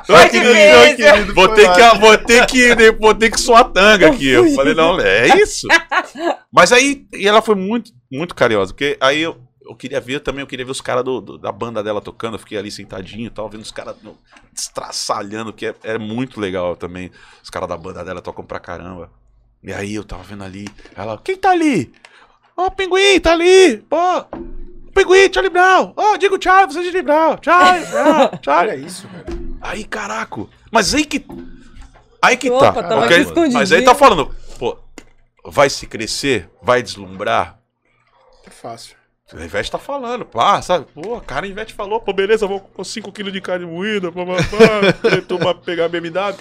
Foi 0.05 0.29
querido, 0.29 0.95
querido, 0.97 1.33
Vou 1.33 1.47
ter, 1.49 1.71
que, 1.73 1.81
ótimo. 1.81 2.01
vou, 2.01 2.17
ter 2.17 2.45
que, 2.47 2.91
vou 2.99 3.13
ter 3.15 3.29
que 3.31 3.39
suar 3.39 3.65
tanga 3.65 4.07
aqui. 4.07 4.27
Eu 4.29 4.53
falei, 4.55 4.73
não, 4.73 4.99
é 4.99 5.27
isso. 5.41 5.67
Mas 6.51 6.71
aí, 6.71 7.05
e 7.13 7.27
ela 7.27 7.41
foi 7.41 7.55
muito, 7.55 7.91
muito 8.11 8.35
carinhosa, 8.35 8.73
porque 8.73 8.97
aí 8.99 9.21
eu, 9.21 9.37
eu 9.67 9.75
queria 9.75 9.99
ver 10.01 10.19
também, 10.19 10.41
eu 10.41 10.47
queria 10.47 10.65
ver 10.65 10.71
os 10.71 10.81
caras 10.81 11.03
do- 11.03 11.21
do- 11.21 11.37
da 11.37 11.51
banda 11.51 11.81
dela 11.83 12.01
tocando, 12.01 12.35
eu 12.35 12.39
fiquei 12.39 12.57
ali 12.57 12.69
sentadinho 12.71 13.27
e 13.27 13.29
tal, 13.29 13.49
vendo 13.49 13.61
os 13.61 13.71
caras 13.71 13.95
estraçalhando, 14.55 15.53
que 15.53 15.67
é, 15.67 15.75
é 15.83 15.97
muito 15.97 16.39
legal 16.39 16.75
também. 16.75 17.11
Os 17.43 17.49
caras 17.49 17.67
da 17.69 17.77
banda 17.77 18.03
dela 18.03 18.21
tocam 18.21 18.45
pra 18.45 18.59
caramba. 18.59 19.09
E 19.61 19.71
aí 19.71 19.95
eu 19.95 20.03
tava 20.03 20.23
vendo 20.23 20.43
ali, 20.43 20.67
ela, 20.95 21.17
quem 21.17 21.37
tá 21.37 21.51
ali? 21.51 21.93
Ó, 22.55 22.67
o 22.67 22.71
pinguim, 22.71 23.19
tá 23.19 23.31
ali, 23.33 23.77
pô. 23.89 23.97
Pinguim, 24.93 25.31
Charlie 25.33 25.49
Brown. 25.49 25.93
Ó, 25.95 26.17
digo 26.17 26.37
tchau, 26.37 26.67
você 26.67 26.79
é 26.79 26.83
Charlie 26.83 27.01
Brown. 27.01 27.37
Charlie 27.41 27.85
Brown, 27.89 28.29
Charlie. 28.43 28.73
Olha 28.73 28.85
isso, 28.85 29.07
velho. 29.07 29.57
Aí, 29.61 29.83
caraca. 29.85 30.45
Mas 30.71 30.93
aí 30.93 31.03
que. 31.05 31.25
Aí 32.21 32.37
que 32.37 32.49
Opa, 32.51 32.71
tá. 32.73 32.83
tava 32.83 33.01
Porque- 33.01 33.13
aqui 33.15 33.23
escondidinho. 33.23 33.53
mas 33.59 33.71
aí 33.71 33.83
tá 33.83 33.95
falando, 33.95 34.33
pô, 34.59 34.77
vai 35.45 35.69
se 35.69 35.87
crescer, 35.87 36.49
vai 36.61 36.83
deslumbrar. 36.83 37.59
É 38.45 38.49
fácil. 38.49 38.95
A 39.35 39.43
Ivete 39.45 39.71
tá 39.71 39.79
falando, 39.79 40.25
pá, 40.25 40.61
sabe? 40.61 40.85
Pô, 40.93 41.15
a 41.15 41.21
cara 41.21 41.45
a 41.45 41.49
Ivete 41.49 41.73
falou, 41.73 41.99
pô, 41.99 42.13
beleza, 42.13 42.45
vou 42.47 42.59
com 42.59 42.81
5kg 42.83 43.31
de 43.31 43.41
carne 43.41 43.65
moída, 43.65 44.11
pá, 44.11 44.21
pá, 44.25 44.33
pá, 45.01 45.09
tentou 45.09 45.39
pra 45.39 45.53
pegar 45.55 45.85
a 45.85 45.89
BMW. 45.89 46.35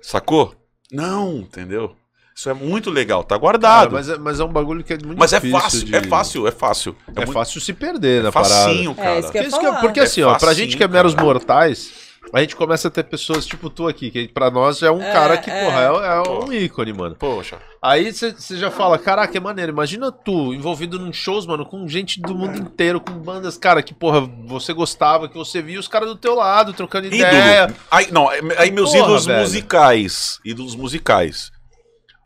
Sacou? 0.00 0.54
Não, 0.90 1.36
entendeu? 1.38 1.94
Isso 2.34 2.48
é 2.48 2.54
muito 2.54 2.90
legal, 2.90 3.22
tá 3.22 3.34
Cara, 3.36 3.40
guardado. 3.40 3.92
mas, 3.92 4.08
é, 4.08 4.16
mas 4.18 4.40
é 4.40 4.44
um 4.44 4.48
bagulho 4.52 4.82
que 4.82 4.94
é 4.94 4.98
muito 5.04 5.18
mas 5.18 5.32
é 5.32 5.36
difícil 5.36 5.60
fácil, 5.60 5.84
de- 5.84 5.94
é 5.96 6.02
fácil, 6.02 6.48
é 6.48 6.50
fácil. 6.50 6.96
É, 7.08 7.12
muito 7.20 7.32
fácil 7.32 7.60
se 7.60 7.72
perder 7.74 8.20
é 8.20 8.22
na 8.24 8.32
parada. 8.32 8.54
facinho, 8.54 8.94
cara. 8.94 9.18
isso 9.20 9.30
que 9.30 9.38
eu 9.38 9.44
Porque, 9.44 9.58
é- 9.58 9.60
falar. 9.68 9.80
porque 9.80 10.00
É 10.00 10.02
assim, 10.02 10.22
ó, 10.22 10.38
pra 10.38 10.54
gente 10.54 10.76
que 10.76 10.82
é 10.82 10.88
meros 10.88 11.14
cara. 11.14 11.26
mortais, 11.26 11.92
a 12.32 12.40
gente 12.40 12.56
começa 12.56 12.88
a 12.88 12.90
ter 12.90 13.04
pessoas 13.04 13.44
tipo 13.46 13.68
tu 13.70 13.88
aqui, 13.88 14.10
que 14.10 14.28
pra 14.28 14.50
nós 14.50 14.82
é 14.82 14.90
um 14.90 15.02
É, 15.02 15.12
cara 15.12 15.36
que, 15.38 15.50
é. 15.50 15.64
porra, 15.64 15.80
é, 15.80 16.18
é 16.18 16.22
Pô. 16.22 16.44
um 16.46 16.52
ícone, 16.52 16.92
mano. 16.92 17.16
Poxa. 17.16 17.58
Aí 17.82 18.12
você 18.12 18.34
já 18.56 18.70
fala, 18.70 18.98
caraca, 18.98 19.36
é 19.36 19.40
maneiro. 19.40 19.72
Imagina 19.72 20.10
tu 20.12 20.54
envolvido 20.54 20.98
num 20.98 21.12
shows, 21.12 21.46
mano, 21.46 21.66
com 21.66 21.86
gente 21.88 22.20
do 22.20 22.34
mundo 22.34 22.56
inteiro, 22.58 23.00
com 23.00 23.12
bandas, 23.12 23.58
cara, 23.58 23.82
que, 23.82 23.92
porra, 23.92 24.20
você 24.46 24.72
gostava, 24.72 25.28
que 25.28 25.34
você 25.36 25.60
via 25.60 25.80
os 25.80 25.88
caras 25.88 26.08
do 26.08 26.16
teu 26.16 26.34
lado, 26.34 26.72
trocando 26.72 27.08
ideia. 27.08 27.74
Aí, 27.90 28.10
não, 28.12 28.28
aí 28.28 28.70
meus 28.70 28.90
Porra, 28.92 29.02
ídolos 29.04 29.26
velho. 29.26 29.40
musicais. 29.40 30.38
Ídolos 30.44 30.74
musicais. 30.76 31.50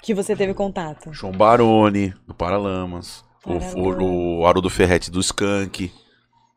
Que 0.02 0.14
você 0.14 0.36
teve 0.36 0.54
contato. 0.54 1.12
João 1.12 1.32
Baroni, 1.32 2.14
do 2.28 2.34
Paralamas. 2.34 3.24
O, 3.44 3.58
Paralamas. 3.58 3.74
o, 3.74 4.40
o 4.40 4.46
Haroldo 4.46 4.70
Ferretti, 4.70 5.10
do 5.10 5.20
Skank. 5.20 5.90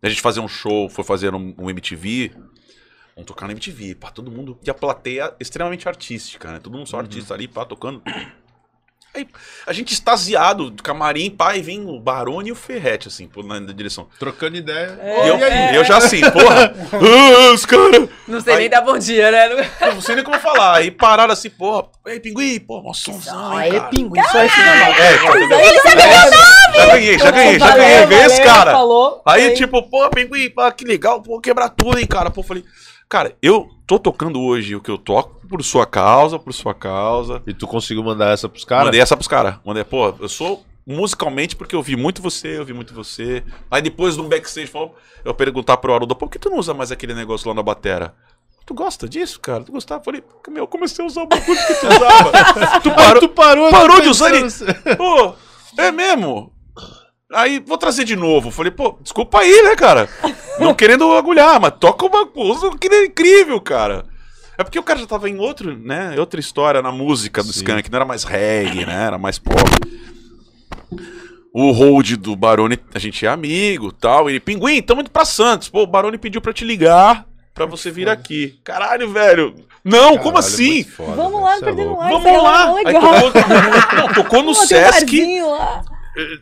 A 0.04 0.10
gente 0.10 0.22
fazia 0.22 0.42
um 0.42 0.48
show, 0.48 0.88
foi 0.90 1.04
fazer 1.04 1.34
um, 1.34 1.56
um 1.58 1.70
MTV. 1.70 2.32
Vamos 3.20 3.28
tocar 3.28 3.48
no 3.48 3.52
MTV, 3.52 3.96
pá, 3.96 4.10
todo 4.12 4.32
mundo. 4.32 4.58
E 4.64 4.70
a 4.70 4.74
plateia 4.74 5.34
extremamente 5.42 5.86
artística, 5.90 6.54
né? 6.54 6.60
Todo 6.64 6.78
mundo 6.78 6.88
só 6.88 6.96
Uhum. 6.96 7.04
artista 7.04 7.34
ali, 7.34 7.50
pá, 7.50 7.66
tocando. 7.66 8.02
Aí, 9.14 9.28
a 9.66 9.74
gente 9.74 9.92
extasiado, 9.92 10.70
do 10.70 10.84
camarim, 10.84 11.32
pá, 11.32 11.56
e 11.58 11.62
vem 11.64 11.84
o 11.84 12.00
Baroni 12.00 12.50
e 12.50 12.52
o 12.52 12.56
Ferretti, 12.56 13.08
assim, 13.08 13.28
pô, 13.28 13.42
na, 13.42 13.60
na 13.60 13.74
direção. 13.74 14.08
Trocando 14.20 14.56
ideia. 14.56 14.98
É. 15.02 15.26
E 15.26 15.28
eu, 15.28 15.36
aí? 15.36 15.76
eu 15.76 15.84
já 15.84 15.98
assim, 15.98 16.22
porra, 16.22 16.72
ah, 16.94 17.52
os 17.54 17.66
caras. 17.66 18.08
Não 18.28 18.40
sei 18.40 18.54
Aí- 18.54 18.60
nem 18.62 18.70
dar 18.70 18.82
bom 18.82 18.98
dia, 19.00 19.32
né? 19.32 19.50
Não 19.94 20.00
sei 20.00 20.14
nem 20.16 20.24
como 20.24 20.40
falar. 20.40 20.76
Aí 20.78 20.92
pararam 20.92 21.34
assim, 21.34 21.50
porra, 21.50 21.88
ei, 22.06 22.20
pinguim, 22.20 22.60
pô, 22.60 22.82
mó 22.84 22.94
somzão, 22.94 23.58
Aí, 23.58 23.72
cara. 23.72 23.90
pinguim, 23.90 24.22
só 24.32 24.46
isso 24.46 24.58
não. 24.58 24.66
É, 24.66 25.18
já 26.76 26.86
ganhei, 26.86 27.18
já 27.20 27.32
ganhei, 27.32 27.60
já 27.60 27.76
ganhei, 27.76 28.06
ganhei 28.06 28.26
esse 28.28 28.44
cara. 28.44 28.72
Falou, 28.72 29.22
Aí, 29.26 29.56
tipo, 29.56 29.82
pô, 29.90 30.08
pinguim, 30.12 30.52
pá, 30.52 30.72
que 30.72 30.86
legal, 30.86 31.20
pô, 31.22 31.42
quebrar 31.42 31.70
tudo, 31.70 31.98
hein, 31.98 32.06
cara. 32.06 32.30
Pô, 32.30 32.44
falei, 32.44 32.64
Cara, 33.10 33.36
eu 33.42 33.68
tô 33.88 33.98
tocando 33.98 34.40
hoje 34.40 34.76
o 34.76 34.82
que 34.82 34.92
eu 34.92 34.98
toco 34.98 35.42
por 35.48 35.64
sua 35.64 35.86
causa, 35.88 36.38
por 36.38 36.54
sua 36.54 36.76
causa. 36.76 37.42
E 37.48 37.54
tu 37.56 37.66
conseguiu 37.66 38.04
mandar 38.04 38.32
essa 38.34 38.48
pros 38.48 38.64
caras? 38.64 38.86
Mandei 38.86 39.02
essa 39.02 39.18
pros 39.18 39.28
caras. 39.28 39.56
Mandei, 39.66 39.84
pô, 39.84 40.14
eu 40.20 40.30
sou 40.30 40.64
musicalmente 40.86 41.56
porque 41.56 41.76
eu 41.76 41.82
vi 41.82 41.96
muito 41.96 42.22
você, 42.22 42.60
eu 42.60 42.64
vi 42.66 42.72
muito 42.72 42.94
você. 42.94 43.44
Aí 43.72 43.82
depois 43.82 44.16
no 44.16 44.30
backstage 44.30 44.68
falou, 44.68 44.96
eu 45.26 45.34
perguntar 45.34 45.78
pro 45.78 45.92
Aruda, 45.94 46.14
por 46.14 46.30
que 46.30 46.38
tu 46.38 46.52
não 46.52 46.60
usa 46.60 46.72
mais 46.74 46.92
aquele 46.92 47.16
negócio 47.16 47.48
lá 47.50 47.56
na 47.56 47.64
batera? 47.64 48.14
Tu 48.64 48.76
gosta 48.76 49.10
disso, 49.10 49.40
cara? 49.40 49.64
Tu 49.64 49.72
gostava? 49.72 50.02
Eu 50.02 50.06
falei, 50.06 50.24
meu, 50.50 50.64
eu 50.64 50.68
comecei 50.68 51.04
a 51.04 51.08
usar 51.08 51.24
o 51.24 51.28
bagulho 51.28 51.58
que 51.66 51.74
tu 51.74 51.88
usava. 51.88 52.32
tu 52.84 52.92
parou, 52.92 53.20
tu 53.22 53.30
parou, 53.30 53.72
parou 53.72 54.02
de 54.02 54.10
usar 54.10 54.30
ele. 54.30 54.42
pensando- 54.44 54.72
Pô, 54.98 55.34
é 55.80 55.92
mesmo? 55.92 56.54
Aí, 57.32 57.60
vou 57.60 57.78
trazer 57.78 58.04
de 58.06 58.16
novo. 58.16 58.50
Falei, 58.50 58.72
pô, 58.72 58.98
desculpa 59.02 59.40
aí, 59.40 59.62
né, 59.64 59.76
cara? 59.76 60.10
Não 60.60 60.74
querendo 60.74 61.12
agulhar, 61.14 61.60
mas 61.62 61.74
toca 61.80 62.06
uma 62.06 62.26
coisa 62.26 62.70
que 62.78 62.88
é 62.88 63.06
incrível, 63.06 63.62
cara. 63.62 64.06
É 64.58 64.64
porque 64.64 64.80
o 64.80 64.84
cara 64.84 65.00
já 65.00 65.06
tava 65.06 65.30
em 65.30 65.38
outro, 65.38 65.78
né? 65.78 66.16
Outra 66.20 66.40
história 66.40 66.82
na 66.82 66.92
música 66.92 67.42
do 67.44 67.54
Sim. 67.54 67.60
Skank, 67.60 67.90
não 67.90 67.98
era 67.98 68.06
mais 68.06 68.24
reggae, 68.24 68.86
né? 68.86 69.06
Era 69.06 69.18
mais 69.18 69.38
pop. 69.40 69.58
O 71.54 71.72
hold 71.72 72.16
do 72.18 72.36
Barone, 72.36 72.78
a 72.94 73.00
gente 73.00 73.26
é 73.26 73.30
amigo 73.30 73.92
tal. 73.92 74.30
Ele, 74.30 74.40
Pinguim, 74.40 74.82
tamo 74.82 75.02
indo 75.02 75.10
pra 75.10 75.24
Santos. 75.24 75.70
Pô, 75.70 75.84
o 75.84 75.88
Barone 75.88 76.18
pediu 76.18 76.42
pra 76.42 76.52
te 76.52 76.66
ligar 76.66 77.26
pra 77.54 77.66
você 77.66 77.90
vir 77.92 78.10
aqui. 78.10 78.60
Caralho, 78.64 79.12
velho. 79.12 79.56
Não, 79.84 80.18
como 80.18 80.34
Caralho, 80.34 80.36
é 80.36 80.40
assim? 80.40 80.84
foda, 80.84 81.12
Vamos 81.14 81.42
lá, 81.42 81.54
cê 81.54 81.62
é 81.62 81.66
perdendo 81.66 81.90
louco. 81.90 82.04
like. 82.04 82.24
Vamos 82.24 82.44
lá. 82.44 82.82
é 82.82 82.88
Aí 82.88 82.94
tocou, 82.94 84.14
tocou 84.14 84.44
no 84.44 84.54
Pô, 84.54 84.62
um 84.62 84.66
Sesc. 84.66 85.42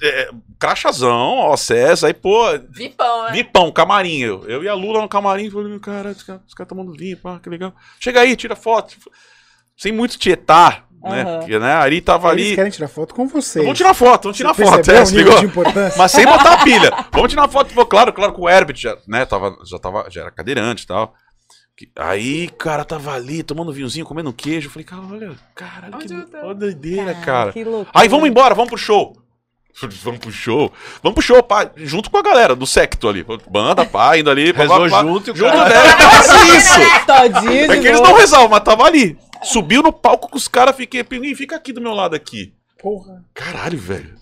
É, 0.01 0.07
é, 0.07 0.29
crachazão, 0.59 1.37
ó, 1.37 1.55
Sesc. 1.57 2.05
Aí, 2.05 2.13
pô, 2.13 2.43
Vipão, 2.69 3.23
né? 3.25 3.31
Vipão, 3.31 3.71
camarim. 3.71 4.19
Eu, 4.19 4.43
eu 4.47 4.63
e 4.63 4.67
a 4.69 4.73
Lula 4.73 5.01
no 5.01 5.09
camarim, 5.09 5.49
falando, 5.49 5.79
cara, 5.79 6.09
os 6.11 6.23
caras 6.23 6.41
cara 6.55 6.67
tomando 6.69 6.93
vinho, 6.93 7.17
pá, 7.17 7.39
que 7.39 7.49
legal. 7.49 7.73
Chega 7.99 8.21
aí, 8.21 8.35
tira 8.35 8.55
foto. 8.55 8.95
Sem 9.75 9.91
muito 9.91 10.17
tietar, 10.17 10.87
né? 11.03 11.21
Aham. 11.21 11.39
Porque, 11.39 11.59
né? 11.59 11.73
Ari 11.73 12.01
tava 12.01 12.31
Eles 12.33 12.47
ali. 12.47 12.55
querem 12.55 12.71
tirar 12.71 12.87
foto 12.87 13.13
com 13.13 13.27
vocês. 13.27 13.63
Vamos 13.63 13.77
tirar 13.77 13.93
foto, 13.93 14.23
vamos 14.23 14.37
tirar 14.37 14.53
Você 14.53 14.63
foto. 14.63 14.91
É, 14.91 15.03
ligou? 15.05 15.39
de 15.39 15.45
importância? 15.45 15.97
Mas 15.97 16.11
sem 16.11 16.25
botar 16.25 16.53
a 16.53 16.63
pilha. 16.63 17.05
Vamos 17.11 17.29
tirar 17.29 17.47
foto. 17.47 17.73
Pô, 17.73 17.85
claro, 17.85 18.11
claro 18.11 18.33
que 18.33 18.41
o 18.41 18.49
Herbert 18.49 18.75
já, 18.77 18.97
né, 19.07 19.25
tava, 19.25 19.55
já, 19.63 19.77
tava, 19.77 20.07
já 20.09 20.21
era 20.21 20.31
cadeirante 20.31 20.83
e 20.83 20.87
tal. 20.87 21.13
Aí, 21.95 22.49
cara, 22.57 22.83
tava 22.83 23.13
ali 23.13 23.43
tomando 23.43 23.71
vinhozinho, 23.71 24.03
comendo 24.05 24.33
queijo. 24.33 24.67
Eu 24.67 24.71
falei, 24.71 24.83
cara, 24.85 25.03
olha, 25.11 25.35
caralho, 25.53 25.97
que 25.99 26.07
doideira, 26.55 27.11
Ah, 27.11 27.23
cara. 27.23 27.51
Que 27.51 27.63
louco. 27.63 27.91
Aí 27.93 28.07
vamos 28.07 28.27
embora, 28.27 28.55
vamos 28.55 28.69
pro 28.69 28.77
show. 28.79 29.15
Vamos 30.03 30.19
pro 30.19 30.31
show. 30.31 30.71
Vamos 31.03 31.13
pro 31.15 31.21
show, 31.23 31.41
pá, 31.43 31.69
junto 31.75 32.09
com 32.09 32.17
a 32.17 32.21
galera 32.21 32.55
do 32.55 32.65
secto 32.65 33.07
ali. 33.07 33.25
Banda, 33.49 33.85
pá, 33.85 34.17
indo 34.17 34.29
ali. 34.29 34.51
pá, 34.53 34.61
Rezou 34.61 34.79
pá, 34.81 34.89
pá. 34.89 35.01
junto 35.03 35.29
e 35.29 35.31
o 35.31 35.35
junto 35.35 35.51
cara- 35.51 35.69
né? 35.69 35.93
Quase 35.97 36.57
isso. 36.57 37.05
Todinho 37.05 37.63
É 37.71 37.75
de 37.75 37.81
que 37.81 37.87
eles 37.87 38.01
não 38.01 38.13
rezavam, 38.15 38.49
mas 38.49 38.61
tava 38.61 38.83
ali. 38.85 39.17
Subiu 39.43 39.83
no 39.83 39.93
palco 39.93 40.29
com 40.29 40.37
os 40.37 40.47
caras, 40.47 40.75
fiquei, 40.75 41.03
Pinguim, 41.03 41.35
fica 41.35 41.55
aqui 41.55 41.71
do 41.71 41.79
meu 41.81 41.93
lado 41.93 42.15
aqui. 42.15 42.53
Porra. 42.81 43.23
Caralho, 43.33 43.77
velho. 43.77 44.15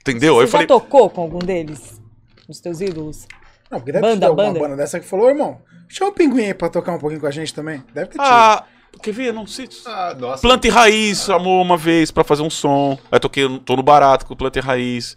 Entendeu? 0.00 0.36
Você 0.36 0.44
eu 0.44 0.48
falei, 0.48 0.66
já 0.66 0.74
tocou 0.74 1.10
com 1.10 1.20
algum 1.22 1.38
deles? 1.40 2.00
Os 2.48 2.60
teus 2.60 2.80
ídolos? 2.80 3.26
Não, 3.70 3.78
porque 3.80 3.92
deve 3.92 4.02
Banda, 4.02 4.20
ter 4.20 4.26
alguma 4.26 4.46
banda. 4.48 4.60
banda 4.60 4.76
dessa 4.76 4.98
que 5.00 5.06
falou, 5.06 5.28
irmão, 5.28 5.60
chama 5.88 6.10
o 6.10 6.14
pinguim 6.14 6.44
aí 6.44 6.54
pra 6.54 6.68
tocar 6.68 6.92
um 6.92 6.98
pouquinho 6.98 7.20
com 7.20 7.26
a 7.26 7.30
gente 7.30 7.52
também. 7.52 7.82
Deve 7.94 8.06
ter 8.08 8.12
tido. 8.18 8.22
ah, 8.22 8.64
quer 9.00 9.12
ver? 9.12 9.32
Não 9.32 9.46
sei. 9.46 9.68
Ah, 9.86 10.16
nossa. 10.18 10.42
Planta 10.42 10.66
e 10.66 10.70
Raiz 10.70 11.24
chamou 11.24 11.60
uma 11.62 11.76
vez 11.76 12.10
pra 12.10 12.24
fazer 12.24 12.42
um 12.42 12.50
som. 12.50 12.98
Aí 13.10 13.18
toquei, 13.20 13.46
tô 13.64 13.76
no 13.76 13.82
barato 13.82 14.26
com 14.26 14.34
o 14.34 14.36
Planta 14.36 14.58
e 14.58 14.62
Raiz. 14.62 15.16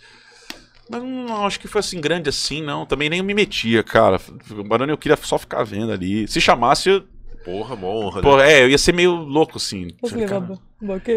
Mas 0.89 1.01
não 1.01 1.45
acho 1.45 1.59
que 1.59 1.67
foi 1.67 1.79
assim 1.79 1.99
grande 1.99 2.29
assim, 2.29 2.61
não. 2.61 2.85
Também 2.85 3.09
nem 3.09 3.21
me 3.23 3.33
metia, 3.33 3.81
cara. 3.83 4.19
O 4.51 4.63
Barone 4.63 4.91
eu 4.91 4.97
queria 4.97 5.17
só 5.17 5.37
ficar 5.37 5.63
vendo 5.63 5.91
ali. 5.91 6.27
Se 6.27 6.39
chamasse, 6.39 6.89
eu, 6.89 7.03
Porra, 7.43 7.75
mó 7.75 7.87
honra, 7.89 8.21
pô, 8.23 8.37
né? 8.37 8.53
é, 8.53 8.63
eu 8.63 8.69
ia 8.69 8.77
ser 8.77 8.91
meio 8.91 9.13
louco 9.13 9.57
assim. 9.57 9.89
Falei, 10.07 10.25
cara? 10.25 10.59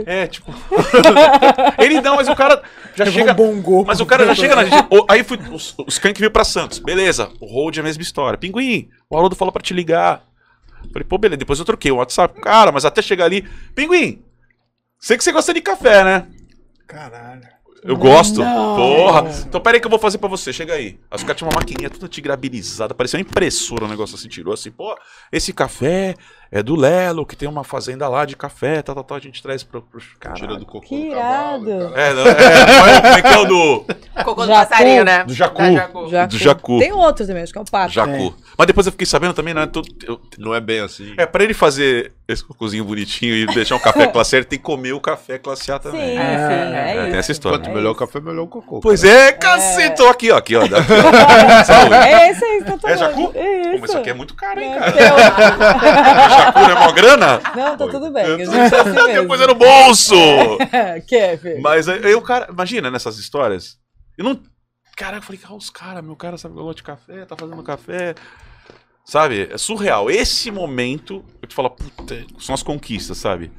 É, 0.06 0.26
tipo. 0.26 0.52
Ele 1.78 2.00
não, 2.00 2.16
mas 2.16 2.28
o 2.28 2.34
cara 2.36 2.62
já 2.94 3.04
Levar 3.04 3.16
chega. 3.16 3.32
um 3.32 3.34
bongo. 3.34 3.84
Mas 3.86 4.00
o 4.00 4.06
cara 4.06 4.26
já 4.26 4.34
chega 4.34 4.54
na 4.56 4.64
gente. 4.64 4.86
o- 4.90 5.04
Aí 5.08 5.22
fui, 5.24 5.38
os, 5.50 5.74
os 5.78 5.94
Skank 5.94 6.18
veio 6.20 6.30
pra 6.30 6.44
Santos. 6.44 6.78
Beleza. 6.78 7.30
O 7.40 7.46
Hold 7.46 7.76
é 7.78 7.80
a 7.80 7.82
mesma 7.84 8.02
história. 8.02 8.38
Pinguim, 8.38 8.88
o 9.08 9.16
Haroldo 9.16 9.34
falou 9.36 9.52
pra 9.52 9.62
te 9.62 9.72
ligar. 9.74 10.22
Falei, 10.92 11.06
pô, 11.08 11.18
beleza. 11.18 11.38
Depois 11.38 11.58
eu 11.58 11.64
troquei 11.64 11.90
o 11.90 11.96
WhatsApp. 11.96 12.40
Cara, 12.40 12.72
mas 12.72 12.84
até 12.84 13.02
chegar 13.02 13.24
ali. 13.24 13.48
Pinguim, 13.74 14.22
sei 14.98 15.16
que 15.16 15.24
você 15.24 15.32
gosta 15.32 15.52
de 15.54 15.60
café, 15.60 16.04
né? 16.04 16.26
Caralho. 16.86 17.58
Eu 17.82 17.96
gosto. 17.96 18.40
Não. 18.40 18.76
Porra. 18.76 19.30
Então 19.46 19.60
pera 19.60 19.76
aí 19.76 19.80
que 19.80 19.86
eu 19.86 19.90
vou 19.90 19.98
fazer 19.98 20.18
pra 20.18 20.28
você. 20.28 20.52
Chega 20.52 20.74
aí. 20.74 20.98
Os 21.12 21.22
caras 21.22 21.36
tinham 21.36 21.48
uma 21.50 21.60
maquininha 21.60 21.88
toda 21.90 22.08
tigrabilizada. 22.08 22.94
Parecia 22.94 23.18
uma 23.18 23.22
impressora 23.22 23.84
um 23.84 23.88
negócio 23.88 24.16
assim. 24.16 24.28
Tirou 24.28 24.54
assim, 24.54 24.70
pô, 24.70 24.96
esse 25.30 25.52
café 25.52 26.14
é 26.50 26.62
do 26.62 26.74
Lelo, 26.76 27.26
que 27.26 27.36
tem 27.36 27.48
uma 27.48 27.62
fazenda 27.64 28.08
lá 28.08 28.24
de 28.24 28.34
café, 28.36 28.80
tal, 28.82 28.94
tal, 28.94 29.04
tal. 29.04 29.16
A 29.16 29.20
gente 29.20 29.42
traz 29.42 29.62
pro. 29.62 29.82
pro... 29.82 30.00
Caralho. 30.18 30.40
Tira 30.40 30.56
do 30.56 30.64
cocô 30.66 30.80
Que 30.86 31.08
do 31.10 31.14
cavalo, 31.14 31.68
irado. 31.68 31.92
É, 31.98 32.14
não, 32.14 32.26
é, 32.26 32.30
é, 32.30 33.02
como 33.04 33.16
é 33.18 33.22
que 33.22 33.28
é 33.28 33.38
o 33.38 33.44
do. 33.44 33.84
Cocô 34.24 34.42
do 34.46 34.48
Jacu. 34.48 34.68
passarinho, 34.70 35.04
né? 35.04 35.24
Do 35.24 35.34
jacu. 35.34 35.58
Da 35.58 35.70
jacu. 35.72 36.08
Jacu. 36.10 36.30
Do 36.32 36.38
Jacu. 36.38 36.78
Tem 36.78 36.92
outro 36.92 37.26
também, 37.26 37.42
acho 37.42 37.52
que 37.52 37.58
é 37.58 37.62
o 37.62 37.64
pato. 37.64 37.92
Jacu. 37.92 38.34
Mas 38.56 38.66
depois 38.66 38.86
eu 38.86 38.92
fiquei 38.92 39.06
sabendo 39.06 39.34
também, 39.34 39.54
né? 39.54 39.66
tu- 39.66 39.82
eu- 40.06 40.20
Não 40.38 40.54
é 40.54 40.60
bem 40.60 40.80
assim. 40.80 41.14
é, 41.16 41.26
pra 41.26 41.44
ele 41.44 41.54
fazer 41.54 42.12
esse 42.26 42.44
cocôzinho 42.44 42.84
bonitinho 42.84 43.34
e 43.34 43.46
deixar 43.46 43.76
um 43.76 43.78
café 43.78 44.06
classe 44.12 44.34
A, 44.34 44.38
ele 44.38 44.46
tem 44.46 44.58
que 44.58 44.64
comer 44.64 44.92
o 44.92 45.00
café 45.00 45.38
classe 45.38 45.70
A 45.70 45.76
Sim, 45.76 45.82
também. 45.82 46.00
sim, 46.16 46.18
É, 46.18 46.90
é, 46.90 46.94
tem 47.02 47.08
isso. 47.10 47.16
essa 47.18 47.32
história. 47.32 47.58
Quanto 47.58 47.70
É 47.70 47.74
melhor 47.74 47.90
o 47.92 47.94
café, 47.94 48.20
melhor 48.20 48.42
o 48.42 48.48
cocô. 48.48 48.80
Pois 48.80 49.02
cara. 49.02 49.14
é, 49.14 49.32
cacete! 49.32 50.02
Ó, 50.02 50.08
Aqui, 50.10 50.30
ó, 50.32 50.36
aqui, 50.36 50.56
ó. 50.56 50.66
dá- 50.66 50.82
Saúde. 51.64 51.94
É 52.08 52.30
esse 52.30 52.44
aí 52.44 52.64
que 52.64 52.70
eu 52.72 52.78
tô 52.78 52.88
É 52.88 52.96
jacu? 52.96 53.32
É 53.34 53.60
isso. 53.60 53.80
mas 53.80 53.90
isso 53.90 53.98
aqui 53.98 54.10
é 54.10 54.14
muito 54.14 54.34
caro, 54.34 54.60
hein, 54.60 54.72
É 54.74 54.78
cara? 54.78 54.92
não 56.54 56.70
é 56.70 56.74
mó 56.74 56.92
grana? 56.92 57.40
Não, 57.54 57.76
tá 57.76 57.88
tudo 57.88 58.10
bem. 58.10 58.24
A 58.24 58.38
gente 58.38 58.48
tá 58.70 58.80
assim 58.82 58.92
mesmo. 58.92 59.22
Depois 59.22 59.40
é 59.40 59.46
no 59.46 59.54
bolso! 59.54 60.14
Quer, 61.06 61.38
filho? 61.38 61.62
Mas 61.62 61.88
aí, 61.88 62.14
o 62.14 62.22
cara, 62.22 62.48
imagina 62.50 62.90
nessas 62.90 63.18
histórias. 63.18 63.78
Eu 64.16 64.24
não. 64.24 64.40
Caraca, 64.96 65.18
eu 65.18 65.22
falei, 65.22 65.40
ah, 65.44 65.54
os 65.54 65.70
caras, 65.70 66.04
meu 66.04 66.16
cara 66.16 66.36
sabe 66.36 66.54
que 66.54 66.60
eu 66.60 66.64
gosto 66.64 66.78
de 66.78 66.82
café, 66.82 67.24
tá 67.24 67.36
fazendo 67.36 67.62
café. 67.62 68.14
Sabe? 69.04 69.48
É 69.50 69.56
surreal. 69.56 70.10
Esse 70.10 70.50
momento, 70.50 71.24
eu 71.40 71.48
te 71.48 71.54
falo, 71.54 71.70
puta, 71.70 72.26
são 72.38 72.54
as 72.54 72.62
conquistas, 72.62 73.16
sabe? 73.16 73.50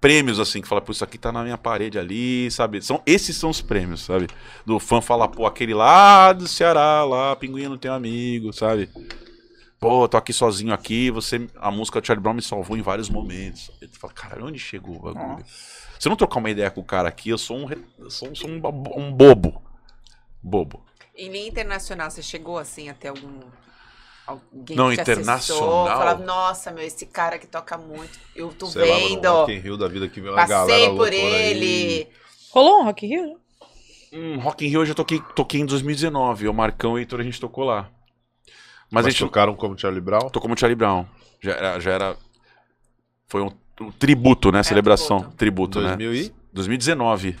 Prêmios 0.00 0.38
assim, 0.38 0.62
que 0.62 0.68
fala, 0.68 0.80
pô, 0.80 0.92
isso 0.92 1.04
aqui 1.04 1.18
tá 1.18 1.32
na 1.32 1.42
minha 1.42 1.58
parede 1.58 1.98
ali, 1.98 2.50
sabe? 2.50 2.80
São, 2.80 3.02
esses 3.04 3.36
são 3.36 3.50
os 3.50 3.60
prêmios, 3.60 4.02
sabe? 4.02 4.28
Do 4.64 4.78
fã 4.78 5.00
falar, 5.00 5.28
pô, 5.28 5.46
aquele 5.46 5.74
lá 5.74 6.32
do 6.32 6.46
Ceará, 6.46 7.04
lá, 7.04 7.34
Pinguim 7.36 7.68
não 7.68 7.76
tem 7.76 7.90
amigo, 7.90 8.52
sabe? 8.52 8.88
Pô, 9.84 10.08
tô 10.08 10.16
aqui 10.16 10.32
sozinho 10.32 10.72
aqui, 10.72 11.10
você. 11.10 11.46
A 11.56 11.70
música 11.70 12.00
do 12.00 12.06
Charlie 12.06 12.22
Brown 12.22 12.32
me 12.32 12.40
salvou 12.40 12.74
em 12.74 12.80
vários 12.80 13.10
momentos. 13.10 13.70
Eu 13.82 13.88
falo, 13.90 14.14
cara, 14.14 14.42
onde 14.42 14.58
chegou 14.58 14.96
o 14.96 15.12
bagulho? 15.12 15.44
Se 15.46 16.08
eu 16.08 16.10
não 16.10 16.16
trocar 16.16 16.38
uma 16.38 16.48
ideia 16.48 16.70
com 16.70 16.80
o 16.80 16.84
cara 16.84 17.06
aqui, 17.06 17.28
eu 17.28 17.36
sou 17.36 17.58
um, 17.58 17.68
eu 17.98 18.10
sou, 18.10 18.34
sou 18.34 18.48
um, 18.48 18.62
um 18.96 19.12
bobo. 19.12 19.62
Bobo. 20.42 20.82
Em 21.14 21.28
linha 21.28 21.48
internacional, 21.48 22.10
você 22.10 22.22
chegou 22.22 22.56
assim 22.56 22.88
até 22.88 23.08
algum. 23.08 23.40
Alguém 24.26 24.74
Não, 24.74 24.88
que 24.88 24.96
te 24.96 25.02
internacional? 25.02 25.36
acessou, 25.36 25.86
falava, 25.86 26.24
nossa, 26.24 26.70
meu, 26.70 26.82
esse 26.82 27.04
cara 27.04 27.38
que 27.38 27.46
toca 27.46 27.76
muito, 27.76 28.18
eu 28.34 28.54
tô 28.54 28.66
Sei 28.68 28.88
lá, 28.90 28.96
vendo, 28.96 29.22
no 29.22 29.34
Rock 29.40 29.52
in 29.52 29.58
Rio 29.58 29.76
da 29.76 29.86
vida 29.86 30.08
que 30.08 30.18
galera 30.18 30.46
passei 30.46 30.88
por 30.96 31.12
ele. 31.12 31.66
aí. 31.66 32.08
Rolou 32.50 32.80
um 32.80 32.84
Rock 32.84 33.04
in 33.04 33.08
Rio? 33.10 33.40
Hum, 34.14 34.38
Rock 34.38 34.64
in 34.64 34.68
Rio 34.70 34.80
eu 34.80 34.86
já 34.86 34.94
toquei, 34.94 35.20
toquei 35.36 35.60
em 35.60 35.66
2019. 35.66 36.48
O 36.48 36.54
Marcão 36.54 36.92
e 36.92 36.94
o 36.94 36.98
Heitor 37.00 37.20
a 37.20 37.22
gente 37.22 37.38
tocou 37.38 37.64
lá. 37.64 37.90
Mas, 38.94 39.04
Mas 39.04 39.06
a 39.06 39.10
gente 39.10 39.18
tocaram 39.18 39.54
como 39.54 39.76
Charlie 39.78 40.00
Brown? 40.00 40.20
tocou 40.28 40.42
como 40.42 40.58
Charlie 40.58 40.76
Brown. 40.76 41.04
Já 41.40 41.52
era. 41.52 41.80
Já 41.80 41.90
era 41.90 42.16
foi 43.26 43.42
um, 43.42 43.50
um 43.80 43.90
tributo, 43.90 44.52
né? 44.52 44.62
Celebração. 44.62 45.32
Tributo, 45.36 45.80
né? 45.80 45.96
2000 45.96 46.14
e? 46.14 46.34
2019. 46.52 47.36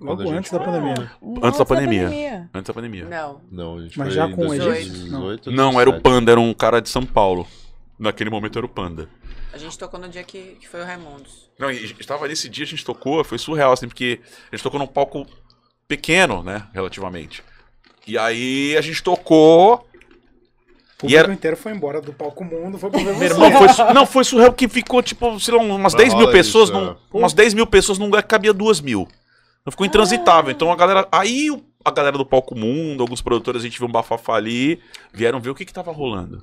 Logo 0.00 0.28
antes 0.30 0.50
da 0.50 0.58
pandemia. 0.58 1.12
Antes 1.42 1.58
da 1.58 1.64
pandemia. 1.64 2.50
Antes 2.52 2.68
da 2.68 2.74
pandemia. 2.74 3.04
Não. 3.04 3.40
Não, 3.50 3.76
a 3.76 3.82
gente 3.82 3.98
Mas 3.98 4.08
foi 4.08 4.16
já 4.16 4.26
em 4.26 4.32
com 4.32 4.48
o 4.48 4.54
Egito? 4.54 4.64
2018, 4.64 5.52
Não, 5.52 5.80
era 5.80 5.90
o 5.90 5.92
2017. 5.92 6.02
Panda, 6.02 6.32
era 6.32 6.40
um 6.40 6.54
cara 6.54 6.80
de 6.80 6.88
São 6.88 7.04
Paulo. 7.04 7.46
Naquele 7.98 8.30
momento 8.30 8.58
era 8.58 8.66
o 8.66 8.68
Panda. 8.68 9.08
A 9.52 9.58
gente 9.58 9.78
tocou 9.78 10.00
no 10.00 10.08
dia 10.08 10.24
que, 10.24 10.56
que 10.60 10.66
foi 10.66 10.80
o 10.80 10.84
Raimundos. 10.84 11.48
Não, 11.58 11.70
e 11.70 11.84
estava 12.00 12.26
nesse 12.26 12.48
dia, 12.48 12.64
a 12.64 12.66
gente 12.68 12.84
tocou, 12.84 13.22
foi 13.22 13.38
surreal, 13.38 13.72
assim, 13.72 13.86
porque 13.86 14.20
a 14.50 14.56
gente 14.56 14.64
tocou 14.64 14.80
num 14.80 14.86
palco 14.86 15.24
pequeno, 15.86 16.42
né, 16.42 16.66
relativamente. 16.72 17.44
E 18.06 18.18
aí 18.18 18.76
a 18.76 18.80
gente 18.80 19.00
tocou. 19.02 19.86
O 21.04 21.08
público 21.08 21.24
era- 21.24 21.32
inteiro 21.32 21.56
foi 21.56 21.72
embora 21.72 22.00
do 22.00 22.12
palco 22.12 22.44
mundo, 22.44 22.78
foi 22.78 22.90
pra 22.90 22.98
ver 23.00 23.04
Meu 23.06 23.14
você. 23.16 23.24
irmão, 23.26 23.68
foi, 23.68 23.92
não, 23.94 24.06
foi 24.06 24.24
surreal 24.24 24.52
que 24.52 24.68
ficou, 24.68 25.02
tipo, 25.02 25.38
sei 25.40 25.54
lá, 25.54 25.60
umas 25.62 25.80
Mas 25.80 25.94
10 25.94 26.14
mil 26.14 26.30
pessoas, 26.30 26.68
isso, 26.70 26.78
num- 26.78 26.90
é. 26.90 26.96
umas 27.12 27.32
10 27.32 27.54
mil 27.54 27.66
pessoas 27.66 27.98
num 27.98 28.06
lugar 28.06 28.22
que 28.22 28.28
cabia 28.28 28.52
duas 28.52 28.80
mil. 28.80 29.08
Então 29.62 29.70
ficou 29.72 29.86
intransitável. 29.86 30.50
Então 30.50 30.70
a 30.70 30.76
galera. 30.76 31.08
Aí 31.10 31.48
a 31.84 31.90
galera 31.90 32.16
do 32.18 32.26
palco 32.26 32.54
mundo, 32.54 33.02
alguns 33.02 33.20
produtores, 33.22 33.60
a 33.62 33.64
gente 33.64 33.78
viu 33.78 33.88
um 33.88 33.92
bafafá 33.92 34.34
ali, 34.34 34.80
vieram 35.12 35.40
ver 35.40 35.50
o 35.50 35.54
que 35.54 35.64
que 35.64 35.72
tava 35.72 35.90
rolando. 35.92 36.42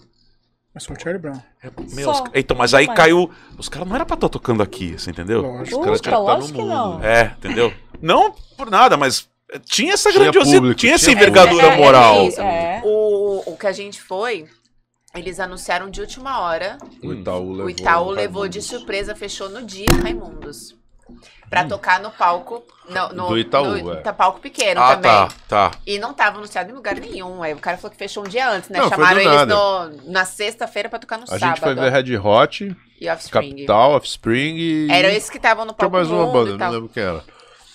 Mas 0.73 0.85
foi 0.85 0.95
o 0.95 0.99
Charlie 0.99 1.21
Brown. 1.21 1.37
É, 1.61 1.69
meu, 1.93 2.05
Só. 2.13 2.23
os- 2.23 2.29
então, 2.33 2.55
mas 2.55 2.73
aí 2.73 2.87
Mas- 2.87 2.95
caiu. 2.95 3.29
Os 3.57 3.67
caras 3.67 3.87
não 3.87 3.95
era 3.95 4.05
pra 4.05 4.15
estar 4.15 4.29
tocando 4.29 4.63
aqui, 4.63 4.93
você 4.97 5.09
entendeu? 5.11 5.41
Lógico. 5.41 5.79
Os 5.79 5.83
caras 5.85 6.01
tinham 6.01 6.21
que 6.21 6.25
tá 6.31 6.37
no 6.37 6.47
mundo. 6.47 6.65
não. 6.67 7.03
É, 7.03 7.35
entendeu? 7.37 7.73
Não 8.01 8.33
por 8.57 8.71
nada, 8.71 8.95
mas 8.95 9.27
eh, 9.51 9.59
tinha 9.65 9.93
essa 9.93 10.09
Tinha 10.09 10.23
grandiosidade, 10.23 10.57
público, 10.61 10.79
tinha 10.79 10.93
essa 10.95 11.05
tinha 11.05 11.15
envergadura 11.17 11.67
É, 11.67 11.73
é, 11.73 11.77
moral. 11.77 12.15
é 12.21 12.27
isso. 12.27 12.41
É. 12.83 12.87
O, 12.87 13.43
o 13.45 13.57
que 13.57 13.67
a 13.67 13.71
gente 13.71 14.01
foi, 14.01 14.47
Eles 15.13 15.39
anunciaram 15.41 15.89
de 15.89 15.99
última 15.99 16.39
hora. 16.39 16.77
O 17.03 17.11
Itaú 17.13 17.51
levou. 17.51 17.65
o 17.65 17.69
Itaú 17.69 18.09
levou 18.11 18.47
de 18.47 18.61
surpresa, 18.61 19.13
fechou 19.13 19.49
no 19.49 19.61
dia 19.61 19.87
Raimundos. 20.01 20.73
Pra 21.49 21.65
tocar 21.65 21.99
no 21.99 22.09
palco. 22.11 22.63
No, 22.89 23.09
no- 23.09 23.27
Do 23.27 23.37
Itaú, 23.37 23.77
no- 23.83 23.93
é. 23.93 23.97
tá 23.97 24.13
palco 24.13 24.39
pequeno 24.39 24.79
Ah, 24.81 24.95
também. 24.95 25.11
tá, 25.11 25.27
tá. 25.49 25.71
E 25.85 25.99
não 25.99 26.13
tava 26.13 26.37
anunciado 26.37 26.71
em 26.71 26.73
lugar 26.73 26.95
nenhum. 26.95 27.43
Aí 27.43 27.53
o 27.53 27.57
cara 27.57 27.75
falou 27.75 27.91
que 27.91 27.97
fechou 27.97 28.23
um 28.23 28.27
dia 28.27 28.49
antes, 28.49 28.69
né? 28.69 28.79
Não, 28.79 28.87
foi 28.87 28.97
Chamaram 28.97 29.15
do 29.15 29.19
eles 29.21 29.33
nada. 29.35 29.55
no- 29.55 30.11
na 30.11 30.23
sexta-feira 30.23 30.87
pra 30.87 30.97
tocar 30.99 31.17
no 31.17 31.23
A 31.25 31.27
sábado. 31.27 31.49
gente 31.49 31.59
foi 31.59 31.75
ver 31.75 31.91
Red 31.91 32.17
Hot, 32.17 32.77
E 33.01 33.09
Offspring. 33.09 33.49
Capital, 33.49 33.91
Offspring 33.91 34.55
e. 34.55 34.87
Eram 34.91 35.09
esses 35.09 35.29
que 35.29 35.35
estavam 35.37 35.65
no 35.65 35.73
Tinha 35.73 35.77
palco 35.89 35.95
mais 35.97 36.09
uma 36.09 36.27
banda, 36.31 36.57
não 36.57 36.71
lembro 36.71 36.87
quem 36.87 37.03
era. 37.03 37.21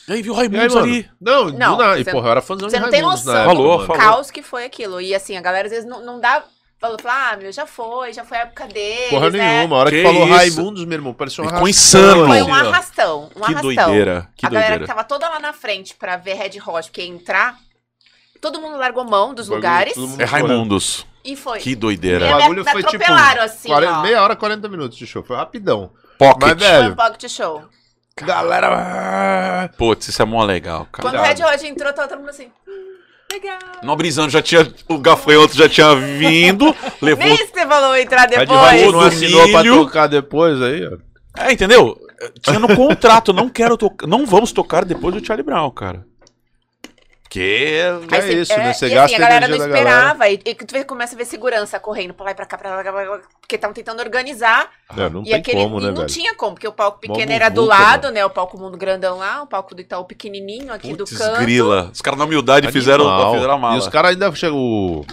E 0.08 0.12
aí 0.12 0.22
viu 0.22 0.34
o 0.34 0.36
aí, 0.40 0.46
Raimundos 0.48 0.76
ali. 0.76 1.10
Não, 1.20 1.46
Não, 1.46 1.76
do 1.76 1.82
nada. 1.82 1.98
E 1.98 2.04
você- 2.04 2.10
porra, 2.12 2.26
eu 2.26 2.30
era 2.32 2.40
fãzão 2.40 2.68
Você 2.70 2.76
de 2.76 2.82
não 2.82 2.90
tem 2.90 3.00
Raimundos 3.00 3.24
noção 3.24 3.34
na 3.34 3.40
época, 3.40 3.56
Falou, 3.56 3.72
mano. 3.78 3.80
do 3.80 3.86
falou. 3.94 4.02
caos 4.02 4.30
que 4.30 4.42
foi 4.42 4.64
aquilo. 4.64 5.00
E 5.00 5.14
assim, 5.14 5.36
a 5.36 5.40
galera 5.40 5.66
às 5.66 5.72
vezes 5.72 5.88
não, 5.88 6.04
não 6.04 6.20
dá. 6.20 6.44
Falou, 6.78 6.98
falou, 7.00 7.16
ah, 7.18 7.36
meu, 7.38 7.50
já 7.50 7.66
foi, 7.66 8.12
já 8.12 8.22
foi 8.24 8.36
a 8.36 8.40
época 8.42 8.66
deles. 8.68 9.08
Porra 9.10 9.30
né? 9.30 9.38
nenhuma. 9.56 9.76
A 9.76 9.78
hora 9.80 9.90
que, 9.90 9.96
Que 9.96 10.02
falou 10.02 10.24
isso? 10.26 10.34
Raimundos, 10.34 10.84
meu 10.84 10.96
irmão, 10.96 11.14
parecia 11.14 11.42
um 11.42 11.46
Ficou 11.48 11.62
arrastão, 11.64 12.00
insano. 12.00 12.26
Foi 12.26 12.38
assim, 12.38 12.50
um 12.50 12.54
arrastão. 12.54 13.24
Um 13.24 13.28
Que 13.28 13.42
arrastão. 13.44 13.62
doideira, 13.62 14.28
que 14.36 14.46
a 14.46 14.48
galera 14.50 14.68
doideira. 14.68 14.84
que 14.84 14.94
tava 14.94 15.04
toda 15.08 15.28
lá 15.28 15.40
na 15.40 15.52
frente 15.54 15.94
pra 15.96 16.16
ver 16.18 16.34
Red 16.34 16.60
Hot, 16.64 16.88
porque 16.88 17.00
ia 17.02 17.08
entrar, 17.08 17.56
todo 18.40 18.60
mundo 18.60 18.76
largou 18.76 19.04
mão 19.04 19.32
dos 19.34 19.48
Bagulho, 19.48 19.56
lugares 19.56 19.96
É 20.18 20.24
Raimundos. 20.24 21.06
e 21.24 21.34
foi. 21.34 21.58
Que 21.60 21.72
O 21.72 21.76
doideira. 21.76 22.26
Me- 22.26 22.32
bagulho 22.42 22.64
me 22.64 22.70
foi 22.70 22.82
tipo. 22.84 22.94
atropelaram, 23.02 23.42
assim, 23.42 23.68
40 23.68 23.92
ó. 23.98 24.02
meia 24.02 24.22
hora, 24.22 24.36
40 24.36 24.68
minutos 24.68 24.98
de 24.98 25.06
show. 25.06 25.22
Foi 25.24 25.34
rapidão. 25.36 25.90
Pocket. 26.18 26.40
Mas, 26.42 26.50
Foi 26.50 26.56
velho, 26.58 26.92
um 26.92 26.96
pocket 26.96 27.28
show. 27.30 27.64
Galera. 28.24 29.68
Putz, 29.76 30.08
isso 30.08 30.22
é 30.22 30.24
mó 30.24 30.42
legal, 30.44 30.86
cara. 30.90 31.08
Quando 31.10 31.20
o 31.20 31.22
Red 31.22 31.44
Hot 31.44 31.66
entrou, 31.66 31.92
tava 31.92 32.08
todo 32.08 32.18
mundo 32.20 32.30
assim. 32.30 32.48
"Hum, 32.66 32.96
Legal. 33.32 33.58
Nobrizano 33.82 34.30
já 34.30 34.40
tinha. 34.40 34.72
O 34.88 34.98
gafanhoto 34.98 35.54
já 35.56 35.68
tinha 35.68 35.94
vindo, 35.96 36.74
levou. 37.02 37.24
Nem 37.24 37.34
isso 37.34 37.48
que 37.52 37.58
você 37.60 37.66
falou 37.66 37.96
entrar 37.96 38.28
Red 38.28 38.38
depois. 38.38 38.82
Hot 38.84 38.92
não 38.92 39.00
assinou 39.00 39.50
pra 39.50 39.62
tocar 39.64 40.06
depois 40.06 40.62
aí, 40.62 40.86
ó. 40.86 40.96
É, 41.38 41.52
entendeu? 41.52 41.98
Tinha 42.40 42.58
no 42.58 42.68
contrato, 42.74 43.32
não 43.32 43.48
quero 43.48 43.76
tocar. 43.76 44.06
Não 44.06 44.24
vamos 44.24 44.52
tocar 44.52 44.84
depois 44.84 45.14
do 45.14 45.24
Charlie 45.26 45.44
Brown, 45.44 45.70
cara. 45.70 46.06
Que. 47.40 48.14
É 48.16 48.32
isso, 48.32 48.56
né? 48.56 48.72
Você 48.72 48.86
e 48.86 48.90
gasta 48.90 49.04
assim, 49.04 49.14
a 49.16 49.18
galera 49.18 49.48
não 49.48 49.58
da 49.58 49.66
galera. 49.66 49.88
esperava. 49.88 50.28
E, 50.30 50.40
e 50.44 50.54
que 50.54 50.64
tu 50.64 50.72
vê- 50.72 50.84
começa 50.84 51.14
a 51.14 51.18
ver 51.18 51.24
segurança 51.24 51.78
correndo 51.78 52.14
pra 52.14 52.24
lá 52.26 52.30
e 52.30 52.34
pra 52.34 52.46
cá, 52.46 52.56
pra 52.56 52.70
lá, 52.76 52.82
pra 52.82 52.90
lá, 52.92 53.02
pra 53.02 53.10
lá, 53.16 53.20
porque 53.40 53.56
estavam 53.56 53.74
tentando 53.74 54.00
organizar. 54.00 54.70
É, 54.96 55.08
não 55.10 55.20
e 55.22 55.24
tem 55.26 55.34
aquele. 55.34 55.60
como, 55.62 55.78
e 55.78 55.82
né, 55.82 55.88
não 55.88 55.96
velho? 55.96 56.06
tinha 56.08 56.34
como, 56.34 56.54
porque 56.54 56.66
o 56.68 56.72
palco 56.72 56.98
Mó 57.06 57.14
pequeno 57.14 57.32
era 57.32 57.48
do 57.48 57.64
lado, 57.64 58.04
mano. 58.04 58.14
né? 58.14 58.24
O 58.24 58.30
palco 58.30 58.58
mundo 58.58 58.76
grandão 58.78 59.18
lá, 59.18 59.42
o 59.42 59.46
palco 59.46 59.74
do 59.74 59.80
Itaú 59.80 60.04
pequenininho 60.04 60.72
aqui 60.72 60.94
Putz, 60.94 61.10
do 61.12 61.18
canto. 61.18 61.40
grila. 61.40 61.90
Os 61.92 62.00
caras 62.00 62.18
na 62.18 62.24
humildade 62.24 62.70
fizeram, 62.72 63.04
fizeram 63.34 63.54
a 63.54 63.58
mala. 63.58 63.74
E 63.76 63.78
os 63.78 63.88
caras 63.88 64.12
ainda 64.12 64.32
chegam. 64.34 64.56
O, 64.56 65.04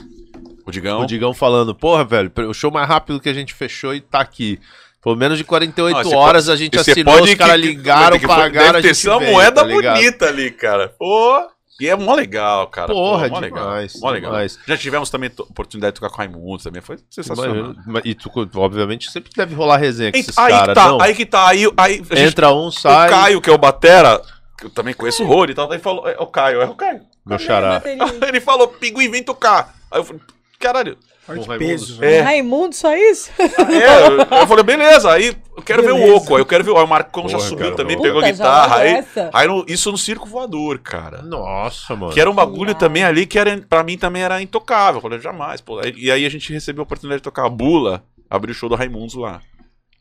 O 0.65 0.71
Digão. 0.71 1.01
o 1.01 1.05
Digão 1.05 1.33
falando, 1.33 1.75
porra, 1.75 2.05
velho, 2.05 2.31
o 2.47 2.53
show 2.53 2.71
mais 2.71 2.87
rápido 2.87 3.19
que 3.19 3.27
a 3.27 3.33
gente 3.33 3.53
fechou 3.53 3.93
e 3.93 3.99
tá 3.99 4.21
aqui. 4.21 4.59
Por 5.01 5.17
menos 5.17 5.37
de 5.37 5.43
48 5.43 6.09
Não, 6.09 6.17
horas 6.17 6.47
a 6.47 6.55
gente 6.55 6.79
assinou, 6.79 7.15
os 7.21 7.29
que- 7.29 7.35
caras 7.35 7.59
ligaram, 7.59 8.17
que- 8.17 8.25
pagaram, 8.25 8.69
a 8.69 8.71
Deve 8.71 8.81
ter 8.83 8.87
gente 8.87 8.97
sido 8.99 9.11
uma 9.11 9.19
moeda 9.19 9.61
tá 9.61 9.67
bonita 9.67 10.27
ali, 10.27 10.49
cara. 10.49 10.93
Pô. 10.97 11.45
E 11.81 11.87
é 11.89 11.95
mó 11.95 12.13
legal, 12.13 12.67
cara. 12.67 12.93
Porra, 12.93 13.27
Pô, 13.27 13.35
mó 13.35 13.41
demais, 13.41 13.93
legal. 13.93 14.01
Mó 14.01 14.09
legal. 14.11 14.31
demais. 14.31 14.59
Já 14.67 14.77
tivemos 14.77 15.09
também 15.09 15.31
oportunidade 15.39 15.95
de 15.95 15.99
tocar 15.99 16.11
com 16.11 16.17
Raimundos 16.17 16.63
também. 16.63 16.81
Foi 16.81 16.97
sensacional. 17.09 17.73
Mas- 17.85 18.03
E 18.05 18.13
tu, 18.13 18.29
obviamente, 18.55 19.09
sempre 19.11 19.31
deve 19.35 19.55
rolar 19.55 19.77
resenha 19.77 20.11
com 20.11 20.17
esses 20.17 20.37
aí 20.37 20.51
caras, 20.51 20.67
que 20.69 20.73
tá, 20.75 20.87
não? 20.87 21.01
aí 21.01 21.15
que 21.15 21.25
tá. 21.25 21.47
Aí, 21.47 21.71
aí 21.77 21.95
gente- 21.97 22.19
Entra 22.19 22.51
um, 22.53 22.67
o 22.67 22.71
sai, 22.71 23.09
Caio, 23.09 23.41
que 23.41 23.49
é 23.49 23.53
o 23.53 23.57
Batera, 23.57 24.21
que 24.57 24.65
eu 24.65 24.69
também 24.69 24.93
conheço 24.93 25.23
o 25.23 25.27
Rory 25.27 25.51
e 25.51 25.55
tal, 25.55 25.67
daí 25.67 25.79
falou. 25.79 26.07
É 26.07 26.15
o 26.19 26.27
Caio, 26.27 26.61
é 26.61 26.65
o 26.65 26.75
Caio. 26.75 27.01
meu 27.25 27.39
xará. 27.39 27.81
Ele 28.27 28.39
falou, 28.39 28.67
pinguim, 28.67 29.09
vem 29.09 29.23
tocar. 29.23 29.73
Aí 29.91 29.99
eu 29.99 30.03
falei, 30.03 30.21
caralho. 30.59 30.97
Que 31.25 31.31
Raimundos. 31.31 31.57
peso, 31.57 31.99
velho. 31.99 32.13
É. 32.15 32.21
Raimundo, 32.21 32.75
só 32.75 32.93
isso? 32.95 33.31
É, 33.39 34.07
eu, 34.07 34.39
eu 34.41 34.47
falei, 34.47 34.63
beleza, 34.63 35.11
aí 35.11 35.27
eu 35.55 35.63
quero 35.63 35.81
ver 35.81 35.93
Beleza. 35.93 36.11
o 36.13 36.15
Oco, 36.17 36.35
aí 36.35 36.41
eu 36.41 36.45
quero 36.45 36.63
ver. 36.63 36.75
Aí 36.75 36.83
o 36.83 36.87
Marcão 36.87 37.29
já 37.29 37.39
subiu 37.39 37.65
cara, 37.67 37.75
também, 37.77 37.95
Puta, 37.95 38.07
pegou 38.09 38.21
a 38.21 38.25
já 38.25 38.31
guitarra. 38.31 38.77
Aí, 38.77 39.05
aí 39.33 39.47
no- 39.47 39.65
isso 39.67 39.91
no 39.91 39.97
circo 39.97 40.27
voador, 40.27 40.79
cara. 40.79 41.21
Nossa, 41.21 41.95
mano. 41.95 42.11
Que 42.13 42.19
era 42.19 42.29
um 42.29 42.33
bagulho 42.35 42.75
também 42.75 43.03
ali 43.03 43.25
que 43.25 43.39
era, 43.39 43.57
pra 43.69 43.83
mim 43.83 43.97
também 43.97 44.21
era 44.23 44.41
intocável. 44.41 44.97
Eu 44.97 45.01
falei, 45.01 45.19
jamais, 45.19 45.61
pô. 45.61 45.79
Aí- 45.79 45.93
E 45.95 46.11
aí 46.11 46.25
a 46.25 46.29
gente 46.29 46.51
recebeu 46.51 46.81
a 46.81 46.83
oportunidade 46.83 47.19
de 47.19 47.23
tocar 47.23 47.45
a 47.45 47.49
Bula, 47.49 48.03
abrir 48.29 48.51
o 48.51 48.55
show 48.55 48.67
do 48.67 48.75
Raimundos 48.75 49.15
lá. 49.15 49.41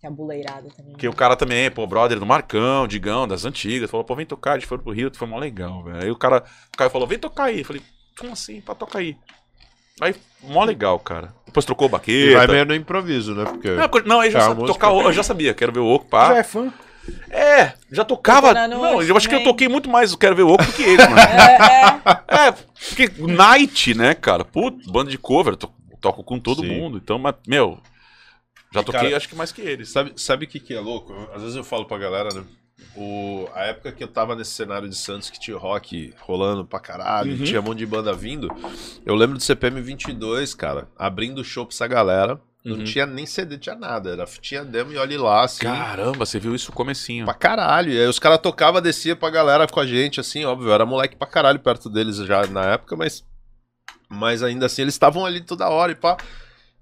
Que 0.00 0.06
é 0.06 0.08
a 0.08 0.12
buleirada 0.12 0.68
também. 0.76 0.94
Que 0.96 1.06
o 1.06 1.12
cara 1.14 1.36
também, 1.36 1.70
pô, 1.70 1.86
brother 1.86 2.18
do 2.18 2.26
Marcão, 2.26 2.88
Digão, 2.88 3.28
das 3.28 3.44
antigas, 3.44 3.88
falou, 3.88 4.02
pô, 4.04 4.16
vem 4.16 4.26
tocar, 4.26 4.52
a 4.52 4.58
gente 4.58 4.66
foi 4.66 4.78
pro 4.78 4.92
Rio, 4.92 5.10
foi 5.14 5.28
mó 5.28 5.38
legal, 5.38 5.84
velho. 5.84 6.02
Aí 6.02 6.10
o 6.10 6.16
cara, 6.16 6.42
o 6.74 6.76
cara 6.76 6.90
falou, 6.90 7.06
vem 7.06 7.18
tocar 7.18 7.44
aí. 7.44 7.60
Eu 7.60 7.64
falei, 7.64 7.82
como 8.18 8.32
assim, 8.32 8.60
pra 8.60 8.74
tocar 8.74 8.98
aí? 8.98 9.16
Aí, 10.00 10.14
mó 10.42 10.64
legal, 10.64 10.98
cara. 10.98 11.32
Depois 11.46 11.64
trocou 11.66 11.86
o 11.86 11.88
E 11.88 11.90
vai 11.90 12.00
baqueta. 12.00 12.52
meio 12.52 12.64
no 12.66 12.74
improviso, 12.74 13.34
né? 13.34 13.44
Porque... 13.44 13.70
Não, 13.70 13.88
não, 14.06 14.20
aí 14.20 14.30
já 14.30 14.38
a 14.38 14.42
sabe 14.42 14.60
música- 14.60 14.72
tocar, 14.74 14.90
o- 14.92 15.02
eu 15.02 15.12
já 15.12 15.22
sabia, 15.22 15.52
quero 15.54 15.72
ver 15.72 15.80
o 15.80 15.86
Oco, 15.86 16.04
Já 16.04 16.10
pá. 16.10 16.36
é 16.36 16.42
fã? 16.42 16.72
É, 17.30 17.72
já 17.90 18.04
tocava. 18.04 18.54
Não, 18.68 19.02
eu 19.02 19.16
acho 19.16 19.28
que 19.28 19.34
eu 19.34 19.38
também. 19.40 19.52
toquei 19.52 19.68
muito 19.68 19.90
mais 19.90 20.12
o 20.12 20.18
Quero 20.18 20.36
Ver 20.36 20.42
o 20.42 20.52
Oco 20.52 20.64
do 20.64 20.72
que 20.72 20.82
ele, 20.82 21.02
mano. 21.02 21.16
É, 22.30 22.44
é. 22.44 22.48
É, 22.48 22.52
porque 22.52 23.10
Night, 23.18 23.92
né, 23.94 24.14
cara? 24.14 24.44
Putz, 24.44 24.86
banda 24.86 25.10
de 25.10 25.18
cover, 25.18 25.56
to- 25.56 25.72
toco 26.00 26.22
com 26.22 26.38
todo 26.38 26.62
Sim. 26.62 26.68
mundo. 26.68 26.98
Então, 27.02 27.18
mas, 27.18 27.34
meu, 27.46 27.78
já 28.72 28.82
toquei 28.84 29.00
cara, 29.02 29.16
acho 29.16 29.28
que 29.28 29.34
mais 29.34 29.50
que 29.52 29.60
eles. 29.60 29.90
Sabe, 29.90 30.12
sabe 30.16 30.44
o 30.44 30.48
que, 30.48 30.60
que 30.60 30.72
é 30.74 30.80
louco? 30.80 31.12
Às 31.34 31.42
vezes 31.42 31.56
eu 31.56 31.64
falo 31.64 31.84
pra 31.86 31.98
galera, 31.98 32.28
né? 32.32 32.44
O, 32.96 33.48
a 33.54 33.62
época 33.64 33.92
que 33.92 34.04
eu 34.04 34.08
tava 34.08 34.34
nesse 34.36 34.50
cenário 34.52 34.88
de 34.88 34.94
Santos 34.96 35.30
que 35.30 35.38
tinha 35.40 35.56
rock 35.56 36.12
rolando 36.20 36.64
pra 36.64 36.78
caralho, 36.80 37.32
Uhum. 37.32 37.44
tinha 37.44 37.60
um 37.60 37.64
monte 37.64 37.78
de 37.78 37.86
banda 37.86 38.12
vindo. 38.12 38.48
Eu 39.04 39.14
lembro 39.14 39.36
do 39.38 39.42
CPM 39.42 39.80
22, 39.80 40.54
cara, 40.54 40.88
abrindo 40.98 41.42
show 41.42 41.64
pra 41.66 41.74
essa 41.74 41.86
galera. 41.86 42.40
Não 42.64 42.76
Uhum. 42.76 42.84
tinha 42.84 43.04
nem 43.06 43.26
CD, 43.26 43.58
tinha 43.58 43.74
nada. 43.74 44.10
Era, 44.10 44.24
tinha 44.40 44.64
demo 44.64 44.92
e 44.92 44.96
olhe 44.96 45.16
lá, 45.16 45.42
assim. 45.44 45.64
Caramba, 45.64 46.24
você 46.24 46.38
viu 46.38 46.54
isso 46.54 46.70
no 46.70 46.76
comecinho. 46.76 47.24
Pra 47.24 47.34
caralho. 47.34 47.90
E 47.92 47.98
aí 48.00 48.06
os 48.06 48.20
caras 48.20 48.38
tocavam, 48.38 48.80
descia 48.80 49.16
pra 49.16 49.30
galera 49.30 49.66
com 49.66 49.80
a 49.80 49.86
gente, 49.86 50.20
assim, 50.20 50.44
óbvio. 50.44 50.68
Eu 50.68 50.72
era 50.74 50.86
moleque 50.86 51.16
pra 51.16 51.26
caralho 51.26 51.58
perto 51.58 51.90
deles 51.90 52.18
já 52.18 52.46
na 52.46 52.66
época, 52.74 52.94
mas. 52.94 53.24
Mas 54.08 54.42
ainda 54.44 54.66
assim, 54.66 54.82
eles 54.82 54.94
estavam 54.94 55.26
ali 55.26 55.40
toda 55.40 55.68
hora 55.68 55.90
e 55.90 55.94
pá. 55.96 56.16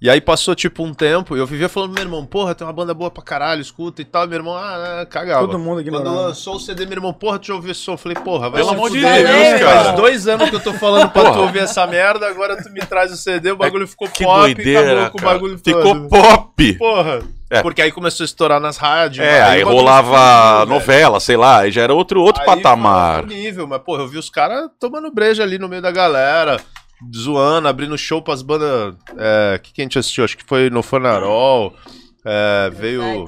E 0.03 0.09
aí 0.09 0.19
passou 0.19 0.55
tipo 0.55 0.83
um 0.83 0.95
tempo 0.95 1.37
e 1.37 1.41
eu 1.41 1.47
vivia 1.47 1.69
falando, 1.69 1.93
meu 1.93 2.03
irmão, 2.03 2.25
porra, 2.25 2.55
tem 2.55 2.67
uma 2.67 2.73
banda 2.73 2.95
boa 2.95 3.11
pra 3.11 3.23
caralho, 3.23 3.61
escuta 3.61 4.01
e 4.01 4.05
tal. 4.07 4.25
E 4.25 4.29
meu 4.29 4.39
irmão, 4.39 4.55
ah, 4.57 5.01
ah, 5.03 5.07
cagava. 5.07 5.47
Todo 5.47 5.59
mundo 5.59 5.75
Quando 5.77 5.81
ignorando. 5.89 6.17
lançou 6.17 6.55
o 6.57 6.59
CD, 6.59 6.87
meu 6.87 6.95
irmão, 6.97 7.13
porra, 7.13 7.37
deixa 7.39 7.53
eu 7.53 7.57
ouvir 7.57 7.73
esse 7.73 7.81
som. 7.81 7.93
Eu 7.93 7.99
falei, 7.99 8.17
porra, 8.17 8.49
vai 8.49 8.61
Pelo 8.63 8.69
se 8.71 8.75
amor 8.75 8.91
de 8.91 8.97
fuder. 9.01 9.27
Deus, 9.27 9.61
cara. 9.61 9.85
Faz 9.85 9.97
dois 9.97 10.27
anos 10.27 10.49
que 10.49 10.57
eu 10.57 10.61
tô 10.61 10.73
falando 10.73 11.11
pra 11.11 11.23
tu 11.25 11.27
Porra. 11.33 11.41
ouvir 11.43 11.59
essa 11.59 11.87
merda, 11.87 12.27
agora 12.29 12.57
tu 12.63 12.71
me 12.71 12.81
traz 12.81 13.13
o 13.13 13.17
CD, 13.19 13.51
o 13.53 13.57
bagulho 13.57 13.87
ficou 13.87 14.09
Que 14.09 14.25
pop, 14.25 14.55
doideira, 14.55 15.07
acabou 15.07 15.21
o 15.21 15.25
bagulho 15.35 15.59
Ficou 15.63 15.83
todo. 15.83 16.09
pop. 16.09 16.73
Porra. 16.79 17.19
É. 17.51 17.61
Porque 17.61 17.83
aí 17.83 17.93
começou 17.93 18.25
a 18.25 18.27
estourar 18.27 18.59
nas 18.61 18.79
rádios. 18.79 19.27
É, 19.27 19.43
aí 19.43 19.59
bagulho 19.63 19.77
rolava 19.77 20.09
explodiu, 20.09 20.59
velho. 20.61 20.71
novela, 20.71 21.21
sei 21.21 21.37
lá, 21.37 21.59
aí 21.59 21.71
já 21.71 21.83
era 21.83 21.93
outro, 21.93 22.23
outro 22.23 22.41
Aí 22.41 22.47
patamar. 22.47 23.15
foi 23.17 23.23
outro 23.25 23.37
nível, 23.37 23.67
mas, 23.67 23.83
porra, 23.83 24.03
eu 24.03 24.09
vi 24.09 24.17
os 24.17 24.31
caras 24.31 24.71
tomando 24.81 25.13
breja 25.13 25.43
ali 25.43 25.59
no 25.59 25.69
meio 25.69 25.83
da 25.83 25.91
galera, 25.91 26.59
zoando, 27.15 27.69
abrindo 27.69 27.97
show 27.97 28.21
pras 28.23 28.43
bandas. 28.43 28.95
É, 29.17 29.59
que, 29.63 29.73
que 29.73 29.81
a 29.81 29.85
gente 29.85 29.99
assistiu? 29.99 30.25
Acho 30.25 30.37
que 30.37 30.45
foi 30.45 30.71
no 30.71 30.83
Fanarol. 30.83 31.75
É, 32.25 32.71
veio. 32.71 33.25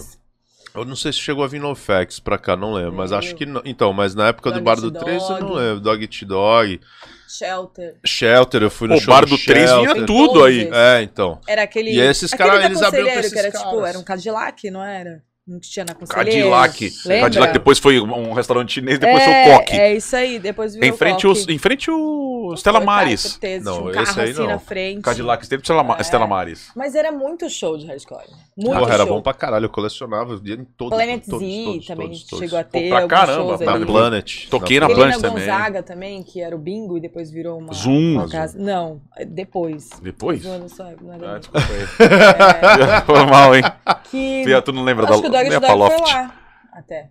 Eu 0.74 0.86
não 0.86 0.96
sei 0.96 1.12
se 1.12 1.18
chegou 1.18 1.44
a 1.44 1.48
vir 1.48 1.60
no 1.60 1.74
Fax 1.74 2.18
pra 2.18 2.38
cá, 2.38 2.56
não 2.56 2.72
lembro. 2.72 2.94
Mas 2.94 3.12
acho 3.12 3.34
que 3.34 3.44
não. 3.44 3.60
Então, 3.64 3.92
mas 3.92 4.14
na 4.14 4.28
época 4.28 4.50
do 4.50 4.60
Dog 4.60 4.64
Bar 4.64 4.78
Eat 4.78 4.82
do 4.82 4.98
3 4.98 5.22
eu 5.22 5.40
não 5.40 5.52
lembro. 5.52 5.80
Dog 5.80 6.02
Eat 6.02 6.24
Dog. 6.24 6.80
Shelter. 7.28 7.96
Shelter, 8.04 8.62
eu 8.62 8.70
fui 8.70 8.88
no 8.88 8.94
Pô, 8.94 9.00
show 9.00 9.14
Bar 9.14 9.26
do 9.26 9.38
3 9.38 9.68
Shelter. 9.68 9.94
vinha 9.94 10.06
tudo 10.06 10.44
aí. 10.44 10.68
É, 10.72 11.02
então. 11.02 11.40
Era 11.46 11.62
aquele. 11.62 11.90
E 11.90 12.00
esses 12.00 12.32
aquele 12.32 12.48
caras, 12.48 12.62
da 12.62 12.66
eles 12.68 12.82
abriram 12.82 13.04
pra 13.04 13.14
Conselheiro, 13.14 13.20
esses 13.20 13.32
que 13.32 13.38
era 13.38 13.50
tipo, 13.50 13.64
caras. 13.64 13.88
era 13.88 13.98
um 13.98 14.02
Cadillac, 14.04 14.70
não 14.70 14.82
era? 14.82 15.22
Não 15.46 15.58
tinha 15.58 15.84
na 15.84 15.92
Conselheiro. 15.94 16.50
Cadillac. 16.50 16.92
Lembra? 17.04 17.22
Cadillac 17.24 17.52
depois 17.52 17.78
foi 17.80 18.00
um 18.00 18.32
restaurante 18.32 18.74
chinês, 18.74 18.98
depois 19.00 19.22
é, 19.22 19.44
foi 19.44 19.52
o 19.54 19.58
Coque. 19.58 19.72
É 19.76 19.94
isso 19.96 20.14
aí, 20.14 20.38
depois 20.38 20.72
virou 20.74 20.88
em, 20.88 20.92
frente 20.96 21.26
Coque. 21.26 21.40
os, 21.40 21.48
em 21.48 21.58
frente 21.58 21.90
o 21.90 22.54
Stella 22.56 22.78
Foi, 22.78 22.86
Maris. 22.86 23.22
Com 23.24 23.28
certeza, 23.30 23.64
Não, 23.64 23.76
tinha 23.90 24.00
um 24.00 24.02
esse 24.04 24.20
aí 24.20 24.30
assim 24.30 24.40
não. 24.40 24.46
na 24.46 24.58
frente. 24.60 25.02
Cadillac 25.02 25.42
esteve 25.42 25.62
Stella, 25.62 25.96
É. 25.98 26.02
Stella 26.02 26.26
Maris. 26.28 26.68
Mas 26.76 26.94
era 26.94 27.10
muito 27.10 27.50
show 27.50 27.76
de 27.76 27.86
hardcore. 27.86 28.22
Muito 28.56 28.78
Porra, 28.78 28.94
era 28.94 29.04
show. 29.04 29.14
bom 29.16 29.20
pra 29.22 29.34
caralho. 29.34 29.64
Eu 29.64 29.70
colecionava 29.70 30.34
o 30.34 30.40
dia 30.40 30.54
em 30.54 30.64
todos. 30.64 30.96
Planet 30.96 31.24
todos, 31.28 31.48
Z 31.48 31.64
todos, 31.64 31.86
também 31.86 32.06
todos, 32.08 32.24
todos. 32.24 32.44
chegou 32.44 32.58
a 32.60 32.64
Pô, 32.64 32.70
ter 32.70 32.88
pra 32.88 32.96
alguns 32.98 33.10
caramba, 33.10 33.42
shows 33.48 33.58
tá 33.58 33.64
Na 33.64 33.72
ali. 33.72 33.86
Planet. 33.86 34.48
Toquei 34.48 34.78
na 34.80 34.86
Helena 34.86 35.00
Planet 35.00 35.20
também. 35.20 35.46
Gonzaga 35.46 35.82
também, 35.82 36.22
que 36.22 36.40
era 36.40 36.54
o 36.54 36.58
bingo 36.58 36.96
e 36.96 37.00
depois 37.00 37.30
virou 37.32 37.58
uma, 37.58 37.72
Zoom. 37.72 38.14
uma 38.14 38.28
casa. 38.28 38.56
Não, 38.58 39.00
é 39.16 39.24
depois. 39.24 39.90
Depois? 40.00 40.44
Não 40.44 40.52
era 40.54 40.62
Ah, 40.62 41.32
não. 41.32 41.38
desculpa 41.40 41.66
aí. 41.66 43.02
Foi 43.06 43.26
mal, 43.26 43.56
hein? 43.56 43.62
que... 44.08 44.42
Fia, 44.44 44.62
tu 44.62 44.72
não 44.72 44.84
lembra 44.84 45.04
Acho 45.06 45.14
da 45.16 45.20
que 45.22 45.28
o 45.28 45.30
Dog 45.30 45.31
nem 45.31 45.31
a 45.31 45.31
Eat 45.31 45.31
Dog 45.32 45.60
Paloft. 45.60 45.98
foi 45.98 46.12
lá. 46.12 46.34
Até. 46.72 47.10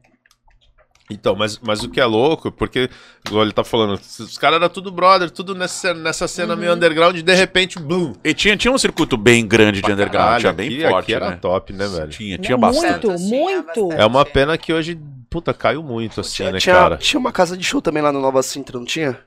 Então, 1.10 1.36
mas, 1.36 1.60
mas 1.60 1.84
o 1.84 1.90
que 1.90 2.00
é 2.00 2.06
louco, 2.06 2.50
porque, 2.54 2.90
igual 3.28 3.44
ele 3.44 3.52
tá 3.52 3.66
falando, 3.66 3.96
os 3.96 4.38
caras 4.38 4.56
eram 4.58 4.70
tudo 4.70 4.90
brother, 4.92 5.30
tudo 5.30 5.54
nessa, 5.54 5.94
nessa 5.94 6.26
cena 6.26 6.54
Uhum. 6.54 6.60
meio 6.60 6.74
underground, 6.74 7.18
e 7.18 7.22
de 7.22 7.34
repente, 7.36 7.78
blum. 7.80 8.14
E 8.24 8.34
tinha, 8.34 8.56
tinha 8.56 8.72
um 8.72 8.78
circuito 8.78 9.18
bem 9.18 9.46
grande 9.46 9.82
de 9.82 9.92
underground, 9.92 10.26
Caralho, 10.26 10.40
tinha 10.40 10.54
bem 10.54 10.68
aqui, 10.68 10.82
forte, 10.84 11.04
aqui 11.04 11.14
era 11.14 11.30
né? 11.32 11.36
top, 11.42 11.74
né, 11.74 11.86
velho? 11.88 12.08
Tinha, 12.10 12.38
Não, 12.38 12.44
tinha 12.44 12.58
muito, 12.58 12.82
bastante. 12.82 13.08
Muito. 13.24 13.66
bastante. 13.88 14.02
É 14.02 14.06
uma 14.06 14.24
pena 14.26 14.58
que 14.58 14.72
hoje, 14.72 14.98
puta, 15.30 15.54
caiu 15.54 15.84
muito 15.84 16.22
assim, 16.22 16.36
Tinha, 16.36 16.52
né, 16.54 16.60
tinha, 16.60 16.76
cara? 16.76 16.98
tinha 16.98 17.20
uma 17.20 17.32
casa 17.34 17.58
de 17.58 17.64
show 17.66 17.82
também 17.82 18.02
lá 18.02 18.14
no 18.14 18.22
Nova 18.22 18.42
Sintra, 18.42 18.78
não 18.80 18.86
tinha? 18.86 19.20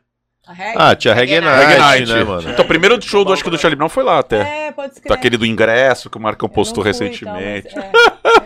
Ah, 0.77 0.95
tinha 0.95 1.15
Reggae 1.15 1.35
Reggae 1.41 1.47
Night, 1.47 1.67
Reggae 1.67 1.79
Night. 1.81 2.13
né, 2.13 2.25
mano? 2.25 2.51
Então, 2.51 2.65
o 2.65 2.69
primeiro 2.69 3.01
show 3.01 3.25
do, 3.25 3.33
acho 3.33 3.43
que 3.43 3.49
do 3.51 3.57
Charlie 3.59 3.77
Brown 3.77 3.89
foi 3.89 4.05
lá 4.05 4.19
até. 4.19 4.67
É, 4.67 4.73
pode 4.73 4.93
escrever. 4.93 5.17
Daquele 5.17 5.37
do 5.39 5.47
ingresso 5.47 6.11
que 6.11 6.19
o 6.19 6.21
Marcão 6.21 6.49
postou 6.49 6.85
recentemente. 6.85 7.69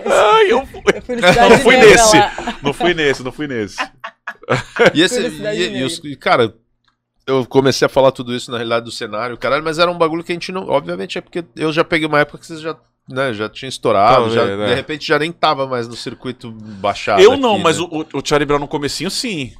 Ai, 0.06 0.46
eu 0.52 0.64
fui. 0.66 0.82
Eu 0.94 1.02
fui 1.02 1.16
no 1.16 1.22
Não 1.22 1.58
fui 1.58 1.76
Negra 1.76 1.90
nesse. 1.90 2.16
lá. 2.16 2.32
Não 2.62 2.72
fui 2.72 2.94
nesse, 2.94 3.22
não 3.24 3.32
fui 3.32 3.46
nesse. 3.48 3.76
E 4.94 5.02
esse. 5.02 5.20
E, 5.20 5.78
e 5.78 5.84
os- 5.84 6.00
cara, 6.20 6.54
eu 7.26 7.44
comecei 7.46 7.84
a 7.84 7.88
falar 7.88 8.12
tudo 8.12 8.34
isso 8.34 8.50
na 8.50 8.56
realidade 8.58 8.84
do 8.84 8.90
cenário, 8.92 9.36
caralho, 9.36 9.62
mas 9.64 9.78
era 9.78 9.90
um 9.90 9.98
bagulho 9.98 10.22
que 10.24 10.32
a 10.32 10.34
gente 10.34 10.52
não. 10.52 10.68
Obviamente 10.68 11.18
é 11.18 11.20
porque 11.20 11.44
eu 11.56 11.72
já 11.72 11.82
peguei 11.84 12.06
uma 12.06 12.20
época 12.20 12.38
que 12.38 12.46
vocês 12.46 12.60
já. 12.60 12.76
Né, 13.08 13.32
já 13.32 13.48
tinha 13.48 13.70
estourado, 13.70 14.16
Talvez, 14.16 14.34
já, 14.34 14.44
né? 14.54 14.66
de 14.68 14.74
repente 14.74 15.06
já 15.06 15.18
nem 15.18 15.32
tava 15.32 15.66
mais 15.66 15.88
no 15.88 15.96
circuito 15.96 16.50
baixado. 16.52 17.22
Eu 17.22 17.38
não, 17.38 17.54
aqui, 17.54 17.62
mas 17.62 17.78
né? 17.78 17.86
o, 17.90 18.18
o 18.18 18.22
Charlie 18.22 18.44
Brown 18.44 18.58
no 18.58 18.68
comecinho, 18.68 19.10
sim. 19.10 19.54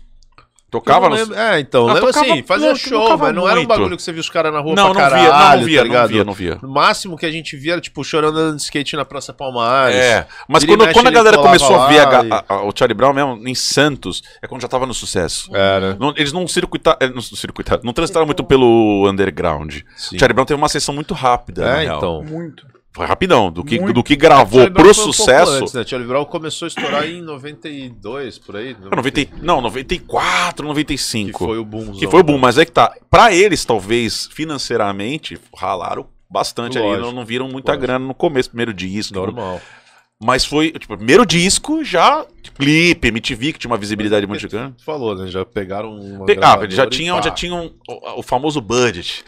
Tocava 0.70 1.08
no... 1.08 1.16
É, 1.34 1.60
então, 1.60 1.88
Ah, 1.88 1.94
lembra 1.94 2.10
assim, 2.10 2.42
fazia 2.42 2.68
não, 2.68 2.76
show, 2.76 3.16
mas 3.16 3.34
não 3.34 3.46
era 3.48 3.54
um 3.54 3.62
muito. 3.62 3.68
bagulho 3.68 3.96
que 3.96 4.02
você 4.02 4.12
via 4.12 4.20
os 4.20 4.28
caras 4.28 4.52
na 4.52 4.60
rua 4.60 4.74
Não, 4.74 4.92
pra 4.92 5.02
não 5.04 5.10
caralho, 5.10 5.64
via, 5.64 5.82
não, 5.82 5.88
via, 5.88 5.94
tá 5.94 6.02
não 6.02 6.08
via, 6.08 6.24
não 6.24 6.32
via. 6.34 6.58
No 6.60 6.68
máximo 6.68 7.16
que 7.16 7.24
a 7.24 7.30
gente 7.30 7.56
via 7.56 7.72
era, 7.72 7.80
tipo, 7.80 8.04
chorando 8.04 8.38
andando 8.38 8.56
de 8.56 8.62
skate 8.62 8.94
na 8.94 9.04
Praça 9.04 9.32
Palmares. 9.32 9.96
É, 9.96 10.26
mas 10.46 10.64
quando, 10.66 10.80
mexe, 10.80 10.92
quando 10.92 11.06
a 11.06 11.10
galera 11.10 11.38
começou 11.38 11.74
a 11.80 11.86
ver 11.88 12.00
a 12.00 12.22
e- 12.22 12.30
a- 12.32 12.44
a- 12.48 12.62
o 12.64 12.72
Charlie 12.76 12.94
Brown 12.94 13.14
mesmo 13.14 13.48
em 13.48 13.54
Santos, 13.54 14.22
é 14.42 14.46
quando 14.46 14.60
já 14.60 14.68
tava 14.68 14.84
no 14.84 14.92
sucesso. 14.92 15.50
É, 15.56 15.80
né? 15.80 15.96
Não- 15.98 16.12
eles 16.14 16.32
não 16.34 16.46
circuitaram, 16.46 16.98
não 17.14 17.22
circuitaram, 17.22 17.80
não 17.82 17.92
transitaram 17.94 18.26
muito 18.26 18.44
pelo 18.44 19.08
underground. 19.08 19.76
Sim. 19.96 20.16
O 20.16 20.18
Charlie 20.18 20.34
Brown 20.34 20.44
teve 20.44 20.60
uma 20.60 20.68
sessão 20.68 20.94
muito 20.94 21.14
rápida, 21.14 21.64
É, 21.66 21.80
real. 21.84 21.96
então. 21.96 22.22
Muito. 22.24 22.66
Foi 22.94 23.06
rapidão, 23.06 23.52
do 23.52 23.62
que, 23.62 23.78
Muito. 23.78 23.94
do 23.94 24.02
que 24.02 24.16
gravou 24.16 24.68
pro 24.70 24.82
foi 24.82 24.90
um 24.90 24.94
sucesso. 25.12 25.52
Antes, 25.52 25.72
né? 25.74 25.84
Charlie 25.86 26.08
Brown 26.08 26.24
começou 26.24 26.66
a 26.66 26.68
estourar 26.68 27.06
em 27.08 27.20
92, 27.22 28.38
por 28.38 28.56
aí. 28.56 28.76
Não, 28.80 28.90
90, 28.90 29.20
e- 29.20 29.28
não, 29.40 29.60
94, 29.60 30.62
Que 30.64 30.68
95. 30.68 31.44
foi 31.46 31.58
o 31.58 31.64
boom. 31.64 31.92
Que 31.92 32.08
foi 32.08 32.20
o 32.20 32.24
boom, 32.24 32.38
mas 32.38 32.58
é 32.58 32.64
que 32.64 32.72
tá. 32.72 32.92
Pra 33.10 33.32
eles, 33.32 33.64
talvez, 33.64 34.26
financeiramente, 34.32 35.38
ralaram 35.56 36.06
bastante 36.28 36.76
ali. 36.78 36.86
Lógico, 36.86 37.06
Não, 37.06 37.12
não 37.12 37.24
viram 37.24 37.48
muita 37.48 37.72
lógico. 37.72 37.86
grana 37.86 38.04
no 38.06 38.14
começo, 38.14 38.48
primeiro 38.50 38.74
disco. 38.74 39.14
Normal. 39.14 39.60
Mas 40.20 40.44
foi, 40.44 40.72
tipo, 40.72 40.96
primeiro 40.96 41.24
disco 41.24 41.84
já, 41.84 42.26
clipe, 42.56 43.06
MTV, 43.06 43.52
que 43.52 43.58
tinha 43.60 43.70
uma 43.70 43.78
visibilidade 43.78 44.26
muito 44.26 44.48
grande. 44.48 44.74
Tu 44.78 44.84
falou, 44.84 45.14
né? 45.14 45.28
Já 45.28 45.44
pegaram 45.44 45.94
uma 45.94 46.26
Pe- 46.26 46.38
Ah, 46.42 46.58
já 46.68 46.86
tinham, 46.88 47.22
já 47.22 47.30
tinham 47.30 47.72
o, 47.88 48.18
o 48.18 48.22
famoso 48.22 48.60
budget. 48.60 49.24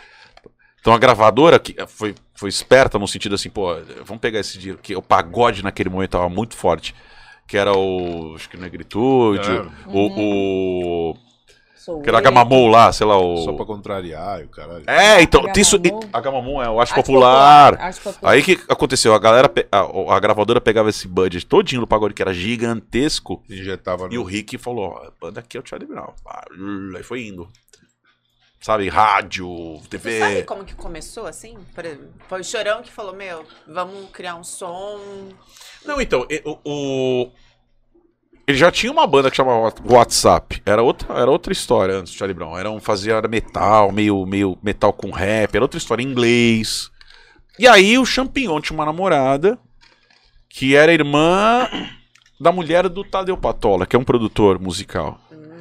Então 0.80 0.92
a 0.92 0.98
gravadora 0.98 1.58
que 1.60 1.76
foi, 1.86 2.14
foi 2.40 2.48
esperta 2.48 2.98
no 2.98 3.06
sentido 3.06 3.34
assim, 3.34 3.50
pô, 3.50 3.76
vamos 4.02 4.20
pegar 4.20 4.40
esse 4.40 4.56
dinheiro, 4.58 4.80
que 4.82 4.96
o 4.96 5.02
pagode 5.02 5.62
naquele 5.62 5.90
momento 5.90 6.12
tava 6.12 6.28
muito 6.30 6.56
forte. 6.56 6.94
Que 7.46 7.58
era 7.58 7.76
o. 7.76 8.32
Acho 8.34 8.48
que 8.48 8.56
Negritude, 8.56 9.50
É. 9.50 9.60
o. 9.88 11.10
o 11.12 11.16
Sou 11.76 12.00
que 12.00 12.08
era 12.08 12.18
eu. 12.18 12.22
Gamamon 12.22 12.68
lá, 12.68 12.92
sei 12.92 13.06
lá, 13.06 13.18
o. 13.18 13.38
Só 13.44 13.52
pra 13.52 13.66
contrariar 13.66 14.40
e 14.40 14.44
o 14.44 14.48
caralho. 14.48 14.84
É, 14.86 15.20
então, 15.20 15.42
tem 15.52 15.60
isso. 15.60 15.78
Gamamon? 15.78 16.08
A 16.12 16.20
Gamamon 16.20 16.62
é 16.62 16.70
o 16.70 16.80
Arte 16.80 16.92
Arte 16.92 16.94
Popular. 16.94 17.78
Arte 17.78 18.00
popular. 18.00 18.32
Aí 18.32 18.40
o 18.40 18.44
que 18.44 18.58
aconteceu? 18.68 19.12
A 19.14 19.18
galera, 19.18 19.52
a, 19.70 20.14
a 20.16 20.20
gravadora 20.20 20.60
pegava 20.60 20.88
esse 20.88 21.06
budget 21.08 21.44
todinho 21.44 21.80
do 21.82 21.86
pagode, 21.86 22.14
que 22.14 22.22
era 22.22 22.32
gigantesco, 22.32 23.42
Injetava 23.50 24.08
e 24.10 24.16
o 24.16 24.22
Rick 24.22 24.56
falou: 24.56 24.90
ó, 24.96 25.08
a 25.08 25.12
banda 25.20 25.40
aqui 25.40 25.56
é 25.58 25.60
o 25.60 25.66
Charlie 25.66 25.88
Brown. 25.88 26.12
Ah, 26.26 26.44
Aí 26.96 27.02
foi 27.02 27.26
indo. 27.26 27.48
Sabe, 28.60 28.88
rádio, 28.90 29.46
Tu 29.88 29.98
sabe 29.98 30.18
TV. 30.18 30.42
como 30.42 30.64
que 30.66 30.74
começou, 30.74 31.26
assim? 31.26 31.56
Foi 32.28 32.40
o 32.40 32.44
Chorão 32.44 32.82
que 32.82 32.90
falou, 32.90 33.14
meu, 33.14 33.44
vamos 33.66 34.10
criar 34.10 34.36
um 34.36 34.44
som. 34.44 35.00
Não, 35.84 35.98
então, 35.98 36.26
o, 36.44 36.58
o- 37.24 37.30
Ele 38.46 38.58
já 38.58 38.70
tinha 38.70 38.92
uma 38.92 39.06
banda 39.06 39.30
que 39.30 39.36
chamava 39.36 39.72
WhatsApp. 39.86 40.62
Era 40.66 40.82
outra, 40.82 41.14
era 41.18 41.30
outra 41.30 41.52
história 41.54 41.94
antes 41.94 42.12
do 42.12 42.18
Charlie 42.18 42.34
Brown. 42.34 42.58
Era 42.58 42.70
um, 42.70 42.78
fazia 42.80 43.14
era 43.14 43.26
metal, 43.28 43.90
meio, 43.92 44.26
meio 44.26 44.58
metal 44.62 44.92
com 44.92 45.10
rap. 45.10 45.54
Era 45.54 45.64
outra 45.64 45.78
história 45.78 46.02
em 46.02 46.06
inglês. 46.06 46.90
E 47.58 47.66
aí 47.66 47.96
o 47.96 48.04
Champignon 48.04 48.60
tinha 48.60 48.76
uma 48.76 48.84
namorada 48.84 49.58
que 50.50 50.74
era 50.76 50.92
irmã 50.92 51.66
da 52.38 52.52
mulher 52.52 52.88
do 52.90 53.04
Tadeu 53.04 53.36
Patola, 53.38 53.86
que 53.86 53.96
é 53.96 53.98
um 53.98 54.04
produtor 54.04 54.58
musical. 54.58 55.18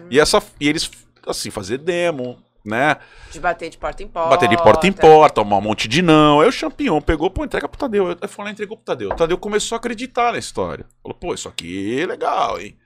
E, 0.10 0.20
essa, 0.20 0.42
e 0.60 0.68
eles, 0.68 0.90
assim, 1.28 1.50
fazer 1.52 1.78
demo, 1.78 2.38
né? 2.70 2.98
De 3.32 3.40
bater 3.40 3.70
de 3.70 3.78
porta 3.78 4.02
em 4.04 4.08
porta. 4.08 4.30
Bater 4.30 4.48
de 4.50 4.58
porta 4.58 4.88
em 4.88 4.92
porta, 4.92 5.36
tomar 5.36 5.58
um 5.58 5.62
monte 5.62 5.88
de 5.88 6.02
não. 6.02 6.40
Aí 6.42 6.48
o 6.48 6.52
Champignon 6.52 7.02
pegou, 7.02 7.30
pô, 7.30 7.44
entrega 7.44 7.68
pro 7.68 7.78
Tadeu. 7.80 8.08
Aí 8.22 8.28
foi 8.28 8.46
lá 8.46 8.52
e 8.52 8.54
entregou 8.54 8.78
pro 8.78 8.86
Tadeu. 8.86 9.10
O 9.10 9.16
Tadeu 9.16 9.38
começou 9.38 9.76
a 9.76 9.80
acreditar 9.80 10.32
na 10.32 10.38
história. 10.38 10.86
Falou, 11.04 11.18
pô, 11.18 11.34
isso 11.34 11.48
aqui 11.50 12.00
é 12.00 12.06
legal, 12.06 12.60
hein? 12.60 12.78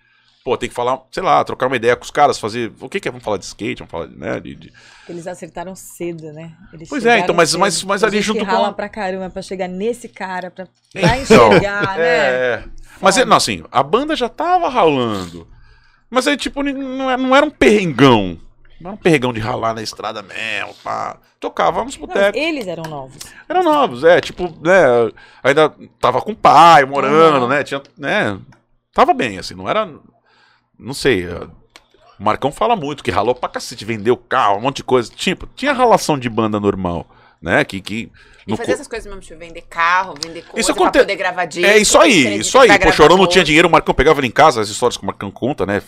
Pô, 0.43 0.57
tem 0.57 0.67
que 0.67 0.75
falar, 0.75 0.99
sei 1.09 1.23
lá, 1.23 1.41
trocar 1.45 1.67
uma 1.67 1.75
ideia 1.77 1.95
com 1.95 2.03
os 2.03 2.11
caras, 2.11 2.37
fazer. 2.37 2.69
O 2.81 2.89
que 2.89 2.99
que 2.99 3.07
é? 3.07 3.11
Vamos 3.11 3.23
falar 3.23 3.37
de 3.37 3.45
skate, 3.45 3.79
vamos 3.79 3.91
falar 3.91 4.07
de. 4.07 4.17
Né, 4.17 4.39
de, 4.41 4.55
de- 4.55 4.73
Eles 5.07 5.25
acertaram 5.25 5.73
cedo, 5.73 6.33
né? 6.33 6.51
Eles 6.73 6.89
Pois 6.89 7.05
é, 7.05 7.19
então, 7.19 7.33
mas- 7.33 7.51
cedo. 7.51 7.59
mas- 7.61 7.81
mas 7.83 8.03
ali 8.03 8.21
junto 8.21 8.39
que 8.39 8.45
com 8.45 8.51
rala 8.51 8.67
a- 8.67 8.73
pra 8.73 8.89
caramba 8.89 9.29
pra 9.29 9.41
chegar 9.41 9.69
nesse 9.69 10.09
cara, 10.09 10.51
pra, 10.51 10.67
pra 10.91 11.17
Então, 11.17 11.47
enxergar, 11.47 11.97
né? 11.97 12.03
É. 12.05 12.63
Mas, 12.99 13.15
Foda. 13.15 13.25
não, 13.25 13.37
assim, 13.37 13.63
a 13.71 13.81
banda 13.81 14.17
já 14.17 14.27
tava 14.27 14.67
ralando. 14.67 15.47
Mas 16.09 16.27
aí, 16.27 16.35
tipo, 16.35 16.61
não 16.61 17.09
era, 17.09 17.17
não 17.21 17.33
era 17.35 17.45
um 17.45 17.49
perrengão. 17.49 18.37
Não 18.81 18.91
era 18.91 18.95
um 18.95 18.97
perrengão 19.01 19.31
de 19.33 19.39
ralar 19.39 19.73
na 19.73 19.81
estrada 19.81 20.21
mesmo, 20.21 20.73
pá. 20.83 21.17
Tocava 21.39 21.83
nos 21.83 21.95
botecos. 21.95 22.39
eles 22.39 22.67
eram 22.67 22.83
novos. 22.83 23.17
Eram 23.49 23.63
novos, 23.63 24.03
é, 24.03 24.19
tipo, 24.21 24.43
né, 24.61 25.11
ainda 25.43 25.73
tava 25.99 26.21
com 26.21 26.31
o 26.31 26.35
pai 26.35 26.85
morando, 26.85 27.43
Uhum. 27.43 27.47
né, 27.49 27.63
tinha, 27.63 27.81
né, 27.97 28.39
tava 28.93 29.13
bem, 29.13 29.37
assim, 29.37 29.53
não 29.53 29.67
era, 29.69 29.89
não 30.79 30.93
sei, 30.93 31.25
eh, 31.25 31.47
o 32.19 32.23
Marcão 32.23 32.51
fala 32.51 32.75
muito 32.77 33.03
que 33.03 33.11
ralou 33.11 33.35
pra 33.35 33.49
cacete, 33.49 33.83
vendeu 33.83 34.15
carro, 34.15 34.57
um 34.57 34.61
monte 34.61 34.77
de 34.77 34.83
coisa, 34.85 35.11
tipo, 35.13 35.45
tinha 35.55 35.73
relação 35.73 36.17
de 36.17 36.29
banda 36.29 36.59
normal, 36.61 37.05
né, 37.41 37.65
que, 37.65 37.81
que 37.81 38.09
E 38.47 38.51
fazer 38.55 38.65
co- 38.67 38.71
essas 38.73 38.87
coisas 38.87 39.05
mesmo, 39.05 39.19
tipo, 39.21 39.37
vender 39.37 39.63
carro, 39.69 40.13
vender 40.23 40.43
coisa 40.43 40.59
Isso 40.59 40.73
pra 40.73 40.83
aconte- 40.83 40.99
poder 40.99 41.15
gravar 41.17 41.43
disco. 41.45 41.69
É 41.69 41.77
isso 41.77 41.97
aí, 41.99 42.37
isso 42.39 42.57
aí. 42.57 42.79
Pô, 42.79 42.91
Chorão 42.93 43.17
não 43.17 43.27
tinha 43.27 43.43
dinheiro, 43.43 43.67
o 43.67 43.71
Marcão 43.71 43.93
pegava 43.93 44.19
ele 44.21 44.27
em 44.27 44.31
casa, 44.31 44.61
as 44.61 44.69
histórias 44.69 44.95
que 44.97 45.03
o 45.03 45.07
Marcão 45.07 45.29
conta, 45.29 45.65
né? 45.65 45.81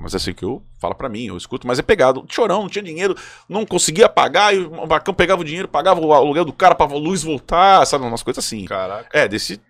Mas 0.00 0.14
é 0.14 0.16
assim 0.16 0.32
que 0.32 0.44
eu 0.44 0.62
falo 0.80 0.94
pra 0.94 1.08
mim, 1.08 1.26
eu 1.26 1.36
escuto, 1.36 1.66
mas 1.66 1.78
é 1.78 1.82
pegado. 1.82 2.24
Chorão, 2.28 2.62
não 2.62 2.68
tinha 2.68 2.82
dinheiro, 2.82 3.14
não 3.48 3.66
conseguia 3.66 4.08
pagar, 4.08 4.54
e 4.54 4.58
o 4.64 4.86
Marcão 4.86 5.12
pegava 5.12 5.42
o 5.42 5.44
dinheiro, 5.44 5.68
pagava 5.68 6.00
o 6.00 6.12
aluguel 6.12 6.44
do 6.44 6.52
cara 6.52 6.74
pra 6.74 6.86
luz 6.86 7.22
voltar, 7.22 7.84
sabe? 7.86 8.04
Umas 8.04 8.22
coisas 8.22 8.44
assim. 8.44 8.64
Caraca. 8.64 9.08
É, 9.12 9.28
desse. 9.28 9.60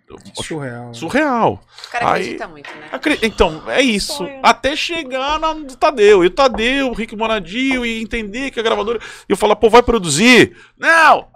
Surreal. 0.41 0.93
Surreal. 0.93 1.59
O 1.87 1.91
cara 1.91 2.11
Aí- 2.13 2.21
acredita 2.21 2.47
muito, 2.47 2.69
né? 2.69 2.87
Acre- 2.91 3.19
Então, 3.21 3.61
é 3.67 3.81
isso. 3.81 4.13
Sonho. 4.17 4.39
Até 4.43 4.75
chegar 4.75 5.39
na, 5.39 5.53
no 5.53 5.75
Tadeu. 5.75 6.23
E 6.23 6.27
o 6.27 6.31
Tadeu, 6.31 6.89
o 6.89 6.93
Rick 6.93 7.15
Monadio, 7.15 7.85
e 7.85 8.01
entender 8.01 8.51
que 8.51 8.59
a 8.59 8.63
gravadora. 8.63 8.99
E 9.27 9.31
eu 9.31 9.37
falar, 9.37 9.55
pô, 9.55 9.69
vai 9.69 9.81
produzir? 9.83 10.55
Não! 10.77 11.27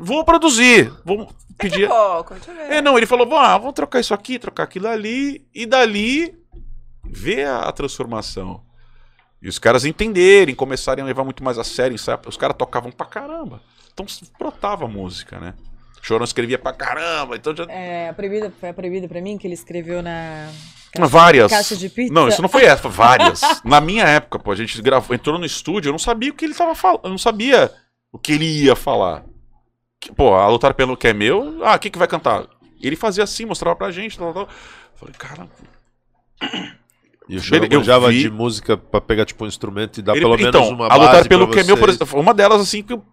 vou 0.00 0.24
produzir. 0.24 0.92
Vou 1.04 1.28
pedir. 1.58 1.88
Pouco, 1.88 2.34
deixa 2.34 2.50
eu 2.50 2.54
ver. 2.56 2.74
É, 2.74 2.82
não, 2.82 2.96
ele 2.96 3.06
falou, 3.06 3.26
"Vamos, 3.28 3.44
ah, 3.44 3.58
vamos 3.58 3.74
trocar 3.74 4.00
isso 4.00 4.14
aqui, 4.14 4.38
trocar 4.38 4.64
aquilo 4.64 4.88
ali, 4.88 5.44
e 5.54 5.66
dali 5.66 6.34
ver 7.04 7.46
a, 7.46 7.60
a 7.60 7.72
transformação. 7.72 8.62
E 9.42 9.48
os 9.48 9.58
caras 9.58 9.84
entenderem, 9.84 10.54
começarem 10.54 11.02
a 11.02 11.06
levar 11.06 11.24
muito 11.24 11.42
mais 11.42 11.58
a 11.58 11.64
sério, 11.64 11.98
sabe? 11.98 12.28
Os 12.28 12.36
caras 12.36 12.56
tocavam 12.56 12.90
pra 12.90 13.06
caramba. 13.06 13.62
Então 13.92 14.04
brotava 14.38 14.84
a 14.84 14.88
música, 14.88 15.38
né? 15.40 15.54
Chorão 16.02 16.24
escrevia 16.24 16.58
pra 16.58 16.72
caramba, 16.72 17.36
então 17.36 17.54
já. 17.54 17.64
É, 17.64 18.08
a 18.08 18.14
proibida, 18.14 18.52
foi 18.58 18.70
a 18.70 18.74
proibida 18.74 19.06
pra 19.06 19.20
mim 19.20 19.36
que 19.36 19.46
ele 19.46 19.54
escreveu 19.54 20.02
na 20.02 20.48
várias. 20.98 21.50
caixa 21.50 21.76
de 21.76 21.88
pizza. 21.88 22.12
Não, 22.12 22.28
isso 22.28 22.40
não 22.40 22.48
foi 22.48 22.64
essa, 22.64 22.88
várias. 22.88 23.40
Na 23.64 23.80
minha 23.80 24.04
época, 24.04 24.38
pô, 24.38 24.52
a 24.52 24.56
gente 24.56 24.80
gravou, 24.80 25.14
entrou 25.14 25.38
no 25.38 25.44
estúdio, 25.44 25.88
eu 25.88 25.92
não 25.92 25.98
sabia 25.98 26.30
o 26.30 26.34
que 26.34 26.44
ele 26.44 26.54
tava 26.54 26.74
falando, 26.74 27.04
eu 27.04 27.10
não 27.10 27.18
sabia 27.18 27.70
o 28.12 28.18
que 28.18 28.32
ele 28.32 28.64
ia 28.64 28.74
falar. 28.74 29.24
Que, 30.00 30.12
pô, 30.12 30.34
a 30.34 30.48
lutar 30.48 30.72
pelo 30.72 30.96
que 30.96 31.08
é 31.08 31.12
meu, 31.12 31.62
ah, 31.64 31.78
quem 31.78 31.90
que 31.90 31.98
vai 31.98 32.08
cantar? 32.08 32.46
Ele 32.80 32.96
fazia 32.96 33.22
assim, 33.22 33.44
mostrava 33.44 33.76
pra 33.76 33.90
gente, 33.90 34.18
tal, 34.18 34.32
tal. 34.32 34.48
Falei, 34.94 35.14
cara, 35.18 35.48
E 37.30 37.36
o 37.36 37.42
Chorão 37.42 37.66
eu 37.70 37.78
manjava 37.78 38.08
vi- 38.10 38.22
de 38.22 38.30
música 38.30 38.76
pra 38.76 39.00
pegar, 39.00 39.24
tipo, 39.24 39.44
um 39.44 39.48
instrumento 39.48 39.98
e 39.98 40.02
dar 40.02 40.12
ele- 40.12 40.20
pelo 40.22 40.36
menos 40.36 40.48
então, 40.48 40.68
uma 40.68 40.86
a 40.86 40.88
base 40.90 41.00
lutar 41.02 41.28
pelo 41.28 41.48
que 41.48 41.60
é 41.60 41.64
meu, 41.64 41.76
por 41.76 41.88
exemplo, 41.88 42.20
uma 42.20 42.34
delas 42.34 42.60
assim 42.60 42.82
que 42.82 42.92
eu- 42.92 43.04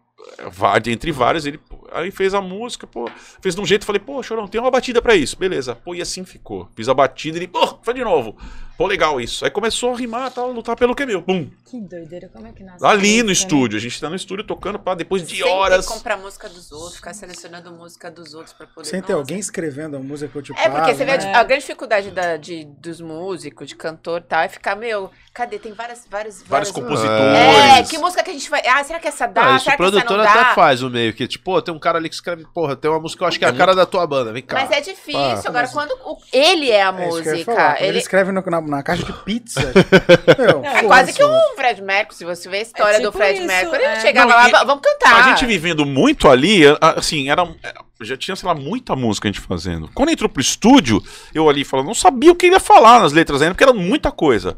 entre 0.87 1.11
várias, 1.11 1.45
ele 1.45 1.59
aí 1.91 2.11
fez 2.11 2.33
a 2.33 2.41
música, 2.41 2.85
pô, 2.85 3.09
fez 3.41 3.55
de 3.55 3.61
um 3.61 3.65
jeito, 3.65 3.85
falei, 3.85 3.99
pô, 3.99 4.21
Chorão, 4.21 4.47
tem 4.47 4.59
uma 4.59 4.71
batida 4.71 5.01
pra 5.01 5.15
isso, 5.15 5.37
beleza. 5.37 5.75
Pô, 5.75 5.95
e 5.95 6.01
assim 6.01 6.25
ficou. 6.25 6.67
Fiz 6.75 6.89
a 6.89 6.93
batida, 6.93 7.37
ele, 7.37 7.47
pô, 7.47 7.65
faz 7.81 7.95
de 7.95 8.03
novo. 8.03 8.35
Pô, 8.77 8.85
legal 8.85 9.19
isso. 9.19 9.43
Aí 9.43 9.49
começou 9.49 9.91
a 9.93 9.97
rimar, 9.97 10.29
tal, 10.31 10.51
lutar 10.51 10.75
pelo 10.75 10.93
que 10.93 11.01
é 11.01 11.05
meu. 11.07 11.21
Pum. 11.23 11.49
Que 11.65 11.81
doideira, 11.81 12.29
como 12.31 12.45
é 12.45 12.51
que 12.51 12.63
nasce? 12.63 12.85
Ali 12.85 13.21
no 13.21 13.27
né? 13.27 13.31
estúdio, 13.33 13.75
a 13.77 13.81
gente 13.81 13.99
tá 13.99 14.07
no 14.07 14.15
estúdio 14.15 14.45
tocando 14.45 14.77
pá, 14.77 14.93
depois 14.93 15.25
de 15.27 15.35
Sempre 15.37 15.49
horas. 15.49 15.85
comprar 15.87 16.15
música 16.15 16.47
dos 16.47 16.71
outros, 16.71 16.95
ficar 16.97 17.13
selecionando 17.15 17.71
música 17.71 18.11
dos 18.11 18.35
outros 18.35 18.53
pra 18.53 18.67
poder. 18.67 18.87
Sem 18.87 19.01
ter 19.01 19.13
Nossa. 19.13 19.21
alguém 19.23 19.39
escrevendo 19.39 19.97
a 19.97 19.99
música 19.99 20.31
que 20.31 20.37
eu 20.37 20.41
te 20.43 20.51
É, 20.61 20.69
porque 20.69 20.93
você 20.93 21.03
vê 21.05 21.11
a, 21.13 21.17
né? 21.17 21.33
a 21.33 21.43
grande 21.43 21.61
dificuldade 21.61 22.11
da, 22.11 22.37
de, 22.37 22.65
dos 22.65 23.01
músicos, 23.01 23.67
de 23.67 23.75
cantor 23.75 24.21
e 24.21 24.23
tal, 24.25 24.41
é 24.41 24.47
ficar, 24.47 24.75
meu, 24.75 25.09
cadê? 25.33 25.57
Tem 25.57 25.73
várias, 25.73 26.05
várias, 26.09 26.43
Vários 26.43 26.69
várias- 26.69 26.71
compositores. 26.71 27.37
É, 27.37 27.83
que 27.83 27.97
música 27.97 28.23
que 28.23 28.29
a 28.29 28.33
gente 28.33 28.49
vai. 28.49 28.61
Ah, 28.67 28.83
será 28.83 28.99
que 28.99 29.07
essa 29.07 29.25
dá? 29.25 29.53
Ah, 29.53 29.55
isso 29.55 29.63
será 29.65 29.73
o 29.73 29.77
produtor 29.77 30.19
até 30.19 30.53
faz 30.53 30.83
o 30.83 30.89
meio 30.91 31.13
que, 31.13 31.27
tipo, 31.27 31.43
pô, 31.45 31.59
tem 31.63 31.73
um 31.73 31.79
cara 31.79 31.97
ali 31.97 32.09
que 32.09 32.15
escreve, 32.15 32.45
porra, 32.53 32.75
tem 32.75 32.91
uma 32.91 32.99
música 32.99 33.17
que 33.17 33.23
eu 33.23 33.27
acho 33.27 33.39
que 33.39 33.45
é 33.45 33.47
É 33.47 33.51
a 33.51 33.55
cara 33.55 33.73
da 33.75 33.87
tua 33.87 34.05
banda, 34.05 34.31
vem 34.31 34.43
cá. 34.43 34.55
Mas 34.55 34.69
é 34.71 34.81
difícil. 34.81 35.19
Ah, 35.19 35.39
Agora, 35.47 35.63
mas- 35.63 35.73
quando 35.73 35.91
o- 36.05 36.17
ele 36.31 36.69
é 36.69 36.83
a 36.83 36.89
É 36.89 36.91
música, 36.91 37.37
falar. 37.43 37.79
Ele 37.79 37.87
ele 37.89 37.97
escreve 37.97 38.31
no- 38.31 38.41
na, 38.45 38.61
na 38.67 38.83
caixa 38.83 39.03
de 39.05 39.13
pizza. 39.23 39.61
Meu, 40.37 40.63
é 40.63 40.83
quase 40.83 41.13
que 41.13 41.23
um 41.23 41.55
Fred 41.55 41.81
Mercury. 41.81 42.15
Se 42.17 42.25
você 42.25 42.49
vê 42.49 42.57
a 42.57 42.61
história 42.61 42.95
É 42.95 42.99
tipo 42.99 43.11
do 43.11 43.17
Fred 43.17 43.39
isso, 43.39 43.47
Mercury, 43.47 43.81
é. 43.83 43.91
ele 43.93 44.01
chegava 44.01 44.29
Não, 44.29 44.35
lá, 44.37 44.47
e- 44.47 44.51
"Va- 44.51 44.63
vamos 44.63 44.81
cantar. 44.83 45.15
A 45.15 45.29
gente 45.29 45.45
vivendo 45.45 45.85
muito 45.85 46.27
ali, 46.29 46.61
assim, 46.81 47.29
era. 47.29 47.41
era- 47.63 47.85
Já 48.01 48.15
tinha, 48.15 48.35
sei 48.35 48.47
lá, 48.47 48.53
muita 48.53 48.95
música 48.95 49.27
a 49.27 49.31
gente 49.31 49.41
fazendo. 49.41 49.89
Quando 49.93 50.09
entrou 50.09 50.29
pro 50.29 50.39
estúdio, 50.41 51.01
eu 51.33 51.49
ali 51.49 51.63
falando, 51.65 51.87
não 51.87 51.95
sabia 51.95 52.31
o 52.31 52.35
que 52.35 52.45
ele 52.45 52.55
ia 52.55 52.59
falar 52.59 52.99
nas 52.99 53.11
letras 53.11 53.41
ainda, 53.41 53.55
porque 53.55 53.63
era 53.63 53.73
muita 53.73 54.11
coisa. 54.11 54.55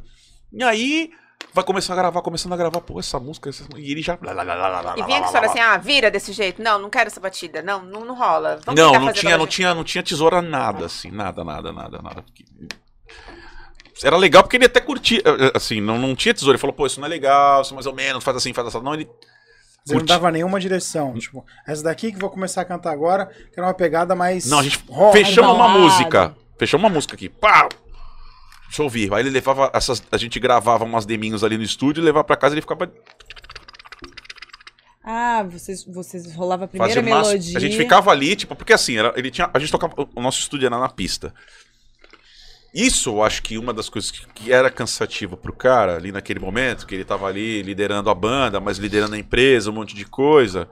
E 0.51 0.61
aí, 0.61 1.11
vai 1.53 1.63
começar 1.63 1.93
a 1.93 1.95
gravar, 1.95 2.21
começando 2.21 2.51
a 2.51 2.57
gravar, 2.57 2.81
pô, 2.81 2.99
essa 2.99 3.17
música, 3.17 3.47
essa... 3.49 3.63
e 3.77 3.91
ele 3.91 4.01
já. 4.01 4.17
E 4.97 5.03
vinha 5.03 5.19
que 5.21 5.25
história 5.27 5.47
assim, 5.49 5.59
ah, 5.59 5.77
vira 5.77 6.11
desse 6.11 6.33
jeito. 6.33 6.61
Não, 6.61 6.77
não 6.79 6.89
quero 6.89 7.07
essa 7.07 7.19
batida. 7.21 7.61
Não, 7.61 7.81
não, 7.81 8.03
não 8.03 8.13
rola. 8.15 8.59
Vamos 8.65 8.81
Não, 8.81 8.91
não 8.91 9.05
fazer 9.07 9.19
tinha, 9.19 9.37
não 9.37 9.47
tinha, 9.47 9.73
não 9.73 9.83
tinha 9.85 10.03
tesoura 10.03 10.41
nada, 10.41 10.85
assim, 10.87 11.09
nada, 11.09 11.41
nada, 11.43 11.71
nada, 11.71 12.01
nada. 12.01 12.25
Era 14.03 14.15
legal 14.17 14.43
porque 14.43 14.55
ele 14.57 14.65
até 14.65 14.79
curtia, 14.79 15.21
eh, 15.25 15.51
assim, 15.53 15.81
não, 15.81 15.97
não 15.97 16.15
tinha 16.15 16.33
tesoura. 16.33 16.55
Ele 16.55 16.61
falou, 16.61 16.73
pô, 16.73 16.85
isso 16.87 16.99
não 16.99 17.05
é 17.07 17.09
legal, 17.09 17.61
isso 17.61 17.73
mais 17.73 17.85
ou 17.85 17.93
menos, 17.93 18.23
faz 18.23 18.37
assim, 18.37 18.53
faz 18.53 18.67
assim. 18.67 18.81
Não, 18.81 18.93
ele. 18.93 19.09
Você 19.85 19.95
não 19.95 20.05
dava 20.05 20.31
nenhuma 20.31 20.59
direção. 20.59 21.13
Tipo, 21.15 21.45
essa 21.67 21.83
daqui 21.83 22.11
que 22.11 22.19
vou 22.19 22.29
começar 22.29 22.61
a 22.61 22.65
cantar 22.65 22.91
agora, 22.91 23.25
que 23.25 23.57
era 23.57 23.65
uma 23.67 23.73
pegada 23.73 24.15
mais. 24.15 24.45
Não, 24.45 24.59
a 24.59 24.63
gente 24.63 24.83
rock, 24.89 25.17
fechamos 25.17 25.53
uma 25.53 25.67
música. 25.67 26.35
Fechamos 26.57 26.83
uma 26.83 26.89
música 26.93 27.15
aqui. 27.15 27.27
Pá! 27.29 27.67
Deixa 28.67 28.81
eu 28.81 28.85
ouvir. 28.85 29.11
Aí 29.13 29.21
ele 29.21 29.31
levava 29.31 29.71
essas. 29.73 30.03
A 30.11 30.17
gente 30.17 30.39
gravava 30.39 30.83
umas 30.83 31.05
deminhos 31.05 31.43
ali 31.43 31.57
no 31.57 31.63
estúdio, 31.63 32.03
levava 32.03 32.23
pra 32.23 32.35
casa 32.37 32.53
e 32.53 32.55
ele 32.55 32.61
ficava. 32.61 32.91
Ah, 35.03 35.43
vocês, 35.49 35.83
vocês 35.85 36.35
rolava 36.35 36.65
a 36.65 36.67
primeira 36.67 36.93
Fazia 36.93 37.11
umas- 37.11 37.27
melodia. 37.27 37.57
A 37.57 37.61
gente 37.61 37.77
ficava 37.77 38.11
ali, 38.11 38.35
tipo, 38.35 38.55
porque 38.55 38.73
assim, 38.73 38.97
era, 38.97 39.13
ele 39.15 39.31
tinha. 39.31 39.49
A 39.53 39.57
gente 39.59 39.71
tocava. 39.71 39.93
O 40.15 40.21
nosso 40.21 40.39
estúdio 40.39 40.67
era 40.67 40.77
na 40.77 40.89
pista. 40.89 41.33
Isso, 42.73 43.09
eu 43.09 43.23
acho 43.23 43.41
que 43.41 43.57
uma 43.57 43.73
das 43.73 43.89
coisas 43.89 44.11
que, 44.11 44.25
que 44.27 44.53
era 44.53 44.69
cansativa 44.69 45.35
pro 45.35 45.53
cara 45.53 45.95
ali 45.95 46.11
naquele 46.11 46.39
momento, 46.39 46.85
que 46.85 46.95
ele 46.95 47.05
tava 47.05 47.27
ali 47.27 47.61
liderando 47.61 48.09
a 48.09 48.15
banda, 48.15 48.59
mas 48.59 48.77
liderando 48.77 49.15
a 49.15 49.19
empresa, 49.19 49.69
um 49.69 49.73
monte 49.73 49.95
de 49.95 50.05
coisa. 50.05 50.69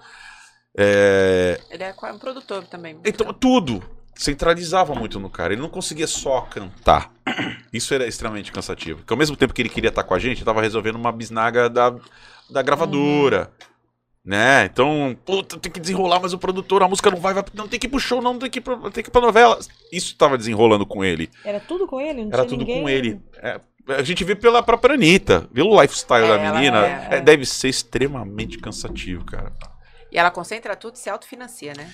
É, 0.77 1.59
Ele 1.71 1.83
é 1.83 1.93
um 2.11 2.19
produtor 2.19 2.63
também. 2.65 2.99
Então, 3.03 3.33
tudo 3.33 3.83
centralizava 4.17 4.95
muito 4.95 5.19
no 5.19 5.29
cara. 5.29 5.53
Ele 5.53 5.61
não 5.61 5.69
conseguia 5.69 6.07
só 6.07 6.41
cantar. 6.41 7.11
Isso 7.71 7.93
era 7.93 8.07
extremamente 8.07 8.51
cansativo. 8.51 8.99
Porque 8.99 9.13
ao 9.13 9.17
mesmo 9.17 9.35
tempo 9.35 9.53
que 9.53 9.61
ele 9.61 9.69
queria 9.69 9.89
estar 9.89 10.03
com 10.03 10.13
a 10.13 10.19
gente, 10.19 10.39
ele 10.39 10.45
tava 10.45 10.61
resolvendo 10.61 10.95
uma 10.95 11.11
bisnaga 11.11 11.69
da, 11.69 11.95
da 12.49 12.61
gravadora. 12.61 13.51
Né? 14.27 14.65
Então, 14.65 15.15
puta, 15.25 15.57
tem 15.57 15.71
que 15.71 15.79
desenrolar, 15.79 16.19
mas 16.21 16.33
o 16.33 16.37
produtor, 16.37 16.83
a 16.83 16.87
música 16.89 17.09
não 17.09 17.17
vai, 17.17 17.33
vai 17.33 17.45
não 17.53 17.65
tem 17.65 17.79
que 17.79 17.87
ir 17.87 17.89
pro 17.89 17.97
show, 17.97 18.21
não 18.21 18.37
tem 18.37 18.49
que 18.49 18.59
ir 18.59 18.61
pra, 18.61 18.75
tem 18.91 19.01
que 19.01 19.09
ir 19.09 19.11
pra 19.11 19.21
novela. 19.21 19.57
Isso 19.89 20.17
tava 20.17 20.37
desenrolando 20.37 20.85
com 20.85 21.01
ele. 21.01 21.29
Era 21.45 21.61
tudo 21.61 21.87
com 21.87 22.01
ele? 22.01 22.25
Não 22.25 22.33
Era 22.33 22.45
tinha 22.45 22.49
tudo 22.49 22.59
ninguém? 22.59 22.81
com 22.81 22.89
ele. 22.89 23.21
É, 23.37 23.61
a 23.87 24.01
gente 24.03 24.25
vê 24.25 24.35
pela 24.35 24.61
própria 24.61 24.95
Anitta, 24.95 25.47
pelo 25.53 25.81
lifestyle 25.81 26.25
É, 26.25 26.27
da 26.27 26.51
menina. 26.51 26.85
é, 26.85 27.07
é, 27.11 27.21
deve 27.21 27.45
ser 27.45 27.69
extremamente 27.69 28.57
cansativo, 28.57 29.23
cara. 29.23 29.53
E 30.11 30.17
ela 30.17 30.29
concentra 30.29 30.75
tudo 30.75 30.95
e 30.95 30.99
se 30.99 31.09
autofinancia, 31.09 31.73
né? 31.73 31.89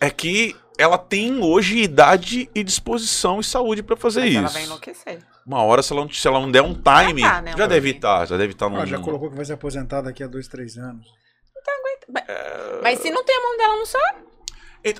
É 0.00 0.10
que 0.10 0.54
ela 0.78 0.98
tem 0.98 1.42
hoje 1.42 1.78
idade 1.78 2.50
e 2.54 2.64
disposição 2.64 3.40
e 3.40 3.44
saúde 3.44 3.82
pra 3.82 3.96
fazer 3.96 4.20
Mas 4.20 4.30
isso. 4.30 4.38
ela 4.38 4.48
vai 4.48 4.64
enlouquecer. 4.64 5.18
Uma 5.46 5.62
hora, 5.62 5.82
se 5.82 5.92
ela 5.92 6.02
não, 6.02 6.10
se 6.10 6.26
ela 6.26 6.40
não 6.40 6.50
der 6.50 6.62
um 6.62 6.74
time, 6.74 7.20
já, 7.20 7.30
tá, 7.30 7.42
né, 7.42 7.54
um 7.54 7.68
deve 7.68 7.90
estar, 7.90 8.26
já 8.26 8.36
deve 8.36 8.52
estar 8.52 8.68
num. 8.68 8.80
Ah, 8.80 8.86
já 8.86 8.98
colocou 8.98 9.30
que 9.30 9.36
vai 9.36 9.44
se 9.44 9.52
aposentar 9.52 10.00
daqui 10.00 10.22
a 10.22 10.26
dois, 10.26 10.48
três 10.48 10.76
anos. 10.76 11.06
Mas 12.82 13.00
se 13.00 13.10
não 13.10 13.24
tem 13.24 13.36
a 13.36 13.40
mão 13.40 13.56
dela, 13.56 13.76
não 13.76 13.86
sabe. 13.86 14.18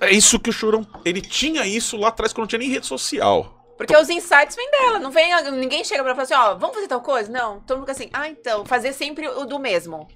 É 0.00 0.10
isso 0.10 0.40
que 0.40 0.48
o 0.48 0.52
Chorão. 0.52 0.86
Ele 1.04 1.20
tinha 1.20 1.66
isso 1.66 1.96
lá 1.96 2.08
atrás 2.08 2.32
quando 2.32 2.44
não 2.44 2.48
tinha 2.48 2.58
nem 2.58 2.70
rede 2.70 2.86
social. 2.86 3.62
Porque 3.76 3.94
os 3.94 4.08
insights 4.08 4.56
vêm 4.56 4.70
dela. 4.70 4.98
Não 4.98 5.10
vem, 5.10 5.30
ninguém 5.52 5.84
chega 5.84 6.02
pra 6.02 6.12
ela 6.12 6.22
e 6.22 6.26
fala 6.26 6.44
assim, 6.44 6.50
ó, 6.52 6.58
vamos 6.58 6.74
fazer 6.76 6.88
tal 6.88 7.00
coisa? 7.02 7.30
Não. 7.30 7.60
Todo 7.60 7.78
mundo 7.78 7.86
fica 7.86 7.92
assim, 7.92 8.10
ah, 8.12 8.28
então, 8.28 8.64
fazer 8.64 8.92
sempre 8.92 9.28
o 9.28 9.44
do 9.44 9.58
mesmo. 9.58 10.08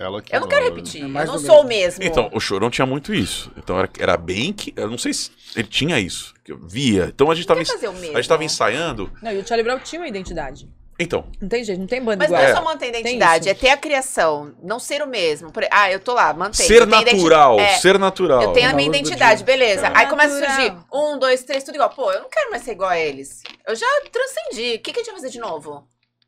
Ela 0.00 0.22
que 0.22 0.34
Eu 0.34 0.40
não 0.40 0.48
quero 0.48 0.64
manda. 0.64 0.74
repetir. 0.76 1.02
É 1.02 1.04
eu 1.04 1.26
não 1.26 1.38
sou 1.38 1.60
o 1.60 1.64
mesmo. 1.64 2.02
Então, 2.02 2.30
o 2.32 2.40
Chorão 2.40 2.70
tinha 2.70 2.86
muito 2.86 3.12
isso. 3.14 3.52
Então 3.56 3.78
era, 3.78 3.90
era 3.98 4.16
bem 4.16 4.50
que. 4.52 4.72
Eu 4.74 4.88
não 4.90 4.96
sei 4.96 5.12
se 5.12 5.30
ele 5.54 5.68
tinha 5.68 6.00
isso. 6.00 6.32
Que 6.42 6.52
eu 6.52 6.58
via. 6.58 7.04
Então 7.14 7.30
a 7.30 7.34
gente 7.34 7.46
Não 7.46 7.54
tava. 7.54 7.58
quer 7.60 7.62
ens- 7.64 7.72
fazer 7.72 7.88
o 7.88 7.92
mesmo. 7.92 8.16
A 8.16 8.20
gente 8.20 8.28
tava 8.28 8.42
ensaiando. 8.42 9.12
Não, 9.22 9.30
e 9.30 9.38
o 9.38 9.46
Charlie 9.46 9.62
Brown 9.62 9.78
tinha 9.80 10.00
uma 10.00 10.08
identidade. 10.08 10.66
Então, 11.02 11.24
Não 11.40 11.48
tem 11.48 11.64
jeito, 11.64 11.78
não 11.78 11.86
tem 11.86 11.98
banda 12.02 12.18
Mas 12.18 12.30
não 12.30 12.36
igual. 12.38 12.50
é 12.52 12.54
só 12.54 12.62
manter 12.62 12.84
a 12.84 12.88
identidade, 12.88 13.48
é 13.48 13.54
ter 13.54 13.70
a 13.70 13.76
criação, 13.78 14.54
não 14.62 14.78
ser 14.78 15.00
o 15.00 15.06
mesmo. 15.06 15.50
Por- 15.50 15.66
Ah, 15.70 15.90
eu 15.90 15.98
tô 15.98 16.12
lá, 16.12 16.30
mantém. 16.34 16.66
ser 16.66 16.86
natural. 16.86 17.58
É, 17.58 17.78
Ser 17.78 17.98
natural. 17.98 18.42
Eu 18.42 18.52
tenho 18.52 18.68
a 18.68 18.74
minha 18.74 18.86
identidade, 18.86 19.42
beleza. 19.42 19.86
É. 19.86 19.92
Aí 19.94 20.06
começa 20.08 20.34
a 20.34 20.46
surgir 20.56 20.76
um, 20.92 21.18
dois, 21.18 21.42
três, 21.42 21.64
tudo 21.64 21.76
igual. 21.76 21.88
Pô, 21.88 22.12
eu 22.12 22.20
não 22.20 22.28
quero 22.28 22.50
mais 22.50 22.62
ser 22.64 22.72
igual 22.72 22.90
a 22.90 22.98
eles. 22.98 23.42
Eu 23.66 23.74
já 23.74 23.86
transcendi. 24.12 24.74
O 24.74 24.80
que, 24.80 24.92
que 24.92 25.00
a 25.00 25.02
gente 25.02 25.06
vai 25.12 25.14
fazer 25.20 25.30
de 25.30 25.38
novo? 25.38 25.76
O 25.76 25.84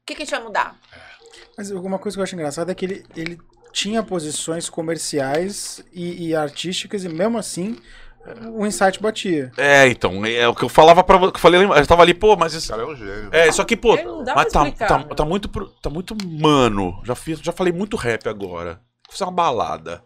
que, 0.07 0.15
que 0.15 0.23
a 0.23 0.25
gente 0.25 0.35
vai 0.35 0.43
mudar? 0.43 0.75
Mas 1.57 1.71
uma 1.71 1.99
coisa 1.99 2.17
que 2.17 2.21
eu 2.21 2.25
acho 2.25 2.35
engraçada 2.35 2.73
é 2.73 2.75
que 2.75 2.87
ele, 2.87 3.05
ele 3.15 3.39
tinha 3.73 4.03
posições 4.03 4.69
comerciais 4.69 5.83
e, 5.93 6.29
e 6.29 6.37
artísticas, 6.37 7.05
e 7.05 7.09
mesmo 7.09 7.39
assim 7.39 7.77
o 8.55 8.65
insight 8.67 9.03
batia. 9.03 9.51
É, 9.57 9.89
então, 9.89 10.25
é 10.25 10.47
o 10.47 10.55
que 10.55 10.65
eu 10.65 10.69
falava 10.69 11.03
pra 11.03 11.17
você. 11.17 11.33
que 11.33 11.39
Eu 11.39 11.41
falei, 11.41 11.65
eu 11.65 11.87
tava 11.87 12.03
ali, 12.03 12.15
pô, 12.15 12.37
mas 12.37 12.55
Esse 12.55 12.69
cara 12.69 12.83
é 12.83 12.87
um 12.87 12.95
gênio. 12.95 13.29
É, 13.33 13.51
só 13.51 13.65
que, 13.65 13.77
pô, 13.77 13.97
mas 14.35 14.53
tá, 14.53 14.63
explicar, 14.63 14.87
tá, 14.87 14.99
né? 14.99 15.05
tá 15.17 15.25
muito, 15.25 15.49
tá 15.49 15.91
muito 15.91 16.17
mano. 16.25 17.01
Já, 17.05 17.15
fiz, 17.15 17.41
já 17.41 17.53
falei 17.53 17.73
muito 17.73 17.97
rap 17.97 18.29
agora. 18.29 18.81
Vou 19.07 19.13
fazer 19.13 19.25
uma 19.25 19.33
balada. 19.33 20.05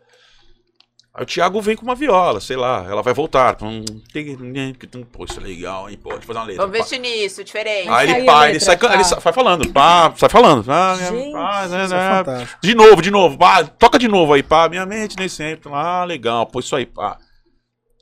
Aí 1.16 1.22
o 1.22 1.26
Thiago 1.26 1.62
vem 1.62 1.74
com 1.74 1.82
uma 1.82 1.94
viola, 1.94 2.42
sei 2.42 2.56
lá, 2.56 2.84
ela 2.86 3.00
vai 3.00 3.14
voltar. 3.14 3.56
Pô, 3.56 5.24
isso 5.24 5.40
é 5.40 5.42
legal, 5.42 5.88
hein? 5.88 5.96
Pô, 5.96 6.10
deixa 6.10 6.24
eu 6.24 6.26
fazer 6.26 6.38
uma 6.38 6.44
letra. 6.44 6.66
Vamos 6.66 6.76
investir 6.76 7.00
nisso, 7.00 7.42
diferente. 7.42 7.88
Aí 7.88 8.10
ele 8.10 8.26
pá, 8.26 8.50
ele 8.50 8.60
sai, 8.60 8.76
pá. 8.76 8.92
ele 8.92 9.02
sai, 9.02 9.18
vai 9.18 9.32
falando, 9.32 9.72
pá, 9.72 10.12
sai 10.14 10.28
falando. 10.28 10.70
Ah, 10.70 10.94
Gente, 10.94 11.32
pá, 11.32 11.66
né, 11.68 11.84
Isso 11.86 11.94
é 11.94 11.98
né, 11.98 12.16
fantástico. 12.18 12.60
de 12.60 12.74
novo, 12.74 13.00
de 13.00 13.10
novo, 13.10 13.38
pá, 13.38 13.64
toca 13.64 13.98
de 13.98 14.08
novo 14.08 14.34
aí, 14.34 14.42
pá, 14.42 14.68
minha 14.68 14.84
mente 14.84 15.16
nem 15.16 15.26
sempre. 15.26 15.70
Ah, 15.72 16.04
legal, 16.04 16.44
pô, 16.44 16.60
isso 16.60 16.76
aí, 16.76 16.84
pá. 16.84 17.16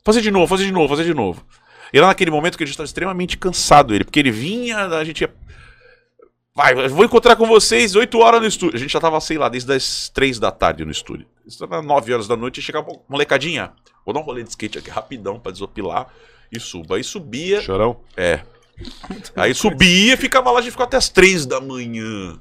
Fazer 0.03 0.19
de 0.19 0.29
novo, 0.29 0.47
fazer 0.47 0.65
de 0.65 0.73
novo, 0.73 0.89
fazer 0.89 1.05
de 1.05 1.13
novo. 1.13 1.41
E 1.93 1.97
era 1.97 2.07
naquele 2.07 2.31
momento 2.31 2.57
que 2.57 2.65
a 2.65 2.67
gente 2.67 2.73
estava 2.73 2.85
extremamente 2.85 3.37
cansado 3.37 3.95
ele, 3.95 4.03
porque 4.03 4.19
ele 4.19 4.31
vinha, 4.31 4.87
a 4.87 5.03
gente 5.05 5.21
ia. 5.21 5.33
Vai, 6.53 6.89
vou 6.89 7.05
encontrar 7.05 7.37
com 7.37 7.45
vocês 7.47 7.95
8 7.95 8.17
horas 8.19 8.41
no 8.41 8.47
estúdio. 8.47 8.75
A 8.75 8.79
gente 8.79 8.91
já 8.91 8.99
tava, 8.99 9.21
sei 9.21 9.37
lá, 9.37 9.47
desde 9.47 9.71
as 9.71 10.09
3 10.09 10.37
da 10.37 10.51
tarde 10.51 10.83
no 10.83 10.91
estúdio. 10.91 11.25
Isso 11.45 11.63
era 11.63 11.81
9 11.81 12.13
horas 12.13 12.27
da 12.27 12.35
noite 12.35 12.59
e 12.59 12.63
chegava, 12.63 12.87
molecadinha, 13.07 13.73
vou 14.05 14.13
dar 14.13 14.19
um 14.19 14.23
rolê 14.23 14.43
de 14.43 14.49
skate 14.49 14.79
aqui 14.79 14.89
rapidão 14.89 15.39
pra 15.39 15.51
desopilar 15.51 16.07
e 16.51 16.59
suba. 16.59 16.95
Aí 16.95 17.03
subia. 17.03 17.61
Chorão. 17.61 17.97
É. 18.17 18.41
Aí 19.35 19.53
subia, 19.53 20.17
ficava 20.17 20.51
lá, 20.51 20.59
a 20.59 20.61
gente 20.61 20.71
ficava 20.71 20.87
até 20.87 20.97
as 20.97 21.09
três 21.09 21.45
da 21.45 21.61
manhã. 21.61 22.39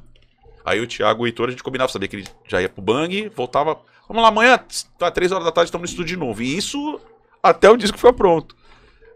Aí 0.64 0.80
o 0.80 0.86
Thiago 0.86 1.22
e 1.22 1.24
o 1.24 1.26
Heitor, 1.28 1.48
a 1.48 1.50
gente 1.50 1.62
combinava, 1.62 1.92
sabia 1.92 2.08
que 2.08 2.16
ele 2.16 2.28
já 2.48 2.60
ia 2.60 2.68
pro 2.68 2.82
bang, 2.82 3.28
voltava. 3.28 3.78
Vamos 4.08 4.22
lá, 4.22 4.28
amanhã, 4.28 4.58
tá 4.98 5.10
três 5.10 5.30
horas 5.30 5.44
da 5.44 5.52
tarde, 5.52 5.68
estamos 5.68 5.90
no 5.90 5.92
estúdio 5.92 6.16
de 6.16 6.20
novo. 6.20 6.42
E 6.42 6.56
isso 6.56 7.00
até 7.42 7.70
o 7.70 7.76
disco 7.76 7.98
ficar 7.98 8.14
pronto. 8.14 8.56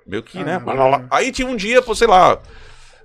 Meio 0.07 0.23
que, 0.23 0.39
né? 0.43 0.61
Caramba. 0.61 1.07
Aí 1.11 1.33
tinha 1.33 1.49
um 1.49 1.57
dia, 1.57 1.83
pô, 1.83 1.95
sei 1.95 2.07
lá. 2.07 2.41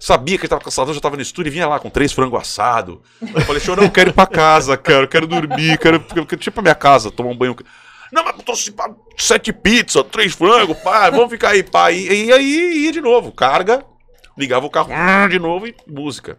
Sabia 0.03 0.37
que 0.37 0.43
ele 0.43 0.49
tava 0.49 0.61
cansado, 0.61 0.93
já 0.93 0.99
tava 0.99 1.15
no 1.15 1.21
estúdio 1.21 1.49
e 1.49 1.53
vinha 1.53 1.65
lá 1.65 1.79
com 1.79 1.89
três 1.89 2.11
frango 2.11 2.35
assado. 2.35 3.01
Eu 3.21 3.39
falei, 3.39 3.61
senhor, 3.61 3.79
não 3.79 3.89
quero 3.89 4.09
ir 4.09 4.13
pra 4.13 4.27
casa, 4.27 4.75
cara, 4.75 5.03
eu 5.05 5.07
quero 5.07 5.25
dormir, 5.25 5.77
quero, 5.79 5.97
quero, 6.01 6.25
quero 6.25 6.41
ir 6.45 6.51
pra 6.51 6.61
minha 6.61 6.75
casa, 6.75 7.09
tomar 7.09 7.29
um 7.29 7.37
banho. 7.37 7.55
Não, 8.11 8.21
mas 8.21 8.35
eu 8.35 8.43
trouxe 8.43 8.69
pá, 8.73 8.93
sete 9.17 9.53
pizzas, 9.53 10.03
três 10.11 10.33
frangos, 10.33 10.75
pá, 10.79 11.09
vamos 11.09 11.29
ficar 11.29 11.51
aí, 11.51 11.63
pá. 11.63 11.89
E, 11.89 12.25
e 12.25 12.33
aí 12.33 12.83
ia 12.83 12.91
de 12.91 12.99
novo, 12.99 13.31
carga, 13.31 13.85
ligava 14.37 14.65
o 14.65 14.69
carro 14.69 14.89
hum, 14.91 15.29
de 15.29 15.39
novo 15.39 15.67
e 15.67 15.75
música. 15.87 16.37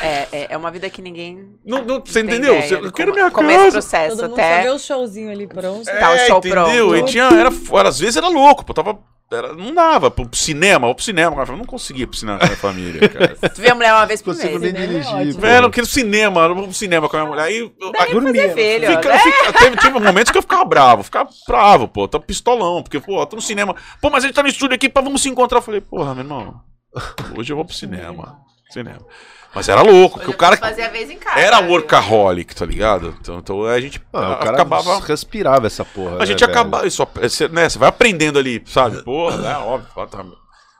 É, 0.00 0.28
é, 0.30 0.46
é 0.50 0.56
uma 0.56 0.70
vida 0.70 0.88
que 0.88 1.02
ninguém. 1.02 1.58
Não, 1.64 1.84
não, 1.84 1.98
você 1.98 2.20
entendeu? 2.20 2.58
ideia 2.58 2.74
eu 2.74 2.92
quero 2.92 3.12
minha 3.12 3.28
como 3.28 3.50
esse 3.50 3.58
casa. 3.58 3.72
processo 3.72 4.16
Todo 4.16 4.28
mundo 4.28 4.36
só 4.36 4.42
até. 4.42 4.62
vê 4.62 4.70
o 4.70 4.78
showzinho 4.78 5.32
ali 5.32 5.48
pronto. 5.48 5.84
Tá 5.84 6.12
o 6.12 6.18
show 6.18 6.38
entendeu? 6.38 6.88
pronto. 6.90 6.96
E 6.96 7.04
tinha, 7.10 7.24
era, 7.24 7.50
era, 7.72 7.88
às 7.88 7.98
vezes 7.98 8.16
era 8.16 8.28
louco, 8.28 8.64
pô, 8.64 8.72
tava, 8.72 9.00
era, 9.30 9.52
não 9.52 9.74
dava 9.74 10.10
pro 10.10 10.28
cinema, 10.34 10.86
ou 10.86 10.94
pro 10.94 11.04
cinema, 11.04 11.44
eu 11.46 11.56
não 11.56 11.64
conseguia 11.64 12.04
ir 12.04 12.06
pro 12.06 12.16
cinema 12.16 12.38
com 12.38 12.44
a 12.44 12.48
minha 12.48 12.56
família, 12.58 13.08
cara. 13.08 13.36
Tu 13.54 13.60
vê 13.60 13.70
a 13.70 13.74
mulher 13.74 13.92
uma 13.92 14.06
vez 14.06 14.22
por 14.22 14.34
mês. 14.34 14.60
né? 14.60 14.68
É 14.68 14.72
dirigir. 14.72 15.34
pô. 15.34 15.40
Velho, 15.40 15.66
eu 15.66 15.70
quero 15.70 15.86
cinema, 15.86 16.40
eu 16.42 16.54
vou 16.54 16.64
pro 16.64 16.72
cinema 16.74 17.08
com 17.08 17.16
a 17.16 17.20
minha 17.20 17.30
mulher. 17.30 17.44
Aí, 17.44 17.58
eu, 17.58 17.72
aí, 17.98 18.12
Dormia. 18.12 18.54
Filho, 18.54 18.86
Fica- 18.86 19.08
né? 19.08 19.18
fica- 19.18 19.52
teve, 19.52 19.76
teve 19.76 19.98
momentos 20.00 20.32
que 20.32 20.38
eu 20.38 20.42
ficava 20.42 20.64
bravo, 20.64 21.02
ficava 21.02 21.28
bravo, 21.46 21.86
pô, 21.88 22.08
tá 22.08 22.18
pistolão, 22.18 22.82
porque, 22.82 23.00
pô, 23.00 23.24
tô 23.26 23.36
no 23.36 23.42
cinema. 23.42 23.74
Pô, 24.00 24.08
mas 24.10 24.24
a 24.24 24.26
gente 24.26 24.34
tá 24.36 24.42
no 24.42 24.48
estúdio 24.48 24.74
aqui, 24.76 24.88
pá, 24.88 25.00
vamos 25.00 25.20
se 25.22 25.28
encontrar. 25.28 25.58
Eu 25.58 25.62
falei, 25.62 25.80
porra, 25.80 26.14
meu 26.14 26.24
irmão, 26.24 26.60
hoje 27.36 27.52
eu 27.52 27.56
vou 27.56 27.64
pro 27.64 27.74
cinema. 27.74 28.38
Cinema. 28.70 29.00
Mas 29.54 29.68
era 29.68 29.82
louco, 29.82 30.16
porque 30.18 30.28
Hoje 30.28 30.34
o 30.36 30.38
cara 30.38 30.54
eu 30.54 30.58
fazia 30.60 30.86
a 30.86 30.90
vez 30.90 31.10
em 31.10 31.16
casa. 31.16 31.40
era 31.40 31.60
viu? 31.60 31.70
workaholic, 31.70 32.54
tá 32.54 32.66
ligado? 32.66 33.14
Então, 33.20 33.38
então 33.38 33.64
a 33.64 33.80
gente 33.80 34.00
Ah, 34.12 34.32
o 34.32 34.36
cara 34.38 34.50
acabava. 34.52 35.00
respirava 35.00 35.66
essa 35.66 35.84
porra. 35.84 36.18
A 36.20 36.26
gente 36.26 36.40
né, 36.40 36.46
velho? 36.46 36.58
acaba. 36.60 36.86
Isso, 36.86 37.06
você, 37.14 37.48
né, 37.48 37.68
você 37.68 37.78
vai 37.78 37.88
aprendendo 37.88 38.38
ali, 38.38 38.62
sabe? 38.66 39.02
Porra, 39.02 39.38
né? 39.38 39.56
Óbvio. 39.56 40.06
tá. 40.06 40.24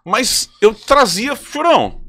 Mas 0.04 0.50
eu 0.60 0.74
trazia 0.74 1.34
churão. 1.34 2.00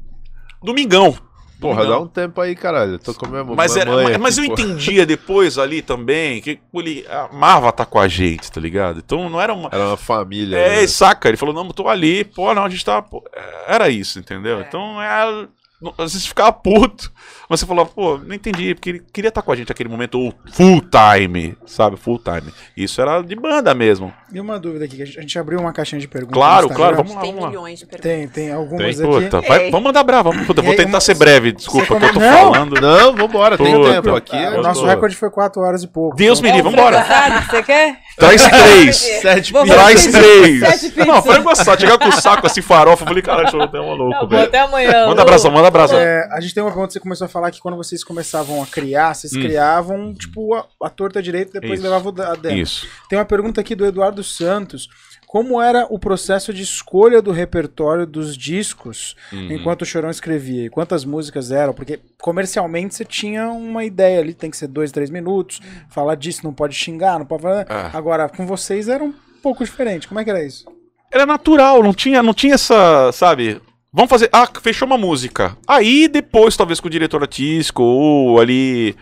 Domingão. 0.62 1.16
Porra, 1.60 1.82
Não. 1.82 1.90
dá 1.90 2.00
um 2.00 2.06
tempo 2.08 2.40
aí, 2.40 2.56
caralho. 2.56 2.92
Eu 2.92 2.98
tô 2.98 3.12
com 3.12 3.26
a 3.26 3.28
minha 3.28 3.44
Mas, 3.44 3.76
era, 3.76 4.18
mas 4.18 4.38
aqui, 4.38 4.48
eu 4.48 4.54
pô. 4.54 4.62
entendia 4.62 5.04
depois 5.04 5.58
ali 5.58 5.82
também 5.82 6.40
que 6.40 6.58
ele 6.72 7.06
amava 7.10 7.68
estar 7.68 7.84
com 7.84 7.98
a 7.98 8.08
gente, 8.08 8.50
tá 8.50 8.58
ligado? 8.58 8.98
Então 9.04 9.28
não 9.28 9.38
era 9.38 9.52
uma. 9.52 9.68
Era 9.70 9.88
uma 9.88 9.96
família. 9.98 10.56
É, 10.56 10.80
né? 10.80 10.86
saca? 10.86 11.28
Ele 11.28 11.36
falou, 11.36 11.54
não, 11.54 11.66
eu 11.66 11.72
tô 11.74 11.86
ali, 11.86 12.24
pô, 12.24 12.54
não, 12.54 12.64
a 12.64 12.68
gente 12.70 12.82
tá. 12.82 13.02
pô, 13.02 13.22
Era 13.66 13.90
isso, 13.90 14.18
entendeu? 14.18 14.58
É. 14.60 14.62
Então 14.62 15.00
é. 15.02 15.48
Às 15.96 16.12
vezes 16.12 16.26
ficava 16.26 16.52
puto. 16.52 17.10
Mas 17.48 17.60
você 17.60 17.66
falou, 17.66 17.86
pô, 17.86 18.18
não 18.18 18.34
entendi, 18.34 18.74
porque 18.74 18.90
ele 18.90 19.02
queria 19.12 19.28
estar 19.28 19.40
com 19.42 19.50
a 19.50 19.56
gente 19.56 19.68
naquele 19.70 19.88
momento, 19.88 20.18
ou 20.20 20.34
full 20.52 20.82
time, 20.82 21.56
sabe? 21.66 21.96
Full 21.96 22.18
time. 22.18 22.52
Isso 22.76 23.00
era 23.00 23.22
de 23.22 23.34
banda 23.34 23.74
mesmo. 23.74 24.12
E 24.32 24.38
uma 24.40 24.58
dúvida 24.60 24.84
aqui, 24.84 24.96
que 24.96 25.02
a 25.02 25.06
gente- 25.06 25.38
abriu 25.38 25.58
uma 25.58 25.72
caixinha 25.72 26.00
de 26.00 26.06
perguntas. 26.06 26.34
Claro, 26.34 26.68
claro, 26.68 26.96
vamos 26.96 27.14
lá, 27.14 27.20
Tem 27.22 27.30
vamos 27.30 27.44
lá. 27.44 27.48
milhões 27.50 27.78
de 27.78 27.86
perguntas. 27.86 28.10
Tem, 28.12 28.28
tem 28.28 28.52
algumas 28.52 28.96
Tem. 28.96 29.06
aqui. 29.06 29.24
Puta, 29.24 29.40
vai, 29.40 29.64
Ei. 29.64 29.70
vamos 29.70 29.84
mandar 29.84 30.02
brava. 30.04 30.30
Vamos, 30.30 30.46
puta, 30.46 30.60
vou 30.62 30.70
aí, 30.72 30.76
tentar 30.76 30.90
uma- 30.90 31.00
ser 31.00 31.14
breve, 31.16 31.52
desculpa 31.52 31.86
que 31.98 32.04
eu 32.04 32.12
tô 32.12 32.20
não- 32.20 32.32
falando. 32.52 32.80
Não, 32.80 33.16
vambora, 33.16 33.56
tem 33.58 33.82
tempo. 33.82 34.14
Aqui 34.14 34.36
é 34.36 34.50
O 34.58 34.62
nosso 34.62 34.84
recorde 34.84 35.16
foi 35.16 35.30
4 35.30 35.62
horas 35.62 35.82
e 35.82 35.88
pouco. 35.88 36.14
Deus 36.16 36.38
Então, 36.40 36.50
me 36.50 36.56
livre, 36.56 36.70
vambora. 36.76 37.04
Você 37.50 37.62
quer? 37.62 37.98
Traz 38.20 38.42
três. 38.46 38.96
Sete 38.96 39.52
pilas. 39.52 39.68
Traz 39.68 40.00
Sete 40.00 40.12
três. 40.12 40.60
pizzas. 40.92 41.06
Não, 41.06 41.22
foi 41.22 41.38
engraçado. 41.38 41.80
Chegar 41.80 41.98
com 41.98 42.08
o 42.08 42.12
saco 42.12 42.46
assim, 42.46 42.62
farofa. 42.62 43.02
Eu 43.02 43.08
falei, 43.08 43.22
caralho, 43.22 43.44
deixa 43.50 43.56
eu 43.56 43.68
ter 43.68 43.80
um 43.80 43.88
maluco, 43.88 44.10
Não, 44.10 44.20
vou 44.20 44.28
velho. 44.28 44.42
até 44.44 44.58
amanhã. 44.60 45.06
Manda 45.06 45.14
Lu. 45.14 45.20
abração, 45.22 45.50
manda 45.50 45.66
abração. 45.68 45.98
É, 45.98 46.28
a 46.32 46.40
gente 46.40 46.54
tem 46.54 46.62
uma 46.62 46.70
pergunta, 46.70 46.92
você 46.92 47.00
começou 47.00 47.24
a 47.24 47.28
falar 47.28 47.50
que 47.50 47.60
quando 47.60 47.76
vocês 47.76 48.04
começavam 48.04 48.62
a 48.62 48.66
criar, 48.66 49.14
vocês 49.14 49.32
Hum. 49.32 49.40
criavam, 49.40 50.14
tipo, 50.14 50.54
a, 50.54 50.64
a 50.84 50.88
torta 50.90 51.22
direita 51.22 51.50
e 51.56 51.60
depois 51.60 51.80
Isso. 51.80 51.82
levavam 51.82 52.14
a 52.24 52.34
dentro. 52.36 52.58
Isso. 52.58 52.86
Tem 53.08 53.18
uma 53.18 53.24
pergunta 53.24 53.60
aqui 53.60 53.74
do 53.74 53.84
Eduardo 53.86 54.22
Santos. 54.22 54.88
Como 55.30 55.62
era 55.62 55.86
o 55.88 55.96
processo 55.96 56.52
de 56.52 56.64
escolha 56.64 57.22
do 57.22 57.30
repertório 57.30 58.04
dos 58.04 58.36
discos 58.36 59.14
Uhum. 59.32 59.52
enquanto 59.52 59.82
o 59.82 59.86
Chorão 59.86 60.10
escrevia? 60.10 60.64
E 60.64 60.68
quantas 60.68 61.04
músicas 61.04 61.52
eram? 61.52 61.72
Porque 61.72 62.00
comercialmente 62.20 62.96
você 62.96 63.04
tinha 63.04 63.48
uma 63.48 63.84
ideia 63.84 64.18
ali, 64.18 64.34
tem 64.34 64.50
que 64.50 64.56
ser 64.56 64.66
dois, 64.66 64.90
três 64.90 65.08
minutos, 65.08 65.60
falar 65.88 66.16
disso, 66.16 66.40
não 66.42 66.52
pode 66.52 66.74
xingar, 66.74 67.16
não 67.16 67.26
pode 67.26 67.42
falar. 67.42 67.64
Ah. 67.68 67.92
Agora, 67.94 68.28
com 68.28 68.44
vocês 68.44 68.88
era 68.88 69.04
um 69.04 69.14
pouco 69.40 69.64
diferente. 69.64 70.08
Como 70.08 70.18
é 70.18 70.24
que 70.24 70.30
era 70.30 70.44
isso? 70.44 70.64
Era 71.12 71.24
natural, 71.24 71.80
não 71.80 71.94
tinha, 71.94 72.24
não 72.24 72.34
tinha 72.34 72.54
essa, 72.54 73.12
sabe? 73.12 73.60
Vamos 73.92 74.10
fazer. 74.10 74.28
Ah, 74.32 74.48
fechou 74.60 74.84
uma 74.84 74.98
música. 74.98 75.56
Aí 75.64 76.08
depois, 76.08 76.56
talvez 76.56 76.80
com 76.80 76.88
o 76.88 76.90
diretor 76.90 77.22
artístico 77.22 77.84
ou 77.84 78.40
ali 78.40 78.96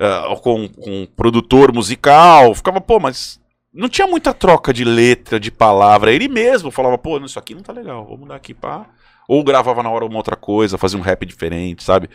ah, 0.00 0.34
com, 0.42 0.68
com 0.68 1.04
o 1.04 1.06
produtor 1.06 1.72
musical, 1.72 2.56
ficava, 2.56 2.80
pô, 2.80 2.98
mas 2.98 3.39
não 3.72 3.88
tinha 3.88 4.06
muita 4.06 4.32
troca 4.34 4.72
de 4.72 4.84
letra, 4.84 5.38
de 5.40 5.50
palavra. 5.50 6.12
Ele 6.12 6.28
mesmo 6.28 6.70
falava, 6.70 6.98
pô, 6.98 7.18
isso 7.18 7.38
aqui 7.38 7.54
não 7.54 7.62
tá 7.62 7.72
legal, 7.72 8.04
vamos 8.04 8.20
mudar 8.20 8.36
aqui 8.36 8.52
pá. 8.54 8.86
Ou 9.28 9.44
gravava 9.44 9.82
na 9.82 9.90
hora 9.90 10.04
uma 10.04 10.16
outra 10.16 10.34
coisa, 10.36 10.76
fazia 10.78 10.98
um 10.98 11.02
rap 11.02 11.24
diferente, 11.24 11.84
sabe? 11.84 12.10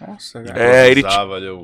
Nossa, 0.00 0.42
cara. 0.42 0.60
É, 0.60 0.90
ele 0.90 1.02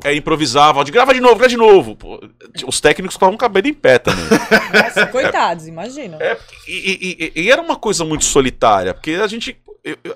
É, 0.05 0.15
improvisava, 0.15 0.85
de 0.85 0.91
grava 0.91 1.15
de 1.15 1.21
novo, 1.21 1.35
grava 1.37 1.49
de 1.49 1.57
novo. 1.57 1.95
Pô, 1.97 2.21
os 2.67 2.81
técnicos 2.81 3.15
estavam 3.15 3.37
cabelo 3.37 3.69
em 3.69 3.75
pé 3.75 3.99
também. 3.99 4.25
Nossa, 4.75 5.07
coitados, 5.07 5.67
imagina. 5.69 6.17
É, 6.21 6.37
e, 6.67 6.73
e- 6.73 7.33
e- 7.37 7.43
e 7.43 7.51
era 7.51 7.63
uma 7.63 7.77
coisa 7.77 8.05
muito 8.05 8.25
solitária, 8.25 8.93
porque 8.95 9.13
a 9.13 9.27
gente. 9.29 9.57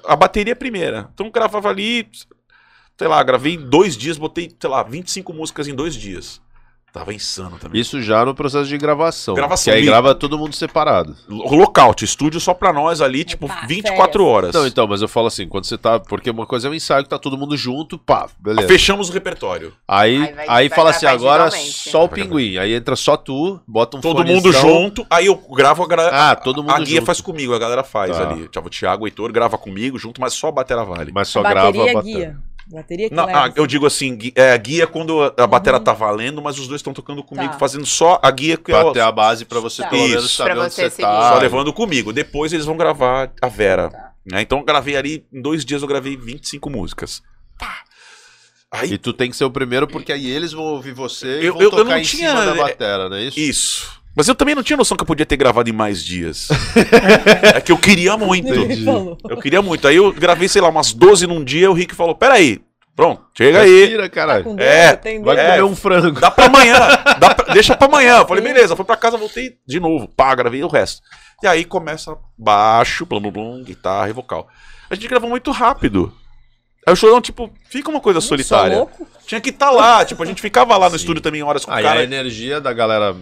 a 0.07 0.17
bateria 0.17 0.53
é 0.53 0.57
primeira. 0.57 1.09
Então 1.15 1.27
eu 1.27 1.33
gravava 1.33 1.69
ali, 1.69 2.09
sei 2.99 3.07
lá, 3.07 3.23
gravei 3.23 3.55
em 3.55 3.69
dois 3.69 3.97
dias, 3.97 4.19
botei, 4.19 4.51
sei 4.61 4.71
lá, 4.71 4.83
25 4.83 5.33
músicas 5.33 5.69
em 5.69 5.75
dois 5.75 5.95
dias. 5.95 6.41
Tava 6.93 7.13
insano 7.13 7.59
também. 7.59 7.81
Isso 7.81 8.01
já 8.01 8.25
no 8.25 8.35
processo 8.35 8.67
de 8.69 8.79
gravação. 8.79 9.35
Gravação, 9.35 9.73
Que 9.73 9.79
aí 9.79 9.85
grava 9.85 10.15
todo 10.15 10.39
mundo 10.39 10.55
separado. 10.57 11.15
Lo- 11.29 11.55
Lockout, 11.55 12.03
estúdio 12.05 12.41
só 12.41 12.55
pra 12.55 12.73
nós 12.73 13.01
ali, 13.03 13.25
tipo, 13.25 13.45
Opa, 13.47 13.67
24 13.67 14.25
horas. 14.25 14.55
Não, 14.55 14.67
então, 14.67 14.87
mas 14.87 15.03
eu 15.03 15.07
falo 15.09 15.27
assim, 15.27 15.47
quando 15.47 15.65
você 15.67 15.77
tá. 15.77 16.01
Porque 16.01 16.31
uma 16.31 16.47
coisa 16.47 16.67
é 16.67 16.71
um 16.71 16.75
ensaio 16.75 17.05
que 17.05 17.11
tá 17.11 17.19
todo 17.19 17.37
mundo 17.37 17.57
junto, 17.57 17.99
pá, 17.99 18.27
beleza. 18.41 18.67
Fechamos 18.67 19.11
o 19.11 19.13
repertório. 19.13 19.75
Aí, 19.87 20.17
Aí 20.17 20.23
aí, 20.29 20.35
vai- 20.35 20.47
vai 20.47 20.69
fala 20.71 20.91
assim, 20.91 21.07
agora 21.07 21.51
só 21.51 22.05
o 22.05 22.09
Vai 22.09 22.21
pinguim. 22.21 22.57
Aí 22.57 22.73
entra 22.73 22.97
só 22.97 23.17
tu, 23.17 23.61
bota 23.69 23.97
um 23.99 24.01
Todo 24.01 24.17
fonezão. 24.19 24.37
mundo 24.37 24.53
junto, 24.53 25.07
aí 25.11 25.27
eu 25.27 25.37
gravo 25.37 25.83
a 25.83 25.87
gra... 25.87 26.31
Ah, 26.31 26.35
todo 26.37 26.63
mundo 26.63 26.73
A 26.75 26.79
guia 26.79 26.97
junto. 26.97 27.07
faz 27.07 27.21
comigo, 27.21 27.55
a 27.55 27.59
galera 27.59 27.85
faz 27.85 28.17
Tá. 28.17 28.31
ali. 28.31 28.49
Tipo, 28.49 28.67
o 28.67 28.71
Thiago, 28.71 29.05
o 29.05 29.07
Heitor 29.07 29.31
grava 29.31 29.59
comigo 29.59 29.99
junto, 29.99 30.21
mas 30.21 30.33
só 30.33 30.49
a 30.49 30.53
batera 30.53 30.85
vale. 30.85 31.13
Mas 31.15 31.29
só 31.29 31.43
bateria 31.43 31.71
grava 31.71 31.91
a 31.91 31.95
bateria. 31.95 32.17
guia. 32.19 32.48
Bateria 32.71 33.09
que 33.09 33.15
Não, 33.15 33.25
leva, 33.25 33.47
ah, 33.47 33.53
eu 33.57 33.67
digo 33.67 33.87
assim, 33.87 34.15
gui- 34.15 34.33
é, 34.37 34.57
guia 34.59 34.87
quando 34.87 35.23
a, 35.23 35.33
a 35.39 35.47
batera 35.47 35.79
Uhum. 35.79 35.85
tá 35.85 35.93
valendo, 35.95 36.43
mas 36.43 36.59
os 36.59 36.69
dois 36.69 36.81
estão 36.81 36.93
tocando 36.93 37.23
comigo, 37.23 37.53
Tá. 37.53 37.59
fazendo 37.59 37.87
só 37.87 38.21
a 38.23 38.31
guia 38.31 38.57
que 38.59 38.71
é 38.71 38.79
Pra 38.79 38.89
o- 38.89 38.93
ter 38.93 39.01
a 39.01 39.11
base 39.11 39.45
pra 39.47 39.59
você 39.59 39.83
Tá. 39.83 39.89
pelo 39.89 40.07
menos 40.07 40.25
Isso. 40.27 40.37
saber 40.37 40.51
Pra 40.55 40.65
onde 40.65 40.75
você 40.75 40.91
você 40.91 41.01
tá. 41.03 41.33
só 41.33 41.39
levando 41.39 41.73
comigo. 41.73 42.13
Depois 42.13 42.53
eles 42.53 42.67
vão 42.67 42.77
gravar 42.77 43.33
a 43.41 43.49
Vera. 43.49 43.89
Tá. 43.91 44.13
né? 44.31 44.43
Então 44.43 44.59
eu 44.59 44.65
gravei 44.65 44.95
ali, 44.97 45.25
em 45.33 45.41
dois 45.41 45.65
dias 45.65 45.81
eu 45.81 45.89
gravei 45.89 46.15
25 46.15 46.69
músicas. 46.69 47.23
Tá. 47.59 47.75
Aí, 48.71 48.93
E 48.93 48.99
tu 48.99 49.15
tem 49.15 49.31
que 49.31 49.37
ser 49.37 49.45
o 49.47 49.51
primeiro, 49.51 49.89
porque 49.89 50.13
aí 50.13 50.29
eles 50.29 50.53
vão 50.53 50.65
ouvir 50.65 50.93
você 50.93 51.41
e 51.41 51.47
Eu- 51.47 51.55
vão 51.55 51.63
eu- 51.63 51.69
eu 51.69 51.71
tocar 51.71 51.85
não 51.93 51.97
em 51.99 52.03
tinha- 52.03 52.29
cima 52.31 52.45
da 52.45 52.55
batera, 52.55 53.09
não 53.09 53.17
é 53.17 53.23
isso? 53.23 53.41
isso. 53.41 53.98
Mas 54.17 54.27
eu 54.27 54.35
também 54.35 54.55
não 54.55 54.63
tinha 54.63 54.77
noção 54.77 54.97
que 54.97 55.03
eu 55.03 55.07
podia 55.07 55.25
ter 55.27 55.37
gravado 55.37 55.71
em 55.71 55.73
mais 55.73 56.03
dias. 56.05 56.49
é 57.55 57.61
que 57.61 57.71
eu 57.71 57.79
queria 57.79 58.17
muito. 58.17 58.53
Falou. 58.85 59.17
Eu 59.29 59.37
queria 59.37 59.63
muito. 59.63 59.87
Aí 59.87 59.97
eu 59.97 60.13
gravei, 60.13 60.49
sei 60.49 60.61
lá, 60.61 60.69
umas 60.69 60.93
12 60.93 61.27
num 61.27 61.45
dia, 61.45 61.71
o 61.71 61.75
Rick 61.75 61.95
falou: 61.95 62.15
peraí, 62.17 62.61
pronto, 62.97 63.23
chega 63.37 63.61
aí. 63.61 63.97
Tá 63.97 64.09
caralho. 64.09 64.45
com 64.45 64.57
dor, 64.57 64.63
É, 64.65 64.97
tem 64.97 65.23
Vai 65.23 65.37
dor. 65.37 65.43
É. 65.43 65.49
comer 65.51 65.63
um 65.65 65.77
frango. 65.77 66.21
Dá 66.21 66.31
pra 66.33 66.47
amanhã. 66.47 66.79
dá 67.21 67.35
pra- 67.35 67.53
deixa 67.55 67.77
pra 67.77 67.87
amanhã. 67.87 68.19
Eu 68.19 68.27
falei, 68.27 68.43
beleza. 68.43 68.75
Fui 68.75 68.85
pra 68.85 68.97
casa, 68.97 69.17
voltei 69.17 69.57
de 69.67 69.79
novo. 69.79 70.09
Pá, 70.09 70.35
gravei 70.35 70.65
o 70.65 70.69
resto. 70.69 71.01
E 71.43 71.47
aí 71.47 71.65
começa 71.65 72.17
baixo, 72.37 73.07
blum, 73.07 73.21
blum, 73.21 73.31
blum, 73.31 73.63
guitarra 73.63 74.09
e 74.11 74.13
vocal. 74.13 74.49
A 74.91 74.95
gente 74.97 75.07
gravou 75.07 75.31
muito 75.31 75.53
rápido. 75.53 76.13
Aí 76.89 76.93
o 76.93 76.97
chorão, 76.97 77.21
tipo, 77.21 77.53
fica 77.69 77.91
uma 77.91 78.01
coisa 78.01 78.21
solitária. 78.21 78.77
louco? 78.79 79.07
Tinha 79.27 79.41
que 79.41 79.51
estar 79.51 79.71
lá. 79.71 80.05
Tipo, 80.05 80.23
a 80.23 80.27
gente 80.27 80.41
ficava 80.41 80.77
lá 80.77 80.87
no 80.87 80.99
Sim. 80.99 81.03
estúdio 81.05 81.23
também 81.23 81.43
horas 81.43 81.65
com 81.65 81.71
o 81.71 81.75
Aí 81.75 81.83
cara. 81.85 82.01
a 82.01 82.03
energia 82.03 82.61
da 82.61 82.73
galera. 82.73 83.15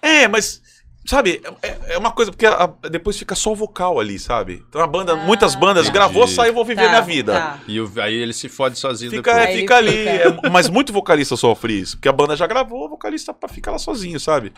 É, 0.00 0.26
mas. 0.28 0.60
Sabe, 1.04 1.42
é, 1.62 1.94
é 1.94 1.98
uma 1.98 2.12
coisa, 2.12 2.30
porque 2.30 2.46
a- 2.46 2.70
depois 2.88 3.18
fica 3.18 3.34
só 3.34 3.50
o 3.50 3.56
vocal 3.56 3.98
ali, 3.98 4.20
sabe? 4.20 4.64
Então 4.68 4.80
a 4.80 4.86
banda, 4.86 5.14
Ah, 5.14 5.16
muitas 5.16 5.56
bandas 5.56 5.82
entendi. 5.82 5.94
gravou, 5.98 6.28
saiu, 6.28 6.52
vou 6.54 6.64
viver 6.64 6.82
Tá, 6.84 6.88
minha 6.90 7.00
vida. 7.00 7.32
tá. 7.32 7.58
E 7.66 7.80
o- 7.80 7.90
aí 8.00 8.14
ele 8.14 8.32
se 8.32 8.48
fode 8.48 8.78
sozinho 8.78 9.10
Fica, 9.10 9.34
depois. 9.34 9.48
é, 9.50 9.56
fica 9.60 9.76
ali. 9.78 9.90
fica. 9.90 10.46
é, 10.46 10.50
mas 10.50 10.68
muito 10.68 10.92
vocalista 10.92 11.36
sofre 11.36 11.72
isso. 11.80 11.96
Porque 11.96 12.08
a 12.08 12.12
banda 12.12 12.36
já 12.36 12.46
gravou, 12.46 12.86
o 12.86 12.88
vocalista 12.88 13.34
pra 13.34 13.48
ficar 13.48 13.72
lá 13.72 13.78
sozinho, 13.80 14.20
sabe? 14.20 14.52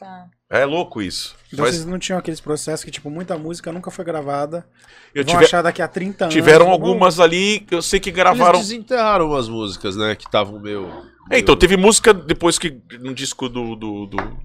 Tá. 0.00 0.26
É 0.48 0.64
louco 0.64 1.02
isso. 1.02 1.36
Então 1.52 1.64
Mas 1.64 1.74
vocês 1.74 1.86
não 1.86 1.98
tinham 1.98 2.18
aqueles 2.18 2.40
processos 2.40 2.82
que, 2.82 2.90
tipo, 2.90 3.10
muita 3.10 3.36
música 3.36 3.70
nunca 3.70 3.90
foi 3.90 4.04
gravada. 4.04 4.66
eu 5.14 5.22
vão 5.24 5.34
tive- 5.34 5.44
achar 5.44 5.60
daqui 5.62 5.82
a 5.82 5.86
30 5.86 6.24
anos. 6.24 6.34
tiveram 6.34 6.64
Bom, 6.66 6.72
algumas 6.72 7.20
ali 7.20 7.60
que 7.60 7.74
eu 7.74 7.82
sei 7.82 8.00
que 8.00 8.08
Eles 8.08 8.16
gravaram. 8.16 8.58
desenterraram 8.58 9.28
umas 9.28 9.46
músicas, 9.48 9.94
né? 9.96 10.16
Que 10.16 10.24
estavam 10.24 10.58
meio. 10.58 10.90
É, 11.30 11.38
então, 11.38 11.54
teve 11.54 11.76
música 11.76 12.12
depois 12.14 12.58
que 12.58 12.80
no 12.98 13.14
disco 13.14 13.48
do. 13.48 13.76
do- 13.76 14.06
do- 14.06 14.38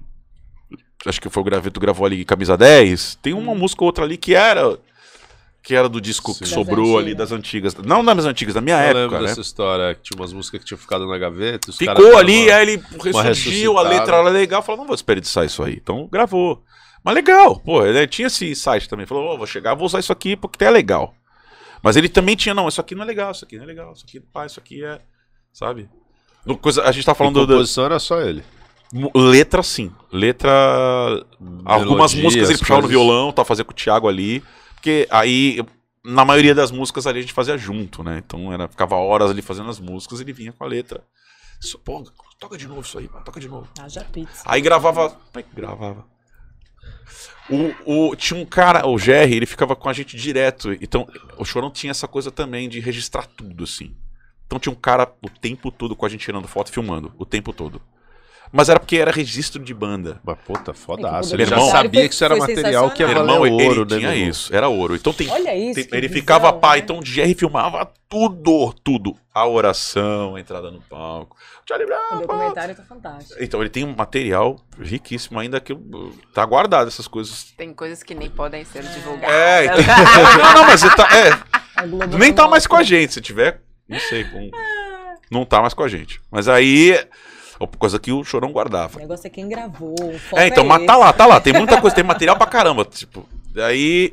acho 1.06 1.20
que 1.20 1.28
foi 1.30 1.40
o 1.40 1.44
Graveto 1.44 1.80
gravou 1.80 2.04
ali 2.06 2.24
Camisa 2.24 2.56
10. 2.56 3.16
Tem 3.22 3.32
uma 3.32 3.54
música 3.54 3.82
ou 3.82 3.86
outra 3.86 4.04
ali 4.04 4.16
que 4.16 4.34
era. 4.34 4.78
Que 5.66 5.74
era 5.74 5.88
do 5.88 6.00
disco 6.00 6.32
que 6.38 6.46
Sim. 6.46 6.54
sobrou 6.54 6.92
Das 6.94 7.02
ali 7.02 7.14
das 7.14 7.32
antigas. 7.32 7.74
Não 7.74 8.04
das 8.04 8.24
antigas, 8.24 8.54
da 8.54 8.60
minha 8.60 8.76
Eu 8.76 8.80
época, 8.82 9.00
lembro 9.00 9.18
né? 9.20 9.26
dessa 9.26 9.40
história, 9.40 9.94
que 9.96 10.02
tinha 10.02 10.20
umas 10.20 10.32
músicas 10.32 10.60
que 10.60 10.66
tinham 10.66 10.78
ficado 10.78 11.06
na 11.08 11.18
gaveta. 11.18 11.72
Ficou 11.72 12.16
ali, 12.16 12.44
uma- 12.44 12.54
aí 12.54 12.62
ele 12.62 12.82
ressurgiu, 13.24 13.76
a 13.76 13.82
letra 13.82 14.18
era 14.18 14.28
legal, 14.30 14.62
falou, 14.62 14.82
não 14.82 14.86
vou 14.86 14.94
desperdiçar 14.94 15.44
isso 15.44 15.62
aí. 15.64 15.74
Então 15.74 16.08
gravou. 16.10 16.62
Mas 17.02 17.14
legal, 17.16 17.58
pô, 17.58 17.84
ele 17.84 18.06
tinha 18.06 18.26
esse 18.28 18.54
site 18.54 18.88
também. 18.88 19.06
Falou, 19.06 19.34
"Ô, 19.34 19.38
vou 19.38 19.46
chegar, 19.46 19.74
vou 19.74 19.86
usar 19.86 19.98
isso 19.98 20.12
aqui 20.12 20.36
porque 20.36 20.64
é 20.64 20.70
legal. 20.70 21.14
Mas 21.82 21.96
ele 21.96 22.08
também 22.08 22.36
tinha, 22.36 22.54
não, 22.54 22.68
isso 22.68 22.80
aqui 22.80 22.94
não 22.94 23.02
é 23.02 23.06
legal, 23.06 23.32
isso 23.32 23.44
aqui 23.44 23.56
não 23.56 23.64
é 23.64 23.66
legal, 23.66 23.92
isso 23.92 24.04
aqui, 24.06 24.20
pá, 24.20 24.46
isso 24.46 24.58
aqui 24.60 24.84
é. 24.84 25.00
Sabe? 25.52 25.88
No 26.44 26.56
coisa, 26.56 26.82
a 26.84 26.92
gente 26.92 27.04
tá 27.04 27.14
falando 27.14 27.40
da 27.40 27.46
composição 27.54 27.84
era 27.86 27.98
só 27.98 28.20
ele. 28.20 28.42
letra, 29.14 29.62
sim. 29.64 29.90
Letra. 30.12 30.52
Algumas 31.64 32.12
Melodia, 32.14 32.22
músicas 32.22 32.50
ele 32.50 32.58
puxava 32.58 32.80
no 32.82 32.88
coisas. 32.88 33.00
violão, 33.04 33.32
tá 33.32 33.44
fazendo 33.44 33.66
com 33.66 33.72
o 33.72 33.74
Thiago 33.74 34.08
ali. 34.08 34.42
Porque 34.86 35.08
aí, 35.10 35.58
na 36.04 36.24
maioria 36.24 36.54
das 36.54 36.70
músicas 36.70 37.08
ali 37.08 37.18
a 37.18 37.22
gente 37.22 37.32
fazia 37.32 37.58
junto, 37.58 38.04
né? 38.04 38.22
Então 38.24 38.52
era, 38.52 38.68
ficava 38.68 38.94
horas 38.94 39.32
ali 39.32 39.42
fazendo 39.42 39.68
as 39.68 39.80
músicas 39.80 40.20
ele 40.20 40.32
vinha 40.32 40.52
com 40.52 40.62
a 40.62 40.66
letra. 40.68 41.02
Isso, 41.60 41.76
Pô, 41.80 42.08
toca 42.38 42.56
de 42.56 42.68
novo 42.68 42.82
isso 42.82 42.96
aí, 42.96 43.08
toca 43.24 43.40
de 43.40 43.48
novo. 43.48 43.68
Haja 43.80 44.04
pizza. 44.04 44.44
Aí 44.46 44.60
gravava. 44.60 45.08
Como 45.10 45.20
é 45.34 45.42
que 45.42 45.52
gravava? 45.52 46.06
O, 47.84 48.10
o- 48.10 48.14
tinha 48.16 48.38
um 48.38 48.44
cara, 48.46 48.86
o 48.86 48.96
Jerry, 48.96 49.34
ele 49.34 49.46
ficava 49.46 49.74
com 49.74 49.88
a 49.88 49.92
gente 49.92 50.16
direto. 50.16 50.72
Então, 50.74 51.08
o 51.36 51.44
Chorão 51.44 51.68
tinha 51.68 51.90
essa 51.90 52.06
coisa 52.06 52.30
também 52.30 52.68
de 52.68 52.78
registrar 52.78 53.26
tudo, 53.26 53.64
assim. 53.64 53.96
Então 54.46 54.60
tinha 54.60 54.72
um 54.72 54.76
cara 54.76 55.12
o 55.20 55.28
tempo 55.28 55.72
todo 55.72 55.96
com 55.96 56.06
a 56.06 56.08
gente 56.08 56.20
tirando 56.24 56.46
foto 56.46 56.68
e 56.68 56.72
filmando. 56.72 57.12
O 57.18 57.26
tempo 57.26 57.52
todo. 57.52 57.82
Mas 58.52 58.68
era 58.68 58.78
porque 58.78 58.96
era 58.96 59.10
registro 59.10 59.62
de 59.62 59.74
banda. 59.74 60.20
Mas 60.24 60.38
puta, 60.46 60.72
fodaço. 60.72 61.34
Ele 61.34 61.44
já 61.44 61.58
sabia 61.60 62.00
foi- 62.00 62.08
que 62.08 62.14
isso 62.14 62.24
era 62.24 62.36
material 62.36 62.90
que 62.90 63.02
ia 63.02 63.06
valer 63.08 63.20
Irmão, 63.20 63.46
ele 63.46 63.64
ouro, 63.68 63.80
né, 63.84 63.98
tinha 63.98 64.14
irmão? 64.14 64.28
isso. 64.30 64.54
Era 64.54 64.68
ouro. 64.68 64.94
Então 64.94 65.12
tem. 65.12 65.28
Olha 65.28 65.54
isso. 65.56 65.74
tem- 65.74 65.98
ele 65.98 66.08
visão, 66.08 66.20
ficava 66.20 66.52
pá, 66.52 66.72
né? 66.72 66.78
então 66.78 66.98
o 67.00 67.04
Jerry 67.04 67.34
filmava 67.34 67.90
tudo, 68.08 68.72
tudo. 68.84 69.16
A 69.34 69.46
oração, 69.46 70.36
a 70.36 70.40
entrada 70.40 70.70
no 70.70 70.80
palco. 70.80 71.36
Charlie 71.68 71.86
Brown, 71.86 71.98
O 71.98 72.26
pá. 72.26 72.34
documentário 72.34 72.74
tá 72.76 72.82
fantástico. 72.84 73.34
Então 73.42 73.60
ele 73.60 73.68
tem 73.70 73.84
um 73.84 73.94
material 73.94 74.56
riquíssimo 74.80 75.38
ainda 75.40 75.60
que 75.60 75.76
tá 76.32 76.44
guardado 76.46 76.86
essas 76.88 77.08
coisas. 77.08 77.52
Tem 77.56 77.74
coisas 77.74 78.02
que 78.02 78.14
nem 78.14 78.30
podem 78.30 78.64
ser 78.64 78.82
divulgadas. 78.84 79.34
É, 79.34 79.64
então- 79.64 79.76
não, 80.44 80.54
não, 80.54 80.64
mas 80.66 80.82
ele 80.84 80.94
tá, 80.94 81.08
é, 81.12 82.16
nem 82.16 82.32
tá 82.32 82.46
mais 82.48 82.66
com 82.66 82.76
a 82.76 82.82
gente. 82.84 83.12
Se 83.14 83.20
tiver, 83.20 83.60
Não 83.88 83.98
sei. 83.98 84.24
com- 84.24 84.50
Não 85.30 85.44
tá 85.44 85.60
mais 85.60 85.74
com 85.74 85.82
a 85.82 85.88
gente. 85.88 86.20
Mas 86.30 86.46
aí. 86.48 86.96
Coisa 87.78 87.98
que 87.98 88.12
o 88.12 88.22
Chorão 88.24 88.50
O 88.50 88.52
guardava. 88.52 88.98
negócio 88.98 89.26
é 89.26 89.30
quem 89.30 89.48
gravou. 89.48 89.94
o 89.98 90.38
É, 90.38 90.48
então, 90.48 90.64
é 90.64 90.66
mas 90.66 90.84
tá 90.86 90.92
esse. 90.94 91.00
lá, 91.02 91.12
tá 91.12 91.26
lá. 91.26 91.40
Tem 91.40 91.52
muita 91.56 91.80
coisa, 91.80 91.94
tem 91.96 92.04
material 92.04 92.36
pra 92.36 92.46
caramba. 92.46 92.84
Tipo, 92.84 93.26
daí. 93.52 94.12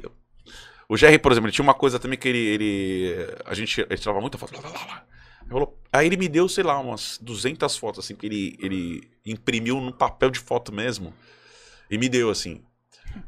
O 0.89 0.95
GR, 0.95 1.17
por 1.21 1.31
exemplo, 1.31 1.47
ele 1.47 1.53
tinha 1.55 1.63
uma 1.63 1.73
coisa 1.73 1.97
também 1.99 2.17
que 2.17 2.27
ele. 2.27 2.37
ele 2.39 3.27
a 3.45 3.53
gente 3.53 3.81
ele 3.81 3.97
tirava 3.97 4.21
muita 4.21 4.37
foto. 4.37 4.53
Lá, 4.55 4.61
lá, 4.61 4.69
lá, 4.69 4.85
lá. 4.85 5.03
Ele 5.41 5.49
falou- 5.49 5.77
Aí 5.91 6.05
ele 6.07 6.17
me 6.17 6.27
deu, 6.27 6.47
sei 6.47 6.63
lá, 6.63 6.79
umas 6.79 7.17
200 7.21 7.75
fotos, 7.77 8.03
assim, 8.05 8.15
que 8.15 8.25
ele, 8.25 8.57
ele 8.61 9.01
imprimiu 9.25 9.79
num 9.81 9.91
papel 9.91 10.29
de 10.29 10.39
foto 10.39 10.73
mesmo. 10.73 11.13
E 11.89 11.97
me 11.97 12.07
deu, 12.09 12.29
assim. 12.29 12.61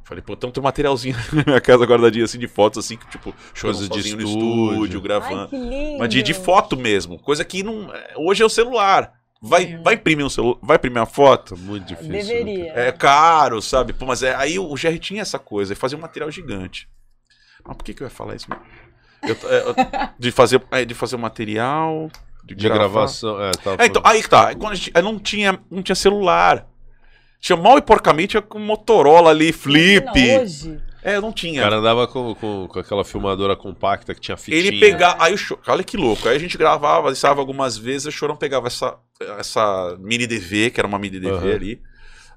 Falei, 0.03 0.23
pô, 0.23 0.33
então 0.33 0.49
tem 0.49 0.61
um 0.61 0.63
materialzinho 0.63 1.15
na 1.33 1.43
minha 1.45 1.61
casa 1.61 1.85
guardadinho, 1.85 2.25
assim, 2.25 2.39
de 2.39 2.47
fotos, 2.47 2.83
assim, 2.83 2.97
que, 2.97 3.07
tipo, 3.09 3.33
chorando 3.53 3.77
Coisa 3.77 3.89
de 3.89 3.95
sozinho 4.01 4.17
no 4.17 4.23
estúdio. 4.23 4.71
estúdio, 4.73 5.01
gravando. 5.01 5.41
Ai, 5.41 5.47
que 5.47 5.57
lindo. 5.57 5.99
Mas 5.99 6.09
de, 6.09 6.23
de 6.23 6.33
foto 6.33 6.75
mesmo. 6.77 7.19
Coisa 7.19 7.43
que 7.45 7.61
não. 7.63 7.91
Hoje 8.15 8.41
é 8.41 8.45
o 8.45 8.49
celular. 8.49 9.13
Vai, 9.47 9.77
vai 9.77 9.93
imprimir 9.95 10.25
um 10.25 10.29
celular. 10.29 10.57
Vai 10.61 10.77
imprimir 10.77 10.99
uma 10.99 11.05
foto? 11.05 11.55
Tá 11.55 11.61
muito 11.61 11.85
difícil. 11.85 12.11
né? 12.11 12.17
Deveria. 12.21 12.73
É 12.75 12.91
caro, 12.91 13.61
sabe? 13.61 13.93
Pô, 13.93 14.05
mas 14.05 14.23
é, 14.23 14.35
aí 14.35 14.57
o 14.59 14.73
GR 14.73 14.97
tinha 14.99 15.21
essa 15.21 15.37
coisa, 15.39 15.73
ele 15.73 15.79
fazia 15.79 15.97
um 15.97 16.01
material 16.01 16.29
gigante. 16.31 16.87
Mas 17.65 17.75
por 17.77 17.83
que, 17.83 17.93
que 17.93 18.03
eu 18.03 18.07
ia 18.07 18.11
falar 18.11 18.35
isso? 18.35 18.47
Eu- 19.23 19.37
é, 19.49 19.57
eu- 19.69 19.75
de, 20.19 20.31
fazer, 20.31 20.61
é, 20.71 20.85
de 20.85 20.93
fazer 20.93 21.15
um 21.15 21.19
material. 21.19 22.09
De, 22.43 22.53
De 22.53 22.69
gravação. 22.69 23.41
É, 23.41 23.51
tava 23.51 23.81
É, 23.83 23.87
então, 23.87 24.01
aí 24.05 24.21
que 24.21 24.29
tá. 24.29 24.53
Quando 24.53 24.73
a 24.73 24.75
gente, 24.75 24.91
aí 24.93 25.01
não, 25.01 25.17
tinha, 25.17 25.59
não 25.71 25.81
tinha 25.81 25.95
celular. 25.95 26.67
Tinha 27.39 27.55
mal 27.57 27.77
e 27.77 27.81
porcamente 27.81 28.29
tinha 28.31 28.41
com 28.41 28.59
Motorola 28.59 29.31
ali, 29.31 29.51
flip. 29.51 30.05
Imagina, 30.07 30.41
hoje. 30.41 30.81
É, 31.07 31.21
não 31.21 31.29
O 31.29 31.33
tinha. 31.33 31.61
cara 31.61 31.75
andava 31.75 32.07
com, 32.07 32.33
com, 32.33 32.67
com 32.67 32.79
aquela 32.79 33.05
filmadora 33.05 33.55
compacta 33.55 34.15
que 34.15 34.19
tinha 34.19 34.35
fitinha. 34.35 34.57
Ele 34.57 34.79
pegava. 34.79 35.23
Aí 35.23 35.33
o 35.33 35.37
Cho- 35.37 35.59
Olha 35.67 35.83
que 35.83 35.95
louco. 35.95 36.27
Aí 36.27 36.35
a 36.35 36.39
gente 36.39 36.57
gravava, 36.57 37.11
ensaiava 37.11 37.39
algumas 37.39 37.77
vezes, 37.77 38.07
o 38.07 38.11
Chorão 38.11 38.35
pegava 38.35 38.65
essa, 38.65 38.97
essa 39.37 39.95
mini 39.99 40.25
DV, 40.25 40.71
que 40.71 40.79
era 40.79 40.87
uma 40.87 40.97
mini 40.97 41.19
DV 41.19 41.31
Aham. 41.35 41.51
ali. 41.53 41.81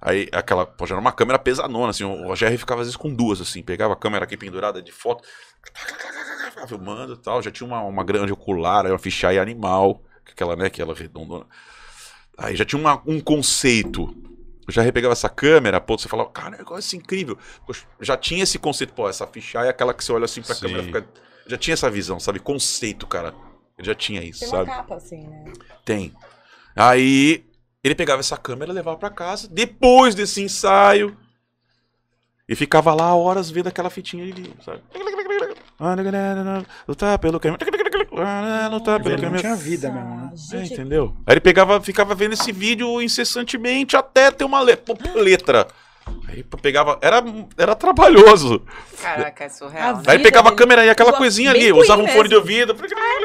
Aí 0.03 0.29
aquela. 0.33 0.67
Pô, 0.67 0.87
já 0.87 0.95
era 0.95 1.01
uma 1.01 1.13
câmera 1.13 1.39
pesadona, 1.39 1.89
assim. 1.91 2.05
O 2.05 2.29
GR 2.35 2.57
ficava 2.59 2.83
às 2.83 2.89
vezes 2.89 2.97
com 2.97 3.13
duas, 3.13 3.41
assim. 3.41 3.63
Pegava 3.63 3.95
a 3.95 3.97
câmera 3.97 4.25
aqui 4.25 4.37
pendurada 4.37 4.83
de 4.83 4.93
foto. 4.93 5.25
Ficava 6.51 6.67
filmando 6.69 7.15
e 7.15 7.17
tal. 7.17 7.43
Já 7.43 7.51
tinha 7.51 7.67
uma, 7.67 7.81
uma 7.83 8.05
grande 8.05 8.33
ocular, 8.33 8.85
aí 8.85 8.93
uma 8.93 8.99
fisheye 8.99 9.39
animal. 9.39 10.03
Aquela, 10.31 10.55
né? 10.55 10.67
Aquela 10.67 10.95
redondona. 10.95 11.47
Aí 12.37 12.55
já 12.55 12.65
tinha 12.65 12.79
uma- 12.79 13.03
um 13.07 13.19
conceito. 13.19 14.15
Eu 14.69 14.73
já 14.73 14.93
pegava 14.93 15.13
essa 15.13 15.31
câmera, 15.31 15.81
pô, 15.81 15.97
você 15.97 16.09
falava, 16.09 16.29
cara, 16.29 16.59
negócio 16.59 16.95
incrível. 16.95 17.39
Poxa, 17.67 17.87
já 18.03 18.19
tinha 18.19 18.43
esse 18.43 18.59
conceito, 18.59 18.93
pô, 18.93 19.09
essa 19.09 19.27
fisheye 19.27 19.65
é 19.65 19.71
aquela 19.71 19.95
que 19.95 20.05
você 20.05 20.13
olha 20.13 20.27
assim 20.27 20.43
pra 20.43 20.55
Sim. 20.55 20.61
câmera. 20.61 20.83
Fica... 20.83 21.07
Já 21.47 21.57
tinha 21.57 21.73
essa 21.73 21.91
visão, 21.91 22.21
sabe? 22.21 22.39
Conceito, 22.39 23.07
cara. 23.07 23.35
Eu 23.79 23.85
já 23.85 23.95
tinha 23.95 24.23
isso, 24.23 24.41
Tem 24.41 24.49
uma 24.51 24.57
sabe? 24.59 24.71
capa 24.71 24.97
assim, 24.97 25.27
né? 25.27 25.53
Tem. 25.87 26.13
Aí 26.77 27.47
ele 27.83 27.95
pegava 27.95 28.21
essa 28.21 28.37
câmera, 28.37 28.71
levava 28.71 28.99
pra 28.99 29.09
casa, 29.09 29.49
depois 29.49 30.15
desse 30.15 30.43
ensaio, 30.43 31.17
e 32.47 32.55
ficava 32.55 32.93
lá 32.93 33.15
horas 33.15 33.51
vendo 33.51 33.69
aquela 33.69 33.89
fitinha 33.89 34.25
ali, 34.25 34.53
sabe? 34.63 34.83
Lutar 36.87 37.19
pelo 37.19 37.41
caminho. 37.41 37.59
Lutar 38.71 39.03
pelo 39.03 39.15
Ele 39.15 39.23
não 39.23 39.31
caminho. 39.31 39.41
tinha 39.41 39.55
vida 39.57 39.91
mesmo, 39.91 40.17
né? 40.17 40.31
É, 40.55 40.65
entendeu? 40.65 41.15
Aí 41.27 41.35
ele 41.35 41.41
pegava, 41.41 41.81
ficava 41.81 42.15
vendo 42.15 42.33
esse 42.33 42.53
vídeo 42.53 43.01
incessantemente 43.03 43.97
até 43.97 44.31
ter 44.31 44.45
uma 44.45 44.61
le- 44.61 44.79
letra. 45.15 45.67
Aí 46.27 46.43
pegava. 46.43 46.99
Era, 47.03 47.23
era 47.59 47.75
trabalhoso. 47.75 48.63
Caraca, 49.01 49.45
é 49.45 49.49
surreal. 49.51 49.97
Né? 49.97 50.03
Aí 50.07 50.19
pegava 50.19 50.49
a 50.49 50.55
câmera 50.55 50.83
e 50.83 50.89
aquela 50.89 51.11
Igual- 51.11 51.21
coisinha 51.21 51.51
ali, 51.51 51.71
usava 51.71 52.01
um 52.03 52.09
fone 52.09 52.31
de 52.31 52.35
mesmo. 52.35 52.41
ouvido. 52.41 52.75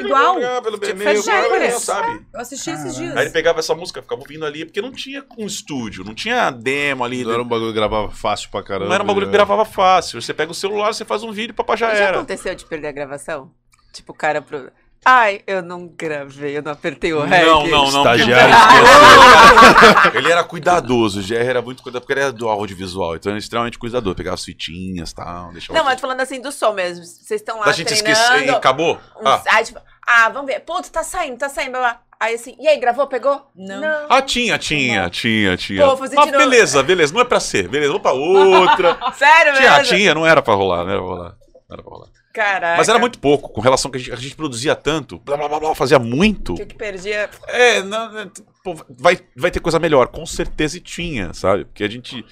igual. 0.01 0.35
Pelo 0.61 0.77
Tipo, 0.77 1.79
sabe? 1.79 2.25
Eu 2.33 2.39
assisti 2.41 2.69
esses 2.71 2.83
Caralho. 2.83 2.93
dias. 3.05 3.15
Aí 3.17 3.23
ele 3.23 3.31
pegava 3.31 3.59
essa 3.59 3.73
música, 3.73 4.01
ficava 4.01 4.19
ouvindo 4.21 4.45
ali, 4.45 4.65
porque 4.65 4.81
não 4.81 4.91
tinha 4.91 5.23
um 5.37 5.45
estúdio, 5.45 6.03
não 6.03 6.13
tinha 6.13 6.51
demo 6.51 7.05
ali. 7.05 7.23
Não 7.23 7.31
era 7.31 7.41
um 7.41 7.47
bagulho 7.47 7.69
que 7.71 7.75
gravava 7.79 8.11
fácil 8.11 8.49
pra 8.49 8.61
caramba. 8.61 8.87
não 8.87 8.95
era 8.95 9.03
um 9.03 9.07
bagulho 9.07 9.27
que 9.27 9.31
né? 9.31 9.37
gravava 9.37 9.63
fácil. 9.63 10.21
Você 10.21 10.33
pega 10.33 10.51
o 10.51 10.55
celular, 10.55 10.93
você 10.93 11.05
faz 11.05 11.23
um 11.23 11.31
vídeo, 11.31 11.53
papá 11.53 11.77
já 11.77 11.89
Já 11.95 12.03
era. 12.03 12.17
aconteceu 12.17 12.53
de 12.53 12.65
perder 12.65 12.87
a 12.87 12.91
gravação? 12.91 13.49
Tipo, 13.93 14.11
o 14.11 14.15
cara 14.15 14.41
pro. 14.41 14.69
Ai, 15.05 15.41
eu 15.45 15.61
não 15.61 15.87
gravei, 15.87 16.57
eu 16.57 16.61
não 16.63 16.71
apertei 16.71 17.13
o 17.13 17.21
REC. 17.21 17.45
Não, 17.45 17.67
não, 17.67 17.91
não. 17.91 17.99
Estagiário 17.99 18.53
Ele 20.15 20.31
era 20.31 20.43
cuidadoso, 20.43 21.19
o 21.19 21.23
GR 21.23 21.33
era 21.35 21.61
muito 21.61 21.83
cuidadoso, 21.83 22.01
porque 22.05 22.13
ele 22.13 22.21
era 22.21 22.31
do 22.31 22.47
audiovisual, 22.47 23.15
então 23.15 23.29
ele 23.29 23.37
era 23.37 23.43
extremamente 23.43 23.77
cuidadoso. 23.77 24.15
Pegava 24.15 24.35
as 24.35 24.43
fitinhas 24.45 25.11
e 25.11 25.15
tal, 25.15 25.51
deixava. 25.51 25.77
Não, 25.77 25.85
mas 25.85 25.99
falando 25.99 26.21
assim 26.21 26.39
do 26.41 26.51
som 26.51 26.71
mesmo. 26.73 27.03
Vocês 27.05 27.41
estão 27.41 27.59
lá 27.59 27.65
Da 27.65 27.71
gente 27.73 27.93
esquecer. 27.93 28.45
e 28.45 28.49
Acabou? 28.49 28.97
um- 29.21 29.27
Ah. 29.27 29.41
aí, 29.51 29.63
tipo, 29.65 29.79
ah, 30.07 30.29
vamos 30.29 30.47
ver. 30.51 30.59
Putz, 30.61 30.89
tá 30.89 31.03
saindo, 31.03 31.37
tá 31.37 31.49
saindo. 31.49 31.71
blá, 31.71 31.79
blá. 31.81 31.99
Aí 32.19 32.35
assim, 32.35 32.55
e 32.57 32.67
aí, 32.67 32.79
gravou, 32.79 33.05
pegou? 33.07 33.49
Não. 33.53 34.05
Ah, 34.09 34.21
tinha, 34.21 34.57
tinha, 34.57 35.09
tinha, 35.09 35.57
tinha. 35.57 35.85
Pô, 35.85 35.97
fazer 35.97 36.15
Mas 36.15 36.25
de 36.27 36.31
novo. 36.31 36.43
beleza, 36.49 36.81
beleza, 36.81 37.13
não 37.13 37.19
é 37.19 37.25
pra 37.25 37.39
ser, 37.41 37.67
beleza, 37.67 37.89
vamos 37.91 38.01
pra 38.01 38.13
outra. 38.13 38.97
Sério 39.17 39.53
tinha, 39.55 39.77
mesmo? 39.79 39.93
tinha, 39.95 40.13
não 40.15 40.25
era 40.25 40.41
pra 40.41 40.53
rolar, 40.53 40.85
não 40.85 40.91
era 40.91 40.99
pra 41.01 41.09
rolar. 41.09 41.35
Não 41.69 41.73
era 41.73 41.83
pra 41.83 41.91
rolar. 41.91 42.07
Caraca. 42.33 42.77
Mas 42.77 42.89
era 42.89 42.97
muito 42.97 43.19
pouco, 43.19 43.49
com 43.49 43.61
relação 43.61 43.91
que 43.91 43.97
a 43.97 43.99
gente, 43.99 44.11
a 44.11 44.15
gente 44.15 44.35
produzia 44.35 44.75
tanto, 44.75 45.19
blá 45.19 45.37
blá 45.37 45.47
blá 45.47 45.59
blá, 45.59 45.75
fazia 45.75 45.99
muito. 45.99 46.55
Que, 46.55 46.65
que 46.65 46.75
perdia? 46.75 47.29
É, 47.47 47.83
não, 47.83 48.11
não, 48.11 48.31
pô, 48.63 48.75
vai, 48.89 49.19
vai 49.35 49.51
ter 49.51 49.59
coisa 49.59 49.77
melhor, 49.77 50.07
com 50.07 50.25
certeza 50.25 50.77
e 50.77 50.81
tinha, 50.81 51.31
sabe? 51.33 51.65
Porque 51.65 51.83
a 51.83 51.89
gente 51.89 52.25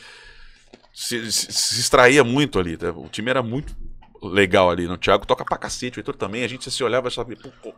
se, 0.94 1.32
se- 1.32 1.52
se 1.54 1.80
extraía 1.80 2.24
muito 2.24 2.60
ali, 2.60 2.78
tá? 2.78 2.90
o 2.92 3.08
time 3.10 3.30
era 3.30 3.44
muito 3.44 3.76
legal 4.24 4.72
ali. 4.72 4.88
né? 4.88 4.94
O 4.94 4.98
Thiago 4.98 5.26
toca 5.26 5.46
pra 5.46 5.58
cacete, 5.58 5.98
o 5.98 6.02
Heitor 6.02 6.16
também, 6.16 6.44
a 6.44 6.48
gente 6.48 6.70
se 6.72 6.84
olhava 6.84 7.08
e 7.08 7.12
sabia, 7.12 7.38
pô, 7.38 7.50
pô, 7.62 7.74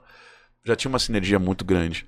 já 0.66 0.76
tinha 0.78 0.90
uma 0.90 1.00
sinergia 1.00 1.38
muito 1.40 1.66
grande. 1.66 2.06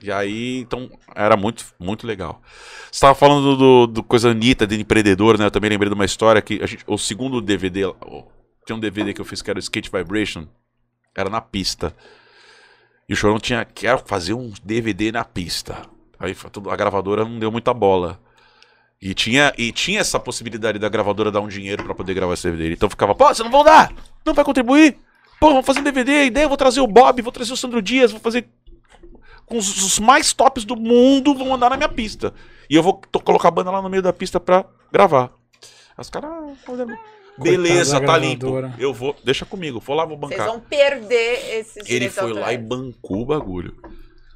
E 0.00 0.12
aí, 0.12 0.58
então, 0.60 0.88
era 1.16 1.36
muito, 1.36 1.64
muito 1.80 2.06
legal. 2.06 2.40
Você 2.92 3.00
tava 3.00 3.16
falando 3.16 3.56
do, 3.56 3.86
do 3.88 4.02
coisa 4.04 4.30
Anitta, 4.30 4.64
de 4.64 4.80
empreendedor, 4.80 5.36
né? 5.36 5.46
Eu 5.46 5.50
também 5.50 5.68
lembrei 5.68 5.88
de 5.88 5.94
uma 5.96 6.04
história 6.04 6.40
que 6.40 6.60
a 6.62 6.66
gente, 6.66 6.84
o 6.86 6.96
segundo 6.96 7.40
DVD, 7.40 7.92
tem 8.68 8.76
um 8.76 8.80
DVD 8.80 9.14
que 9.14 9.20
eu 9.20 9.24
fiz 9.24 9.40
que 9.40 9.48
era 9.48 9.58
o 9.58 9.60
Skate 9.60 9.90
Vibration, 9.90 10.46
era 11.16 11.30
na 11.30 11.40
pista. 11.40 11.94
E 13.08 13.14
o 13.14 13.16
Chorão 13.16 13.38
tinha, 13.38 13.64
quer 13.64 13.98
fazer 14.04 14.34
um 14.34 14.52
DVD 14.62 15.10
na 15.10 15.24
pista. 15.24 15.82
Aí 16.18 16.36
a 16.70 16.76
gravadora 16.76 17.24
não 17.24 17.38
deu 17.38 17.50
muita 17.50 17.72
bola. 17.72 18.20
E 19.00 19.14
tinha, 19.14 19.54
e 19.56 19.72
tinha 19.72 20.00
essa 20.00 20.20
possibilidade 20.20 20.78
da 20.78 20.88
gravadora 20.88 21.30
dar 21.30 21.40
um 21.40 21.48
dinheiro 21.48 21.82
pra 21.82 21.94
poder 21.94 22.12
gravar 22.12 22.34
esse 22.34 22.50
DVD. 22.50 22.74
Então 22.74 22.90
ficava, 22.90 23.14
pô, 23.14 23.24
vocês 23.26 23.38
não 23.38 23.50
vão 23.50 23.64
dar? 23.64 23.90
Não 24.22 24.34
vai 24.34 24.44
contribuir? 24.44 24.98
Pô, 25.40 25.48
vamos 25.48 25.64
fazer 25.64 25.80
um 25.80 25.84
DVD, 25.84 26.24
ideia, 26.26 26.44
eu 26.44 26.48
vou 26.48 26.58
trazer 26.58 26.80
o 26.80 26.86
Bob, 26.86 27.22
vou 27.22 27.32
trazer 27.32 27.52
o 27.52 27.56
Sandro 27.56 27.80
Dias, 27.80 28.10
vou 28.10 28.20
fazer 28.20 28.48
com 29.46 29.56
os, 29.56 29.82
os 29.82 29.98
mais 29.98 30.34
tops 30.34 30.64
do 30.64 30.76
mundo, 30.76 31.34
vão 31.34 31.54
andar 31.54 31.70
na 31.70 31.76
minha 31.76 31.88
pista. 31.88 32.34
E 32.68 32.74
eu 32.74 32.82
vou 32.82 33.00
colocar 33.24 33.48
a 33.48 33.52
banda 33.52 33.70
lá 33.70 33.80
no 33.80 33.88
meio 33.88 34.02
da 34.02 34.12
pista 34.12 34.38
pra 34.38 34.66
gravar. 34.92 35.30
Os 35.96 36.10
caras, 36.10 36.30
ah, 36.30 37.17
beleza, 37.42 38.00
tá 38.00 38.16
limpo. 38.18 38.46
Eu 38.78 38.92
vou, 38.92 39.14
deixa 39.24 39.44
comigo, 39.44 39.80
vou 39.80 39.96
lá, 39.96 40.04
vou 40.04 40.16
Vocês 40.18 40.38
bancar. 40.38 40.46
vão 40.46 40.60
perder 40.60 41.58
esses 41.58 41.88
Ele 41.88 42.08
foi 42.10 42.32
lá 42.32 42.52
e 42.52 42.58
bancou 42.58 43.22
o 43.22 43.26
bagulho. 43.26 43.74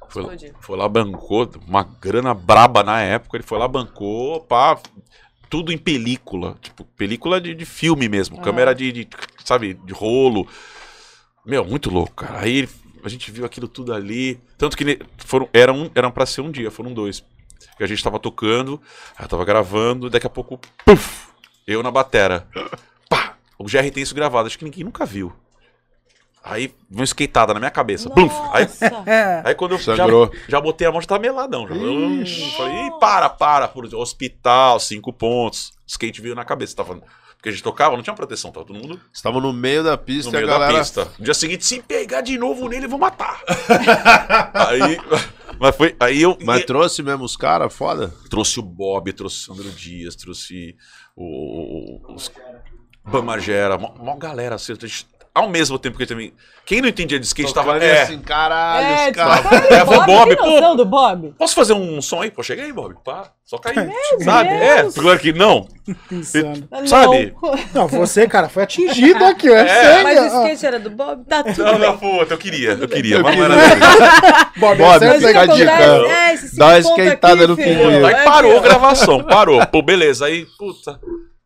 Foi, 0.09 0.21
lá- 0.23 0.33
foi 0.61 0.77
lá, 0.77 0.87
bancou, 0.87 1.49
uma 1.67 1.83
grana 1.83 2.33
braba 2.33 2.83
na 2.83 3.01
época. 3.01 3.37
Ele 3.37 3.43
foi 3.43 3.57
lá, 3.57 3.67
bancou, 3.67 4.41
pá, 4.41 4.79
tudo 5.49 5.71
em 5.71 5.77
película. 5.77 6.55
Tipo, 6.61 6.83
película 6.83 7.41
de, 7.41 7.55
de 7.55 7.65
filme 7.65 8.07
mesmo. 8.07 8.39
Câmera 8.41 8.73
de, 8.75 8.91
de, 8.91 9.07
sabe, 9.43 9.73
de 9.73 9.93
rolo. 9.93 10.47
Meu, 11.45 11.65
muito 11.65 11.89
louco, 11.89 12.13
cara. 12.13 12.39
Aí 12.41 12.69
a 13.03 13.09
gente 13.09 13.31
viu 13.31 13.43
aquilo 13.43 13.67
tudo 13.67 13.93
ali. 13.93 14.39
Tanto 14.57 14.77
que 14.77 14.99
foram, 15.17 15.49
eram, 15.51 15.89
eram 15.95 16.11
pra 16.11 16.25
ser 16.25 16.41
um 16.41 16.51
dia, 16.51 16.69
foram 16.71 16.93
dois. 16.93 17.23
Que 17.75 17.83
a 17.83 17.87
gente 17.87 18.03
tava 18.03 18.19
tocando, 18.19 18.79
eu 19.19 19.27
tava 19.27 19.43
gravando, 19.43 20.09
daqui 20.09 20.27
a 20.27 20.29
pouco, 20.29 20.59
puf, 20.85 21.27
eu 21.65 21.81
na 21.81 21.89
batera. 21.89 22.47
O 23.57 23.63
GR 23.65 23.89
tem 23.93 24.03
isso 24.03 24.15
gravado, 24.15 24.47
acho 24.47 24.57
que 24.57 24.65
ninguém 24.65 24.83
nunca 24.83 25.05
viu. 25.05 25.31
Aí, 26.43 26.75
uma 26.91 27.05
skateada 27.05 27.53
na 27.53 27.59
minha 27.59 27.71
cabeça. 27.71 28.09
Bum! 28.09 28.27
Aí. 28.51 28.67
Aí 29.45 29.55
quando 29.55 29.73
eu 29.73 29.77
já, 29.77 29.95
Sangrou. 29.95 30.29
já 30.49 30.59
botei 30.59 30.85
a 30.85 30.91
mão, 30.91 30.99
já 30.99 31.07
tava 31.07 31.21
meladão. 31.21 31.65
Já. 31.67 31.73
Falei, 32.57 32.87
Ih, 32.87 32.91
para, 32.99 33.29
para, 33.29 33.67
por 33.67 33.85
hospital, 33.95 34.77
cinco 34.79 35.13
pontos. 35.13 35.71
Skate 35.87 36.19
veio 36.21 36.35
na 36.35 36.43
cabeça, 36.43 36.75
tava. 36.75 36.95
Porque 37.37 37.47
a 37.49 37.51
gente 37.51 37.63
tocava, 37.63 37.95
não 37.95 38.03
tinha 38.03 38.13
proteção, 38.15 38.51
tava 38.53 38.65
todo 38.65 38.77
mundo 38.79 38.99
Estavam 39.13 39.41
no 39.41 39.51
meio 39.51 39.83
da 39.83 39.97
pista 39.97 40.31
no 40.31 40.37
a 40.37 40.39
meio 40.41 40.47
galera. 40.51 40.73
da 40.73 40.79
pista. 40.79 41.07
No 41.19 41.25
dia 41.25 41.33
seguinte, 41.33 41.65
se 41.65 41.81
pegar 41.81 42.21
de 42.21 42.37
novo 42.37 42.67
nele, 42.67 42.85
eu 42.85 42.89
vou 42.89 42.99
matar. 42.99 43.41
aí, 44.53 44.97
mas 45.59 45.75
foi, 45.75 45.95
aí 45.99 46.21
eu 46.21 46.37
Mas 46.41 46.65
trouxe 46.65 47.01
mesmo 47.03 47.23
os 47.23 47.35
caras, 47.37 47.73
foda. 47.73 48.13
trouxe 48.29 48.59
o 48.59 48.63
Bob, 48.63 49.11
trouxe 49.13 49.37
o 49.49 49.55
Sandro 49.55 49.69
Dias, 49.71 50.15
trouxe 50.15 50.75
o, 51.15 51.23
o- 52.11 52.15
os 52.15 52.31
Bamagera, 53.05 53.77
mó, 53.77 53.91
mó 53.99 54.15
galera. 54.15 54.55
Assim, 54.55 54.73
ao 55.35 55.49
mesmo 55.49 55.79
tempo 55.79 55.97
que 55.97 56.03
eu 56.03 56.07
também. 56.07 56.31
Quem 56.65 56.79
não 56.79 56.87
entendia 56.87 57.19
de 57.19 57.25
skate 57.25 57.53
tava. 57.53 57.77
e 57.77 57.83
É, 57.83 58.03
assim, 58.03 58.19
caralho, 58.19 58.85
É, 58.85 59.09
os 59.09 59.15
caras. 59.15 59.41
tipo, 59.41 59.73
É, 59.73 59.85
foi 59.85 60.05
Bob, 60.05 60.35
pô. 60.37 60.75
do 60.75 60.85
Bob? 60.85 61.33
posso 61.37 61.55
fazer 61.55 61.73
um 61.73 62.01
som 62.01 62.21
aí? 62.21 62.29
Pô, 62.31 62.41
chega 62.43 62.63
aí, 62.63 62.71
Bob. 62.71 62.95
Pá, 63.03 63.31
só 63.43 63.57
cair. 63.57 63.91
Sabe? 64.23 64.49
Deus. 64.49 64.95
É, 64.95 65.01
claro 65.01 65.19
que 65.19 65.33
não. 65.33 65.67
Insano. 66.11 66.67
Sabe? 66.85 67.33
Não. 67.41 67.59
Não, 67.73 67.87
você, 67.87 68.27
cara, 68.27 68.47
foi 68.47 68.63
atingido 68.63 69.25
aqui, 69.25 69.47
eu 69.47 69.55
É. 69.55 70.03
Mas 70.03 70.19
o 70.19 70.25
skate 70.43 70.65
era 70.65 70.79
do 70.79 70.91
Bob? 70.91 71.25
Tá 71.25 71.43
tudo 71.43 71.63
Não, 71.63 71.79
bem. 71.79 71.81
não, 71.89 71.97
puta, 71.97 72.33
eu 72.35 72.37
queria, 72.37 72.69
eu 72.73 72.87
queria, 72.87 73.15
Eu 73.17 73.23
mas 73.23 73.35
não 73.35 73.43
era. 73.45 73.55
Bob, 74.55 74.77
Bob, 74.77 74.99
que 74.99 75.27
fica 75.27 75.41
a 75.41 75.45
dica. 75.47 75.71
É, 75.73 76.33
esse 76.35 76.55
Dá 76.55 76.67
uma 76.67 76.77
aqui, 76.77 77.47
no 77.47 77.57
pinguim. 77.57 78.03
Aí 78.05 78.23
parou 78.23 78.57
a 78.57 78.61
gravação, 78.61 79.23
parou. 79.23 79.65
Pô, 79.67 79.81
beleza. 79.81 80.27
Aí, 80.27 80.45
puta. 80.57 80.99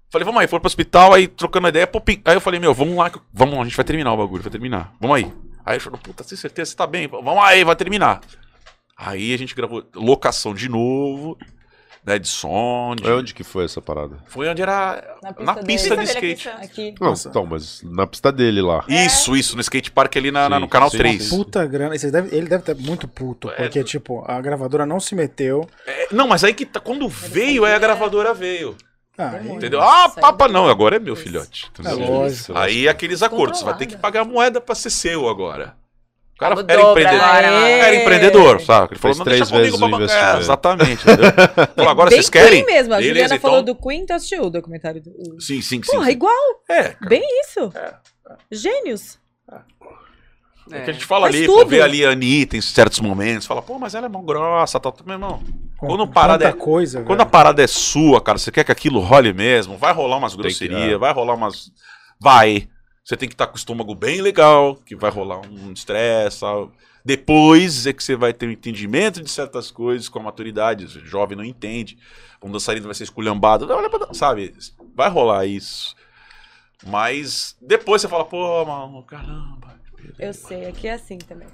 Falei, 0.10 0.26
vamos 0.26 0.40
aí, 0.42 0.48
foi 0.48 0.60
pro 0.60 0.68
hospital, 0.68 1.14
aí 1.14 1.28
trocando 1.28 1.68
ideia. 1.68 1.86
Pô, 1.86 2.00
pin- 2.00 2.22
aí 2.24 2.36
eu 2.36 2.42
falei, 2.42 2.60
meu, 2.60 2.74
vamos 2.74 2.96
lá, 2.96 3.10
que- 3.10 3.20
vamos 3.34 3.56
lá, 3.56 3.62
a 3.62 3.64
gente 3.66 3.76
vai 3.76 3.86
terminar 3.86 4.14
o 4.14 4.18
bagulho, 4.18 4.42
vai 4.42 4.52
terminar. 4.52 4.94
Vamos 5.02 5.18
aí. 5.18 5.32
Aí 5.66 5.74
ele 5.76 5.80
falou, 5.82 6.00
puta, 6.00 6.24
tem 6.24 6.38
certeza, 6.38 6.72
você 6.72 6.78
tá 6.78 6.88
bem? 6.88 7.08
Vamos 7.08 7.44
aí, 7.44 7.64
vai 7.66 7.76
terminar. 7.76 8.22
Aí 8.98 9.34
a 9.34 9.38
gente 9.38 9.54
gravou 9.54 9.84
locação 9.94 10.54
de 10.56 10.70
novo, 10.70 11.38
né, 12.06 12.18
de 12.18 12.28
som. 12.30 12.96
De... 12.96 13.06
Onde 13.12 13.34
que 13.34 13.44
foi 13.44 13.66
essa 13.66 13.82
parada? 13.82 14.18
Foi 14.28 14.48
onde 14.48 14.62
era 14.62 15.04
Na 15.22 15.44
na 15.44 15.56
pista 15.56 15.62
de 15.62 15.68
Pista 15.68 15.96
dele 16.22 16.34
skate. 16.34 16.50
aqui. 16.50 16.96
Não, 17.02 17.10
Nossa. 17.10 17.28
então, 17.28 17.46
mas 17.46 17.84
na 17.84 18.08
pista 18.08 18.32
dele 18.32 18.62
lá. 18.62 18.86
Isso, 18.88 19.36
isso, 19.36 19.56
no 19.56 19.62
skate 19.62 19.92
park 19.92 20.16
ali 20.16 20.32
na, 20.32 20.48
na- 20.48 20.56
Sim, 20.56 20.62
no 20.62 20.68
canal 20.70 20.90
sim, 20.90 20.98
3. 21.00 21.22
sim. 21.24 21.36
Puta 21.38 21.66
grana. 21.68 21.96
E 21.96 22.00
devem- 22.00 22.34
ele 22.34 22.48
deve 22.48 22.62
estar 22.72 22.76
muito 22.76 23.10
puto, 23.10 23.50
porque, 23.58 23.84
tipo, 23.84 24.24
a 24.26 24.40
gravadora 24.40 24.86
não 24.86 25.02
se 25.02 25.14
meteu. 25.16 25.68
É, 25.86 26.08
não, 26.14 26.30
mas 26.30 26.46
aí 26.46 26.54
que 26.54 26.66
tá, 26.66 26.80
quando 26.80 27.08
veio, 27.10 27.66
aí 27.66 27.74
a 27.74 27.80
gravadora 27.80 28.34
veio. 28.34 28.76
Ah, 29.18 29.40
Entendeu? 29.44 29.82
Ah, 29.82 30.10
papa 30.10 30.32
depois- 30.32 30.52
não, 30.52 30.68
agora 30.70 30.98
é 30.98 31.00
meu 31.00 31.16
filhote. 31.16 31.72
É 31.84 31.92
lógico. 31.94 32.56
Aí 32.58 32.88
aqueles 32.88 33.24
acordos, 33.24 33.60
você 33.60 33.66
vai 33.66 33.76
ter 33.78 33.88
que 33.88 33.94
Controlada. 33.96 34.20
pagar 34.26 34.32
moeda 34.32 34.62
pra 34.62 34.76
ser 34.76 34.90
seu 34.92 35.28
agora. 35.28 35.76
O 36.36 36.38
cara 36.40 36.54
era 36.68 36.82
empreendedor. 36.92 37.24
Era 37.28 37.96
empreendedor, 37.96 38.62
sabe? 38.62 38.94
Ele 38.94 39.00
falou, 39.00 39.18
não 39.18 39.26
três 39.26 39.40
deixa 39.40 39.52
comigo 39.52 39.76
vezes 39.76 39.80
pra 39.80 39.88
o 39.88 40.00
bancar. 40.00 40.36
É, 40.36 40.40
exatamente. 40.40 41.02
Falou, 41.76 41.90
agora 41.90 42.10
Bem 42.12 42.18
vocês 42.20 42.30
querem? 42.30 42.64
Queen 42.64 42.76
mesmo. 42.76 42.94
A 42.94 42.98
Beleza, 42.98 43.10
Juliana 43.14 43.36
então- 43.38 43.50
falou 43.50 43.64
do 43.64 43.74
Queen, 43.76 44.06
tu 44.06 44.14
assistiu 44.14 44.44
o 44.44 44.50
documentário 44.52 45.02
do... 45.02 45.10
o- 45.10 45.42
Sim, 45.42 45.62
sim, 45.64 45.82
sim. 45.82 45.92
Porra, 45.92 46.06
sim. 46.06 46.12
igual. 46.12 46.34
É, 46.70 46.84
cara. 46.90 47.10
Bem 47.10 47.24
isso. 47.42 47.72
É, 47.76 47.94
Gênios. 48.52 49.18
É 50.70 50.82
que 50.82 50.90
a 50.92 50.94
gente 50.94 51.06
fala 51.06 51.28
Faz 51.28 51.36
ali, 51.36 51.46
tudo. 51.48 51.64
pô, 51.64 51.66
vê 51.66 51.82
ali 51.82 52.06
a 52.06 52.10
Anitta 52.12 52.56
em 52.58 52.62
certos 52.62 53.00
momentos, 53.00 53.48
fala, 53.48 53.62
pô, 53.62 53.80
mas 53.80 53.96
ela 53.96 54.06
é 54.06 54.10
mão 54.10 54.24
grossa, 54.24 54.78
tal, 54.80 54.94
meu 55.06 55.16
irmão. 55.16 55.42
Quando 55.78 56.04
a 56.04 56.08
parada 56.08 56.48
é- 56.48 56.54
coisa, 56.54 57.04
Quando 57.04 57.22
a 57.22 57.24
velho. 57.24 57.32
parada 57.32 57.64
é 57.64 57.68
sua, 57.68 58.20
cara, 58.20 58.38
você 58.38 58.52
quer 58.52 58.64
que 58.64 58.72
aquilo 58.72 59.00
role 59.00 59.32
mesmo, 59.34 59.78
vai 59.78 59.94
rolar 59.94 60.18
umas 60.18 60.34
grosserias, 60.36 61.00
vai 61.00 61.14
rolar 61.14 61.36
umas. 61.36 61.72
Vai. 62.20 62.68
Você 63.04 63.16
tem 63.16 63.30
que 63.30 63.36
estar 63.36 63.48
com 63.48 63.54
o 63.54 63.58
estômago 63.58 63.94
bem 63.96 64.22
legal, 64.22 64.76
que 64.86 64.96
vai 64.96 65.10
rolar 65.12 65.40
um 65.40 65.72
estresse. 65.72 66.40
tal. 66.42 66.72
Depois 67.06 67.88
é 67.88 67.94
que 67.94 68.04
você 68.04 68.16
vai 68.18 68.34
ter 68.34 68.48
um 68.48 68.52
entendimento 68.52 69.22
de 69.24 69.30
certas 69.30 69.72
coisas 69.72 70.10
com 70.10 70.20
a 70.20 70.24
maturidade. 70.24 70.84
O 70.86 71.06
jovem 71.06 71.38
não 71.38 71.46
entende. 71.46 71.98
Um 72.44 72.52
dançarino 72.52 72.86
vai 72.86 72.96
ser 72.96 73.04
esculhambado. 73.06 73.66
Olha 73.72 73.90
pra 73.90 74.00
dan- 74.00 74.14
Sabe? 74.14 74.54
Vai 74.94 75.10
rolar 75.10 75.46
isso. 75.46 75.96
Mas 76.86 77.56
depois 77.62 78.02
você 78.02 78.08
fala, 78.08 78.26
pô, 78.26 78.66
mano, 78.66 79.02
caramba. 79.04 79.57
Eu 80.20 80.34
sei, 80.34 80.66
aqui 80.68 80.88
é 80.88 80.94
assim 80.94 81.18
também. 81.18 81.48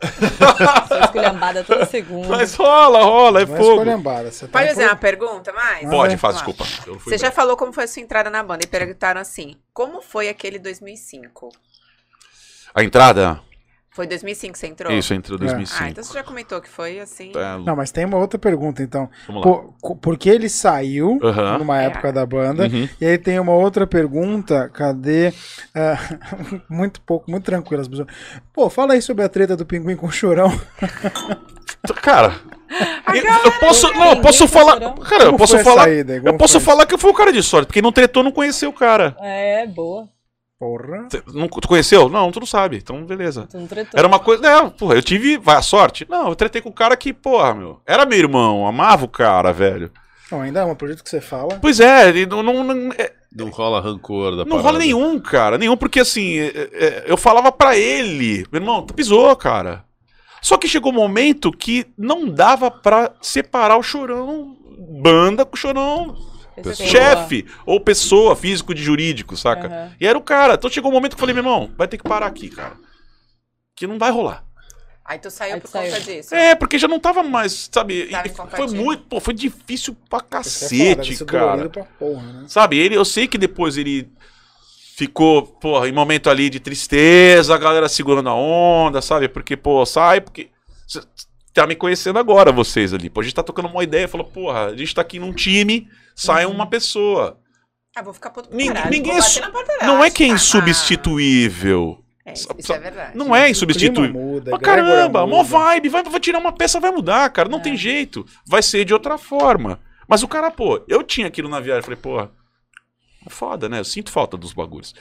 Sou 0.88 0.98
esculhambada 1.00 1.64
toda 1.64 1.86
segunda. 1.86 2.28
Mas 2.28 2.54
rola, 2.54 3.02
rola, 3.02 3.42
é 3.42 3.46
Não 3.46 3.54
é 3.54 3.58
fogo. 3.58 3.70
escolhambada. 3.72 4.30
Você 4.30 4.46
tá 4.46 4.52
Pode 4.58 4.68
fazer 4.68 4.82
por- 4.82 4.90
uma 4.90 4.96
pergunta 4.96 5.52
mais? 5.52 5.88
Pode, 5.88 6.14
Ah, 6.14 6.18
faz, 6.18 6.34
desculpa. 6.36 6.64
Você 6.64 7.16
já 7.16 7.28
breve. 7.28 7.34
falou 7.36 7.56
como 7.56 7.72
foi 7.72 7.84
a 7.84 7.88
sua 7.88 8.02
entrada 8.02 8.28
na 8.30 8.42
banda 8.42 8.64
e 8.64 8.68
perguntaram 8.68 9.20
assim: 9.20 9.56
como 9.72 10.00
foi 10.02 10.28
aquele 10.28 10.58
2005? 10.58 11.48
A 12.74 12.82
entrada? 12.82 13.40
Foi 13.94 14.08
2005 14.08 14.52
que 14.54 14.58
você 14.58 14.66
entrou? 14.66 14.92
Isso, 14.92 15.14
entre 15.14 15.36
2005. 15.38 15.82
Ah, 15.84 15.88
então 15.88 16.02
você 16.02 16.12
já 16.14 16.24
comentou 16.24 16.60
que 16.60 16.68
foi 16.68 16.98
assim. 16.98 17.30
É, 17.36 17.64
Não, 17.64 17.76
mas 17.76 17.92
tem 17.92 18.04
uma 18.04 18.18
outra 18.18 18.36
pergunta, 18.40 18.82
então. 18.82 19.08
vamos 19.28 19.44
lá. 19.46 19.48
Por, 19.52 19.74
co- 19.80 19.94
porque 19.96 20.28
ele 20.28 20.48
saiu 20.48 21.20
numa 21.60 21.80
É. 21.80 21.86
época 21.86 22.12
da 22.12 22.26
banda. 22.26 22.64
Uhum. 22.64 22.88
E 23.00 23.06
aí 23.06 23.16
tem 23.18 23.38
uma 23.38 23.52
outra 23.52 23.86
pergunta, 23.86 24.68
cadê? 24.74 25.32
Ah, 25.72 25.96
muito 26.68 27.00
pouco, 27.02 27.30
muito 27.30 27.44
tranquilo 27.44 27.82
as 27.82 27.86
pessoas. 27.88 28.08
Pô, 28.52 28.68
fala 28.68 28.94
aí 28.94 29.00
sobre 29.00 29.24
a 29.24 29.28
treta 29.28 29.56
do 29.56 29.64
pinguim 29.64 29.94
com 29.94 30.06
o 30.08 30.12
chorão. 30.12 30.50
Cara, 32.02 32.34
eu, 33.44 33.52
posso, 33.60 33.92
não, 33.92 34.10
eu 34.10 34.20
posso 34.20 34.40
tá 34.46 34.48
falar, 34.48 34.80
cara, 35.04 35.24
eu 35.24 35.36
posso 35.36 35.58
falar, 35.60 35.88
eu 35.90 36.36
posso 36.36 36.54
foi? 36.58 36.60
falar 36.72 36.86
que 36.86 36.94
eu 36.94 36.98
fui 36.98 37.10
o 37.10 37.14
cara 37.14 37.32
de 37.32 37.42
sorte, 37.42 37.66
porque 37.66 37.78
quem 37.78 37.82
não 37.82 37.92
tretou 37.92 38.22
não 38.24 38.32
conheceu 38.32 38.70
o 38.70 38.72
cara. 38.72 39.14
É, 39.20 39.66
boa. 39.66 40.08
Porra. 40.64 41.06
Cê- 41.10 41.22
não- 41.34 41.46
tu 41.48 41.68
conheceu? 41.68 42.08
Não, 42.08 42.30
tu 42.32 42.40
não 42.40 42.46
sabe. 42.46 42.78
Então, 42.78 43.04
beleza. 43.04 43.46
Tu 43.50 43.58
não 43.58 43.66
tretou. 43.66 43.98
Era 43.98 44.08
uma 44.08 44.18
coisa, 44.18 44.42
né, 44.42 44.72
porra, 44.78 44.94
eu 44.94 45.02
tive, 45.02 45.36
vai 45.36 45.56
a 45.56 45.62
sorte? 45.62 46.06
Não, 46.08 46.28
eu 46.28 46.34
tretei 46.34 46.62
com 46.62 46.70
o 46.70 46.72
cara 46.72 46.96
que, 46.96 47.12
porra, 47.12 47.52
meu, 47.54 47.80
era 47.86 48.06
meu 48.06 48.18
irmão, 48.18 48.66
amava 48.66 49.04
o 49.04 49.08
cara, 49.08 49.52
velho. 49.52 49.90
Não, 50.32 50.40
ainda 50.40 50.60
é 50.60 50.64
um 50.64 50.74
projeto 50.74 51.04
que 51.04 51.10
você 51.10 51.20
fala. 51.20 51.58
Pois 51.60 51.80
é, 51.80 52.08
ele 52.08 52.24
não, 52.24 52.42
não, 52.42 52.64
não, 52.64 52.92
é, 52.96 53.12
Não 53.30 53.50
rola 53.50 53.78
rancor 53.80 54.30
da 54.30 54.36
não 54.38 54.46
parada. 54.56 54.62
rola 54.68 54.78
nenhum, 54.78 55.20
cara, 55.20 55.58
nenhum, 55.58 55.76
porque 55.76 56.00
assim, 56.00 56.38
é, 56.38 56.46
é, 56.72 57.04
eu 57.06 57.16
falava 57.18 57.52
pra 57.52 57.76
ele, 57.76 58.46
meu 58.50 58.60
irmão, 58.62 58.80
tu 58.86 58.94
pisou, 58.94 59.36
cara. 59.36 59.84
Só 60.40 60.56
que 60.56 60.66
chegou 60.68 60.90
um 60.92 60.94
momento 60.96 61.52
que 61.52 61.86
não 61.96 62.26
dava 62.26 62.70
pra 62.70 63.12
separar 63.20 63.76
o 63.76 63.82
chorão 63.82 64.56
banda 65.02 65.44
com 65.44 65.54
o 65.56 65.58
chorão 65.58 66.16
Pessoa. 66.62 66.88
chefe 66.88 67.46
ou 67.66 67.80
pessoa, 67.80 68.36
físico 68.36 68.74
de 68.74 68.82
jurídico, 68.82 69.36
saca? 69.36 69.66
Aham. 69.66 69.92
E 70.00 70.06
era 70.06 70.16
o 70.16 70.22
cara. 70.22 70.54
Então 70.54 70.70
chegou 70.70 70.90
um 70.90 70.94
momento 70.94 71.12
que 71.12 71.16
eu 71.16 71.20
falei, 71.20 71.34
meu 71.34 71.42
irmão, 71.42 71.70
vai 71.76 71.88
ter 71.88 71.98
que 71.98 72.04
parar 72.04 72.26
aqui, 72.26 72.48
cara. 72.48 72.74
Que 73.74 73.86
não 73.86 73.98
vai 73.98 74.10
rolar. 74.10 74.44
Aí 75.04 75.18
tu 75.18 75.30
saiu 75.30 75.54
Aí 75.56 75.60
por 75.60 75.68
saiu. 75.68 75.92
conta 75.92 76.02
disso. 76.02 76.34
É, 76.34 76.54
porque 76.54 76.78
já 76.78 76.88
não 76.88 76.98
tava 76.98 77.22
mais, 77.22 77.68
sabe? 77.70 78.06
Tava 78.06 78.26
e 78.26 78.56
foi 78.56 78.68
muito, 78.68 79.02
pô, 79.04 79.20
foi 79.20 79.34
difícil 79.34 79.94
pra 80.08 80.18
falar, 80.20 80.30
cacete, 80.30 81.16
ser 81.16 81.24
cara. 81.26 81.68
pra 81.68 81.84
porra, 81.84 82.22
né? 82.22 82.44
Sabe, 82.48 82.78
ele, 82.78 82.96
eu 82.96 83.04
sei 83.04 83.28
que 83.28 83.36
depois 83.36 83.76
ele 83.76 84.10
ficou, 84.96 85.42
porra, 85.42 85.88
em 85.88 85.92
momento 85.92 86.30
ali 86.30 86.48
de 86.48 86.58
tristeza, 86.58 87.54
a 87.54 87.58
galera 87.58 87.88
segurando 87.88 88.30
a 88.30 88.34
onda, 88.34 89.02
sabe? 89.02 89.28
Porque, 89.28 89.56
pô, 89.56 89.84
sai, 89.84 90.22
porque. 90.22 90.48
Tá 91.54 91.66
me 91.66 91.74
conhecendo 91.76 92.18
agora, 92.18 92.50
vocês 92.52 92.92
ali. 92.92 93.08
Pô, 93.08 93.20
a 93.20 93.22
gente 93.24 93.34
tá 93.34 93.42
tocando 93.42 93.68
uma 93.68 93.82
ideia, 93.84 94.08
falou, 94.08 94.26
porra, 94.26 94.66
a 94.66 94.76
gente 94.76 94.94
tá 94.94 95.00
aqui 95.00 95.18
num 95.18 95.32
time, 95.32 95.88
sai 96.14 96.44
uma 96.46 96.66
pessoa. 96.66 97.38
Ah, 97.96 98.02
vou 98.02 98.12
ficar 98.12 98.30
puto 98.30 98.50
Ninguém- 98.50 98.72
caralho. 98.72 98.90
ninguém 98.90 99.12
é 99.16 99.86
Não 99.86 100.02
é 100.04 100.10
que 100.10 100.24
é 100.24 100.28
tá? 100.28 100.34
insubstituível. 100.34 101.98
Ah, 102.26 102.30
é, 102.30 102.32
isso, 102.32 102.72
é 102.72 102.78
verdade. 102.78 103.16
Não 103.16 103.34
é 103.36 103.50
insubstituível. 103.50 104.42
Mas 104.50 104.60
caramba, 104.60 105.26
mó 105.26 105.42
vibe, 105.42 105.88
vai, 105.88 106.02
vai 106.02 106.20
tirar 106.20 106.38
uma 106.38 106.52
peça, 106.52 106.80
vai 106.80 106.90
mudar, 106.90 107.28
cara. 107.30 107.48
Não 107.48 107.58
É. 107.58 107.62
tem 107.62 107.76
jeito. 107.76 108.26
Vai 108.46 108.62
ser 108.62 108.84
de 108.84 108.92
outra 108.94 109.16
forma. 109.18 109.78
Mas 110.08 110.22
o 110.22 110.28
cara, 110.28 110.50
pô, 110.50 110.82
eu 110.88 111.02
tinha 111.02 111.26
aquilo 111.26 111.48
na 111.48 111.60
viagem, 111.60 111.82
falei, 111.82 111.98
pô, 112.00 112.20
é 112.20 112.28
foda, 113.28 113.68
né? 113.68 113.78
Eu 113.80 113.84
sinto 113.84 114.10
falta 114.10 114.36
dos 114.36 114.52
bagulhos. 114.52 114.94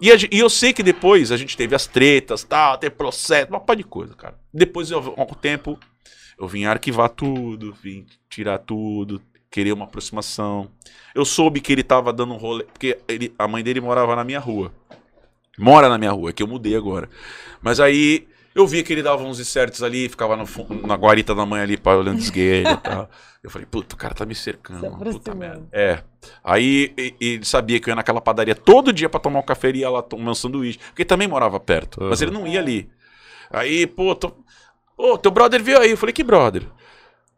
E, 0.00 0.10
a 0.10 0.14
e 0.30 0.38
eu 0.38 0.48
sei 0.48 0.72
que 0.72 0.82
depois 0.82 1.30
a 1.30 1.36
gente 1.36 1.56
teve 1.56 1.74
as 1.74 1.86
tretas, 1.86 2.42
tal, 2.42 2.78
teve 2.78 2.94
processo, 2.94 3.48
uma 3.50 3.60
pá 3.60 3.74
de 3.74 3.84
coisa, 3.84 4.14
cara. 4.14 4.34
Depois, 4.52 4.90
eu, 4.90 5.02
com 5.02 5.22
o 5.22 5.34
tempo, 5.36 5.78
eu 6.40 6.48
vim 6.48 6.64
arquivar 6.64 7.10
tudo, 7.10 7.72
vim 7.82 8.06
tirar 8.28 8.58
tudo, 8.58 9.20
querer 9.50 9.72
uma 9.72 9.84
aproximação. 9.84 10.70
Eu 11.14 11.24
soube 11.24 11.60
que 11.60 11.72
ele 11.72 11.82
tava 11.82 12.12
dando 12.12 12.32
um 12.34 12.36
rolê, 12.38 12.64
porque 12.64 12.98
ele, 13.06 13.34
a 13.38 13.46
mãe 13.46 13.62
dele 13.62 13.80
morava 13.80 14.16
na 14.16 14.24
minha 14.24 14.40
rua. 14.40 14.72
Mora 15.58 15.88
na 15.88 15.98
minha 15.98 16.12
rua, 16.12 16.32
que 16.32 16.42
eu 16.42 16.46
mudei 16.46 16.74
agora. 16.74 17.08
Mas 17.60 17.78
aí 17.80 18.26
eu 18.54 18.66
vi 18.66 18.82
que 18.82 18.92
ele 18.92 19.02
dava 19.02 19.22
uns 19.22 19.38
inserts 19.38 19.82
ali, 19.82 20.08
ficava 20.08 20.36
no 20.36 20.44
na 20.86 20.94
guarita 20.94 21.34
da 21.34 21.44
mãe 21.44 21.60
ali, 21.60 21.76
pá, 21.76 21.94
olhando 21.94 22.18
esguelho 22.18 22.70
e 22.70 22.76
tal. 22.78 23.10
Eu 23.42 23.50
falei, 23.50 23.66
puta, 23.70 23.94
o 23.94 23.98
cara 23.98 24.14
tá 24.14 24.24
me 24.26 24.34
cercando. 24.34 24.98
Puta 24.98 25.34
merda. 25.34 25.66
É. 25.72 26.02
Aí 26.44 26.92
e- 26.96 27.14
e 27.20 27.26
ele 27.34 27.44
sabia 27.44 27.80
que 27.80 27.88
eu 27.88 27.92
ia 27.92 27.96
naquela 27.96 28.20
padaria 28.20 28.54
todo 28.54 28.92
dia 28.92 29.08
pra 29.08 29.18
tomar 29.20 29.40
um 29.40 29.42
café 29.44 29.70
e 29.70 29.78
ia 29.78 29.90
lá 29.90 30.02
tomar 30.02 30.30
um 30.30 30.34
sanduíche. 30.34 30.78
Porque 30.78 31.02
ele 31.02 31.08
também 31.08 31.26
morava 31.28 31.58
perto. 31.58 31.98
Mas 32.02 32.20
Uhum. 32.20 32.28
ele 32.28 32.36
não 32.38 32.46
ia 32.46 32.60
ali. 32.60 32.88
Aí, 33.50 33.86
pô, 33.86 34.14
tô... 34.14 34.32
Ô, 35.00 35.18
teu 35.18 35.30
brother 35.30 35.62
veio 35.62 35.78
aí. 35.80 35.90
Eu 35.90 35.96
falei, 35.96 36.12
que 36.12 36.22
brother? 36.24 36.66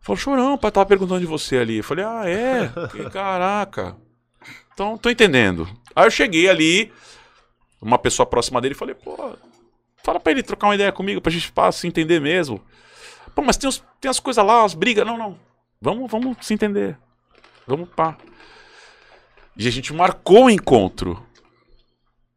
Falou, 0.00 0.16
chorão, 0.18 0.58
pai, 0.58 0.70
tava 0.70 0.86
perguntando 0.86 1.20
de 1.20 1.26
você 1.26 1.58
ali. 1.58 1.76
Eu 1.78 1.84
falei, 1.84 2.04
ah, 2.04 2.22
é? 2.28 2.68
Que 2.90 3.08
caraca. 3.10 3.96
Então, 4.74 4.96
tô 4.98 5.08
entendendo. 5.10 5.68
Aí 5.94 6.06
eu 6.06 6.10
cheguei 6.10 6.48
ali, 6.48 6.92
uma 7.80 7.98
pessoa 7.98 8.26
próxima 8.26 8.60
dele, 8.60 8.74
falei, 8.74 8.94
pô, 8.94 9.36
fala 10.02 10.18
pra 10.18 10.32
ele 10.32 10.42
trocar 10.42 10.66
uma 10.68 10.74
ideia 10.74 10.90
comigo, 10.90 11.20
pra 11.20 11.30
gente 11.30 11.52
pá, 11.52 11.70
se 11.70 11.86
entender 11.86 12.20
mesmo. 12.20 12.60
Pô, 13.34 13.42
mas 13.42 13.56
tem, 13.56 13.68
uns- 13.68 13.84
tem 14.00 14.10
as 14.10 14.18
coisas 14.18 14.44
lá, 14.44 14.64
as 14.64 14.74
brigas. 14.74 15.06
Não, 15.06 15.16
não. 15.16 15.38
Vamos, 15.80 16.10
vamos 16.10 16.36
se 16.40 16.52
entender. 16.54 16.98
Vamos 17.66 17.88
pá. 17.94 18.16
E 19.56 19.68
a 19.68 19.70
gente 19.70 19.92
marcou 19.92 20.46
o 20.46 20.50
encontro. 20.50 21.22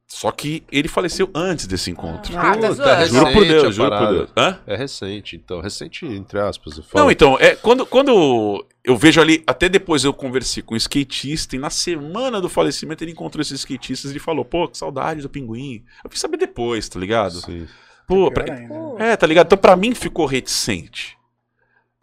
Só 0.07 0.31
que 0.31 0.63
ele 0.71 0.87
faleceu 0.87 1.29
antes 1.33 1.65
desse 1.65 1.89
encontro. 1.89 2.37
Ah, 2.37 2.55
tá 2.55 2.69
Puta, 2.69 2.89
é 2.89 3.05
juro 3.07 3.25
por 3.25 3.43
recente 3.43 3.47
Deus, 3.47 3.75
juro 3.75 3.89
por. 3.89 4.07
Deus. 4.13 4.29
Hã? 4.37 4.59
É 4.67 4.75
recente, 4.75 5.35
então. 5.35 5.59
Recente, 5.59 6.05
entre 6.05 6.39
aspas. 6.39 6.77
eu 6.77 6.83
Não, 6.93 7.09
então, 7.09 7.37
é, 7.39 7.55
quando, 7.55 7.85
quando 7.87 8.65
eu 8.83 8.95
vejo 8.95 9.19
ali, 9.19 9.43
até 9.47 9.67
depois 9.67 10.03
eu 10.03 10.13
conversei 10.13 10.61
com 10.61 10.75
um 10.75 10.77
skatista 10.77 11.55
e 11.55 11.59
na 11.59 11.71
semana 11.71 12.39
do 12.39 12.47
falecimento 12.47 13.03
ele 13.03 13.11
encontrou 13.11 13.41
esses 13.41 13.59
skatistas 13.59 14.11
e 14.11 14.13
ele 14.13 14.19
falou, 14.19 14.45
pô, 14.45 14.67
que 14.67 14.77
saudade 14.77 15.21
do 15.21 15.29
pinguim. 15.29 15.83
Eu 16.03 16.09
fui 16.09 16.19
saber 16.19 16.37
depois, 16.37 16.87
tá 16.87 16.99
ligado? 16.99 17.41
Sim. 17.41 17.67
Pô, 18.07 18.29
Pior 18.29 18.45
pra-. 18.45 18.67
Pô, 18.67 18.97
é, 18.99 19.17
tá 19.17 19.25
ligado? 19.25 19.47
Então 19.47 19.57
pra 19.57 19.75
mim 19.75 19.95
ficou 19.95 20.27
reticente. 20.27 21.17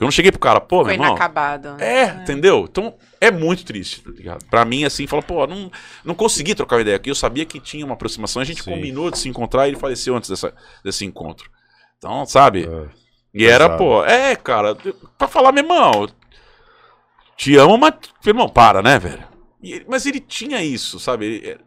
Eu 0.02 0.06
não 0.06 0.10
cheguei 0.10 0.30
pro 0.32 0.40
cara, 0.40 0.60
pô, 0.60 0.76
meu 0.78 0.84
Foi 0.86 0.94
irmão. 0.94 1.10
inacabado. 1.10 1.76
É, 1.80 2.06
entendeu? 2.22 2.66
Então 2.70 2.94
é 3.20 3.30
muito 3.30 3.64
triste, 3.64 4.00
tá 4.02 4.10
ligado? 4.10 4.44
Pra 4.46 4.64
mim, 4.64 4.84
assim, 4.84 5.06
falou, 5.06 5.22
pô, 5.22 5.46
não, 5.46 5.70
não 6.04 6.14
consegui 6.14 6.54
trocar 6.54 6.76
uma 6.76 6.82
ideia 6.82 6.96
aqui. 6.96 7.10
Eu 7.10 7.14
sabia 7.14 7.44
que 7.44 7.60
tinha 7.60 7.84
uma 7.84 7.94
aproximação, 7.94 8.42
a 8.42 8.44
gente 8.44 8.62
Sim. 8.62 8.70
combinou 8.72 9.10
de 9.10 9.18
se 9.18 9.28
encontrar 9.28 9.66
e 9.66 9.70
ele 9.70 9.78
faleceu 9.78 10.16
antes 10.16 10.28
dessa, 10.28 10.52
desse 10.84 11.04
encontro. 11.04 11.48
Então, 11.98 12.26
sabe? 12.26 12.68
É. 12.68 12.88
E 13.32 13.46
era, 13.46 13.64
Pesado. 13.64 13.78
pô, 13.78 14.04
é, 14.04 14.34
cara, 14.36 14.76
pra 15.16 15.28
falar, 15.28 15.52
meu 15.52 15.62
irmão, 15.64 16.08
te 17.36 17.56
amo, 17.56 17.78
mas, 17.78 17.94
meu 18.24 18.32
irmão, 18.32 18.48
para, 18.48 18.82
né, 18.82 18.98
velho? 18.98 19.24
E 19.62 19.84
mas 19.88 20.04
ele 20.06 20.18
tinha 20.20 20.60
isso, 20.62 20.98
sabe? 20.98 21.26
Ele- 21.26 21.48
é- 21.50 21.58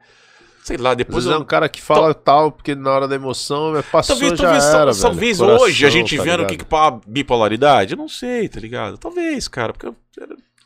sei 0.66 0.78
lá, 0.78 0.92
Às 0.92 0.98
depois 0.98 1.28
é 1.28 1.34
eu, 1.34 1.40
um 1.40 1.44
cara 1.46 1.70
que 1.70 1.80
fala 1.80 2.12
tal, 2.12 2.52
porque 2.52 2.74
na 2.74 2.90
hora 2.90 3.08
da 3.08 3.14
emoção 3.14 3.78
é, 3.78 3.84
passou, 3.84 4.16
Talvez, 4.16 4.32
já 4.32 4.44
talvez, 4.46 4.64
era, 4.66 4.74
tal- 4.74 4.86
velho. 4.94 5.02
talvez 5.02 5.38
Coração, 5.38 5.66
hoje 5.68 5.86
a 5.86 5.90
gente 5.92 6.18
tá 6.18 6.24
vendo 6.24 6.44
o 6.44 6.48
que 6.48 6.58
que 6.58 6.66
é 6.66 7.00
bipolaridade, 7.06 7.94
eu 7.94 7.98
não 7.98 8.10
sei, 8.10 8.50
tá 8.50 8.60
ligado? 8.60 8.98
Talvez, 8.98 9.48
cara, 9.48 9.72
porque 9.74 9.86
eu- 9.86 9.96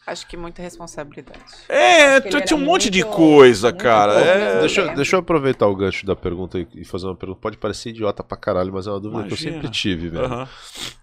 Acho 0.07 0.25
que 0.25 0.35
muita 0.35 0.59
responsabilidade. 0.61 1.39
é, 1.67 2.17
ele 2.17 2.41
tinha 2.41 2.57
um 2.57 2.65
monte 2.65 2.89
de 2.89 3.03
coisa, 3.03 3.67
muito 3.67 3.81
cara. 3.83 4.13
é- 4.13 4.53
né? 4.55 4.59
Deixa, 4.61 4.79
eu- 4.81 4.83
lembro. 4.85 4.95
deixa 4.95 5.15
eu 5.15 5.19
aproveitar 5.19 5.67
o 5.67 5.75
gancho 5.75 6.03
da 6.03 6.15
pergunta 6.15 6.57
e- 6.73 6.83
fazer 6.83 7.05
uma 7.05 7.15
pergunta. 7.15 7.39
Pode 7.39 7.57
parecer 7.57 7.89
idiota 7.89 8.23
pra 8.23 8.35
caralho, 8.35 8.73
mas 8.73 8.87
é 8.87 8.89
uma 8.89 8.99
dúvida 8.99 9.21
que 9.23 9.27
eu 9.33 9.37
Imagina. 9.37 9.51
sempre 9.53 9.69
tive, 9.69 10.09
velho. 10.09 10.25
Aham. 10.25 10.47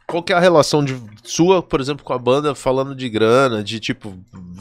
Qual 0.08 0.22
que 0.24 0.32
é 0.32 0.36
a 0.36 0.40
relação 0.40 0.84
de 0.84 1.00
sua, 1.22 1.62
por 1.62 1.80
exemplo, 1.80 2.04
com 2.04 2.12
a 2.12 2.18
banda 2.18 2.52
falando 2.54 2.96
de 2.96 3.08
grana, 3.08 3.62
de 3.62 3.78
tipo, 3.78 4.16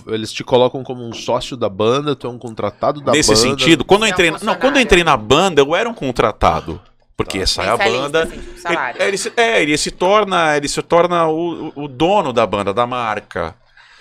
eles 0.08 0.32
te 0.32 0.44
colocam 0.44 0.84
como 0.84 1.04
um 1.08 1.14
sócio 1.14 1.58
da 1.58 1.70
banda, 1.70 2.16
tu 2.16 2.28
é 2.28 2.30
um 2.30 2.38
contratado 2.38 3.02
da 3.02 3.12
Nesse 3.14 3.30
banda. 3.34 3.42
sentido, 3.42 3.84
quando 3.84 4.04
eu 4.04 4.08
é 4.08 4.10
um 4.10 4.14
entrei, 4.14 4.32
na- 4.32 4.40
não, 4.44 4.56
quando 4.56 4.76
eu 4.76 4.82
entrei 4.82 5.04
na 5.04 5.18
banda, 5.18 5.60
eu 5.62 5.76
era 5.76 5.90
um 5.90 5.94
contratado. 5.94 6.80
Porque 7.18 7.40
essa 7.40 7.64
é 7.64 7.70
a 7.70 7.78
banda. 7.78 8.24
assim, 8.24 8.38
tipo, 8.38 8.60
salário. 8.60 9.02
Ele, 9.02 9.08
ele 9.10 9.18
se, 9.18 9.34
é, 9.38 9.62
ele 9.62 9.78
se 9.78 9.90
torna, 9.90 10.56
ele 10.58 10.68
se 10.68 10.82
torna 10.82 11.28
o- 11.28 11.72
o 11.76 11.88
dono 11.88 12.32
da 12.34 12.46
banda, 12.46 12.74
da 12.74 12.86
marca. 12.86 13.56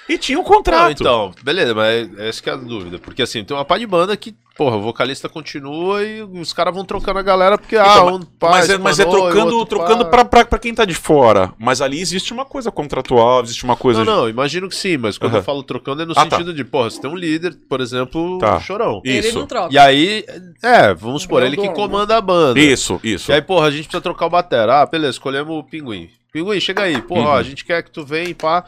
E 0.09 0.19
tinha 0.19 0.39
um 0.39 0.43
Não, 0.43 0.49
contrato. 0.49 1.01
então, 1.01 1.33
beleza, 1.43 1.75
mas 1.75 2.19
é 2.19 2.29
essa 2.29 2.43
que 2.43 2.51
é 2.51 2.53
a 2.53 2.57
dúvida. 2.57 2.99
Porque 2.99 3.23
assim, 3.23 3.43
tem 3.43 3.57
uma 3.57 3.65
pá 3.65 3.79
de 3.79 3.87
banda 3.87 4.15
que, 4.17 4.35
porra, 4.55 4.77
o 4.77 4.83
vocalista 4.83 5.31
continua 5.31 6.05
e 6.05 6.23
os 6.23 6.53
caras 6.53 6.75
vão 6.75 6.85
trocando 6.85 7.19
a 7.19 7.23
galera 7.23 7.57
porque, 7.57 7.75
ah, 7.75 7.87
Então, 7.91 8.17
um 8.17 8.21
pá, 8.21 8.51
mas 8.51 8.69
é, 8.69 8.77
mas 8.77 9.01
é 9.01 9.07
trocando, 9.07 9.65
trocando 9.65 10.05
pá. 10.05 10.11
pra, 10.11 10.25
pra, 10.27 10.45
pra 10.45 10.59
quem 10.59 10.75
tá 10.75 10.85
de 10.85 10.93
fora. 10.95 11.55
Mas 11.59 11.81
ali 11.81 11.99
existe 12.01 12.35
uma 12.35 12.45
coisa 12.45 12.71
contratual, 12.71 13.43
existe 13.43 13.65
uma 13.65 13.77
coisa. 13.77 14.05
Não, 14.05 14.17
não, 14.23 14.29
imagino 14.29 14.69
que 14.69 14.77
sim, 14.77 14.99
mas 14.99 15.17
quando 15.17 15.33
Aham. 15.33 15.41
eu 15.41 15.45
falo 15.45 15.63
trocando 15.63 16.03
é 16.03 16.05
no 16.05 16.13
Ah, 16.13 16.27
tá. 16.27 16.37
sentido 16.37 16.53
de, 16.53 16.65
porra, 16.65 16.91
você 16.91 17.01
tem 17.01 17.11
um 17.11 17.17
líder, 17.17 17.57
por 17.67 17.81
exemplo, 17.81 18.37
Tá. 18.39 18.57
o 18.59 18.61
Chorão. 18.61 19.01
Ele 19.07 19.27
Isso. 19.27 19.39
não 19.39 19.47
troca. 19.47 19.73
E 19.73 19.79
aí, 19.79 20.23
é, 20.63 20.93
vamos 20.93 21.23
supor, 21.23 21.43
É 21.43 21.47
ele 21.47 21.57
que 21.57 21.63
dono, 21.63 21.75
comanda 21.75 22.15
a 22.15 22.21
banda. 22.21 22.61
Isso, 22.61 23.01
isso. 23.03 23.31
E 23.31 23.35
aí, 23.35 23.41
porra, 23.41 23.69
a 23.69 23.71
gente 23.71 23.85
precisa 23.85 24.03
trocar 24.03 24.27
o 24.27 24.31
batera. 24.31 24.83
Ah, 24.83 24.87
beleza, 24.87 25.13
escolhemos 25.13 25.57
o 25.57 25.63
Pinguim. 25.65 26.11
Pinguim, 26.31 26.61
chega 26.61 26.83
aí. 26.83 27.01
Porra, 27.01 27.21
Uhum. 27.23 27.27
ó, 27.29 27.37
a 27.37 27.43
gente 27.43 27.65
quer 27.65 27.83
que 27.83 27.91
tu 27.91 28.05
venha 28.05 28.29
e 28.29 28.35
pá. 28.35 28.65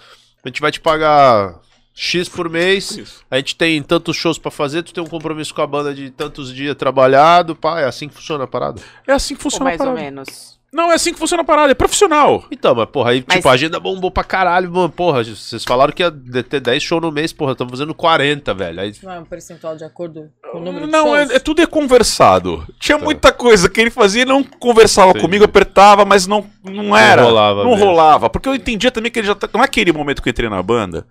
A 0.46 0.48
gente 0.48 0.60
vai 0.60 0.70
te 0.70 0.80
pagar 0.80 1.56
X 1.92 2.28
por 2.28 2.48
mês. 2.48 2.92
Isso. 2.92 3.24
A 3.28 3.36
gente 3.36 3.56
tem 3.56 3.82
tantos 3.82 4.16
shows 4.16 4.38
pra 4.38 4.48
fazer, 4.48 4.84
tu 4.84 4.94
tem 4.94 5.02
um 5.02 5.08
compromisso 5.08 5.52
com 5.52 5.60
a 5.60 5.66
banda 5.66 5.92
de 5.92 6.08
tantos 6.08 6.54
dias 6.54 6.76
trabalhado, 6.76 7.56
pá. 7.56 7.80
É 7.80 7.84
assim 7.84 8.08
que 8.08 8.14
funciona 8.14 8.44
a 8.44 8.46
parada. 8.46 8.80
É 9.04 9.12
assim 9.12 9.34
que 9.34 9.40
Ou 9.40 9.42
funciona 9.42 9.64
a 9.64 9.68
mais 9.70 9.80
ou 9.80 9.86
parada. 9.86 10.00
menos. 10.04 10.55
Não, 10.72 10.90
é 10.92 10.94
assim 10.96 11.12
que 11.12 11.18
funciona 11.18 11.42
a 11.42 11.46
parada, 11.46 11.70
é 11.70 11.74
profissional. 11.74 12.44
Então, 12.50 12.74
mas 12.74 12.88
porra, 12.90 13.12
aí, 13.12 13.24
Mas- 13.26 13.36
tipo, 13.36 13.48
a 13.48 13.52
agenda 13.52 13.80
bombou 13.80 14.10
pra 14.10 14.22
caralho, 14.24 14.70
mano. 14.70 14.90
Porra, 14.90 15.24
vocês 15.24 15.64
falaram 15.64 15.92
que 15.92 16.02
ia 16.02 16.10
de- 16.10 16.42
ter 16.42 16.60
10 16.60 16.82
shows 16.82 17.00
no 17.00 17.10
mês, 17.10 17.32
porra, 17.32 17.52
estamos 17.52 17.70
fazendo 17.70 17.94
40, 17.94 18.52
velho. 18.52 18.80
Aí, 18.80 18.92
Não 19.02 19.12
é 19.12 19.18
um 19.20 19.24
percentual 19.24 19.74
de 19.76 19.84
acordo 19.84 20.30
com 20.52 20.58
o 20.58 20.60
número 20.60 20.84
de 20.86 20.92
Não, 20.92 21.06
shows? 21.16 21.30
é, 21.30 21.36
é 21.36 21.38
tudo 21.38 21.62
é 21.62 21.66
conversado. 21.66 22.66
Tinha 22.78 22.98
Tá. 22.98 23.04
muita 23.04 23.32
coisa 23.32 23.70
que 23.70 23.80
ele 23.80 23.90
fazia 23.90 24.22
e 24.22 24.26
não 24.26 24.42
conversava 24.44 25.10
Entendi. 25.10 25.24
comigo, 25.24 25.44
apertava, 25.44 26.04
mas 26.04 26.26
não, 26.26 26.44
não 26.62 26.94
era. 26.96 27.22
rolava 27.22 27.62
Não 27.64 27.70
mesmo. 27.70 27.84
rolava. 27.86 28.28
Porque 28.28 28.48
eu 28.48 28.54
entendia 28.54 28.90
também 28.90 29.10
que 29.10 29.18
ele 29.20 29.26
já 29.28 29.34
tá. 29.34 29.48
Naquele 29.56 29.92
momento 29.92 30.20
que 30.20 30.28
eu 30.28 30.32
entrei 30.32 30.50
na 30.50 30.62
banda, 30.62 31.06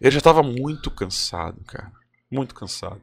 ele 0.00 0.10
já 0.12 0.20
tava 0.20 0.42
muito 0.42 0.90
cansado, 0.90 1.56
cara. 1.66 1.90
Muito 2.30 2.54
cansado. 2.54 3.00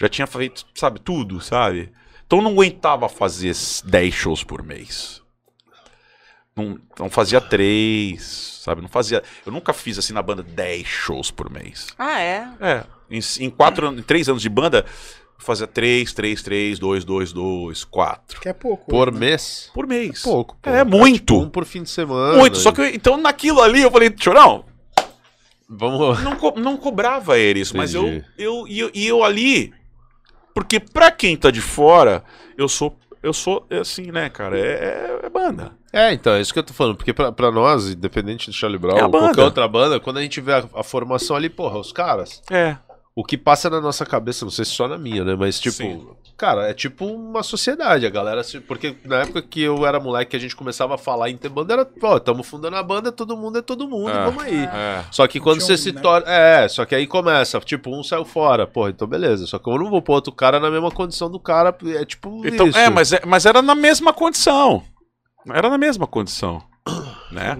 Já 0.00 0.08
tinha 0.08 0.26
feito, 0.26 0.64
sabe, 0.74 0.98
tudo, 0.98 1.40
sabe? 1.40 1.92
Então 2.26 2.40
não 2.40 2.52
aguentava 2.52 3.08
fazer 3.08 3.54
10 3.84 4.14
shows 4.14 4.42
por 4.44 4.62
mês. 4.62 5.22
Não, 6.56 6.78
não 6.98 7.10
fazia 7.10 7.40
três, 7.40 8.60
sabe? 8.62 8.80
Não 8.80 8.88
fazia. 8.88 9.22
Eu 9.44 9.52
nunca 9.52 9.72
fiz 9.72 9.98
assim 9.98 10.12
na 10.12 10.22
banda 10.22 10.42
10 10.42 10.86
shows 10.86 11.30
por 11.30 11.50
mês. 11.50 11.88
Ah, 11.98 12.20
é? 12.20 12.48
É, 12.60 12.84
em, 13.10 13.20
em 13.40 13.50
quatro, 13.50 13.86
em 13.88 14.02
três 14.02 14.28
anos 14.28 14.40
de 14.40 14.48
banda, 14.48 14.84
eu 14.86 15.44
fazia 15.44 15.66
três, 15.66 16.12
três, 16.12 16.42
três, 16.42 16.78
dois, 16.78 17.04
dois, 17.04 17.32
dois, 17.32 17.82
quatro. 17.82 18.40
Que 18.40 18.48
é 18.48 18.52
pouco. 18.52 18.86
por 18.88 19.12
né? 19.12 19.18
mês? 19.18 19.68
Por 19.74 19.86
mês. 19.86 20.22
Pouco. 20.22 20.56
pô. 20.62 20.70
É 20.70 20.84
muito. 20.84 21.34
tipo 21.34 21.40
um 21.46 21.50
por 21.50 21.64
fim 21.64 21.82
de 21.82 21.90
semana. 21.90 22.38
Muito. 22.38 22.56
Só 22.58 22.70
que 22.70 22.80
eu- 22.80 22.86
então 22.94 23.16
naquilo 23.16 23.60
ali 23.60 23.82
eu 23.82 23.90
falei, 23.90 24.14
Chorão, 24.16 24.64
Vamos. 25.68 26.22
não, 26.22 26.36
co- 26.36 26.54
não 26.56 26.76
cobrava 26.76 27.36
ele 27.36 27.60
isso, 27.60 27.76
mas 27.76 27.94
eu, 27.94 28.06
Entendi. 28.06 28.24
eu, 28.38 28.68
e 28.68 28.78
eu, 28.78 28.90
e 28.94 29.06
eu 29.08 29.24
ali, 29.24 29.74
porque 30.54 30.78
pra 30.80 31.10
quem 31.10 31.36
tá 31.36 31.50
de 31.50 31.60
fora, 31.60 32.22
eu 32.56 32.68
sou, 32.68 32.96
eu 33.22 33.32
sou 33.32 33.66
assim, 33.70 34.10
né, 34.12 34.30
cara, 34.30 34.58
é, 34.58 34.62
é- 34.62 35.20
é 35.26 35.28
banda. 35.28 35.72
É, 35.92 36.12
então, 36.12 36.32
é 36.34 36.40
isso 36.40 36.52
que 36.52 36.58
eu 36.58 36.62
tô 36.64 36.72
falando. 36.74 36.96
Porque 36.96 37.12
pra, 37.12 37.30
pra 37.30 37.52
nós, 37.52 37.88
independente 37.90 38.50
de 38.50 38.56
Charlie 38.56 38.78
Brown 38.80 38.98
É 38.98 39.04
ou 39.04 39.10
qualquer 39.10 39.42
outra 39.44 39.68
banda, 39.68 40.00
quando 40.00 40.16
a 40.18 40.22
gente 40.22 40.40
vê 40.40 40.52
a, 40.54 40.64
a 40.74 40.82
formação 40.82 41.36
ali, 41.36 41.48
porra, 41.48 41.78
os 41.78 41.92
caras. 41.92 42.42
É. 42.50 42.76
O 43.16 43.22
que 43.24 43.38
passa 43.38 43.70
na 43.70 43.80
nossa 43.80 44.04
cabeça, 44.04 44.44
não 44.44 44.50
sei 44.50 44.64
se 44.64 44.72
só 44.72 44.88
na 44.88 44.98
minha, 44.98 45.22
né? 45.22 45.36
Mas, 45.38 45.60
tipo, 45.60 45.76
Sim. 45.76 46.04
cara, 46.36 46.68
é 46.68 46.74
tipo 46.74 47.06
uma 47.06 47.44
sociedade. 47.44 48.04
A 48.04 48.10
galera. 48.10 48.42
Porque 48.66 48.96
na 49.04 49.18
época 49.20 49.40
que 49.40 49.62
eu 49.62 49.86
era 49.86 50.00
moleque, 50.00 50.34
a 50.34 50.38
gente 50.40 50.56
começava 50.56 50.96
a 50.96 50.98
falar 50.98 51.30
em 51.30 51.36
ter 51.36 51.48
banda, 51.48 51.74
era, 51.74 51.88
ó, 52.02 52.18
tamo 52.18 52.42
fundando 52.42 52.74
a 52.76 52.82
banda, 52.82 53.12
todo 53.12 53.36
mundo 53.36 53.58
é 53.58 53.62
todo 53.62 53.88
mundo, 53.88 54.10
É. 54.10 54.24
vamos 54.24 54.42
aí. 54.42 54.64
É. 54.64 55.04
Só 55.12 55.28
que 55.28 55.38
quando 55.38 55.58
Tinha 55.58 55.68
você 55.68 55.78
se 55.78 55.92
né? 55.92 56.00
torna. 56.00 56.28
É, 56.28 56.66
só 56.66 56.84
que 56.84 56.92
aí 56.92 57.06
começa, 57.06 57.60
tipo, 57.60 57.96
um 57.96 58.02
saiu 58.02 58.24
fora. 58.24 58.66
Porra, 58.66 58.90
então 58.90 59.06
beleza. 59.06 59.46
Só 59.46 59.60
que 59.60 59.70
eu 59.70 59.78
não 59.78 59.90
vou 59.90 60.02
pôr 60.02 60.14
outro 60.14 60.32
cara 60.32 60.58
na 60.58 60.68
mesma 60.68 60.90
condição 60.90 61.30
do 61.30 61.38
cara. 61.38 61.72
É 61.96 62.04
tipo. 62.04 62.44
Então, 62.44 62.66
isso. 62.66 62.76
é, 62.78 62.90
mas, 62.90 63.12
é, 63.12 63.22
mas 63.24 63.46
era 63.46 63.62
na 63.62 63.76
mesma 63.76 64.12
condição. 64.12 64.82
Era 65.48 65.70
na 65.70 65.78
mesma 65.78 66.06
condição. 66.08 66.60
Né? 67.30 67.56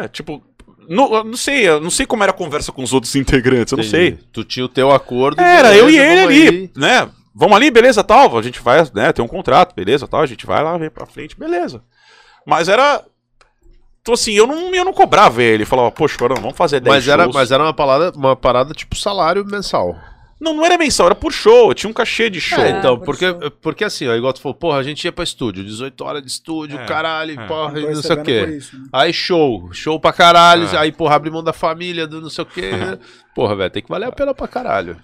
É, 0.00 0.08
tipo, 0.08 0.42
não, 0.88 1.24
não 1.24 1.36
sei, 1.36 1.68
eu 1.68 1.80
não 1.80 1.90
sei 1.90 2.06
como 2.06 2.22
era 2.22 2.32
a 2.32 2.34
conversa 2.34 2.72
com 2.72 2.82
os 2.82 2.92
outros 2.92 3.14
integrantes, 3.16 3.72
eu 3.72 3.76
não 3.76 3.84
sei. 3.84 4.08
Entendi. 4.08 4.28
Tu 4.32 4.44
tinha 4.44 4.64
o 4.64 4.68
teu 4.68 4.90
acordo. 4.90 5.40
Era, 5.40 5.68
beleza, 5.70 5.82
eu 5.82 5.90
e 5.90 5.98
ele 5.98 6.20
ali, 6.20 6.48
aí. 6.48 6.70
né? 6.76 7.08
Vamos 7.34 7.56
ali, 7.56 7.70
beleza, 7.70 8.04
tal. 8.04 8.36
A 8.36 8.42
gente 8.42 8.60
vai, 8.60 8.84
né? 8.94 9.12
Tem 9.12 9.24
um 9.24 9.28
contrato, 9.28 9.74
beleza, 9.74 10.06
tal. 10.06 10.20
A 10.20 10.26
gente 10.26 10.44
vai 10.46 10.62
lá, 10.62 10.76
vem 10.76 10.90
pra 10.90 11.06
frente, 11.06 11.38
beleza. 11.38 11.82
Mas 12.46 12.68
era. 12.68 13.02
Então, 14.00 14.14
assim, 14.14 14.32
eu 14.32 14.46
não, 14.46 14.74
eu 14.74 14.84
não 14.84 14.92
cobrava 14.92 15.42
ele. 15.42 15.64
Falava, 15.64 15.90
poxa, 15.90 16.16
Chorão, 16.18 16.36
vamos 16.36 16.56
fazer 16.56 16.80
10 16.80 16.94
Mas 16.94 17.08
era, 17.08 17.22
shows. 17.24 17.34
mas 17.34 17.50
era 17.50 17.62
uma, 17.62 17.72
parada, 17.72 18.12
uma 18.16 18.36
parada 18.36 18.74
tipo 18.74 18.96
salário 18.96 19.44
mensal. 19.44 19.96
Não, 20.42 20.52
não 20.54 20.64
era 20.66 20.76
mensal, 20.76 21.06
era 21.06 21.14
por 21.14 21.32
show. 21.32 21.72
Tinha 21.72 21.88
um 21.88 21.92
cachê 21.92 22.28
de 22.28 22.40
show. 22.40 22.58
É, 22.58 22.70
então, 22.70 22.98
por 22.98 23.04
porque, 23.16 23.26
show. 23.28 23.50
porque 23.62 23.84
assim, 23.84 24.08
ó, 24.08 24.14
igual 24.16 24.32
tu 24.32 24.40
falou, 24.40 24.54
porra, 24.56 24.78
a 24.78 24.82
gente 24.82 25.04
ia 25.04 25.12
pra 25.12 25.22
estúdio, 25.22 25.62
18 25.62 26.04
horas 26.04 26.20
de 26.22 26.28
estúdio, 26.28 26.78
É, 26.80 26.84
caralho, 26.84 27.40
é. 27.40 27.46
porra, 27.46 27.78
e 27.78 27.86
não 27.94 28.02
sei 28.02 28.16
o 28.16 28.22
quê. 28.24 28.44
isso, 28.58 28.76
né? 28.76 28.86
Aí 28.92 29.12
show, 29.12 29.72
show 29.72 30.00
pra 30.00 30.12
caralho, 30.12 30.66
É. 30.74 30.76
aí, 30.78 30.90
porra, 30.90 31.14
abre 31.14 31.30
mão 31.30 31.44
da 31.44 31.52
família, 31.52 32.08
do 32.08 32.20
não 32.20 32.28
sei 32.28 32.42
o 32.42 32.46
quê. 32.46 32.70
Porra, 33.36 33.54
velho, 33.54 33.70
tem 33.70 33.82
que 33.82 33.88
valer 33.88 34.06
a 34.08 34.12
pena 34.12 34.34
pra 34.34 34.48
caralho. 34.48 34.96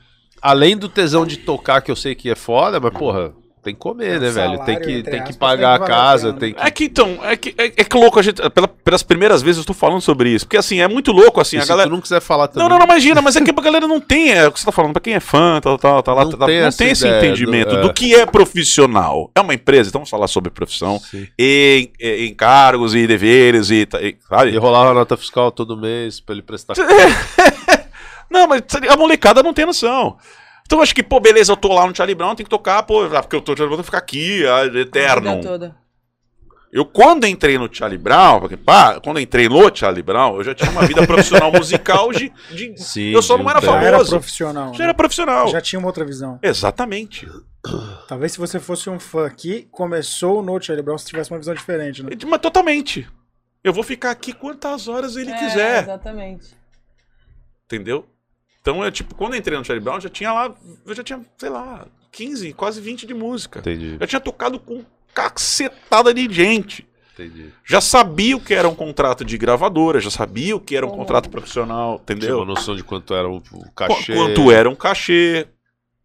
Além 0.42 0.76
do 0.76 0.88
tesão 0.88 1.24
de 1.24 1.36
tocar, 1.36 1.80
que 1.82 1.90
eu 1.90 1.96
sei 1.96 2.14
que 2.16 2.28
é 2.30 2.34
foda, 2.34 2.78
mas, 2.80 2.92
porra, 2.92 3.32
tem 3.68 3.74
que 3.74 3.80
comer, 3.80 4.20
né, 4.20 4.30
velho? 4.30 4.58
Tem 4.64 4.74
salário, 4.76 4.80
que, 4.80 5.02
tem 5.10 5.24
que 5.24 5.32
pagar 5.36 5.78
tem 5.78 5.86
que 5.86 5.92
a 5.92 5.96
casa, 5.96 6.32
tem 6.32 6.54
que. 6.54 6.60
É 6.60 6.70
que 6.70 6.84
então, 6.84 7.18
é 7.22 7.36
que, 7.36 7.54
é, 7.58 7.66
é 7.66 7.84
que 7.84 7.96
louco 7.96 8.18
a 8.18 8.22
gente. 8.22 8.40
Pela, 8.50 8.66
pelas 8.68 9.02
primeiras 9.02 9.42
vezes 9.42 9.58
eu 9.58 9.60
estou 9.62 9.74
falando 9.74 10.00
sobre 10.00 10.30
isso. 10.30 10.46
Porque 10.46 10.56
assim, 10.56 10.80
é 10.80 10.88
muito 10.88 11.12
louco, 11.12 11.40
assim, 11.40 11.56
E 11.56 11.58
a 11.60 11.62
se 11.62 11.68
galera. 11.68 11.88
tu 11.88 11.92
não 11.92 12.00
quiser 12.00 12.20
falar 12.20 12.48
também. 12.48 12.62
Não, 12.62 12.68
não, 12.70 12.78
não, 12.78 12.84
imagina, 12.86 13.20
mas 13.22 13.36
é 13.36 13.40
que 13.42 13.50
a 13.50 13.62
galera 13.62 13.86
não 13.86 14.00
tem, 14.00 14.32
é 14.32 14.46
o 14.48 14.52
que 14.52 14.58
você 14.60 14.66
tá 14.66 14.72
falando, 14.72 14.92
pra 14.92 15.00
quem 15.00 15.14
é 15.14 15.20
fã, 15.20 15.60
tal, 15.60 15.76
tal, 15.78 16.02
tá 16.02 16.14
lá, 16.14 16.24
Não 16.24 16.32
tá- 16.32 16.46
tem 16.46 16.60
não 16.62 16.70
tem 16.72 16.90
esse 16.90 17.06
ideia 17.06 17.20
do- 17.20 17.26
entendimento 17.26 17.74
é. 17.76 17.80
do 17.80 17.92
que 17.92 18.14
é 18.14 18.24
profissional. 18.26 19.30
É 19.34 19.40
uma 19.40 19.54
empresa, 19.54 19.88
então 19.90 20.00
vamos 20.00 20.10
falar 20.10 20.28
sobre 20.28 20.50
profissão, 20.50 20.98
Sim. 20.98 21.26
e, 21.38 21.90
e- 22.00 22.26
encargos 22.28 22.94
e 22.94 23.06
deveres 23.06 23.70
e, 23.70 23.84
ta- 23.86 24.00
e 24.00 24.16
sabe? 24.28 24.50
E 24.52 24.56
rolava 24.56 24.90
a 24.90 24.94
nota 24.94 25.16
fiscal 25.16 25.50
todo 25.52 25.76
mês 25.76 26.20
pra 26.20 26.34
ele 26.34 26.42
prestar. 26.42 26.74
Não, 28.30 28.46
mas 28.46 28.62
a 28.90 28.96
molecada 28.96 29.42
não 29.42 29.54
tem 29.54 29.64
noção. 29.64 30.16
Então 30.68 30.80
eu 30.80 30.82
acho 30.82 30.94
que, 30.94 31.02
pô, 31.02 31.18
beleza, 31.18 31.50
eu 31.50 31.56
tô 31.56 31.72
lá 31.72 31.86
no 31.86 31.96
Charlie 31.96 32.14
Brown, 32.14 32.34
tem 32.34 32.44
que 32.44 32.50
tocar, 32.50 32.82
pô, 32.82 33.02
ah, 33.04 33.22
porque 33.22 33.34
eu 33.34 33.40
tô 33.40 33.52
no 33.52 33.56
Charlie 33.56 33.74
Brown, 33.74 33.76
tem 33.78 33.82
que 33.84 33.86
ficar 33.86 33.96
aqui, 33.96 34.46
ah, 34.46 34.56
A 34.58 34.64
vida 34.64 34.80
eterno. 34.80 35.40
toda. 35.40 35.74
Eu, 36.70 36.84
quando 36.84 37.26
entrei 37.26 37.56
no 37.56 37.74
Charlie 37.74 37.96
Brown, 37.96 38.40
porque, 38.40 38.54
pá, 38.54 39.00
quando 39.00 39.18
entrei 39.18 39.48
no 39.48 39.74
Charlie 39.74 40.02
Brown, 40.02 40.36
eu 40.36 40.44
já 40.44 40.54
tinha 40.54 40.70
uma 40.70 40.82
vida 40.86 41.06
profissional 41.06 41.50
musical 41.50 42.12
de. 42.12 42.30
de- 42.50 42.76
Sim, 42.84 43.12
eu 43.12 43.22
só 43.22 43.38
de 43.38 43.42
não 43.42 43.48
era 43.50 43.60
tempo. 43.62 43.72
Já 43.72 43.80
era 43.80 43.90
famoso. 43.92 44.10
profissional. 44.10 44.72
Já 44.74 44.78
né? 44.80 44.84
era 44.84 44.92
profissional. 44.94 45.48
Já 45.48 45.60
tinha 45.62 45.78
uma 45.78 45.88
outra 45.88 46.04
visão. 46.04 46.38
Exatamente. 46.42 47.26
Talvez 48.06 48.32
se 48.32 48.38
você 48.38 48.60
fosse 48.60 48.90
um 48.90 49.00
fã 49.00 49.30
que 49.30 49.66
começou 49.70 50.42
no 50.42 50.60
Charlie 50.60 50.84
Brown, 50.84 50.98
você 50.98 51.06
tivesse 51.06 51.30
uma 51.30 51.38
visão 51.38 51.54
diferente, 51.54 52.02
né? 52.02 52.10
Mas 52.26 52.40
totalmente. 52.42 53.08
Eu 53.64 53.72
vou 53.72 53.82
ficar 53.82 54.10
aqui 54.10 54.34
quantas 54.34 54.86
horas 54.88 55.16
ele 55.16 55.30
É, 55.30 55.38
quiser. 55.38 55.82
Exatamente. 55.84 56.54
Entendeu? 57.64 58.06
Então, 58.68 58.84
eu, 58.84 58.92
tipo, 58.92 59.14
quando 59.14 59.32
eu 59.32 59.38
entrei 59.38 59.56
no 59.56 59.64
Charlie 59.64 59.82
Brown, 59.82 59.98
já 59.98 60.10
tinha 60.10 60.30
lá. 60.30 60.54
Eu 60.84 60.94
já 60.94 61.02
tinha, 61.02 61.24
sei 61.38 61.48
lá, 61.48 61.86
15, 62.12 62.52
quase 62.52 62.82
20 62.82 63.06
de 63.06 63.14
música. 63.14 63.60
Entendi, 63.60 63.96
Eu 63.98 64.06
tinha 64.06 64.20
tocado 64.20 64.60
com 64.60 64.84
cacetada 65.14 66.12
de 66.12 66.30
gente. 66.30 66.86
entendi. 67.14 67.48
Já 67.64 67.80
sabia 67.80 68.36
o 68.36 68.40
que 68.40 68.52
era 68.52 68.68
um 68.68 68.74
contrato 68.74 69.24
de 69.24 69.38
gravadora, 69.38 70.00
já 70.00 70.10
sabia 70.10 70.54
o 70.54 70.60
que 70.60 70.76
era 70.76 70.84
um 70.84 70.90
contrato 70.90 71.30
profissional, 71.30 71.98
Tinha 72.04 72.14
entendeu? 72.16 72.36
uma 72.36 72.44
noção 72.44 72.76
de 72.76 72.84
quanto 72.84 73.14
era 73.14 73.26
o, 73.26 73.42
cachê. 73.74 74.12
Quanto 74.14 74.52
era 74.52 74.68
um 74.68 74.74
cachê. 74.74 75.48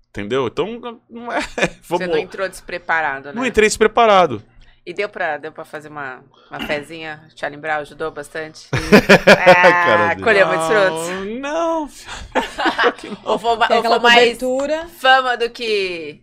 Entendeu? 0.09 0.47
Então, 0.47 1.01
não 1.09 1.29
é. 1.33 1.41
Vamos, 1.41 1.79
Você 1.83 2.07
não 2.07 2.17
entrou 2.17 2.47
despreparado, 2.47 3.27
né? 3.27 3.33
não 3.35 3.45
entrei 3.45 3.67
despreparado. 3.67 4.41
E 4.85 4.93
deu 4.93 5.07
pra, 5.07 5.37
deu 5.37 5.51
pra 5.51 5.63
fazer 5.63 5.87
uma, 5.87 6.21
uma 6.51 6.59
fezinha? 6.67 7.23
Charlie 7.35 7.59
Brown 7.59 7.79
ajudou 7.79 8.11
bastante? 8.11 8.67
Ah, 9.55 10.15
colheu 10.21 10.47
muitos 10.47 10.67
frutos? 10.67 11.39
Não, 11.39 11.89
Ou 13.23 13.39
foi, 13.39 13.51
ou 13.51 13.83
foi 13.83 13.99
mais 13.99 14.37
fama 14.99 15.37
do 15.37 15.49
que 15.49 16.21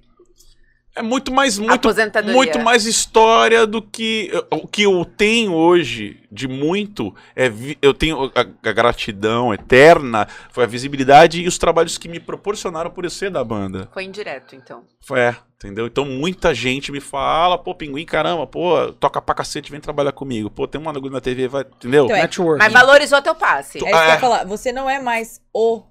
É 0.94 1.02
muito 1.02 1.32
mais 1.32 1.56
muito, 1.56 1.88
muito 2.32 2.58
mais 2.58 2.84
história 2.84 3.64
do 3.66 3.80
que 3.80 4.30
o 4.50 4.66
que 4.66 4.82
eu 4.82 5.04
tenho 5.04 5.52
hoje 5.54 6.20
de 6.32 6.48
muito 6.48 7.14
é 7.34 7.48
vi- 7.48 7.78
eu 7.80 7.94
tenho 7.94 8.24
a, 8.34 8.40
a 8.40 8.72
gratidão 8.72 9.54
eterna 9.54 10.26
foi 10.50 10.64
a 10.64 10.66
visibilidade 10.66 11.42
e 11.42 11.46
os 11.48 11.58
trabalhos 11.58 11.96
que 11.96 12.08
me 12.08 12.18
proporcionaram 12.18 12.90
por 12.90 13.04
eu 13.04 13.10
ser 13.10 13.30
da 13.30 13.42
banda. 13.44 13.88
Foi 13.92 14.02
indireto, 14.04 14.56
então. 14.56 14.82
Foi, 15.00 15.20
é, 15.20 15.36
entendeu? 15.56 15.86
Então 15.86 16.04
muita 16.04 16.52
gente 16.52 16.90
me 16.90 17.00
fala, 17.00 17.56
pô, 17.56 17.72
pinguim, 17.74 18.04
caramba, 18.04 18.44
pô, 18.46 18.92
toca 18.92 19.22
pra 19.22 19.34
cacete, 19.36 19.70
vem 19.70 19.80
trabalhar 19.80 20.12
comigo. 20.12 20.50
Pô, 20.50 20.66
tem 20.66 20.80
um 20.80 20.84
bagulho 20.84 21.12
na 21.12 21.20
TV, 21.20 21.46
vai, 21.46 21.62
entendeu? 21.62 22.06
Então, 22.06 22.16
é, 22.16 22.22
Network. 22.22 22.58
Mas 22.58 22.72
valorizou 22.72 23.22
teu 23.22 23.34
passe. 23.36 23.78
É 23.78 23.80
isso 23.80 23.86
que 23.88 23.94
eu 23.94 23.98
É. 23.98 24.08
ia 24.14 24.18
falar. 24.18 24.44
Você 24.44 24.72
não 24.72 24.90
é 24.90 25.00
mais 25.00 25.40
o 25.54 25.82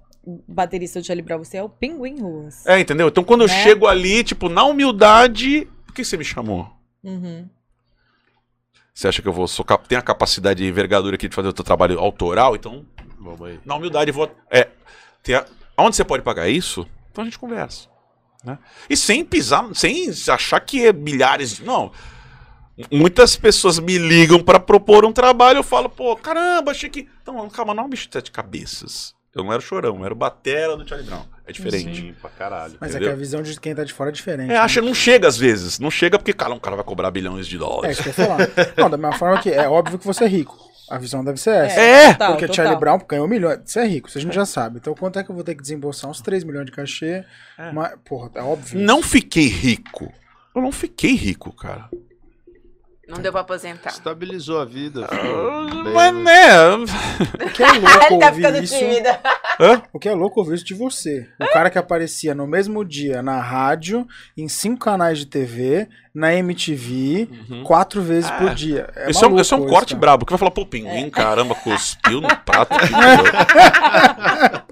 baterista 0.46 1.00
do 1.00 1.06
Charlie 1.06 1.24
Brown, 1.24 1.38
você 1.42 1.56
é 1.56 1.62
o 1.62 1.68
Pinguim 1.68 2.20
Ruas. 2.20 2.66
É, 2.66 2.78
entendeu? 2.78 3.08
Então 3.08 3.24
quando 3.24 3.42
eu 3.42 3.48
Né? 3.48 3.62
chego 3.62 3.86
ali, 3.86 4.22
tipo, 4.22 4.48
na 4.48 4.64
humildade, 4.64 5.66
por 5.86 5.94
que 5.94 6.04
você 6.04 6.16
me 6.16 6.24
chamou? 6.24 6.70
Uhum. 7.02 7.48
Você 8.92 9.08
acha 9.08 9.22
que 9.22 9.28
eu 9.28 9.32
vou 9.32 9.48
sou 9.48 9.64
cap- 9.64 9.88
tenho 9.88 9.98
a 9.98 10.02
capacidade 10.04 10.62
e 10.62 10.68
envergadura 10.68 11.14
aqui 11.14 11.28
de 11.28 11.34
fazer 11.34 11.48
o 11.48 11.52
teu 11.52 11.64
trabalho 11.64 11.98
autoral? 11.98 12.54
Então 12.54 12.84
Vamos 13.18 13.40
aí. 13.42 13.58
na 13.64 13.74
humildade, 13.76 14.12
vou. 14.12 14.30
É. 14.50 14.68
Tem 15.22 15.34
a, 15.34 15.46
aonde 15.76 15.96
você 15.96 16.04
pode 16.04 16.22
pagar 16.22 16.48
isso? 16.48 16.86
Então 17.10 17.22
a 17.22 17.24
gente 17.24 17.38
conversa. 17.38 17.88
Né? 18.44 18.58
E 18.88 18.96
sem 18.96 19.24
pisar, 19.24 19.68
sem 19.74 20.10
achar 20.28 20.60
que 20.60 20.86
é 20.86 20.92
milhares 20.92 21.56
de. 21.56 21.64
Não. 21.64 21.92
Muitas 22.90 23.36
pessoas 23.36 23.78
me 23.78 23.98
ligam 23.98 24.42
pra 24.42 24.58
propor 24.58 25.04
um 25.04 25.12
trabalho, 25.12 25.58
eu 25.58 25.62
falo, 25.62 25.88
pô, 25.90 26.16
caramba, 26.16 26.70
achei 26.70 26.88
que. 26.88 27.06
Então, 27.22 27.48
calma, 27.50 27.74
não 27.74 27.82
é 27.82 27.86
um 27.86 27.90
bicho 27.90 28.06
de 28.06 28.12
sete 28.14 28.30
cabeças. 28.30 29.14
Eu 29.34 29.44
não 29.44 29.52
era 29.52 29.58
o 29.60 29.64
chorão, 29.64 29.96
eu 29.98 30.04
era 30.04 30.12
o 30.12 30.16
batera 30.16 30.76
do 30.76 30.86
Charlie 30.88 31.08
Brown. 31.08 31.22
É 31.46 31.52
diferente. 31.52 32.00
Sim, 32.00 32.14
pra 32.20 32.30
caralho. 32.30 32.74
Mas 32.80 32.90
é 32.90 32.92
entendeu? 32.94 33.10
que 33.10 33.14
a 33.14 33.18
visão 33.18 33.42
de 33.42 33.60
quem 33.60 33.74
tá 33.74 33.84
de 33.84 33.92
fora 33.92 34.10
é 34.10 34.12
diferente. 34.12 34.50
É, 34.50 34.54
né? 34.54 34.56
acha, 34.58 34.80
não 34.82 34.92
chega 34.94 35.28
às 35.28 35.36
vezes. 35.36 35.78
Não 35.78 35.90
chega 35.90 36.18
porque, 36.18 36.32
cara, 36.32 36.52
um 36.52 36.58
cara 36.58 36.74
vai 36.76 36.84
cobrar 36.84 37.10
bilhões 37.12 37.46
de 37.46 37.54
É 37.56 37.58
dólares. 37.58 37.98
isso 37.98 38.02
que 38.12 38.20
eu 38.20 38.24
ia 38.24 38.28
falar. 38.28 38.48
Não, 38.76 38.90
da 38.90 38.96
mesma 38.96 39.16
forma 39.16 39.40
que 39.40 39.50
é 39.50 39.68
óbvio 39.68 39.98
que 39.98 40.06
você 40.06 40.24
é 40.24 40.28
rico. 40.28 40.58
A 40.90 40.98
visão 40.98 41.24
deve 41.24 41.38
ser 41.38 41.50
essa. 41.50 41.80
É, 41.80 42.12
total, 42.14 42.32
Porque 42.32 42.46
total. 42.48 42.56
Charlie 42.64 42.80
Brown 42.80 42.98
ganhou 43.08 43.28
milhões. 43.28 43.60
Você 43.64 43.78
é 43.78 43.86
rico, 43.86 44.08
isso 44.08 44.18
a 44.18 44.20
gente 44.20 44.34
já 44.34 44.44
sabe. 44.44 44.78
Então 44.78 44.92
quanto 44.94 45.20
é 45.20 45.22
que 45.22 45.30
eu 45.30 45.34
vou 45.36 45.44
ter 45.44 45.54
que 45.54 45.62
desembolsar? 45.62 46.10
Uns 46.10 46.20
3 46.20 46.42
milhões 46.42 46.66
de 46.66 46.72
cachê. 46.72 47.24
É. 47.56 47.70
Mas, 47.72 47.92
porra, 48.04 48.28
é 48.34 48.42
óbvio. 48.42 48.80
Não 48.80 49.00
fiquei 49.00 49.46
rico. 49.46 50.12
Eu 50.52 50.60
não 50.60 50.72
fiquei 50.72 51.14
rico, 51.14 51.52
cara. 51.52 51.88
Não 53.10 53.20
deu 53.20 53.32
pra 53.32 53.40
aposentar. 53.40 53.90
Estabilizou 53.90 54.60
a 54.60 54.64
vida. 54.64 55.08
Mas, 55.92 56.14
né? 56.14 56.46
O 57.44 57.50
que 57.52 57.62
é 57.62 57.72
louco 57.72 58.18
tá 58.20 58.28
ouvir 58.28 58.62
isso. 58.62 58.78
tímida. 58.78 59.20
Hã? 59.58 59.82
O 59.92 59.98
que 59.98 60.08
é 60.08 60.14
louco 60.14 60.38
ouvir 60.40 60.54
isso 60.54 60.64
de 60.64 60.74
você. 60.74 61.28
O 61.40 61.46
cara 61.52 61.68
que 61.68 61.78
aparecia 61.78 62.34
no 62.34 62.46
mesmo 62.46 62.84
dia 62.84 63.20
na 63.22 63.40
rádio, 63.40 64.06
em 64.36 64.48
cinco 64.48 64.84
canais 64.84 65.18
de 65.18 65.26
TV, 65.26 65.88
na 66.14 66.34
MTV, 66.34 67.28
quatro 67.64 68.02
vezes 68.02 68.30
Ah, 68.30 68.34
por 68.38 68.54
dia. 68.54 68.88
É 68.96 69.10
Esse 69.10 69.24
é, 69.24 69.28
um, 69.28 69.38
esse 69.38 69.54
é 69.54 69.56
um 69.56 69.66
corte 69.66 69.90
cara. 69.90 70.00
brabo, 70.00 70.26
que 70.26 70.32
vai 70.32 70.38
falar, 70.38 70.50
pô, 70.50 70.66
pinguim, 70.66 71.08
caramba, 71.10 71.54
cuspiu 71.54 72.20
no 72.20 72.28
prato. 72.44 72.74
aqui, 72.74 72.88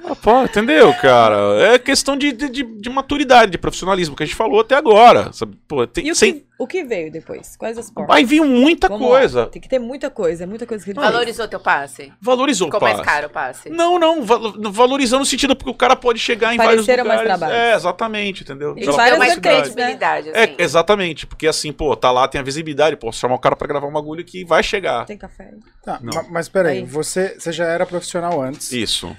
pô. 0.03 0.17
pô, 0.17 0.43
entendeu, 0.45 0.93
cara? 0.95 1.37
É 1.75 1.79
questão 1.79 2.17
de, 2.17 2.33
de, 2.33 2.49
de- 2.49 2.63
de 2.81 2.91
maturidade, 2.91 3.51
de 3.53 3.59
profissionalismo, 3.59 4.17
que 4.17 4.23
a 4.23 4.27
gente 4.27 4.35
falou 4.37 4.61
até 4.61 4.75
agora. 4.75 5.33
Sabe? 5.33 5.57
Pô, 5.67 5.87
tem, 5.87 6.07
E 6.07 6.11
o, 6.11 6.15
sem, 6.15 6.35
que, 6.35 6.45
o 6.59 6.67
que 6.67 6.85
veio 6.85 7.11
depois? 7.13 7.57
Quais 7.57 7.77
as 7.79 7.91
portas? 7.91 8.17
Aí 8.17 8.25
vinha 8.25 8.45
muita 8.45 8.89
Vamos 8.89 9.09
lá. 9.09 9.19
coisa. 9.19 9.47
Tem 9.47 9.61
que 9.63 9.69
ter 9.69 9.79
muita 9.79 10.11
coisa, 10.11 10.45
é 10.45 10.47
muita 10.47 10.67
coisa 10.67 10.85
que. 10.85 10.93
Valorizou 10.93 11.47
teu 11.49 11.61
passe? 11.61 12.13
Valorizou 12.21 12.67
Ficou 12.69 12.81
o 12.81 12.83
mais 12.83 12.97
passe. 12.97 13.09
caro 13.09 13.27
o 13.27 13.31
passe? 13.31 13.71
Não, 13.71 13.99
não, 13.99 14.25
val- 14.25 14.55
valorizando 14.73 15.21
no 15.21 15.27
sentido 15.27 15.55
porque 15.55 15.71
o 15.71 15.75
cara 15.75 15.95
pode 15.95 16.19
chegar 16.19 16.55
em 16.55 16.57
vários 16.57 16.85
Pareceram 16.87 17.05
mais 17.07 17.21
lugares. 17.21 17.39
trabalhos. 17.41 17.63
É, 17.65 17.75
exatamente, 17.77 18.43
entendeu? 18.43 18.75
E 18.77 18.85
várias 18.87 19.19
mais 19.19 19.37
né? 19.37 19.41
credibilidade, 19.41 20.31
É, 20.31 20.45
assim. 20.45 20.55
exatamente, 20.59 21.27
porque 21.29 21.47
assim, 21.47 21.73
pô, 21.73 21.95
tá 21.97 22.11
lá, 22.11 22.27
tem 22.27 22.41
a 22.41 22.45
visibilidade, 22.45 22.97
posso 22.97 23.19
chamar 23.19 23.35
o 23.35 23.39
cara 23.39 23.55
pra 23.57 23.69
gravar 23.69 23.87
um 23.87 23.93
bagulho 23.93 24.25
que 24.25 24.45
vai 24.45 24.63
chegar. 24.63 25.05
Tem 25.07 25.17
café. 25.19 25.53
Tá, 25.85 25.99
Não. 26.03 26.13
ma- 26.13 26.27
mas 26.31 26.49
peraí, 26.49 26.79
Aí. 26.79 26.85
você, 26.85 27.37
você 27.39 27.53
já 27.53 27.65
era 27.67 27.87
profissional 27.87 28.41
antes. 28.43 28.73
Isso. 28.73 29.15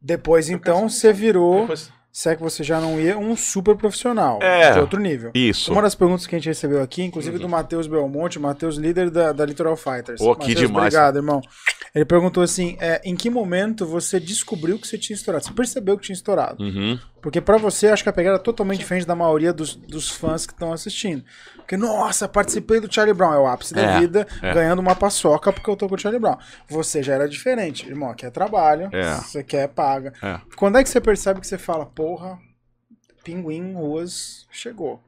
Depois, 0.00 0.50
então, 0.50 0.88
você 0.88 1.12
virou, 1.12 1.60
Depois- 1.62 1.90
se 2.10 2.28
é 2.28 2.36
que 2.36 2.42
você 2.42 2.62
já 2.62 2.80
não 2.80 3.00
ia, 3.00 3.16
um 3.16 3.34
super 3.36 3.74
profissional. 3.76 4.38
É. 4.42 4.72
De 4.72 4.80
outro 4.80 5.00
nível. 5.00 5.30
Isso. 5.34 5.72
Uma 5.72 5.80
das 5.80 5.94
perguntas 5.94 6.26
que 6.26 6.34
a 6.34 6.38
gente 6.38 6.48
recebeu 6.48 6.82
aqui, 6.82 7.02
inclusive 7.02 7.38
do 7.38 7.48
Matheus 7.48 7.86
Belmonte, 7.86 8.38
Matheus, 8.38 8.76
líder 8.76 9.08
da, 9.10 9.32
da 9.32 9.46
Litoral 9.46 9.76
Fighters. 9.76 10.18
Pô, 10.20 10.34
que 10.36 10.54
demais. 10.54 10.86
Obrigado, 10.92 11.16
irmão. 11.16 11.40
Ele 11.94 12.04
perguntou 12.04 12.42
assim: 12.42 12.76
é, 12.80 13.00
em 13.04 13.14
que 13.16 13.30
momento 13.30 13.86
você 13.86 14.18
descobriu 14.20 14.78
que 14.78 14.86
você 14.88 14.98
tinha 14.98 15.14
estourado? 15.14 15.44
Você 15.44 15.52
percebeu 15.52 15.96
que 15.96 16.04
tinha 16.04 16.14
estourado? 16.14 16.62
Uhum. 16.62 16.98
Porque 17.22 17.40
pra 17.40 17.56
você, 17.56 17.86
acho 17.88 18.02
que 18.02 18.08
a 18.08 18.12
pegada 18.12 18.36
é 18.36 18.40
totalmente 18.40 18.78
diferente 18.80 19.06
da 19.06 19.14
maioria 19.14 19.52
dos, 19.52 19.74
dos 19.76 20.10
fãs 20.10 20.44
que 20.44 20.52
estão 20.52 20.72
assistindo. 20.72 21.22
Porque, 21.62 21.76
nossa, 21.76 22.28
participei 22.28 22.80
do 22.80 22.92
Charlie 22.92 23.14
Brown, 23.14 23.32
é 23.32 23.38
o 23.38 23.46
ápice 23.46 23.72
da 23.72 23.80
É, 23.82 24.00
vida, 24.00 24.26
é. 24.42 24.52
ganhando 24.52 24.80
uma 24.80 24.94
paçoca 24.94 25.52
porque 25.52 25.70
eu 25.70 25.76
tô 25.76 25.88
com 25.88 25.94
o 25.94 25.98
Charlie 25.98 26.20
Brown. 26.20 26.36
Você 26.68 27.02
já 27.02 27.14
era 27.14 27.28
diferente, 27.28 27.88
irmão, 27.88 28.10
aqui 28.10 28.26
é 28.26 28.30
trabalho, 28.30 28.88
É. 28.92 29.14
você 29.14 29.42
quer, 29.42 29.68
paga. 29.68 30.12
É. 30.22 30.40
Quando 30.56 30.76
é 30.78 30.82
que 30.82 30.88
você 30.90 31.00
percebe 31.00 31.40
que 31.40 31.46
você 31.46 31.56
fala, 31.58 31.86
porra, 31.86 32.38
Pinguim 33.24 33.72
Ruas 33.74 34.46
chegou? 34.50 35.00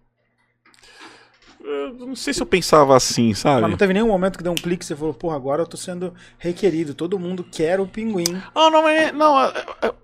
Eu 1.60 1.94
não 1.94 2.14
sei 2.14 2.34
se 2.34 2.42
eu 2.42 2.46
pensava 2.46 2.94
assim, 2.96 3.28
Mas 3.30 3.38
sabe? 3.38 3.62
não 3.68 3.76
teve 3.76 3.94
nenhum 3.94 4.08
momento 4.08 4.36
que 4.36 4.44
deu 4.44 4.52
um 4.52 4.56
clique 4.56 4.84
e 4.84 4.86
você 4.86 4.94
falou, 4.94 5.14
porra, 5.14 5.36
agora 5.36 5.62
eu 5.62 5.66
tô 5.66 5.76
sendo 5.78 6.14
requerido, 6.38 6.94
todo 6.94 7.18
mundo 7.18 7.42
quer 7.42 7.80
o 7.80 7.86
Pinguim. 7.86 8.40
Ah, 8.54 8.68
não, 8.70 8.86
é. 8.86 9.10
Não, 9.10 9.40
é, 9.42 9.48
é- 9.82 9.86
é- 9.88 9.94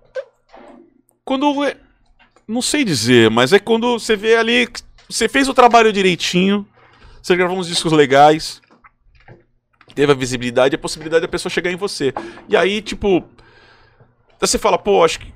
quando. 1.23 1.63
é- 1.63 1.77
não 2.47 2.61
sei 2.63 2.83
dizer, 2.83 3.29
mas 3.29 3.53
é 3.53 3.59
quando 3.59 3.97
você 3.97 4.15
vê 4.15 4.35
ali. 4.35 4.67
Você 5.11 5.27
fez 5.27 5.47
o 5.49 5.53
trabalho 5.53 5.91
direitinho, 5.91 6.65
você 7.21 7.35
gravou 7.35 7.57
uns 7.57 7.67
discos 7.67 7.91
legais, 7.91 8.61
teve 9.93 10.11
a 10.11 10.15
visibilidade 10.15 10.73
e 10.73 10.77
a 10.77 10.79
possibilidade 10.79 11.21
da 11.21 11.27
pessoa 11.27 11.51
chegar 11.51 11.71
em 11.71 11.75
você. 11.75 12.13
E 12.47 12.55
aí, 12.55 12.81
tipo. 12.81 13.23
Você 14.39 14.57
fala, 14.57 14.77
pô, 14.77 15.03
acho 15.03 15.19
que. 15.19 15.33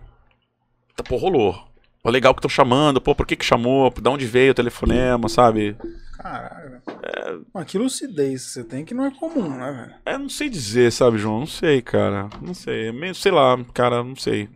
Tá, 0.96 1.04
pô, 1.04 1.18
rolou. 1.18 1.54
Pô, 2.02 2.10
legal 2.10 2.34
que 2.34 2.40
estão 2.40 2.50
chamando, 2.50 3.02
pô, 3.02 3.14
por 3.14 3.28
que 3.28 3.36
que 3.36 3.46
chamou? 3.46 3.92
Da 3.92 4.10
onde 4.10 4.26
veio 4.26 4.52
o 4.52 4.56
telefonema, 4.56 5.28
sabe? 5.28 5.76
Caralho. 6.18 6.82
Que 7.68 7.78
lucidez 7.78 8.46
que 8.46 8.52
você 8.52 8.64
tem 8.64 8.86
que 8.86 8.94
não 8.94 9.06
é 9.06 9.12
comum, 9.12 9.50
né, 9.58 9.72
velho? 9.72 9.96
É, 10.06 10.18
não 10.18 10.30
sei 10.30 10.50
dizer, 10.50 10.92
sabe, 10.92 11.18
João? 11.18 11.40
Não 11.40 11.48
sei, 11.48 11.82
cara. 11.82 12.30
Não 12.42 12.54
sei. 12.54 12.88
É 12.88 12.92
meio, 12.92 13.14
sei 13.14 13.32
lá, 13.32 13.58
cara, 13.74 14.04
não 14.04 14.16
sei. 14.16 14.50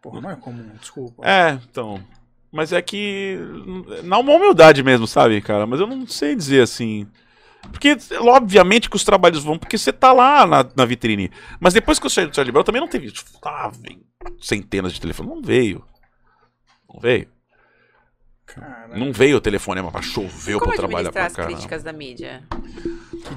Porra, 0.00 0.20
não 0.20 0.30
é 0.30 0.36
comum, 0.36 0.70
desculpa. 0.80 1.28
É, 1.28 1.58
então. 1.68 2.02
Mas 2.52 2.72
é 2.72 2.82
que. 2.82 3.38
Na 4.04 4.18
uma 4.18 4.34
humildade 4.34 4.82
mesmo, 4.82 5.06
sabe, 5.06 5.40
cara? 5.40 5.66
Mas 5.66 5.80
eu 5.80 5.86
não 5.86 6.06
sei 6.06 6.36
dizer 6.36 6.60
assim. 6.60 7.08
Porque, 7.70 7.96
obviamente, 8.18 8.90
que 8.90 8.96
os 8.96 9.04
trabalhos 9.04 9.42
vão, 9.42 9.56
porque 9.56 9.78
você 9.78 9.92
tá 9.92 10.12
lá 10.12 10.44
na, 10.46 10.66
na 10.76 10.84
vitrine. 10.84 11.30
Mas 11.60 11.72
depois 11.72 11.98
que 11.98 12.06
eu 12.06 12.10
saí 12.10 12.26
do 12.26 12.34
Charlie 12.34 12.52
Brown, 12.52 12.64
também 12.64 12.80
não 12.80 12.88
teve. 12.88 13.12
Ah, 13.42 13.70
vem 13.80 14.02
centenas 14.40 14.92
de 14.92 15.00
telefones. 15.00 15.32
Não 15.32 15.40
veio. 15.42 15.84
Não 16.92 17.00
veio. 17.00 17.28
Não 18.94 19.12
veio 19.12 19.38
o 19.38 19.40
telefonema 19.40 19.90
pra 19.90 20.02
chover 20.02 20.58
Como 20.58 20.66
pra 20.66 20.76
trabalhar 20.76 21.10
pra 21.10 21.26
as 21.26 21.32
caramba. 21.32 21.54
críticas 21.54 21.82
da 21.82 21.92
mídia? 21.92 22.42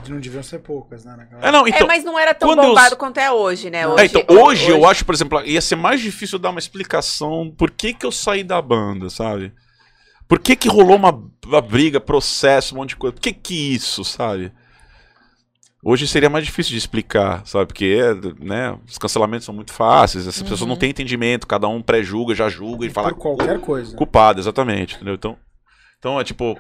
Que 0.03 0.12
não 0.12 0.20
deviam 0.20 0.41
ser 0.44 0.60
poucas, 0.60 1.06
né? 1.06 1.16
naquela- 1.16 1.48
É, 1.48 1.52
não, 1.52 1.68
então. 1.68 1.82
é, 1.82 1.88
mas 1.88 2.03
não 2.03 2.18
era 2.18 2.34
tão 2.34 2.49
quando 2.49 2.60
eu- 2.64 2.70
bombado 2.70 2.98
quanto 2.98 3.18
é 3.20 3.32
hoje, 3.32 3.70
né? 3.70 3.86
Não. 3.86 3.98
É, 3.99 4.06
então, 4.06 4.24
hoje, 4.30 4.70
eu 4.70 4.86
acho, 4.88 5.06
por 5.06 5.14
exemplo, 5.16 5.41
ia 5.45 5.62
ser 5.62 5.76
mais 5.76 6.02
difícil 6.02 6.40
dar 6.40 6.49
uma 6.49 6.60
explicação 6.60 7.53
por 7.57 7.70
que, 7.72 7.94
que 7.94 8.06
eu 8.06 8.12
saí 8.12 8.44
da 8.44 8.62
banda, 8.62 9.10
sabe? 9.10 9.53
Por 10.28 10.40
que, 10.40 10.56
que 10.56 10.68
rolou 10.68 10.95
uma, 10.95 11.24
uma 11.45 11.62
briga, 11.62 11.99
processo, 11.99 12.74
um 12.74 12.80
monte 12.80 12.90
de 12.90 12.95
coisa? 12.95 13.14
Por 13.14 13.22
que 13.22 13.32
que 13.32 13.76
isso, 13.76 14.03
sabe? 14.03 14.52
Hoje 15.84 16.07
seria 16.07 16.32
mais 16.32 16.44
difícil 16.44 16.72
de 16.72 16.80
explicar, 16.80 17.45
sabe? 17.45 17.68
Porque 17.68 17.99
né, 18.40 18.76
os 18.88 18.98
cancelamentos 18.98 19.45
são 19.45 19.53
muito 19.53 19.72
fáceis, 19.72 20.26
essas 20.26 20.41
pessoas 20.41 20.68
não 20.68 20.76
têm 20.76 20.90
entendimento, 20.90 21.45
cada 21.45 21.68
um 21.68 21.80
pré-julga, 21.80 22.34
já 22.34 22.49
julga 22.49 22.88
e 22.88 22.90
fala 22.90 23.10
Por 23.10 23.20
qualquer 23.20 23.60
coisa. 23.60 23.95
culpado, 23.95 24.40
exatamente, 24.40 24.95
entendeu? 24.95 25.14
Então, 25.14 25.38
então 25.99 26.20
é 26.20 26.24
tipo. 26.24 26.57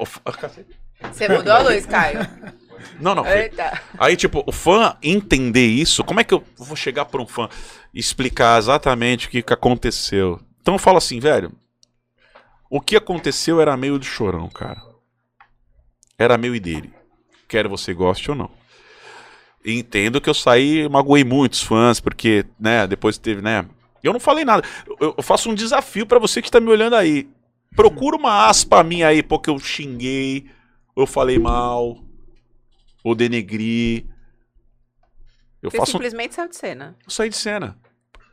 Você 1.11 1.27
mudou 1.27 1.51
a 1.53 1.59
luz, 1.59 1.85
Caio. 1.87 2.19
Não, 2.99 3.15
não. 3.15 3.25
Eita. 3.25 3.81
Aí, 3.97 4.15
tipo, 4.15 4.43
o 4.45 4.51
fã 4.51 4.97
entender 5.01 5.67
isso, 5.67 6.03
como 6.03 6.19
é 6.19 6.23
que 6.23 6.33
eu 6.33 6.43
vou 6.57 6.75
chegar 6.75 7.05
pra 7.05 7.21
um 7.21 7.27
fã 7.27 7.49
e 7.93 7.99
explicar 7.99 8.57
exatamente 8.57 9.27
o 9.27 9.29
que, 9.29 9.41
que 9.41 9.53
aconteceu? 9.53 10.39
Então 10.61 10.75
eu 10.75 10.79
falo 10.79 10.97
assim, 10.97 11.19
velho. 11.19 11.51
O 12.69 12.81
que 12.81 12.95
aconteceu 12.95 13.61
era 13.61 13.77
meio 13.77 13.99
do 13.99 14.05
chorão, 14.05 14.49
cara. 14.49 14.81
Era 16.17 16.37
meu 16.37 16.55
e 16.55 16.59
dele. 16.59 16.93
Quer 17.47 17.67
você 17.67 17.93
goste 17.93 18.31
ou 18.31 18.37
não. 18.37 18.49
Entendo 19.65 20.21
que 20.21 20.29
eu 20.29 20.33
saí, 20.33 20.87
magoei 20.89 21.23
muitos 21.23 21.61
fãs, 21.61 21.99
porque, 21.99 22.45
né, 22.59 22.85
depois 22.85 23.17
teve, 23.17 23.41
né. 23.41 23.65
Eu 24.03 24.13
não 24.13 24.19
falei 24.19 24.45
nada. 24.45 24.63
Eu, 24.99 25.15
eu 25.17 25.23
faço 25.23 25.49
um 25.49 25.55
desafio 25.55 26.05
pra 26.05 26.19
você 26.19 26.41
que 26.41 26.51
tá 26.51 26.59
me 26.59 26.69
olhando 26.69 26.95
aí. 26.95 27.27
Procura 27.75 28.15
uma 28.15 28.47
aspa 28.47 28.83
minha 28.83 29.07
aí, 29.07 29.23
porque 29.23 29.49
eu 29.49 29.57
xinguei, 29.57 30.45
eu 30.95 31.05
falei 31.05 31.39
mal, 31.39 31.97
ou 33.05 33.13
denegri. 33.15 34.09
Eu 35.61 35.69
Você 35.71 35.77
faço 35.77 35.91
um 35.91 35.93
simplesmente 35.93 36.35
saiu 36.35 36.49
de 36.49 36.55
cena. 36.57 36.95
eu 37.05 37.09
saí 37.11 37.29
de 37.29 37.35
cena. 37.37 37.77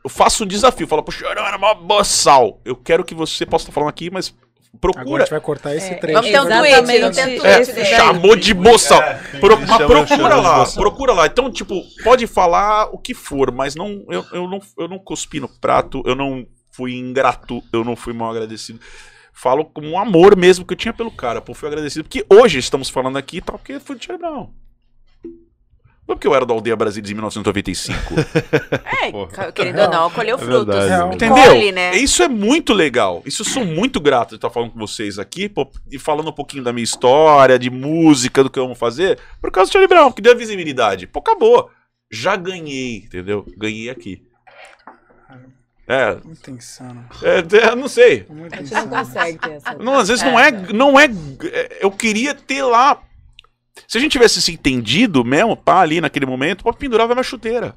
Eu 0.03 0.09
faço 0.09 0.43
um 0.43 0.47
desafio, 0.47 0.85
falo, 0.87 1.03
poxa, 1.03 1.23
eu 1.23 1.31
era 1.31 1.57
uma 1.57 1.73
boçal. 1.75 2.59
Eu 2.65 2.75
quero 2.75 3.05
que 3.05 3.15
você 3.15 3.45
possa 3.45 3.63
estar 3.63 3.71
falando 3.73 3.89
aqui, 3.89 4.09
mas 4.11 4.29
Agora 4.29 4.73
a 4.73 4.79
procura. 4.79 5.23
gente 5.23 5.29
vai 5.31 5.39
cortar 5.39 5.75
esse 5.75 5.91
É, 5.91 5.95
trecho. 5.95 6.15
Vamos 6.21 6.31
ter 6.31 6.41
um 6.41 6.45
tweet, 6.45 7.15
ter 7.15 7.25
um 7.25 7.45
É, 7.45 7.55
tweet 7.55 7.71
dele. 7.73 7.85
chamou 7.85 8.35
de 8.35 8.53
boçal. 8.53 8.99
Pro- 9.39 9.59
mas 9.59 9.69
chama- 9.69 9.87
procura 9.87 10.35
lá, 10.35 10.65
procura 10.73 11.13
lá. 11.13 11.25
Então, 11.27 11.51
tipo, 11.51 11.81
pode 12.03 12.27
falar 12.27 12.85
o 12.93 12.97
que 12.97 13.13
for, 13.13 13.51
mas 13.51 13.75
não, 13.75 14.03
eu, 14.09 14.25
eu 14.33 14.47
não, 14.49 14.59
eu 14.77 14.87
não 14.87 14.99
cuspi 14.99 15.39
no 15.39 15.47
prato, 15.47 16.01
eu 16.05 16.15
não 16.15 16.45
fui 16.71 16.95
ingrato, 16.95 17.61
eu 17.71 17.83
não 17.83 17.95
fui 17.95 18.11
mal 18.13 18.31
agradecido. 18.31 18.79
Falo 19.31 19.63
com 19.65 19.81
um 19.81 19.97
amor 19.97 20.35
mesmo 20.35 20.65
que 20.65 20.73
eu 20.73 20.77
tinha 20.77 20.93
pelo 20.93 21.09
cara, 21.11 21.41
pô, 21.41 21.53
fui 21.53 21.67
agradecido. 21.67 22.03
Porque 22.03 22.25
hoje 22.29 22.59
estamos 22.59 22.89
falando 22.89 23.17
aqui 23.17 23.37
e 23.37 23.41
tal, 23.41 23.57
porque 23.57 23.79
foi 23.79 23.95
de 23.95 24.05
Charlie 24.05 24.21
Brown. 24.27 24.49
Não 26.07 26.15
porque 26.15 26.27
eu 26.27 26.35
era 26.35 26.45
da 26.45 26.53
Aldeia 26.53 26.75
Brasília 26.75 27.09
em 27.09 27.13
1995. 27.13 27.97
É, 29.03 29.11
Pô. 29.11 29.27
ca- 29.27 29.51
querendo 29.51 29.79
ou 29.81 29.89
não, 29.89 30.09
colheu 30.11 30.37
frutos. 30.37 30.65
verdade, 30.65 30.87
Real. 30.89 31.11
E 31.11 31.15
Entendeu? 31.15 31.43
colhe, 31.45 31.71
né? 31.71 31.95
Isso 31.95 32.23
é 32.23 32.27
muito 32.29 32.73
legal. 32.73 33.21
Isso 33.25 33.41
eu 33.41 33.45
sou 33.45 33.65
muito 33.65 33.99
grato 33.99 34.29
de 34.29 34.35
estar 34.35 34.49
falando 34.49 34.71
com 34.71 34.79
vocês 34.79 35.17
aqui 35.19 35.49
pô, 35.49 35.69
e 35.91 35.97
falando 35.99 36.29
um 36.29 36.33
pouquinho 36.33 36.63
da 36.63 36.71
minha 36.71 36.83
história, 36.83 37.57
de 37.59 37.69
música, 37.69 38.43
do 38.43 38.49
que 38.49 38.57
eu 38.59 38.65
amo 38.65 38.75
fazer, 38.75 39.19
por 39.41 39.51
causa 39.51 39.69
do 39.69 39.73
Charlie 39.73 39.87
Brown, 39.89 40.11
que 40.11 40.21
deu 40.21 40.31
a 40.33 40.35
visibilidade. 40.35 41.05
Pô, 41.07 41.19
acabou. 41.19 41.69
Já 42.11 42.35
ganhei, 42.35 42.97
entendeu? 42.97 43.45
Ganhei 43.57 43.89
aqui. 43.89 44.21
É, 45.85 46.15
Muito 46.23 46.49
insano. 46.49 47.03
é, 47.21 47.39
é, 47.57 47.75
não 47.75 47.89
sei. 47.89 48.25
Muito 48.29 48.53
A 48.53 48.57
gente 48.59 48.71
não 48.73 48.85
insano. 48.85 48.95
consegue 49.05 49.37
ter 49.37 49.51
essa. 49.51 49.73
Não, 49.75 49.97
às 49.97 50.07
vezes 50.07 50.23
não 50.23 50.39
é, 50.39 50.49
não 50.51 50.97
é. 50.99 51.05
é, 51.43 51.77
Eu 51.81 51.91
queria 51.91 52.33
ter 52.33 52.63
lá. 52.63 53.01
Se 53.87 53.97
a 53.97 54.01
gente 54.01 54.11
tivesse 54.11 54.41
se 54.41 54.51
entendido 54.51 55.23
mesmo, 55.23 55.57
pá, 55.57 55.81
ali 55.81 55.99
naquele 55.99 56.25
momento, 56.25 56.63
pô, 56.63 56.73
pendurava 56.73 57.13
minha 57.13 57.23
chuteira. 57.23 57.75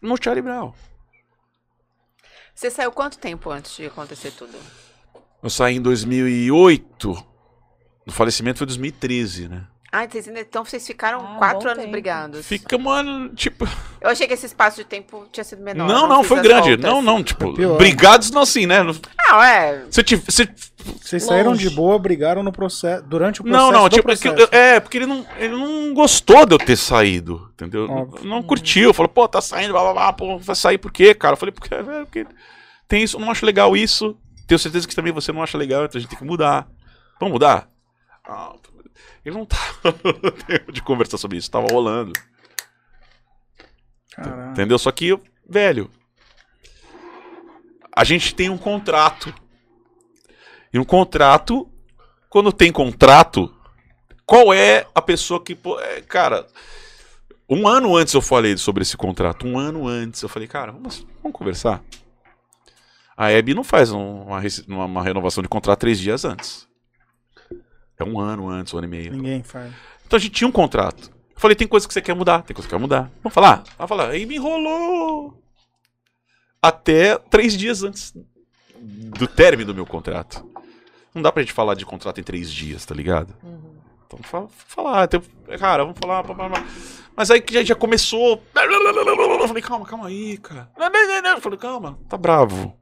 No 0.00 0.16
Charlie 0.22 0.42
Brown. 0.42 0.72
Você 2.54 2.70
saiu 2.70 2.90
quanto 2.90 3.18
tempo 3.18 3.50
antes 3.50 3.76
de 3.76 3.86
acontecer 3.86 4.32
tudo? 4.32 4.56
Eu 5.42 5.50
saí 5.50 5.76
em 5.76 5.80
2008. 5.80 7.10
O 8.06 8.10
falecimento 8.10 8.58
foi 8.58 8.64
em 8.64 8.68
2013, 8.68 9.48
né? 9.48 9.66
Ah, 10.00 10.08
vocês 10.08 10.28
ainda- 10.28 10.40
então 10.40 10.64
vocês 10.64 10.86
ficaram 10.86 11.20
Ah, 11.20 11.34
quatro 11.38 11.68
anos 11.68 11.80
tempo. 11.80 11.90
brigados. 11.92 12.46
Fica, 12.46 12.78
mano, 12.78 13.30
tipo. 13.30 13.66
Eu 14.00 14.10
achei 14.10 14.26
que 14.26 14.34
esse 14.34 14.46
espaço 14.46 14.76
de 14.76 14.84
tempo 14.84 15.26
tinha 15.32 15.42
sido 15.44 15.62
menor. 15.62 15.88
não, 15.88 16.06
não, 16.08 16.18
fiz 16.20 16.28
foi 16.28 16.40
grande. 16.40 16.76
contas. 16.76 16.90
Não, 16.90 17.02
não, 17.02 17.22
tipo, 17.22 17.52
pior. 17.54 17.76
brigados 17.76 18.30
não 18.30 18.42
assim, 18.42 18.66
né? 18.66 18.82
Não, 18.82 19.42
é. 19.42 19.84
Você 19.90 20.02
tive. 20.02 20.22
Você... 20.30 20.48
Vocês 21.02 21.22
saíram 21.24 21.54
de 21.54 21.68
boa, 21.68 21.98
brigaram 21.98 22.42
no 22.42 22.52
processo, 22.52 23.02
durante 23.04 23.40
o 23.40 23.44
processo. 23.44 23.72
Não, 23.72 23.72
não, 23.72 23.88
tipo, 23.88 24.10
é 24.10 24.74
é, 24.76 24.80
porque 24.80 24.96
ele 24.98 25.06
não, 25.06 25.26
ele 25.36 25.54
não 25.54 25.92
gostou 25.92 26.46
de 26.46 26.54
eu 26.54 26.58
ter 26.58 26.76
saído, 26.76 27.50
entendeu? 27.52 27.90
Óbvio. 27.90 28.20
Não, 28.24 28.36
não 28.36 28.42
curtiu, 28.42 28.94
falou, 28.94 29.08
pô, 29.08 29.28
tá 29.28 29.40
saindo, 29.40 29.72
blá 29.72 29.82
blá 29.82 29.92
blá, 29.92 30.12
pô, 30.14 30.38
vai 30.38 30.56
sair 30.56 30.78
por 30.78 30.90
quê, 30.90 31.14
cara? 31.14 31.34
Eu 31.34 31.36
falei, 31.36 31.52
porque, 31.52 31.74
é, 31.74 31.82
porque 31.82 32.26
tem 32.86 33.02
isso, 33.02 33.16
eu 33.16 33.20
não 33.20 33.30
acho 33.30 33.44
legal 33.44 33.76
isso, 33.76 34.16
tenho 34.46 34.58
certeza 34.58 34.88
que 34.88 34.94
também 34.96 35.12
você 35.12 35.30
não 35.30 35.42
acha 35.42 35.58
legal, 35.58 35.84
então 35.84 35.98
a 35.98 36.00
gente 36.00 36.08
tem 36.08 36.18
que 36.18 36.24
mudar. 36.24 36.66
Vamos 37.20 37.32
mudar? 37.34 37.68
Ah, 38.26 38.52
ele 39.28 39.36
não 39.38 39.46
tava 39.46 39.82
no 40.22 40.30
tempo 40.32 40.72
de 40.72 40.82
conversar 40.82 41.18
sobre 41.18 41.38
isso, 41.38 41.50
tava 41.50 41.66
rolando, 41.70 42.12
Caralho. 44.14 44.50
entendeu? 44.52 44.78
Só 44.78 44.90
que, 44.90 45.18
velho, 45.48 45.90
a 47.94 48.04
gente 48.04 48.34
tem 48.34 48.48
um 48.50 48.58
contrato. 48.58 49.32
E 50.72 50.78
um 50.78 50.84
contrato, 50.84 51.68
quando 52.28 52.52
tem 52.52 52.70
contrato, 52.70 53.54
qual 54.26 54.52
é 54.52 54.86
a 54.94 55.00
pessoa 55.00 55.42
que. 55.42 55.54
pô, 55.54 55.80
é, 55.80 56.02
cara, 56.02 56.46
um 57.48 57.66
ano 57.66 57.96
antes 57.96 58.12
eu 58.12 58.20
falei 58.20 58.56
sobre 58.58 58.82
esse 58.82 58.96
contrato. 58.96 59.46
Um 59.46 59.58
ano 59.58 59.88
antes 59.88 60.22
eu 60.22 60.28
falei, 60.28 60.46
cara, 60.46 60.70
vamos, 60.72 61.06
vamos 61.22 61.36
conversar. 61.36 61.82
A 63.16 63.30
Hebe 63.32 63.54
não 63.54 63.64
faz 63.64 63.90
um- 63.90 64.26
uma- 64.68 64.84
uma 64.84 65.02
renovação 65.02 65.42
de 65.42 65.48
contrato 65.48 65.80
três 65.80 65.98
dias 65.98 66.24
antes. 66.24 66.67
É 67.98 68.04
um 68.04 68.18
ano 68.20 68.48
antes, 68.48 68.72
um 68.72 68.78
ano 68.78 68.86
e 68.86 68.90
meio. 68.90 69.12
Ninguém 69.12 69.42
faz. 69.42 69.72
Então 70.06 70.16
a 70.16 70.20
gente 70.20 70.32
tinha 70.32 70.48
um 70.48 70.52
contrato. 70.52 71.10
Eu 71.34 71.40
falei, 71.40 71.54
tem 71.56 71.66
coisa 71.68 71.86
que 71.86 71.92
você 71.94 72.00
quer 72.00 72.14
mudar, 72.14 72.42
tem 72.42 72.54
coisa 72.54 72.68
que 72.68 72.74
quer 72.74 72.80
mudar. 72.80 73.10
Vamos 73.22 73.34
falar? 73.34 73.64
Ela 73.78 73.88
falou, 73.88 74.06
aí 74.06 74.24
me 74.26 74.36
enrolou. 74.36 75.40
Até 76.60 77.16
três 77.18 77.56
dias 77.56 77.82
antes 77.82 78.12
do 78.80 79.26
término 79.26 79.66
do 79.72 79.74
meu 79.74 79.86
contrato. 79.86 80.44
Não 81.14 81.22
dá 81.22 81.32
pra 81.32 81.42
gente 81.42 81.52
falar 81.52 81.74
de 81.74 81.84
contrato 81.86 82.20
em 82.20 82.24
três 82.24 82.52
dias, 82.52 82.84
tá 82.84 82.94
ligado? 82.94 83.34
Então 84.06 84.18
fala, 84.22 84.48
falar, 84.48 85.06
tem- 85.08 85.20
cara, 85.58 85.84
vamos 85.84 85.98
falar. 86.00 86.22
blá, 86.22 86.34
blá, 86.34 86.48
blá. 86.48 86.66
Mas 87.16 87.30
aí 87.30 87.40
que 87.40 87.52
já, 87.54 87.62
já 87.64 87.74
começou. 87.74 88.42
Eu 88.54 89.48
falei, 89.48 89.62
calma, 89.62 89.84
calma 89.84 90.06
aí, 90.06 90.38
cara. 90.38 90.70
Eu 90.76 91.40
falei, 91.40 91.58
calma, 91.58 91.98
tá 92.08 92.16
bravo. 92.16 92.76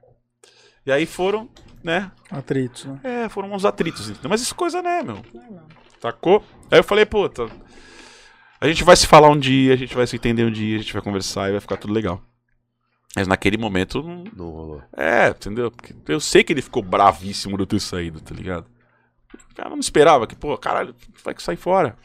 E 0.85 0.91
aí 0.91 1.05
foram, 1.05 1.49
né? 1.87 2.11
Atritos, 2.29 2.85
né? 2.85 2.99
É, 3.01 3.29
foram 3.29 3.51
uns 3.53 3.63
atritos, 3.63 4.09
entendeu? 4.09 4.29
Mas 4.29 4.41
isso 4.41 4.53
é 4.53 4.57
coisa, 4.57 4.81
né, 4.81 5.01
meu? 5.01 5.23
Sacou? 6.01 6.43
Aí 6.69 6.79
eu 6.79 6.83
falei, 6.83 7.05
puta, 7.05 7.49
a 8.59 8.67
gente 8.67 8.83
vai 8.83 8.95
se 8.95 9.07
falar 9.07 9.29
um 9.29 9.39
dia, 9.39 9.73
a 9.73 9.77
gente 9.77 9.95
vai 9.95 10.05
se 10.05 10.17
entender 10.17 10.43
um 10.43 10.51
dia, 10.51 10.75
a 10.75 10.81
gente 10.81 10.91
vai 10.91 11.01
conversar 11.01 11.47
e 11.47 11.53
vai 11.53 11.61
ficar 11.61 11.77
tudo 11.77 11.93
legal. 11.93 12.21
Mas 13.15 13.25
naquele 13.25 13.57
momento, 13.57 14.03
não... 14.03 14.23
Não 14.35 14.49
rolou. 14.49 14.83
é, 14.95 15.29
entendeu? 15.29 15.71
Porque 15.71 15.95
eu 16.07 16.19
sei 16.19 16.43
que 16.43 16.51
ele 16.51 16.61
ficou 16.61 16.83
bravíssimo 16.83 17.55
de 17.55 17.63
eu 17.63 17.67
ter 17.67 17.79
saído, 17.79 18.19
tá 18.19 18.35
ligado? 18.35 18.67
O 19.49 19.55
cara 19.55 19.69
não 19.69 19.79
esperava 19.79 20.27
que, 20.27 20.35
pô, 20.35 20.55
caralho, 20.57 20.93
vai 21.23 21.33
que 21.33 21.41
sai 21.41 21.55
fora. 21.55 21.97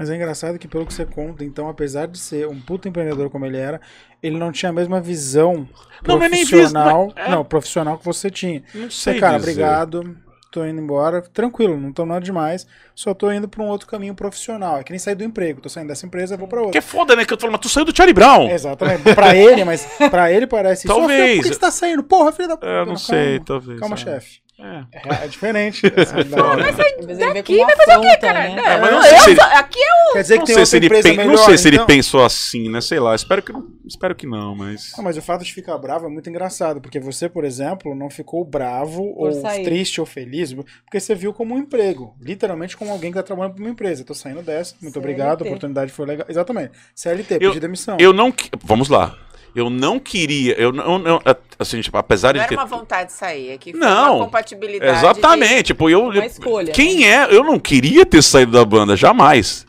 Mas 0.00 0.08
é 0.10 0.16
engraçado 0.16 0.58
que, 0.58 0.66
pelo 0.66 0.86
que 0.86 0.94
você 0.94 1.04
conta, 1.04 1.44
então, 1.44 1.68
apesar 1.68 2.06
de 2.08 2.18
ser 2.18 2.48
um 2.48 2.58
puta 2.58 2.88
empreendedor 2.88 3.28
como 3.28 3.44
ele 3.44 3.58
era, 3.58 3.80
ele 4.22 4.38
não 4.38 4.50
tinha 4.50 4.70
a 4.70 4.72
mesma 4.72 4.98
visão 5.00 5.68
Não, 6.06 6.16
não 6.16 6.24
é 6.24 6.28
profissional. 6.30 7.06
visão, 7.08 7.12
é- 7.16 7.30
Não, 7.30 7.44
profissional 7.44 7.98
que 7.98 8.04
você 8.06 8.30
tinha. 8.30 8.62
Não 8.74 8.90
Você, 8.90 9.12
sei 9.12 9.20
cara, 9.20 9.36
dizer. 9.38 9.50
obrigado. 9.50 10.16
Tô 10.50 10.64
indo 10.66 10.80
embora. 10.80 11.22
Tranquilo, 11.22 11.78
não 11.78 11.92
tô 11.92 12.04
nada 12.04 12.20
demais. 12.20 12.66
Só 12.92 13.14
tô 13.14 13.30
indo 13.30 13.46
pra 13.48 13.62
um 13.62 13.68
outro 13.68 13.86
caminho 13.86 14.16
profissional. 14.16 14.78
É 14.78 14.82
que 14.82 14.90
nem 14.90 14.98
sair 14.98 15.14
do 15.14 15.22
emprego. 15.22 15.60
Tô 15.60 15.68
saindo 15.68 15.86
dessa 15.88 16.04
empresa, 16.06 16.36
vou 16.36 16.48
pra 16.48 16.58
Que 16.58 16.64
outra. 16.64 16.78
é 16.78 16.82
foda, 16.82 17.14
né? 17.14 17.24
Que 17.24 17.32
eu 17.32 17.36
tô 17.36 17.42
falando, 17.42 17.52
mas 17.52 17.60
tu 17.60 17.68
saiu 17.68 17.84
do 17.84 17.96
Charlie 17.96 18.12
Brown. 18.12 18.50
Exatamente. 18.50 19.14
Pra 19.14 19.36
ele, 19.36 19.62
mas 19.64 19.86
pra 20.10 20.32
ele 20.32 20.48
parece 20.48 20.88
Talvez. 20.88 21.36
Por 21.36 21.42
que 21.44 21.54
você 21.54 21.60
tá 21.60 21.70
saindo? 21.70 22.02
Porra, 22.02 22.32
filho 22.32 22.48
da 22.48 22.56
puta. 22.56 22.66
É, 22.66 22.80
eu 22.80 22.86
não 22.86 22.96
sei, 22.96 23.34
calma. 23.38 23.44
talvez. 23.44 23.78
Calma, 23.80 23.94
é. 23.94 23.98
chefe. 23.98 24.40
É. 24.62 25.22
É, 25.22 25.24
é 25.24 25.28
diferente. 25.28 25.82
realidade. 25.86 26.62
Às 26.62 26.76
vezes 26.76 26.92
ele 26.98 27.32
vê 27.32 27.34
Daqui 27.34 27.58
vai 27.64 27.76
fazer 27.76 27.96
o 27.96 28.00
quê, 28.02 28.16
cara? 28.18 28.38
né? 28.40 28.56
Não, 28.56 28.80
mas 28.80 28.92
não 28.92 29.02
sei 29.02 29.18
se 29.18 29.30
ele- 29.30 29.40
Aqui 29.40 29.78
é 29.82 30.12
Quer 30.12 30.22
dizer 30.22 30.34
que 30.34 30.38
Não 30.40 30.46
tem 30.46 30.54
sei, 30.56 30.66
se 30.66 30.76
ele 30.76 30.88
pen- 30.88 31.16
melhor, 31.16 31.26
não 31.36 31.38
sei 31.44 31.56
se 31.58 31.68
ele 31.68 31.76
então? 31.76 31.86
pensou 31.86 32.24
assim, 32.24 32.68
né? 32.68 32.80
Sei 32.80 32.98
lá, 32.98 33.14
espero 33.14 33.40
que, 33.42 33.52
não- 33.52 33.66
espero 33.86 34.14
que 34.14 34.26
não, 34.26 34.56
mas. 34.56 34.92
Ah, 34.98 35.02
mas 35.02 35.16
o 35.16 35.22
fato 35.22 35.44
de 35.44 35.52
ficar 35.52 35.78
bravo 35.78 36.06
é 36.06 36.08
muito 36.08 36.28
engraçado, 36.28 36.80
porque 36.80 36.98
você, 36.98 37.28
por 37.28 37.44
exemplo, 37.44 37.94
não 37.94 38.10
ficou 38.10 38.44
bravo 38.44 39.02
ou 39.16 39.32
sair. 39.40 39.62
triste 39.64 40.00
ou 40.00 40.06
feliz, 40.06 40.52
porque 40.52 40.98
você 40.98 41.14
viu 41.14 41.32
como 41.32 41.54
um 41.54 41.58
emprego, 41.58 42.14
literalmente 42.20 42.76
como 42.76 42.90
alguém 42.90 43.12
que 43.12 43.16
tá 43.18 43.22
trabalhando 43.22 43.54
para 43.54 43.62
uma 43.62 43.70
empresa. 43.70 44.04
Tô 44.04 44.14
saindo 44.14 44.42
dessa, 44.42 44.74
muito 44.82 44.94
CLT. 44.94 44.98
obrigado, 44.98 45.42
a 45.42 45.46
oportunidade 45.46 45.92
foi 45.92 46.06
legal. 46.06 46.26
Exatamente. 46.28 46.72
CLT, 46.94 47.34
Eu- 47.36 47.50
pedi 47.50 47.60
demissão. 47.60 47.96
Eu 48.00 48.12
não. 48.12 48.34
Vamos 48.64 48.88
lá. 48.88 49.16
Eu 49.54 49.68
não 49.70 49.98
queria. 49.98 50.54
Eu 50.54 50.72
não. 50.72 50.98
não- 50.98 51.20
assim, 51.58 51.80
tipo, 51.80 51.96
apesar 51.96 52.28
Não 52.28 52.34
de 52.34 52.38
era 52.40 52.48
ter. 52.48 52.54
uma 52.54 52.64
vontade 52.66 53.08
de 53.08 53.12
sair, 53.14 53.50
é 53.50 53.58
que 53.58 53.72
Não. 53.72 54.16
uma 54.16 54.24
compatibilidade. 54.26 54.98
Exatamente. 54.98 55.62
Tipo, 55.64 55.90
eu. 55.90 56.04
Uma 56.04 56.26
escolha, 56.26 56.72
Quem 56.72 57.08
é? 57.08 57.26
Eu 57.34 57.42
não 57.44 57.58
queria 57.58 58.06
ter 58.06 58.22
saído 58.22 58.52
da 58.52 58.64
banda, 58.64 58.96
jamais. 58.96 59.66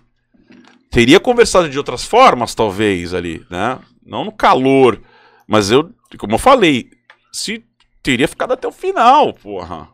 Teria 0.90 1.20
conversado 1.20 1.70
de 1.70 1.78
outras 1.78 2.04
formas, 2.04 2.54
talvez, 2.54 3.14
ali, 3.14 3.46
né? 3.50 3.80
Não 4.06 4.26
no 4.26 4.32
calor. 4.32 5.02
Mas 5.48 5.72
eu, 5.72 5.90
como 6.18 6.34
eu 6.36 6.40
falei, 6.40 6.90
se 7.32 7.64
teria 8.04 8.28
ficado 8.28 8.54
até 8.54 8.68
o 8.68 8.72
final, 8.72 9.34
porra. 9.34 9.88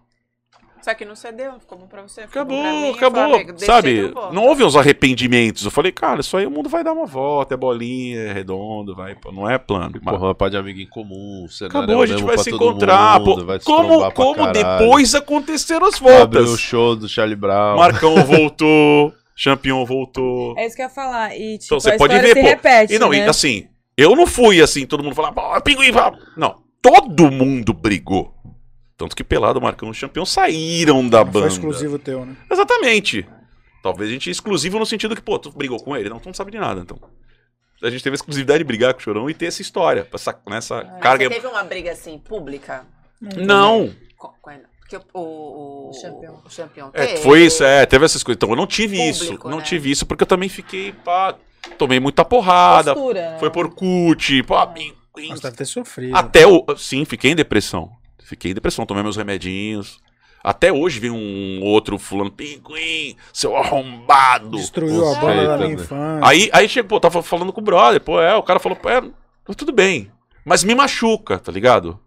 Só 0.88 0.94
que 0.96 1.04
não 1.04 1.16
cedeu, 1.18 1.60
ficou 1.60 1.78
bom 1.78 1.86
pra 1.86 2.02
você. 2.02 2.26
ficou 2.28 2.46
bom 2.46 2.62
pra 2.62 2.70
Acabou, 2.70 2.82
mim, 2.82 2.92
acabou. 2.94 3.30
falei, 3.58 3.58
Sabe? 3.58 4.14
não 4.32 4.46
houve 4.46 4.64
uns 4.64 4.74
arrependimentos. 4.78 5.66
Eu 5.66 5.72
falei, 5.72 5.92
cara, 5.92 6.22
isso 6.22 6.38
aí 6.38 6.46
o 6.46 6.50
mundo 6.52 6.70
vai 6.70 6.82
dar 6.82 6.94
uma 6.94 7.06
volta, 7.06 7.56
é 7.56 7.58
bolinha, 7.58 8.20
é 8.22 8.32
redondo, 8.32 8.96
vai, 8.96 9.14
pô, 9.14 9.30
não 9.34 9.50
é 9.50 9.58
plano. 9.58 10.00
Mas- 10.02 10.18
Porra, 10.18 10.34
pode 10.34 10.52
de 10.52 10.58
amigo 10.58 10.80
em 10.80 10.88
comum. 10.88 11.46
é 11.62 11.66
Acabou, 11.66 12.02
a 12.02 12.06
gente 12.06 12.16
mesmo 12.16 12.28
vai 12.28 12.38
se 12.38 12.50
encontrar. 12.52 13.20
mundo, 13.20 13.36
pô. 13.36 13.46
vai 13.46 13.60
se 13.60 13.66
como 13.66 14.12
como 14.14 14.48
depois 14.54 15.14
aconteceram 15.14 15.88
as 15.88 15.96
Abriu 16.02 16.18
voltas. 16.20 16.50
o 16.52 16.58
show 16.58 16.96
do 16.96 17.10
Charlie 17.10 17.36
Brown. 17.36 17.76
Marcão 17.76 18.16
voltou, 18.24 19.12
Champion 19.36 19.84
voltou. 19.86 20.54
É 20.58 20.66
isso 20.68 20.76
que 20.78 20.82
eu 20.82 20.86
ia 20.86 20.90
falar. 20.90 21.36
E, 21.36 21.58
tipo, 21.58 21.66
Então 21.66 21.80
você 21.82 21.92
a 21.92 21.98
pode 21.98 22.18
ver, 22.18 22.28
se 22.34 22.42
pô. 22.42 22.48
repete, 22.48 22.94
E 22.94 23.00
não, 23.00 23.14
e 23.14 23.20
né? 23.20 23.28
assim, 23.28 23.68
eu 23.98 24.16
não 24.16 24.26
fui 24.26 24.62
assim, 24.62 24.86
todo 24.86 25.04
mundo 25.04 25.16
falava, 25.16 25.36
pô, 25.36 25.62
pinguim, 25.62 25.92
vá." 25.92 26.14
não. 26.38 26.66
Todo 26.80 27.30
mundo 27.30 27.74
brigou. 27.74 28.34
Tanto 28.98 29.16
que 29.16 29.24
Pelado, 29.24 29.62
Marcão 29.62 29.92
e 29.92 29.94
Champion 29.94 30.26
saíram 30.26 31.08
da 31.08 31.24
Foi 31.24 31.32
banda. 31.34 31.48
exclusivo 31.48 32.00
teu, 32.00 32.26
né? 32.26 32.36
Exatamente. 32.52 33.28
Talvez 33.84 34.10
a 34.10 34.14
gente 34.14 34.30
é 34.30 34.32
exclusivo 34.32 34.80
no 34.80 34.86
sentido 34.86 35.16
que, 35.16 35.22
pô, 35.22 35.38
tu 35.38 35.52
brigou 35.52 35.80
com 35.82 35.96
ele? 35.96 36.10
Não, 36.10 36.20
tu 36.20 36.26
não 36.26 36.34
sabe 36.34 36.52
de 36.52 36.58
nada, 36.58 36.82
então. 36.82 37.00
A 37.84 37.92
gente 37.92 38.04
teve 38.04 38.16
a 38.16 38.18
exclusividade 38.18 38.58
de 38.60 38.64
brigar 38.64 38.94
com 38.94 39.00
o 39.00 39.04
Chorão 39.04 39.30
e 39.30 39.36
ter 39.36 39.46
essa 39.46 39.62
história, 39.62 40.08
essa, 40.12 40.36
nessa 40.48 40.84
Mas 40.84 41.00
carga. 41.02 41.26
Você 41.26 41.36
teve 41.36 41.46
uma 41.48 41.64
briga 41.64 41.92
assim, 41.92 42.18
pública? 42.18 42.86
Não, 43.22 43.94
Com, 44.18 44.30
com 44.42 44.52
ele? 44.52 44.64
Porque 44.80 44.98
o, 44.98 45.02
o, 45.14 45.20
o, 45.22 45.90
O 45.90 45.94
Champion. 45.94 46.40
o 46.46 46.50
Champion 46.50 46.90
É, 46.94 47.06
teve. 47.08 47.22
foi 47.22 47.46
isso, 47.46 47.64
é, 47.64 47.86
teve 47.86 48.06
essas 48.06 48.24
coisas. 48.24 48.38
Então 48.38 48.50
eu 48.50 48.56
não 48.56 48.66
tive 48.66 48.96
Público, 48.98 49.24
isso. 49.24 49.40
Não 49.50 49.58
né? 49.58 49.64
tive 49.64 49.92
isso 49.92 50.06
porque 50.06 50.24
eu 50.24 50.28
também 50.28 50.50
fiquei, 50.50 50.92
pá, 50.92 51.36
tomei 51.78 52.00
muita 52.00 52.26
porrada. 52.26 52.96
Postura, 52.96 53.32
né? 53.32 53.38
Foi 53.40 53.52
por 53.52 53.70
cut, 53.76 54.42
pô, 54.44 54.66
pinguim. 54.68 55.30
Mas 55.30 55.40
deve 55.42 55.58
ter 55.58 55.66
sofrido. 55.66 56.16
Até 56.16 56.48
o. 56.48 56.66
Sim, 56.78 57.04
fiquei 57.06 57.32
em 57.32 57.36
depressão. 57.36 57.92
Fiquei 58.28 58.52
em 58.52 58.54
depressão, 58.54 58.86
tomei 58.86 59.02
meus 59.04 59.16
remedinhos. 59.16 60.00
Até 60.44 60.72
hoje 60.72 61.00
vem 61.00 61.12
um 61.12 61.62
outro 61.64 61.98
fulano, 61.98 62.30
pinguim, 62.30 63.16
seu 63.34 63.56
arrombado. 63.56 64.58
Destruiu 64.58 65.08
a 65.08 65.14
Você 65.14 65.20
banda 65.22 65.46
da 65.48 65.54
também. 65.54 65.68
minha 65.70 65.82
infância. 65.84 66.28
Aí, 66.28 66.50
aí 66.54 66.68
chega, 66.70 66.88
pô, 66.88 67.00
tava 67.00 67.24
falando 67.24 67.54
com 67.54 67.62
o 67.62 67.64
brother, 67.64 68.02
pô, 68.02 68.20
é, 68.22 68.36
o 68.36 68.44
cara 68.44 68.60
falou, 68.60 68.78
pô, 68.78 68.90
é, 68.90 69.02
tudo 69.56 69.72
bem. 69.72 70.12
Mas 70.46 70.64
me 70.64 70.76
machuca, 70.76 71.40
tá 71.40 71.52
ligado? 71.52 72.00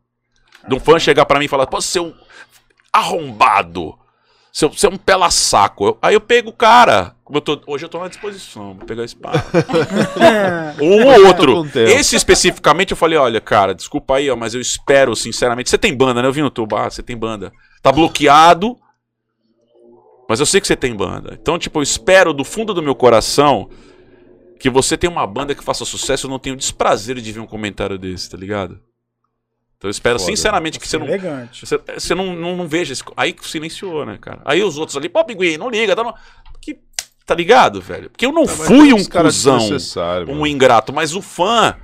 De 0.68 0.74
um 0.74 0.80
fã 0.80 0.98
chegar 0.98 1.24
pra 1.24 1.38
mim 1.38 1.46
e 1.46 1.48
falar, 1.48 1.66
pô, 1.66 1.80
seu 1.80 2.14
arrombado. 2.92 3.98
Seu, 4.52 4.68
você 4.68 4.86
é 4.86 4.90
um 4.90 4.96
pela 4.96 5.30
saco. 5.30 5.86
Eu- 5.86 5.98
aí 6.02 6.14
eu 6.14 6.20
pego 6.20 6.50
o 6.50 6.54
cara. 6.54 7.14
Eu 7.32 7.40
tô- 7.40 7.60
hoje 7.66 7.84
eu 7.84 7.88
tô 7.88 7.98
na 7.98 8.08
disposição. 8.08 8.74
Vou 8.74 8.86
pegar 8.86 9.04
esse 9.04 9.16
papo. 9.16 9.38
Um 10.82 11.06
ou 11.06 11.26
outro. 11.26 11.54
com 11.54 11.68
tempo. 11.68 11.90
Esse 11.90 12.16
especificamente 12.16 12.90
eu 12.92 12.96
falei, 12.96 13.18
olha, 13.18 13.40
cara, 13.40 13.74
desculpa 13.74 14.16
aí, 14.16 14.30
ó, 14.30 14.36
mas 14.36 14.54
eu 14.54 14.60
espero, 14.60 15.14
sinceramente. 15.16 15.70
Você 15.70 15.78
tem 15.78 15.94
banda, 15.94 16.22
né? 16.22 16.28
Eu 16.28 16.32
vi 16.32 16.42
no 16.42 16.50
tubo, 16.50 16.76
ah, 16.76 16.88
você 16.90 17.02
tem 17.02 17.16
banda. 17.16 17.52
Tá 17.82 17.90
bloqueado. 17.92 18.76
Mas 20.28 20.38
eu 20.40 20.46
sei 20.46 20.60
que 20.60 20.66
você 20.66 20.76
tem 20.76 20.94
banda. 20.94 21.36
Então, 21.40 21.58
tipo, 21.58 21.78
eu 21.78 21.82
espero 21.82 22.32
do 22.32 22.44
fundo 22.44 22.72
do 22.72 22.82
meu 22.82 22.94
coração 22.94 23.68
que 24.60 24.70
você 24.70 24.96
tenha 24.96 25.10
uma 25.10 25.26
banda 25.26 25.54
que 25.54 25.64
faça 25.64 25.84
sucesso. 25.84 26.26
Eu 26.26 26.30
não 26.30 26.38
tenho 26.38 26.54
desprazer 26.56 27.16
de 27.16 27.32
ver 27.32 27.40
um 27.40 27.46
comentário 27.46 27.98
desse, 27.98 28.30
tá 28.30 28.36
ligado? 28.36 28.80
Então 29.76 29.88
eu 29.88 29.90
espero 29.90 30.18
Foda. 30.18 30.30
sinceramente 30.30 30.78
que 30.78 30.86
você 30.86 30.98
não. 30.98 31.06
Elegante. 31.06 31.66
Você, 31.66 31.80
você 31.98 32.14
não, 32.14 32.36
não, 32.36 32.54
não 32.54 32.68
veja 32.68 32.92
esse. 32.92 33.02
Aí 33.16 33.32
que 33.32 33.48
silenciou, 33.48 34.04
né, 34.04 34.18
cara? 34.20 34.42
Aí 34.44 34.62
os 34.62 34.76
outros 34.76 34.96
ali, 34.96 35.08
pô, 35.08 35.24
pinguim, 35.24 35.56
não 35.56 35.70
liga, 35.70 35.96
tá, 35.96 36.04
no... 36.04 36.14
que, 36.60 36.78
tá 37.30 37.34
ligado, 37.36 37.80
velho? 37.80 38.10
Porque 38.10 38.26
eu 38.26 38.32
não 38.32 38.44
Tá, 38.44 38.54
mas 38.58 38.66
fui 38.66 38.92
um 38.92 39.04
cuzão, 39.04 39.68
um 40.28 40.44
ingrato, 40.44 40.92
mas 40.92 41.14
o 41.14 41.22
fã, 41.22 41.76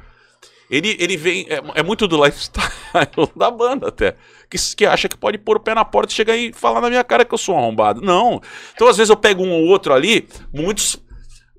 ele, 0.68 0.96
ele 0.98 1.16
vem. 1.16 1.46
É, 1.48 1.62
é 1.76 1.82
muito 1.84 2.08
do 2.08 2.22
lifestyle 2.24 2.68
da 3.36 3.48
banda 3.48 3.86
até. 3.86 4.16
Que, 4.50 4.58
que 4.74 4.84
acha 4.84 5.08
que 5.08 5.16
pode 5.16 5.38
pôr 5.38 5.58
o 5.58 5.60
pé 5.60 5.72
na 5.72 5.84
porta 5.84 6.12
e 6.12 6.16
chegar 6.16 6.36
e 6.36 6.52
falar 6.52 6.80
na 6.80 6.88
minha 6.90 7.04
cara 7.04 7.24
que 7.24 7.32
eu 7.32 7.38
sou 7.38 7.54
um 7.54 7.58
arrombado. 7.58 8.00
Não. 8.00 8.40
Então, 8.74 8.88
às 8.88 8.96
vezes, 8.96 9.08
eu 9.08 9.16
pego 9.16 9.44
um 9.44 9.52
ou 9.52 9.66
outro 9.66 9.94
ali, 9.94 10.28
muitos. 10.52 10.96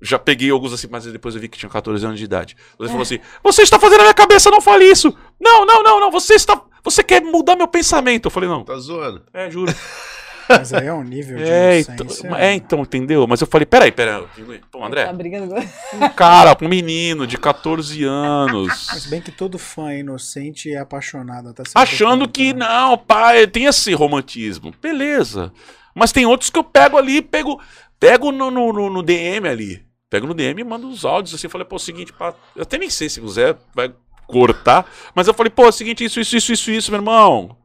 Já 0.02 0.18
peguei 0.18 0.50
alguns 0.50 0.72
assim, 0.74 0.86
mas 0.90 1.06
depois 1.06 1.34
eu 1.34 1.40
vi 1.40 1.48
que 1.48 1.58
tinha 1.58 1.70
14 1.70 2.04
anos 2.04 2.18
de 2.18 2.24
idade. 2.26 2.56
Ele 2.78 2.88
falou 2.88 3.02
assim: 3.02 3.18
Você 3.42 3.62
está 3.62 3.80
fazendo 3.80 4.00
a 4.00 4.02
minha 4.02 4.14
cabeça, 4.14 4.50
não 4.50 4.60
fale 4.60 4.84
isso! 4.84 5.16
Não, 5.40 5.64
não, 5.64 5.82
não, 5.82 5.98
não, 5.98 6.10
você 6.10 6.34
está. 6.34 6.60
Você 6.84 7.02
quer 7.02 7.22
mudar 7.22 7.56
meu 7.56 7.66
pensamento. 7.66 8.26
Eu 8.26 8.30
falei, 8.30 8.48
não. 8.48 8.64
Tá 8.64 8.76
zoando. 8.76 9.22
É, 9.32 9.50
juro. 9.50 9.72
Mas 10.48 10.72
aí 10.72 10.86
é 10.86 10.92
um 10.92 11.02
nível 11.04 11.36
de 11.38 11.44
É 11.50 11.80
então, 11.80 11.94
inocência. 12.06 12.36
é, 12.36 12.54
então, 12.54 12.80
entendeu? 12.80 13.26
Mas 13.26 13.40
eu 13.40 13.46
falei, 13.46 13.66
peraí, 13.66 13.92
peraí. 13.92 14.24
Pô, 14.70 14.78
Tá 14.80 14.86
André, 14.86 15.12
brigando 15.12 15.54
com... 15.54 16.04
um 16.04 16.08
cara, 16.10 16.56
um 16.62 16.68
menino 16.68 17.26
de 17.26 17.36
14 17.36 18.04
anos. 18.04 18.86
Mas 18.92 19.06
bem 19.06 19.20
que 19.20 19.30
todo 19.30 19.58
fã 19.58 19.90
é 19.90 19.98
inocente 20.00 20.68
e 20.68 20.74
é 20.74 20.78
apaixonado. 20.78 21.52
Tá 21.52 21.62
achando 21.74 22.28
que 22.28 22.52
também. 22.52 22.68
não, 22.68 22.96
pai, 22.98 23.46
tem 23.46 23.64
esse 23.66 23.92
romantismo. 23.94 24.72
Beleza. 24.80 25.52
Mas 25.94 26.12
tem 26.12 26.24
outros 26.26 26.48
que 26.50 26.58
eu 26.58 26.64
pego 26.64 26.96
ali, 26.96 27.20
pego, 27.20 27.60
pego 27.98 28.30
no, 28.32 28.50
no, 28.50 28.72
no- 28.72 28.90
no 28.90 29.02
DM 29.02 29.48
ali. 29.48 29.84
Pego 30.10 30.26
no 30.26 30.32
DM 30.34 30.60
e 30.60 30.64
mando 30.64 30.88
os 30.88 31.04
áudios 31.04 31.34
assim. 31.34 31.48
Falei, 31.48 31.66
pô, 31.66 31.74
é 31.74 31.78
o 31.78 31.80
seguinte, 31.80 32.12
pá, 32.12 32.32
eu 32.56 32.62
até 32.62 32.78
nem 32.78 32.88
sei 32.88 33.08
se 33.08 33.20
o 33.20 33.28
Zé 33.28 33.54
vai 33.74 33.92
cortar. 34.26 34.86
Mas 35.14 35.26
eu 35.28 35.34
falei, 35.34 35.50
pô, 35.50 35.64
é 35.64 35.68
o 35.68 35.72
seguinte, 35.72 36.04
isso, 36.04 36.18
isso, 36.20 36.36
isso, 36.36 36.52
isso, 36.52 36.70
isso, 36.70 36.90
meu 36.90 37.00
irmão. 37.00 37.56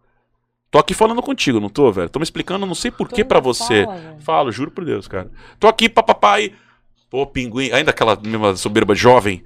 Tô 0.74 0.80
aqui 0.80 0.95
falando 0.95 1.22
contigo, 1.22 1.60
não 1.60 1.70
tô, 1.70 1.91
velho? 1.91 2.10
Tô 2.10 2.18
me 2.18 2.24
explicando, 2.24 2.66
não 2.66 2.74
sei 2.74 2.90
por 2.90 3.08
que 3.08 3.18
Todo 3.18 3.28
pra 3.28 3.38
mundo 3.40 3.54
você. 3.54 3.86
fala. 3.86 4.18
Falo, 4.22 4.52
juro 4.52 4.72
por 4.72 4.84
Deus, 4.84 5.08
cara. 5.08 5.30
Tô 5.60 5.68
aqui, 5.68 5.88
papai. 5.88 6.52
Pô, 7.12 7.28
pinguim, 7.28 7.72
ainda 7.72 7.91
aquela 7.91 8.16
mesma 8.20 8.56
soberba 8.56 8.95
jovem. 8.95 9.44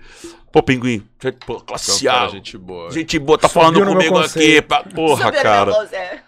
Pô, 0.54 0.64
pinguim, 0.64 0.99
pô, 1.20 1.28
Então, 1.28 1.60
classe 1.66 2.08
A. 2.08 2.30
gente 2.30 2.58
boa. 2.58 2.90
Gente 2.91 3.20
boa, 3.20 3.38
tá 3.38 3.49
Subiu 3.49 3.62
falando 3.62 3.86
comigo 3.86 4.18
aqui. 4.20 4.62
pá, 4.62 4.84
Porra, 4.84 5.26
Super 5.26 5.44
cara. 5.44 5.72
é. 5.91 6.20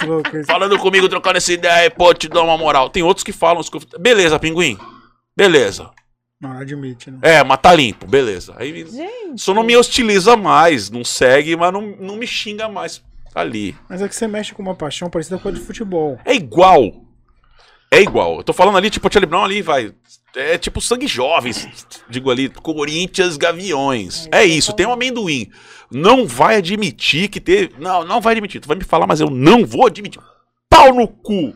Que 0.00 0.04
louco 0.04 0.36
isso. 0.36 0.46
Falando 0.48 0.76
comigo, 0.80 1.08
trocando 1.08 1.36
essa 1.36 1.52
ideia, 1.52 1.88
pô, 1.88 2.12
te 2.12 2.26
dou 2.26 2.42
uma 2.44 2.58
moral. 2.58 2.90
Tem 2.90 3.04
outros 3.04 3.22
que 3.22 3.30
falam. 3.32 3.62
Beleza, 4.00 4.36
pinguim. 4.40 4.76
Beleza. 5.36 5.90
Não, 6.40 6.54
não 6.54 6.58
admite, 6.60 7.08
né? 7.08 7.18
É, 7.22 7.44
mas 7.44 7.60
tá 7.60 7.72
limpo, 7.72 8.04
beleza. 8.04 8.52
Aí 8.56 8.84
Gente. 8.84 9.40
só 9.40 9.54
não 9.54 9.62
me 9.62 9.76
hostiliza 9.76 10.36
mais, 10.36 10.90
não 10.90 11.04
segue, 11.04 11.54
mas 11.54 11.72
não, 11.72 11.82
não 12.00 12.16
me 12.16 12.26
xinga 12.26 12.68
mais 12.68 13.00
ali. 13.34 13.76
Mas 13.88 14.02
é 14.02 14.08
que 14.08 14.14
você 14.14 14.26
mexe 14.26 14.54
com 14.54 14.62
uma 14.62 14.74
paixão 14.74 15.08
parecida 15.08 15.38
com 15.38 15.48
a 15.48 15.52
de 15.52 15.60
futebol. 15.60 16.18
É 16.24 16.34
igual. 16.34 17.04
É 17.90 18.00
igual. 18.00 18.36
Eu 18.38 18.44
tô 18.44 18.52
falando 18.52 18.78
ali, 18.78 18.88
tipo, 18.88 19.08
o 19.08 19.12
Charlie 19.12 19.28
Brown 19.28 19.44
ali, 19.44 19.62
vai. 19.62 19.92
É 20.36 20.56
tipo 20.56 20.80
sangue 20.80 21.08
jovem, 21.08 21.52
digo 22.08 22.30
ali, 22.30 22.48
Corinthians 22.48 23.36
Gaviões. 23.36 24.28
É 24.30 24.42
É 24.42 24.44
isso 24.44 24.72
tem 24.72 24.86
um 24.86 24.92
amendoim. 24.92 25.50
Não 25.90 26.24
vai 26.24 26.56
admitir 26.56 27.28
que 27.28 27.40
teve. 27.40 27.74
Não, 27.80 28.04
não 28.04 28.20
vai 28.20 28.32
admitir. 28.34 28.60
Tu 28.60 28.68
vai 28.68 28.76
me 28.76 28.84
falar, 28.84 29.08
mas 29.08 29.20
eu 29.20 29.28
não 29.28 29.66
vou 29.66 29.86
admitir. 29.86 30.22
Pau 30.68 30.94
no 30.94 31.08
cu! 31.08 31.52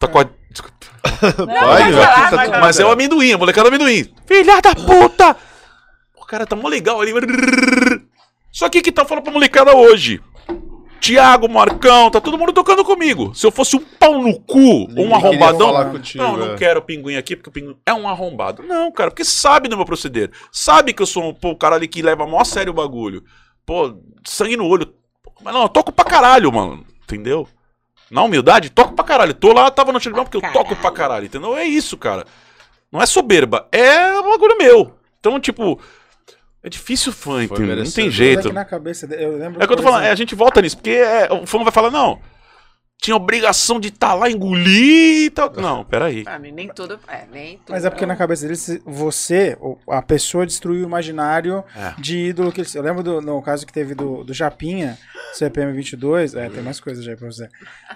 Tá 0.00 0.08
com 0.08 0.18
a. 0.18 0.24
Não, 1.38 1.46
Vai, 1.46 1.92
vai 1.92 1.92
vai, 1.92 2.30
falar, 2.30 2.48
vai. 2.48 2.60
Mas 2.60 2.80
é 2.80 2.84
o 2.84 2.90
amendoim, 2.90 3.32
a 3.32 3.38
molecada 3.38 3.70
do 3.70 3.74
amendoim. 3.74 4.10
Filha 4.26 4.60
da 4.60 4.74
puta! 4.74 5.36
O 6.16 6.24
cara 6.26 6.46
tá 6.46 6.56
mó 6.56 6.68
legal 6.68 7.00
ali. 7.00 7.12
Só 8.50 8.68
que 8.68 8.82
que 8.82 8.90
tá 8.90 9.04
falando 9.04 9.24
pra 9.24 9.32
molecada 9.32 9.76
hoje? 9.76 10.20
Tiago, 11.00 11.48
Marcão, 11.48 12.10
tá 12.10 12.20
todo 12.20 12.38
mundo 12.38 12.52
tocando 12.52 12.84
comigo. 12.84 13.34
Se 13.34 13.46
eu 13.46 13.50
fosse 13.50 13.76
um 13.76 13.80
pau 13.80 14.20
no 14.20 14.38
cu, 14.40 14.86
Ninguém 14.88 15.06
um 15.08 15.14
arrombadão. 15.14 15.68
falar 15.68 15.90
contigo, 15.90 16.22
Não, 16.24 16.36
não 16.36 16.52
é. 16.54 16.56
quero 16.56 16.80
o 16.80 16.82
pinguim 16.82 17.16
aqui, 17.16 17.36
porque 17.36 17.48
o 17.48 17.52
pinguim 17.52 17.76
é 17.86 17.92
um 17.94 18.08
arrombado. 18.08 18.62
Não, 18.62 18.90
cara, 18.90 19.10
porque 19.10 19.24
sabe 19.24 19.68
do 19.68 19.76
meu 19.76 19.86
proceder. 19.86 20.30
Sabe 20.50 20.92
que 20.92 21.02
eu 21.02 21.06
sou 21.06 21.24
um 21.24 21.34
pô, 21.34 21.50
o 21.50 21.56
cara 21.56 21.76
ali 21.76 21.86
que 21.86 22.02
leva 22.02 22.26
mó 22.26 22.42
sério 22.44 22.72
o 22.72 22.74
bagulho. 22.74 23.22
Pô, 23.64 23.96
sangue 24.26 24.56
no 24.56 24.66
olho. 24.66 24.92
Mas 25.42 25.54
não, 25.54 25.62
eu 25.62 25.68
toco 25.68 25.92
pra 25.92 26.04
caralho, 26.04 26.50
mano. 26.52 26.84
Entendeu? 27.04 27.46
Na 28.10 28.22
humildade, 28.22 28.70
toco 28.70 28.94
pra 28.94 29.04
caralho. 29.04 29.34
Tô 29.34 29.52
lá, 29.52 29.70
tava 29.70 29.92
no 29.92 30.00
Telegram 30.00 30.24
porque 30.24 30.44
eu 30.44 30.52
toco 30.52 30.74
pra 30.76 30.90
caralho, 30.90 31.26
entendeu? 31.26 31.56
É 31.56 31.64
isso, 31.64 31.96
cara. 31.96 32.24
Não 32.90 33.02
é 33.02 33.06
soberba, 33.06 33.68
é 33.72 34.18
um 34.20 34.30
bagulho 34.30 34.56
meu. 34.56 34.92
Então, 35.18 35.38
tipo, 35.40 35.78
é 36.66 36.68
difícil 36.68 37.12
fã, 37.12 37.44
entendeu? 37.44 37.76
Não 37.76 37.90
tem 37.90 38.08
é 38.08 38.10
jeito. 38.10 38.48
que 38.48 38.52
na 38.54 38.64
cabeça 38.64 39.06
dele, 39.06 39.24
eu 39.24 39.38
lembro 39.38 39.60
É 39.60 39.64
o 39.64 39.66
que 39.68 39.72
eu 39.72 39.76
tô 39.76 39.82
falando, 39.82 40.02
é, 40.04 40.10
a 40.10 40.14
gente 40.16 40.34
volta 40.34 40.60
nisso, 40.60 40.76
porque 40.76 40.90
é, 40.90 41.28
o 41.32 41.46
fã 41.46 41.62
vai 41.62 41.72
falar, 41.72 41.90
não, 41.90 42.18
tinha 42.98 43.14
obrigação 43.14 43.78
de 43.78 43.88
estar 43.88 44.14
lá, 44.14 44.28
engolir 44.30 45.26
e 45.26 45.30
tal. 45.30 45.52
Não, 45.60 45.84
peraí. 45.84 46.24
Mim, 46.40 46.50
nem 46.50 46.66
tudo. 46.68 46.98
É, 47.06 47.24
nem 47.30 47.58
tudo. 47.58 47.68
Mas 47.68 47.84
é 47.84 47.90
porque 47.90 48.06
na 48.06 48.16
cabeça 48.16 48.42
dele, 48.44 48.56
se- 48.56 48.82
você, 48.86 49.54
ou 49.60 49.78
a 49.90 50.00
pessoa 50.00 50.46
destruiu 50.46 50.80
o 50.82 50.86
imaginário 50.86 51.62
É. 51.76 51.92
de 52.00 52.16
ídolo 52.16 52.50
que 52.50 52.62
ele. 52.62 52.68
Eu 52.74 52.82
lembro 52.82 53.02
do 53.02 53.20
no 53.20 53.42
caso 53.42 53.66
que 53.66 53.72
teve 53.72 53.94
do, 53.94 54.24
do 54.24 54.32
Japinha, 54.32 54.96
CPM 55.34 55.72
22. 55.74 56.34
É, 56.34 56.48
tem 56.48 56.62
mais 56.62 56.80
coisas 56.80 57.06
aí 57.06 57.14
pra 57.14 57.30
você. 57.30 57.46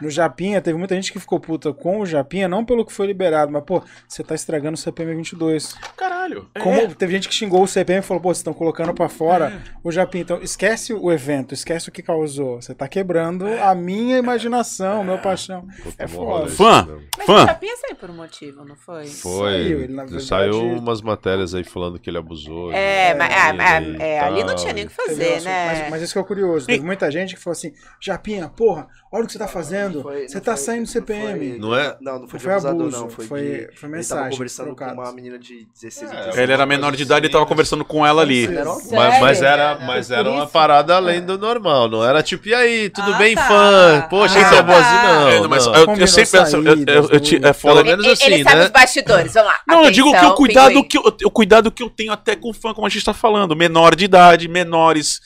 No 0.03 0.11
Japinha, 0.11 0.61
teve 0.61 0.79
muita 0.79 0.95
gente 0.95 1.11
que 1.13 1.19
ficou 1.19 1.41
puta 1.41 1.73
com 1.73 2.01
o 2.01 2.07
Japinha, 2.07 2.47
não 2.47 2.63
pelo 2.63 2.85
que 2.85 2.93
foi 2.93 3.07
liberado, 3.07 3.51
mas, 3.51 3.65
pô, 3.65 3.83
você 4.07 4.23
tá 4.23 4.35
estragando 4.35 4.75
o 4.75 4.79
CPM 4.79 5.15
22. 5.15 5.73
Caralho. 5.97 6.10
Caralho. 6.31 6.51
Como 6.61 6.77
É. 6.81 6.86
teve 6.94 7.12
gente 7.12 7.28
que 7.28 7.35
xingou 7.35 7.62
o 7.62 7.66
CPM 7.66 8.01
e 8.01 8.02
falou, 8.02 8.20
pô, 8.23 8.28
vocês 8.28 8.39
estão 8.39 8.52
colocando 8.55 8.93
pra 8.94 9.09
fora 9.09 9.62
o 9.82 9.90
Japim. 9.90 10.20
Então, 10.20 10.40
esquece 10.43 10.93
o 10.93 11.11
evento, 11.12 11.52
esquece 11.55 11.89
o 11.89 11.93
que 11.93 12.02
causou. 12.02 12.61
Você 12.61 12.74
tá 12.74 12.86
quebrando 12.89 13.47
a 13.47 13.74
minha 13.74 14.19
imaginação, 14.19 15.02
meu 15.05 15.19
paixão. 15.19 15.66
Puta, 15.82 16.02
É 16.05 16.07
foda. 16.09 16.47
isso 16.47 16.57
Fã. 16.57 16.89
Mas 17.19 17.27
Fã. 17.27 17.44
o 17.44 17.47
Japinha 17.47 17.77
saiu 17.77 17.97
por 17.97 18.11
um 18.11 18.15
motivo, 18.15 18.65
não 18.65 18.77
foi? 18.77 19.07
Foi. 19.07 19.51
Saiu, 19.52 19.81
ele, 19.81 19.86
verdade- 19.97 20.23
Saiu 20.23 20.62
umas 20.78 21.01
matérias 21.02 21.55
aí 21.55 21.65
falando 21.65 21.98
que 21.98 22.09
ele 22.11 22.19
abusou. 22.19 22.73
É, 22.73 23.15
mas 23.15 23.31
é, 23.32 24.05
é, 24.05 24.15
é, 24.16 24.20
ali 24.20 24.44
não 24.44 24.55
tinha 24.55 24.73
nem 24.73 24.85
o 24.85 24.89
que 24.89 24.94
fazer, 24.94 25.40
né? 25.43 25.66
Mas, 25.66 25.90
mas 25.90 26.02
isso 26.02 26.12
que 26.12 26.19
é 26.19 26.23
o 26.23 26.24
curioso. 26.24 26.66
Teve 26.66 26.82
muita 26.85 27.11
gente 27.11 27.35
que 27.35 27.40
falou 27.40 27.52
assim: 27.52 27.73
Japinha, 28.01 28.48
porra, 28.48 28.89
olha 29.12 29.24
o 29.24 29.27
que 29.27 29.32
você 29.32 29.39
tá 29.39 29.49
fazendo. 29.49 30.03
Foi- 30.03 30.28
você 30.28 30.35
não 30.37 30.41
tá 30.43 30.57
foi- 30.57 30.65
saindo 30.65 30.82
do 30.85 30.89
CPM. 30.89 31.51
foi- 31.51 31.59
Não 31.59 31.74
é? 31.74 31.97
Não, 32.01 32.19
não 32.20 32.28
foi 32.28 32.39
de 32.39 32.45
Foi 32.45 32.53
abusador, 32.55 32.81
abuso, 32.82 33.01
não. 33.01 33.11
Foi, 33.11 33.27
foi- 33.27 33.39
foi 33.39 33.49
Ele 33.49 33.66
tava 33.81 33.89
mensagens 33.89 34.35
conversando 34.35 34.77
com 34.77 34.85
uma 34.85 35.12
menina 35.12 35.39
de 35.39 35.66
16 35.74 36.11
É, 36.12 36.16
anos. 36.16 36.39
Ele 36.39 36.53
era 36.53 36.66
menor 36.66 36.95
de 36.97 37.03
idade 37.03 37.27
e 37.27 37.28
tava 37.31 37.47
conversando 37.47 37.85
com 37.85 38.07
ela 38.07 38.23
ali. 38.23 38.45
Ele 38.45 38.57
Mas, 38.93 39.20
mas 39.20 39.43
era, 39.43 39.78
mas 39.81 40.09
Por 40.09 40.15
era 40.15 40.31
uma 40.31 40.47
parada 40.47 40.95
além 40.97 41.20
do 41.20 41.37
normal, 41.39 41.89
não 41.89 42.05
era 42.05 42.23
tipo, 42.23 42.49
e 42.49 42.55
aí, 42.55 42.91
tudo 42.91 43.12
Ah, 43.15 43.19
bem, 43.19 43.35
tá. 43.35 43.47
fã? 43.49 44.07
Poxa, 44.09 44.39
Ah, 44.39 44.49
você 44.49 44.55
é 44.57 44.62
boazinho, 44.62 44.85
tá. 45.01 45.15
não. 45.15 45.28
É, 45.28 45.49
mas 45.49 45.66
não. 45.66 45.74
eu, 45.74 45.81
eu 45.97 46.07
sempre. 46.07 46.39
essa- 46.41 46.57
eu- 46.57 46.65
eu- 46.65 46.85
eu- 46.87 47.49
é 47.49 47.53
foda. 47.53 47.74
Pelo 47.77 47.87
menos 47.87 48.05
Ele- 48.05 48.12
assim, 48.12 48.24
ele 48.27 48.43
sabe 48.45 48.57
né? 48.57 48.65
os 48.65 48.70
bastidores, 48.70 49.35
vamos 49.35 49.49
lá. 49.51 49.61
Não, 49.66 49.85
eu 49.85 49.91
digo 49.91 50.09
que 50.11 50.15
o 50.15 50.19
Atenção, 50.19 50.35
cuidado 50.37 50.85
que 50.85 50.99
eu, 50.99 51.03
o 51.24 51.31
cuidado 51.31 51.70
que 51.70 51.82
eu 51.82 51.91
tenho 51.91 52.12
até 52.12 52.37
com 52.37 52.53
fã, 52.53 52.73
como 52.73 52.87
a 52.87 52.91
gente 52.91 53.05
tá 53.05 53.12
falando, 53.15 53.57
menor 53.57 53.95
de 53.97 54.05
idade, 54.05 54.47
menores. 54.49 55.20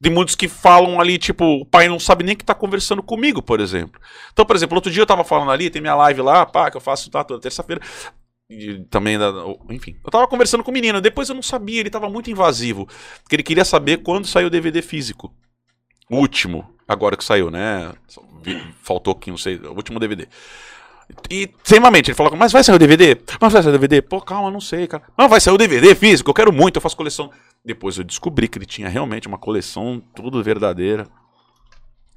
De 0.00 0.08
muitos 0.08 0.34
que 0.34 0.48
falam 0.48 0.98
ali, 0.98 1.18
tipo, 1.18 1.44
o 1.44 1.66
pai 1.66 1.86
não 1.86 2.00
sabe 2.00 2.24
nem 2.24 2.34
que 2.34 2.44
tá 2.44 2.54
conversando 2.54 3.02
comigo, 3.02 3.42
por 3.42 3.60
exemplo. 3.60 4.00
Então, 4.32 4.46
por 4.46 4.56
exemplo, 4.56 4.76
outro 4.76 4.90
dia 4.90 5.02
eu 5.02 5.06
tava 5.06 5.24
falando 5.24 5.50
ali, 5.50 5.68
tem 5.68 5.82
minha 5.82 5.94
live 5.94 6.22
lá, 6.22 6.46
pá, 6.46 6.70
que 6.70 6.76
eu 6.76 6.80
faço 6.80 7.10
tá, 7.10 7.22
toda 7.22 7.40
terça-feira. 7.40 7.82
Também, 8.88 9.18
enfim, 9.70 9.96
eu 10.02 10.10
tava 10.10 10.26
conversando 10.26 10.64
com 10.64 10.70
o 10.70 10.74
menino, 10.74 11.00
depois 11.00 11.28
eu 11.28 11.34
não 11.34 11.42
sabia, 11.42 11.80
ele 11.80 11.90
tava 11.90 12.08
muito 12.08 12.30
invasivo. 12.30 12.88
Porque 13.22 13.36
ele 13.36 13.42
queria 13.42 13.64
saber 13.64 13.98
quando 13.98 14.26
saiu 14.26 14.46
o 14.46 14.50
DVD 14.50 14.80
físico. 14.80 15.32
O 16.10 16.16
último, 16.16 16.74
agora 16.88 17.16
que 17.16 17.22
saiu, 17.22 17.50
né? 17.50 17.92
Faltou 18.82 19.12
aqui, 19.12 19.30
não 19.30 19.38
sei, 19.38 19.56
o 19.56 19.74
último 19.74 20.00
DVD. 20.00 20.26
E, 21.28 21.50
extremamente, 21.62 22.10
ele 22.10 22.16
falou, 22.16 22.34
mas 22.36 22.52
vai 22.52 22.64
sair 22.64 22.74
o 22.74 22.78
DVD? 22.78 23.20
Mas 23.40 23.52
vai 23.52 23.62
sair 23.62 23.70
o 23.70 23.78
DVD? 23.78 24.02
Pô, 24.02 24.20
calma, 24.20 24.50
não 24.50 24.60
sei, 24.60 24.86
cara. 24.86 25.04
Não, 25.16 25.28
vai 25.28 25.40
sair 25.40 25.54
o 25.54 25.58
DVD 25.58 25.94
físico, 25.94 26.30
eu 26.30 26.34
quero 26.34 26.52
muito, 26.52 26.76
eu 26.76 26.80
faço 26.80 26.96
coleção. 26.96 27.30
Depois 27.64 27.98
eu 27.98 28.04
descobri 28.04 28.48
que 28.48 28.58
ele 28.58 28.66
tinha 28.66 28.88
realmente 28.88 29.28
uma 29.28 29.38
coleção 29.38 30.02
tudo 30.14 30.42
verdadeira. 30.42 31.06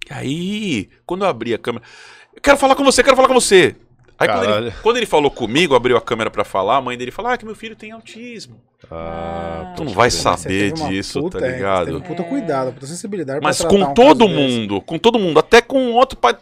E 0.10 0.14
aí, 0.14 0.90
quando 1.06 1.24
eu 1.24 1.30
abri 1.30 1.54
a 1.54 1.58
câmera, 1.58 1.86
eu 2.34 2.42
quero 2.42 2.58
falar 2.58 2.76
com 2.76 2.84
você, 2.84 3.04
quero 3.04 3.16
falar 3.16 3.28
com 3.28 3.34
você. 3.34 3.76
Aí 4.18 4.28
quando 4.28 4.46
ele, 4.50 4.72
quando 4.84 4.98
ele 4.98 5.06
falou 5.06 5.32
comigo, 5.32 5.76
abriu 5.76 5.98
a 5.98 6.02
câmera 6.02 6.30
pra 6.30 6.44
falar, 6.46 6.78
a 6.78 6.82
mãe 6.82 6.98
dele 6.98 7.12
falou, 7.12 7.32
ah, 7.32 7.38
que 7.38 7.46
meu 7.46 7.56
filho 7.56 7.76
tem 7.76 7.92
autismo. 7.92 8.62
Ah, 8.92 9.74
Tu 9.76 9.84
não 9.84 9.94
vai 9.94 10.12
saber 10.12 10.72
disso, 10.72 11.22
puta- 11.22 11.40
tá 11.40 11.48
é, 11.48 11.52
ligado? 11.52 11.98
Um 11.98 12.02
puta 12.02 12.24
cuidado, 12.24 12.74
puta 12.74 12.86
sensibilidade 12.86 13.40
pra 13.40 13.50
Mas 13.50 13.60
com 13.62 13.76
um 13.78 13.94
todo 13.94 14.20
caso 14.20 14.36
desse. 14.36 14.60
mundo, 14.60 14.82
com 14.82 15.00
todo 15.00 15.20
mundo, 15.20 15.40
até 15.40 15.62
com 15.62 15.92
outro 15.94 16.18
pai. 16.18 16.38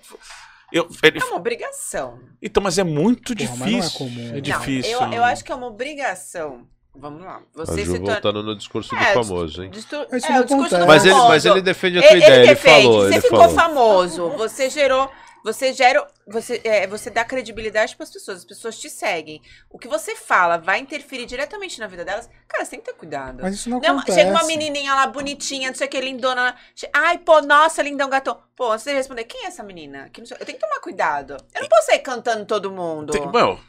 Eu, 0.72 0.88
ele- 1.04 1.20
É 1.20 1.24
uma 1.26 1.38
obrigação. 1.38 2.20
então, 2.42 2.62
mas 2.62 2.78
é 2.78 2.84
muito 2.84 3.36
Porra, 3.36 3.50
mas 3.52 3.60
não 3.60 3.68
é 3.68 3.72
difícil. 3.82 3.98
comum. 3.98 4.36
É 4.36 4.42
difícil. 4.42 5.00
Não, 5.02 5.08
eu, 5.08 5.14
eu 5.14 5.24
acho 5.24 5.44
que 5.44 5.52
é 5.52 5.56
uma 5.56 5.68
obrigação. 5.68 6.68
Vamos 6.94 7.24
lá. 7.24 7.38
A 7.38 7.42
Você 7.66 7.86
Ju 7.86 7.94
se 7.94 7.98
torna. 8.00 8.12
voltando 8.14 8.44
no 8.44 8.56
discurso 8.56 8.90
do 8.94 8.98
É, 9.02 9.14
famoso, 9.14 9.64
hein? 9.64 9.72
Isso 9.74 9.96
é, 9.96 10.40
o 10.40 10.44
discurso 10.46 10.78
do. 10.78 10.86
Mas 10.86 11.06
ele, 11.06 11.16
mas 11.16 11.46
ele 11.46 11.62
defende 11.62 12.00
a 12.00 12.02
tua 12.02 12.12
Ele, 12.12 12.18
ideia, 12.26 12.40
ele, 12.40 12.48
defende. 12.48 12.84
falou. 12.84 13.02
Você 13.04 13.14
Ele 13.14 13.22
ficou 13.22 13.40
falou. 13.40 13.56
famoso, 13.56 14.30
você 14.32 14.70
gerou. 14.70 15.10
Você 15.44 15.74
gera. 15.74 16.06
Você, 16.28 16.62
é, 16.64 16.86
você 16.86 17.10
dá 17.10 17.26
credibilidade 17.26 17.96
para 17.96 18.04
as 18.04 18.12
pessoas, 18.12 18.38
as 18.40 18.46
pessoas 18.46 18.78
te 18.80 18.90
seguem. 18.92 19.42
O 19.72 19.80
que 19.80 19.88
você 19.88 20.16
fala 20.16 20.58
vai 20.58 20.78
interferir 20.80 21.26
diretamente 21.26 21.80
na 21.80 21.88
vida 21.88 22.06
delas. 22.06 22.30
Cara, 22.48 22.64
você 22.64 22.72
tem 22.72 22.80
que 22.80 22.86
ter 22.86 22.94
cuidado. 22.94 23.40
Mas 23.42 23.56
isso 23.56 23.68
não, 23.70 23.80
Não, 23.80 23.98
acontece. 23.98 24.20
chega 24.20 24.30
uma 24.32 24.44
menininha 24.44 24.94
lá 24.94 25.08
bonitinha, 25.08 25.70
não 25.70 25.76
sei 25.76 25.88
o 25.88 25.90
que, 25.90 26.00
lindona. 26.00 26.56
Ai, 26.94 27.18
pô, 27.18 27.42
nossa, 27.42 27.82
lindão 27.82 28.08
gatão. 28.08 28.38
Pô, 28.56 28.72
antes 28.72 28.86
de 28.86 28.94
responder, 28.94 29.24
quem 29.24 29.46
é 29.46 29.48
essa 29.48 29.64
menina? 29.64 30.12
Eu 30.16 30.46
tenho 30.46 30.60
que 30.60 30.64
tomar 30.64 30.80
cuidado. 30.80 31.36
Eu 31.56 31.62
não 31.62 31.70
posso 31.70 31.88
sair 31.88 32.00
cantando 32.00 32.46
todo 32.46 32.70
mundo. 32.70 33.12
Tem- 33.12 33.32
Meu, 33.32 33.60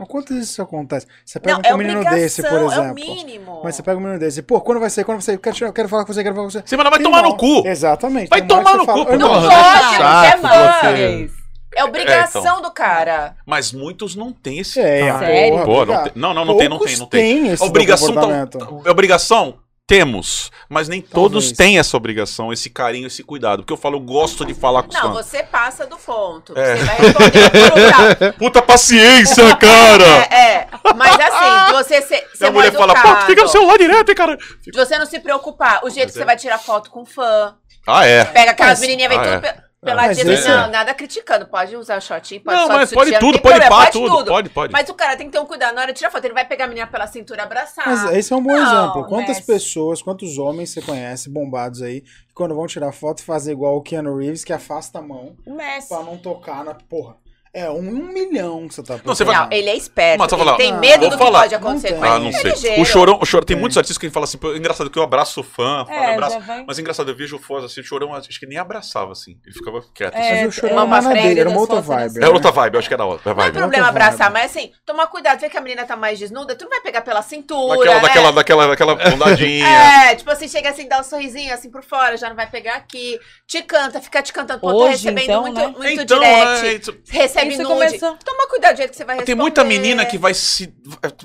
Mas 0.00 0.08
quantas 0.08 0.34
vezes 0.34 0.50
isso 0.52 0.62
acontece? 0.62 1.06
Você 1.26 1.38
pega 1.38 1.56
não, 1.56 1.60
é 1.70 1.74
um 1.74 1.76
menino 1.76 1.96
obrigação, 2.00 2.18
desse, 2.22 2.42
por 2.42 2.48
é 2.58 2.64
o 2.64 2.72
exemplo. 2.72 2.94
mínimo. 2.94 3.60
mas 3.62 3.74
você 3.74 3.82
pega 3.82 3.98
um 3.98 4.00
menino 4.00 4.18
desse, 4.18 4.40
pô, 4.40 4.58
quando 4.62 4.80
vai 4.80 4.88
sair? 4.88 5.04
Quando 5.04 5.18
vai 5.18 5.22
sair? 5.26 5.34
Eu 5.34 5.40
quero, 5.40 5.64
eu 5.66 5.72
quero 5.74 5.88
falar 5.90 6.06
com 6.06 6.12
você, 6.14 6.22
quero 6.22 6.34
falar 6.34 6.46
com 6.46 6.50
você. 6.50 6.62
Você 6.64 6.74
vai 6.76 6.90
Tem 6.90 7.02
tomar 7.02 7.22
no 7.22 7.36
cu. 7.36 7.62
Exatamente. 7.66 8.30
Vai 8.30 8.38
tem 8.40 8.48
tomar 8.48 8.78
no 8.78 8.86
fala, 8.86 9.04
cu, 9.04 9.12
"Irmão, 9.12 9.28
Não 9.28 9.42
pode, 9.42 9.54
não 9.54 9.60
Chato, 9.98 10.24
é 10.24 10.36
porque- 10.38 11.30
É 11.76 11.84
obrigação 11.84 12.62
do 12.62 12.70
cara. 12.72 13.36
mas 13.46 13.72
muitos 13.72 14.16
não 14.16 14.32
têm 14.32 14.58
esse. 14.60 14.80
É, 14.80 15.08
Ah, 15.10 15.18
Sério? 15.18 15.52
porra, 15.52 15.64
Pô, 15.66 15.84
não, 15.86 16.02
tem- 16.02 16.12
não, 16.16 16.34
não, 16.34 16.44
não 16.46 16.56
tem, 16.56 16.68
não 16.68 16.78
tem, 16.78 16.96
não 16.96 17.06
tem. 17.06 17.20
têm 17.44 17.52
esse 17.52 17.62
Obrigação, 17.62 18.08
tá- 18.14 18.20
comportamento. 18.22 18.88
obrigação 18.90 19.54
temos, 19.90 20.52
mas 20.68 20.86
nem 20.86 21.00
todos 21.02 21.46
Talvez. 21.46 21.56
têm 21.56 21.78
essa 21.80 21.96
obrigação, 21.96 22.52
esse 22.52 22.70
carinho, 22.70 23.08
esse 23.08 23.24
cuidado. 23.24 23.62
Porque 23.62 23.72
eu 23.72 23.76
falo, 23.76 23.96
eu 23.96 24.00
gosto 24.00 24.44
de 24.44 24.54
falar 24.54 24.84
com 24.84 24.90
os 24.90 24.94
Não, 24.94 25.14
fãs. 25.14 25.26
você 25.26 25.42
passa 25.42 25.84
do 25.84 25.96
ponto. 25.96 26.56
É. 26.56 26.76
Você 26.76 26.84
vai 26.84 26.96
responder 26.96 27.50
por 27.50 28.28
um 28.28 28.32
Puta 28.38 28.62
paciência, 28.62 29.56
cara! 29.56 30.04
É, 30.30 30.34
é. 30.54 30.68
Mas 30.94 31.12
assim, 31.18 31.72
você 31.72 32.02
ser, 32.02 32.28
ser 32.34 32.38
Minha 32.40 32.52
mulher 32.52 32.72
mal 32.72 32.88
fala, 32.88 32.94
pô, 33.16 33.26
fica 33.26 33.42
no 33.42 33.48
celular 33.48 33.76
direto, 33.78 34.08
hein, 34.10 34.14
cara? 34.14 34.36
De 34.62 34.70
você 34.72 34.96
não 34.96 35.06
se 35.06 35.18
preocupar. 35.18 35.80
O 35.84 35.90
jeito 35.90 36.06
Mas 36.06 36.12
que 36.12 36.18
é. 36.18 36.22
você 36.22 36.24
vai 36.24 36.36
tirar 36.36 36.58
foto 36.58 36.88
com 36.90 37.04
fã. 37.04 37.54
Ah, 37.86 38.06
é. 38.06 38.24
Pega 38.26 38.52
aquelas 38.52 38.78
Mas- 38.78 38.80
menininhas, 38.80 39.08
vem 39.10 39.18
Ah, 39.18 39.22
tudo 39.24 39.34
é. 39.46 39.52
pe- 39.52 39.60
peladinha. 39.80 40.32
Esse 40.34 40.48
Não, 40.48 40.64
é. 40.64 40.70
nada 40.70 40.94
criticando. 40.94 41.46
Pode 41.46 41.76
usar 41.76 41.98
o 41.98 42.00
shortinho, 42.00 42.40
pode 42.42 42.56
Não, 42.56 42.66
só 42.66 42.72
mas 42.74 42.88
de 42.88 42.94
pode 42.94 43.10
tudo, 43.18 43.40
pode 43.40 43.58
problema, 43.60 43.68
pá, 43.68 43.90
tudo. 43.90 44.24
Pode, 44.26 44.48
pode. 44.50 44.72
Mas 44.72 44.88
o 44.88 44.94
cara 44.94 45.16
tem 45.16 45.26
que 45.26 45.32
ter 45.32 45.38
um 45.38 45.46
cuidado. 45.46 45.74
Na 45.74 45.82
hora 45.82 45.92
de 45.92 45.98
tirar 45.98 46.10
foto, 46.10 46.24
ele 46.24 46.34
vai 46.34 46.44
pegar 46.46 46.64
a 46.64 46.68
menina 46.68 46.86
pela 46.86 47.06
cintura 47.06 47.42
abraçar. 47.42 47.86
Mas 47.86 48.12
esse 48.16 48.32
é 48.32 48.36
um 48.36 48.42
bom 48.42 48.52
Não, 48.52 48.62
exemplo. 48.62 49.04
Quantas 49.06 49.36
mas- 49.36 49.46
pessoas, 49.46 50.02
quantos 50.02 50.38
homens 50.38 50.70
você 50.70 50.82
conhece, 50.82 51.28
bombados 51.30 51.82
aí, 51.82 52.00
que 52.02 52.34
quando 52.34 52.54
vão 52.54 52.66
tirar 52.66 52.92
foto 52.92 53.22
fazem 53.22 53.52
igual 53.52 53.76
o 53.76 53.82
Keanu 53.82 54.16
Reeves, 54.18 54.44
que 54.44 54.52
afasta 54.52 54.98
a 54.98 55.02
mão 55.02 55.36
Messi. 55.46 55.88
pra 55.88 56.02
não 56.02 56.16
tocar 56.16 56.64
na. 56.64 56.74
Porra. 56.74 57.16
É 57.52 57.68
um, 57.68 57.78
um 57.78 58.12
milhão 58.12 58.68
que 58.68 58.74
você 58.74 58.82
tá 58.82 59.00
Não, 59.04 59.12
você 59.12 59.24
procurando. 59.24 59.50
Não, 59.50 59.56
ele 59.58 59.70
é 59.70 59.76
esperto. 59.76 60.20
Mas 60.20 60.32
ele 60.32 60.44
falar, 60.44 60.56
tem 60.56 60.70
ah, 60.72 60.76
medo 60.76 61.08
do 61.08 61.16
que 61.16 61.24
falar. 61.24 61.40
pode 61.40 61.54
acontecer 61.56 61.90
Não 61.90 61.96
com 61.96 62.02
tem. 62.02 62.10
Ah, 62.12 62.18
não 62.20 62.28
é 62.28 62.32
sei. 62.32 62.50
ligeiro. 62.52 62.80
O 62.80 62.84
chorão, 62.84 63.18
o 63.20 63.26
chorão 63.26 63.44
tem 63.44 63.56
Tem. 63.56 63.60
muitos 63.60 63.76
artistas 63.76 63.98
que 63.98 64.08
falam 64.08 64.22
assim, 64.24 64.38
pô, 64.38 64.54
engraçado 64.54 64.88
que 64.88 64.96
eu 64.96 65.02
abraço 65.02 65.40
o 65.40 65.42
fã, 65.42 65.84
falo, 65.84 65.98
É, 65.98 66.12
abraço. 66.14 66.38
vai. 66.38 66.64
Mas 66.64 66.78
engraçado, 66.78 67.10
eu 67.10 67.16
vejo 67.16 67.38
fãs 67.40 67.64
assim, 67.64 67.80
o 67.80 67.84
chorão 67.84 68.14
acho 68.14 68.38
que 68.38 68.46
nem 68.46 68.56
abraçava 68.56 69.10
assim. 69.10 69.36
Ele 69.44 69.52
ficava 69.52 69.82
quieto. 69.92 70.14
É, 70.14 70.20
assim. 70.20 70.30
Mas 70.44 70.48
o 70.48 70.52
chorão 70.60 70.76
não 70.76 70.82
é 70.84 70.86
na 70.86 71.02
frente 71.10 71.22
dele, 71.26 71.40
era 71.40 71.48
uma 71.50 71.58
outra 71.58 71.76
né? 71.76 71.82
vibe. 71.82 72.24
É 72.24 72.28
outra 72.28 72.50
vibe, 72.52 72.74
eu 72.74 72.78
acho 72.78 72.88
que 72.88 72.94
era 72.94 73.04
outra 73.04 73.34
Não 73.34 73.40
é 73.40 73.44
vibe. 73.46 73.58
problema 73.58 73.88
abraçar, 73.88 74.30
vibe. 74.30 74.32
mas 74.44 74.56
assim, 74.56 74.72
tomar 74.86 75.06
cuidado, 75.08 75.40
vê 75.40 75.48
que 75.50 75.56
a 75.56 75.60
menina 75.60 75.84
tá 75.84 75.96
mais 75.96 76.20
desnuda, 76.20 76.54
tu 76.54 76.62
não 76.62 76.70
vai 76.70 76.80
pegar 76.80 77.00
pela 77.00 77.20
cintura, 77.20 77.78
Daquela, 77.78 77.96
né? 77.96 78.00
daquela, 78.02 78.32
daquela, 78.32 78.66
daquela 78.68 78.94
bondadinha. 79.10 79.66
É, 79.66 80.14
tipo 80.14 80.30
assim, 80.30 80.46
chega 80.46 80.70
assim, 80.70 80.86
dá 80.86 81.00
um 81.00 81.02
sorrisinho 81.04 81.52
assim 81.52 81.68
por 81.68 81.82
fora, 81.82 82.16
já 82.16 82.28
não 82.28 82.36
vai 82.36 82.48
pegar 82.48 82.76
aqui. 82.76 83.18
Te 83.44 83.60
canta, 83.62 84.00
fica 84.00 84.22
te 84.22 84.32
cantando. 84.32 84.60
Pô, 84.60 84.70
tô 84.72 84.86
recebendo 84.86 85.24
então, 85.24 85.42
muito, 85.42 85.56
né? 85.58 85.66
muito 85.76 86.00
então, 86.02 86.18
direct. 86.20 86.62
né, 86.62 86.72
isso- 86.74 87.00
Recebe 87.44 87.54
Isso 87.54 87.62
nude. 87.62 87.86
começou- 87.86 88.16
Toma 88.24 88.48
cuidado 88.48 88.74
do 88.74 88.78
jeito 88.78 88.90
que 88.90 88.96
você 88.96 89.04
vai 89.04 89.16
responder. 89.16 89.26
Tem 89.26 89.34
muita 89.34 89.64
menina 89.64 90.04
que 90.06 90.18
vai 90.18 90.34
se. 90.34 90.72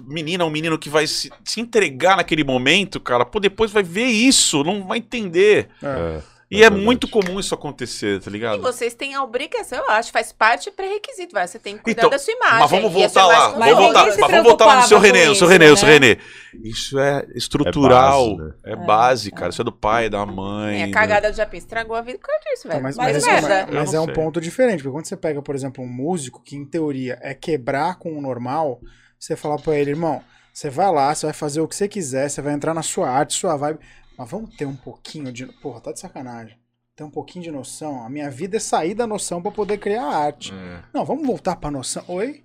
Menina 0.06 0.44
ou 0.44 0.50
menino 0.50 0.78
que 0.78 0.90
vai 0.90 1.08
se, 1.08 1.32
se 1.44 1.60
entregar 1.62 2.18
naquele 2.18 2.44
momento, 2.44 3.00
cara. 3.00 3.26
Pô, 3.26 3.40
depois 3.40 3.72
vai 3.72 3.84
ver 3.84 4.06
isso, 4.06 4.64
não 4.64 4.86
vai 4.88 4.98
entender. 5.00 5.70
É. 5.84 5.88
É, 5.88 6.22
E 6.50 6.58
é, 6.58 6.60
verdade. 6.70 6.82
muito 6.86 7.08
comum 7.10 7.40
isso 7.40 7.56
acontecer, 7.56 8.22
tá 8.22 8.30
E 8.30 8.34
ligado? 8.34 8.62
vocês 8.62 8.94
têm 8.94 9.16
a 9.16 9.24
obrigação, 9.24 9.80
eu 9.80 9.90
acho, 9.90 10.12
faz 10.12 10.32
parte 10.32 10.70
pré-requisito, 10.70 11.34
vai. 11.34 11.48
Você 11.48 11.58
tem 11.58 11.76
que 11.76 11.84
cuidar 11.84 12.02
Então, 12.02 12.10
da 12.12 12.20
sua 12.20 12.34
imagem. 12.36 12.60
Mas 12.60 12.70
vamos 12.72 12.92
E 12.92 12.94
voltar 12.94 13.26
lá. 13.26 13.40
Vamos 13.48 13.60
Mas 13.60 13.76
voltar, 13.76 14.06
mas 14.06 14.18
vamos 14.18 14.44
voltar 14.44 14.66
lá 14.66 14.76
no 14.82 14.88
seu 14.88 15.00
Renê, 15.00 15.20
no 15.26 15.26
seu 15.26 15.34
isso, 15.34 15.46
Renê, 15.48 15.66
no 15.66 15.72
né? 15.72 15.78
seu 15.78 15.88
Renê. 15.90 16.18
Isso 16.64 17.00
é 17.00 17.26
estrutural. 17.34 18.38
base, 18.38 18.44
né? 18.44 18.54
É 18.66 18.76
base, 18.76 19.32
cara. 19.32 19.50
Isso 19.50 19.62
é 19.62 19.66
do 19.66 19.72
pai, 19.72 20.10
da 20.10 20.26
mãe. 20.26 20.82
É, 20.82 20.84
a 20.84 20.88
né? 20.88 20.94
cagada 20.94 21.32
do 21.32 21.36
Japim 21.36 21.58
estragou 21.58 21.96
a 21.96 22.02
vida 22.02 22.20
por 22.20 22.28
causa 22.28 22.42
disso, 22.50 22.68
velho. 22.68 22.74
Então, 22.80 22.84
mas 22.84 22.96
mas, 22.98 23.08
mas, 23.08 23.18
isso- 23.18 23.32
merda. 23.50 23.68
mas 23.74 23.94
é 23.94 24.00
um 24.00 24.06
sei. 24.06 24.14
ponto 24.14 24.40
diferente, 24.40 24.84
porque 24.84 24.94
quando 24.94 25.06
você 25.08 25.18
pega, 25.18 25.42
por 25.42 25.56
exemplo, 25.56 25.84
um 25.84 25.88
músico 25.88 26.42
que 26.44 26.56
em 26.56 26.66
teoria 26.66 27.18
é 27.22 27.34
quebrar 27.34 27.96
com 27.98 28.16
o 28.18 28.22
normal, 28.22 28.80
você 29.20 29.36
fala 29.36 29.58
pra 29.58 29.76
ele, 29.76 29.92
irmão, 29.92 30.22
você 30.54 30.70
vai 30.70 30.92
lá, 30.92 31.14
você 31.14 31.26
vai 31.26 31.34
fazer 31.34 31.60
o 31.62 31.68
que 31.68 31.76
você 31.76 31.88
quiser, 31.88 32.30
você 32.30 32.42
vai 32.42 32.54
entrar 32.54 32.74
na 32.74 32.84
sua 32.84 33.10
arte, 33.10 33.34
sua 33.34 33.58
vibe, 33.58 33.80
mas 34.18 34.30
vamos 34.30 34.56
ter 34.56 34.66
um 34.66 34.76
pouquinho 34.76 35.32
de. 35.32 35.46
Porra, 35.46 35.82
tá 35.82 35.92
de 35.92 36.00
sacanagem. 36.00 36.58
Ter 36.96 37.04
um 37.04 37.10
pouquinho 37.10 37.44
de 37.44 37.52
noção. 37.52 38.06
A 38.06 38.10
minha 38.10 38.30
vida 38.32 38.58
é 38.58 38.60
sair 38.60 38.94
da 38.94 39.06
noção 39.06 39.42
pra 39.42 39.52
poder 39.52 39.78
criar 39.78 40.06
arte. 40.06 40.54
É. 40.54 40.80
Não, 40.94 41.04
vamos 41.06 41.26
voltar 41.28 41.56
pra 41.58 41.70
noção. 41.70 42.04
Oi? 42.08 42.44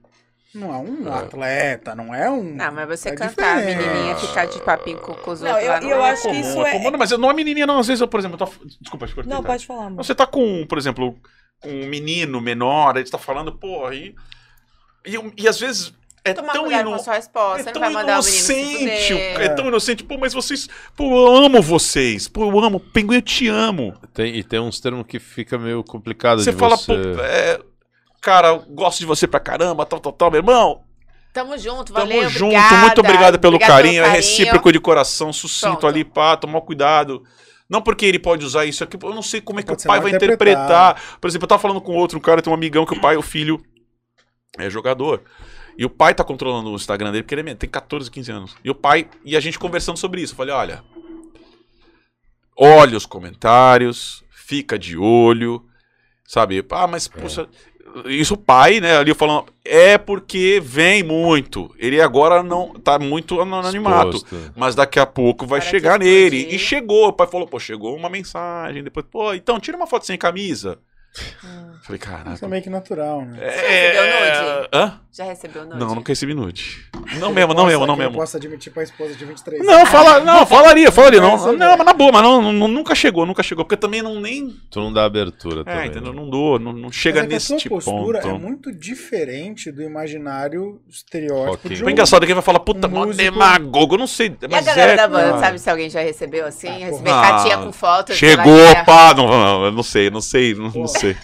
Não 0.52 0.74
é 0.74 0.78
um 0.78 1.06
É. 1.08 1.18
atleta, 1.18 1.94
não 1.94 2.12
é 2.12 2.28
um. 2.28 2.42
Não, 2.56 2.72
mas 2.72 2.88
você 2.88 3.10
É 3.10 3.14
cantar, 3.14 3.58
a 3.58 3.60
menininha 3.60 4.16
ficar 4.16 4.46
de 4.46 4.60
papinho 4.62 4.98
com, 4.98 5.14
com 5.14 5.30
os 5.30 5.40
Não, 5.40 5.48
outros 5.50 5.64
eu- 5.66 5.72
lá. 5.72 5.78
eu 5.80 5.88
não 5.98 6.04
é 6.06 6.10
acho 6.10 6.22
que 6.22 6.28
comum. 6.28 6.40
isso 6.40 6.66
é- 6.66 6.72
comum, 6.72 6.98
Mas 6.98 7.10
eu 7.12 7.18
não 7.18 7.30
é 7.30 7.34
menininha, 7.34 7.66
não. 7.68 7.78
Às 7.78 7.86
vezes 7.86 8.00
eu, 8.00 8.08
por 8.08 8.18
exemplo, 8.18 8.36
eu 8.40 8.46
tô... 8.46 8.52
Desculpa, 8.80 9.06
te 9.06 9.14
cortei, 9.14 9.32
Não, 9.32 9.40
vai. 9.42 9.52
pode 9.52 9.64
falar, 9.66 9.84
mano. 9.84 9.96
Você 10.02 10.12
tá 10.12 10.26
com, 10.26 10.66
por 10.66 10.76
exemplo, 10.76 11.16
com 11.62 11.68
um 11.68 11.86
menino 11.86 12.40
menor, 12.40 12.96
aí 12.96 13.06
você 13.06 13.12
tá 13.12 13.18
falando, 13.18 13.56
porra, 13.56 13.94
e, 13.94 14.12
e, 15.06 15.14
e 15.44 15.46
às 15.48 15.60
vezes 15.60 15.92
é 16.24 16.34
Tomar 16.34 16.52
tão, 16.52 16.62
cuidado 16.64 16.82
ino, 16.82 16.90
com 16.90 16.96
a 16.96 16.98
sua 16.98 17.14
resposta, 17.14 17.70
é 17.70 17.72
tão 17.72 17.90
inocente, 17.90 19.12
é 19.14 19.48
tão 19.48 19.68
inocente, 19.68 20.04
pô, 20.04 20.18
mas 20.18 20.34
vocês, 20.34 20.68
pô, 20.96 21.04
eu 21.28 21.36
amo 21.44 21.62
vocês, 21.62 22.28
pô, 22.28 22.50
eu 22.50 22.60
amo, 22.60 22.78
Pinguim, 22.78 23.16
eu 23.16 23.22
te 23.22 23.48
amo. 23.48 23.94
Tem, 24.12 24.36
e 24.36 24.44
tem 24.44 24.60
uns 24.60 24.80
termos 24.80 25.06
que 25.06 25.18
fica 25.18 25.56
meio 25.56 25.82
complicado 25.82 26.42
Você 26.42 26.52
de 26.52 26.58
fala, 26.58 26.76
você... 26.76 26.86
pô, 26.86 27.20
é, 27.22 27.58
cara, 28.20 28.48
eu 28.48 28.64
gosto 28.68 28.98
de 28.98 29.06
você 29.06 29.26
pra 29.26 29.40
caramba, 29.40 29.86
tal, 29.86 29.98
tal, 29.98 30.12
tal, 30.12 30.30
meu 30.30 30.40
irmão, 30.40 30.82
Tamo 31.32 31.56
junto, 31.56 31.92
Tamo 31.92 32.06
valeu, 32.06 32.28
junto, 32.28 32.44
obrigada. 32.56 32.76
muito 32.76 32.98
obrigado 33.00 33.38
pelo 33.38 33.54
Obrigada 33.54 33.82
carinho, 33.82 34.02
é 34.02 34.08
recíproco 34.08 34.72
de 34.72 34.80
coração, 34.80 35.32
sucinto 35.32 35.78
Pronto. 35.78 35.86
ali, 35.86 36.04
pá, 36.04 36.36
tomar 36.36 36.60
cuidado. 36.60 37.22
Não 37.68 37.80
porque 37.80 38.04
ele 38.04 38.18
pode 38.18 38.44
usar 38.44 38.64
isso 38.64 38.82
aqui, 38.82 38.98
eu 39.00 39.14
não 39.14 39.22
sei 39.22 39.40
como 39.40 39.60
é 39.60 39.62
que 39.62 39.68
Pode 39.68 39.84
o 39.84 39.86
pai 39.86 40.00
vai 40.00 40.10
interpretado. 40.10 40.64
interpretar. 40.64 41.18
Por 41.20 41.28
exemplo, 41.28 41.44
eu 41.44 41.48
tava 41.48 41.62
falando 41.62 41.80
com 41.80 41.94
outro 41.94 42.18
um 42.18 42.20
cara, 42.20 42.42
tem 42.42 42.50
um 42.52 42.54
amigão 42.54 42.84
que 42.84 42.94
o 42.94 43.00
pai, 43.00 43.16
o 43.16 43.22
filho 43.22 43.62
é 44.58 44.68
jogador. 44.70 45.22
E 45.78 45.84
o 45.84 45.90
pai 45.90 46.14
tá 46.14 46.22
controlando 46.24 46.70
o 46.70 46.74
Instagram 46.74 47.12
dele, 47.12 47.22
porque 47.22 47.34
ele 47.34 47.50
é- 47.50 47.54
tem 47.54 47.68
14, 47.70 48.10
15 48.10 48.30
anos. 48.30 48.56
E 48.62 48.70
o 48.70 48.74
pai, 48.74 49.08
e 49.24 49.36
a 49.36 49.40
gente 49.40 49.58
conversando 49.58 49.96
sobre 49.98 50.20
isso. 50.20 50.32
Eu 50.32 50.36
falei, 50.36 50.54
olha, 50.54 50.82
olha 52.56 52.96
os 52.96 53.06
comentários, 53.06 54.22
fica 54.30 54.78
de 54.78 54.96
olho, 54.98 55.64
sabe? 56.26 56.64
Ah, 56.70 56.86
mas, 56.86 57.08
puxa, 57.08 57.48
isso 58.06 58.34
o 58.34 58.36
pai, 58.36 58.80
né, 58.80 58.98
ali 58.98 59.14
falando, 59.14 59.46
é 59.64 59.96
porque 59.96 60.60
vem 60.62 61.02
muito. 61.02 61.74
Ele 61.78 62.00
agora 62.00 62.42
não 62.42 62.74
tá 62.74 62.98
muito 62.98 63.40
anonimato. 63.40 64.16
Exposto. 64.16 64.52
Mas 64.56 64.74
daqui 64.74 64.98
a 64.98 65.06
pouco 65.06 65.46
vai 65.46 65.60
Para 65.60 65.70
chegar 65.70 65.98
nele. 65.98 66.46
E 66.54 66.58
chegou. 66.58 67.08
O 67.08 67.12
pai 67.12 67.26
falou, 67.26 67.46
pô, 67.46 67.58
chegou 67.58 67.96
uma 67.96 68.10
mensagem. 68.10 68.82
Depois, 68.82 69.06
pô, 69.10 69.32
então 69.34 69.58
tira 69.58 69.76
uma 69.76 69.86
foto 69.86 70.06
sem 70.06 70.18
camisa. 70.18 70.78
Falei, 71.82 71.98
Isso 71.98 71.98
caraca. 71.98 72.46
é 72.46 72.48
meio 72.48 72.62
que 72.62 72.70
natural, 72.70 73.22
né? 73.22 73.36
recebeu 73.40 74.02
nude? 74.04 74.68
Hã? 74.72 75.00
Já 75.12 75.24
recebeu 75.24 75.64
nude? 75.64 75.78
Não, 75.78 75.94
nunca 75.96 76.12
recebi 76.12 76.34
nude. 76.34 76.88
Não 77.18 77.32
mesmo, 77.32 77.52
não 77.54 77.66
mesmo, 77.66 77.86
não 77.86 77.96
mesmo. 77.96 78.14
posso 78.14 78.36
admitir 78.36 78.72
pra 78.72 78.84
esposa 78.84 79.14
de 79.14 79.24
23 79.24 79.64
Não, 79.66 79.84
fala, 79.86 80.20
não, 80.20 80.46
falaria, 80.46 80.92
falaria. 80.92 81.20
Não, 81.20 81.36
Não, 81.36 81.46
não, 81.46 81.58
não, 81.58 81.76
mas 81.78 81.86
na 81.86 81.92
boa, 81.92 82.12
mas 82.12 82.22
não, 82.22 82.52
não- 82.52 82.68
nunca 82.68 82.94
chegou, 82.94 83.26
nunca 83.26 83.42
chegou. 83.42 83.64
Porque 83.64 83.76
também 83.76 84.00
não 84.02 84.20
nem. 84.20 84.54
Tu 84.70 84.78
não 84.78 84.92
dá 84.92 85.06
abertura 85.06 85.62
É, 85.62 85.64
também. 85.64 85.88
entendeu? 85.88 86.12
né? 86.12 86.20
Não 86.20 86.30
dou, 86.30 86.58
não, 86.60 86.72
não 86.72 86.92
chega 86.92 87.20
Mas 87.20 87.24
é 87.24 87.26
a 87.26 87.34
nesse 87.34 87.46
sua 87.58 87.68
postura 87.70 88.20
ponto. 88.20 88.36
é 88.36 88.38
muito 88.38 88.70
diferente 88.72 89.72
do 89.72 89.82
imaginário 89.82 90.80
estereótipo 90.88 91.54
Ok. 91.66 91.76
de 91.76 91.84
um... 91.84 91.90
engraçado 91.90 92.22
é 92.22 92.26
que 92.26 92.34
vai 92.34 92.42
falar, 92.42 92.60
puta, 92.60 92.86
um 92.86 92.90
músico- 92.90 93.16
demagogo, 93.16 93.94
eu 93.94 93.98
não 93.98 94.06
sei. 94.06 94.36
E 94.40 94.44
a 94.44 94.48
Mas 94.48 94.64
galera 94.66 94.92
é, 94.92 94.96
da 94.96 95.08
banda, 95.08 95.40
sabe 95.40 95.58
se 95.58 95.68
alguém 95.70 95.90
já 95.90 96.00
recebeu 96.02 96.46
assim? 96.46 96.68
Ah, 96.68 96.86
Receber 96.90 97.10
porra. 97.10 97.22
cartinha 97.22 97.58
com 97.58 97.72
fotos. 97.72 98.16
Chegou, 98.16 98.44
sei 98.44 98.74
lá, 98.74 98.84
pá, 98.84 99.14
não, 99.14 99.26
não, 99.26 99.64
eu 99.64 99.72
não 99.72 99.82
sei, 99.82 100.10
não 100.10 100.20
sei, 100.20 100.54
não, 100.54 100.70
não 100.70 100.86
sei. 101.00 101.16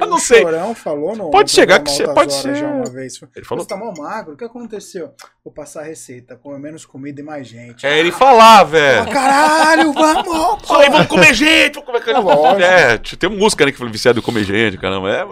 O, 0.00 0.06
não 0.06 0.18
sei. 0.18 0.42
Chorão 0.42 0.74
falou 0.74 1.16
no 1.16 1.30
Pode 1.30 1.50
chegar 1.50 1.80
que 1.80 1.90
você- 1.90 2.06
pode 2.08 2.32
ser. 2.32 2.54
já 2.56 2.66
uma 2.66 2.90
vez. 2.90 3.20
Ele 3.36 3.44
falou. 3.44 3.62
Você 3.64 3.68
tá 3.68 3.76
mal 3.76 3.92
magro? 3.96 4.34
O 4.34 4.36
que 4.36 4.44
aconteceu? 4.44 5.12
Vou 5.44 5.52
passar 5.52 5.80
a 5.80 5.84
receita, 5.84 6.36
comer 6.36 6.58
menos 6.58 6.84
comida 6.86 7.20
e 7.20 7.24
mais 7.24 7.46
gente. 7.46 7.86
É 7.86 7.98
ele 7.98 8.10
falar, 8.12 8.60
Ah, 8.60 8.64
velho. 8.64 9.10
caralho, 9.12 9.92
vamos! 9.92 10.66
Só 10.66 10.80
aí, 10.80 10.90
vamos 10.90 11.06
comer 11.06 11.34
gente, 11.34 11.74
vamos 11.74 11.86
comer 11.86 12.08
É 12.08 12.18
lógico. 12.18 12.62
É, 12.62 12.98
tem 12.98 13.30
música, 13.30 13.64
né, 13.66 13.72
que 13.72 13.78
foi 13.78 13.88
viciado 13.90 14.18
em 14.18 14.22
comer 14.22 14.44
gente, 14.44 14.78
caramba. 14.78 15.10
É, 15.12 15.24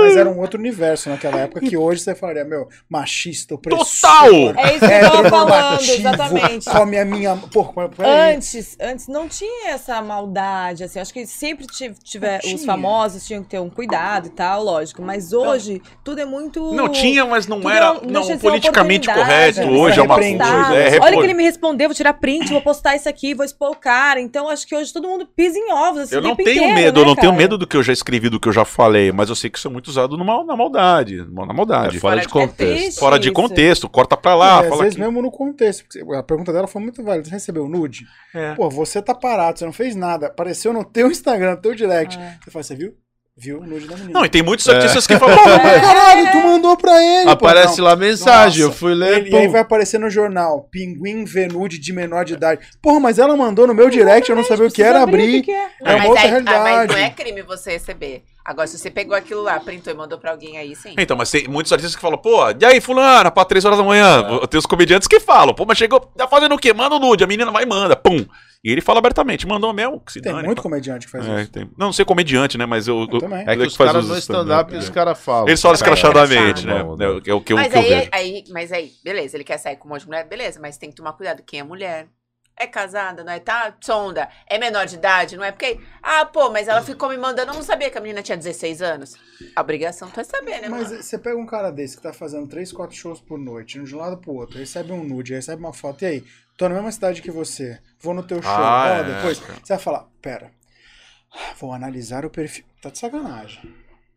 Mas 0.00 0.16
era 0.16 0.28
um 0.28 0.38
outro 0.40 0.58
universo 0.58 1.08
naquela 1.08 1.38
época 1.38 1.60
que 1.60 1.76
hoje 1.76 2.00
você 2.02 2.14
falaria, 2.14 2.44
meu, 2.44 2.68
machista, 2.88 3.54
opressor. 3.54 3.84
Total! 3.84 4.28
É 4.56 4.76
isso 4.76 4.86
que 4.86 4.92
eu 4.92 5.10
tava 5.10 5.28
falando, 5.30 5.80
exatamente. 5.80 6.70
Come 6.70 6.98
a 6.98 7.04
minha. 7.04 7.36
Porra, 7.36 7.88
peraí. 7.88 8.34
Antes, 8.34 8.76
antes 8.80 9.08
não 9.08 9.28
tinha 9.28 9.70
essa 9.70 10.00
maldade, 10.02 10.84
assim. 10.84 10.98
Acho 10.98 11.12
que 11.12 11.26
sempre 11.26 11.66
tive, 11.66 11.94
tiver, 12.02 12.40
Não 12.44 12.54
os 12.54 12.64
famosos 12.64 13.26
tinham 13.26 13.42
que 13.42 13.50
ter 13.50 13.58
um 13.60 13.70
cuidado 13.70 14.26
e 14.26 14.30
tal, 14.30 14.62
lógico. 14.62 15.02
Mas 15.02 15.32
hoje 15.32 15.82
tudo 16.02 16.20
é 16.20 16.24
muito. 16.24 16.72
Não 16.74 16.88
tinha, 16.88 17.24
mas 17.24 17.46
não 17.46 17.58
tudo 17.58 17.70
era 17.70 17.94
não, 18.02 18.22
ser 18.24 18.38
politicamente 18.38 19.08
correto. 19.12 19.60
né? 19.60 19.66
Hoje 19.66 20.00
é 20.00 20.02
uma 20.02 20.14
coisa. 20.16 20.44
É, 20.74 20.98
Olha 21.00 21.16
que 21.18 21.24
ele 21.24 21.34
me 21.34 21.44
respondeu, 21.44 21.88
vou 21.88 21.94
tirar 21.94 22.14
print, 22.14 22.50
vou 22.50 22.60
postar 22.60 22.96
isso 22.96 23.08
aqui, 23.08 23.34
vou 23.34 23.44
expor 23.44 23.70
o 23.70 23.76
cara. 23.76 24.20
Então 24.20 24.48
acho 24.48 24.66
que 24.66 24.74
hoje 24.74 24.92
todo 24.92 25.08
mundo 25.08 25.26
pisa 25.26 25.58
em 25.58 25.72
ovos. 25.72 26.02
Assim, 26.02 26.14
Eu 26.14 26.22
não 26.22 26.34
tenho 26.36 26.50
inteiro, 26.50 26.74
medo, 26.74 26.96
né, 26.96 27.02
eu 27.02 27.06
não 27.06 27.14
tenho 27.14 27.32
cara? 27.32 27.42
medo 27.42 27.58
do 27.58 27.66
que 27.66 27.76
eu 27.76 27.82
já 27.82 27.92
escrevi, 27.92 28.28
do 28.28 28.40
que 28.40 28.48
eu 28.48 28.52
já 28.52 28.64
falei, 28.64 29.12
mas 29.12 29.28
eu 29.28 29.33
sei 29.34 29.50
que 29.50 29.58
isso 29.58 29.68
é 29.68 29.70
muito 29.70 29.88
usado 29.88 30.16
numa, 30.16 30.44
na 30.44 30.56
maldade. 30.56 31.24
Na 31.30 31.52
maldade. 31.52 31.96
É 31.96 32.00
fora 32.00 32.14
Fora 32.14 32.20
de 32.20 32.28
contexto. 32.28 32.98
Fora 32.98 33.18
de 33.18 33.30
contexto, 33.30 33.88
corta 33.88 34.16
pra 34.16 34.34
lá, 34.34 34.60
às 34.60 34.68
fala 34.68 34.82
vezes 34.82 34.96
aqui. 34.96 35.04
mesmo 35.04 35.22
no 35.22 35.30
contexto. 35.30 35.84
porque 35.84 36.14
A 36.14 36.22
pergunta 36.22 36.52
dela 36.52 36.66
foi 36.66 36.80
muito 36.82 37.02
válida. 37.02 37.28
Você 37.28 37.34
recebeu 37.34 37.68
nude? 37.68 38.06
É. 38.34 38.54
Pô, 38.54 38.68
você 38.70 39.00
tá 39.02 39.14
parado, 39.14 39.58
você 39.58 39.64
não 39.64 39.72
fez 39.72 39.94
nada. 39.96 40.26
Apareceu 40.26 40.72
no 40.72 40.84
teu 40.84 41.10
Instagram, 41.10 41.52
no 41.52 41.60
teu 41.60 41.74
direct. 41.74 42.18
É. 42.18 42.38
Você 42.44 42.50
fala, 42.50 42.62
você 42.62 42.74
viu? 42.74 42.94
Viu 43.36 43.58
o 43.58 43.66
nude 43.66 43.88
da 43.88 43.96
menina. 43.96 44.12
Não, 44.12 44.24
e 44.24 44.28
tem 44.28 44.42
muitos 44.44 44.68
artistas 44.68 45.08
que 45.08 45.18
falam. 45.18 45.34
É. 45.64 45.80
Caralho, 45.80 46.30
tu 46.30 46.38
mandou 46.38 46.76
pra 46.76 47.02
ele. 47.02 47.24
pô. 47.24 47.30
Aparece 47.30 47.78
Não. 47.78 47.84
lá 47.86 47.92
a 47.92 47.96
mensagem, 47.96 48.62
Nossa. 48.62 48.72
eu 48.74 48.78
fui 48.78 48.94
ler. 48.94 49.18
Ele- 49.18 49.30
e 49.30 49.36
aí 49.36 49.48
vai 49.48 49.60
aparecer 49.60 49.98
no 49.98 50.08
jornal, 50.08 50.68
Pinguim 50.70 51.24
vê 51.24 51.48
nude 51.48 51.78
de 51.78 51.92
menor 51.92 52.24
de 52.24 52.34
idade. 52.34 52.60
Porra, 52.80 53.00
mas 53.00 53.18
ela 53.18 53.36
mandou 53.36 53.66
no 53.66 53.74
meu 53.74 53.90
direct, 53.90 54.30
eu 54.30 54.36
não 54.36 54.44
sabia 54.44 54.66
o 54.68 54.70
que 54.70 54.82
era, 54.82 55.02
abrir, 55.02 55.42
que 55.42 55.46
que 55.46 55.50
é? 55.50 55.66
É 55.82 55.94
uma 55.94 55.98
mas, 55.98 56.08
outra 56.08 56.22
aí- 56.22 56.26
ah, 56.28 56.30
realidade. 56.30 56.62
mas 56.62 56.88
não 56.92 56.96
é 56.98 57.10
crime 57.10 57.42
você 57.42 57.72
receber. 57.72 58.22
Agora, 58.44 58.68
se 58.68 58.78
você 58.78 58.90
pegou 58.90 59.16
aquilo 59.16 59.42
lá, 59.42 59.58
printou 59.58 59.92
e 59.92 59.96
mandou 59.96 60.18
pra 60.18 60.30
alguém 60.30 60.56
aí, 60.58 60.76
sim. 60.76 60.94
Então, 60.98 61.16
mas 61.16 61.30
tem 61.30 61.48
muitos 61.48 61.72
artistas 61.72 61.96
que 61.96 62.02
falam, 62.02 62.18
pô, 62.18 62.38
e 62.50 62.64
aí, 62.64 62.80
fulana, 62.80 63.30
pra 63.32 63.44
três 63.44 63.64
horas 63.64 63.78
da 63.78 63.84
manhã. 63.84 64.22
Tem 64.48 64.58
os 64.58 64.66
comediantes 64.66 65.08
que 65.08 65.18
falam, 65.18 65.54
pô, 65.54 65.64
mas 65.66 65.76
chegou, 65.78 65.98
tá 65.98 66.28
fazendo 66.28 66.54
o 66.54 66.58
quê? 66.58 66.72
Manda 66.72 66.94
o 66.94 66.98
nude, 67.00 67.24
a 67.24 67.26
menina 67.26 67.50
vai 67.50 67.64
e 67.64 67.66
manda, 67.66 67.96
pum. 67.96 68.24
E 68.64 68.72
ele 68.72 68.80
fala 68.80 68.98
abertamente, 68.98 69.46
mandou 69.46 69.74
mesmo, 69.74 70.00
que 70.00 70.10
se 70.10 70.22
Tem 70.22 70.32
dane, 70.32 70.46
muito 70.46 70.62
comediante 70.62 71.04
que 71.04 71.12
faz 71.12 71.26
É, 71.28 71.42
isso. 71.42 71.52
tem- 71.52 71.64
Não, 71.76 71.86
não 71.88 71.92
sei 71.92 72.02
comediante, 72.04 72.56
né, 72.56 72.64
mas 72.64 72.88
eu... 72.88 73.00
Eu 73.12 73.18
também. 73.18 73.42
É 73.42 73.44
que 73.44 73.50
ele 73.52 73.66
os 73.66 73.76
faz 73.76 73.90
caras 73.90 74.04
os 74.06 74.10
no 74.10 74.16
stand-up, 74.16 74.74
os 74.74 74.88
caras 74.88 75.20
falam. 75.20 75.48
Eles 75.48 75.60
falam 75.60 75.74
é 75.74 75.76
escrachadamente, 75.76 76.66
né? 76.66 76.78
É 76.80 77.08
o 77.08 77.20
que, 77.20 77.30
é 77.30 77.34
o 77.34 77.40
que 77.42 77.52
eu, 77.52 77.56
mas, 77.58 77.70
que 77.70 77.76
eu 77.76 77.82
aí, 77.82 77.88
vejo. 77.88 78.08
aí, 78.10 78.44
mas 78.50 78.72
aí, 78.72 78.92
beleza, 79.04 79.36
ele 79.36 79.44
quer 79.44 79.58
sair 79.58 79.76
com 79.76 79.86
um 79.86 79.90
monte 79.92 80.00
de 80.00 80.06
mulher, 80.06 80.26
beleza, 80.26 80.58
mas 80.62 80.78
tem 80.78 80.88
que 80.88 80.96
tomar 80.96 81.12
cuidado. 81.12 81.42
Quem 81.46 81.60
é 81.60 81.62
mulher? 81.62 82.08
É 82.56 82.66
casada, 82.68 83.24
não 83.24 83.32
é? 83.32 83.40
Tá? 83.40 83.74
Sonda. 83.80 84.28
É 84.48 84.56
menor 84.58 84.86
de 84.86 84.94
idade, 84.94 85.36
não 85.36 85.42
é? 85.44 85.50
Porque, 85.50 85.78
ah, 86.00 86.24
pô, 86.24 86.50
mas 86.50 86.68
ela 86.68 86.80
ficou 86.82 87.08
me 87.08 87.18
mandando, 87.18 87.50
eu 87.50 87.54
não 87.56 87.62
sabia 87.64 87.90
que 87.90 87.98
a 87.98 88.00
menina 88.00 88.22
tinha 88.22 88.38
16 88.38 88.80
anos. 88.80 89.14
A 89.56 89.60
obrigação 89.60 90.08
tu 90.08 90.20
é 90.20 90.24
saber, 90.24 90.60
né, 90.62 90.68
Mas 90.68 90.90
mano? 90.90 91.02
você 91.02 91.18
pega 91.18 91.36
um 91.36 91.46
cara 91.46 91.70
desse 91.72 91.96
que 91.96 92.02
tá 92.02 92.12
fazendo 92.12 92.46
3, 92.46 92.72
4 92.72 92.96
shows 92.96 93.20
por 93.20 93.38
noite, 93.38 93.82
de 93.82 93.94
um 93.94 93.98
lado 93.98 94.16
pro 94.18 94.32
outro, 94.32 94.56
recebe 94.56 94.92
um 94.92 95.02
nude, 95.02 95.34
recebe 95.34 95.60
uma 95.60 95.72
foto, 95.72 96.02
e 96.02 96.06
aí? 96.06 96.24
Tô 96.56 96.68
na 96.68 96.74
mesma 96.76 96.92
cidade 96.92 97.20
que 97.20 97.30
você, 97.30 97.80
vou 98.00 98.14
no 98.14 98.22
teu 98.22 98.40
show, 98.40 98.50
Ah, 98.50 98.84
ó, 98.84 98.86
é, 99.00 99.04
depois. 99.04 99.38
cara. 99.40 99.58
Você 99.62 99.72
vai 99.72 99.82
falar, 99.82 100.06
pera, 100.22 100.50
vou 101.58 101.72
analisar 101.72 102.24
o 102.24 102.30
perfil. 102.30 102.64
Tá 102.80 102.90
de 102.90 102.98
sacanagem. 102.98 103.74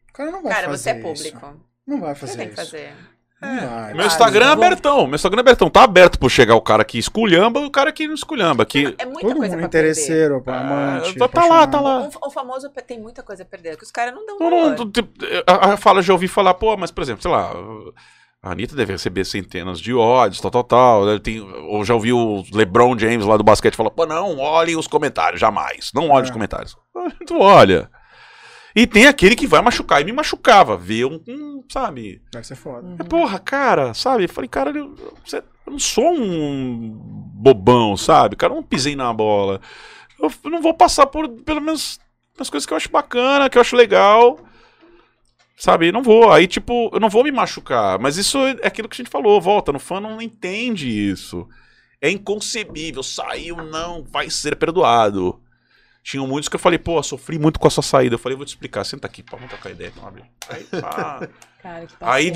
O 0.10 0.14
cara 0.14 0.32
não 0.32 0.44
vai 0.44 0.52
Cara, 0.54 0.68
fazer 0.68 0.84
você 0.84 0.90
é 0.92 0.94
isso. 1.00 1.02
público. 1.34 1.62
Não 1.86 2.00
vai 2.02 2.14
Você 2.16 2.22
fazer 2.22 2.38
tem 2.38 2.48
que 2.50 2.54
isso. 2.62 2.72
fazer. 2.72 2.94
Não 3.42 3.70
vai. 3.70 3.94
Meu 3.94 4.04
Ah, 4.04 4.08
Instagram 4.08 4.46
é 4.48 4.52
abertão, 4.52 5.06
meu 5.08 5.16
Instagram 5.16 5.40
é 5.40 5.42
abertão. 5.42 5.70
Tá 5.70 5.84
aberto 5.84 6.18
por 6.20 6.30
chegar 6.30 6.56
o 6.56 6.62
cara 6.62 6.84
que 6.84 6.98
esculhamba 6.98 7.60
e 7.60 7.66
o 7.66 7.72
cara 7.72 7.92
que 7.94 8.08
não 8.08 8.16
esculhamba. 8.16 8.66
Que... 8.66 8.96
É 8.98 9.06
muita 9.06 9.22
Todo 9.22 9.38
coisa 9.38 9.56
mundo 9.56 9.60
pra 9.62 9.70
perder. 9.70 9.92
interesseiro, 9.92 10.42
pá, 10.42 10.54
Ah, 10.58 10.98
amante. 10.98 11.18
tá 11.30 11.46
lá, 11.46 11.68
tá 11.68 11.80
lá. 11.80 12.00
O, 12.22 12.28
o 12.28 12.32
famoso 12.32 12.70
tem 12.86 13.00
muita 13.00 13.22
coisa 13.24 13.44
a 13.44 13.46
perder, 13.46 13.78
que 13.78 13.84
os 13.84 13.92
caras 13.92 14.14
não 14.16 14.26
dão 14.26 14.38
Todo 14.40 14.50
valor. 14.76 14.92
tipo, 14.92 15.10
a, 15.46 15.74
a 15.74 15.78
fala, 15.78 16.02
já 16.02 16.14
ouvi 16.14 16.28
falar, 16.28 16.56
pô, 16.56 16.76
mas 16.78 16.90
por 16.92 17.02
exemplo, 17.04 17.22
sei 17.22 17.30
lá, 17.32 17.54
a 18.48 18.52
Anitta 18.52 18.76
deve 18.76 18.94
receber 18.94 19.26
centenas 19.26 19.80
de 19.80 19.94
ódios, 19.94 20.40
tal, 20.42 20.52
tal, 20.52 20.64
tal. 20.64 21.06
né, 21.06 21.20
Tem, 21.20 21.40
ou 21.42 21.84
já 21.86 21.94
ouvi 21.94 22.12
o 22.14 22.44
LeBron 22.54 22.98
James 22.98 23.26
lá 23.26 23.38
do 23.38 23.44
basquete 23.44 23.76
falar, 23.76 23.92
pô, 23.92 24.06
não 24.06 24.38
olhe 24.40 24.76
os 24.76 24.88
comentários, 24.88 25.40
jamais. 25.42 25.92
Não 25.94 26.10
olhe 26.10 26.22
É. 26.22 26.30
os 26.30 26.32
comentários. 26.32 26.76
Tu 27.28 27.38
olha. 27.40 27.90
E 28.76 28.86
tem 28.86 29.08
aquele 29.08 29.36
que 29.36 29.48
vai 29.48 29.62
machucar, 29.62 30.02
e 30.02 30.06
me 30.06 30.12
machucava, 30.12 30.78
ver 30.78 31.06
um, 31.06 31.20
um, 31.28 31.64
sabe? 31.72 32.22
Deve 32.32 32.46
ser 32.46 32.56
foda. 32.56 32.96
É, 33.00 33.04
Porra, 33.04 33.40
cara, 33.40 33.94
sabe? 33.96 34.26
Eu 34.26 34.30
falei, 34.30 34.48
cara, 34.48 34.70
eu, 34.70 34.94
eu 35.34 35.44
não 35.72 35.80
sou 35.80 36.14
um 36.14 36.92
bobão, 37.34 37.98
sabe? 37.98 38.36
Cara, 38.36 38.54
eu 38.54 38.58
não 38.58 38.64
pisei 38.64 38.96
na 38.96 39.12
bola. 39.12 39.60
Eu, 40.22 40.32
eu 40.44 40.50
não 40.52 40.62
vou 40.62 40.74
passar 40.76 41.08
por, 41.08 41.28
pelo 41.44 41.60
menos, 41.62 42.00
as 42.40 42.50
coisas 42.52 42.68
que 42.68 42.74
eu 42.74 42.78
acho 42.78 42.90
bacana, 42.92 43.50
que 43.50 43.58
eu 43.58 43.62
acho 43.62 43.76
legal. 43.76 44.40
Sabe? 45.58 45.92
Não 45.92 46.04
vou. 46.04 46.32
Aí, 46.32 46.46
tipo, 46.46 46.92
eu 46.94 47.00
não 47.00 47.10
vou 47.10 47.24
me 47.24 47.32
machucar. 47.32 47.98
Mas 48.00 48.16
isso 48.16 48.38
é 48.38 48.68
aquilo 48.68 48.88
que 48.88 48.96
a 48.96 49.04
gente 49.04 49.12
falou, 49.12 49.42
volta. 49.42 49.74
No 49.74 49.80
fã 49.80 50.00
não 50.00 50.22
entende 50.22 50.88
isso. 50.88 51.48
É 52.00 52.12
inconcebível. 52.12 53.02
Saiu, 53.02 53.58
não 53.58 54.04
vai 54.04 54.30
ser 54.30 54.56
perdoado. 54.56 55.42
Tinham 56.04 56.28
muitos 56.28 56.48
que 56.48 56.56
eu 56.56 56.60
falei, 56.60 56.80
pô, 56.80 57.02
sofri 57.04 57.38
muito 57.38 57.60
com 57.60 57.68
essa 57.68 57.82
saída. 57.82 58.16
Eu 58.16 58.20
falei, 58.20 58.38
vou 58.38 58.46
te 58.46 58.50
explicar, 58.50 58.86
senta 58.86 59.08
aqui, 59.08 59.22
pá, 59.24 59.36
vamos 59.36 59.50
trocar 59.50 59.72
ideia. 59.72 59.92
Então, 59.94 60.08
abre. 60.08 60.24
Aí, 60.48 60.64
pá. 60.64 61.28
Cara, 61.62 61.86
que 61.86 61.96
Aí 62.00 62.32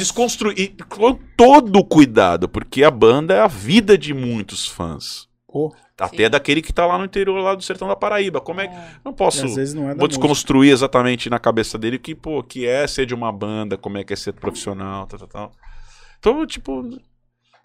e 0.57 0.67
com 0.89 1.13
todo 1.37 1.77
o 1.77 1.85
cuidado, 1.85 2.49
porque 2.49 2.83
a 2.83 2.91
banda 2.91 3.33
é 3.33 3.39
a 3.39 3.47
vida 3.47 3.97
de 3.97 4.13
muitos 4.13 4.67
fãs. 4.67 5.29
Pô, 5.47 5.73
Até 6.01 6.23
Sim. 6.25 6.29
daquele 6.31 6.61
que 6.61 6.73
tá 6.73 6.85
lá 6.85 6.97
no 6.97 7.05
interior 7.05 7.39
lá 7.41 7.53
do 7.53 7.61
sertão 7.61 7.87
da 7.87 7.95
Paraíba. 7.95 8.41
Como 8.41 8.59
é 8.59 8.67
que. 8.67 8.75
Não 9.05 9.11
e 9.11 9.15
posso. 9.15 9.45
às 9.45 9.55
vezes 9.55 9.73
não 9.75 9.83
é 9.83 9.93
Vou 9.93 10.07
música. 10.07 10.07
desconstruir 10.09 10.71
exatamente 10.71 11.29
na 11.29 11.37
cabeça 11.37 11.77
dele 11.77 11.97
o 11.97 11.99
que, 11.99 12.15
pô, 12.15 12.41
que 12.41 12.65
é 12.65 12.87
ser 12.87 13.05
de 13.05 13.13
uma 13.13 13.31
banda, 13.31 13.77
como 13.77 13.97
é 13.99 14.03
que 14.03 14.11
é 14.11 14.15
ser 14.15 14.33
profissional, 14.33 15.05
tal, 15.05 15.19
tal, 15.19 15.27
tal. 15.27 15.51
Então, 16.19 16.45
tipo. 16.47 16.99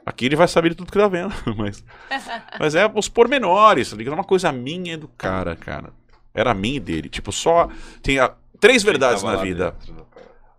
Aqui 0.05 0.27
ele 0.27 0.37
vai 0.37 0.47
saber 0.47 0.69
de 0.69 0.75
tudo 0.77 0.93
que 0.93 0.99
tá 0.99 1.09
vendo, 1.09 1.35
mas. 1.57 1.83
Mas 2.61 2.75
é 2.75 2.91
os 2.95 3.09
pormenores, 3.09 3.91
tá 3.91 3.97
ligado? 3.97 4.13
É 4.13 4.17
uma 4.17 4.25
coisa 4.25 4.53
minha 4.53 4.93
e 4.95 4.97
do 4.97 5.09
cara, 5.09 5.57
cara. 5.57 5.91
Era 6.35 6.53
minha 6.55 6.77
e 6.77 6.81
dele. 6.81 7.09
Tipo, 7.09 7.33
só. 7.33 7.69
Tem 8.03 8.19
a- 8.19 8.35
três 8.61 8.83
verdades 8.83 9.23
na 9.23 9.37
vida: 9.37 9.75
dentro. 9.87 10.07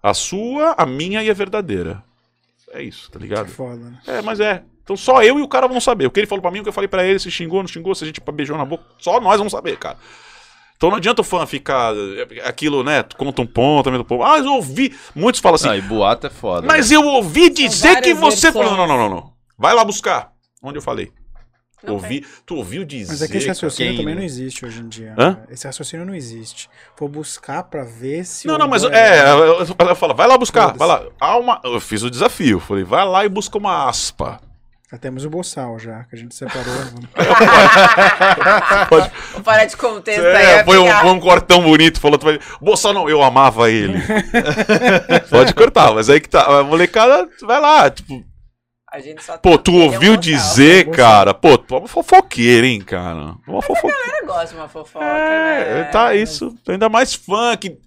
a 0.02 0.14
sua, 0.14 0.74
a 0.78 0.86
minha 0.86 1.22
e 1.24 1.30
a 1.30 1.34
verdadeira. 1.34 2.04
É 2.72 2.82
isso, 2.82 3.10
tá 3.12 3.20
Que 3.20 3.24
ligado? 3.26 3.48
foda, 3.50 3.78
né? 3.78 4.00
É, 4.08 4.22
mas 4.22 4.40
é. 4.40 4.64
Então 4.88 4.96
só 4.96 5.22
eu 5.22 5.38
e 5.38 5.42
o 5.42 5.48
cara 5.50 5.68
vão 5.68 5.82
saber. 5.82 6.06
O 6.06 6.12
que 6.12 6.18
ele 6.22 6.28
falou 6.28 6.42
pra 6.42 6.50
mim, 6.50 6.60
o 6.60 6.64
que 6.64 6.70
eu 6.70 6.74
falei 6.74 6.88
pra 6.88 7.04
ele, 7.06 7.20
se 7.20 7.30
xingou, 7.30 7.60
não 7.62 7.68
xingou, 7.68 7.94
se 7.94 8.06
a 8.06 8.08
gente 8.08 8.22
beijou 8.32 8.58
na 8.58 8.64
boca, 8.64 8.86
só 8.98 9.20
nós 9.20 9.38
vamos 9.38 9.52
saber, 9.52 9.78
cara. 9.78 9.98
Então 10.78 10.90
não 10.90 10.96
adianta 10.98 11.20
o 11.22 11.26
fã 11.26 11.46
ficar 11.46 11.94
é, 11.94 12.48
aquilo, 12.48 12.84
né? 12.86 13.04
Tu 13.04 13.18
conta 13.18 13.42
um 13.42 13.46
ponto, 13.48 13.84
também 13.84 13.98
do 14.00 14.06
ponto. 14.06 14.24
Ah, 14.24 14.38
eu 14.40 14.54
ouvi. 14.54 14.96
Muitos 15.14 15.42
falam 15.42 15.56
assim, 15.56 15.68
Ah, 15.70 15.76
e 15.76 15.82
boato 15.82 16.28
é 16.28 16.30
foda. 16.30 16.66
mas 16.66 16.90
eu 16.90 17.04
ouvi 17.06 17.50
dizer 17.50 18.00
que 18.00 18.14
você 18.14 18.50
versões. 18.52 18.78
Não, 18.78 18.88
não, 18.88 18.98
não, 18.98 19.10
não. 19.10 19.34
Vai 19.58 19.74
lá 19.74 19.84
buscar. 19.84 20.32
Onde 20.64 20.78
eu 20.78 20.82
falei? 20.82 21.12
Não 21.84 21.94
ouvi, 21.94 22.26
tu 22.46 22.56
ouviu 22.56 22.84
dizer. 22.84 23.12
Mas 23.12 23.22
é 23.22 23.28
que 23.28 23.38
esse 23.38 23.48
raciocínio 23.48 23.92
quem- 23.94 24.02
também 24.02 24.16
não 24.16 24.24
existe 24.24 24.66
hoje 24.66 24.80
em 24.82 24.88
dia. 24.88 25.14
Hã? 25.18 25.32
né? 25.32 25.38
Esse 25.50 25.68
raciocínio 25.68 26.06
não 26.06 26.16
existe. 26.16 26.70
Vou 26.98 27.08
buscar 27.10 27.64
pra 27.64 27.84
ver 27.84 28.26
se. 28.26 28.48
Não, 28.48 28.58
não, 28.58 28.68
mas 28.68 28.84
humor 28.84 28.96
é, 28.96 29.18
ela 29.20 29.66
ela 29.80 29.96
fala, 29.96 30.14
vai 30.14 30.28
lá 30.28 30.38
buscar, 30.38 30.74
vai 30.76 30.88
lá. 30.88 31.04
Há 31.20 31.38
uma, 31.38 31.62
eu 31.64 31.80
fiz 31.80 32.02
o 32.04 32.10
desafio, 32.10 32.60
falei, 32.60 32.84
vai 32.84 33.06
lá 33.06 33.26
e 33.26 33.30
busca 33.30 33.58
uma 33.58 33.88
aspa. 33.88 34.40
Já 34.90 34.98
temos 34.98 35.26
o 35.26 35.30
boçal 35.30 35.78
já, 35.78 36.06
que 36.06 36.16
a 36.16 36.18
gente 36.18 36.34
separou. 36.34 36.74
Pode- 38.90 39.12
Fora 39.44 39.66
de 39.66 39.76
contexto 39.78 40.22
aí. 40.26 40.46
É, 40.46 40.56
vai 40.56 40.64
foi 40.66 40.78
um, 40.78 40.90
foi 40.92 41.10
um 41.12 41.20
cortão 41.20 41.62
bonito, 41.62 42.00
falou, 42.00 42.18
tu 42.18 42.26
vai, 42.26 42.40
Bolsonaro 42.62 43.00
não, 43.06 43.10
eu 43.10 43.22
amava 43.22 43.70
ele. 43.70 44.02
Pode 45.30 45.54
cortar, 45.54 45.94
mas 45.94 46.10
aí 46.10 46.20
que 46.22 46.30
tá, 46.30 46.42
a 46.60 46.64
molecada, 46.64 47.28
vai 47.42 47.60
lá, 47.60 47.90
tipo, 47.90 48.24
A 48.92 49.00
gente 49.00 49.22
só 49.24 49.38
pô, 49.38 49.58
tá- 49.58 49.64
tu 49.66 49.72
um 49.74 49.84
ouviu 49.84 50.16
boçal. 50.16 50.22
dizer, 50.22 50.86
Boçal. 50.86 50.98
cara, 51.06 51.34
pô, 51.34 51.58
tu 51.58 51.76
é 51.76 51.80
uma 51.80 51.88
fofoqueira, 51.88 52.66
hein, 52.66 52.80
cara. 52.82 53.36
Uma 53.48 53.62
fofoqueira. 53.62 54.20
Eu 54.22 54.28
gosto 54.28 54.50
de 54.52 54.56
uma 54.56 54.70
fofoca, 54.70 55.04
É, 55.06 55.74
né? 55.76 55.84
tá 55.92 56.16
isso, 56.16 56.56
ainda 56.68 56.88
mais 56.88 57.14
fã 57.14 57.58
que 57.58 57.78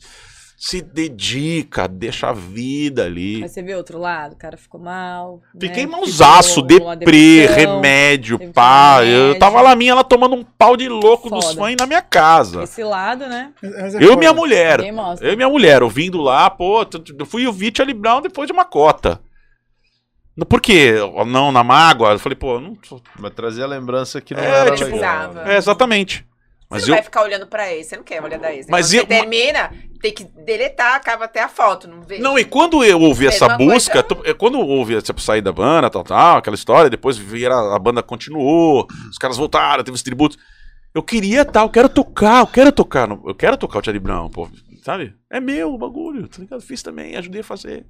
se 0.62 0.82
dedica, 0.82 1.88
deixa 1.88 2.28
a 2.28 2.32
vida 2.34 3.06
ali. 3.06 3.40
Mas 3.40 3.52
você 3.52 3.62
vê 3.62 3.74
outro 3.74 3.98
lado, 3.98 4.34
o 4.34 4.36
cara 4.36 4.58
ficou 4.58 4.78
mal. 4.78 5.40
Fiquei 5.58 5.86
né? 5.86 5.90
mãozaço, 5.90 6.62
Ficou 6.68 6.86
uma 6.88 6.94
deprê, 6.94 7.46
remédio, 7.46 8.38
pá. 8.52 8.96
remédio. 8.98 9.16
Eu 9.16 9.38
tava 9.38 9.62
lá 9.62 9.74
minha, 9.74 9.92
ela 9.92 10.04
tomando 10.04 10.34
um 10.34 10.44
pau 10.44 10.76
de 10.76 10.86
louco 10.86 11.30
nos 11.30 11.46
Foda. 11.46 11.62
fãs 11.62 11.76
na 11.76 11.86
minha 11.86 12.02
casa. 12.02 12.62
Esse 12.64 12.84
lado, 12.84 13.26
né? 13.26 13.54
É 13.62 14.04
Eu 14.04 14.12
e 14.12 14.16
minha 14.18 14.34
mulher. 14.34 14.80
Eu 15.22 15.32
e 15.32 15.36
minha 15.36 15.48
mulher, 15.48 15.82
ouvindo 15.82 16.20
lá, 16.20 16.50
pô, 16.50 16.82
eu 17.18 17.24
fui 17.24 17.46
ouvir 17.46 17.72
Charlie 17.74 17.96
Brown 17.96 18.20
depois 18.20 18.46
de 18.46 18.52
uma 18.52 18.66
cota. 18.66 19.18
Por 20.46 20.60
quê? 20.60 20.92
Não, 21.26 21.50
na 21.50 21.64
mágoa. 21.64 22.12
Eu 22.12 22.18
falei, 22.18 22.36
pô, 22.36 22.60
não. 22.60 22.76
Mas 23.18 23.32
trazer 23.32 23.62
a 23.62 23.66
lembrança 23.66 24.20
que 24.20 24.34
não 24.34 24.42
É, 24.42 24.60
era 24.60 24.74
tipo, 24.74 24.90
legal. 24.90 25.32
Né? 25.32 25.54
É, 25.54 25.56
exatamente. 25.56 26.26
Mas 26.70 26.82
você 26.84 26.88
não 26.90 26.94
eu. 26.94 26.96
vai 26.98 27.02
ficar 27.04 27.22
olhando 27.22 27.46
pra 27.46 27.72
ele, 27.72 27.82
você 27.84 27.96
não 27.96 28.04
quer 28.04 28.22
olhar 28.22 28.38
da 28.38 28.54
ex. 28.54 28.66
Mas 28.68 28.86
você 28.86 29.00
eu- 29.00 29.06
termina, 29.06 29.72
tem 30.00 30.12
que 30.14 30.24
deletar, 30.24 30.94
acaba 30.94 31.24
até 31.24 31.42
a 31.42 31.48
foto, 31.48 31.88
não 31.88 32.00
vê? 32.02 32.18
Não, 32.18 32.38
e 32.38 32.44
quando 32.44 32.84
eu 32.84 33.00
ouvi 33.00 33.26
essa 33.26 33.48
busca, 33.56 34.02
coisa. 34.04 34.22
tu- 34.22 34.30
é, 34.30 34.32
quando 34.32 34.58
eu 34.58 34.66
ouvi 34.66 34.94
essa 34.94 35.12
sair 35.18 35.42
da 35.42 35.52
banda, 35.52 35.90
tal, 35.90 36.04
tal, 36.04 36.38
aquela 36.38 36.54
história, 36.54 36.88
depois 36.88 37.16
vieram, 37.18 37.74
a 37.74 37.78
banda 37.78 38.02
continuou, 38.02 38.86
os 39.10 39.18
caras 39.18 39.36
voltaram, 39.36 39.82
teve 39.82 39.94
os 39.94 40.02
tributos. 40.02 40.38
Eu 40.94 41.02
queria 41.02 41.44
tal, 41.44 41.66
eu 41.66 41.70
quero 41.70 41.88
tocar, 41.88 42.40
eu 42.40 42.46
quero 42.46 42.72
tocar, 42.72 43.08
eu 43.10 43.34
quero 43.34 43.56
tocar 43.56 43.78
o 43.80 43.84
Charlie 43.84 44.00
Brown, 44.02 44.28
pô, 44.30 44.48
sabe? 44.84 45.14
É 45.30 45.40
meu 45.40 45.74
o 45.74 45.78
bagulho, 45.78 46.28
tá 46.28 46.38
ligado? 46.40 46.60
Fiz 46.62 46.82
também, 46.82 47.16
ajudei 47.16 47.40
a 47.42 47.44
fazer. 47.44 47.84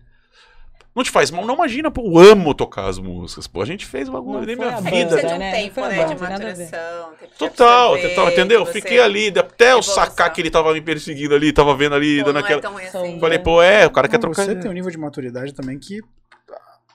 Não 0.95 1.05
te 1.05 1.11
faz 1.11 1.31
mal, 1.31 1.47
não 1.47 1.55
imagina, 1.55 1.91
pô, 1.91 2.03
eu 2.03 2.19
amo 2.33 2.53
tocar 2.53 2.87
as 2.89 2.99
músicas, 2.99 3.47
pô, 3.47 3.63
a 3.63 3.65
gente 3.65 3.87
fez 3.87 4.09
o 4.09 4.13
bagulho, 4.13 4.45
foi 4.45 4.57
minha 4.57 4.81
vida. 4.81 5.17
De 5.17 5.23
banda, 5.23 5.35
um 5.35 5.39
né? 5.39 5.53
tempo, 5.53 5.81
né, 5.83 6.05
de 6.05 6.21
maturação. 6.21 7.11
tempo 7.19 7.33
de 7.33 7.39
Total, 7.39 7.93
absorver, 7.95 8.09
total, 8.15 8.29
entendeu? 8.31 8.67
você- 8.67 8.73
Fiquei 8.73 9.01
ali, 9.01 9.33
até 9.39 9.73
eu 9.73 9.83
sacar 9.83 10.33
que 10.33 10.41
ele 10.41 10.51
tava 10.51 10.73
me 10.73 10.81
perseguindo 10.81 11.35
ali, 11.35 11.53
tava 11.53 11.75
vendo 11.77 11.95
ali, 11.95 12.19
Pô, 12.19 12.25
dando 12.25 12.39
é 12.39 12.43
aquela. 12.43 12.61
tão 12.61 12.73
ruim 12.73 12.87
São- 12.87 13.03
assim. 13.05 13.21
Falei, 13.21 13.39
pô, 13.39 13.63
é, 13.63 13.87
o 13.87 13.91
cara 13.91 14.09
quer 14.09 14.17
Não, 14.17 14.21
trocar. 14.23 14.45
Você 14.45 14.57
tem 14.57 14.69
um 14.71 14.75
nível 14.75 14.91
de 14.91 14.99
maturidade 14.99 15.55
também 15.55 15.79
que 15.79 16.01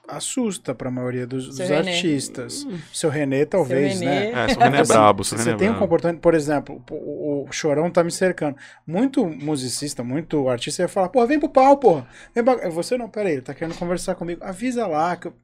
assusta 0.08 0.74
pra 0.74 0.90
maioria 0.90 1.26
dos, 1.26 1.46
dos 1.48 1.60
artistas. 1.70 2.66
Seu 2.92 3.10
René, 3.10 3.44
talvez, 3.44 3.98
Seu 3.98 4.06
né? 4.06 4.18
René. 4.26 4.44
É, 4.44 4.48
seu 4.48 4.58
René 4.60 4.78
é 4.80 4.84
Você- 4.84 4.92
brabo, 4.92 5.24
seu 5.24 5.38
Você 5.38 5.44
René 5.44 5.54
é 5.54 5.58
tem 5.58 5.68
um 5.68 5.70
brabo. 5.72 5.84
comportamento, 5.86 6.20
por 6.20 6.34
exemplo, 6.34 6.82
o, 6.90 6.94
o- 6.94 7.48
o 7.48 7.52
Chorão 7.52 7.90
tá 7.90 8.02
me 8.04 8.10
cercando. 8.10 8.56
Muito 8.86 9.24
musicista, 9.26 10.02
muito 10.04 10.48
artista 10.48 10.82
ia 10.82 10.88
falar, 10.88 11.08
porra, 11.08 11.26
vem 11.26 11.38
pro 11.40 11.48
pau, 11.48 11.76
porra. 11.76 12.06
Vem 12.34 12.44
pra... 12.44 12.68
Você 12.70 12.96
não, 12.96 13.08
peraí, 13.08 13.32
ele 13.34 13.42
tá 13.42 13.54
querendo 13.54 13.76
conversar 13.78 14.14
comigo. 14.14 14.42
Avisa 14.44 14.86
lá 14.86 15.16
que 15.16 15.28
eu... 15.28 15.34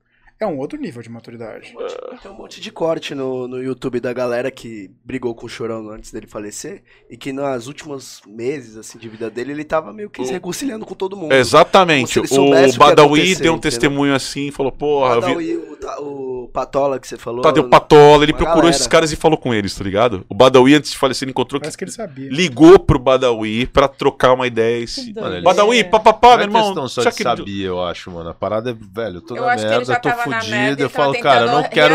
É 0.40 0.46
um 0.46 0.58
outro 0.58 0.78
nível 0.78 1.02
de 1.02 1.08
maturidade. 1.08 1.72
Tem 2.20 2.30
um 2.30 2.34
monte 2.34 2.60
de 2.60 2.72
corte 2.72 3.14
no, 3.14 3.46
no 3.46 3.62
YouTube 3.62 4.00
da 4.00 4.12
galera 4.12 4.50
que 4.50 4.90
brigou 5.04 5.34
com 5.34 5.46
o 5.46 5.48
Chorão 5.48 5.88
antes 5.90 6.10
dele 6.10 6.26
falecer 6.26 6.82
e 7.08 7.16
que 7.16 7.32
nos 7.32 7.68
últimos 7.68 8.20
meses 8.26 8.76
assim, 8.76 8.98
de 8.98 9.08
vida 9.08 9.30
dele 9.30 9.52
ele 9.52 9.64
tava 9.64 9.92
meio 9.92 10.10
que 10.10 10.24
se 10.24 10.32
reconciliando 10.32 10.84
com 10.84 10.94
todo 10.94 11.16
mundo. 11.16 11.32
Exatamente. 11.32 12.18
O 12.18 12.24
o 12.24 12.76
Badawi 12.76 13.20
deu 13.20 13.28
um 13.28 13.32
entendeu? 13.32 13.58
testemunho 13.58 14.14
assim, 14.14 14.50
falou, 14.50 14.72
O 14.72 14.76
porra, 14.76 15.14
eu 15.14 15.20
vi... 15.20 15.26
Badawi, 15.28 15.56
o, 15.56 15.76
Ta- 15.76 16.00
o 16.44 16.48
Patola 16.48 16.98
que 16.98 17.06
você 17.08 17.16
falou. 17.16 17.42
Tadeu 17.42 17.68
Patola, 17.68 18.22
ele 18.24 18.32
procurou 18.32 18.56
galera. 18.62 18.70
esses 18.76 18.86
caras 18.86 19.12
e 19.12 19.16
falou 19.16 19.36
com 19.38 19.52
eles, 19.54 19.74
tá 19.74 19.82
ligado? 19.84 20.24
O 20.28 20.34
Badawi, 20.34 20.74
antes 20.74 20.90
de 20.92 20.98
falecer, 20.98 21.24
ele 21.26 21.30
encontrou 21.30 21.60
Parece 21.60 21.76
que 21.76 21.84
ele 21.84 21.90
sabia. 21.90 22.28
ligou 22.30 22.78
pro 22.78 22.98
Badawi 22.98 23.66
pra 23.66 23.88
trocar 23.88 24.32
uma 24.32 24.46
ideia. 24.46 24.82
E 24.82 24.86
se... 24.88 25.12
Que 25.12 25.20
Mano, 25.20 25.34
ele- 25.36 25.42
Badawi, 25.42 25.84
papapá, 25.84 26.28
Não 26.30 26.36
meu 26.36 26.40
é 26.40 26.44
irmão. 26.48 26.62
questão 26.64 26.88
só 26.88 27.02
de 27.02 27.16
que- 27.16 27.22
sabia, 27.22 27.66
eu 27.66 27.82
acho, 27.84 28.10
mano. 28.10 28.30
A 28.30 28.34
parada 28.34 28.70
é, 28.70 28.74
velho, 28.74 29.16
eu 29.16 29.20
tô 29.20 29.36
Eu 29.36 29.42
na 29.44 29.52
acho 29.52 29.66
que 29.66 29.72
ele 29.72 29.84
já 29.84 29.92
merda, 29.92 30.00
tô 30.00 30.08
tava 30.08 30.30
na 30.30 30.36
merda 30.44 30.44
fudido. 30.46 30.80
e 30.80 30.84
Eu 30.84 30.90
falo, 30.90 31.20
cara, 31.20 31.44
eu 31.46 31.52
não 31.52 31.62
quero. 31.64 31.94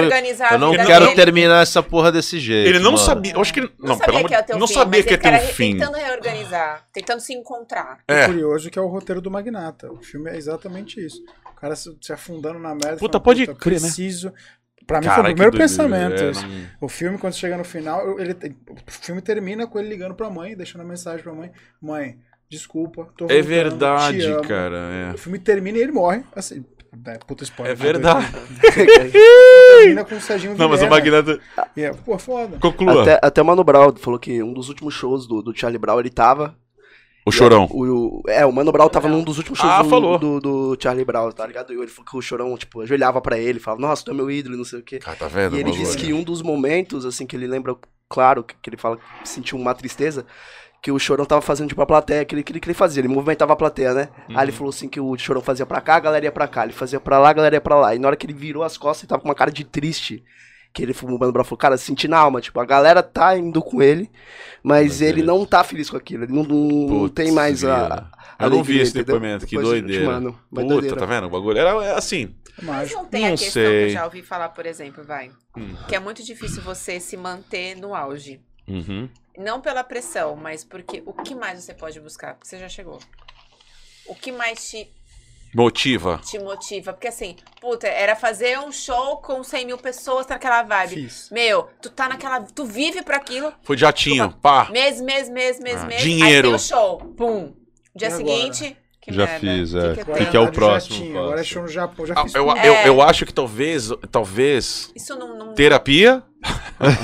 Eu 0.51 0.59
não 0.59 0.71
quero 0.73 1.05
dele. 1.05 1.15
terminar 1.15 1.61
essa 1.63 1.81
porra 1.83 2.11
desse 2.11 2.39
jeito. 2.39 2.67
Ele 2.69 2.79
não 2.79 2.91
mano. 2.93 2.97
sabia, 3.03 3.33
eu 3.33 3.41
acho 3.41 3.53
que 3.53 3.59
ele... 3.61 3.69
Não, 3.79 3.89
Não, 3.89 3.97
pelo 3.97 4.05
sabia 4.05 4.19
amor 4.19 4.27
que 4.29 4.33
ia 4.35 4.43
ter 4.43 4.55
um 4.55 4.59
não 4.59 4.67
fim, 4.67 4.73
sabia 4.73 5.03
que 5.03 5.09
ia 5.09 5.13
ele 5.15 5.21
ter 5.23 5.33
um 5.33 5.39
fim. 5.53 5.77
Tentando 5.77 5.95
reorganizar, 5.97 6.83
tentando 6.93 7.19
se 7.19 7.33
encontrar. 7.33 7.99
O 8.09 8.11
É, 8.13 8.25
curioso 8.25 8.69
que 8.69 8.77
é 8.79 8.81
o 8.81 8.87
roteiro 8.87 9.21
do 9.21 9.29
Magnata. 9.31 9.91
O 9.91 9.97
filme 10.01 10.29
é 10.29 10.37
exatamente 10.37 11.03
isso. 11.03 11.21
O 11.57 11.59
cara 11.59 11.75
se, 11.75 11.97
se 11.99 12.13
afundando 12.13 12.59
na 12.59 12.69
merda. 12.69 12.97
Puta, 12.97 13.19
falando, 13.19 13.23
pode 13.23 13.45
crer, 13.55 13.81
né? 13.81 13.87
preciso. 13.87 14.31
Pra 14.85 14.99
mim 14.99 15.05
Cara, 15.07 15.15
foi 15.23 15.31
o 15.31 15.35
primeiro 15.35 15.57
pensamento. 15.57 16.21
é, 16.21 16.31
isso. 16.31 16.47
não- 16.47 16.67
O 16.79 16.87
filme, 16.87 17.17
quando 17.17 17.33
chega 17.33 17.57
no 17.57 17.63
final, 17.65 18.17
ele, 18.19 18.33
o 18.33 18.91
filme 18.91 19.21
termina 19.21 19.67
com 19.67 19.77
ele 19.79 19.89
ligando 19.89 20.13
pra 20.15 20.29
mãe, 20.29 20.55
deixando 20.55 20.81
a 20.81 20.85
mensagem 20.85 21.21
pra 21.23 21.33
mãe: 21.33 21.51
Mãe, 21.81 22.17
desculpa, 22.49 23.05
tô 23.17 23.25
É 23.25 23.41
voltando, 23.41 23.47
verdade, 23.49 24.25
amo." 24.27 24.47
cara. 24.47 25.11
O 25.13 25.17
filme 25.17 25.39
termina 25.39 25.77
e 25.77 25.81
ele 25.81 25.91
morre. 25.91 26.23
Assim, 26.33 26.63
é, 27.05 27.17
puta 27.17 27.43
spoiler. 27.43 27.73
É 27.73 27.75
verdade. 27.75 28.27
Termina 29.79 30.05
com 30.05 30.15
o 30.15 30.21
Serginho 30.21 30.55
Não, 30.57 30.69
mas 30.69 30.81
o. 30.81 31.41
E 31.75 31.81
é, 31.83 31.91
pô, 31.91 32.17
foda. 32.17 32.57
Conclua. 32.59 33.01
Até, 33.01 33.19
até 33.21 33.41
o 33.41 33.45
Mano 33.45 33.63
Brown 33.63 33.93
falou 33.97 34.19
que 34.19 34.41
um 34.41 34.53
dos 34.53 34.69
últimos 34.69 34.93
shows 34.93 35.27
do, 35.27 35.41
do 35.41 35.57
Charlie 35.57 35.77
Brown 35.79 35.99
ele 35.99 36.09
tava. 36.09 36.55
O 37.27 37.31
chorão. 37.31 37.67
O, 37.71 37.83
o- 37.85 38.23
é, 38.27 38.45
o 38.45 38.51
Mano 38.51 38.71
Brown 38.71 38.89
tava 38.89 39.07
num 39.07 39.23
dos 39.23 39.37
últimos 39.37 39.59
shows 39.59 39.71
Ah, 39.73 39.81
do, 39.83 39.89
falou. 39.89 40.17
do, 40.17 40.39
do 40.39 40.77
Charlie 40.81 41.05
Brown, 41.05 41.31
tá 41.31 41.45
ligado? 41.45 41.73
E 41.73 41.77
ele 41.77 41.87
falou 41.87 42.09
que 42.09 42.17
o 42.17 42.21
Chorão, 42.21 42.57
tipo, 42.57 42.81
ajoelhava 42.81 43.19
pra 43.21 43.37
ele, 43.37 43.59
falava, 43.59 43.81
nossa, 43.81 44.03
tu 44.05 44.11
é 44.11 44.13
meu 44.13 44.29
ídolo, 44.31 44.55
e 44.55 44.57
não 44.57 44.65
sei 44.65 44.79
o 44.79 44.83
quê. 44.83 44.99
Cara, 44.99 45.17
tá 45.17 45.27
vendo? 45.27 45.55
E 45.55 45.59
ele 45.59 45.71
disse 45.71 45.97
que 45.97 46.13
um 46.13 46.23
dos 46.23 46.41
momentos, 46.41 47.05
assim, 47.05 47.25
que 47.25 47.35
ele 47.35 47.47
lembra, 47.47 47.75
claro, 48.09 48.43
que, 48.43 48.55
que 48.61 48.69
ele 48.69 48.77
fala 48.77 48.97
que 48.97 49.27
sentiu 49.29 49.57
uma 49.57 49.73
tristeza, 49.73 50.25
que 50.81 50.91
o 50.91 50.99
Chorão 50.99 51.25
tava 51.25 51.41
fazendo, 51.41 51.67
tipo, 51.69 51.81
a 51.81 51.85
plateia, 51.85 52.23
que 52.23 52.35
ele, 52.35 52.43
que 52.43 52.51
ele, 52.53 52.59
que 52.59 52.67
ele 52.67 52.73
fazia, 52.73 53.01
ele 53.01 53.07
movimentava 53.07 53.51
a 53.53 53.55
plateia, 53.55 53.93
né? 53.93 54.09
Aí 54.29 54.45
ele 54.45 54.51
falou 54.51 54.69
assim 54.69 54.87
que 54.87 54.99
o 54.99 55.17
Chorão 55.17 55.41
fazia 55.41 55.65
pra 55.65 55.81
cá, 55.81 55.95
a 55.95 55.99
galera 55.99 56.25
ia 56.25 56.31
pra 56.31 56.47
cá, 56.47 56.63
ele 56.63 56.73
fazia 56.73 56.99
pra 56.99 57.17
lá, 57.19 57.29
a 57.29 57.33
galera 57.33 57.55
ia 57.55 57.61
pra 57.61 57.75
lá. 57.75 57.95
E 57.95 57.99
na 57.99 58.07
hora 58.07 58.15
que 58.15 58.25
ele 58.25 58.33
virou 58.33 58.63
as 58.63 58.77
costas, 58.77 59.03
ele 59.03 59.09
tava 59.09 59.21
com 59.21 59.27
uma 59.27 59.35
cara 59.35 59.51
de 59.51 59.63
triste. 59.63 60.23
Que 60.77 60.83
ele 60.83 60.93
falou, 60.93 61.15
o 61.17 61.19
Mano 61.19 61.31
Brown 61.31 61.43
falou, 61.43 61.57
cara, 61.57 61.75
senti 61.75 62.07
na 62.07 62.19
alma, 62.19 62.39
tipo, 62.39 62.59
a 62.59 62.65
galera 62.65 63.01
tá 63.01 63.35
indo 63.35 63.63
com 63.63 63.81
ele, 63.81 64.11
mas, 64.61 64.85
Mas 64.87 65.01
ele 65.01 65.21
ele- 65.21 65.27
não 65.27 65.43
tá 65.43 65.63
feliz 65.63 65.89
com 65.89 65.97
aquilo, 65.97 66.23
ele 66.25 66.31
não, 66.31 66.43
não 66.43 66.87
Putz, 66.87 67.15
tem 67.15 67.31
mais 67.31 67.63
a... 67.63 67.79
grila. 67.79 68.11
Eu 68.39 68.49
não 68.51 68.63
vi 68.63 68.77
esse 68.79 68.91
entendeu? 68.91 69.15
depoimento, 69.15 69.47
que 69.47 69.55
Depois 69.57 69.81
doideira. 69.81 70.05
mando, 70.05 70.39
mas 70.51 70.63
Puta, 70.63 70.73
doideira. 70.75 70.95
tá 70.97 71.05
vendo? 71.07 71.25
O 71.25 71.29
bagulho 71.31 71.57
era 71.57 71.83
é 71.83 71.95
assim. 71.95 72.35
Mas 72.61 72.91
não 72.91 73.05
tem 73.05 73.21
Não 73.21 73.27
a 73.29 73.31
questão 73.31 73.47
que 73.47 73.51
sei. 73.69 73.85
eu 73.85 73.89
já 73.89 74.05
ouvi 74.05 74.21
falar, 74.21 74.49
por 74.49 74.67
exemplo, 74.67 75.03
vai. 75.03 75.31
Hum. 75.57 75.75
Que 75.87 75.95
é 75.95 75.99
muito 75.99 76.23
difícil 76.23 76.61
você 76.61 76.99
se 76.99 77.17
manter 77.17 77.75
no 77.75 77.95
auge. 77.95 78.39
Uhum. 78.67 79.09
Não 79.35 79.59
pela 79.59 79.83
pressão, 79.83 80.35
mas 80.35 80.63
porque 80.63 81.01
o 81.07 81.13
que 81.13 81.33
mais 81.33 81.63
você 81.63 81.73
pode 81.73 81.99
buscar? 81.99 82.35
Porque 82.35 82.47
você 82.47 82.59
já 82.59 82.69
chegou. 82.69 82.99
O 84.05 84.13
que 84.13 84.31
mais 84.31 84.69
te, 84.69 84.87
Motiva. 85.57 86.19
te 86.23 86.37
motiva? 86.39 86.93
Porque 86.93 87.07
assim, 87.07 87.35
puta, 87.59 87.87
era 87.87 88.15
fazer 88.15 88.59
um 88.59 88.71
show 88.71 89.17
com 89.17 89.43
100 89.43 89.65
mil 89.65 89.77
pessoas 89.77 90.25
tá 90.25 90.35
naquela 90.35 90.61
vibe. 90.63 90.93
Fiz. 90.93 91.29
Meu, 91.31 91.67
tu 91.81 91.89
tá 91.89 92.07
naquela. 92.07 92.41
Tu 92.41 92.63
vive 92.65 93.01
pra 93.01 93.17
aquilo. 93.17 93.51
Foi 93.63 93.75
de 93.75 93.81
jatinho, 93.81 94.31
pá. 94.41 94.69
Mês, 94.71 95.01
mês, 95.01 95.29
mês, 95.29 95.59
mês, 95.59 95.81
Ah, 95.81 95.85
mês. 95.85 96.01
dinheiro. 96.01 96.49
Aí 96.49 96.53
o 96.55 96.59
show. 96.59 96.97
Pum. 97.17 97.53
Dia 97.95 98.09
E 98.09 98.13
agora? 98.13 98.25
seguinte. 98.27 98.77
Que 99.01 99.13
Já 99.13 99.25
merda. 99.25 99.39
fiz, 99.39 99.71
Que 99.71 99.77
é. 99.77 99.93
que 99.95 99.95
Que 100.05 100.11
tenho? 100.13 100.31
que 100.31 100.37
é 100.37 100.39
o 100.41 100.51
próximo? 100.51 101.17
Agora 101.17 101.39
é 101.39 101.43
show 101.43 101.61
no 101.61 101.67
Japão, 101.69 102.05
já 102.05 102.13
Ah, 102.17 102.23
fiz 102.23 102.35
eu, 102.35 102.45
tudo. 102.45 102.57
eu, 102.59 102.73
É. 102.73 102.87
eu 102.89 103.01
acho 103.01 103.25
que 103.25 103.33
talvez, 103.33 103.89
talvez, 104.11 104.91
Isso 104.93 105.15
não. 105.17 105.35
não 105.37 105.53
terapia. 105.53 106.21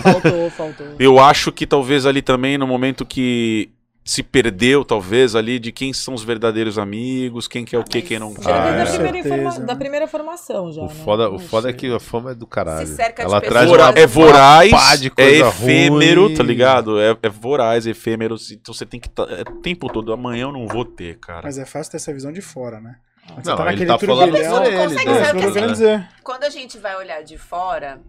Faltou, 0.04 0.50
faltou. 0.52 0.86
Eu 1.00 1.18
acho 1.20 1.52
que 1.52 1.66
talvez 1.66 2.06
ali 2.06 2.22
também, 2.22 2.58
no 2.58 2.68
momento 2.68 3.06
que 3.06 3.72
se 4.06 4.22
perdeu, 4.22 4.84
talvez, 4.84 5.34
ali, 5.36 5.58
de 5.60 5.72
quem 5.72 5.94
são 5.94 6.14
os 6.14 6.24
verdadeiros 6.24 6.78
amigos, 6.78 7.48
quem 7.48 7.64
quer 7.64 7.78
o 7.80 7.84
que, 7.84 8.02
quem 8.02 8.20
não 8.20 8.34
quer. 8.34 8.52
Ah, 8.52 8.68
é. 8.76 8.82
a 8.82 8.86
primeira, 8.86 9.24
Certeza, 9.24 9.60
né? 9.60 9.66
da 9.66 9.76
primeira 9.76 10.08
formação 10.08 10.72
já. 10.74 10.82
O 10.82 10.88
né? 10.88 10.94
foda, 10.94 11.30
o 11.30 11.34
Não 11.34 11.40
foda 11.40 11.70
é 11.70 11.74
que 11.74 11.88
a 11.94 12.00
fama 12.00 12.32
é 12.32 12.36
do 12.36 12.46
caralho. 12.46 12.86
Se 12.86 12.96
cerca 12.96 13.24
de 13.24 13.30
Ela 13.32 13.40
pessoas. 13.40 13.54
traz 13.60 13.70
Vora- 13.70 13.84
uma 13.92 14.00
é 14.00 14.06
voraz, 14.08 15.00
de 15.00 15.12
é 15.18 15.30
efêmero, 15.40 16.26
ruim. 16.28 16.36
tá 16.36 16.44
ligado? 16.44 17.00
É, 17.00 17.18
é 17.24 17.30
voraz, 17.30 17.88
é 17.88 17.92
efêmero. 17.92 18.36
Então 18.52 18.74
você 18.74 18.86
tem 18.86 19.00
que. 19.00 19.10
tá- 19.10 19.28
é 19.30 19.42
o 19.50 19.62
tempo 19.62 19.88
todo. 19.92 20.12
Amanhã 20.12 20.44
eu 20.44 20.52
não 20.52 20.68
vou 20.68 20.84
ter, 20.84 21.18
cara. 21.20 21.42
Mas 21.44 21.58
é 21.58 21.66
fácil 21.66 21.92
ter 21.92 21.98
essa 21.98 22.14
visão 22.14 22.32
de 22.32 22.42
fora, 22.42 22.82
né? 22.82 22.96
Quando 23.26 23.46
Não, 23.46 23.56
você 23.56 23.70
ele 23.70 23.86
tá 23.86 23.98
falando 24.00 24.32
por 24.32 24.38
ele. 24.38 24.46
É, 24.46 24.52
o 24.52 25.34
querendo 25.38 25.58
assim, 25.60 25.68
dizer. 25.68 26.10
Quando 26.22 26.44
a 26.44 26.50
gente 26.50 26.78
vai 26.78 26.98
olhar 26.98 27.24
de 27.24 27.38
fora, 27.38 28.02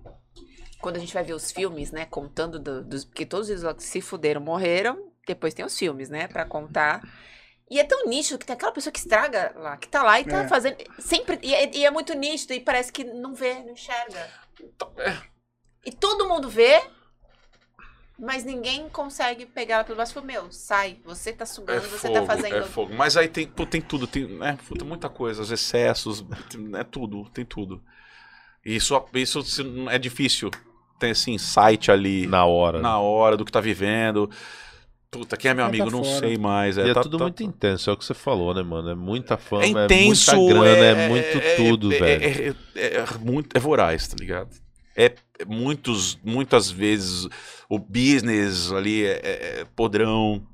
quando 0.81 0.97
a 0.97 0.99
gente 0.99 1.15
vai 1.15 1.23
ver 1.23 1.35
os 1.35 1.53
filmes, 1.53 1.93
né, 1.93 2.05
contando 2.05 2.59
do- 2.59 2.83
dos. 2.83 3.05
Porque 3.05 3.25
todos 3.25 3.49
eles 3.49 3.63
se 3.79 4.01
fuderam, 4.01 4.41
morreram, 4.41 4.99
depois 5.27 5.55
tem 5.55 5.65
os 5.65 5.79
filmes, 5.79 6.09
né, 6.09 6.27
pra 6.29 6.45
contar. 6.45 7.03
E 7.71 7.81
é 7.81 7.85
tão 7.85 8.07
nítido 8.07 8.39
que 8.39 8.45
tem 8.47 8.55
aquela 8.55 8.73
pessoa 8.73 8.93
que 8.93 8.99
estraga 8.99 9.53
lá, 9.57 9.77
que 9.77 9.89
tá 9.89 10.03
lá 10.03 10.21
e 10.21 10.25
tá 10.25 10.43
É. 10.43 10.49
fazendo. 10.49 10.77
Sempre. 10.99 11.39
E 11.43 11.55
é, 11.55 11.75
e 11.77 11.85
é 11.85 11.91
muito 11.91 12.13
nítido 12.15 12.53
e 12.53 12.61
parece 12.61 12.93
que 12.93 13.03
não 13.05 13.35
vê, 13.35 13.55
não 13.55 13.73
enxerga. 13.73 14.29
É. 14.99 15.17
E 15.87 15.91
todo 15.93 16.29
mundo 16.29 16.49
vê, 16.49 16.83
mas 18.19 18.45
ninguém 18.45 18.89
consegue 18.91 19.45
pegar 19.47 19.77
ela 19.77 19.85
pelo 19.85 19.97
braço 19.97 20.13
e 20.13 20.15
falar, 20.15 20.27
meu, 20.27 20.53
sai, 20.53 20.99
você 21.05 21.33
tá 21.33 21.43
É 21.43 21.47
sugando, 21.47 21.83
você 21.89 22.07
fogo, 22.09 22.15
tá 22.15 22.27
fazendo. 22.27 22.57
é 22.57 22.63
fogo. 22.65 22.95
Mas 22.95 23.17
aí 23.17 23.29
tem, 23.29 23.47
pô, 23.47 23.67
tem 23.67 23.81
tudo, 23.81 24.07
tem, 24.07 24.27
né, 24.29 24.57
puta, 24.69 24.85
muita 24.85 25.09
coisa, 25.09 25.43
os 25.43 25.51
excessos, 25.51 26.25
é 26.79 26.85
tudo, 26.85 27.29
tem 27.31 27.45
tudo. 27.45 27.83
E 28.65 28.77
Isso, 28.77 28.95
isso 29.15 29.43
se- 29.43 29.87
é 29.91 29.99
difícil. 29.99 30.51
Tem 30.99 31.11
esse 31.11 31.31
insight 31.31 31.91
ali 31.91 32.27
Na 32.27 32.47
hora. 32.47 32.81
na 32.81 32.99
hora 33.01 33.37
do 33.37 33.45
que 33.45 33.51
tá 33.53 33.61
vivendo. 33.61 34.31
Puta, 35.19 35.37
quem 35.37 35.51
é 35.51 35.55
meu 35.55 35.65
Tá 35.65 35.69
amigo? 35.69 35.91
Não 35.91 36.05
fora. 36.05 36.19
sei 36.19 36.37
mais. 36.37 36.77
E 36.77 36.81
é 36.81 36.93
tá- 36.95 37.03
tudo 37.03 37.19
tá- 37.19 37.25
muito 37.25 37.43
intenso, 37.43 37.89
é 37.89 37.93
o 37.93 37.97
que 37.97 38.05
você 38.05 38.15
falou, 38.15 38.53
né, 38.55 38.63
mano? 38.63 38.91
É 38.91 38.95
muita 38.95 39.37
fama, 39.37 39.63
É 39.65 39.67
é, 39.67 39.85
intenso, 39.85 40.37
muita 40.37 40.55
grana, 40.61 40.85
é, 41.03 41.09
muito 41.09 41.41
tudo, 41.57 41.93
é, 41.93 41.99
velho. 41.99 42.25
É, 42.25 42.49
é- 42.81 42.97
é 42.97 43.05
muito, 43.21 43.57
é 43.57 43.61
voraz, 43.61 44.09
tá 44.09 44.17
ligado? 44.19 44.51
É, 44.97 45.07
é 45.39 45.45
muitos, 45.47 46.19
muitas 46.25 46.71
vezes 46.71 47.29
o 47.69 47.79
business 47.79 48.71
ali 48.73 49.05
é, 49.05 49.21
é- 49.23 49.61
é 49.61 49.67
podrão. 49.77 50.47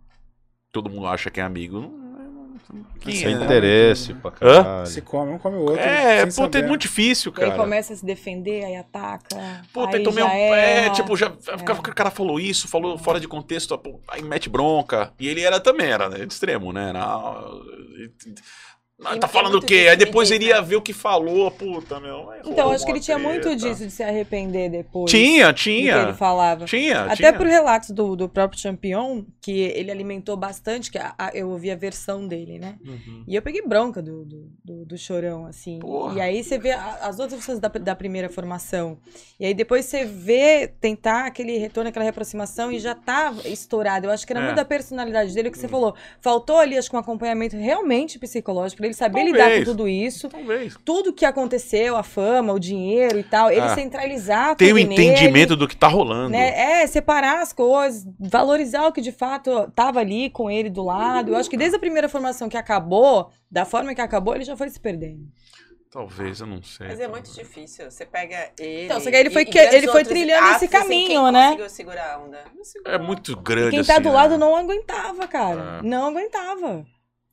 Todo 0.73 0.89
mundo 0.89 1.07
acha 1.07 1.31
que 1.31 1.41
é 1.41 1.43
amigo. 1.43 1.81
Não- 1.81 2.00
quem 3.01 3.15
Sem 3.15 3.33
é, 3.35 3.37
né? 3.39 3.45
interesse 3.45 4.15
pra 4.15 4.31
Hã? 4.43 4.63
caralho. 4.63 4.87
Se 4.87 5.01
come 5.01 5.33
um, 5.33 5.39
come 5.39 5.57
o 5.57 5.61
outro. 5.61 5.81
É, 5.81 6.27
puta, 6.27 6.29
é 6.29 6.31
saber. 6.61 6.67
muito 6.69 6.83
difícil, 6.83 7.33
E 7.37 7.41
aí 7.43 7.51
cara. 7.51 7.61
começa 7.63 7.93
a 7.93 7.97
se 7.97 8.05
defender, 8.05 8.65
aí 8.65 8.77
ataca. 8.77 9.37
Puta, 9.73 9.97
aí 9.97 10.03
meu. 10.05 10.13
já 10.15 10.33
É, 10.35 10.85
erra. 10.85 10.91
tipo, 10.95 11.17
já 11.17 11.31
que 11.31 11.91
o 11.91 11.95
cara 11.95 12.11
falou 12.11 12.39
isso, 12.39 12.69
falou 12.69 12.97
fora 12.99 13.19
de 13.19 13.27
contexto, 13.29 13.79
aí 14.09 14.23
mete 14.23 14.49
bronca. 14.49 15.13
E 15.19 15.29
ele 15.29 15.43
era 15.43 15.59
também, 15.61 15.91
era 15.91 16.09
né, 16.09 16.25
de 16.25 16.33
extremo, 16.33 16.73
né? 16.73 16.91
Era, 16.91 17.05
ah, 19.05 19.17
tá 19.19 19.27
falando 19.29 19.51
o 19.51 19.57
muito 19.57 19.67
quê? 19.67 19.87
Aí 19.91 19.97
depois 19.97 20.31
ele 20.31 20.45
irrita. 20.45 20.59
ia 20.59 20.63
ver 20.63 20.77
o 20.77 20.83
que 20.83 20.93
falou, 20.93 21.51
puta, 21.51 21.99
meu. 22.01 22.29
Então, 22.45 22.71
acho 22.71 22.85
que 22.85 22.91
ele 22.91 23.01
tinha 23.01 23.19
muito 23.19 23.43
treta. 23.43 23.57
disso 23.57 23.85
de 23.87 23.91
se 23.91 24.03
arrepender 24.03 24.71
depois. 24.71 25.11
Tinha, 25.11 25.53
do 25.53 25.55
que 25.59 25.71
ele 25.71 25.81
tinha. 25.83 26.15
falava. 26.15 26.65
Tinha, 26.67 27.05
Até 27.05 27.17
tinha. 27.17 27.33
por 27.33 27.47
relatos 27.47 27.91
do, 27.91 28.15
do 28.17 28.29
próprio 28.29 28.61
Champion, 28.61 29.25
que 29.41 29.53
ele 29.61 29.91
alimentou 29.91 30.37
bastante, 30.37 30.91
que 30.91 30.99
a- 30.99 31.15
a- 31.19 31.31
eu 31.35 31.49
ouvi 31.51 31.71
a 31.71 31.77
versão 31.77 32.27
dele, 32.27 32.59
né? 32.59 32.77
Uhum. 32.85 33.25
E 33.27 33.35
eu 33.35 33.43
peguei 33.43 33.63
bronca 33.63 34.03
do, 34.03 34.25
do, 34.25 34.51
do, 34.65 34.85
do 34.85 34.99
chorão, 34.99 35.47
assim. 35.47 35.79
Porra. 35.79 36.15
E 36.17 36.21
aí 36.21 36.45
você 36.45 36.59
vê 36.59 36.73
a- 36.73 36.99
as 37.03 37.19
outras 37.19 37.41
pessoas 37.41 37.59
da, 37.59 37.69
da 37.69 37.95
primeira 37.95 38.29
formação. 38.29 38.99
E 39.39 39.47
aí 39.47 39.55
depois 39.55 39.85
você 39.87 40.05
vê 40.05 40.69
tentar 40.81 41.27
aquele 41.27 41.57
retorno, 41.59 41.89
aquela 41.89 42.03
reaproximação 42.05 42.71
e 42.71 42.79
já 42.79 42.95
tá 42.95 43.33
estourado. 43.45 44.07
Eu 44.07 44.11
acho 44.11 44.27
que 44.27 44.33
era 44.33 44.41
É. 44.41 44.45
muito 44.45 44.57
da 44.57 44.65
personalidade 44.65 45.35
dele, 45.35 45.49
o 45.49 45.53
que 45.53 45.59
você 45.59 45.69
falou. 45.69 45.95
Faltou 46.21 46.59
ali, 46.59 46.77
acho 46.77 46.91
que 46.91 46.97
um 46.97 46.99
acompanhamento 46.99 47.57
realmente 47.57 48.19
psicológico, 48.19 48.79
pra 48.83 48.90
ele 48.91 48.95
saber 48.97 49.25
Talvez. 49.25 49.33
lidar 49.33 49.59
com 49.59 49.65
tudo 49.65 49.89
isso. 49.89 50.29
Talvez. 50.29 50.77
Tudo 50.85 51.13
que 51.13 51.25
aconteceu, 51.25 51.97
a 51.97 52.03
fama, 52.03 52.53
o 52.53 52.59
dinheiro 52.59 53.19
e 53.19 53.23
tal, 53.23 53.51
ele 53.51 53.61
Ah. 53.61 53.75
centralizar 53.75 54.57
Tem 54.57 54.73
o 54.73 54.77
tudo 54.79 54.93
entendimento 54.93 55.51
nele, 55.51 55.57
do 55.57 55.67
que 55.69 55.77
tá 55.77 55.89
rolando. 55.89 56.31
né? 56.31 56.83
É, 56.83 56.87
separar 56.87 57.41
as 57.43 57.53
coisas, 57.53 58.07
valorizar 58.19 58.87
o 58.87 58.93
que 58.93 59.01
de 59.01 59.13
fato 59.13 59.71
tava 59.75 60.01
ali 60.01 60.31
com 60.31 60.51
ele 60.51 60.69
do 60.71 60.83
lado. 60.85 61.33
Eu 61.33 61.37
acho 61.37 61.49
que 61.51 61.57
desde 61.57 61.77
a 61.77 61.81
primeira 61.81 62.09
formação 62.09 62.49
que 62.49 62.57
acabou, 62.57 63.31
da 63.51 63.65
forma 63.65 63.95
que 63.95 64.01
acabou, 64.01 64.35
ele 64.35 64.45
já 64.45 64.57
foi 64.57 64.69
se 64.69 64.79
perdendo. 64.79 65.23
Talvez, 65.93 66.41
eu 66.41 66.47
não 66.47 66.63
sei. 66.63 66.87
Mas 66.87 67.01
é 67.01 67.09
muito 67.09 67.33
difícil. 67.35 67.91
Você 67.91 68.07
pega 68.07 68.51
ele. 68.61 68.85
Então, 68.85 69.01
só 69.01 69.11
que 69.11 69.17
ele 69.17 69.29
foi 69.29 69.43
e- 69.43 69.51
e 69.53 69.75
ele 69.75 69.89
foi 69.89 70.05
trilhando 70.05 70.47
esse 70.51 70.67
assim, 70.67 70.69
caminho, 70.69 71.07
quem 71.09 71.33
né? 71.33 71.45
conseguiu 71.47 71.69
segurar 71.69 72.15
a 72.15 72.19
onda? 72.21 72.39
Segurou. 72.63 72.95
É 72.95 72.99
muito 72.99 73.33
E 73.33 73.35
grande 73.35 73.71
quem 73.71 73.85
tá 73.85 73.95
assim, 73.95 74.03
do 74.03 74.09
né? 74.11 74.15
lado 74.15 74.39
não 74.39 74.55
aguentava, 74.55 75.27
cara. 75.27 75.81
É. 75.81 75.83
Não 75.83 76.07
aguentava. 76.07 76.87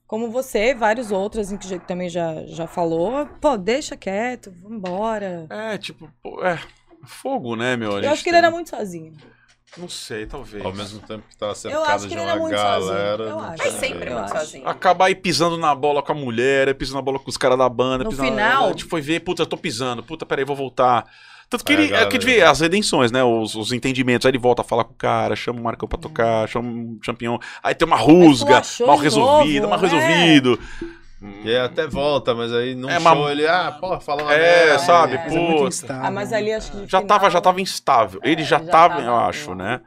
Como 0.07 0.31
você, 0.31 0.73
vários 0.73 1.11
outros 1.11 1.47
assim, 1.47 1.57
que 1.57 1.79
também 1.79 2.07
já, 2.09 2.45
já 2.45 2.65
falou. 2.65 3.25
Pô, 3.41 3.57
deixa 3.57 3.97
quieto, 3.97 4.51
vambora. 4.63 5.45
É, 5.49 5.77
tipo, 5.77 6.09
pô, 6.23 6.43
é. 6.45 6.59
Fogo, 7.05 7.55
né, 7.55 7.75
meu? 7.75 7.99
Eu 8.01 8.11
acho 8.11 8.23
que 8.23 8.29
ele 8.29 8.35
tem- 8.37 8.45
era 8.45 8.51
muito 8.51 8.69
sozinho. 8.69 9.13
Não 9.77 9.87
sei, 9.89 10.25
talvez. 10.25 10.65
Ao 10.65 10.73
mesmo 10.73 10.99
tempo 11.01 11.23
que 11.29 11.37
tava 11.37 11.51
Eu 11.51 11.55
cercado 11.55 11.85
acho 11.89 12.03
que 12.03 12.07
de 12.07 12.13
ele 12.15 12.21
uma 12.21 12.31
era 12.31 12.39
muito 12.39 12.57
sozinho. 12.57 12.93
galera. 12.93 13.23
Eu 13.23 13.29
não 13.29 13.39
acho. 13.41 13.63
Mas 13.63 13.73
sempre 13.73 14.09
muito 14.09 14.29
sozinho. 14.31 14.67
Acabar 14.67 15.05
aí 15.05 15.15
pisando 15.15 15.57
na 15.57 15.75
bola 15.75 16.01
com 16.01 16.11
a 16.13 16.15
mulher, 16.15 16.73
pisando 16.75 16.95
na 16.95 17.01
bola 17.01 17.19
com 17.19 17.29
os 17.29 17.37
caras 17.37 17.57
da 17.57 17.67
banda. 17.69 18.05
No 18.05 18.09
pisando 18.09 18.29
final- 18.29 18.65
A 18.65 18.69
gente 18.69 18.85
foi 18.85 19.01
ver, 19.01 19.19
puta, 19.19 19.41
eu 19.43 19.45
tô 19.45 19.57
pisando. 19.57 20.01
Puta, 20.01 20.25
peraí, 20.25 20.45
vou 20.45 20.55
voltar. 20.55 21.05
Tanto 21.49 21.63
que 21.63 21.71
Aí 21.71 21.77
a 21.77 21.81
ele. 21.81 21.87
É 21.87 21.91
galera- 21.91 22.09
que 22.09 22.15
gente 22.17 22.25
vê 22.25 22.41
as 22.41 22.59
redenções, 22.59 23.11
né? 23.11 23.23
Os, 23.23 23.55
os 23.55 23.71
entendimentos. 23.71 24.25
Aí 24.25 24.31
ele 24.31 24.37
volta 24.37 24.61
a 24.61 24.65
falar 24.65 24.83
com 24.83 24.91
o 24.93 24.97
cara, 24.97 25.35
chama 25.35 25.59
o 25.59 25.63
Marcão 25.63 25.87
pra 25.87 25.97
tocar, 25.97 26.47
chama 26.49 26.69
o 26.69 26.99
campeão. 26.99 27.39
Aí 27.63 27.73
tem 27.73 27.87
uma 27.87 27.95
rusga, 27.97 28.61
mal 28.85 28.97
resolvida, 28.97 29.67
novo, 29.67 29.69
mal 29.69 29.79
é. 29.79 29.81
resolvido. 29.81 30.59
E 31.43 31.49
aí 31.49 31.57
até 31.57 31.87
volta, 31.87 32.35
mas 32.35 32.53
aí 32.53 32.75
num 32.75 32.89
É, 32.89 32.99
show 32.99 33.15
mas- 33.15 33.31
ele, 33.31 33.47
ah, 33.47 33.71
porra, 33.79 33.99
fala 33.99 34.21
uma 34.23 34.33
É, 34.33 34.65
merda. 34.65 34.79
sabe? 34.79 35.15
É. 35.15 35.27
É 35.27 35.63
instável. 35.67 36.05
Ah, 36.05 36.11
mas 36.11 36.31
ali 36.33 36.53
acho 36.53 36.71
que. 36.71 36.85
Já 36.87 37.01
tava, 37.01 37.19
final- 37.21 37.31
já 37.31 37.41
tava 37.41 37.61
instável. 37.61 38.19
Ele 38.23 38.41
É, 38.41 38.45
já, 38.45 38.59
já 38.59 38.65
tava, 38.65 38.95
tava, 38.95 39.05
eu 39.07 39.15
acho, 39.15 39.55
né? 39.55 39.81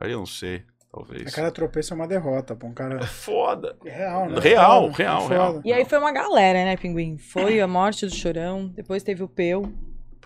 Aí 0.00 0.12
eu 0.12 0.18
não 0.18 0.26
sei, 0.26 0.62
talvez. 0.92 1.26
A 1.26 1.34
cada 1.34 1.50
tropeço 1.50 1.92
é 1.92 1.96
uma 1.96 2.06
derrota, 2.06 2.54
pô. 2.54 2.66
Um 2.68 2.72
cara. 2.74 3.02
Foda. 3.04 3.74
Real, 3.84 4.28
né? 4.28 4.38
Real, 4.40 4.90
real, 4.90 5.22
foda. 5.22 5.34
real. 5.34 5.60
E 5.64 5.72
aí 5.72 5.84
foi 5.86 5.98
uma 5.98 6.12
galera, 6.12 6.64
né, 6.64 6.76
Pinguim? 6.76 7.16
Foi 7.18 7.58
a 7.60 7.66
morte 7.66 8.06
do 8.06 8.14
Chorão, 8.14 8.68
depois 8.68 9.02
teve 9.02 9.22
o 9.24 9.28
Peu. 9.28 9.72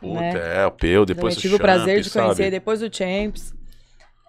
Puta, 0.01 0.21
né? 0.21 0.63
é, 0.63 0.67
o 0.67 0.71
Peu, 0.71 1.05
depois 1.05 1.35
Também 1.35 1.43
tive 1.43 1.55
o 1.55 1.59
prazer 1.59 2.01
de 2.01 2.09
Champ, 2.09 2.23
conhecer 2.25 2.43
sabe? 2.45 2.51
depois 2.51 2.81
do 2.81 2.95
Champs. 2.95 3.55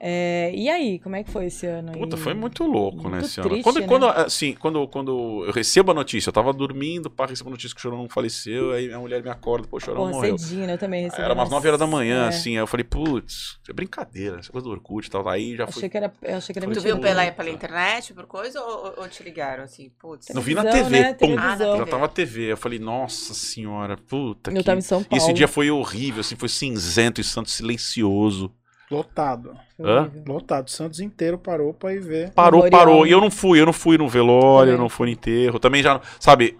É, 0.03 0.51
e 0.55 0.67
aí, 0.67 0.97
como 0.97 1.15
é 1.15 1.23
que 1.23 1.29
foi 1.29 1.45
esse 1.45 1.67
ano 1.67 1.91
aí? 1.93 1.99
Puta, 1.99 2.17
foi 2.17 2.33
muito 2.33 2.63
louco, 2.65 3.03
né, 3.03 3.09
Muito 3.19 3.25
esse 3.25 3.39
ano. 3.39 3.49
triste, 3.49 3.63
Quando, 3.63 3.79
né? 3.81 3.85
quando, 3.87 4.05
assim, 4.07 4.53
quando, 4.53 4.87
quando 4.87 5.43
eu 5.45 5.51
recebo 5.51 5.91
a 5.91 5.93
notícia, 5.93 6.29
eu 6.29 6.33
tava 6.33 6.51
dormindo, 6.51 7.07
pá, 7.07 7.27
recebo 7.27 7.49
a 7.49 7.51
notícia 7.51 7.75
que 7.75 7.79
o 7.79 7.83
Chorão 7.83 8.09
faleceu, 8.09 8.71
aí 8.71 8.91
a 8.91 8.97
mulher 8.97 9.21
me 9.21 9.29
acorda, 9.29 9.67
pô, 9.67 9.77
o 9.77 9.79
Chorão 9.79 9.97
Porra, 10.01 10.11
morreu. 10.13 10.37
cedinho, 10.39 10.65
né? 10.65 10.73
Eu 10.73 10.77
também 10.79 11.03
recebi. 11.03 11.21
Era 11.21 11.35
umas 11.35 11.51
9 11.51 11.67
horas 11.67 11.79
da 11.79 11.85
manhã, 11.85 12.25
É. 12.25 12.27
assim, 12.29 12.49
aí 12.51 12.63
eu 12.63 12.65
falei, 12.65 12.83
putz, 12.83 13.59
é 13.69 13.73
brincadeira, 13.73 14.39
essa 14.39 14.51
coisa 14.51 14.65
do 14.65 14.71
Orkut 14.71 15.07
e 15.07 15.11
tal. 15.11 15.29
Aí 15.29 15.55
já 15.55 15.67
fui. 15.67 15.81
Achei 15.81 15.89
que 15.89 15.97
era, 15.97 16.11
eu 16.23 16.37
achei 16.37 16.51
que 16.53 16.57
era 16.57 16.65
Foi 16.65 16.73
Tu 16.75 16.81
viu 16.81 16.95
Puta. 16.95 17.07
pela, 17.07 17.31
pela 17.31 17.49
internet, 17.51 18.11
por 18.15 18.25
coisa, 18.25 18.59
ou, 18.59 18.93
ou- 18.97 19.07
te 19.07 19.21
ligaram, 19.21 19.65
assim? 19.65 19.91
Putz. 19.99 20.29
Não 20.33 20.41
vi 20.41 20.55
na 20.55 20.63
TV, 20.65 20.99
né? 20.99 21.13
pum. 21.13 21.27
Televisão. 21.27 21.77
Já 21.77 21.85
tava 21.85 22.01
na 22.01 22.07
TV. 22.07 22.51
Eu 22.53 22.57
falei, 22.57 22.79
nossa 22.79 23.35
senhora, 23.35 23.95
puta 23.97 24.49
Eu 24.49 24.55
que... 24.55 24.63
tava 24.63 24.79
em 24.79 24.81
São 24.81 25.03
Paulo. 25.03 25.23
Esse 25.23 25.31
dia 25.31 25.47
foi 25.47 25.69
horrível, 25.69 26.21
assim, 26.21 26.35
foi 26.35 26.49
cinzento 26.49 27.21
e 27.21 27.23
Santos 27.23 27.53
silencioso. 27.53 28.51
Lotado. 28.89 29.57
Hã? 29.85 30.09
Lotado. 30.27 30.69
Santos 30.69 30.99
inteiro 30.99 31.37
parou 31.37 31.73
pra 31.73 31.93
ir 31.93 31.99
ver. 32.01 32.31
Parou, 32.31 32.63
Memorial, 32.63 32.79
parou. 32.85 33.07
E 33.07 33.11
eu 33.11 33.21
não 33.21 33.31
fui, 33.31 33.59
eu 33.59 33.65
não 33.65 33.73
fui 33.73 33.97
no 33.97 34.07
velório, 34.07 34.69
eu 34.71 34.73
Também. 34.73 34.81
não 34.81 34.89
fui 34.89 35.07
no 35.07 35.13
enterro. 35.13 35.59
Também 35.59 35.81
já, 35.83 35.99
sabe, 36.19 36.57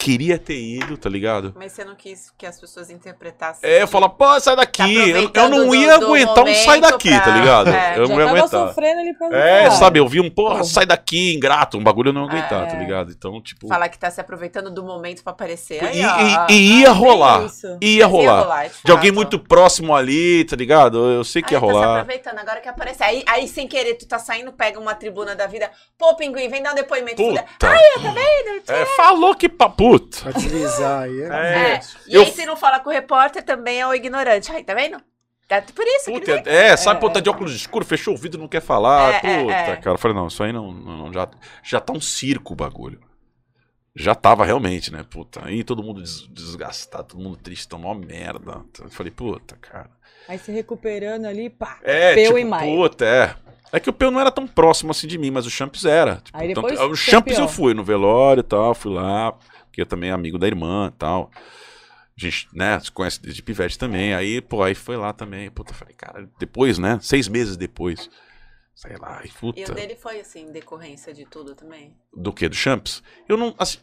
queria 0.00 0.38
ter 0.38 0.58
ido, 0.58 0.96
tá 0.96 1.10
ligado? 1.10 1.52
Mas 1.54 1.72
você 1.72 1.84
não 1.84 1.94
quis 1.94 2.32
que 2.38 2.46
as 2.46 2.58
pessoas 2.58 2.88
interpretassem. 2.88 3.68
É, 3.68 3.82
eu 3.82 3.86
falo, 3.86 4.08
pô, 4.08 4.40
sai 4.40 4.56
daqui. 4.56 4.82
Tá 5.30 5.40
Eu, 5.42 5.44
eu 5.44 5.48
não 5.50 5.74
ia 5.74 5.98
do 5.98 6.06
aguentar 6.06 6.42
um 6.44 6.54
sai 6.54 6.80
daqui, 6.80 7.10
pra- 7.10 7.20
tá 7.20 7.30
ligado? 7.38 7.68
É, 7.68 7.98
eu 7.98 8.08
não 8.08 8.18
ia 8.18 8.24
tava 8.26 8.38
aguentar. 8.38 8.68
sofrendo 8.68 9.00
ali 9.00 9.14
pra 9.14 9.36
É, 9.36 9.70
sabe, 9.72 9.98
eu 10.00 10.08
vi 10.08 10.18
um, 10.20 10.30
porra, 10.30 10.52
Porra. 10.54 10.64
sai 10.64 10.86
daqui, 10.86 11.34
ingrato. 11.34 11.76
Um 11.76 11.84
bagulho 11.84 12.08
eu 12.08 12.12
não 12.14 12.22
ia 12.22 12.28
aguentar, 12.30 12.62
É. 12.62 12.66
tá 12.70 12.76
ligado? 12.78 13.12
Então, 13.12 13.40
tipo. 13.42 13.68
Falar 13.68 13.90
que 13.90 13.98
tá 13.98 14.10
se 14.10 14.20
aproveitando 14.22 14.70
do 14.70 14.82
momento 14.82 15.22
pra 15.22 15.32
aparecer. 15.32 15.84
Aí, 15.84 16.00
E, 16.00 16.06
ó, 16.06 16.46
e- 16.48 16.52
e 16.54 16.80
ia 16.80 16.92
rolar. 16.92 17.44
isso. 17.44 17.66
Ia 17.82 18.08
Mas 18.08 18.12
rolar. 18.12 18.64
é 18.66 18.70
De 18.82 18.90
alguém 18.92 19.12
muito 19.12 19.38
próximo 19.38 19.94
ali, 19.94 20.44
tá 20.44 20.56
ligado? 20.56 20.96
Eu 21.10 21.24
sei 21.24 21.42
que 21.42 21.52
ia 21.52 21.58
Aí 21.58 21.60
tá 21.60 21.66
se 21.68 21.72
rolar. 21.74 22.00
aproveitando, 22.00 22.38
agora 22.38 22.60
que 22.62 22.68
aparece. 22.70 23.02
Aí, 23.04 23.22
aí, 23.26 23.46
sem 23.46 23.68
querer, 23.68 23.94
tu 23.96 24.08
tá 24.08 24.18
saindo, 24.18 24.50
pega 24.50 24.80
uma 24.80 24.94
tribuna 24.94 25.36
da 25.36 25.46
vida. 25.46 25.70
Pô, 25.98 26.14
pinguim, 26.16 26.48
vem 26.48 26.62
dar 26.62 26.72
um 26.72 26.74
depoimento. 26.74 27.16
Puta. 27.22 27.44
Eu 27.62 28.02
também, 28.02 28.24
É, 28.66 28.86
falou 28.96 29.34
que 29.34 29.48
pa... 29.48 29.68
Puta. 29.90 30.22
Pra 30.22 30.32
deslizar 30.32 31.02
aí. 31.02 31.20
É. 31.22 31.26
É. 31.26 31.72
É. 31.74 31.80
E 32.08 32.14
Eu- 32.14 32.22
aí, 32.22 32.30
se 32.32 32.44
não 32.46 32.56
fala 32.56 32.80
com 32.80 32.90
o 32.90 32.92
repórter, 32.92 33.42
também 33.42 33.80
é 33.80 33.86
o 33.86 33.94
ignorante. 33.94 34.50
Aí, 34.52 34.62
tá 34.64 34.74
vendo? 34.74 35.00
Tá 35.48 35.60
por 35.74 35.84
isso 35.84 36.04
que 36.12 36.20
Puta, 36.20 36.30
ele 36.32 36.42
é, 36.48 36.76
sabe, 36.76 37.00
pô, 37.00 37.10
tá 37.10 37.18
de 37.18 37.28
óculos 37.28 37.52
escuros, 37.52 37.88
fechou 37.88 38.14
o 38.14 38.16
vidro, 38.16 38.40
não 38.40 38.46
quer 38.46 38.60
falar. 38.62 39.14
É, 39.14 39.16
é, 39.16 39.42
Puta, 39.42 39.52
é. 39.52 39.76
cara. 39.78 39.94
Eu 39.94 39.98
falei, 39.98 40.16
não, 40.16 40.28
isso 40.28 40.42
aí 40.44 40.52
não, 40.52 40.70
não- 40.70 40.96
não- 40.98 41.12
já, 41.12 41.28
já 41.64 41.80
tá 41.80 41.92
um 41.92 42.00
circo 42.00 42.52
o 42.52 42.56
bagulho. 42.56 43.00
Já 43.96 44.14
tava 44.14 44.44
realmente, 44.44 44.92
né? 44.92 45.04
Puta, 45.10 45.44
aí 45.44 45.64
todo 45.64 45.82
mundo 45.82 46.00
des- 46.00 46.28
desgastado, 46.28 47.08
todo 47.08 47.20
mundo 47.20 47.36
triste, 47.36 47.66
tão 47.66 47.80
mó 47.80 47.92
merda. 47.92 48.62
Eu 48.80 48.88
falei, 48.90 49.10
puta, 49.10 49.56
cara. 49.56 49.90
Aí 50.28 50.38
se 50.38 50.52
recuperando 50.52 51.24
ali, 51.26 51.50
pá. 51.50 51.78
É, 51.82 52.14
Peu 52.14 52.26
tipo, 52.26 52.38
e 52.38 52.44
Maia. 52.44 52.72
puta, 52.72 53.04
é. 53.04 53.34
É 53.72 53.80
que 53.80 53.90
o 53.90 53.92
Peu 53.92 54.10
não 54.12 54.20
era 54.20 54.30
tão 54.30 54.46
próximo 54.46 54.92
assim 54.92 55.06
de 55.08 55.18
mim, 55.18 55.30
mas 55.32 55.46
o 55.46 55.50
Champs 55.50 55.84
era. 55.84 56.16
Tipo, 56.24 56.38
Aí 56.38 56.54
tanto- 56.54 56.68
depois 56.68 56.90
o 56.90 56.94
Champs 56.94 57.38
eu 57.38 57.48
fui 57.48 57.74
no 57.74 57.82
velório 57.82 58.40
e 58.40 58.44
tal, 58.44 58.72
fui 58.74 58.92
lá, 58.94 59.34
porque 59.70 59.82
eu 59.82 59.86
também 59.86 60.10
é 60.10 60.12
amigo 60.12 60.38
da 60.38 60.46
irmã 60.46 60.90
e 60.92 60.98
tal. 60.98 61.30
A 61.34 61.40
gente, 62.20 62.48
né, 62.52 62.78
se 62.80 62.90
conhece 62.90 63.22
desde 63.22 63.42
pivete 63.42 63.78
também. 63.78 64.12
Aí, 64.12 64.40
pô, 64.42 64.62
aí 64.62 64.74
foi 64.74 64.96
lá 64.96 65.12
também. 65.12 65.50
Puta, 65.50 65.72
falei, 65.72 65.94
cara, 65.94 66.28
depois, 66.38 66.76
né? 66.78 66.98
Seis 67.00 67.28
meses 67.28 67.56
depois. 67.56 68.10
Sei 68.74 68.96
lá, 68.96 69.20
e 69.24 69.26
E 69.26 69.30
o 69.30 69.34
puta. 69.34 69.74
dele 69.74 69.94
foi, 69.94 70.20
assim, 70.20 70.50
decorrência 70.52 71.12
de 71.12 71.26
tudo 71.26 71.54
também. 71.54 71.94
Do 72.14 72.32
que? 72.32 72.48
Do 72.48 72.54
Champs? 72.54 73.02
Eu 73.28 73.36
não. 73.36 73.54
assim, 73.58 73.78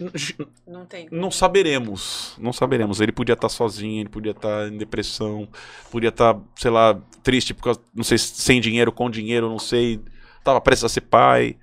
Não 0.67 0.85
tem. 0.87 1.07
não 1.11 1.29
saberemos. 1.29 2.35
Não 2.39 2.51
saberemos. 2.51 2.99
Ele 2.99 3.11
podia 3.11 3.33
estar 3.33 3.49
sozinho, 3.49 4.01
ele 4.01 4.09
podia 4.09 4.31
estar 4.31 4.67
em 4.71 4.77
depressão, 4.77 5.47
podia 5.91 6.09
estar, 6.09 6.39
sei 6.55 6.71
lá, 6.71 6.99
triste 7.21 7.53
por 7.53 7.63
causa, 7.63 7.81
não 7.93 8.03
sei, 8.03 8.17
se 8.17 8.41
sem 8.41 8.59
dinheiro, 8.59 8.91
com 8.91 9.09
dinheiro, 9.09 9.47
não 9.49 9.59
sei. 9.59 10.01
tava 10.43 10.59
prestes 10.61 10.85
a 10.85 10.89
ser 10.89 11.01
pai. 11.01 11.57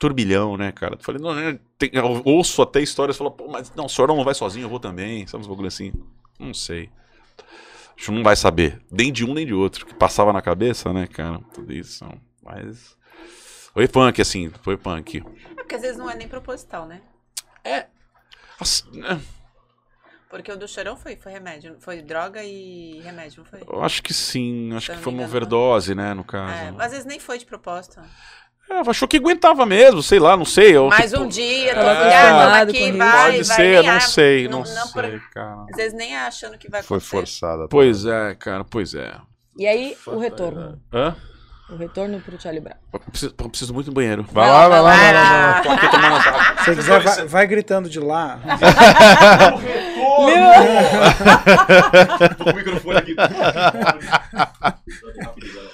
Turbilhão, 0.00 0.56
né, 0.56 0.72
cara? 0.72 0.94
Eu 0.94 0.98
falei, 1.04 1.20
não, 1.20 1.34
né, 1.34 1.60
tem- 1.78 1.90
eu 1.92 2.22
ouço 2.24 2.62
até 2.62 2.80
histórias, 2.80 3.18
falo, 3.18 3.30
pô, 3.30 3.46
mas 3.48 3.70
não, 3.74 3.84
o 3.84 3.88
senhor 3.88 4.08
não 4.08 4.24
vai 4.24 4.34
sozinho, 4.34 4.64
eu 4.64 4.68
vou 4.70 4.80
também. 4.80 5.26
Sabe 5.26 5.42
uns 5.44 5.46
bagulho 5.46 5.68
assim? 5.68 5.92
Não 6.38 6.54
sei. 6.54 6.90
Acho 7.94 8.06
que 8.06 8.10
não 8.10 8.22
vai 8.22 8.34
saber. 8.34 8.80
Nem 8.90 9.12
de 9.12 9.26
um 9.26 9.34
nem 9.34 9.44
de 9.46 9.52
outro. 9.52 9.84
Que 9.84 9.92
passava 9.94 10.32
na 10.32 10.40
cabeça, 10.40 10.90
né, 10.90 11.06
cara? 11.06 11.38
Tudo 11.52 11.70
isso. 11.70 12.02
Mas. 12.42 12.96
Foi 13.74 13.86
punk, 13.86 14.22
assim, 14.22 14.50
foi 14.62 14.78
punk. 14.78 15.22
É 15.50 15.54
porque 15.54 15.74
às 15.74 15.82
vezes 15.82 15.98
não 15.98 16.10
é 16.10 16.16
nem 16.16 16.26
proposital, 16.26 16.86
né? 16.86 17.02
Assim, 18.58 18.90
né, 19.00 19.20
Porque 20.30 20.50
o 20.50 20.56
do 20.56 20.66
chorão 20.66 20.96
foi, 20.96 21.16
foi 21.16 21.30
remédio. 21.32 21.76
Foi 21.80 22.00
droga 22.00 22.42
e 22.42 23.00
remédio, 23.00 23.42
não 23.42 23.50
foi? 23.50 23.62
eu 23.68 23.82
acho 23.84 24.02
que 24.02 24.14
sim. 24.14 24.72
Acho 24.74 24.92
que 24.92 24.98
foi 24.98 25.12
uma 25.12 25.24
overdose, 25.24 25.94
né, 25.94 26.14
no 26.14 26.24
caso. 26.24 26.52
É, 26.52 26.70
mas 26.70 26.86
às 26.86 26.90
vezes 26.92 27.04
nem 27.06 27.20
foi 27.20 27.36
de 27.36 27.44
propósito. 27.44 28.00
É, 28.70 28.88
achou 28.88 29.08
que 29.08 29.16
aguentava 29.16 29.66
mesmo, 29.66 30.00
sei 30.02 30.18
lá, 30.20 30.36
não 30.36 30.44
sei. 30.44 30.76
Eu, 30.76 30.88
Mais 30.88 31.10
tipo, 31.10 31.22
um 31.24 31.28
dia, 31.28 31.74
tô 31.74 31.80
Ela 31.80 31.94
tamo 31.94 32.38
formada 32.38 32.70
aqui, 32.70 32.92
vai, 32.92 33.22
Pode 33.32 33.42
vai. 33.48 33.56
ser, 33.56 33.82
não 33.82 34.00
sei, 34.00 34.48
não, 34.48 34.58
não 34.62 34.88
por- 34.92 35.04
sei, 35.04 35.20
cara. 35.34 35.64
Às 35.70 35.76
vezes 35.76 35.92
nem 35.92 36.16
achando 36.16 36.56
que 36.56 36.70
vai 36.70 36.82
Foi 36.82 36.98
acontecer. 36.98 37.16
forçada. 37.16 37.66
Pois 37.68 38.06
é, 38.06 38.34
cara, 38.36 38.64
pois 38.64 38.94
é. 38.94 39.12
E 39.58 39.66
aí, 39.66 39.96
o 40.06 40.18
retorno. 40.18 40.80
Hã? 40.92 41.16
O 41.68 41.76
retorno 41.76 42.20
pro 42.20 42.40
Charlie 42.40 42.60
Brown. 42.60 42.76
Eu 42.92 42.98
preciso, 43.00 43.34
eu 43.38 43.48
preciso 43.48 43.74
muito 43.74 43.86
do 43.86 43.92
banheiro. 43.92 44.24
Vai 44.32 44.48
lá, 44.48 44.68
vai 44.68 44.80
lá, 44.80 44.96
vai 44.96 45.12
lá. 45.12 45.62
vai 45.62 45.66
lá. 45.66 46.54
Essa- 46.60 46.64
Se 46.64 46.64
você 46.64 46.74
quiser, 46.76 47.00
vai, 47.00 47.26
vai 47.26 47.46
gritando 47.46 47.88
de 47.88 48.00
lá. 48.00 48.40
Tô 52.38 52.44
com 52.44 52.50
o 52.50 52.56
microfone 52.56 52.98
aqui. 52.98 53.14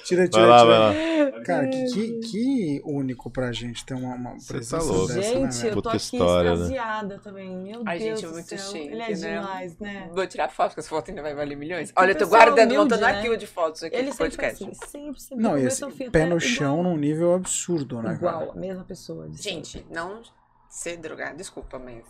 Tira, 0.03 0.27
tira, 0.27 0.47
Vai 0.47 0.47
lá, 0.47 0.59
tira. 0.59 0.65
vai 0.65 1.31
lá. 1.31 1.41
Cara, 1.43 1.67
que, 1.67 1.85
que, 1.93 2.19
que 2.19 2.81
único 2.85 3.29
pra 3.29 3.51
gente 3.51 3.85
ter 3.85 3.93
uma, 3.93 4.15
uma 4.15 4.39
Cê 4.39 4.53
presença 4.53 4.77
tá 4.77 4.83
louco. 4.83 5.07
dessa, 5.07 5.19
né, 5.19 5.23
Gente, 5.51 5.55
velho? 5.57 5.67
eu 5.69 5.73
tô 5.75 5.81
Puta 5.81 5.89
aqui 5.89 5.97
história, 5.97 6.49
né? 6.49 6.55
extasiada 6.55 7.19
também. 7.19 7.57
Meu 7.57 7.83
Ai, 7.85 7.99
Deus 7.99 8.19
gente, 8.19 8.25
é 8.25 8.27
do 8.27 8.33
muito 8.33 8.47
céu. 8.49 8.57
chique, 8.59 8.87
Ele 8.87 9.01
é 9.01 9.09
né? 9.09 9.13
demais, 9.39 9.79
né? 9.79 10.09
Vou 10.13 10.27
tirar 10.27 10.49
foto, 10.49 10.69
porque 10.69 10.79
essa 10.81 10.89
foto 10.89 11.09
ainda 11.09 11.21
vai 11.21 11.33
valer 11.35 11.55
milhões. 11.55 11.91
Olha, 11.95 12.11
eu 12.11 12.15
tô 12.15 12.19
pessoa 12.25 12.39
guardando, 12.39 12.71
humilde, 12.71 12.77
montando 12.83 13.01
né? 13.01 13.07
arquivo 13.17 13.37
de 13.37 13.47
fotos 13.47 13.83
aqui 13.83 13.95
Ele 13.95 14.11
sempre 14.11 14.29
podcast. 14.37 14.63
assim, 14.63 14.73
sempre, 14.87 15.21
sempre. 15.21 15.43
Não, 15.43 15.51
do 15.51 15.57
esse 15.59 15.85
pé 16.09 16.21
no 16.21 16.25
igual. 16.37 16.39
chão 16.39 16.83
num 16.83 16.97
nível 16.97 17.33
absurdo, 17.33 18.01
né, 18.01 18.13
Igual, 18.13 18.51
a 18.51 18.55
mesma 18.55 18.83
pessoa. 18.83 19.27
Gente, 19.33 19.85
não 19.89 20.21
ser 20.69 20.97
drogado, 20.97 21.37
desculpa, 21.37 21.79
mas 21.79 22.03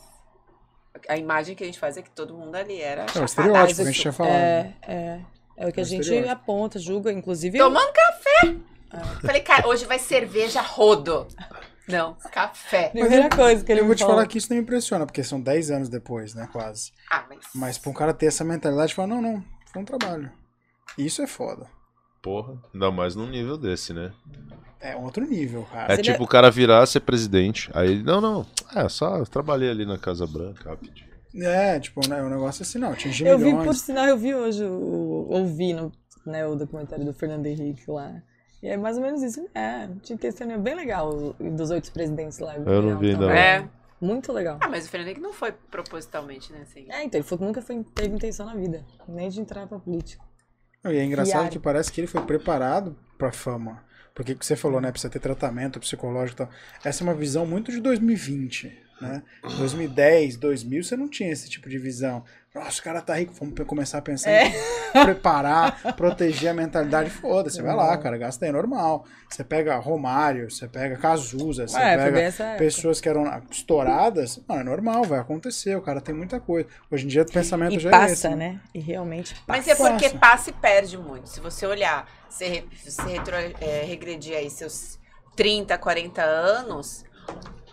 a 1.08 1.18
imagem 1.18 1.56
que 1.56 1.64
a 1.64 1.68
gente 1.68 1.80
faz 1.80 1.98
é 1.98 2.02
que 2.02 2.10
todo 2.10 2.34
mundo 2.34 2.56
ali 2.56 2.82
era 2.82 3.06
É 3.16 3.20
o 3.20 3.26
estereótipo 3.26 3.76
que 3.76 3.82
a 3.82 3.86
gente 3.92 4.02
tinha 4.02 4.14
falado. 4.14 4.34
né? 4.34 4.74
É, 4.82 4.94
é. 4.94 5.22
É 5.58 5.68
o 5.68 5.72
que 5.72 5.80
É 5.80 5.84
a 5.84 5.86
gente 5.86 6.14
aponta, 6.30 6.78
julga, 6.78 7.12
inclusive. 7.12 7.58
Tomando 7.58 7.92
café. 7.92 8.56
Falei, 9.26 9.42
cara, 9.42 9.68
hoje 9.68 9.86
vai 9.86 9.98
cerveja 10.00 10.62
rodo. 10.62 11.28
Não, 11.88 12.16
café. 12.32 12.90
Primeira 12.90 13.30
coisa 13.30 13.64
que 13.64 13.72
ele 13.72 13.80
Eu 13.80 13.86
vou 13.86 13.92
me 13.92 13.96
te 13.96 14.02
falou. 14.02 14.16
falar 14.18 14.28
que 14.28 14.38
isso 14.38 14.50
não 14.50 14.58
me 14.58 14.64
impressiona, 14.64 15.06
porque 15.06 15.24
são 15.24 15.40
10 15.42 15.72
anos 15.72 15.90
depois, 15.90 16.34
né, 16.36 16.48
quase. 16.52 16.92
Ah, 17.10 17.26
mas... 17.30 17.40
Mas 17.56 17.78
pra 17.78 17.90
um 17.90 17.94
cara 17.94 18.14
ter 18.14 18.26
essa 18.28 18.44
mentalidade, 18.44 18.94
falar, 18.94 19.08
não, 19.08 19.22
não, 19.22 19.44
foi 19.72 19.82
um 19.82 19.86
trabalho. 19.86 20.32
Isso 20.98 21.22
é 21.22 21.28
foda. 21.28 21.66
Porra, 22.22 22.56
ainda 22.74 22.92
mais 22.92 23.16
num 23.16 23.28
nível 23.28 23.58
desse, 23.58 23.94
né? 23.94 24.12
É 24.80 24.96
outro 24.96 25.26
nível, 25.26 25.64
cara. 25.72 25.92
É 25.94 25.96
ele 25.96 26.04
tipo 26.04 26.24
o 26.24 26.28
cara 26.28 26.52
virar 26.52 26.86
ser 26.86 27.00
presidente. 27.00 27.70
Aí 27.74 27.92
ele, 27.92 28.04
não, 28.04 28.22
não. 28.22 28.46
É, 28.76 28.88
só 28.90 29.18
eu 29.18 29.26
trabalhei 29.26 29.70
ali 29.70 29.86
na 29.86 29.98
Casa 29.98 30.28
Branca 30.28 30.70
rapidinho. 30.70 31.08
É, 31.36 31.80
tipo, 31.80 32.08
né, 32.08 32.22
um 32.24 32.30
negócio 32.30 32.64
assim, 32.64 32.78
não, 32.80 32.92
atingir 32.92 33.26
Eu 33.28 33.38
vi, 33.38 33.46
milhões. 33.46 33.66
por 33.66 33.76
sinal, 33.76 34.06
eu 34.06 34.18
vi 34.18 34.34
hoje, 34.34 34.64
o, 34.64 35.28
ouvi 35.30 35.74
no, 35.74 35.92
né, 36.26 36.46
o 36.48 36.56
documentário 36.56 37.06
do 37.06 37.14
Fernando 37.14 37.46
Henrique 37.46 37.90
lá. 37.90 38.22
E 38.62 38.68
é 38.68 38.78
mais 38.78 38.98
ou 38.98 39.04
menos 39.04 39.22
isso. 39.22 39.48
É, 39.54 39.88
tinha 40.02 40.18
testemunho 40.18 40.60
bem 40.60 40.74
legal 40.76 41.10
o- 41.14 41.36
dos 41.52 41.70
oito 41.70 41.92
presidentes 41.92 42.40
lá. 42.40 42.56
é 42.56 42.60
Eu 42.66 42.82
não 42.82 42.98
vi 42.98 43.12
ainda. 43.12 43.32
É. 43.38 43.68
Muito 44.00 44.32
legal. 44.32 44.58
Ah, 44.62 44.68
mas 44.70 44.86
o 44.86 44.90
Fernando 44.90 45.08
Henrique 45.10 45.22
não 45.22 45.34
foi 45.34 45.52
propositalmente, 45.52 46.52
né? 46.52 46.60
Assim. 46.64 46.86
É, 46.90 47.04
então, 47.04 47.20
ele 47.20 47.28
falou 47.28 47.40
que 47.40 47.46
nunca 47.46 47.62
foi, 47.62 47.84
teve 47.96 48.16
intenção 48.16 48.46
na 48.46 48.54
vida, 48.56 48.84
nem 49.08 49.28
de 49.30 49.40
entrar 49.42 49.66
pra 49.68 49.80
política. 49.80 50.24
E 50.86 50.96
é 50.96 51.04
engraçado 51.04 51.42
Fiar. 51.42 51.52
que 51.52 51.60
parece 51.60 51.92
que 51.92 52.00
ele 52.02 52.08
foi 52.08 52.22
preparado 52.22 52.98
pra 53.18 53.32
fama. 53.32 53.84
Porque 54.14 54.32
o 54.32 54.36
que 54.36 54.46
você 54.46 54.56
falou, 54.56 54.82
né? 54.82 54.92
Precisa 54.92 55.12
ter 55.12 55.20
tratamento 55.20 55.80
psicológico 55.80 56.42
e 56.42 56.46
tal. 56.46 56.50
Essa 56.84 57.04
é 57.04 57.06
uma 57.06 57.14
visão 57.14 57.46
muito 57.46 57.72
de 57.72 57.80
2020, 57.80 58.76
né? 59.00 59.22
2010, 59.58 60.38
2000, 60.38 60.84
você 60.84 60.98
não 60.98 61.08
tinha 61.08 61.32
esse 61.32 61.48
tipo 61.50 61.70
de 61.70 61.78
visão. 61.78 62.24
Nossa, 62.58 62.80
o 62.80 62.84
cara 62.84 63.02
tá 63.02 63.14
rico, 63.16 63.34
vamos 63.40 63.54
começar 63.66 64.00
a 64.00 64.02
pensar 64.02 64.30
É. 64.32 64.48
em 64.48 65.04
preparar, 65.04 65.94
proteger 65.96 66.50
a 66.52 66.54
mentalidade. 66.54 67.10
Foda-se, 67.10 67.62
vai 67.62 67.76
lá, 67.76 67.98
cara, 67.98 68.18
gasta 68.18 68.46
aí, 68.46 68.52
normal. 68.52 69.06
Você 69.30 69.44
pega 69.44 69.76
Romário, 69.78 70.50
você 70.50 70.68
pega 70.68 70.96
Cazuza, 70.98 71.68
você 71.68 71.78
É, 71.80 71.98
foi 72.02 72.12
pega 72.12 72.58
pessoas 72.58 73.00
que 73.02 73.08
eram 73.10 73.26
estouradas. 73.52 74.40
Mano, 74.48 74.62
é 74.62 74.64
normal, 74.64 75.04
vai 75.04 75.20
acontecer, 75.20 75.76
o 75.76 75.82
cara 75.82 76.00
tem 76.02 76.16
muita 76.16 76.40
coisa. 76.40 76.68
Hoje 76.92 77.06
em 77.06 77.08
dia 77.08 77.24
o 77.24 77.32
pensamento 77.32 77.76
E 77.76 77.80
já 77.80 77.90
é 77.90 77.92
passa, 77.92 78.14
esse. 78.14 78.30
né? 78.36 78.60
E 78.74 78.80
realmente 78.80 79.34
passa. 79.36 79.44
Mas 79.48 79.68
é 79.68 79.76
porque 79.76 80.10
Passa. 80.10 80.18
passa 80.18 80.50
e 80.50 80.54
perde 80.54 80.98
muito. 80.98 81.30
Se 81.30 81.40
você 81.40 81.66
olhar, 81.66 82.08
você, 82.30 82.48
re- 82.48 82.66
você 82.84 83.02
retro, 83.04 83.36
é, 83.36 83.84
regredir 83.86 84.36
aí 84.36 84.50
seus 84.50 84.98
30, 85.36 85.78
40 85.78 86.22
anos, 86.24 87.06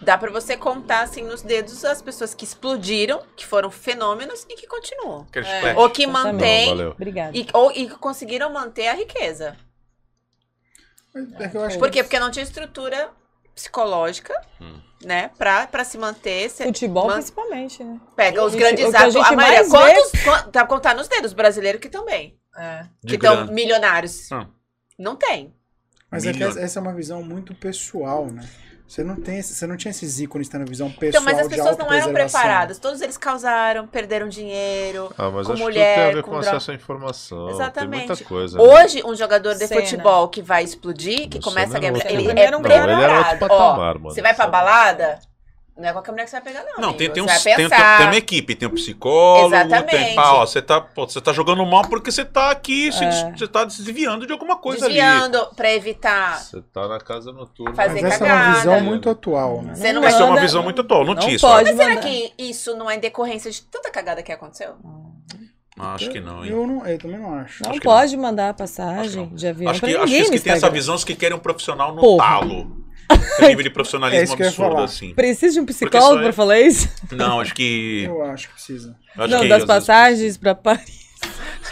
dá 0.01 0.17
pra 0.19 0.31
você 0.31 0.57
contar 0.57 1.01
assim 1.03 1.23
nos 1.23 1.43
dedos 1.43 1.85
as 1.85 2.03
pessoas 2.03 2.35
que 2.35 2.45
explodiram, 2.45 3.23
que 3.37 3.47
foram 3.47 3.71
fenômenos 3.71 4.45
e 4.49 4.55
que 4.57 4.67
continuam. 4.67 5.27
É. 5.35 5.75
Ou 5.77 5.89
que. 5.91 6.07
Obrigada. 6.07 7.37
e, 7.37 7.47
ou, 7.53 7.71
e 7.73 7.89
que 7.89 7.97
conseguiram 7.97 8.53
manter 8.53 8.89
a 8.89 8.95
riqueza. 8.95 9.57
É 11.39 11.49
que 11.49 11.57
eu 11.57 11.63
acho 11.65 11.79
Por 11.79 11.91
quê? 11.91 12.03
Porque 12.03 12.19
não 12.19 12.31
tinha 12.31 12.43
estrutura 12.43 13.11
psicológica, 13.55 14.35
Hum. 14.61 14.81
né, 15.05 15.31
pra, 15.39 15.67
pra 15.69 15.85
se 15.85 15.97
manter. 15.97 16.51
Cê 16.51 16.65
Futebol, 16.65 17.07
man- 17.07 17.15
principalmente, 17.15 17.85
né? 17.85 18.01
Pega 18.17 18.45
os 18.45 18.53
que- 18.53 18.59
grandes 18.59 18.93
a 18.95 19.09
gente 19.09 19.25
A 19.25 19.33
maioria. 19.33 19.63
vê- 19.63 19.71
Quantos, 19.71 20.51
pra 20.51 20.67
contar 20.67 20.95
nos 20.97 21.07
dedos 21.07 21.33
brasileiros 21.33 21.81
que 21.81 21.89
também. 21.89 22.37
É. 22.57 22.87
Que 23.07 23.15
estão 23.15 23.47
milionários. 23.47 24.31
Ah. 24.33 24.49
Não 24.99 25.15
tem. 25.17 25.55
Mas 26.11 26.27
é 26.27 26.33
que 26.33 26.43
essa 26.43 26.79
é 26.79 26.83
uma 26.83 26.95
visão 26.95 27.23
muito 27.23 27.55
pessoal, 27.55 28.27
né? 28.27 28.49
Você 28.87 29.03
não 29.03 29.17
tem, 29.17 29.39
esse- 29.39 29.55
você 29.55 29.67
não 29.67 29.77
tinha 29.77 29.91
esses 29.91 30.21
ícones 30.21 30.49
tendo 30.49 30.67
visão 30.67 30.91
pessoal 30.91 31.09
Então, 31.09 31.23
mas 31.23 31.39
as 31.39 31.49
de 31.49 31.57
pessoas 31.57 31.77
não 31.79 31.91
eram 31.93 32.13
preparadas. 32.13 32.79
Todos 32.79 33.01
eles 33.01 33.17
causaram, 33.17 33.87
perderam 33.87 34.29
dinheiro. 34.29 35.11
Ah, 35.17 35.31
mas 35.31 35.47
Com 35.47 35.55
acho 35.55 35.63
mulher, 35.63 35.95
que 35.95 36.01
tem 36.01 36.11
a 36.11 36.15
ver 36.15 36.23
com 36.23 36.31
com, 36.31 36.41
droga. 36.41 36.51
acesso 36.57 36.71
à 36.71 36.75
informação. 36.75 37.49
Exatamente. 37.51 37.99
Tem 38.01 38.09
muita 38.09 38.25
coisa. 38.25 38.59
né? 38.59 38.63
Hoje, 38.63 39.03
um 39.05 39.15
jogador 39.17 39.55
de 39.55 39.67
Cena. 39.67 39.81
futebol 39.81 40.29
que 40.29 40.43
vai 40.43 40.63
explodir, 40.63 41.29
que 41.29 41.39
O 41.39 41.41
começa 41.41 41.75
a 41.75 41.81
era 41.81 41.91
ganhar. 41.91 42.11
Ele 42.11 42.29
Ele 42.31 42.39
é 42.41 42.45
era 42.45 42.59
um 42.59 42.61
Não, 42.61 42.71
ele 42.71 42.75
era 42.75 43.19
outro 43.19 43.39
preparado. 43.39 43.43
Ó, 43.43 43.49
patamar, 43.49 43.95
mano. 43.99 44.11
Você 44.15 44.23
vai 44.23 44.35
pra 44.35 44.47
balada, 44.47 45.19
não 45.77 45.89
é 45.89 45.93
qualquer 45.93 46.13
mulher 46.13 46.25
que 46.25 46.31
você 46.31 46.41
vai 46.41 46.53
pegar, 46.53 46.65
não. 46.65 46.73
Não, 46.79 46.85
amigo. 46.91 46.99
tem, 46.99 47.11
tem, 47.11 47.23
Você 47.23 47.31
uns, 47.37 47.45
vai 47.45 47.55
tem, 47.57 47.69
pensar. 47.69 47.99
tem 47.99 48.07
uma 48.07 48.17
equipe, 48.17 48.55
tem 48.55 48.69
um 48.69 48.73
psicólogo, 48.73 49.55
Exatamente. 49.55 49.91
tem 49.91 50.15
pá, 50.15 50.33
ó, 50.35 50.47
você 50.47 50.63
tá, 50.63 50.81
pô, 50.81 51.07
você 51.09 51.21
tá 51.21 51.33
jogando 51.33 51.65
mal 51.67 51.83
porque 51.89 52.13
você 52.13 52.25
tá 52.25 52.51
aqui, 52.51 52.93
se- 52.93 53.03
É. 53.05 53.33
você 53.37 53.49
tá 53.49 53.65
desviando 53.65 54.27
de 54.27 54.33
alguma 54.33 54.57
coisa 54.57 54.87
ali. 54.87 54.95
desviando 54.95 55.47
pra 55.57 55.73
evitar. 55.73 56.39
Você 56.41 56.63
tá 56.73 56.87
na 56.87 56.99
casa 57.01 57.33
noturna. 57.33 57.75
Fazer 57.75 58.03
Mas 58.03 58.15
essa 58.15 58.25
é 58.27 58.33
uma 58.33 58.55
visão 58.55 58.81
muito 58.81 59.11
atual, 59.11 59.63
né? 59.63 59.75
Você 59.75 59.93
não 59.93 60.05
Essa 60.05 60.17
é 60.19 60.21
uma 60.21 60.29
manda- 60.31 60.41
visão 60.43 60.63
muito 60.63 60.81
atual, 60.81 61.05
Não 61.05 61.15
notícia. 61.15 61.49
pode 61.49 61.73
Mas 61.73 61.77
será 61.77 61.97
que 61.97 62.33
isso 62.39 62.77
não 62.77 62.89
é 62.91 62.97
decorrência 62.97 63.51
de 63.51 63.63
tanta 63.63 63.91
cagada 63.91 64.23
que 64.23 64.31
aconteceu? 64.33 64.75
Ah, 65.77 65.95
acho 65.95 66.09
que 66.09 66.21
não, 66.21 66.45
hein? 66.45 66.53
Eu, 66.53 66.65
não, 66.69 66.87
eu 66.87 66.97
também 66.99 67.19
não 67.19 67.35
acho. 67.35 67.65
Não 67.65 67.73
Acho 67.73 67.81
pode 67.81 68.17
mandar 68.17 68.55
passagem 68.55 69.27
de 69.35 69.45
avião 69.49 69.73
Acho 69.73 69.81
que, 69.81 69.97
acho 69.97 70.07
que 70.07 70.31
que 70.31 70.41
tem 70.41 70.53
essa 70.53 70.71
visão, 70.71 70.95
os 70.95 71.03
que 71.03 71.17
querem 71.17 71.37
um 71.37 71.41
profissional 71.41 71.93
no 71.93 72.01
Porra. 72.01 72.25
talo. 72.29 72.84
Tem 73.39 73.49
nível 73.49 73.63
de 73.63 73.69
É 73.69 73.73
profissionalismo 73.73 74.25
isso 74.25 74.37
que 74.37 74.43
eu 74.43 74.47
ia 74.47 74.49
absurdo, 74.51 74.73
falar. 74.73 74.85
assim. 74.85 75.15
Precisa 75.15 75.55
de 75.55 75.61
um 75.61 75.67
psicólogo 75.67 76.21
é- 76.21 76.23
pra 76.25 76.33
falar 76.33 76.61
isso? 76.61 76.89
Não, 77.13 77.41
acho 77.41 77.55
que. 77.55 78.05
Eu 78.05 78.23
acho 78.25 78.49
que 78.49 78.55
precisa. 78.55 78.97
Acho 79.17 79.29
não, 79.29 79.41
que 79.41 79.49
das 79.49 79.63
às 79.63 79.67
vezes- 79.67 79.67
passagens 79.67 80.37
pra 80.37 80.55
Paris. 80.55 81.05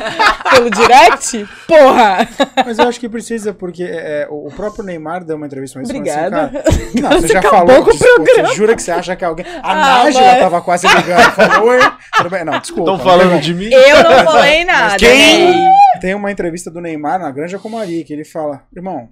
Pelo 0.51 0.71
direct? 0.71 1.47
Porra! 1.67 2.27
Mas 2.65 2.79
eu 2.79 2.89
acho 2.89 2.99
que 2.99 3.09
precisa, 3.09 3.53
porque 3.53 3.83
é, 3.85 4.27
o 4.31 4.47
o 4.47 4.51
próprio 4.51 4.83
Neymar 4.85 5.25
deu 5.25 5.37
uma 5.37 5.47
entrevista 5.47 5.79
mas 5.79 5.89
falou 5.89 6.01
Obrigada. 6.01 6.47
Assim, 6.67 7.01
cara, 7.03 7.11
não, 7.15 7.21
você, 7.21 7.29
já 7.29 7.39
acabou 7.39 7.67
falou 7.69 7.85
com 7.85 7.91
o 7.91 7.93
disso, 7.93 8.05
pô, 8.17 8.25
Você 8.25 8.55
jura 8.57 8.75
que 8.75 8.83
você 8.83 8.91
acha 8.91 9.15
que 9.17 9.25
alguém. 9.25 9.45
A 9.47 9.61
Ah, 9.63 10.05
Nájila 10.05 10.23
mas- 10.27 10.39
tava 10.41 10.63
quase 10.63 10.87
ligando. 10.89 11.33
Falou, 11.33 11.69
oi? 11.69 11.79
Tudo 12.17 12.31
bem? 12.31 12.45
Não, 12.45 12.59
desculpa. 12.59 12.91
Estão 12.93 13.05
falando 13.07 13.31
não. 13.33 13.41
de 13.41 13.55
mim? 13.55 13.71
Eu 13.71 14.03
não 14.03 14.25
falei 14.25 14.65
nada. 14.65 14.97
quem? 14.97 15.51
né? 15.55 15.71
Tem 16.01 16.15
uma 16.15 16.33
entrevista 16.33 16.71
do 16.71 16.81
Neymar 16.81 17.19
na 17.21 17.31
Granja 17.31 17.59
Comari 17.59 18.03
que 18.05 18.13
ele 18.15 18.25
fala: 18.25 18.63
irmão, 18.75 19.11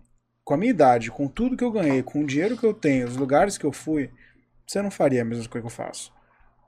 com 0.50 0.54
a 0.54 0.56
minha 0.56 0.70
idade, 0.70 1.12
com 1.12 1.28
tudo 1.28 1.56
que 1.56 1.62
eu 1.62 1.70
ganhei, 1.70 2.02
com 2.02 2.22
o 2.22 2.26
dinheiro 2.26 2.56
que 2.56 2.66
eu 2.66 2.74
tenho, 2.74 3.06
os 3.06 3.16
lugares 3.16 3.56
que 3.56 3.64
eu 3.64 3.70
fui, 3.70 4.10
você 4.66 4.82
não 4.82 4.90
faria 4.90 5.22
a 5.22 5.24
mesma 5.24 5.48
coisa 5.48 5.62
que 5.62 5.72
eu 5.72 5.76
faço. 5.86 6.12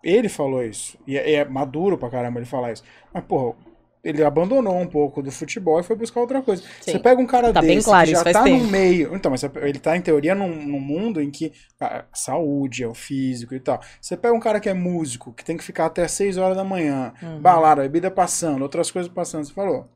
Ele 0.05 0.29
falou 0.29 0.63
isso. 0.63 0.97
E 1.05 1.17
é, 1.19 1.33
é 1.33 1.45
maduro 1.45 1.99
pra 1.99 2.09
caramba 2.09 2.39
ele 2.39 2.47
falar 2.47 2.71
isso. 2.73 2.85
Mas, 3.13 3.25
porra, 3.25 3.57
ele 4.05 4.23
abandonou 4.23 4.77
um 4.79 4.87
pouco 4.87 5.21
do 5.21 5.33
futebol 5.33 5.81
e 5.81 5.83
foi 5.83 5.97
buscar 5.97 6.21
outra 6.21 6.41
coisa. 6.43 6.63
Sim. 6.81 6.93
Você 6.93 6.99
pega 7.01 7.21
um 7.21 7.27
cara 7.27 7.53
Tá 7.53 7.61
bem 7.61 7.75
desse 7.77 7.87
claro, 7.89 8.07
que 8.07 8.13
já 8.15 8.23
tá 8.25 8.45
tempo. 8.45 8.63
no 8.65 8.71
meio. 8.71 9.17
Então, 9.17 9.31
mas 9.33 9.43
ele 9.43 9.79
tá, 9.81 9.97
em 9.97 10.01
teoria, 10.01 10.35
num, 10.35 10.49
num 10.49 10.81
mundo 10.81 11.21
em 11.21 11.29
que 11.29 11.53
a 11.81 12.05
saúde 12.13 12.85
é 12.85 12.87
o 12.89 12.95
físico 12.95 13.53
e 13.53 13.59
tal. 13.59 13.81
Você 14.01 14.17
pega 14.17 14.33
um 14.35 14.41
cara 14.41 14.61
que 14.61 14.69
é 14.69 14.75
músico, 14.75 15.33
que 15.33 15.45
tem 15.45 15.57
que 15.57 15.65
ficar 15.65 15.87
até 15.87 16.07
6 16.07 16.37
horas 16.39 16.57
da 16.57 16.63
manhã, 16.65 17.13
Uhum. 17.21 17.41
balada, 17.41 17.83
bebida 17.83 18.13
passando, 18.13 18.63
outras 18.63 18.93
coisas 18.93 19.11
passando. 19.13 19.45
Você 19.45 19.53
falou. 19.53 19.89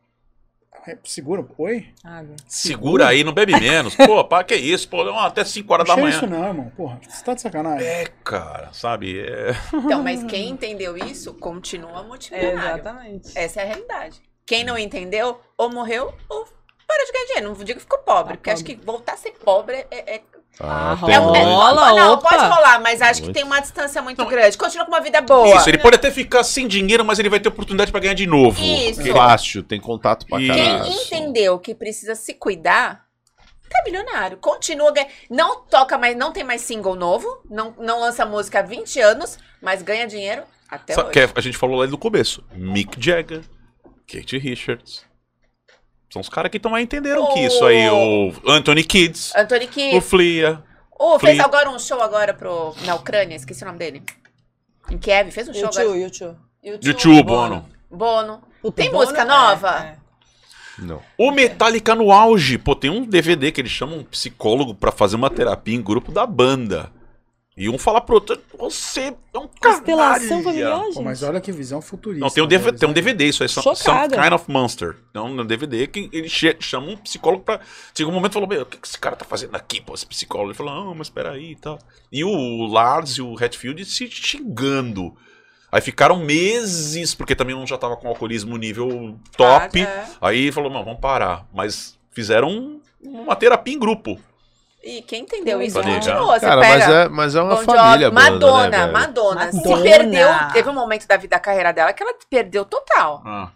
É, 0.87 0.97
segura. 1.05 1.45
Oi? 1.59 1.89
Água. 2.05 2.37
Segura 2.47 3.09
aí, 3.09 3.25
não 3.25 3.33
bebe 3.33 3.59
menos. 3.59 3.95
Pô, 3.97 4.23
pá, 4.25 4.45
que 4.45 4.55
isso? 4.55 4.89
Pô, 4.89 5.03
não, 5.05 5.19
até 5.19 5.45
5 5.45 5.73
horas 5.73 5.87
da 5.89 5.97
Não 5.97 6.03
manhã. 6.03 6.17
isso 6.17 6.27
não, 6.27 6.47
irmão. 6.47 6.73
Porra, 6.77 7.01
você 7.09 7.25
tá 7.25 7.35
de 7.35 7.41
sacanagem. 7.41 7.87
É, 7.87 8.07
cara, 8.23 8.73
sabe? 8.73 9.19
É... 9.19 9.51
Então, 9.75 10.03
mas 10.03 10.23
quem 10.25 10.49
entendeu 10.51 10.97
isso, 10.97 11.35
continua 11.35 12.03
multimilionário. 12.05 12.81
Exatamente. 12.81 13.37
Essa 13.37 13.61
é 13.61 13.65
a 13.65 13.67
realidade. 13.67 14.21
Quem 14.47 14.63
não 14.65 14.79
entendeu, 14.79 15.41
ou 15.59 15.71
morreu, 15.73 16.15
ou 16.29 16.47
para 16.87 17.05
de 17.05 17.13
ganhar 17.13 17.27
dinheiro. 17.27 17.49
Não 17.49 17.65
digo 17.65 17.79
que 17.79 17.85
ficou 17.85 17.99
pobre, 17.99 18.35
Tá 18.35 18.37
porque 18.37 18.51
acho 18.51 18.65
que 18.65 18.77
voltar 18.77 19.15
a 19.15 19.17
ser 19.17 19.33
pobre 19.33 19.87
é. 19.91 20.15
é- 20.17 20.23
Ah, 20.59 20.97
é- 21.09 21.17
rola. 21.19 21.91
é- 21.91 21.95
não, 21.97 22.13
opa. 22.15 22.31
pode 22.31 22.43
rolar, 22.45 22.81
mas 22.81 23.03
acho 23.03 23.23
que 23.23 23.33
tem 23.33 23.45
uma 23.45 23.61
distância 23.61 24.01
muito 24.01 24.25
grande. 24.25 24.57
Continua 24.57 24.87
com 24.87 24.93
uma 24.93 25.01
vida 25.01 25.21
boa. 25.21 25.57
Isso, 25.57 25.69
ele 25.69 25.79
pode 25.79 25.97
até 25.97 26.11
ficar 26.11 26.43
sem 26.45 26.67
dinheiro, 26.67 27.05
mas 27.05 27.19
ele 27.19 27.29
vai 27.29 27.39
ter 27.39 27.49
oportunidade 27.49 27.91
pra 27.91 28.01
ganhar 28.01 28.15
de 28.15 28.27
novo. 28.27 28.63
Isso. 28.63 28.97
Porque- 28.97 29.13
Fácil, 29.13 29.63
tem 29.63 29.79
contato 29.81 30.27
pra 30.27 30.39
caralho. 30.39 30.85
Quem 30.85 31.03
entendeu 31.03 31.59
que 31.59 31.75
precisa 31.75 32.15
se 32.15 32.33
cuidar, 32.35 33.05
tá 33.69 33.83
milionário. 33.85 34.39
Continua 34.39 34.93
ganhando. 34.93 35.11
Não 35.31 35.61
toca 35.63 35.99
mais, 35.99 36.17
não 36.17 36.33
tem 36.33 36.43
mais 36.43 36.63
single 36.63 36.95
novo, 36.95 37.27
não, 37.51 37.75
não 37.79 38.01
lança 38.01 38.25
música 38.25 38.61
há 38.61 38.63
20 38.63 38.99
anos, 39.01 39.39
mas 39.61 39.83
ganha 39.83 40.07
dinheiro 40.07 40.43
até 40.69 40.95
Sabe 40.95 41.11
hoje. 41.11 41.29
que 41.33 41.39
a 41.39 41.43
gente 41.43 41.57
falou 41.59 41.79
lá 41.81 41.87
no 41.87 41.99
começo. 41.99 42.43
Mick 42.55 42.97
Jagger, 42.99 43.43
Kate 44.11 44.39
Richards. 44.39 45.05
São 46.11 46.21
os 46.21 46.29
caras 46.29 46.51
que 46.51 46.59
também 46.61 46.83
entenderam 46.85 47.33
que 47.35 47.41
isso 47.41 47.65
aí. 47.65 47.89
O 47.91 48.33
Anthony 48.49 48.85
Kids, 48.85 49.33
Anthony 49.37 49.65
o 49.65 49.69
Kidd. 49.69 50.01
Flia. 50.01 50.63
Oh, 50.99 51.19
fez 51.19 51.35
Flea. 51.35 51.45
agora 51.45 51.71
um 51.71 51.79
show 51.79 52.01
agora 52.01 52.33
pro, 52.33 52.75
na 52.85 52.95
Ucrânia, 52.95 53.37
esqueci 53.37 53.63
o 53.63 53.67
nome 53.67 53.79
dele. 53.79 54.03
Em 54.91 54.97
Kiev, 54.99 55.31
fez 55.31 55.49
um 55.49 55.53
show 55.53 55.63
YouTube, 55.65 55.83
agora. 55.83 55.99
YouTube. 55.99 56.37
YouTube, 56.83 57.23
Bono. 57.25 57.67
Bono. 57.91 58.43
Puta, 58.63 58.77
Tem 58.83 58.91
Bono 58.91 59.01
música 59.05 59.23
é- 59.23 59.25
nova? 59.25 59.79
é. 59.85 59.97
Não. 60.79 61.03
O 61.19 61.31
Metallica 61.31 61.95
no 61.95 62.13
auge. 62.13 62.59
Pô, 62.59 62.75
tem 62.77 62.91
um 62.91 63.05
DVD 63.05 63.51
que 63.51 63.61
eles 63.61 63.73
chamam 63.73 63.99
um 63.99 64.05
psicólogo 64.05 64.75
pra 64.75 64.93
fazer 64.93 65.17
uma 65.17 65.31
terapia 65.31 65.75
em 65.75 65.83
grupo 65.83 66.13
da 66.13 66.27
banda. 66.27 66.91
E 67.57 67.71
um 67.71 67.79
fala 67.79 68.03
pro 68.03 68.17
outro, 68.17 68.39
você 68.59 69.15
é 69.33 69.39
um 69.39 69.49
Constelação 69.49 70.43
familiar, 70.43 70.85
gente. 70.85 70.95
Pô, 70.95 71.03
mas 71.03 71.23
olha 71.23 71.41
que 71.41 71.51
visão 71.51 71.81
futurista. 71.81 72.23
Não, 72.23 72.31
tem 72.31 72.45
um, 72.45 72.47
DVD, 72.47 72.67
deles, 72.67 72.81
tem 72.81 72.87
um 72.87 72.91
né? 72.93 72.95
DVD, 72.95 73.25
isso 73.29 73.43
aí, 73.43 73.49
some, 73.49 73.63
some 73.65 73.77
Chocada. 73.79 74.23
Kind 74.23 74.33
of 74.35 74.51
Monster. 74.51 74.97
Então, 75.11 75.29
no 75.29 75.43
DVD, 75.43 75.87
que 75.87 76.11
ele 76.13 76.29
chama 76.29 76.89
um 76.89 76.97
psicólogo 76.99 77.45
pra. 77.45 77.59
Chega 77.97 78.11
um 78.11 78.13
momento 78.13 78.33
e 78.33 78.35
falou: 78.35 78.47
Meu, 78.49 78.61
o 78.61 78.67
que, 78.67 78.77
esse 78.87 78.99
cara 78.99 79.17
tá 79.17 79.25
fazendo 79.25 79.55
aqui, 79.55 79.81
pô, 79.81 79.95
esse 79.95 80.05
psicólogo? 80.05 80.51
Ele 80.51 80.57
falou: 80.59 80.75
Não, 80.75 80.95
mas 80.95 81.09
peraí 81.09 81.53
e 81.53 81.57
tal. 81.57 81.79
E 82.13 82.23
o 82.23 82.67
Lars 82.67 83.13
e 83.13 83.23
o 83.23 83.35
Hatfield 83.43 83.83
se 83.87 84.07
xingando. 84.11 85.17
Aí 85.73 85.81
ficaram 85.81 86.19
meses, 86.19 87.15
porque 87.15 87.35
também 87.35 87.57
um 87.57 87.67
já 87.67 87.79
tava 87.79 87.97
com 87.97 88.07
alcoolismo 88.07 88.55
nível 88.59 89.19
top. 89.35 89.81
Ah, 89.81 89.89
é. 89.89 90.07
Aí 90.21 90.53
falou: 90.53 90.71
Não, 90.71 90.85
vamos 90.85 91.01
parar. 91.01 91.47
Mas 91.55 91.99
fizeram 92.13 92.51
um- 92.51 92.81
uma 93.03 93.35
terapia 93.35 93.73
em 93.75 93.79
grupo. 93.79 94.21
E 94.87 95.03
quem 95.03 95.23
entendeu 95.23 95.61
isso 95.61 95.83
continua. 95.83 96.39
Você 96.39 96.47
Cara, 96.47 96.61
pega 96.61 96.79
mas 96.87 96.89
é, 96.95 97.09
mas 97.09 97.35
é 97.35 97.43
uma 97.43 97.57
Bon 97.57 97.63
família, 97.65 98.11
banda, 98.11 98.31
Madonna, 98.31 98.69
né, 98.69 98.79
velho? 98.79 98.93
Madonna, 98.93 99.51
Se 99.51 99.57
Madonna. 99.59 99.83
perdeu. 99.83 100.29
Teve 100.53 100.69
um 100.71 100.75
momento 100.75 101.07
da 101.09 101.17
vida 101.17 101.37
da 101.37 101.41
carreira 101.41 101.73
dela 101.73 101.93
que 101.93 102.03
ela 102.03 102.15
perdeu 102.31 102.65
total. 102.65 103.21
Ah. 103.27 103.51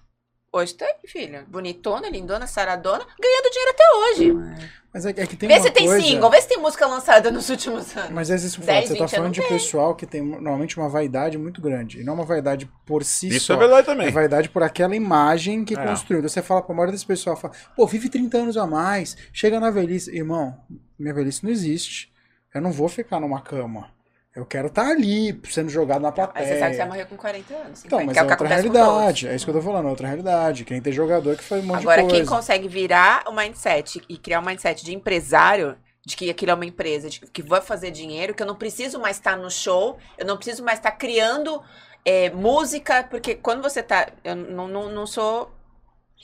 Hoje 0.52 0.74
tá 0.74 0.84
aí, 0.84 0.94
filha. 1.06 1.44
Bonitona, 1.46 2.08
lindona, 2.10 2.44
saradona, 2.48 3.06
ganhando 3.20 3.50
dinheiro 3.52 3.70
até 3.70 3.84
hoje. 3.96 4.66
Mas 4.92 5.06
é, 5.06 5.12
que- 5.12 5.20
é 5.20 5.26
que 5.28 5.36
tem 5.36 5.48
vê 5.48 5.54
uma 5.54 5.62
se 5.62 5.70
tem 5.70 5.86
coisa... 5.86 6.04
single, 6.04 6.28
vê 6.30 6.40
se 6.40 6.48
tem 6.48 6.58
música 6.58 6.84
lançada 6.88 7.30
nos 7.30 7.48
últimos 7.48 7.96
anos. 7.96 8.10
Mas 8.10 8.28
é 8.28 8.34
isso 8.34 8.56
que 8.56 8.62
eu 8.62 8.66
10, 8.66 8.76
falo, 8.88 8.88
você 8.88 8.98
tá 8.98 9.04
20 9.06 9.14
falando 9.16 9.32
de 9.34 9.40
tem. 9.42 9.48
pessoal 9.48 9.94
que 9.94 10.04
tem 10.04 10.20
normalmente 10.20 10.76
uma 10.76 10.88
vaidade 10.88 11.38
muito 11.38 11.60
grande. 11.62 12.00
E 12.00 12.02
não 12.04 12.14
uma 12.14 12.24
vaidade 12.24 12.68
por 12.84 13.04
si 13.04 13.28
Isso 13.28 13.46
só. 13.46 13.54
é 13.54 13.56
verdade 13.58 13.82
É 13.82 13.84
também. 13.84 14.10
vaidade 14.10 14.48
por 14.48 14.64
aquela 14.64 14.96
imagem 14.96 15.64
que 15.64 15.78
É. 15.78 15.86
construiu. 15.86 16.20
Você 16.22 16.42
fala 16.42 16.60
pra 16.60 16.74
maioria 16.74 16.90
desse 16.94 17.06
pessoal, 17.06 17.36
fala, 17.36 17.54
pô, 17.76 17.86
vive 17.86 18.08
30 18.08 18.36
anos 18.38 18.56
a 18.56 18.66
mais, 18.66 19.16
chega 19.32 19.60
na 19.60 19.70
velhice. 19.70 20.10
Irmão, 20.12 20.58
minha 21.00 21.14
velhice 21.14 21.44
não 21.44 21.50
existe. 21.50 22.12
Eu 22.54 22.60
não 22.60 22.72
vou 22.72 22.88
ficar 22.88 23.20
numa 23.20 23.40
cama. 23.40 23.90
Eu 24.34 24.46
quero 24.46 24.68
estar 24.68 24.86
ali, 24.88 25.40
sendo 25.50 25.68
jogado 25.68 26.02
na 26.02 26.08
Aí 26.08 26.14
plateia. 26.14 26.46
você 26.46 26.58
sabe 26.58 26.70
que 26.70 26.76
você 26.76 26.78
vai 26.78 26.88
morrer 26.88 27.04
com 27.06 27.16
40 27.16 27.54
anos. 27.54 27.78
50, 27.80 27.86
Então, 27.86 28.04
mas 28.06 28.12
que 28.12 28.18
é 28.18 28.22
é 28.22 28.24
outra 28.24 28.48
realidade. 28.48 29.28
É 29.28 29.34
isso 29.34 29.44
que 29.44 29.50
eu 29.50 29.54
tô 29.54 29.62
falando, 29.62 29.86
é 29.86 29.90
outra 29.90 30.06
realidade. 30.06 30.64
Quem 30.64 30.80
tem 30.80 30.92
jogador 30.92 31.36
que 31.36 31.42
foi 31.44 31.60
um 31.60 31.64
monte 31.64 31.80
Agora, 31.82 32.02
de 32.02 32.08
quem 32.08 32.24
coisa. 32.24 32.30
consegue 32.30 32.68
virar 32.68 33.24
o 33.28 33.32
mindset 33.32 34.02
e 34.08 34.16
criar 34.18 34.40
um 34.40 34.44
mindset 34.44 34.84
de 34.84 34.94
empresário, 34.94 35.76
de 36.06 36.16
que 36.16 36.30
aquilo 36.30 36.52
é 36.52 36.54
uma 36.54 36.64
empresa, 36.66 37.10
de 37.10 37.20
que 37.20 37.42
vai 37.42 37.60
fazer 37.60 37.90
dinheiro, 37.90 38.34
que 38.34 38.42
eu 38.42 38.46
não 38.46 38.56
preciso 38.56 39.00
mais 39.00 39.16
estar 39.16 39.36
no 39.36 39.50
show, 39.50 39.98
eu 40.16 40.24
não 40.26 40.36
preciso 40.36 40.62
mais 40.64 40.78
estar 40.78 40.92
criando 40.92 41.62
é, 42.04 42.30
música, 42.30 43.02
porque 43.10 43.34
quando 43.34 43.62
você 43.62 43.82
tá. 43.82 44.08
Eu 44.24 44.36
não, 44.36 44.68
não, 44.68 44.88
não 44.90 45.06
sou 45.06 45.50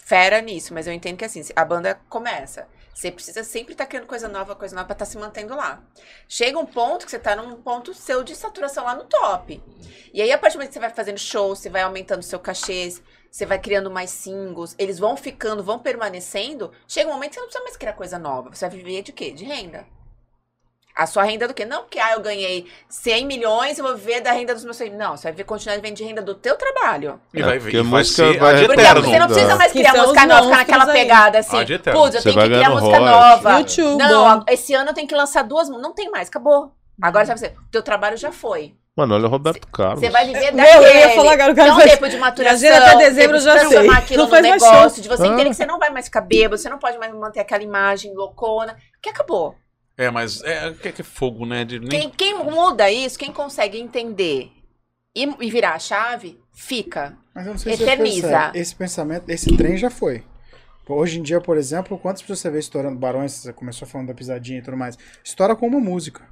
fera 0.04 0.40
nisso, 0.40 0.72
mas 0.72 0.86
eu 0.86 0.92
entendo 0.92 1.16
que 1.16 1.24
assim, 1.24 1.42
a 1.56 1.64
banda 1.64 1.98
começa. 2.08 2.68
Você 2.96 3.12
precisa 3.12 3.44
sempre 3.44 3.74
estar 3.74 3.84
criando 3.84 4.06
coisa 4.06 4.26
nova, 4.26 4.56
coisa 4.56 4.74
nova 4.74 4.86
pra 4.86 4.94
estar 4.94 5.04
se 5.04 5.18
mantendo 5.18 5.54
lá. 5.54 5.82
Chega 6.26 6.58
um 6.58 6.64
ponto 6.64 7.04
que 7.04 7.10
você 7.10 7.18
tá 7.18 7.36
num 7.36 7.54
ponto 7.60 7.92
seu 7.92 8.24
de 8.24 8.34
saturação 8.34 8.86
lá 8.86 8.94
no 8.94 9.04
top. 9.04 9.62
E 10.14 10.22
aí, 10.22 10.32
a 10.32 10.38
partir 10.38 10.54
do 10.54 10.60
momento 10.60 10.68
que 10.68 10.74
você 10.74 10.80
vai 10.80 10.88
fazendo 10.88 11.18
show, 11.18 11.54
você 11.54 11.68
vai 11.68 11.82
aumentando 11.82 12.22
seu 12.22 12.40
cachê, 12.40 12.88
você 13.30 13.44
vai 13.44 13.58
criando 13.58 13.90
mais 13.90 14.08
singles, 14.08 14.74
eles 14.78 14.98
vão 14.98 15.14
ficando, 15.14 15.62
vão 15.62 15.78
permanecendo, 15.78 16.72
chega 16.88 17.10
um 17.10 17.12
momento 17.12 17.32
que 17.32 17.34
você 17.34 17.40
não 17.40 17.48
precisa 17.48 17.64
mais 17.64 17.76
criar 17.76 17.92
coisa 17.92 18.18
nova. 18.18 18.48
Você 18.48 18.66
vai 18.66 18.78
viver 18.78 19.02
de 19.02 19.12
quê? 19.12 19.30
De 19.30 19.44
renda. 19.44 19.86
A 20.96 21.06
sua 21.06 21.24
renda 21.24 21.46
do 21.46 21.52
quê? 21.52 21.66
Não 21.66 21.82
porque 21.82 21.98
ah, 21.98 22.12
eu 22.12 22.20
ganhei 22.20 22.66
100 22.88 23.26
milhões, 23.26 23.78
eu 23.78 23.84
vou 23.84 23.94
viver 23.94 24.22
da 24.22 24.32
renda 24.32 24.54
dos 24.54 24.64
meus 24.64 24.78
100 24.78 24.94
Não, 24.94 25.14
você 25.14 25.24
vai 25.24 25.32
viver, 25.32 25.44
continuar 25.44 25.74
vivendo 25.76 25.94
de 25.96 26.04
renda 26.04 26.22
do 26.22 26.34
teu 26.34 26.56
trabalho. 26.56 27.20
E 27.34 27.42
vai, 27.42 27.58
porque 27.60 27.76
e 27.76 27.80
a 27.80 27.82
vai 27.82 28.02
ser 28.02 28.38
vai 28.38 28.64
Porque 28.64 28.80
eterno. 28.80 29.02
você 29.02 29.18
não 29.18 29.26
precisa 29.26 29.56
mais 29.56 29.72
Que 29.72 29.78
criar 29.80 29.92
música 29.94 30.26
nova, 30.26 30.42
ficar 30.44 30.56
naquela 30.56 30.84
aí. 30.86 30.92
pegada 30.98 31.38
assim. 31.40 31.56
Putz, 31.58 32.14
eu 32.14 32.22
Você 32.22 32.32
tenho 32.32 32.40
que 32.40 32.46
criar 32.48 32.70
música 32.70 32.98
royalties. 32.98 33.42
nova. 33.44 33.58
YouTube. 33.58 33.98
Não, 33.98 34.44
esse 34.48 34.72
ano 34.74 34.90
eu 34.90 34.94
tenho 34.94 35.06
que 35.06 35.14
lançar 35.14 35.42
duas. 35.44 35.68
Não 35.68 35.92
tem 35.92 36.10
mais, 36.10 36.28
acabou. 36.28 36.72
Agora 37.02 37.26
sabe 37.26 37.40
você, 37.40 37.52
teu 37.70 37.82
trabalho 37.82 38.16
já 38.16 38.32
foi. 38.32 38.72
Mano, 38.96 39.14
olha 39.16 39.26
o 39.26 39.28
Roberto 39.28 39.66
Carlos. 39.70 40.00
Você 40.00 40.08
vai 40.08 40.24
viver 40.24 40.50
Meu, 40.54 40.64
daquele. 40.64 40.86
eu 40.86 40.96
ia 40.96 41.10
falar 41.10 41.32
agora, 41.34 41.52
o 41.52 41.54
cara 41.56 41.74
um 41.74 41.76
faz- 41.78 41.90
tempo 41.92 42.08
de 42.08 42.16
maturação. 42.16 42.74
Até 42.74 42.96
dezembro 42.96 43.36
de 43.38 43.44
eu 43.46 43.52
já 43.52 43.58
transformar 43.60 43.92
sei. 43.92 44.02
aquilo 44.02 44.22
Não 44.22 44.30
faz 44.30 44.42
mais 44.48 44.62
negócio, 44.62 45.02
de 45.02 45.08
você 45.10 45.22
Ah. 45.24 45.26
entender 45.26 45.50
que 45.50 45.54
você 45.54 45.66
não 45.66 45.78
vai 45.78 45.90
mais 45.90 46.06
ficar 46.06 46.22
bêbado, 46.22 46.56
você 46.56 46.70
não 46.70 46.78
pode 46.78 46.96
mais 46.96 47.12
manter 47.12 47.40
aquela 47.40 47.62
imagem 47.62 48.14
loucona, 48.14 48.74
que 49.02 49.10
acabou. 49.10 49.54
É, 49.98 50.10
mas 50.10 50.42
é 50.42 50.72
que, 50.72 50.92
que 50.92 51.00
é 51.00 51.04
fogo, 51.04 51.46
né? 51.46 51.64
De, 51.64 51.78
nem... 51.78 51.88
Quem, 51.88 52.10
quem 52.10 52.44
muda 52.44 52.90
isso, 52.90 53.18
quem 53.18 53.32
consegue 53.32 53.78
entender 53.78 54.50
e, 55.14 55.24
e 55.40 55.50
virar 55.50 55.74
a 55.74 55.78
chave, 55.78 56.38
fica. 56.52 57.16
Mas 57.34 57.46
eu 57.46 57.52
não 57.52 57.58
sei 57.58 57.76
se 57.76 57.82
Eterniza. 57.82 58.14
você 58.14 58.20
percebe, 58.22 58.58
esse 58.58 58.74
pensamento, 58.74 59.28
esse 59.30 59.56
trem 59.56 59.76
já 59.76 59.90
foi. 59.90 60.22
Hoje 60.88 61.18
em 61.18 61.22
dia, 61.22 61.40
por 61.40 61.56
exemplo, 61.56 61.98
quantas 61.98 62.22
pessoas 62.22 62.38
você 62.40 62.50
vê 62.50 62.58
estourando 62.58 62.98
Barões, 62.98 63.32
você 63.32 63.52
começou 63.52 63.88
falando 63.88 64.08
da 64.08 64.14
pisadinha 64.14 64.58
e 64.58 64.62
tudo 64.62 64.76
mais, 64.76 64.96
estoura 65.24 65.56
com 65.56 65.66
uma 65.66 65.80
música. 65.80 66.22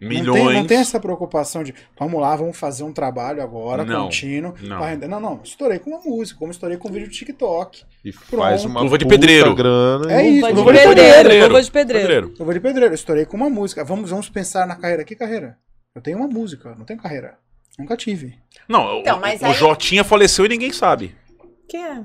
Milhões. 0.00 0.26
Não 0.26 0.34
tem, 0.48 0.54
não 0.54 0.66
tem 0.66 0.78
essa 0.78 1.00
preocupação 1.00 1.64
de, 1.64 1.74
vamos 1.98 2.20
lá, 2.20 2.36
vamos 2.36 2.58
fazer 2.58 2.84
um 2.84 2.92
trabalho 2.92 3.42
agora, 3.42 3.82
Não, 3.84 4.04
contínuo. 4.04 4.54
não. 4.60 4.76
pra 4.76 4.88
render. 4.90 5.08
não, 5.08 5.18
não, 5.18 5.40
estourei 5.42 5.78
com 5.78 5.90
uma 5.90 6.00
música, 6.00 6.38
como 6.38 6.50
estourei 6.52 6.76
com 6.76 6.88
um 6.88 6.92
vídeo 6.92 7.08
de 7.08 7.16
TikTok. 7.16 7.82
E 8.04 8.12
faz 8.12 8.60
Pronto. 8.62 8.66
uma 8.72 8.80
Luva 8.82 8.98
de 8.98 9.06
pedreiro. 9.06 9.54
grana. 9.54 10.12
É 10.12 10.28
isso, 10.28 10.46
Luva 10.48 10.52
de 10.52 10.58
luva 10.60 10.94
de 10.94 11.00
pedreiro, 11.02 11.46
luva 11.48 11.62
de 11.62 11.70
pedreiro. 11.70 12.34
Eu 12.38 12.44
vou 12.44 12.52
de 12.54 12.60
pedreiro, 12.60 12.94
estourei 12.94 13.24
com 13.24 13.36
uma 13.38 13.48
música. 13.48 13.82
Vamos, 13.84 14.10
vamos 14.10 14.28
pensar 14.28 14.66
na 14.66 14.76
carreira. 14.76 15.02
Que 15.02 15.16
carreira? 15.16 15.56
Eu 15.94 16.02
tenho 16.02 16.18
uma 16.18 16.28
música, 16.28 16.74
não 16.76 16.84
tenho 16.84 17.00
carreira. 17.00 17.38
Nunca 17.78 17.96
tive. 17.96 18.34
Não, 18.68 18.98
Então, 19.00 19.16
o, 19.16 19.20
mas 19.20 19.40
o 19.40 19.46
aí- 19.46 19.54
Jotinha 19.54 20.04
faleceu 20.04 20.44
e 20.44 20.48
ninguém 20.48 20.72
sabe. 20.72 21.14
Quem 21.68 21.82
é? 21.84 22.04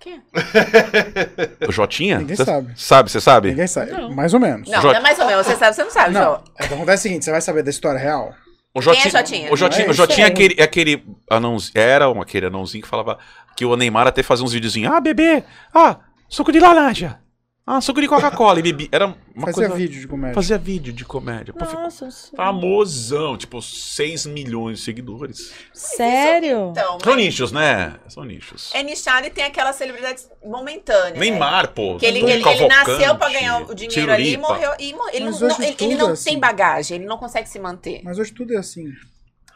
Quem? 0.00 0.22
O 1.68 1.72
Jotinha? 1.72 2.18
Ninguém 2.18 2.36
Cê 2.36 2.44
sabe. 2.44 2.72
Sabe, 2.74 3.10
você 3.10 3.20
sabe? 3.20 3.50
Ninguém 3.50 3.66
sabe. 3.66 3.92
Mais 4.14 4.32
ou 4.34 4.40
menos. 4.40 4.68
Não, 4.68 4.80
Jo- 4.80 4.88
não 4.88 4.94
é 4.94 5.00
mais 5.00 5.18
ou 5.18 5.26
menos. 5.26 5.46
Você 5.46 5.56
sabe, 5.56 5.74
você 5.76 5.84
não 5.84 5.90
sabe, 5.90 6.14
Não, 6.14 6.22
João. 6.22 6.44
é 6.58 6.64
acontece 6.64 7.00
o 7.00 7.02
seguinte, 7.02 7.24
você 7.24 7.30
vai 7.30 7.40
saber 7.40 7.62
da 7.62 7.70
história 7.70 8.00
real? 8.00 8.34
O 8.74 8.80
Quem 8.80 8.92
é 8.92 8.94
Jotinha, 8.94 9.10
Jotinha? 9.10 9.52
o 9.52 9.56
Jotinha, 9.56 9.80
Não 9.84 9.88
é 9.88 9.90
o 9.90 9.94
Jotinha 9.94 10.26
é 10.26 10.28
aquele, 10.30 10.54
é 10.58 10.62
aquele 10.62 11.04
anãozinho, 11.28 11.72
era 11.76 12.08
um, 12.10 12.20
aquele 12.22 12.46
anãozinho 12.46 12.82
que 12.82 12.88
falava 12.88 13.18
que 13.56 13.64
o 13.64 13.76
Neymar 13.76 14.06
até 14.06 14.22
fazia 14.22 14.44
uns 14.44 14.52
videozinhos. 14.52 14.92
Ah, 14.92 15.00
bebê, 15.00 15.42
ah, 15.74 15.96
suco 16.28 16.50
de 16.52 16.60
laranja, 16.60 17.18
ah, 17.66 17.80
suco 17.80 18.00
de 18.00 18.08
Coca-Cola. 18.08 18.58
e 18.58 18.62
bebia. 18.62 18.88
Era 18.90 19.06
uma 19.06 19.46
Fazia 19.46 19.68
coisa... 19.68 19.74
vídeo 19.74 20.00
de 20.00 20.08
comédia. 20.08 20.34
Fazia 20.34 20.58
vídeo 20.58 20.92
de 20.92 21.04
comédia. 21.04 21.54
Pô, 21.54 21.64
Nossa, 21.64 22.08
famosão, 22.36 23.36
tipo 23.36 23.62
6 23.62 24.26
milhões 24.26 24.78
de 24.78 24.84
seguidores. 24.84 25.52
sério? 25.72 26.70
Então, 26.72 26.98
São 27.02 27.14
nichos, 27.14 27.52
né? 27.52 27.94
São 28.08 28.24
nichos. 28.24 28.70
é 28.74 28.82
nichado 28.82 29.26
e 29.26 29.30
tem 29.30 29.44
aquelas 29.44 29.76
celebridades 29.76 30.28
momentâneas. 30.44 31.12
né? 31.14 31.20
Neymar, 31.20 31.68
pô. 31.72 31.96
Que 31.96 32.06
ele, 32.06 32.20
Tom 32.20 32.28
ele, 32.28 32.48
ele 32.48 32.66
nasceu 32.68 33.14
pra 33.16 33.28
ganhar 33.30 33.62
o 33.62 33.74
dinheiro 33.74 34.10
ali 34.12 34.32
e 34.34 34.36
morreu. 34.36 34.72
E 34.78 34.92
mor- 34.94 35.10
ele, 35.12 35.26
Mas 35.26 35.40
não, 35.40 35.48
hoje 35.48 35.58
não- 35.58 35.66
ele, 35.66 35.76
ele 35.80 35.94
não 35.94 36.08
é 36.08 36.12
assim. 36.12 36.30
tem 36.30 36.38
bagagem, 36.38 36.96
ele 36.98 37.06
não 37.06 37.18
consegue 37.18 37.48
se 37.48 37.58
manter. 37.58 38.00
Mas 38.04 38.18
hoje 38.18 38.32
tudo 38.32 38.52
é 38.54 38.56
assim. 38.58 38.86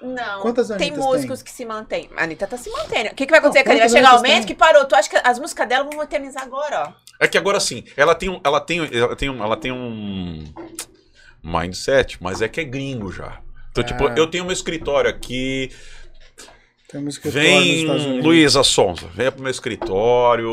Não. 0.04 0.40
Quantas 0.42 0.68
tem 0.68 0.88
Anitas 0.88 0.98
músicos 1.04 1.42
que 1.42 1.50
se 1.50 1.64
mantêm. 1.64 2.10
A 2.16 2.24
Anitta 2.24 2.46
tá 2.46 2.56
se 2.56 2.70
mantendo. 2.70 3.10
O 3.10 3.14
que, 3.14 3.26
que 3.26 3.30
vai 3.30 3.40
acontecer 3.40 3.68
ela? 3.68 3.78
Vai 3.78 3.88
chegar 3.88 4.12
o 4.12 4.16
momento 4.16 4.34
tem? 4.34 4.46
que 4.46 4.54
parou. 4.54 4.84
Tu 4.84 4.94
acha 4.94 5.08
que 5.08 5.16
as 5.22 5.38
músicas 5.38 5.68
dela 5.68 5.88
vão 5.90 6.02
eternizar 6.02 6.42
agora, 6.42 6.88
ó. 6.88 6.92
É 7.20 7.28
que 7.28 7.38
agora 7.38 7.58
sim, 7.60 7.84
ela 7.96 8.14
tem 8.14 8.28
um, 8.28 8.40
ela 8.44 8.60
tem, 8.60 8.78
ela 8.92 9.16
tem 9.16 9.30
um, 9.30 9.42
ela 9.42 9.56
tem 9.56 9.72
um 9.72 10.44
mindset, 11.42 12.18
mas 12.22 12.42
é 12.42 12.48
que 12.48 12.60
é 12.60 12.64
gringo 12.64 13.10
já. 13.12 13.40
Então, 13.70 13.84
tipo, 13.84 14.06
Ah. 14.06 14.14
eu 14.16 14.26
tenho 14.28 14.44
meu 14.44 14.52
escritório 14.52 15.10
aqui. 15.10 15.70
Tem 15.72 15.72
um 15.72 15.72
escritório 15.72 16.52
nos 16.52 16.52
Estados 16.70 16.83
Vem. 17.24 18.20
Luísa 18.20 18.62
Sonza, 18.62 19.06
venha 19.14 19.30
pro 19.32 19.42
meu 19.42 19.50
escritório, 19.50 20.50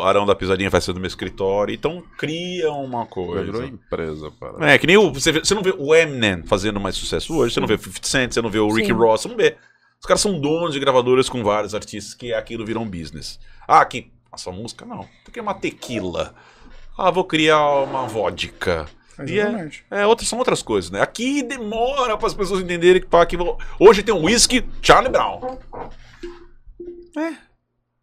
Arão 0.00 0.26
da 0.26 0.34
Pisadinha 0.34 0.70
vai 0.70 0.80
ser 0.80 0.92
do 0.92 1.00
meu 1.00 1.06
escritório, 1.08 1.74
então 1.74 2.02
cria 2.18 2.70
uma 2.72 3.04
Virou 3.04 3.26
coisa. 3.26 3.66
empresa, 3.66 4.30
para. 4.38 4.72
É, 4.72 4.78
que 4.78 4.86
nem 4.86 4.96
o, 4.96 5.12
você, 5.12 5.32
vê- 5.32 5.40
você 5.40 5.54
não 5.54 5.62
vê 5.62 5.74
o 5.76 5.94
Eminem 5.94 6.42
fazendo 6.44 6.78
mais 6.80 6.94
sucesso 6.96 7.34
hoje, 7.36 7.54
você 7.54 7.60
não 7.60 7.66
vê 7.66 7.74
o 7.74 7.78
50 7.78 8.06
Cent, 8.06 8.32
você 8.32 8.42
não 8.42 8.50
vê 8.50 8.58
o 8.58 8.68
Ricky 8.72 8.88
Sim. 8.88 8.92
Ross, 8.94 9.22
você 9.22 9.28
não 9.28 9.36
vê. 9.36 9.56
Os 10.00 10.06
caras 10.06 10.20
são 10.20 10.40
donos 10.40 10.72
de 10.72 10.80
gravadoras 10.80 11.28
com 11.28 11.42
vários 11.44 11.74
artistas 11.74 12.14
que 12.14 12.32
aquilo 12.32 12.64
virou 12.64 12.82
um 12.82 12.88
business. 12.88 13.38
Ah, 13.68 13.84
que 13.84 14.10
essa 14.32 14.50
música 14.50 14.86
não. 14.86 15.00
Tem 15.24 15.32
que 15.34 15.40
uma 15.40 15.52
tequila. 15.54 16.34
Ah, 16.96 17.10
vou 17.10 17.24
criar 17.24 17.62
uma 17.82 18.06
vodka. 18.06 18.86
E 19.26 19.40
é, 19.40 19.70
é, 19.90 20.06
outras, 20.06 20.28
são 20.28 20.38
outras 20.38 20.62
coisas, 20.62 20.90
né? 20.90 21.00
Aqui 21.00 21.42
demora 21.42 22.16
para 22.16 22.26
as 22.26 22.34
pessoas 22.34 22.62
entenderem 22.62 23.00
que, 23.00 23.08
pá, 23.08 23.24
que 23.26 23.36
hoje 23.78 24.02
tem 24.02 24.14
um 24.14 24.24
whisky 24.24 24.64
Charlie 24.82 25.10
Brown. 25.10 25.58
É. 27.16 27.50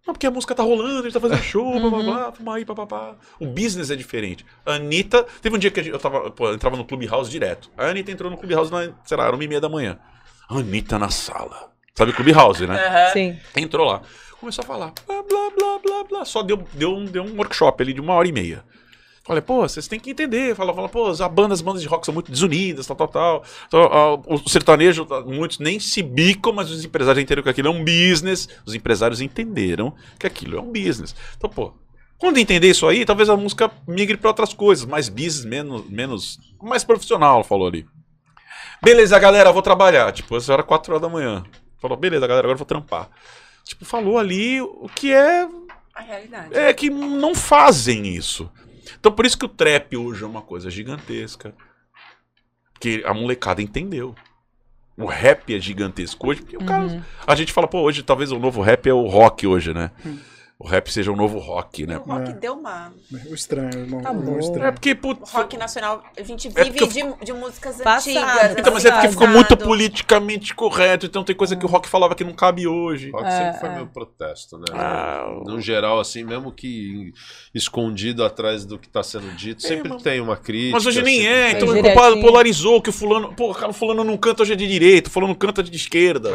Não, 0.06 0.14
porque 0.14 0.26
a 0.26 0.32
música 0.32 0.56
tá 0.56 0.64
rolando, 0.64 1.00
a 1.00 1.02
gente 1.04 1.14
tá 1.14 1.20
fazendo 1.20 1.44
show, 1.44 1.80
blá 1.80 1.90
blá 1.90 2.04
blá, 2.04 2.30
vamos 2.30 2.56
aí, 2.56 2.64
papapá. 2.64 3.16
O 3.40 3.46
business 3.46 3.92
é 3.92 3.96
diferente. 3.96 4.46
A 4.66 4.76
Anitta, 4.76 5.26
teve 5.42 5.54
um 5.54 5.60
dia 5.60 5.70
que 5.70 5.82
eu 5.82 6.00
tava, 6.00 6.32
pô, 6.32 6.48
eu 6.48 6.54
entrava 6.54 6.78
no 6.78 6.86
Clubhouse 6.86 7.30
direto. 7.30 7.70
A 7.78 7.88
Anitta 7.88 8.12
entrou 8.12 8.32
no 8.32 8.38
Clubhouse, 8.38 8.72
na, 8.72 8.94
sei 9.04 9.18
lá, 9.18 9.26
era 9.26 9.36
uma 9.36 9.44
e 9.44 9.48
meia 9.48 9.60
da 9.60 9.68
manhã. 9.68 10.00
Anitta 10.50 10.98
na 10.98 11.10
sala. 11.10 11.72
Sabe 11.94 12.14
Clubhouse, 12.14 12.66
né? 12.66 12.76
Aham. 12.76 13.12
Sim. 13.12 13.40
Entrou 13.56 13.86
lá. 13.86 14.02
Começou 14.40 14.64
a 14.64 14.66
falar. 14.66 14.94
Blá, 15.06 15.24
blá, 15.24 15.50
blá, 15.50 15.80
blá, 15.80 16.04
blá. 16.04 16.26
Só 16.26 16.42
deu, 16.42 16.66
deu, 16.74 16.96
um, 16.96 17.04
deu 17.04 17.24
um 17.24 17.36
workshop 17.36 17.84
ali 17.84 17.92
de 17.92 18.00
uma 18.00 18.14
hora 18.14 18.28
e 18.28 18.32
meia. 18.32 18.64
Falei, 19.28 19.42
pô, 19.42 19.68
vocês 19.68 19.90
têm 19.90 20.00
que 20.00 20.12
entender. 20.12 20.56
Fala, 20.56 20.74
fala, 20.74 20.88
pô, 20.88 21.08
as 21.08 21.20
bandas, 21.20 21.60
as 21.60 21.62
bandas 21.62 21.82
de 21.82 21.88
rock 21.90 22.06
são 22.06 22.14
muito 22.14 22.32
desunidas, 22.32 22.88
tal, 22.88 22.96
tal, 22.96 23.08
tal. 23.10 23.44
Então, 23.68 24.24
o 24.26 24.50
sertanejo, 24.50 25.06
ah, 25.12 25.20
muitos 25.20 25.60
nem 25.60 25.82
se 25.82 26.02
bicam, 26.02 26.54
mas 26.54 26.72
os 26.72 26.86
empresários 26.86 27.22
entenderam 27.22 27.44
que 27.44 27.50
aquilo 27.50 27.68
é 27.68 27.72
um 27.72 27.84
business. 27.84 28.48
Os 28.66 28.74
empresários 28.74 29.20
entenderam 29.20 29.94
que 30.18 30.26
aquilo 30.26 30.58
é 30.58 30.62
um 30.62 30.72
business. 30.72 31.14
Então, 31.36 31.50
pô, 31.50 31.74
quando 32.18 32.38
entender 32.38 32.70
isso 32.70 32.88
aí, 32.88 33.04
talvez 33.04 33.30
a 33.30 33.36
música 33.36 33.70
migre 33.86 34.16
pra 34.16 34.30
outras 34.30 34.54
coisas, 34.54 34.86
mais 34.86 35.10
business, 35.10 35.44
menos, 35.44 35.90
menos 35.90 36.40
mais 36.62 36.86
profissional, 36.86 37.44
falou 37.44 37.68
ali. 37.68 37.86
Beleza, 38.82 39.20
galera, 39.20 39.52
vou 39.52 39.62
trabalhar. 39.62 40.12
Tipo, 40.14 40.38
isso 40.38 40.52
era 40.54 40.64
4 40.64 40.94
horas 40.94 41.02
da 41.02 41.10
manhã. 41.10 41.44
Falou, 41.82 41.98
beleza, 41.98 42.26
galera, 42.26 42.48
agora 42.48 42.54
eu 42.54 42.60
vou 42.60 42.66
trampar. 42.66 43.10
Tipo, 43.66 43.84
falou 43.84 44.18
ali 44.18 44.62
o 44.62 44.88
que 44.96 45.12
é 45.14 45.48
A 45.94 46.02
realidade. 46.02 46.56
é 46.58 46.74
que 46.74 46.90
não 46.90 47.36
fazem 47.36 48.08
isso. 48.08 48.50
Então 49.00 49.12
por 49.12 49.26
isso 49.26 49.38
que 49.38 49.46
o 49.46 49.50
trap 49.50 49.96
hoje 49.98 50.24
é 50.24 50.28
uma 50.28 50.42
coisa 50.42 50.70
gigantesca. 50.70 51.54
Que 52.80 53.04
a 53.06 53.14
molecada 53.14 53.62
entendeu. 53.62 54.16
O 54.98 55.06
rap 55.06 55.54
é 55.56 55.60
gigantesco 55.60 56.28
hoje, 56.28 56.42
porque 56.42 56.58
o 56.58 56.66
cara. 56.66 57.04
A 57.26 57.36
gente 57.36 57.54
fala, 57.54 57.68
pô, 57.68 57.82
hoje 57.82 58.02
talvez 58.02 58.32
o 58.32 58.40
novo 58.40 58.62
rap 58.62 58.88
é 58.88 58.94
o 58.94 59.06
rock 59.06 59.46
hoje, 59.46 59.74
né? 59.74 59.92
O 60.60 60.68
rap 60.68 60.92
seja 60.92 61.12
o 61.12 61.16
novo 61.16 61.38
rock, 61.38 61.86
né? 61.86 62.00
O 62.00 62.02
rock 62.12 62.32
É. 62.32 62.34
deu 62.34 62.54
uma. 62.56 62.92
O 63.30 63.34
estranho, 63.36 63.78
irmão. 63.78 64.02
Tá 64.02 64.10
o 64.12 64.16
bom. 64.16 64.38
É 64.38 64.40
estranho. 64.40 64.74
porque, 64.74 64.92
O 64.94 64.96
putz. 64.98 65.32
rock 65.32 65.56
nacional, 65.56 66.04
a 66.18 66.24
gente 66.24 66.48
É 66.48 66.64
vive 66.64 66.80
porque 66.80 67.00
eu- 67.04 67.14
de, 67.16 67.26
de 67.26 67.34
músicas 67.34 67.76
Passado. 67.78 68.18
antigas. 68.18 68.58
Então, 68.58 68.74
mas 68.74 68.84
é 68.84 68.92
porque 68.92 69.10
ficou 69.10 69.28
muito 69.28 69.56
politicamente 69.56 70.56
correto, 70.56 71.06
então 71.06 71.24
tem 71.24 71.36
coisa 71.36 71.56
que 71.56 71.64
o 71.64 71.70
rock 71.70 71.88
falava 71.88 72.16
que 72.16 72.24
não 72.24 72.34
cabe 72.34 72.66
hoje. 72.68 73.12
Rock 73.12 73.28
É, 73.28 73.32
sempre 73.38 73.60
foi 73.60 73.70
é. 73.70 73.76
meio 73.76 73.86
protesto, 73.88 74.58
né? 74.58 74.66
Ah, 74.74 75.28
No 75.46 75.62
geral, 75.62 76.00
assim, 76.00 76.24
mesmo 76.24 76.52
que 76.52 77.14
escondido 77.54 78.26
atrás 78.26 78.66
do 78.66 78.80
que 78.80 78.90
tá 78.90 79.04
sendo 79.04 79.32
dito, 79.36 79.62
sempre 79.62 79.90
mas- 79.90 80.02
tem 80.02 80.20
uma 80.20 80.36
crítica. 80.36 80.72
Mas 80.78 80.88
hoje 80.88 81.04
nem 81.04 81.28
é, 81.28 81.52
então 81.52 81.68
o 81.70 82.22
polarizou 82.22 82.82
que 82.82 82.90
o 82.90 82.94
fulano. 82.94 83.32
Pô, 83.36 83.54
cara, 83.54 83.70
o 83.70 83.74
fulano 83.74 84.04
não 84.04 84.18
canta 84.18 84.42
hoje 84.42 84.54
é 84.54 84.56
de 84.56 84.68
direita, 84.68 85.08
o 85.08 85.12
fulano 85.14 85.36
canta 85.36 85.62
de 85.62 85.76
esquerda. 85.76 86.32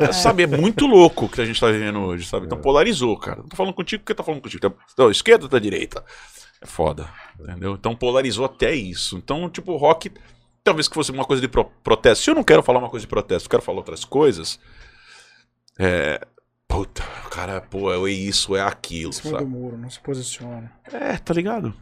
É, 0.00 0.06
é. 0.10 0.12
Sabe, 0.12 0.42
é 0.42 0.46
muito 0.48 0.86
louco 0.88 1.26
o 1.26 1.28
que 1.28 1.40
a 1.40 1.44
gente 1.44 1.60
tá 1.60 1.68
vivendo 1.70 2.00
hoje, 2.00 2.26
sabe? 2.26 2.46
Então 2.46 2.58
polarizou, 2.60 3.16
cara. 3.16 3.43
Não 3.44 3.48
tô 3.50 3.56
falando 3.56 3.74
contigo 3.74 4.02
porque 4.02 4.14
tá 4.14 4.24
falando 4.24 4.40
contigo. 4.40 4.70
Tá- 4.70 4.76
Não, 4.98 5.10
esquerda 5.10 5.44
ou 5.44 5.48
da 5.50 5.58
direita? 5.58 6.02
É 6.60 6.66
foda, 6.66 7.08
entendeu? 7.38 7.74
Então 7.74 7.94
polarizou 7.94 8.46
até 8.46 8.74
isso. 8.74 9.16
Então, 9.18 9.50
tipo, 9.50 9.72
o 9.72 9.76
rock, 9.76 10.10
talvez 10.64 10.88
que 10.88 10.94
fosse 10.94 11.10
uma 11.12 11.24
coisa 11.26 11.42
de 11.42 11.46
pro- 11.48 11.70
protesto. 11.84 12.24
Se 12.24 12.30
eu 12.30 12.34
não 12.34 12.42
quero 12.42 12.62
falar 12.62 12.78
uma 12.78 12.88
coisa 12.88 13.04
de 13.04 13.10
protesto, 13.10 13.46
eu 13.46 13.50
quero 13.50 13.62
falar 13.62 13.78
outras 13.78 14.04
coisas. 14.04 14.58
É. 15.78 16.20
Puta, 16.66 17.02
o 17.26 17.28
cara, 17.28 17.60
pô, 17.60 17.92
é 18.06 18.10
isso, 18.10 18.56
é 18.56 18.60
aquilo, 18.62 19.10
Em 19.10 19.12
cima 19.12 19.32
do 19.34 19.38
sabe? 19.40 19.50
muro, 19.50 19.76
não 19.76 19.88
se 19.90 20.00
posiciona. 20.00 20.72
É, 20.90 21.18
tá 21.18 21.32
ligado? 21.34 21.72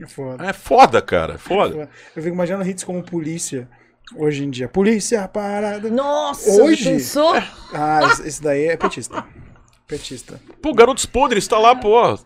É 0.00 0.06
foda. 0.06 0.46
É 0.46 0.52
foda, 0.52 1.02
cara, 1.02 1.34
é 1.34 1.38
foda. 1.38 1.90
Eu 2.14 2.22
fico 2.22 2.34
imaginando 2.34 2.66
hits 2.68 2.84
como 2.84 3.02
polícia 3.02 3.68
hoje 4.14 4.44
em 4.44 4.50
dia. 4.50 4.68
Polícia 4.68 5.26
parada. 5.28 5.90
Nossa, 5.90 6.62
Hoje? 6.62 6.84
pensou? 6.84 7.34
Ah, 7.74 8.00
esse 8.24 8.40
daí 8.40 8.66
é 8.68 8.76
petista. 8.76 9.26
Petista. 9.86 10.40
Pô, 10.60 10.74
Garotos 10.74 11.06
Podres 11.06 11.46
tá 11.46 11.58
lá, 11.58 11.74
pô. 11.76 12.18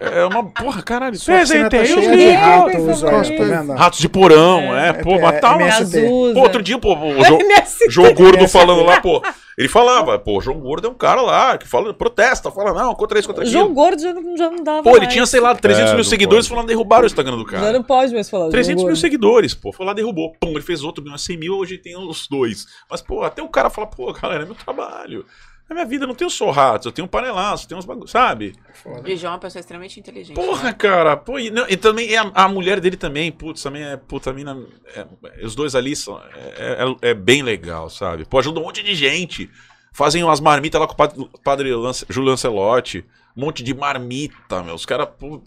É 0.00 0.24
uma 0.24 0.44
porra, 0.44 0.82
caralho. 0.82 1.16
Sua 1.16 1.38
piscina 1.40 1.64
tá 1.64 1.70
Presentei 1.70 1.98
os 1.98 2.16
livros. 2.16 2.40
ratos, 2.40 3.02
ó, 3.04 3.66
tá? 3.66 3.74
Ratos 3.74 3.98
de 3.98 4.08
porão, 4.08 4.74
é, 4.76 4.92
pô, 4.94 5.12
é, 5.16 5.20
matar 5.20 5.56
uma. 5.56 5.62
MS. 5.62 5.82
Azusa. 5.82 6.34
Pô, 6.34 6.40
outro 6.40 6.62
dia, 6.62 6.78
pô, 6.78 6.94
o 6.94 7.22
João, 7.24 7.38
MST. 7.42 7.90
João 7.90 8.14
Gordo 8.14 8.48
falando 8.48 8.82
lá, 8.84 9.00
pô. 9.00 9.22
Ele 9.58 9.68
falava, 9.68 10.18
pô, 10.18 10.38
o 10.38 10.40
João 10.40 10.58
Gordo 10.58 10.88
é 10.88 10.90
um 10.90 10.94
cara 10.94 11.20
lá 11.20 11.58
que 11.58 11.68
fala, 11.68 11.92
protesta, 11.92 12.50
fala, 12.50 12.72
não, 12.72 12.94
contra 12.94 13.18
isso, 13.18 13.28
contra 13.28 13.44
O 13.44 13.46
aquilo. 13.46 13.62
João 13.64 13.74
Gordo 13.74 14.00
já 14.00 14.14
não, 14.14 14.36
já 14.36 14.50
não 14.50 14.64
dava 14.64 14.82
Pô, 14.82 14.90
ele 14.92 15.00
mais. 15.00 15.12
tinha, 15.12 15.26
sei 15.26 15.40
lá, 15.40 15.54
300 15.54 15.90
É, 15.90 15.94
mil 15.94 16.04
seguidores, 16.04 16.46
pode. 16.46 16.54
falando 16.54 16.68
derrubaram 16.68 17.02
o 17.02 17.06
Instagram 17.06 17.36
do 17.36 17.42
Já 17.50 17.60
cara. 17.60 17.72
não 17.74 17.82
pode 17.82 18.14
mais 18.14 18.30
falar. 18.30 18.46
do 18.46 18.50
300 18.50 18.80
João 18.80 18.86
mil 18.86 18.96
seguidores, 18.96 19.52
pô. 19.52 19.72
Foi 19.72 19.84
lá, 19.84 19.92
derrubou. 19.92 20.32
Pum, 20.40 20.52
ele 20.52 20.62
fez 20.62 20.82
outro, 20.82 21.04
ganhou 21.04 21.18
100 21.18 21.36
mil, 21.36 21.54
hoje 21.54 21.76
tem 21.76 21.96
os 21.98 22.26
dois. 22.28 22.66
Mas, 22.90 23.02
pô, 23.02 23.22
até 23.22 23.42
o 23.42 23.48
cara 23.48 23.68
fala, 23.68 23.86
pô, 23.88 24.10
galera, 24.14 24.44
é 24.44 24.46
meu 24.46 24.54
trabalho. 24.54 25.26
É 25.72 25.74
minha 25.74 25.86
vida, 25.86 26.04
eu 26.04 26.08
não 26.08 26.14
tenho 26.14 26.28
só 26.30 26.50
ratos, 26.50 26.86
eu 26.86 26.92
tenho 26.92 27.06
um 27.06 27.08
panelaço, 27.08 27.64
eu 27.64 27.68
tenho 27.68 27.78
uns 27.78 27.84
bagulhos, 27.86 28.10
sabe? 28.10 28.54
Foda. 28.74 29.08
E 29.08 29.14
o 29.14 29.16
João 29.16 29.32
é 29.32 29.34
uma 29.34 29.40
pessoa 29.40 29.60
extremamente 29.60 29.98
inteligente. 29.98 30.36
Porra, 30.36 30.64
né? 30.64 30.72
cara, 30.74 31.16
pô, 31.16 31.38
e, 31.38 31.50
não, 31.50 31.66
e 31.68 31.76
também 31.76 32.10
e 32.10 32.16
a, 32.16 32.30
a 32.34 32.46
mulher 32.48 32.78
dele 32.78 32.96
também, 32.96 33.32
putz, 33.32 33.62
também 33.62 33.82
é, 33.82 33.96
puta, 33.96 34.30
a 34.30 34.32
mina, 34.34 34.56
é, 34.94 35.06
os 35.44 35.54
dois 35.54 35.74
ali 35.74 35.96
são, 35.96 36.20
é, 36.58 36.84
é- 37.02 37.10
é 37.10 37.14
bem 37.14 37.42
legal, 37.42 37.88
sabe? 37.88 38.24
Pô, 38.26 38.38
ajuda 38.38 38.60
um 38.60 38.64
monte 38.64 38.82
de 38.82 38.94
gente, 38.94 39.50
fazem 39.92 40.22
umas 40.22 40.40
marmitas 40.40 40.78
lá 40.80 40.86
com 40.86 40.92
o 40.92 40.96
padre, 40.96 41.30
padre 41.42 41.74
Lance, 41.74 42.04
Júlio 42.08 42.30
Lancelotti, 42.30 43.04
um 43.34 43.40
monte 43.46 43.62
de 43.62 43.72
marmita, 43.72 44.62
meu, 44.62 44.74
os 44.74 44.84
caras, 44.84 45.08
pô, 45.18 45.42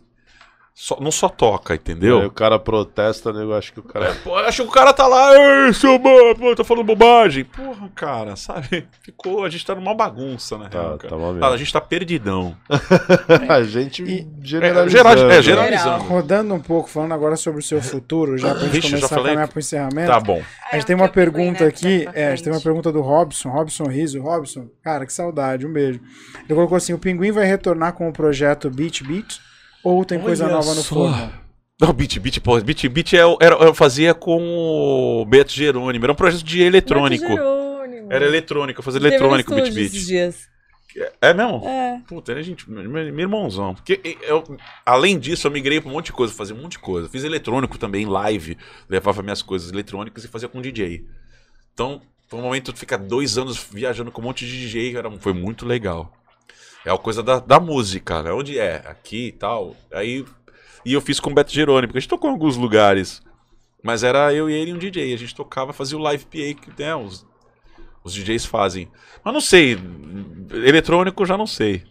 só- 0.77 0.99
não 0.99 1.09
só 1.09 1.29
toca, 1.29 1.73
entendeu? 1.73 2.19
Aí 2.19 2.25
o 2.25 2.31
cara 2.31 2.59
protesta, 2.59 3.31
né? 3.31 3.41
Eu 3.43 3.53
acho 3.55 3.71
que 3.71 3.79
o 3.79 3.83
cara. 3.83 4.13
Pô, 4.23 4.31
eu 4.31 4.45
acho 4.45 4.61
que 4.63 4.67
o 4.67 4.71
cara 4.71 4.91
tá 4.91 5.07
lá, 5.07 5.31
ei, 5.67 5.73
seu 5.73 5.97
mano, 5.97 6.35
pô, 6.35 6.53
tá 6.53 6.65
falando 6.65 6.83
bobagem. 6.85 7.45
Porra, 7.45 7.89
cara, 7.95 8.35
sabe? 8.35 8.85
Ficou, 9.01 9.45
a 9.45 9.49
gente 9.49 9.65
tá 9.65 9.73
numa 9.73 9.95
bagunça, 9.95 10.57
né? 10.57 10.65
Tá, 10.69 10.97
cara? 10.97 10.97
tá 11.09 11.15
uma 11.15 11.29
Ah, 11.29 11.31
merda. 11.31 11.47
a 11.47 11.57
gente 11.57 11.71
tá 11.71 11.79
perdidão. 11.79 12.57
a 13.49 13.63
gente 13.63 14.03
E- 14.03 14.19
É, 14.19 14.45
generalizando. 14.45 14.89
geral, 14.91 15.13
é, 15.17 15.23
né? 15.27 15.41
generalizando. 15.41 16.03
Rodando 16.03 16.53
um 16.53 16.59
pouco, 16.59 16.89
falando 16.89 17.13
agora 17.13 17.37
sobre 17.37 17.61
o 17.61 17.63
seu 17.63 17.81
futuro, 17.81 18.37
já 18.37 18.51
pra 18.53 18.59
gente 18.63 18.71
Vixe, 18.71 18.89
já 18.89 18.97
começar 18.97 19.15
a 19.15 19.23
caminhar 19.23 19.47
pro 19.47 19.59
encerramento. 19.59 20.11
Tá 20.11 20.19
bom. 20.19 20.41
A 20.71 20.75
gente 20.75 20.83
É, 20.83 20.87
tem 20.87 20.95
uma 20.97 21.05
aí, 21.05 21.11
pergunta 21.11 21.63
né, 21.63 21.69
aqui, 21.69 22.05
é, 22.13 22.27
a 22.27 22.29
gente 22.35 22.43
tem 22.43 22.51
uma 22.53 22.61
pergunta 22.61 22.91
do 22.91 22.99
Robson, 23.01 23.49
Robson 23.49 23.85
Riso. 23.85 24.21
Robson, 24.21 24.67
cara, 24.83 25.05
que 25.05 25.13
saudade, 25.13 25.65
um 25.65 25.71
beijo. 25.71 26.01
Ele 26.39 26.53
colocou 26.53 26.75
assim, 26.75 26.91
o 26.93 26.99
Pinguim 26.99 27.31
vai 27.31 27.45
retornar 27.45 27.93
com 27.93 28.09
o 28.09 28.11
projeto 28.13 28.69
Beat 28.69 29.01
Beat 29.03 29.39
ou 29.85 30.03
tem 30.03 30.19
coisa 30.19 30.45
Olha 30.45 30.55
nova 30.55 30.73
no 30.73 30.81
só. 30.81 30.95
forno? 30.95 31.31
Não, 31.79 31.93
Beat 31.93 32.19
Beat, 32.19 32.39
pô, 32.39 32.59
Beat 32.59 32.87
Beat 32.87 33.13
é, 33.13 33.19
era, 33.39 33.55
eu 33.55 33.73
fazia 33.73 34.13
com 34.13 34.41
o 35.21 35.25
Beto 35.25 35.51
Jerônimo, 35.51 36.05
era 36.05 36.11
um 36.11 36.15
projeto 36.15 36.43
de 36.43 36.61
eletrônico. 36.61 37.27
Beto 37.27 37.35
Jerônimo. 37.35 38.13
Era 38.13 38.25
eletrônico, 38.25 38.79
eu 38.79 38.83
fazia 38.83 38.99
Teve 38.99 39.15
eletrônico, 39.15 39.53
Beat 39.53 39.73
Beat. 39.73 39.91
dias. 39.91 40.47
É 41.21 41.33
mesmo? 41.33 41.61
É. 41.67 42.01
Puta, 42.07 42.31
era 42.31 42.41
gente, 42.41 42.69
meu, 42.71 42.89
meu 42.89 43.19
irmãozão. 43.19 43.75
Porque 43.75 44.17
eu, 44.21 44.43
além 44.85 45.19
disso, 45.19 45.45
eu 45.45 45.51
migrei 45.51 45.81
pra 45.81 45.89
um 45.89 45.93
monte 45.93 46.05
de 46.07 46.13
coisa, 46.13 46.33
fazia 46.33 46.55
um 46.55 46.61
monte 46.61 46.73
de 46.73 46.79
coisa. 46.79 47.09
Fiz 47.09 47.23
eletrônico 47.23 47.77
também, 47.77 48.05
live, 48.05 48.57
levava 48.87 49.21
minhas 49.21 49.41
coisas 49.41 49.71
eletrônicas 49.71 50.23
e 50.23 50.29
fazia 50.29 50.47
com 50.47 50.61
DJ. 50.61 51.05
Então, 51.73 52.01
foi 52.27 52.39
um 52.39 52.43
momento 52.43 52.71
de 52.71 52.79
ficar 52.79 52.97
dois 52.97 53.37
anos 53.37 53.67
viajando 53.69 54.09
com 54.09 54.21
um 54.21 54.23
monte 54.23 54.45
de 54.45 54.59
DJ, 54.61 54.95
era, 54.95 55.11
foi 55.19 55.33
muito 55.33 55.65
legal. 55.65 56.11
É 56.85 56.91
a 56.91 56.97
coisa 56.97 57.23
da, 57.23 57.39
da 57.39 57.59
música, 57.59 58.21
né? 58.21 58.31
Onde 58.31 58.59
é? 58.59 58.83
Aqui 58.85 59.27
e 59.27 59.31
tal. 59.31 59.75
Aí, 59.91 60.23
e 60.85 60.93
eu 60.93 61.01
fiz 61.01 61.19
com 61.19 61.31
o 61.31 61.33
Beto 61.33 61.51
Jerônimo, 61.51 61.87
porque 61.87 61.97
a 61.97 62.01
gente 62.01 62.09
tocou 62.09 62.29
em 62.29 62.33
alguns 62.33 62.55
lugares. 62.57 63.21
Mas 63.83 64.03
era 64.03 64.33
eu 64.33 64.49
e 64.49 64.53
ele 64.53 64.71
e 64.71 64.73
um 64.73 64.77
DJ. 64.77 65.13
A 65.13 65.17
gente 65.17 65.33
tocava, 65.35 65.73
fazia 65.73 65.97
o 65.97 66.01
live 66.01 66.23
PA 66.25 66.61
que 66.61 66.81
né, 66.81 66.95
os, 66.95 67.25
os 68.03 68.13
DJs 68.13 68.45
fazem. 68.45 68.87
Mas 69.23 69.33
não 69.33 69.41
sei. 69.41 69.77
Eletrônico 70.51 71.25
já 71.25 71.37
não 71.37 71.47
sei. 71.47 71.83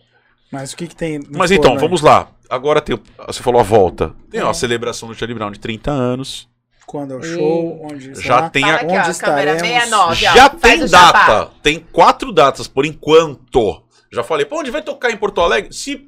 Mas 0.50 0.72
o 0.72 0.76
que 0.76 0.86
que 0.86 0.94
tem 0.96 1.20
Mas 1.30 1.50
então, 1.50 1.76
vamos 1.78 2.00
lá. 2.00 2.28
Agora 2.48 2.80
tem. 2.80 2.94
o- 2.96 3.02
Você 3.26 3.42
falou 3.42 3.60
a 3.60 3.64
volta. 3.64 4.14
Tem 4.30 4.40
É. 4.40 4.44
uma 4.44 4.54
celebração 4.54 5.08
do 5.08 5.14
Charlie 5.14 5.34
Brown 5.36 5.50
de 5.50 5.58
30 5.58 5.90
anos. 5.90 6.48
Quando 6.86 7.14
é 7.14 7.16
o 7.16 7.22
show, 7.22 7.80
onde 7.90 8.14
Já 8.20 8.50
tem 8.50 8.62
Fala 8.62 8.74
a- 8.74 8.76
aqui, 8.76 8.86
Onde 8.92 9.08
ó, 9.08 9.10
estaremos? 9.10 9.60
69, 9.62 10.26
ó, 10.26 10.34
Já 10.34 10.48
tem 10.50 10.86
jabá. 10.86 11.12
data. 11.12 11.50
Tem 11.62 11.78
quatro 11.80 12.30
datas 12.32 12.68
por 12.68 12.84
enquanto. 12.84 13.82
Já 14.14 14.22
falei, 14.22 14.46
pô, 14.46 14.60
onde 14.60 14.70
vai 14.70 14.82
tocar 14.82 15.10
em 15.10 15.16
Porto 15.16 15.40
Alegre? 15.40 15.72
Se 15.72 16.06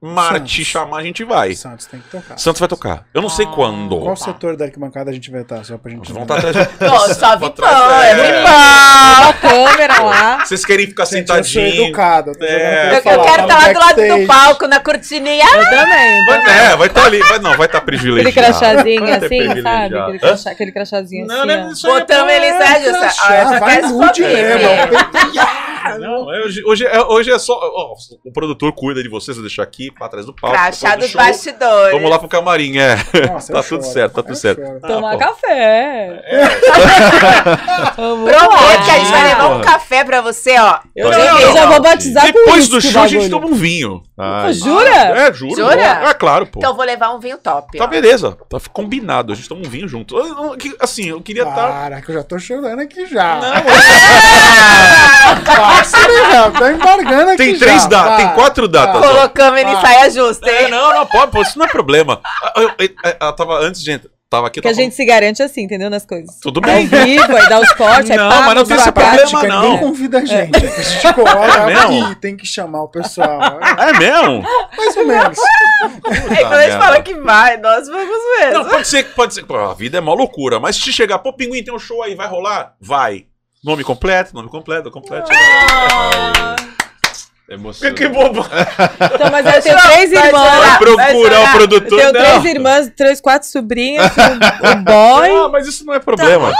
Marte 0.00 0.56
Santos. 0.56 0.66
chamar, 0.66 0.98
a 0.98 1.02
gente 1.02 1.22
vai. 1.24 1.54
Santos 1.54 1.86
tem 1.86 2.00
que 2.00 2.08
tocar. 2.08 2.38
Santos 2.38 2.60
vai 2.60 2.68
tocar. 2.68 3.06
Eu 3.14 3.22
não 3.22 3.28
sei 3.28 3.46
quando. 3.46 3.98
Qual 4.00 4.16
setor 4.16 4.56
da 4.56 4.64
arquibancada 4.64 5.10
a 5.10 5.14
gente 5.14 5.30
vai 5.30 5.42
estar? 5.42 5.64
Só 5.64 5.78
pra 5.78 5.90
gente. 5.90 6.12
Vamos 6.12 6.28
estar 6.30 6.48
atrás. 6.48 6.68
Pô, 6.78 6.98
só 7.14 7.32
atrás- 7.46 8.04
é 8.04 8.10
é. 8.10 8.14
vipão. 8.40 9.28
a 9.28 9.32
câmera 9.40 10.00
lá. 10.02 10.44
Vocês 10.44 10.64
querem 10.64 10.86
ficar 10.86 11.04
Gente, 11.04 11.28
eu 11.28 11.36
sou 11.36 11.44
sentadinho? 11.44 11.84
educado. 11.86 12.30
eu 12.30 12.38
tô 12.38 12.44
É. 12.44 12.48
jogando 12.48 12.92
Eu, 12.92 12.94
eu 12.96 13.02
falar, 13.02 13.24
quero 13.24 13.46
tá 13.48 13.58
estar 13.58 13.78
lá 13.80 13.92
do 13.92 14.00
lado 14.00 14.20
do 14.20 14.26
palco, 14.26 14.66
na 14.66 14.80
cortininha. 14.80 15.44
Eu 15.46 15.64
também. 15.70 16.24
Vai, 16.26 16.58
é, 16.72 16.76
vai 16.76 16.86
estar 16.88 17.04
ali. 17.04 17.18
Vai, 17.20 17.38
não, 17.38 17.56
vai 17.56 17.66
estar 17.66 17.78
Aquele 17.78 17.98
privilegiado. 17.98 18.32
crachazinho 18.58 19.00
Vai 19.00 19.20
ter 19.20 19.26
assim, 19.26 19.38
sabe? 19.38 19.52
privilegiado. 19.54 19.98
Aquele, 19.98 20.16
Hã? 20.16 20.20
crachá, 20.20 20.50
aquele 20.50 20.72
crachazinho 20.72 21.26
Não, 21.26 21.36
assim. 21.38 21.46
não, 21.46 21.68
ó. 21.68 21.72
isso 21.72 21.86
aí 21.86 21.92
é 21.96 22.00
Botamos 22.00 22.24
pra- 22.24 22.34
ele, 22.34 22.58
Sérgio. 22.58 22.96
Ah, 22.96 23.34
eu 23.36 23.48
só 23.48 23.58
vai 23.60 23.74
quero 23.76 23.88
nude 23.88 24.06
fotinho. 24.06 24.28
mesmo. 24.28 24.68
Não, 25.98 26.32
é, 26.32 26.44
hoje, 26.44 26.62
hoje, 26.64 26.86
é, 26.86 27.00
hoje 27.02 27.30
é 27.32 27.38
só. 27.38 27.54
ó, 27.54 27.94
o 28.24 28.32
produtor 28.32 28.72
cuida 28.72 29.02
de 29.02 29.08
vocês, 29.08 29.36
eu 29.36 29.42
aqui 29.62 29.90
pra 29.90 30.08
trás 30.08 30.26
do 30.26 30.34
palco. 30.34 30.56
Crachá 30.56 30.90
depois 30.90 30.96
do 30.96 31.00
dos 31.00 31.10
show, 31.10 31.20
bastidores. 31.20 31.92
Vamos 31.94 32.10
lá 32.10 32.18
pro 32.18 32.28
camarim, 32.28 32.78
é. 32.78 32.96
Nossa, 33.32 33.52
tá 33.52 33.58
eu 33.60 33.62
tudo 33.64 33.82
choro. 33.82 33.92
certo, 33.94 34.12
tá 34.14 34.22
tudo 34.22 34.32
Eu 34.32 34.36
certo. 34.36 34.62
choro. 34.66 34.80
Tomar 34.80 35.12
pô. 35.12 35.18
café. 35.18 36.22
Vamos 37.96 38.30
Prometo 38.30 38.84
que 38.84 38.90
a 38.90 38.98
gente 38.98 39.10
vai 39.10 39.24
levar 39.28 39.48
um 39.56 39.60
café 39.60 40.04
pra 40.04 40.20
você, 40.20 40.58
ó. 40.58 40.78
Eu, 40.94 41.10
não, 41.10 41.38
eu 41.40 41.52
já 41.52 41.66
vou 41.66 41.80
batizar 41.80 42.26
com 42.26 42.32
Depois 42.32 42.62
isso. 42.64 42.70
do 42.72 42.80
show 42.80 43.02
a 43.02 43.06
gente 43.06 43.28
toma 43.30 43.46
um 43.46 43.54
vinho. 43.54 44.02
Ai, 44.18 44.52
Jura? 44.52 44.90
É, 44.94 45.32
juro. 45.32 45.56
Jura? 45.56 45.80
É 45.80 46.12
claro, 46.14 46.46
pô. 46.46 46.58
Então 46.58 46.72
eu 46.72 46.76
vou 46.76 46.84
levar 46.84 47.14
um 47.14 47.18
vinho 47.18 47.38
top. 47.38 47.78
Tá 47.78 47.84
ó. 47.84 47.86
beleza, 47.86 48.36
tá 48.48 48.58
combinado, 48.70 49.32
a 49.32 49.34
gente 49.34 49.48
toma 49.48 49.62
um 49.66 49.68
vinho 49.70 49.88
junto. 49.88 50.16
Eu 50.18 50.54
Assim, 50.78 51.08
eu 51.08 51.20
queria 51.22 51.44
estar. 51.44 51.66
Para, 51.68 52.02
que 52.02 52.10
eu 52.10 52.14
já 52.16 52.22
tô 52.22 52.38
chorando 52.38 52.80
aqui 52.80 53.06
já. 53.06 53.36
Não, 53.40 53.52
Parceiro, 55.44 56.30
já 56.30 56.50
tá 56.50 56.72
embargando 56.72 57.30
aqui 57.30 57.36
tem 57.38 57.58
três 57.58 57.86
datas, 57.86 58.16
tem 58.18 58.28
quatro 58.34 58.68
datas. 58.68 59.00
Colocamos 59.04 59.60
ele 59.60 59.70
em 59.70 59.74
Ah. 59.76 59.80
saia 59.80 60.10
justa, 60.10 60.48
É, 60.50 60.64
hein? 60.64 60.70
não, 60.70 60.92
não, 60.94 61.06
pode, 61.06 61.32
pô, 61.32 61.40
isso 61.42 61.58
não 61.58 61.64
é 61.66 61.68
problema. 61.68 62.20
Eu, 62.56 62.62
eu- 62.62 62.74
eu- 62.78 63.16
eu 63.20 63.32
tava 63.32 63.58
antes, 63.60 63.82
gente, 63.82 64.08
tava 64.32 64.46
aqui. 64.48 64.60
Que 64.60 64.66
a 64.66 64.70
tava 64.70 64.82
gente 64.82 64.94
se 64.94 65.04
garante 65.04 65.42
assim, 65.42 65.62
entendeu? 65.62 65.90
Nas 65.90 66.06
coisas. 66.06 66.36
Tudo 66.40 66.58
Ao 66.58 66.64
bem. 66.64 66.86
vivo, 66.86 67.36
aí 67.36 67.48
dá 67.48 67.60
os 67.60 67.72
cortes, 67.74 68.10
aí 68.10 68.16
Não, 68.16 68.28
mas 68.42 68.54
não 68.54 68.64
tem 68.64 68.76
esse 68.76 68.90
problema, 68.92 69.16
Prática, 69.16 69.48
não. 69.48 69.62
ninguém 69.62 69.78
convida 69.78 70.18
a 70.18 70.24
gente. 70.24 70.56
A 70.56 70.82
gente 70.82 71.14
coloca 71.14 71.70
É 71.70 71.74
aqui, 71.74 72.14
tem 72.16 72.36
que 72.36 72.46
chamar 72.46 72.82
o 72.82 72.88
pessoal. 72.88 73.60
É 73.78 73.98
mesmo? 73.98 74.42
Mais 74.76 74.96
ou 74.96 75.06
menos. 75.06 75.38
Aí 76.30 76.38
quando 76.38 76.52
a 76.54 76.62
gente 76.62 76.78
fala 76.78 77.02
que 77.02 77.14
vai, 77.14 77.56
nós 77.58 77.86
vamos 77.88 78.18
mesmo. 78.38 78.54
Não, 78.54 78.64
pode 78.70 78.88
ser, 78.88 79.04
pode 79.14 79.34
ser. 79.34 79.44
Pô, 79.44 79.56
a 79.56 79.74
vida 79.74 79.98
é 79.98 80.00
uma 80.00 80.14
loucura, 80.14 80.58
mas 80.58 80.76
se 80.76 80.92
chegar, 80.92 81.18
pô, 81.18 81.32
pinguim, 81.32 81.62
tem 81.62 81.74
um 81.74 81.78
show 81.78 82.02
aí, 82.02 82.14
vai 82.14 82.26
rolar? 82.26 82.74
Vai. 82.80 83.26
Nome 83.62 83.84
completo, 83.84 84.34
nome 84.34 84.48
completo, 84.48 84.90
completo. 84.90 85.30
Que, 85.30 85.36
emocionante. 87.48 88.00
que 88.02 88.08
bobo. 88.08 88.44
Então, 89.14 89.30
mas 89.30 89.46
eu 89.46 89.62
tenho 89.62 89.78
três 89.80 90.12
irmãs. 90.12 90.32
Vai 90.32 90.78
procurar 90.78 91.40
o 91.40 91.42
Eu 91.44 91.48
produtor. 91.52 91.98
tenho 91.98 92.12
não. 92.12 92.20
três 92.20 92.44
irmãs, 92.44 92.92
três, 92.96 93.20
quatro 93.20 93.48
sobrinhas, 93.48 94.10
um, 94.16 94.68
um 94.78 94.84
boy. 94.84 95.30
Ah, 95.30 95.48
mas 95.50 95.66
isso 95.66 95.84
não 95.84 95.94
é 95.94 95.98
problema. 95.98 96.52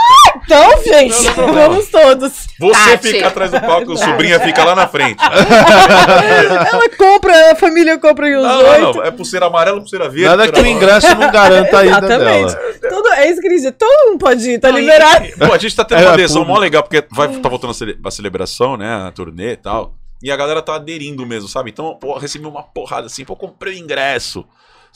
Então, 0.45 0.83
gente, 0.83 1.23
Não, 1.37 1.47
não 1.47 1.59
é 1.59 1.67
vamos 1.69 1.87
todos. 1.89 2.31
Você 2.59 2.91
Tati. 2.91 3.07
fica 3.11 3.27
atrás 3.27 3.51
do 3.51 3.61
palco, 3.61 3.91
o 3.93 3.97
sobrinha 3.97 4.39
fica 4.39 4.63
lá 4.63 4.75
na 4.75 4.87
frente. 4.87 5.17
Ela 5.23 6.89
compra, 6.97 7.51
a 7.51 7.55
família 7.55 7.97
compra 7.97 8.25
os 8.27 8.43
Não, 8.43 8.57
oito. 8.59 8.81
não, 8.81 8.93
não. 8.93 9.03
É 9.03 9.11
pulseira 9.11 9.45
amarela, 9.47 9.79
pulseira 9.79 10.09
verde. 10.09 10.25
Nada 10.29 10.51
que 10.51 10.59
o 10.59 10.65
ingresso 10.67 11.15
não 11.15 11.31
garanta 11.31 11.77
a 11.79 11.85
ida 11.85 11.97
Exatamente. 11.97 12.55
dela. 12.55 12.73
Todo, 12.89 13.09
é 13.13 13.29
isso 13.29 13.41
que 13.41 13.47
ele 13.47 13.55
diz, 13.59 13.73
todo 13.77 14.09
mundo 14.09 14.19
pode 14.19 14.49
ir, 14.49 14.59
tá 14.59 14.69
Não, 14.71 14.77
liberado. 14.77 15.25
e- 15.25 15.31
Pô, 15.37 15.53
a 15.53 15.57
gente 15.57 15.75
tá 15.75 15.83
tendo 15.85 16.01
É, 16.01 16.05
uma 16.05 16.13
adesão 16.13 16.41
público. 16.41 16.53
mó 16.55 16.59
legal, 16.59 16.83
porque 16.83 17.05
vai, 17.11 17.27
tá 17.29 17.49
voltando 17.49 17.71
a, 17.71 17.73
cele- 17.73 17.97
a 18.03 18.11
celebração, 18.11 18.75
né? 18.77 19.05
A 19.07 19.11
turnê 19.11 19.53
e 19.53 19.57
tal. 19.57 19.93
E 20.23 20.31
a 20.31 20.37
galera 20.37 20.61
tá 20.61 20.75
aderindo 20.75 21.25
mesmo, 21.25 21.49
sabe? 21.49 21.69
Então, 21.69 21.95
pô, 21.99 22.17
recebi 22.17 22.47
uma 22.47 22.63
porrada 22.63 23.07
assim, 23.07 23.25
pô, 23.25 23.35
comprei 23.35 23.75
o 23.75 23.77
ingresso. 23.77 24.45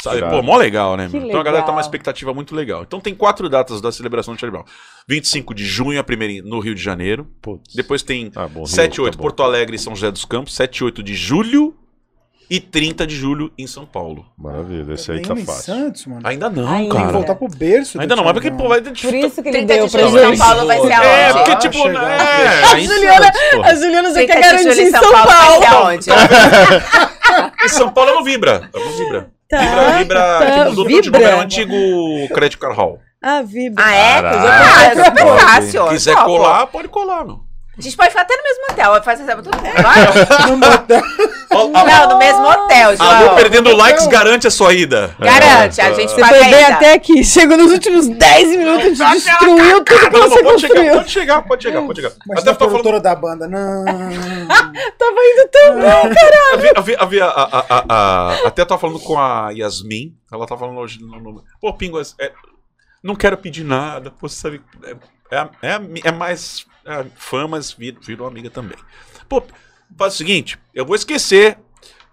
Sabe? 0.01 0.21
Pô, 0.21 0.41
mó 0.41 0.55
legal, 0.57 0.95
né? 0.95 1.09
Meu? 1.11 1.25
Então 1.27 1.39
a 1.41 1.43
galera 1.43 1.63
tá 1.63 1.67
legal. 1.67 1.75
uma 1.75 1.81
expectativa 1.81 2.33
muito 2.33 2.55
legal. 2.55 2.83
Então 2.83 3.01
tem 3.01 3.13
quatro 3.15 3.49
datas 3.49 3.81
da 3.81 3.91
celebração 3.91 4.35
do 4.35 4.39
Charlie 4.39 4.57
Brown. 4.57 4.71
25 5.07 5.53
de 5.53 5.65
junho, 5.65 5.99
a 5.99 6.03
primeira 6.03 6.47
no 6.47 6.59
Rio 6.59 6.73
de 6.75 6.81
Janeiro. 6.81 7.27
Putz. 7.41 7.73
Depois 7.75 8.03
tem 8.03 8.31
Ah, 8.35 8.47
bom, 8.47 8.59
Rio, 8.59 8.67
7 8.67 8.95
e 8.95 9.01
8 9.01 9.17
tá. 9.17 9.21
Porto 9.21 9.43
Alegre 9.43 9.75
e 9.75 9.79
São 9.79 9.95
José 9.95 10.11
dos 10.11 10.23
Campos. 10.23 10.53
7 10.53 10.77
e 10.77 10.83
8 10.85 11.03
de 11.03 11.13
julho. 11.15 11.75
E 12.49 12.61
30 12.61 13.05
de 13.05 13.13
julho 13.13 13.51
em 13.57 13.67
São 13.67 13.85
Paulo. 13.85 14.25
Maravilha, 14.37 14.93
esse 14.93 15.11
aí 15.11 15.17
Nem 15.17 15.25
tá 15.25 15.33
em 15.33 15.45
fácil. 15.45 15.63
Santos, 15.75 16.05
mano. 16.05 16.21
Ainda 16.23 16.49
não, 16.49 16.65
Ainda. 16.65 16.77
Tem 16.77 16.89
que 16.89 16.95
cara. 16.95 17.11
voltar 17.11 17.35
pro 17.35 17.47
berço. 17.49 17.99
Ainda 17.99 18.15
do 18.15 18.17
não, 18.19 18.23
mas 18.23 18.33
porque, 18.33 18.49
pô, 18.51 18.69
vai 18.69 18.79
Por 18.81 18.93
isso 19.13 19.41
que 19.43 19.49
ele 19.49 19.65
30 19.65 19.73
deu 19.73 19.85
de 19.85 19.91
pra 19.91 20.01
São 20.09 20.11
gente. 20.29 20.39
Paulo 20.39 20.65
vai 20.65 20.79
ser 20.79 20.91
É, 20.91 20.95
aonde? 21.25 21.33
porque, 21.33 21.51
Ah, 21.51 21.55
tipo, 21.57 21.73
chegou. 21.75 21.91
é, 22.01 22.17
A 22.63 22.71
Aí 22.73 22.85
Juliana, 22.85 23.31
a 23.65 23.75
Juliana 23.75 24.07
já 24.09 24.13
30 24.15 24.33
quer 24.33 24.41
garantir 24.41 24.81
em 24.81 24.91
São 24.91 25.01
São 25.03 25.11
Paulo 25.11 25.25
vai 25.27 25.35
Paulo. 25.37 25.61
ser 25.61 25.67
aonde? 25.67 26.09
Em 27.65 27.67
São 27.69 27.89
Paulo 27.89 28.11
não 28.15 28.23
vibra. 28.23 28.69
Não 28.73 28.91
vibra. 28.93 29.29
Tá, 29.49 29.57
Vibra, 29.59 29.97
vibra. 29.97 30.19
tá, 30.19 30.65
mudou 30.69 30.87
de 30.87 31.01
vibra. 31.01 31.21
era 31.23 31.37
o 31.37 31.41
antigo 31.41 31.73
Credit 32.33 32.57
Card 32.57 32.75
Hall. 32.77 32.99
Ah, 33.21 33.41
vibra. 33.41 33.83
Ah, 33.85 33.93
é? 33.95 34.13
Caraca. 34.21 34.39
Ah, 34.49 34.83
é 34.85 35.03
super 35.05 35.23
Pode. 35.25 35.41
fácil. 35.41 35.87
Quiser 35.89 36.15
Topo. 36.15 36.25
colar, 36.25 36.67
pode 36.67 36.87
colar, 36.87 37.25
meu. 37.25 37.39
A 37.77 37.81
gente 37.81 37.95
pode 37.95 38.09
ficar 38.09 38.21
até 38.23 38.35
no 38.35 38.43
mesmo 38.43 38.63
hotel. 38.71 38.91
Vai 38.91 39.01
fazer 39.03 39.35
tudo. 39.35 39.51
Vai. 39.57 40.03
Ó, 40.07 40.55
a- 41.73 41.83
Não, 41.85 42.09
no 42.09 42.17
mesmo 42.17 42.43
hotel, 42.47 42.89
Alô, 42.99 43.25
João. 43.25 43.35
perdendo 43.35 43.75
likes 43.75 44.07
garante 44.07 44.47
a 44.47 44.51
sua 44.51 44.73
ida. 44.73 45.15
Garante, 45.19 45.79
a 45.81 45.93
gente 45.93 46.11
Você 46.11 46.21
paga 46.21 46.35
foi 46.35 46.43
bem 46.49 46.63
até 46.65 46.93
aqui. 46.93 47.23
Chegou 47.23 47.57
nos 47.57 47.71
últimos 47.71 48.07
10 48.07 48.49
minutos, 48.57 48.97
destruiu 48.97 49.83
tudo 49.83 49.99
que 50.09 50.09
Não, 50.19 50.29
você 50.29 50.43
pode 50.43 50.61
chegar, 50.61 50.75
construiu. 50.75 50.93
pode 50.95 51.11
chegar, 51.11 51.41
pode 51.43 51.63
chegar, 51.63 51.81
pode 51.81 52.01
chegar. 52.01 52.15
Mas 52.27 52.39
Até 52.39 52.49
a 52.49 52.53
tá 52.53 52.59
falando. 52.59 52.71
produtora 52.73 52.99
da 53.01 53.15
banda, 53.15 53.47
não. 53.47 53.85
Tava 54.97 55.11
indo 55.11 55.49
tão 55.51 55.73
bem, 55.79 56.15
cara. 56.15 56.53
Havia, 56.53 56.71
havia, 56.75 56.97
havia 56.99 57.25
a, 57.25 57.43
a, 57.43 57.65
a, 57.69 57.83
a- 58.33 58.47
até 58.47 58.63
tava 58.65 58.79
falando 58.79 58.99
com 58.99 59.17
a 59.19 59.49
Yasmin. 59.51 60.15
Ela 60.31 60.45
tá 60.47 60.57
falando 60.57 60.77
hoje 60.79 60.99
no. 61.01 61.19
no 61.19 61.43
pô, 61.59 61.73
Pinguas, 61.73 62.15
é, 62.19 62.31
não 63.03 63.15
quero 63.15 63.37
pedir 63.37 63.63
nada. 63.63 64.11
Pô, 64.11 64.27
você 64.27 64.35
sabe. 64.35 64.61
É, 64.83 64.95
é, 65.35 65.37
a- 65.39 65.49
é, 65.61 65.71
a 65.73 65.81
é 66.05 66.11
mais 66.11 66.65
é, 66.85 67.05
fã, 67.15 67.47
mas 67.47 67.71
vir- 67.71 67.97
virou 68.01 68.27
amiga 68.27 68.49
também. 68.49 68.77
Pô, 69.29 69.41
faz 69.95 70.13
o 70.13 70.17
seguinte: 70.17 70.57
eu 70.73 70.85
vou 70.85 70.95
esquecer. 70.95 71.57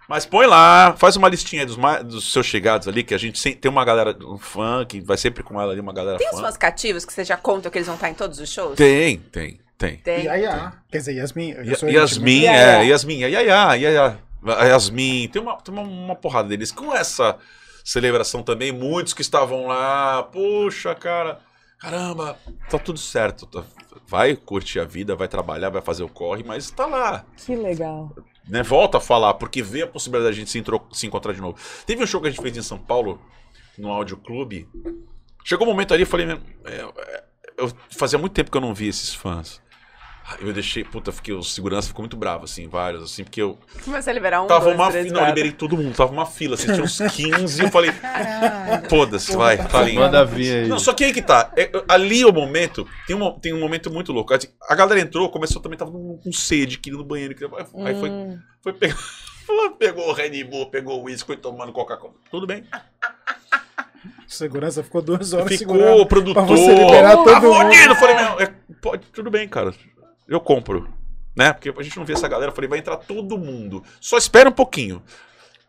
Mas 0.07 0.23
põe 0.23 0.45
lá, 0.45 0.93
faz 0.97 1.15
uma 1.15 1.27
listinha 1.27 1.63
aí 1.63 1.65
dos, 1.65 1.77
dos 2.05 2.31
seus 2.31 2.45
chegados 2.45 2.87
ali, 2.87 3.03
que 3.03 3.15
a 3.15 3.17
gente 3.17 3.55
tem 3.55 3.71
uma 3.71 3.83
galera 3.83 4.15
um 4.23 4.37
fã, 4.37 4.85
que 4.85 5.01
vai 5.01 5.17
sempre 5.17 5.41
com 5.41 5.59
ela 5.59 5.71
ali, 5.71 5.81
uma 5.81 5.91
galera 5.91 6.19
Tem 6.19 6.27
os 6.27 6.35
fã. 6.35 6.41
fãs 6.43 6.55
cativos 6.55 7.03
que 7.03 7.11
você 7.11 7.23
já 7.23 7.35
conta 7.35 7.71
que 7.71 7.77
eles 7.79 7.87
vão 7.87 7.95
estar 7.95 8.09
em 8.09 8.13
todos 8.13 8.39
os 8.39 8.47
shows? 8.47 8.75
Tem, 8.75 9.17
tem, 9.17 9.59
tem. 9.75 9.97
Tem. 9.97 10.25
Yaya. 10.25 10.73
Quer 10.91 10.97
dizer, 10.99 11.13
Yasmin. 11.13 11.51
eu 11.53 11.75
sou 11.75 11.89
Yasmin, 11.89 12.45
é, 12.45 12.85
Yasmin, 12.85 13.23
a 13.23 13.27
Yaya, 13.27 13.67
a 13.69 13.73
Yaya, 13.73 14.19
a 14.45 14.65
Yasmin, 14.65 15.27
tem 15.27 15.41
uma, 15.41 15.55
tem 15.57 15.73
uma, 15.73 15.81
uma 15.81 16.15
porrada 16.15 16.49
deles. 16.49 16.71
Com 16.71 16.95
essa 16.95 17.37
celebração 17.83 18.43
também, 18.43 18.71
muitos 18.71 19.13
que 19.13 19.23
estavam 19.23 19.65
lá, 19.65 20.21
poxa, 20.21 20.93
cara, 20.93 21.39
caramba, 21.79 22.37
tá 22.69 22.77
tudo 22.79 22.99
certo, 22.99 23.45
tá- 23.45 23.63
vai 24.07 24.35
curtir 24.35 24.79
a 24.79 24.85
vida, 24.85 25.15
vai 25.15 25.27
trabalhar, 25.27 25.69
vai 25.69 25.81
fazer 25.81 26.03
o 26.03 26.09
corre, 26.09 26.43
mas 26.43 26.69
tá 26.71 26.85
lá, 26.85 27.25
Que 27.37 27.55
legal. 27.55 28.11
né? 28.47 28.61
Volta 28.63 28.97
a 28.97 29.01
falar, 29.01 29.33
porque 29.35 29.61
vê 29.61 29.83
a 29.83 29.87
possibilidade 29.87 30.31
da 30.33 30.39
gente 30.39 30.49
se, 30.51 30.59
entro- 30.59 30.81
se 30.91 31.05
encontrar 31.07 31.33
de 31.33 31.41
novo. 31.41 31.57
Teve 31.85 32.03
um 32.03 32.07
show 32.07 32.21
que 32.21 32.27
a 32.27 32.31
gente 32.31 32.41
fez 32.41 32.55
em 32.57 32.61
São 32.61 32.77
Paulo, 32.77 33.19
no 33.77 33.89
Áudio 33.91 34.17
Clube, 34.17 34.67
chegou 35.43 35.67
um 35.67 35.71
momento 35.71 35.93
ali, 35.93 36.03
eu 36.03 36.07
falei, 36.07 36.25
"Meu, 36.25 36.39
é, 36.65 36.81
é, 36.81 37.23
eu 37.57 37.71
fazia 37.97 38.17
muito 38.19 38.33
tempo 38.33 38.49
que 38.51 38.57
eu 38.57 38.61
não 38.61 38.73
via 38.73 38.89
esses 38.89 39.13
fãs. 39.13 39.61
Eu 40.39 40.51
deixei, 40.51 40.83
puta, 40.83 41.11
fiquei, 41.11 41.33
o 41.35 41.43
segurança 41.43 41.87
ficou 41.87 42.01
muito 42.01 42.17
bravo, 42.17 42.45
assim, 42.45 42.67
vários, 42.67 43.03
assim, 43.03 43.23
porque 43.23 43.39
eu. 43.41 43.59
Começa 43.83 44.09
a 44.09 44.13
liberar 44.13 44.41
um, 44.41 44.47
Tava 44.47 44.65
dois, 44.65 44.75
uma 44.75 44.89
três, 44.89 45.05
fila, 45.05 45.19
não, 45.19 45.23
eu 45.27 45.29
liberei 45.29 45.51
todo 45.51 45.77
mundo, 45.77 45.95
tava 45.95 46.11
uma 46.11 46.25
fila, 46.25 46.55
assim, 46.55 46.73
tinha 46.73 46.83
uns 46.83 46.97
15, 47.15 47.63
eu 47.63 47.69
falei, 47.69 47.91
foda-se, 48.89 49.35
vai, 49.35 49.57
tá 49.57 49.79
ali. 49.79 49.93
Manda 49.93 50.25
vir 50.25 50.63
aí. 50.63 50.67
Não, 50.67 50.79
só 50.79 50.93
que 50.93 51.03
aí 51.03 51.13
que 51.13 51.21
tá. 51.21 51.51
é, 51.55 51.69
ali 51.87 52.25
o 52.25 52.31
momento, 52.33 52.87
tem 53.05 53.15
um, 53.15 53.31
tem 53.39 53.53
um 53.53 53.59
momento 53.59 53.91
muito 53.91 54.11
louco. 54.11 54.33
Assim, 54.33 54.47
A 54.67 54.73
galera 54.73 54.99
entrou, 54.99 55.29
começou 55.29 55.61
também, 55.61 55.77
tava 55.77 55.91
com 55.91 56.19
sede, 56.33 56.79
querendo 56.79 56.99
no 56.99 57.05
banheiro. 57.05 57.35
queria- 57.35 57.53
Aí 57.85 57.99
foi, 57.99 58.09
Hum. 58.09 58.39
foi 58.63 58.73
pegar. 58.73 58.97
Pegou 59.77 60.09
o 60.09 60.11
Red 60.13 60.43
Bull, 60.45 60.65
pegou 60.71 61.01
o 61.01 61.03
uísque, 61.03 61.27
foi 61.27 61.37
tomando 61.37 61.71
Coca-Cola. 61.71 62.13
Tudo 62.31 62.47
bem. 62.47 62.63
Segurança 64.27 64.83
ficou 64.83 65.01
duas 65.03 65.33
horas 65.33 65.55
Ficou 65.55 66.05
produtor. 66.07 66.45
pra 66.45 66.55
você 66.55 66.73
liberar 66.73 67.15
todo 67.15 67.25
tá 67.31 67.39
mundo. 67.39 67.53
fodido. 67.55 67.91
Eu 67.91 67.95
Falei, 67.95 68.15
meu, 68.15 68.39
é, 68.41 68.53
pode, 68.81 69.05
tudo 69.13 69.29
bem, 69.29 69.47
cara. 69.47 69.71
Eu 70.27 70.39
compro. 70.39 70.89
Né? 71.35 71.51
Porque 71.51 71.73
a 71.77 71.83
gente 71.83 71.97
não 71.97 72.05
vê 72.05 72.13
essa 72.13 72.27
galera. 72.27 72.51
Eu 72.51 72.55
falei, 72.55 72.69
vai 72.69 72.79
entrar 72.79 72.97
todo 72.97 73.37
mundo. 73.37 73.83
Só 73.99 74.17
espera 74.17 74.49
um 74.49 74.53
pouquinho. 74.53 75.01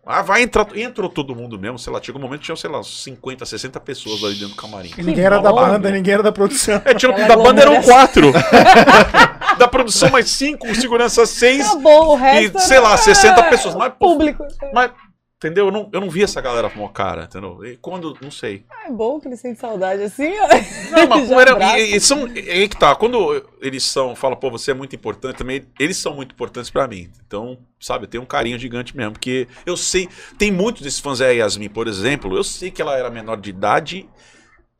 Ah, 0.09 0.23
vai 0.23 0.43
entrar. 0.43 0.65
Entrou 0.77 1.11
todo 1.11 1.35
mundo 1.35 1.59
mesmo, 1.59 1.81
sei 1.81 1.93
lá. 1.93 2.01
Chegou 2.01 2.21
um 2.21 2.25
momento 2.25 2.41
que 2.41 2.47
tinha, 2.47 2.57
sei 2.57 2.71
lá, 2.71 2.79
uns 2.79 3.03
50, 3.03 3.45
60 3.45 3.81
pessoas 3.81 4.23
ali 4.23 4.35
dentro 4.35 4.51
do 4.51 4.55
camarim. 4.55 4.93
E 4.97 5.03
ninguém 5.03 5.25
era 5.25 5.41
da 5.41 5.53
banda, 5.53 5.91
ninguém 5.91 6.15
era 6.15 6.23
da 6.23 6.31
produção. 6.31 6.81
É, 6.85 6.95
tinha, 6.95 7.11
Aquela 7.11 7.27
da 7.27 7.37
banda 7.37 7.63
eram 7.63 7.83
quatro. 7.83 8.33
da 9.59 9.67
produção 9.67 10.09
mais 10.11 10.31
cinco, 10.31 10.73
segurança 10.77 11.27
seis. 11.27 11.69
Tá 11.69 11.75
bom, 11.77 12.11
o 12.11 12.15
resto. 12.15 12.57
E, 12.57 12.61
sei 12.61 12.79
lá, 12.79 12.97
60 12.97 13.43
pessoas. 13.45 13.75
Mas, 13.75 13.93
Público. 13.99 14.47
mas 14.73 14.93
Entendeu? 15.39 15.67
Eu 15.67 15.71
não, 15.71 15.91
eu 15.93 16.01
não 16.01 16.09
vi 16.09 16.23
essa 16.23 16.41
galera 16.41 16.71
com 16.71 16.89
cara, 16.89 17.25
entendeu? 17.25 17.63
E 17.63 17.77
quando, 17.77 18.17
não 18.23 18.31
sei. 18.31 18.65
É 18.87 18.91
bom 18.91 19.21
que 19.21 19.29
ele 19.29 19.37
sente 19.37 19.61
saudade 19.61 20.03
assim, 20.03 20.33
ó. 20.39 20.49
Não, 20.97 21.07
mas 21.09 21.29
era, 21.39 21.79
e, 21.79 21.97
e 21.97 22.01
são, 22.01 22.25
aí 22.25 22.67
que 22.67 22.79
tá, 22.79 22.97
quando 22.97 23.45
eles 23.61 23.85
são, 23.85 24.17
fala, 24.17 24.35
pô, 24.35 24.51
você 24.51 24.71
é 24.71 24.75
muito 24.75 24.97
importante 24.97 25.37
também, 25.37 25.63
eles 25.79 25.99
são 25.99 26.15
muito 26.15 26.33
importantes 26.33 26.71
pra 26.71 26.89
mim. 26.89 27.11
Então, 27.27 27.59
sabe, 27.79 28.07
tem 28.07 28.19
um 28.19 28.25
carinho 28.25 28.59
gigante 28.59 28.97
mesmo, 28.97 29.13
porque 29.13 29.47
eu 29.67 29.77
sei, 29.77 30.09
tem 30.39 30.51
muitos 30.51 30.81
desses 30.81 31.01
fãs, 31.01 31.21
é 31.21 31.27
a 31.27 31.33
Yasmin, 31.33 31.69
por 31.69 31.87
exemplo, 31.87 32.35
eu 32.35 32.43
sei 32.43 32.71
que 32.71 32.81
ela 32.81 32.97
era 32.97 33.11
menor 33.11 33.37
de 33.37 33.51
idade, 33.51 34.09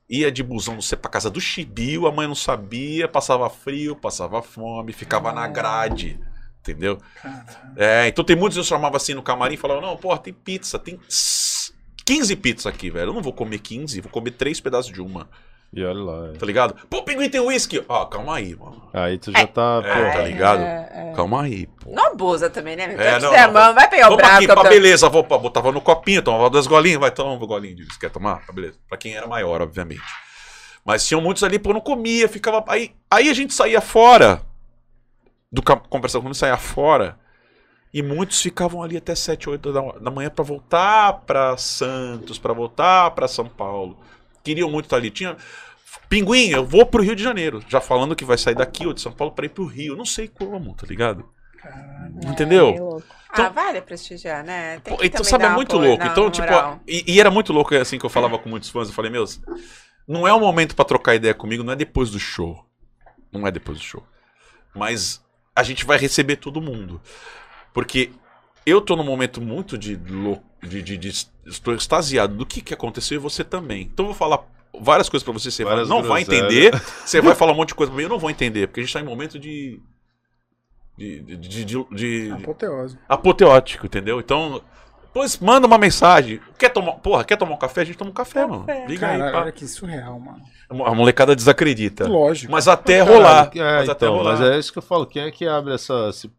ia 0.09 0.33
de 0.33 0.43
busão 0.43 0.81
você 0.81 0.97
pra 0.97 1.11
casa 1.11 1.29
do 1.29 1.41
Chibio, 1.41 2.07
a 2.07 2.13
mãe 2.13 2.27
não 2.27 2.35
sabia, 2.35 3.07
passava 3.07 3.51
frio, 3.51 3.95
passava 3.95 4.41
fome, 4.41 4.95
ficava 4.95 5.33
na 5.33 5.47
grade. 5.47 6.19
Entendeu? 6.71 6.99
É, 7.77 8.09
então 8.09 8.25
tem 8.25 8.35
muitos 8.37 8.57
que 8.57 8.61
eu 8.61 8.65
chamava 8.65 8.97
assim 8.97 9.15
no 9.15 9.23
camarim 9.23 9.55
e 9.55 9.59
falavam, 9.59 9.83
não, 9.83 9.97
porra, 9.97 10.19
tem 10.19 10.33
pizza, 10.33 10.79
tem 10.79 10.99
15 12.05 12.37
pizzas 12.37 12.67
aqui, 12.67 12.91
velho. 12.91 13.11
Eu 13.11 13.15
não 13.15 13.23
vou 13.23 13.33
comer 13.33 13.59
15, 13.59 14.01
vou 14.01 14.11
comer 14.11 14.33
três 14.33 14.61
pedaços 14.61 14.93
de 14.93 15.01
uma, 15.01 15.29
E 15.73 15.85
olha 15.85 15.99
lá. 16.03 16.29
é. 16.29 16.39
tá 16.39 16.47
ligado? 16.47 16.75
Pô, 16.89 17.03
pinguim 17.03 17.29
tem 17.29 17.41
uísque. 17.41 17.85
Ó, 17.89 18.05
calma 18.07 18.37
aí, 18.37 18.55
mano. 18.57 18.89
Aí 18.93 19.19
tu 19.19 19.31
já 19.33 19.47
tá. 19.47 19.83
É, 19.85 20.11
tá 20.13 20.19
pô, 20.19 20.23
ligado? 20.27 20.63
É, 20.63 20.91
é. 20.93 21.13
Calma 21.15 21.43
aí, 21.43 21.67
pô. 21.67 21.91
Não 21.93 22.07
abusa 22.13 22.49
também, 22.51 22.77
né? 22.77 22.95
É, 22.99 23.07
É, 23.09 23.19
não, 23.21 23.33
não, 23.33 23.53
mão, 23.53 23.75
vai 23.75 23.89
pegar 23.89 24.11
o 24.13 24.17
braço. 24.17 24.37
aqui, 24.37 24.47
pá, 24.47 24.63
beleza, 24.65 25.09
vou, 25.09 25.23
pá, 25.25 25.37
botava 25.39 25.71
no 25.73 25.81
copinho, 25.81 26.23
tomava 26.23 26.49
duas 26.51 26.67
golinhas, 26.67 27.01
vai, 27.01 27.11
toma 27.11 27.33
um 27.33 27.47
golinho 27.47 27.77
disso. 27.77 27.99
Quer 27.99 28.11
tomar? 28.11 28.45
Tá, 28.47 28.53
beleza. 28.53 28.75
Pra 28.89 28.97
quem 28.97 29.15
era 29.17 29.27
maior, 29.27 29.61
obviamente. 29.61 30.03
Mas 30.85 31.05
tinham 31.07 31.21
muitos 31.21 31.43
ali, 31.43 31.59
pô, 31.59 31.73
não 31.73 31.81
comia, 31.81 32.29
ficava. 32.29 32.65
Aí, 32.69 32.93
aí 33.11 33.29
a 33.29 33.35
gente 33.35 33.53
saía 33.53 33.81
fora 33.81 34.41
do 35.51 35.63
conversando 35.63 36.23
quando 36.23 36.35
saía 36.35 36.57
fora. 36.57 37.19
E 37.93 38.03
muitos 38.03 38.43
ficavam 38.43 38.83
ali 38.83 38.97
até 38.97 39.15
7, 39.15 39.49
8 39.49 39.73
da, 39.73 39.81
da 39.93 40.11
manhã 40.11 40.29
pra 40.29 40.45
voltar 40.45 41.15
pra 41.25 41.57
Santos, 41.57 42.39
pra 42.39 42.53
voltar 42.53 43.11
pra 43.13 43.27
São 43.27 43.49
Paulo. 43.49 43.99
Queriam 44.45 44.71
muito 44.71 44.87
estar 44.87 44.97
ali. 44.97 45.11
Tinha. 45.11 45.37
Pinguim, 46.09 46.51
eu 46.51 46.65
vou 46.65 46.85
pro 46.85 47.03
Rio 47.03 47.17
de 47.17 47.23
Janeiro. 47.23 47.63
Já 47.69 47.81
falando 47.81 48.15
que 48.15 48.25
vai 48.25 48.37
sair 48.37 48.55
daqui 48.55 48.87
ou 48.87 48.93
de 48.93 49.01
São 49.01 49.13
Paulo 49.13 49.33
pra 49.33 49.47
ir 49.47 49.49
pro 49.49 49.65
Rio. 49.65 49.97
Não 49.97 50.05
sei 50.05 50.29
como, 50.29 50.75
tá 50.75 50.87
ligado? 50.87 51.29
Entendeu? 52.23 52.69
É, 52.69 52.79
louco. 52.79 53.03
Ah, 53.31 53.49
vale 53.49 53.83
prestigiar, 53.83 54.45
né? 54.45 54.79
Tem 54.81 54.95
Pô, 54.95 55.01
que 55.01 55.07
então, 55.07 55.25
sabe, 55.25 55.45
dar 55.45 55.53
é 55.53 55.55
muito 55.55 55.77
apoio, 55.77 55.91
louco. 55.91 56.05
na 56.05 56.11
Então, 56.11 56.31
tipo, 56.31 56.47
e, 56.87 57.15
e 57.15 57.21
era 57.21 57.31
muito 57.31 57.53
louco, 57.53 57.75
assim, 57.75 57.99
que 57.99 58.07
eu 58.07 58.11
falava 58.11 58.39
com 58.39 58.49
muitos 58.49 58.71
fãs. 58.71 58.89
Eu 58.89 58.95
falei, 58.95 59.11
meus, 59.11 59.41
não 60.07 60.27
é 60.27 60.33
o 60.33 60.41
momento 60.41 60.75
pra 60.75 60.85
trocar 60.85 61.15
ideia 61.15 61.35
comigo, 61.35 61.63
não 61.65 61.73
é 61.73 61.77
depois 61.77 62.11
do 62.11 62.19
show. 62.19 62.65
Não 63.33 63.47
é 63.47 63.51
depois 63.51 63.79
do 63.79 63.85
show. 63.85 64.03
Mas 64.75 65.23
a 65.57 65.63
gente 65.63 65.85
vai 65.87 65.99
receber 65.99 66.37
todo 66.37 66.61
mundo. 66.61 67.01
Porque 67.73 68.11
eu 68.65 68.81
tô 68.81 68.95
num 68.95 69.03
momento 69.05 69.41
muito 69.41 69.77
de 69.79 69.97
louco, 69.97 70.45
de, 70.63 70.83
de, 70.83 70.97
de- 70.97 71.27
estou 71.47 71.75
extasiado 71.75 72.35
do 72.37 72.45
que, 72.47 72.61
que 72.61 72.75
aconteceu 72.75 73.17
e 73.17 73.19
você 73.19 73.43
também. 73.43 73.83
Então 73.83 74.05
eu 74.05 74.09
vou 74.09 74.15
falar 74.19 74.45
várias 74.79 75.09
coisas 75.09 75.25
pra 75.25 75.33
você, 75.33 75.51
você 75.51 75.65
vai- 75.65 75.73
Várias 75.73 75.89
não 75.89 76.03
vai 76.03 76.23
entender, 76.23 76.73
você 77.05 77.21
vai 77.21 77.35
falar 77.35 77.53
um 77.53 77.57
monte 77.57 77.69
de 77.69 77.75
coisa 77.75 77.91
pra 77.91 77.97
mim, 77.97 78.03
eu 78.05 78.09
não 78.11 78.19
vou 78.19 78.31
entender, 78.31 78.67
porque 78.67 78.81
a 78.81 78.83
gente 78.85 78.93
tá 78.93 79.01
em 79.01 79.05
momento 79.05 79.39
de. 79.39 79.81
de, 80.97 81.21
de, 81.21 81.37
de, 81.37 81.65
de- 81.65 81.85
de- 81.95 82.31
Apoteose. 82.33 82.99
apoteótico, 83.09 83.87
entendeu? 83.87 84.19
Então, 84.21 84.63
pois 85.17 85.39
manda 85.39 85.67
uma 85.67 85.79
mensagem. 85.79 86.41
Quer 86.59 86.69
tomar, 86.69 86.93
porra, 86.93 87.25
quer 87.25 87.37
tomar 87.37 87.55
um 87.55 87.59
café? 87.59 87.81
A 87.81 87.85
gente 87.85 87.97
toma 87.97 88.11
um 88.11 88.15
café, 88.15 88.41
Café. 88.41 88.47
mano. 88.53 88.67
Liga 88.87 89.01
Caralho, 89.01 89.25
aí, 89.25 89.33
pá. 89.33 89.41
olha 89.41 89.53
que 89.53 89.67
surreal, 89.67 90.21
mano. 90.21 90.43
A 90.69 90.95
molecada 90.95 91.35
desacredita. 91.35 92.07
Lógico. 92.07 92.53
Mas 92.53 92.69
até 92.69 92.99
Caralho, 92.99 93.17
rolar. 93.17 93.51
É, 93.55 93.61
mas 93.79 93.89
até 93.89 94.05
então, 94.07 94.17
rolar. 94.19 94.33
mas 94.39 94.41
é 94.51 94.59
isso 94.59 94.71
que 94.73 94.79
eu 94.79 94.83
falo. 94.83 95.07
Quem 95.07 95.23
é 95.23 95.31
que 95.31 95.47
abre 95.47 95.73
essa. 95.73 96.09
Esse, 96.11 96.31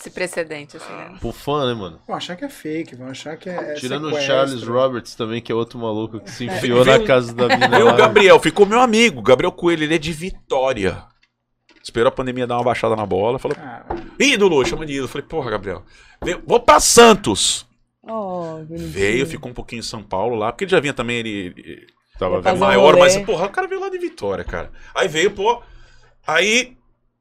Esse 0.00 0.10
precedente, 0.10 0.76
assim, 0.78 0.92
né? 0.92 1.16
pro 1.20 1.30
fã, 1.32 1.66
né, 1.68 1.74
mano? 1.78 2.00
Vão 2.08 2.16
achar 2.16 2.34
que 2.34 2.44
é 2.44 2.48
fake, 2.48 2.96
vão 2.96 3.08
achar 3.08 3.36
que 3.36 3.48
é. 3.48 3.54
é 3.54 3.74
Tirando 3.74 4.06
o 4.06 4.08
sequestro. 4.08 4.26
Charles 4.34 4.62
Roberts 4.64 5.14
também, 5.14 5.40
que 5.40 5.52
é 5.52 5.54
outro 5.54 5.78
maluco 5.78 6.18
que 6.18 6.30
se 6.30 6.46
enfiou 6.46 6.82
Veio- 6.82 6.98
na 6.98 7.06
casa 7.06 7.32
da 7.32 7.46
mina. 7.46 7.78
O 7.78 7.84
lá. 7.84 7.92
Gabriel, 7.92 8.40
ficou 8.40 8.66
meu 8.66 8.80
amigo. 8.80 9.22
Gabriel 9.22 9.52
Coelho, 9.52 9.84
ele 9.84 9.94
é 9.94 9.98
de 9.98 10.12
Vitória. 10.12 11.04
Esperou 11.80 12.08
a 12.08 12.12
pandemia 12.12 12.46
dar 12.46 12.56
uma 12.56 12.64
baixada 12.64 12.96
na 12.96 13.06
bola. 13.06 13.38
Falou, 13.38 13.54
Caralho. 13.54 14.02
ídolo, 14.18 14.64
chama 14.66 14.84
de 14.84 14.94
ídolo. 14.94 15.08
Falei, 15.08 15.26
porra, 15.26 15.50
Gabriel. 15.52 15.84
vou 16.46 16.58
pra 16.58 16.80
Santos. 16.80 17.67
Oh. 18.08 18.64
Veio, 18.68 19.26
ficou 19.26 19.50
um 19.50 19.54
pouquinho 19.54 19.80
em 19.80 19.82
São 19.82 20.02
Paulo 20.02 20.34
lá. 20.36 20.50
Porque 20.50 20.64
ele 20.64 20.70
já 20.70 20.80
vinha 20.80 20.94
também, 20.94 21.18
ele, 21.18 21.54
ele- 21.56 21.86
Tava 22.18 22.40
vendo. 22.40 22.58
maior, 22.58 22.96
mas, 22.96 23.16
porra, 23.18 23.46
o 23.46 23.50
cara 23.50 23.68
veio 23.68 23.80
lá 23.80 23.88
de 23.88 23.98
Vitória, 23.98 24.42
cara. 24.44 24.72
Aí 24.94 25.06
veio, 25.06 25.30
pô. 25.30 25.62
Aí 26.26 26.76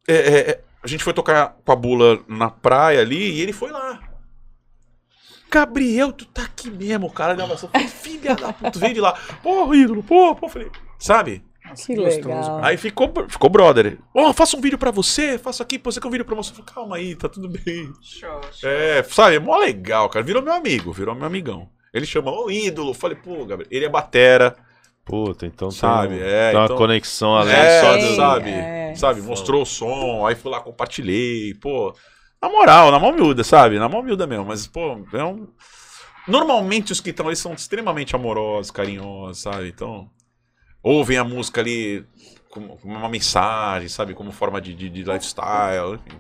é, 0.08 0.14
é, 0.16 0.40
é, 0.52 0.62
a 0.84 0.88
gente 0.88 1.04
foi 1.04 1.14
tocar 1.14 1.56
com 1.64 1.72
a 1.72 1.76
bula 1.76 2.20
na 2.28 2.50
praia 2.50 3.02
ali 3.02 3.32
e 3.34 3.42
ele 3.42 3.54
foi 3.54 3.70
lá. 3.72 4.02
Gabriel, 5.50 6.12
tu 6.12 6.26
tá 6.26 6.44
aqui 6.44 6.70
mesmo, 6.70 7.10
cara. 7.12 7.34
Abraçou, 7.42 7.70
falei, 7.70 7.88
filha 7.88 8.36
da 8.36 8.52
puta, 8.52 8.72
tu 8.72 8.80
veio 8.80 8.94
de 8.94 9.02
lá. 9.02 9.14
Pô, 9.44 9.74
ídolo, 9.74 10.04
pô, 10.04 10.36
pô, 10.36 10.50
falei, 10.50 10.70
sabe? 11.00 11.44
Que 11.76 11.96
gostoso, 11.96 12.28
legal. 12.28 12.60
Aí 12.64 12.78
ficou, 12.78 13.12
ficou 13.30 13.50
brother. 13.50 13.98
Ó, 14.14 14.32
faça 14.34 14.56
um 14.58 14.62
vídeo 14.62 14.78
pra 14.78 14.92
você, 14.92 15.38
faço 15.38 15.62
aqui, 15.64 15.78
pô, 15.80 15.92
você 15.92 16.00
quer 16.00 16.08
um 16.08 16.12
vídeo 16.12 16.26
pra 16.26 16.36
você? 16.36 16.52
Eu 16.52 16.56
falei, 16.56 16.74
calma 16.74 16.96
aí, 16.98 17.16
tá 17.16 17.28
tudo 17.30 17.50
bem. 17.50 17.92
Show, 18.02 18.42
show. 18.52 18.70
É, 18.70 19.04
sabe, 19.04 19.36
é 19.36 19.40
mó 19.40 19.58
legal, 19.58 20.10
cara. 20.10 20.24
Virou 20.26 20.42
meu 20.42 20.54
amigo, 20.54 20.92
virou 20.92 21.14
meu 21.16 21.26
amigão. 21.26 21.70
Ele 21.94 22.06
chama, 22.06 22.32
ô 22.32 22.50
ídolo. 22.52 22.94
Falei, 22.94 23.18
pô, 23.18 23.46
Gabriel, 23.46 23.70
ele 23.72 23.86
é 23.86 23.90
batera. 23.90 24.56
Puta, 25.06 25.46
então 25.46 25.70
tem, 25.70 25.78
Sabe, 25.78 26.16
um- 26.16 26.22
é, 26.24 26.50
tem 26.52 26.60
uma 26.60 26.66
então- 26.66 26.78
conexão 26.78 27.36
além 27.36 27.56
É, 27.56 27.80
só 27.82 27.98
do. 27.98 28.16
sabe? 28.18 28.50
é. 28.50 28.94
Sabe, 28.96 29.22
mostrou 29.22 29.62
o 29.62 29.66
som, 29.66 30.26
aí 30.26 30.36
fui 30.36 30.52
lá, 30.52 30.60
compartilhei, 30.60 31.54
pô. 31.56 31.94
Na 32.42 32.50
moral, 32.50 32.92
na 32.92 33.00
mão 33.00 33.14
miúda, 33.14 33.44
sabe? 33.44 33.80
Na 33.80 33.88
mão 33.88 34.04
miúda 34.04 34.28
mesmo, 34.28 34.46
mas, 34.46 34.68
pô, 34.68 35.00
é 35.14 35.24
um. 35.24 35.48
Normalmente 36.28 36.92
os 36.92 37.00
que 37.00 37.12
estão 37.12 37.28
ali 37.28 37.36
são 37.36 37.54
extremamente 37.54 38.16
amorosos, 38.16 38.70
carinhosos, 38.72 39.42
sabe? 39.42 39.70
Então, 39.70 40.10
ouvem 40.82 41.18
a 41.18 41.24
música 41.24 41.62
ali 41.62 42.06
como 42.50 42.78
como 42.78 42.96
uma 42.96 43.10
mensagem, 43.10 43.88
sabe? 43.90 44.14
Como 44.14 44.32
forma 44.32 44.60
de, 44.62 44.74
de, 44.74 44.90
de 44.90 45.04
lifestyle. 45.04 45.96
enfim. 45.96 46.18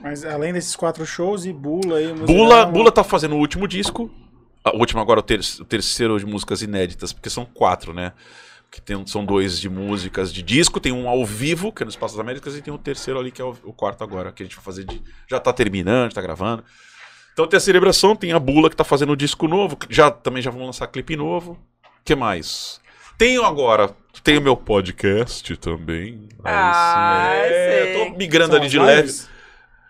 Mas 0.00 0.24
além 0.24 0.52
desses 0.52 0.76
quatro 0.76 1.04
shows 1.06 1.44
e 1.46 1.52
Bula 1.52 1.96
aí. 1.98 2.12
Bula, 2.12 2.66
Bula 2.66 2.90
tá 2.92 3.04
fazendo 3.04 3.34
o 3.34 3.38
último 3.38 3.66
disco. 3.68 4.10
Ah, 4.64 4.74
O 4.74 4.78
último 4.80 5.00
agora, 5.00 5.20
o, 5.20 5.22
ter- 5.22 5.40
o 5.60 5.64
terceiro 5.64 6.18
de 6.18 6.24
músicas 6.26 6.62
inéditas, 6.62 7.12
porque 7.12 7.28
são 7.30 7.44
quatro, 7.44 7.92
né? 7.92 8.12
Que 8.70 8.80
tem, 8.80 9.06
são 9.06 9.24
dois 9.24 9.60
de 9.60 9.68
músicas 9.68 10.32
de 10.32 10.42
disco, 10.42 10.80
tem 10.80 10.90
um 10.90 11.08
ao 11.08 11.24
vivo, 11.24 11.70
que 11.70 11.82
é 11.82 11.84
no 11.84 11.90
Espaço 11.90 12.14
das 12.16 12.20
Américas, 12.20 12.56
e 12.56 12.62
tem 12.62 12.72
o 12.74 12.78
terceiro 12.78 13.20
ali, 13.20 13.30
que 13.30 13.40
é 13.40 13.44
o, 13.44 13.54
o 13.62 13.72
quarto 13.72 14.02
agora, 14.02 14.32
que 14.32 14.42
a 14.42 14.46
gente 14.46 14.56
vai 14.56 14.64
fazer 14.64 14.84
de. 14.84 15.00
Já 15.28 15.38
tá 15.38 15.52
terminando, 15.52 16.12
tá 16.12 16.20
gravando. 16.20 16.64
Então 17.32 17.46
tem 17.46 17.56
a 17.56 17.60
celebração, 17.60 18.16
tem 18.16 18.32
a 18.32 18.38
Bula 18.38 18.70
que 18.70 18.76
tá 18.76 18.84
fazendo 18.84 19.12
o 19.12 19.16
disco 19.16 19.46
novo, 19.46 19.76
que 19.76 19.86
já 19.94 20.10
também 20.10 20.42
já 20.42 20.50
vão 20.50 20.64
lançar 20.66 20.86
clipe 20.88 21.14
novo. 21.14 21.52
O 21.84 22.04
que 22.04 22.14
mais? 22.14 22.80
Tenho 23.16 23.44
agora, 23.44 23.90
tenho 24.22 24.40
meu 24.40 24.56
podcast 24.56 25.56
também. 25.56 26.28
Aí 26.42 26.52
Ah, 26.52 27.32
sim. 27.46 27.52
É, 27.52 27.92
tô 28.10 28.16
migrando 28.16 28.52
São 28.52 28.60
ali 28.60 28.68
de 28.68 28.78
leve. 28.78 29.12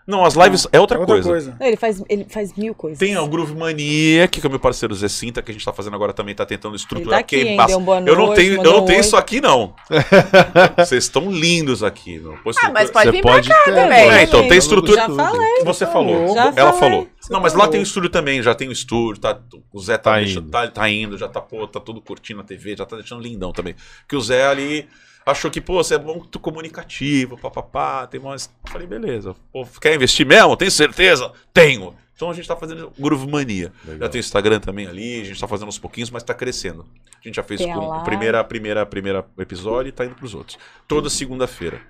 Não, 0.07 0.23
as 0.23 0.35
lives 0.35 0.67
é 0.71 0.79
outra, 0.79 1.01
É 1.01 1.05
coisa. 1.05 1.57
Não, 1.59 1.65
ele, 1.65 1.75
faz, 1.77 2.03
ele 2.07 2.25
faz 2.29 2.53
mil 2.55 2.75
coisas. 2.75 2.99
Tem 2.99 3.17
o 3.17 3.27
Groove 3.27 3.55
Mania, 3.55 4.27
que 4.27 4.39
é 4.39 4.47
o 4.47 4.51
meu 4.51 4.59
parceiro 4.59 4.93
Zé 4.93 5.07
Cinta, 5.07 5.41
que 5.41 5.49
a 5.49 5.53
gente 5.53 5.65
tá 5.65 5.73
fazendo 5.73 5.95
agora 5.95 6.13
também, 6.13 6.35
tá 6.35 6.45
tentando 6.45 6.75
estruturar. 6.75 7.19
Ele 7.19 7.23
tá 7.23 7.35
aqui, 7.37 7.47
é 7.47 7.55
massa. 7.55 7.77
Um 7.77 8.07
eu 8.07 8.15
não 8.15 8.33
tenho, 8.35 8.55
eu 8.57 8.63
não 8.63 8.85
tenho 8.85 8.99
isso 8.99 9.17
aqui, 9.17 9.41
não. 9.41 9.73
Vocês 10.77 11.05
estão 11.05 11.31
lindos 11.31 11.81
aqui. 11.83 12.19
Pô, 12.43 12.51
Ah, 12.63 12.69
mas 12.71 12.91
pode 12.91 13.05
Você 13.05 13.11
vir 13.13 13.21
pode 13.23 13.47
pra 13.47 13.57
cá 13.57 13.71
também. 13.71 14.09
É, 14.11 14.23
então, 14.23 14.41
tem 14.41 14.49
Já 14.51 14.55
estrutura. 14.57 15.09
falei. 15.09 15.63
Você 15.63 15.85
falou. 15.87 16.33
Já 16.35 16.53
Ela 16.55 16.73
falei. 16.73 16.79
falou. 16.79 17.07
Você 17.19 17.33
Não, 17.33 17.39
mas 17.39 17.53
lá 17.55 17.67
tem 17.67 17.79
o 17.79 17.83
estúdio 17.83 18.09
também, 18.11 18.43
já 18.43 18.53
tem 18.53 18.67
o 18.67 18.71
estúdio, 18.71 19.19
tá, 19.19 19.39
o 19.73 19.79
Zé 19.81 19.97
tá, 19.97 20.11
Tá 20.11 20.17
deixa- 20.19 20.39
indo. 20.39 20.49
tá, 20.51 20.67
tá 20.67 20.87
indo, 20.89 21.17
já 21.17 21.27
tá, 21.27 21.41
pô, 21.41 21.65
tá 21.67 21.79
tudo 21.79 21.99
curtindo 21.99 22.41
a 22.41 22.43
TV, 22.43 22.75
já 22.77 22.85
tá 22.85 22.95
deixando 22.95 23.23
lindão 23.23 23.51
também. 23.51 23.75
Que 24.07 24.15
o 24.15 24.21
Zé 24.21 24.45
ali 24.45 24.87
achou 25.25 25.49
que, 25.49 25.59
pô, 25.59 25.83
você 25.83 25.95
é 25.95 25.99
muito 25.99 26.39
comunicativo, 26.39 27.37
papapá, 27.37 28.05
tem 28.07 28.19
mais. 28.19 28.49
Falei, 28.67 28.85
beleza. 28.85 29.35
Pô, 29.51 29.65
quer 29.81 29.95
investir 29.95 30.25
mesmo? 30.25 30.55
Tem 30.55 30.69
certeza? 30.69 31.31
Tenho. 31.53 31.95
Então 32.15 32.29
a 32.29 32.33
gente 32.33 32.47
tá 32.47 32.55
fazendo 32.55 32.93
Groove 32.97 33.27
Mania. 33.27 33.73
Já 33.99 34.07
tem 34.07 34.19
o 34.19 34.23
Instagram 34.23 34.59
também 34.59 34.87
ali, 34.87 35.21
a 35.21 35.25
gente 35.25 35.39
tá 35.39 35.47
fazendo 35.47 35.67
aos 35.67 35.77
pouquinhos, 35.77 36.09
mas 36.09 36.23
tá 36.23 36.33
crescendo. 36.33 36.85
A 37.19 37.27
gente 37.27 37.35
já 37.35 37.43
fez 37.43 37.59
o 37.59 38.03
primeira, 38.03 38.43
primeira, 38.43 38.85
primeira 38.85 39.25
episódio 39.37 39.89
e 39.89 39.91
tá 39.91 40.05
indo 40.05 40.15
pros 40.15 40.33
outros. 40.33 40.57
Toda 40.87 41.09
segunda-feira. 41.09 41.81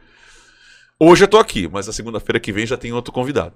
Hoje 0.99 1.25
eu 1.25 1.27
tô 1.27 1.37
aqui, 1.37 1.67
mas 1.67 1.85
na 1.85 1.93
segunda-feira 1.93 2.39
que 2.39 2.51
vem 2.51 2.65
já 2.65 2.77
tem 2.77 2.91
outro 2.91 3.11
convidado. 3.11 3.53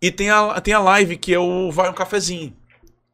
E 0.00 0.10
tem 0.10 0.30
a, 0.30 0.60
tem 0.60 0.74
a 0.74 0.80
live 0.80 1.16
que 1.16 1.32
é 1.32 1.38
o 1.38 1.70
Vai 1.70 1.88
um 1.88 1.92
Cafezinho. 1.92 2.56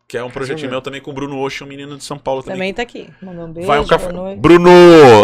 Que 0.08 0.16
é 0.16 0.24
um 0.24 0.30
projetinho 0.30 0.70
meu 0.70 0.80
também 0.80 1.02
com 1.02 1.10
o 1.10 1.12
Bruno 1.14 1.38
Osh, 1.38 1.60
um 1.60 1.66
menino 1.66 1.94
de 1.98 2.02
São 2.02 2.16
Paulo 2.18 2.42
também. 2.42 2.56
Também 2.56 2.72
tá 2.74 2.80
aqui. 2.80 3.10
Mandou 3.20 3.44
um 3.44 3.52
beijo. 3.52 3.66
Vai 3.68 3.78
um 3.78 3.86
café. 3.86 4.08
Bruno, 4.38 4.70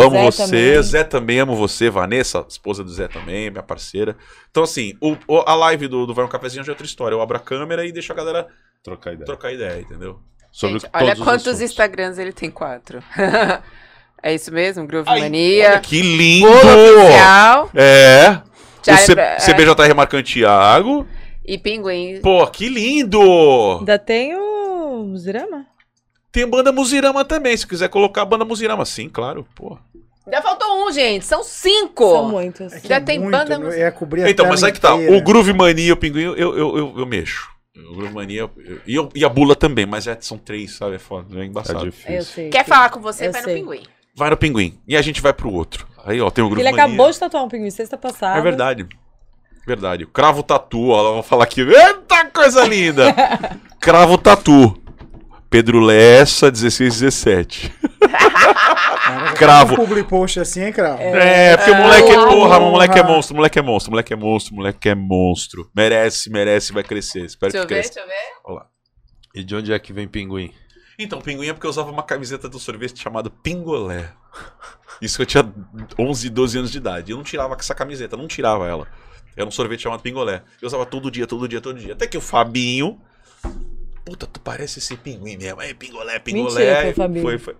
amo 0.02 0.10
Zé 0.10 0.24
você. 0.30 0.44
também. 0.44 0.82
Zé 0.82 1.04
também 1.04 1.38
amo 1.38 1.56
você. 1.56 1.88
Vanessa, 1.88 2.44
esposa 2.46 2.84
do 2.84 2.92
Zé 2.92 3.08
também, 3.08 3.50
minha 3.50 3.62
parceira. 3.62 4.14
Então, 4.50 4.62
assim, 4.62 4.92
o, 5.00 5.16
o- 5.26 5.42
a 5.46 5.54
live 5.54 5.88
do, 5.88 6.04
do 6.04 6.12
Vai 6.12 6.22
um 6.26 6.28
Cafezinho 6.28 6.62
já 6.62 6.70
é 6.72 6.74
outra 6.74 6.84
história. 6.84 7.14
Eu 7.14 7.22
abro 7.22 7.34
a 7.34 7.40
câmera 7.40 7.86
e 7.86 7.92
deixo 7.92 8.12
a 8.12 8.14
galera 8.14 8.46
Trocar 8.82 9.12
ideia. 9.14 9.24
trocar 9.24 9.52
ideia, 9.54 9.80
entendeu? 9.80 10.18
Sobre 10.52 10.78
Gente, 10.78 10.90
todos 10.90 11.02
olha 11.02 11.14
os 11.14 11.20
quantos. 11.20 11.60
Instagrams 11.62 12.18
ele 12.18 12.32
tem. 12.34 12.50
Quatro. 12.50 13.02
é 14.22 14.34
isso 14.34 14.52
mesmo? 14.52 14.86
Groove 14.86 15.08
Ai, 15.08 15.20
Mania. 15.20 15.70
olha 15.70 15.80
que 15.80 16.02
lindo! 16.02 16.46
Oficial. 16.46 17.70
É. 17.74 18.38
Já 18.84 18.94
o 18.94 18.98
C- 18.98 19.12
é- 19.18 19.36
CBJR 19.38 19.94
marcando 19.96 20.22
Thiago. 20.22 21.06
E 21.46 21.56
Pinguim. 21.58 22.20
Pô, 22.22 22.46
que 22.46 22.68
lindo! 22.68 23.18
Ainda 23.80 23.98
tem 23.98 24.34
o 24.34 24.53
Muzirama? 25.02 25.66
Tem 26.31 26.47
banda 26.47 26.70
Muzirama 26.73 27.24
também, 27.24 27.56
se 27.56 27.66
quiser 27.66 27.89
colocar 27.89 28.23
a 28.23 28.24
banda 28.24 28.44
Muzirama. 28.44 28.84
Sim, 28.84 29.08
claro, 29.08 29.47
pô. 29.55 29.78
Já 30.31 30.40
faltou 30.42 30.86
um, 30.86 30.90
gente. 30.92 31.24
São 31.24 31.42
cinco. 31.44 32.10
São 32.10 32.28
muitos. 32.28 32.73
É 32.73 32.81
Já 32.81 32.97
é 32.97 33.00
tem 33.00 33.18
muito, 33.18 33.32
banda 33.32 33.58
não- 33.58 33.66
mus- 33.66 33.74
É 33.74 33.90
cobrir 33.90 34.24
a 34.24 34.31
Então, 34.31 34.47
mas 34.48 34.62
aí 34.64 34.73
que 34.73 34.81
tá. 34.81 34.94
O 34.94 35.20
Groove 35.23 35.52
Mania 35.52 35.86
e 35.89 35.92
o 35.92 35.97
Pinguim, 35.97 36.23
eu, 36.23 36.34
eu, 36.36 36.56
eu, 36.78 36.94
eu 36.98 37.06
mexo. 37.06 37.48
O 37.90 37.94
Groove 37.97 38.14
Mania 38.14 38.40
eu- 38.40 38.50
e, 38.86 38.94
eu- 38.94 39.08
e 39.14 39.24
a 39.24 39.28
Bula 39.28 39.55
também, 39.55 39.84
mas 39.84 40.06
é, 40.06 40.16
são 40.20 40.39
três, 40.39 40.76
sabe? 40.76 40.94
É 40.97 40.98
foda, 40.98 41.39
é 41.39 41.42
É 41.42 41.44
embaçado. 41.44 41.81
Eu 41.86 41.90
difícil. 41.90 42.23
sei. 42.23 42.48
Quer 42.48 42.64
que- 42.64 42.70
falar 42.70 42.89
com 42.90 43.00
você, 43.00 43.26
Eu 43.28 43.32
vai 43.32 43.42
sei. 43.42 43.55
no 43.62 43.70
pinguim. 43.70 43.86
vai 44.16 44.31
no 44.31 44.36
Pinguim. 44.36 44.78
E 44.89 44.97
a 44.97 45.02
gente 45.02 45.20
vai 45.20 45.32
pro 45.32 45.52
outro. 45.52 45.86
Aí, 46.05 46.20
ó, 46.20 46.31
tem 46.31 46.42
o 46.42 46.48
Groove 46.48 46.62
Ele 46.62 46.70
Mania. 46.70 46.84
acabou 46.86 47.10
de 47.10 47.18
tatuar 47.18 47.44
um 47.44 47.48
pinguim 47.48 47.70
sexta 47.70 47.97
passada. 47.98 48.39
É 48.39 48.42
verdade. 48.42 48.86
Verdade. 49.66 50.06
Cravo 50.06 50.42
Tatu, 50.42 50.89
ó, 50.89 51.00
ela 51.00 51.12
vai 51.14 51.23
falar 51.23 51.44
aqui. 51.44 51.60
Eita, 51.62 52.24
coisa 52.32 52.64
linda! 52.66 53.14
Cravo 53.81 54.16
Tatu. 54.18 54.81
Pedro 55.55 55.78
Lessa, 55.78 56.50
1617. 56.50 57.73
Caraca, 58.10 59.34
Cravo. 59.39 59.74
Um 59.74 59.76
public 59.76 60.08
post 60.08 60.41
assim, 60.41 60.65
hein, 60.65 60.73
Cravo? 60.73 61.00
É, 61.00 61.57
porque 61.57 61.70
o 61.70 61.76
moleque 61.76 62.10
é 62.10 62.16
Ah, 62.16 62.26
porra, 62.26 62.58
o 62.58 62.70
moleque 62.73 62.99
é 62.99 63.02
monstro, 63.05 63.36
moleque 63.36 63.58
é 63.60 63.62
monstro, 63.62 63.91
moleque 63.92 64.12
é 64.12 64.16
monstro, 64.16 64.55
moleque 64.57 64.89
é 64.89 64.94
monstro. 64.97 65.70
Merece, 65.73 66.28
merece, 66.28 66.73
vai 66.73 66.83
crescer. 66.83 67.24
Espero 67.24 67.52
Deixa 67.52 67.62
eu 67.62 67.68
que 67.68 67.74
ver, 67.74 67.81
cresça. 67.83 67.94
deixa 67.94 68.05
eu 68.05 68.08
ver. 68.08 68.41
Olha 68.44 68.57
lá. 68.57 68.66
E 69.33 69.44
de 69.44 69.55
onde 69.55 69.73
é 69.73 69.78
que 69.78 69.92
vem 69.92 70.08
pinguim? 70.08 70.52
Então, 70.99 71.20
pinguim 71.20 71.47
é 71.47 71.52
porque 71.52 71.68
eu 71.68 71.70
usava 71.70 71.89
uma 71.89 72.02
camiseta 72.02 72.49
do 72.49 72.58
sorvete 72.58 73.00
chamado 73.00 73.31
Pingolé. 73.31 74.10
Isso 75.00 75.15
que 75.15 75.23
eu 75.23 75.26
tinha 75.26 75.55
11, 75.97 76.31
12 76.31 76.58
anos 76.58 76.73
de 76.73 76.78
idade. 76.78 77.12
Eu 77.12 77.16
não 77.16 77.23
tirava 77.23 77.55
essa 77.55 77.76
camiseta, 77.76 78.16
não 78.16 78.26
tirava 78.26 78.66
ela. 78.66 78.89
Era 79.36 79.47
um 79.47 79.52
sorvete 79.52 79.83
chamado 79.83 80.02
Pingolé. 80.02 80.42
Eu 80.60 80.66
usava 80.66 80.84
todo 80.84 81.12
dia, 81.12 81.28
todo 81.28 81.47
dia, 81.47 81.60
todo 81.60 81.78
dia. 81.78 81.92
Até 81.92 82.08
que 82.08 82.18
o 82.18 82.20
Fabinho. 82.20 83.00
Puta, 84.05 84.26
tu 84.26 84.41
parece 84.41 84.78
esse 84.78 84.97
pinguim 84.97 85.36
mesmo. 85.36 85.60
É, 85.62 85.73
Pingolé, 85.73 86.18
Pingolé. 86.18 86.55
Mentira, 86.55 86.83
foi 86.83 86.91
o 86.91 86.94
Fabinho. 86.94 87.23
Foi, 87.23 87.39
foi. 87.39 87.57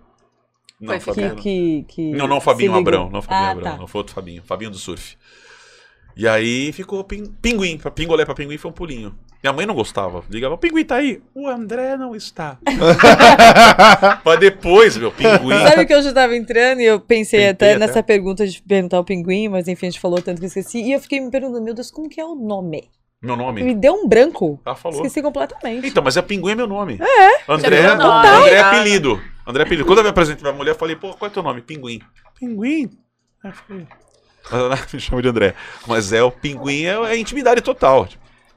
Não, 0.79 0.99
Foi 0.99 1.13
Fabinho. 1.13 1.35
Que, 1.35 1.85
que, 1.87 1.95
que 1.95 2.11
Não, 2.11 2.27
não 2.27 2.37
o 2.37 2.41
Fabinho. 2.41 2.73
Abrão, 2.75 3.09
não 3.09 3.19
o 3.19 3.21
Fabinho 3.21 3.47
ah, 3.47 3.51
Abrão, 3.51 3.71
tá. 3.71 3.77
não 3.77 3.87
foi 3.87 3.99
outro 3.99 4.13
Fabinho, 4.13 4.43
Fabinho 4.43 4.71
do 4.71 4.77
surf. 4.77 5.17
E 6.17 6.27
aí 6.27 6.71
ficou 6.71 7.03
pin, 7.03 7.25
pinguim, 7.41 7.77
pra 7.77 7.91
pingolé 7.91 8.23
pra 8.23 8.33
pinguim 8.33 8.57
foi 8.57 8.71
um 8.71 8.73
pulinho. 8.73 9.15
Minha 9.43 9.53
mãe 9.53 9.65
não 9.65 9.75
gostava, 9.75 10.23
ligava, 10.29 10.55
o 10.55 10.57
pinguim 10.57 10.83
tá 10.83 10.95
aí, 10.95 11.21
o 11.33 11.47
André 11.47 11.97
não 11.97 12.15
está. 12.15 12.57
pra 14.23 14.35
depois, 14.37 14.97
meu, 14.97 15.11
pinguim. 15.11 15.59
Sabe 15.67 15.85
que 15.85 15.95
hoje 15.95 16.07
eu 16.07 16.13
tava 16.13 16.35
entrando 16.35 16.81
e 16.81 16.85
eu 16.85 16.99
pensei 16.99 17.49
até 17.49 17.73
até. 17.73 17.79
nessa 17.79 18.01
pergunta 18.01 18.47
de 18.47 18.61
perguntar 18.61 18.99
o 18.99 19.03
pinguim, 19.03 19.49
mas 19.49 19.67
enfim, 19.67 19.87
a 19.87 19.89
gente 19.91 19.99
falou 19.99 20.21
tanto 20.21 20.39
que 20.39 20.45
eu 20.45 20.47
esqueci. 20.47 20.81
E 20.81 20.93
eu 20.93 20.99
fiquei 20.99 21.19
me 21.19 21.29
perguntando, 21.29 21.63
meu 21.63 21.73
Deus, 21.73 21.91
como 21.91 22.09
que 22.09 22.19
é 22.19 22.25
o 22.25 22.33
nome? 22.33 22.89
Meu 23.21 23.35
nome? 23.35 23.63
Me 23.63 23.73
deu 23.73 23.93
um 23.93 24.07
branco. 24.07 24.59
Ah, 24.65 24.75
falou. 24.75 24.97
Esqueci 24.97 25.21
completamente. 25.21 25.87
Então, 25.87 26.03
mas 26.03 26.15
é 26.17 26.21
pinguim 26.21 26.51
é 26.51 26.55
meu 26.55 26.67
nome. 26.67 26.99
É. 27.01 27.51
André, 27.51 27.81
Já 27.81 27.93
André, 27.93 28.05
o 28.05 28.07
nome? 28.07 28.27
André 28.27 28.53
é 28.55 28.59
apelido. 28.59 29.21
André 29.47 29.63
é 29.63 29.65
apelido. 29.65 29.85
Quando 29.85 29.97
eu 29.99 30.03
me 30.03 30.09
apresentei 30.09 30.41
pra 30.43 30.51
mulher, 30.53 30.71
eu 30.71 30.75
falei, 30.75 30.95
pô, 30.95 31.13
qual 31.13 31.29
é 31.29 31.33
teu 31.33 31.41
nome? 31.43 31.61
Pinguim. 31.61 32.01
Pinguim? 32.39 32.89
Aí 33.43 33.49
eu 33.51 33.53
falei. 33.53 33.87
Mas 34.51 34.53
ela 34.61 34.79
me 34.93 34.99
chama 34.99 35.21
de 35.21 35.27
André. 35.29 35.55
Mas 35.87 36.13
é 36.13 36.21
o 36.21 36.29
pinguim, 36.31 36.85
é, 36.85 36.93
é 37.13 37.17
intimidade 37.17 37.61
total. 37.61 38.07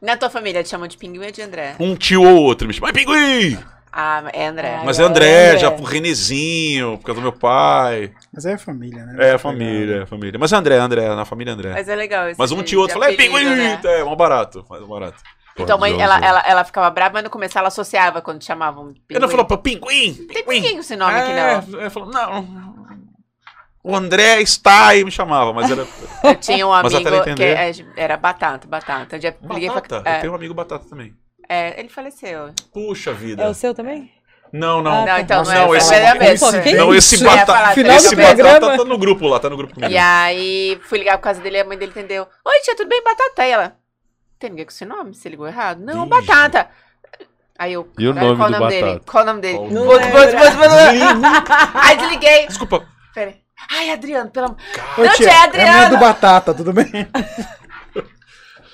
Na 0.02 0.16
tua 0.16 0.28
família 0.30 0.62
te 0.62 0.68
chamam 0.68 0.86
de 0.86 0.96
pinguim 0.96 1.24
ou 1.26 1.32
de 1.32 1.42
André? 1.42 1.74
Um 1.80 1.96
tio 1.96 2.22
ou 2.22 2.42
outro 2.42 2.68
me 2.68 2.74
chama, 2.74 2.88
"Ai, 2.88 2.92
pinguim! 2.92 3.58
Ah, 3.90 4.22
é 4.32 4.46
André. 4.46 4.80
Mas 4.84 5.00
é 5.00 5.02
André, 5.02 5.26
é 5.28 5.46
André. 5.48 5.58
já 5.58 5.70
por 5.70 5.84
Renezinho, 5.84 6.98
por 6.98 7.06
causa 7.06 7.20
do 7.20 7.22
meu 7.22 7.32
pai. 7.32 8.12
Mas 8.38 8.46
é 8.46 8.56
família, 8.56 9.04
né? 9.04 9.30
É, 9.34 9.36
família, 9.36 10.02
é 10.02 10.06
família. 10.06 10.38
Mas 10.38 10.52
é 10.52 10.56
André, 10.56 10.76
André, 10.78 11.08
na 11.12 11.24
família 11.24 11.52
André. 11.52 11.72
Mas 11.72 11.88
é 11.88 11.96
legal 11.96 12.28
esse 12.28 12.38
Mas 12.38 12.52
um 12.52 12.62
tio 12.62 12.78
outro 12.80 12.94
fala, 12.94 13.10
é 13.10 13.16
pinguim! 13.16 13.44
né? 13.44 13.80
É, 13.84 14.04
um 14.04 14.14
barato, 14.14 14.64
mais 14.70 14.80
um 14.80 14.86
barato. 14.86 15.20
Então, 15.58 15.76
mãe, 15.76 15.90
João, 15.90 16.00
ela, 16.04 16.24
ela, 16.24 16.40
ela 16.46 16.62
ficava 16.64 16.88
brava, 16.88 17.14
mas 17.14 17.24
no 17.24 17.30
começo 17.30 17.58
ela 17.58 17.66
associava 17.66 18.22
quando 18.22 18.44
chamavam 18.44 18.84
pinguim. 18.92 19.02
Ele 19.10 19.18
não 19.18 19.28
falou, 19.28 19.44
pô, 19.44 19.58
pinguim, 19.58 20.14
Tem 20.14 20.26
pinguim. 20.28 20.44
pinguim 20.44 20.74
com 20.74 20.78
esse 20.78 20.94
nome 20.94 21.18
aqui, 21.18 21.32
É, 21.32 21.60
não. 21.72 21.80
Ele 21.80 21.90
falou, 21.90 22.08
não. 22.12 22.86
O 23.82 23.96
André 23.96 24.40
está 24.40 24.86
aí, 24.86 25.04
me 25.04 25.10
chamava, 25.10 25.52
mas 25.52 25.68
era. 25.68 25.84
Eu 26.22 26.36
tinha 26.36 26.64
um 26.64 26.72
amigo 26.72 27.08
ela 27.08 27.24
que 27.34 27.42
é- 27.42 27.72
era 27.96 28.16
Batata, 28.16 28.68
Batata. 28.68 29.16
Eu 29.16 29.20
já 29.20 29.34
liguei 29.50 29.68
pra- 29.68 29.80
Batata. 29.80 30.08
é, 30.08 30.16
Eu 30.16 30.20
tenho 30.20 30.32
um 30.32 30.36
amigo 30.36 30.54
batata 30.54 30.84
também. 30.88 31.12
é, 31.48 31.80
ele 31.80 31.88
faleceu. 31.88 32.52
Puxa 32.72 33.12
vida. 33.12 33.42
É 33.42 33.48
o 33.48 33.54
seu 33.54 33.74
também? 33.74 34.12
Não, 34.52 34.82
não. 34.82 34.90
Ah, 34.92 34.98
Não, 35.00 35.06
tá. 35.06 35.20
então 35.20 35.38
Nossa, 35.38 35.54
não, 35.54 35.66
não, 35.66 35.74
é, 35.74 35.78
esse- 35.78 35.94
é 35.94 36.62
que 36.62 36.72
não, 36.74 36.94
esse 36.94 37.24
batata. 37.24 37.72
Final 37.74 37.96
esse 37.96 38.10
do 38.10 38.16
batata 38.16 38.36
programa. 38.36 38.76
tá 38.78 38.84
no 38.84 38.98
grupo 38.98 39.26
lá, 39.26 39.38
tá 39.40 39.50
no 39.50 39.56
grupo 39.56 39.74
comigo. 39.74 39.92
E 39.92 39.96
aí, 39.98 40.80
fui 40.84 40.98
ligar 40.98 41.18
por 41.18 41.24
causa 41.24 41.40
dele, 41.40 41.60
a 41.60 41.64
mãe 41.64 41.76
dele 41.78 41.90
entendeu. 41.92 42.26
Oi, 42.44 42.60
tia, 42.60 42.74
tudo 42.76 42.88
bem? 42.88 43.02
Batata. 43.02 43.42
Aí 43.42 43.50
ela, 43.50 43.76
tem 44.38 44.50
ninguém 44.50 44.64
com 44.64 44.70
esse 44.72 44.84
nome? 44.84 45.14
Você 45.14 45.28
ligou 45.28 45.46
errado? 45.46 45.80
Não, 45.80 46.04
Vixe. 46.06 46.26
Batata. 46.26 46.68
Aí 47.58 47.72
eu, 47.72 47.88
E 47.98 48.06
o 48.06 48.14
nome 48.14 48.36
qual 48.36 48.50
do 48.52 48.68
dele? 48.68 48.82
Batata? 48.86 49.04
Qual 49.10 49.22
o 49.22 49.26
nome 49.26 49.40
dele? 49.40 49.58
Não 49.70 49.86
putz. 49.86 50.04
Aí 51.74 51.96
desliguei. 51.96 52.46
Desculpa. 52.46 52.86
Pera 53.14 53.30
aí. 53.30 53.36
Ai, 53.70 53.90
Adriano, 53.90 54.30
pelo 54.30 54.46
amor. 54.46 54.56
Não, 54.96 55.04
tia, 55.14 55.16
tia, 55.16 55.30
é 55.30 55.42
Adriana. 55.44 55.78
mãe 55.78 55.88
do 55.90 55.98
Batata, 55.98 56.54
tudo 56.54 56.72
bem? 56.72 56.86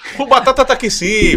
O 0.19 0.27
batata 0.27 0.65
tá 0.65 0.75
aqui 0.75 0.91
sim. 0.91 1.33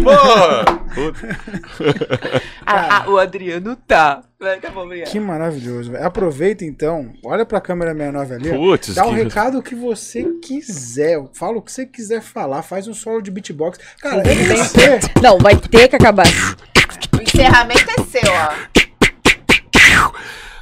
Ah, 2.66 3.02
ah, 3.04 3.10
o 3.10 3.16
Adriano 3.18 3.74
tá. 3.76 4.22
Vai, 4.38 4.60
Tá 4.60 4.70
bom, 4.70 4.84
obrigado. 4.84 5.10
Que 5.10 5.18
maravilhoso, 5.18 5.90
velho. 5.92 6.04
Aproveita 6.06 6.64
então, 6.64 7.12
olha 7.24 7.44
pra 7.46 7.60
câmera 7.60 7.92
69 7.92 8.34
ali. 8.34 8.50
Putz, 8.50 8.94
Dá 8.94 9.06
o 9.06 9.10
que- 9.14 9.22
recado 9.22 9.62
que 9.62 9.74
você 9.74 10.24
quiser. 10.42 11.18
Fala 11.34 11.56
o 11.58 11.62
que 11.62 11.72
você 11.72 11.86
quiser 11.86 12.20
falar. 12.22 12.62
Faz 12.62 12.86
um 12.86 12.94
solo 12.94 13.20
de 13.22 13.30
beatbox. 13.30 13.78
Cara, 14.00 14.18
eu 14.18 14.24
nem 14.36 14.64
sei. 14.64 15.00
Não, 15.22 15.38
vai 15.38 15.56
ter 15.56 15.88
que 15.88 15.96
acabar. 15.96 16.26
O 17.16 17.22
encerramento 17.22 17.90
é 17.90 18.02
seu, 18.04 18.30
ó. 18.32 18.52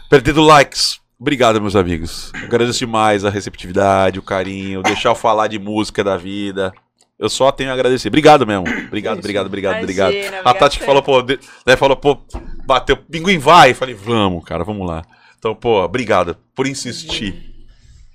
Perdendo 0.08 0.42
likes. 0.42 1.00
Obrigado, 1.18 1.60
meus 1.60 1.74
amigos. 1.74 2.30
Agradeço 2.34 2.78
demais 2.78 3.24
a 3.24 3.30
receptividade, 3.30 4.18
o 4.18 4.22
carinho, 4.22 4.82
deixar 4.82 5.08
eu 5.10 5.14
falar 5.14 5.48
de 5.48 5.58
música 5.58 6.04
da 6.04 6.16
vida. 6.16 6.72
Eu 7.18 7.30
só 7.30 7.50
tenho 7.50 7.70
a 7.70 7.72
agradecer. 7.72 8.08
Obrigado 8.08 8.46
mesmo. 8.46 8.64
Obrigado, 8.86 9.18
obrigado, 9.18 9.46
obrigado, 9.46 9.78
obrigado. 9.82 10.12
Imagina, 10.12 10.40
A 10.44 10.52
Tati 10.54 10.78
que 10.78 10.84
falou, 10.84 11.02
pô, 11.02 11.22
de- 11.22 11.38
né, 11.66 11.74
falou, 11.76 11.96
pô, 11.96 12.18
bateu, 12.66 12.96
pinguim 12.96 13.38
vai. 13.38 13.70
Eu 13.70 13.74
falei, 13.74 13.94
vamos, 13.94 14.44
cara, 14.44 14.64
vamos 14.64 14.86
lá. 14.86 15.02
Então, 15.38 15.54
pô, 15.54 15.82
obrigado 15.82 16.36
por 16.54 16.66
insistir. 16.66 17.54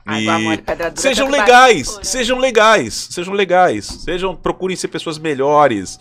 E 0.07 0.25
mole, 0.25 0.57
pedra 0.57 0.89
dura, 0.89 1.01
sejam 1.01 1.29
legais, 1.29 1.93
bate, 1.93 2.07
sejam 2.07 2.37
legais, 2.39 3.07
sejam 3.11 3.33
legais, 3.33 3.85
sejam, 3.85 4.35
procurem 4.35 4.75
ser 4.75 4.87
pessoas 4.87 5.19
melhores, 5.19 5.99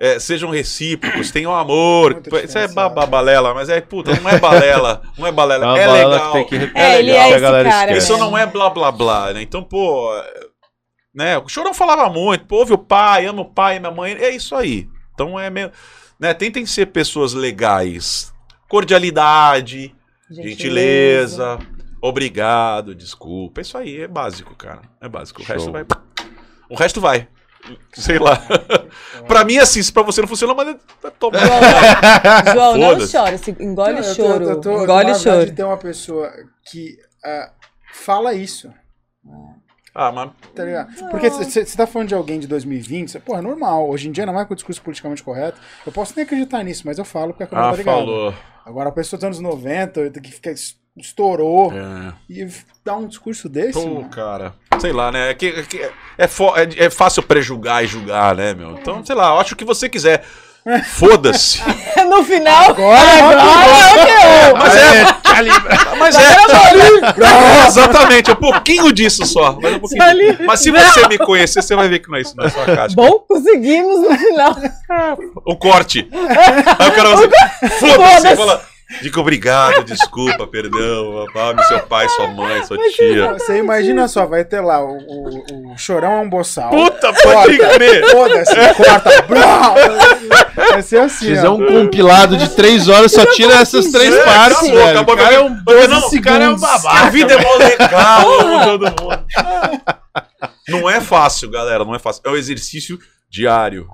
é, 0.00 0.18
sejam 0.18 0.50
recíprocos, 0.50 1.30
tenham 1.30 1.54
amor. 1.54 2.20
Isso 2.44 2.58
é 2.58 2.66
balela, 2.66 3.54
mas 3.54 3.68
é, 3.68 3.80
puta, 3.80 4.18
não 4.20 4.28
é 4.28 4.38
balela, 4.40 5.02
não 5.16 5.26
é 5.26 5.30
balela, 5.32 5.78
É 5.78 5.82
é 5.82 5.86
balela 5.86 6.14
legal. 6.14 6.32
que 6.44 6.50
tem 6.50 6.68
que. 6.68 6.78
É, 6.78 6.98
ele 6.98 7.12
legal. 7.12 7.24
é 7.24 7.30
esse 7.30 7.70
cara. 7.70 7.96
Isso 7.96 8.12
né? 8.14 8.18
não 8.18 8.36
é 8.36 8.44
blá 8.44 8.68
blá 8.70 8.90
blá, 8.90 9.32
né? 9.32 9.40
Então, 9.40 9.62
pô, 9.62 10.10
né? 11.14 11.38
O 11.38 11.48
Chorão 11.48 11.74
falava 11.74 12.08
muito, 12.10 12.44
pô, 12.46 12.56
ouve 12.56 12.72
o 12.72 12.78
pai, 12.78 13.26
ama 13.26 13.42
o 13.42 13.50
pai, 13.50 13.78
minha 13.78 13.90
mãe, 13.92 14.12
é 14.12 14.30
isso 14.30 14.54
aí. 14.54 14.88
Então 15.14 15.38
é 15.38 15.50
meio, 15.50 15.70
né? 16.18 16.32
Tentem 16.34 16.64
ser 16.66 16.86
pessoas 16.86 17.32
legais, 17.34 18.32
cordialidade, 18.68 19.94
gentileza, 20.30 21.58
obrigado, 22.00 22.94
desculpa, 22.94 23.60
isso 23.60 23.76
aí 23.76 24.00
é 24.02 24.08
básico, 24.08 24.54
cara, 24.54 24.82
é 25.00 25.08
básico. 25.08 25.42
O 25.42 25.44
resto 25.44 25.64
Show. 25.64 25.72
vai, 25.72 25.84
o 26.70 26.74
resto 26.76 27.00
vai. 27.00 27.28
Sei 27.92 28.18
lá. 28.18 28.42
pra 29.28 29.44
mim, 29.44 29.56
assim, 29.58 29.80
se 29.80 29.92
pra 29.92 30.02
você 30.02 30.20
não 30.20 30.26
funciona, 30.26 30.52
mas 30.52 30.76
toma. 31.16 31.38
João, 32.52 32.76
não 32.76 33.08
chora, 33.08 33.38
se- 33.38 33.56
engole 33.60 33.94
o 33.94 33.98
eu 33.98 34.02
tô- 34.02 34.14
choro. 34.14 34.44
eu 34.44 34.60
tô- 34.60 34.70
engole 34.82 34.84
o 35.12 35.14
verdade, 35.14 35.22
choro. 35.22 35.54
Tem 35.54 35.64
uma 35.64 35.76
pessoa 35.76 36.32
que 36.68 36.96
ah, 37.24 37.52
fala 37.92 38.34
isso. 38.34 38.68
Ah, 39.94 40.10
mas 40.10 40.30
Tá 40.54 40.64
ligado? 40.64 41.10
Porque 41.10 41.28
você 41.28 41.64
tá 41.76 41.86
falando 41.86 42.08
de 42.08 42.14
alguém 42.14 42.40
de 42.40 42.46
2020, 42.46 43.10
cê, 43.10 43.20
pô, 43.20 43.36
é 43.36 43.40
normal. 43.42 43.88
Hoje 43.90 44.08
em 44.08 44.12
dia, 44.12 44.24
não 44.24 44.38
é 44.40 44.44
com 44.44 44.52
o 44.52 44.56
discurso 44.56 44.80
politicamente 44.82 45.22
correto. 45.22 45.60
Eu 45.84 45.92
posso 45.92 46.14
nem 46.16 46.24
acreditar 46.24 46.62
nisso, 46.62 46.82
mas 46.86 46.98
eu 46.98 47.04
falo 47.04 47.28
porque 47.32 47.42
a 47.44 47.46
câmera 47.46 47.68
ah, 47.68 47.70
tá 47.72 47.76
ligada. 47.76 47.98
falou. 47.98 48.34
Agora, 48.64 48.88
a 48.88 48.92
pessoa 48.92 49.18
dos 49.18 49.24
anos 49.24 49.40
90, 49.40 50.10
que 50.20 50.30
fica, 50.32 50.54
estourou 50.96 51.72
É. 51.72 52.12
e 52.28 52.46
dá 52.84 52.96
um 52.96 53.06
discurso 53.06 53.48
desse, 53.48 53.72
Pô, 53.80 53.86
mano. 53.86 54.08
cara. 54.08 54.54
Sei 54.80 54.92
lá, 54.92 55.10
né? 55.12 55.30
É, 55.30 55.34
que, 55.34 55.46
é, 55.78 55.84
é, 56.18 56.24
é- 56.24 56.84
é 56.86 56.90
fácil 56.90 57.22
prejugar 57.22 57.84
e 57.84 57.86
julgar, 57.86 58.34
né, 58.36 58.54
meu? 58.54 58.72
Então, 58.72 59.04
sei 59.04 59.14
lá, 59.14 59.38
acho 59.40 59.54
o 59.54 59.56
que 59.56 59.64
você 59.64 59.88
quiser. 59.88 60.24
Foda-se. 60.94 61.60
no 62.08 62.22
final, 62.22 62.70
Agora, 62.70 63.00
Mas 64.58 64.76
é. 64.76 65.04
Mas 65.98 66.16
é. 66.16 67.66
Exatamente, 67.66 68.30
é 68.30 68.32
um 68.32 68.36
pouquinho 68.36 68.92
disso 68.92 69.26
só. 69.26 69.58
Mas, 69.60 69.72
é 69.72 69.76
um 69.76 69.80
pouquinho. 69.80 70.46
Mas 70.46 70.60
se 70.60 70.70
você 70.70 71.08
me 71.08 71.18
conhecer, 71.18 71.62
você 71.62 71.74
vai 71.74 71.88
ver 71.88 71.98
que 71.98 72.08
não 72.08 72.18
é 72.18 72.20
isso, 72.20 72.36
não 72.36 72.44
é 72.44 72.48
só 72.48 72.62
a 72.62 72.66
casca. 72.66 72.94
bom, 72.94 73.18
conseguimos 73.26 74.00
no 74.08 74.16
final. 74.16 74.56
O 75.44 75.56
corte. 75.56 76.08
Aí 76.78 76.88
o 76.88 76.92
cara 76.92 77.16
vai 77.16 77.24
assim, 77.24 77.78
foda-se. 77.80 78.36
Fala, 78.36 78.71
diga 79.00 79.20
obrigado, 79.20 79.84
desculpa, 79.84 80.46
perdão, 80.46 81.24
ame 81.34 81.62
seu 81.64 81.80
pai, 81.80 82.08
sua 82.10 82.28
mãe, 82.28 82.62
sua 82.64 82.76
tia. 82.90 83.32
Você 83.34 83.58
imagina 83.58 84.06
só, 84.08 84.26
vai 84.26 84.44
ter 84.44 84.60
lá, 84.60 84.84
o, 84.84 84.98
o, 84.98 85.72
o 85.72 85.78
chorão 85.78 86.12
é 86.12 86.20
um 86.20 86.28
boçal. 86.28 86.70
Puta, 86.70 87.12
pode 87.12 87.58
crer. 87.58 88.10
Foda-se, 88.10 88.54
corta. 88.74 89.22
brau. 89.22 89.74
Vai 90.70 90.82
ser 90.82 91.00
assim, 91.00 91.26
Fizer 91.26 91.48
ó. 91.48 91.54
um 91.54 91.66
compilado 91.66 92.36
de 92.36 92.48
três 92.50 92.88
horas, 92.88 93.12
só 93.12 93.24
tira 93.26 93.54
essas 93.54 93.86
três 93.86 94.14
É, 94.14 94.24
partes, 94.24 94.58
acabou, 94.58 94.76
velho. 94.76 94.90
acabou, 95.00 95.14
o 95.14 95.18
cara 95.18 95.34
é 95.34 95.40
um 95.40 95.46
acabou. 95.46 95.74
12 95.74 95.88
Não, 95.88 96.08
o 96.08 96.22
cara 96.22 96.44
é 96.44 96.48
um 96.50 96.58
babaca. 96.58 97.06
A 97.06 97.10
vida 97.10 97.34
é 97.34 97.42
mó 97.42 97.54
legal, 97.56 98.24
todo 98.64 99.02
mundo. 99.02 99.24
Não 100.68 100.88
é 100.90 101.00
fácil, 101.00 101.50
galera, 101.50 101.84
não 101.84 101.94
é 101.94 101.98
fácil. 101.98 102.22
É 102.24 102.30
um 102.30 102.36
exercício 102.36 102.98
diário. 103.30 103.88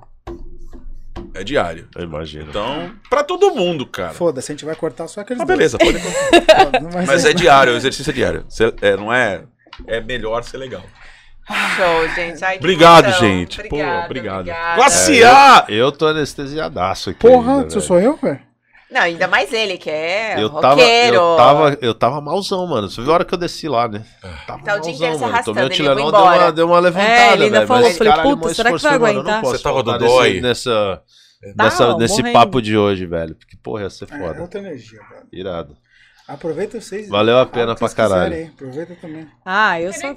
É 1.33 1.43
diário. 1.43 1.87
Eu 1.95 2.03
imagino. 2.03 2.45
Então, 2.49 2.91
pra 3.09 3.23
todo 3.23 3.51
mundo, 3.53 3.85
cara. 3.85 4.13
Foda-se, 4.13 4.51
a 4.51 4.55
gente 4.55 4.65
vai 4.65 4.75
cortar 4.75 5.07
só 5.07 5.21
aqueles 5.21 5.43
dois. 5.45 5.57
beleza, 5.57 5.77
pode. 5.77 5.99
Foda, 5.99 6.79
não 6.79 6.89
vai 6.89 7.05
Mas 7.05 7.25
é 7.25 7.33
diário, 7.33 7.73
o 7.73 7.75
exercício 7.77 8.09
é 8.11 8.13
diário. 8.13 8.45
Cê- 8.49 8.73
é, 8.81 8.95
não 8.97 9.13
é. 9.13 9.43
É 9.87 10.01
melhor 10.01 10.43
ser 10.43 10.57
legal. 10.57 10.83
Show, 11.75 12.07
gente. 12.15 12.43
Ai, 12.43 12.57
Obrigado, 12.57 13.05
emoção. 13.05 13.21
gente. 13.27 13.57
Pô, 13.63 13.75
Obrigada, 13.75 14.05
obrigado. 14.05 14.39
obrigada. 14.41 14.75
Classe 14.75 15.23
A! 15.23 15.65
Eu 15.67 15.91
tô 15.91 16.05
anestesiadaço 16.07 17.09
aqui. 17.09 17.19
Porra, 17.19 17.61
ainda, 17.61 17.79
sou 17.79 17.99
eu, 17.99 18.15
velho? 18.17 18.39
Não, 18.91 19.01
ainda 19.01 19.27
mais 19.27 19.53
ele, 19.53 19.77
que 19.77 19.89
é 19.89 20.35
Eu 20.41 20.49
tava, 20.49 20.69
roqueiro. 20.81 21.15
eu, 21.15 21.35
tava, 21.37 21.77
eu 21.81 21.93
tava 21.93 22.21
malzão, 22.21 22.65
mano. 22.65 22.89
Você 22.89 23.01
viu 23.01 23.11
a 23.11 23.13
hora 23.15 23.25
que 23.25 23.33
eu 23.33 23.37
desci 23.37 23.67
lá, 23.69 23.87
né? 23.87 24.03
Tava 24.47 24.63
Tá 24.63 24.75
o 24.75 24.79
dia 24.79 24.91
inteiro 24.93 25.13
se 25.13 25.19
mano. 25.21 25.33
arrastando, 25.33 25.55
Tomei 25.55 25.65
o 25.67 25.69
Tilenol, 25.69 26.11
deu 26.11 26.21
uma, 26.21 26.51
deu 26.51 26.67
uma 26.67 26.79
levantada, 26.79 27.11
É, 27.11 27.33
ele 27.33 27.43
ainda 27.45 27.57
velho, 27.57 27.67
falou, 27.67 27.91
falei, 27.91 28.13
puta, 28.35 28.53
será 28.53 28.71
que 28.73 28.79
vai 28.81 28.97
mano, 28.97 29.05
eu 29.07 29.13
não 29.13 29.19
aguentar? 29.21 29.41
posso 29.41 29.57
Você 29.57 29.63
tava 29.63 29.83
dodói. 29.83 30.29
nesse, 30.41 30.41
nessa, 30.41 31.03
Tá, 31.55 31.63
nessa, 31.63 31.97
nesse 31.97 32.17
morrendo. 32.21 32.33
papo 32.33 32.61
de 32.61 32.77
hoje, 32.77 33.05
velho. 33.05 33.35
Porque, 33.35 33.55
porra, 33.63 33.83
ia 33.83 33.89
ser 33.89 34.07
É, 34.11 34.17
foda. 34.19 34.41
outra 34.41 34.59
energia, 34.59 34.99
brother. 35.07 35.27
Irado. 35.31 35.77
Aproveita 36.29 36.79
vocês. 36.79 37.09
Valeu 37.09 37.39
a 37.39 37.45
pena 37.45 37.71
Ah, 37.71 37.75
que 37.75 37.79
pra 37.79 37.89
caralho. 37.89 38.33
aí, 38.35 38.43
Aproveita 38.45 38.95
também. 39.01 39.27
Ah, 39.43 39.81
eu 39.81 39.91
sou. 39.91 40.15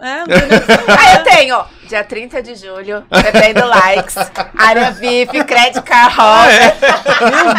É, 0.00 0.16
não 0.16 0.24
o 0.24 0.60
que 0.60 0.60
falar. 0.60 0.98
Ah, 0.98 1.14
eu 1.18 1.22
tenho, 1.24 1.54
ó. 1.56 1.64
Dia 1.88 2.02
30 2.02 2.42
de 2.42 2.54
julho, 2.56 3.04
bebendo 3.10 3.66
likes, 3.66 4.16
área 4.58 4.90
VIP, 4.92 5.44
crédito 5.44 5.82
carro. 5.82 6.48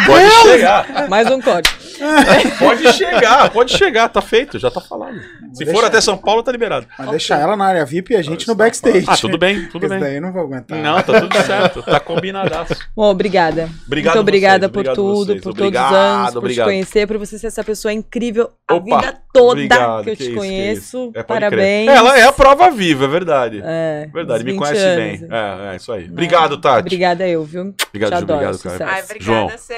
Pode 0.06 0.30
chegar. 0.42 1.08
Mais 1.08 1.30
um 1.30 1.40
código. 1.40 1.74
Pode 2.58 2.92
chegar, 2.92 3.50
pode 3.50 3.72
chegar, 3.78 4.08
tá 4.08 4.20
feito, 4.20 4.58
já 4.58 4.68
tá 4.68 4.80
falado. 4.80 5.14
Se 5.52 5.64
for 5.64 5.84
até 5.84 6.00
São 6.00 6.16
Paulo, 6.18 6.42
tá 6.42 6.50
liberado. 6.50 6.88
Mas 6.98 7.08
deixa 7.10 7.36
ela 7.36 7.56
na 7.56 7.66
área 7.66 7.84
VIP 7.84 8.12
e 8.14 8.16
a 8.16 8.22
gente 8.22 8.48
no 8.48 8.54
backstage. 8.56 9.04
Ah, 9.06 9.16
tudo 9.16 9.38
bem, 9.38 9.68
tudo 9.68 9.88
bem. 9.88 10.00
daí 10.00 10.16
eu 10.16 10.20
não 10.22 10.32
vou 10.32 10.42
aguentar. 10.42 10.76
Não, 10.76 11.00
tá 11.00 11.20
tudo 11.20 11.36
certo, 11.46 11.82
tá 11.84 12.00
combinadaço. 12.00 12.74
Bom, 12.96 13.08
obrigada. 13.10 13.70
Obrigado 13.86 14.14
Muito 14.16 14.22
obrigada 14.22 14.58
vocês, 14.66 14.72
por 14.72 14.80
obrigado 14.80 14.96
tudo, 14.96 15.26
vocês. 15.26 15.40
por 15.42 15.50
Obrigado, 15.50 15.88
todos 15.88 15.94
os 16.02 16.04
anos, 16.18 16.30
por 16.32 16.38
obrigado. 16.38 16.66
te 16.66 16.70
conhecer, 16.72 17.06
por 17.06 17.18
você 17.18 17.38
ser 17.38 17.46
essa 17.46 17.62
pessoa 17.62 17.93
incrível 17.94 18.50
a 18.68 18.74
Opa, 18.74 18.84
vida 19.00 19.20
toda 19.32 19.52
obrigado, 19.52 20.04
que 20.04 20.10
eu 20.10 20.16
que 20.16 20.22
te 20.24 20.28
isso, 20.30 20.34
conheço. 20.38 21.12
É, 21.14 21.22
Parabéns. 21.22 21.86
crer. 21.86 21.96
Ela 21.96 22.18
é 22.18 22.22
a 22.24 22.32
prova 22.32 22.70
viva, 22.70 23.04
é 23.04 23.08
verdade. 23.08 23.62
É, 23.64 24.08
Verdade, 24.12 24.44
me 24.44 24.52
20 24.52 24.58
conhece 24.58 24.80
anos. 24.80 25.20
bem. 25.20 25.28
É, 25.30 25.72
é 25.72 25.76
isso 25.76 25.92
aí. 25.92 26.04
Obrigado, 26.10 26.60
Tati. 26.60 26.80
Obrigada 26.80 27.26
eu, 27.28 27.44
viu? 27.44 27.74
Obrigado, 27.88 28.10
Te 28.12 28.16
Ju, 28.18 28.22
adoro, 28.24 28.40
obrigado, 28.48 28.62
cara. 28.62 28.92
Ai, 28.92 29.02
obrigada 29.02 29.24
João. 29.24 29.46
a 29.48 29.50
você. 29.58 29.74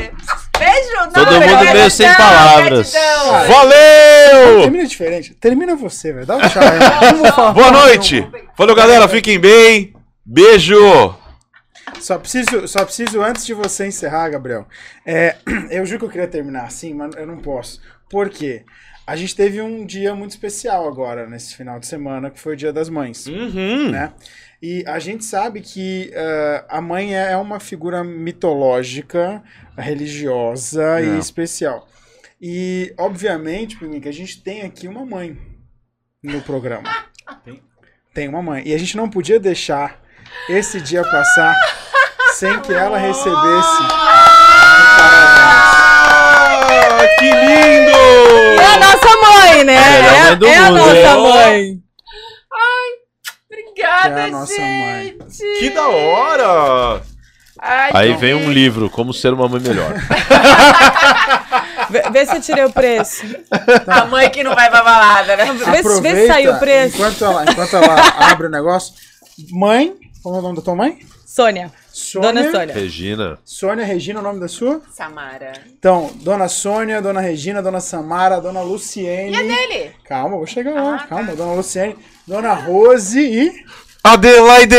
Beijo, 0.58 0.90
Todo 1.14 1.24
não, 1.26 1.32
mundo 1.32 1.40
gratidão, 1.48 1.74
meio 1.74 1.90
sem 1.90 2.14
palavras. 2.14 2.92
gratidão. 2.92 3.48
Valeu! 3.48 4.60
Termina 4.62 4.86
diferente. 4.86 5.34
Termina 5.34 5.76
você, 5.76 6.12
velho. 6.12 6.26
Dá 6.26 6.36
um 6.36 6.40
tchau. 6.40 7.32
falar. 7.32 7.52
Boa 7.52 7.70
noite! 7.70 8.26
Valeu, 8.56 8.74
galera, 8.74 9.06
fiquem 9.08 9.38
bem. 9.38 9.94
Beijo! 10.24 11.14
Só 12.00 12.18
preciso, 12.18 12.66
só 12.68 12.84
preciso, 12.84 13.22
antes 13.22 13.46
de 13.46 13.54
você 13.54 13.86
encerrar, 13.86 14.28
Gabriel. 14.28 14.66
é, 15.04 15.36
eu 15.70 15.84
juro 15.86 16.00
que 16.00 16.04
eu 16.06 16.10
queria 16.10 16.26
terminar 16.28 16.64
assim, 16.64 16.92
mas 16.92 17.14
eu 17.16 17.26
não 17.26 17.38
posso. 17.38 17.80
Por 18.10 18.28
quê? 18.30 18.64
A 19.06 19.14
gente 19.14 19.36
teve 19.36 19.60
um 19.62 19.86
dia 19.86 20.14
muito 20.14 20.32
especial 20.32 20.88
agora, 20.88 21.28
nesse 21.28 21.54
final 21.54 21.78
de 21.78 21.86
semana, 21.86 22.28
que 22.30 22.40
foi 22.40 22.54
o 22.54 22.56
Dia 22.56 22.72
das 22.72 22.88
Mães. 22.88 23.26
Uhum. 23.26 23.90
né? 23.90 24.12
E 24.60 24.82
a 24.86 24.98
gente 24.98 25.24
sabe 25.24 25.60
que 25.60 26.10
eh, 26.12 26.64
a 26.68 26.80
mãe 26.80 27.14
é 27.14 27.36
uma 27.36 27.60
figura 27.60 28.02
mitológica, 28.02 29.42
religiosa 29.76 31.00
e 31.02 31.10
É. 31.16 31.18
especial. 31.18 31.86
E, 32.40 32.92
obviamente, 32.98 33.76
Pimica, 33.76 34.08
a 34.08 34.12
gente 34.12 34.42
tem 34.42 34.62
aqui 34.62 34.88
uma 34.88 35.04
mãe 35.06 35.36
no 36.22 36.40
programa. 36.42 36.88
Tem? 37.44 37.62
Tem 38.12 38.28
uma 38.28 38.42
mãe. 38.42 38.62
E 38.66 38.74
a 38.74 38.78
gente 38.78 38.96
não 38.96 39.08
podia 39.08 39.38
deixar 39.38 40.00
esse 40.48 40.80
dia 40.80 41.02
passar 41.02 41.54
sem 42.34 42.60
que 42.60 42.72
ela 42.72 42.98
recebesse 42.98 43.82
um 43.82 43.88
parabéns. 44.98 45.85
Ah, 46.78 47.18
que 47.18 47.24
lindo! 47.24 48.60
É 48.60 48.66
a 48.66 48.78
nossa 48.78 49.16
mãe, 49.20 49.64
né? 49.64 49.74
É, 49.74 50.02
mãe 50.28 50.36
do 50.36 50.46
é 50.46 50.56
a 50.56 50.62
mundo, 50.70 50.78
nossa 50.78 50.92
né? 50.94 51.16
mãe. 51.16 51.76
Obrigada, 53.50 54.14
Que 54.14 54.20
é 54.20 54.24
a 54.24 54.28
nossa 54.28 54.60
mãe. 54.60 55.16
gente. 55.28 55.58
Que 55.58 55.70
da 55.70 55.88
hora! 55.88 57.02
Ai, 57.58 57.90
Aí 57.94 58.12
vem 58.14 58.34
um 58.34 58.52
livro, 58.52 58.90
Como 58.90 59.14
Ser 59.14 59.32
Uma 59.32 59.48
Mãe 59.48 59.60
Melhor. 59.60 59.92
Vê, 61.88 62.02
vê 62.10 62.26
se 62.26 62.36
eu 62.36 62.40
tirei 62.42 62.64
o 62.64 62.70
preço. 62.72 63.22
A 63.86 64.04
mãe 64.04 64.28
que 64.30 64.42
não 64.44 64.54
vai 64.54 64.68
pra 64.70 64.82
balada, 64.82 65.36
né? 65.36 65.46
Vê, 65.52 65.82
se- 65.82 66.00
vê 66.02 66.14
se 66.16 66.26
saiu 66.26 66.52
o 66.54 66.58
preço. 66.58 66.96
Enquanto 66.96 67.24
ela, 67.24 67.44
enquanto 67.50 67.76
ela 67.76 67.94
abre 68.30 68.46
o 68.48 68.50
negócio. 68.50 68.92
Mãe, 69.52 69.94
como 70.22 70.36
é 70.36 70.38
o 70.38 70.42
nome 70.42 70.56
da 70.56 70.62
tua 70.62 70.74
mãe? 70.74 70.98
Sônia. 71.26 71.72
Sônia. 71.96 72.32
Dona 72.32 72.50
Sônia. 72.52 72.74
Regina. 72.74 73.38
Sônia 73.44 73.84
Regina, 73.86 74.20
o 74.20 74.22
nome 74.22 74.38
da 74.38 74.48
sua? 74.48 74.82
Samara. 74.90 75.52
Então, 75.78 76.10
Dona 76.16 76.46
Sônia, 76.46 77.00
Dona 77.00 77.20
Regina, 77.20 77.62
Dona 77.62 77.80
Samara, 77.80 78.38
Dona 78.40 78.60
Luciene. 78.60 79.32
E 79.32 79.36
a 79.36 79.42
dele? 79.42 79.92
Calma, 80.04 80.36
vou 80.36 80.46
chegar 80.46 80.74
lá. 80.74 80.94
Ah, 80.96 80.98
tá. 80.98 81.06
calma, 81.06 81.34
Dona 81.34 81.54
Luciene, 81.54 81.96
Dona 82.26 82.52
Rose 82.52 83.18
e. 83.20 83.64
Adelaide! 84.04 84.76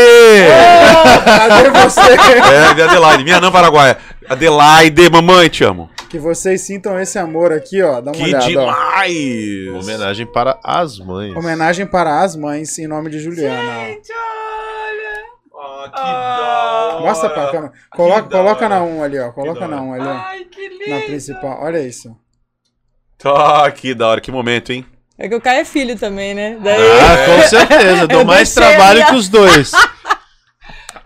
Cadê 1.24 1.70
você? 1.70 2.00
É, 2.70 2.74
de 2.74 2.82
Adelaide, 2.82 3.24
minha 3.24 3.40
não 3.40 3.50
paraguaia. 3.52 3.98
Adelaide, 4.28 5.10
mamãe, 5.10 5.48
te 5.48 5.64
amo. 5.64 5.90
que 6.08 6.18
vocês 6.18 6.62
sintam 6.62 6.98
esse 6.98 7.18
amor 7.18 7.52
aqui, 7.52 7.82
ó. 7.82 8.00
Dá 8.00 8.10
uma 8.12 8.16
Que 8.16 8.22
olhada. 8.24 8.44
ó. 8.44 8.48
demais! 8.48 9.84
Homenagem 9.84 10.24
para 10.26 10.58
as 10.64 10.98
mães. 10.98 11.36
Homenagem 11.36 11.84
para 11.86 12.22
as 12.22 12.36
mães 12.36 12.78
em 12.78 12.86
nome 12.86 13.10
de 13.10 13.18
Juliana. 13.18 13.78
ó. 13.80 13.84
Gente, 13.86 14.12
olha. 14.12 14.47
Ah, 15.94 16.90
que 16.90 16.96
Ah. 16.96 17.00
da 17.00 17.00
Mostra 17.00 17.30
pra 17.30 17.50
câmera. 17.50 17.72
Coloca, 17.90 18.22
coloca 18.22 18.66
hora. 18.66 18.68
na 18.68 18.82
1 18.82 19.02
ali, 19.02 19.18
ó. 19.18 19.30
Coloca 19.32 19.66
na 19.68 19.76
hora. 19.76 19.84
1 19.84 19.92
ali, 19.94 20.06
ó. 20.08 20.12
Ai, 20.12 20.44
que 20.44 20.68
lindo. 20.68 20.90
Na 20.90 21.00
principal. 21.02 21.58
Olha 21.62 21.78
isso. 21.80 22.14
Tá, 23.16 23.70
que 23.72 23.94
da 23.94 24.08
hora, 24.08 24.20
que 24.20 24.30
momento, 24.30 24.72
hein? 24.72 24.86
É 25.18 25.28
que 25.28 25.34
o 25.34 25.40
Caio 25.40 25.60
é 25.62 25.64
filho 25.64 25.98
também, 25.98 26.32
né? 26.32 26.56
Daí... 26.62 26.76
Ah, 26.80 27.26
com 27.26 27.48
certeza. 27.48 28.06
Dou 28.06 28.24
mais 28.26 28.54
trabalho 28.54 29.02
ó. 29.02 29.06
que 29.06 29.14
os 29.16 29.28
dois. 29.28 29.72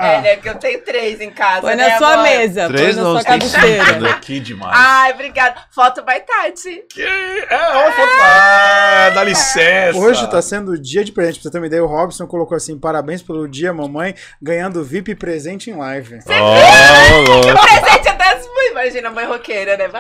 É, 0.03 0.21
né? 0.21 0.35
Porque 0.35 0.49
eu 0.49 0.55
tenho 0.57 0.81
três 0.83 1.21
em 1.21 1.31
casa. 1.31 1.63
Põe 1.63 1.77
né, 1.77 1.89
na 1.89 1.99
sua 1.99 2.13
amor? 2.15 2.25
mesa, 2.25 2.67
Três 2.69 2.95
põe 2.95 2.97
na 2.97 3.03
não, 3.03 3.13
sua 3.13 3.25
tem 3.25 3.41
cinco, 3.41 3.53
cabeceira. 3.53 4.15
Que 4.21 4.41
demais. 4.41 4.73
Ai, 4.77 5.13
obrigada. 5.13 5.55
Foto 5.71 6.03
by 6.03 6.21
Tati. 6.21 6.85
Que... 6.89 7.03
É, 7.03 7.47
ó, 7.51 7.93
foto. 7.93 8.11
Ah, 8.21 9.11
dá 9.15 9.25
licença. 9.25 9.99
Hoje 9.99 10.31
tá 10.31 10.43
sendo 10.43 10.73
o 10.73 10.79
dia 10.79 11.05
de 11.05 11.13
presente. 11.13 11.35
Pra 11.35 11.43
você 11.45 11.51
ter 11.51 11.59
uma 11.59 11.67
ideia, 11.67 11.85
o 11.85 11.87
Robson 11.87 12.27
colocou 12.27 12.57
assim: 12.57 12.79
parabéns 12.79 13.23
pelo 13.23 13.49
dia, 13.49 13.73
mamãe, 13.73 14.15
ganhando 14.41 14.85
VIP 14.85 15.15
presente 15.15 15.71
em 15.71 15.75
live. 15.75 16.19
Ó, 16.27 17.19
louco. 17.21 17.61
Presente 17.63 18.09
até 18.09 18.35
as 18.35 18.47
mães. 18.47 18.71
Imagina, 18.71 19.11
mãe 19.11 19.27
roqueira, 19.27 19.77
né? 19.77 19.91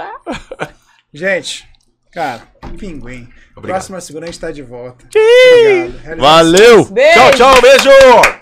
Gente, 1.12 1.68
cara, 2.12 2.42
pinguim. 2.78 3.28
Obrigado. 3.54 3.78
Próxima 3.78 4.00
segunda 4.00 4.24
a 4.24 4.28
gente 4.28 4.40
tá 4.40 4.50
de 4.50 4.62
volta. 4.62 5.04
Obrigado. 5.06 6.18
Valeu! 6.18 6.84
Beijo! 6.86 7.18
Tchau, 7.18 7.30
tchau, 7.32 7.60
beijo! 7.60 8.41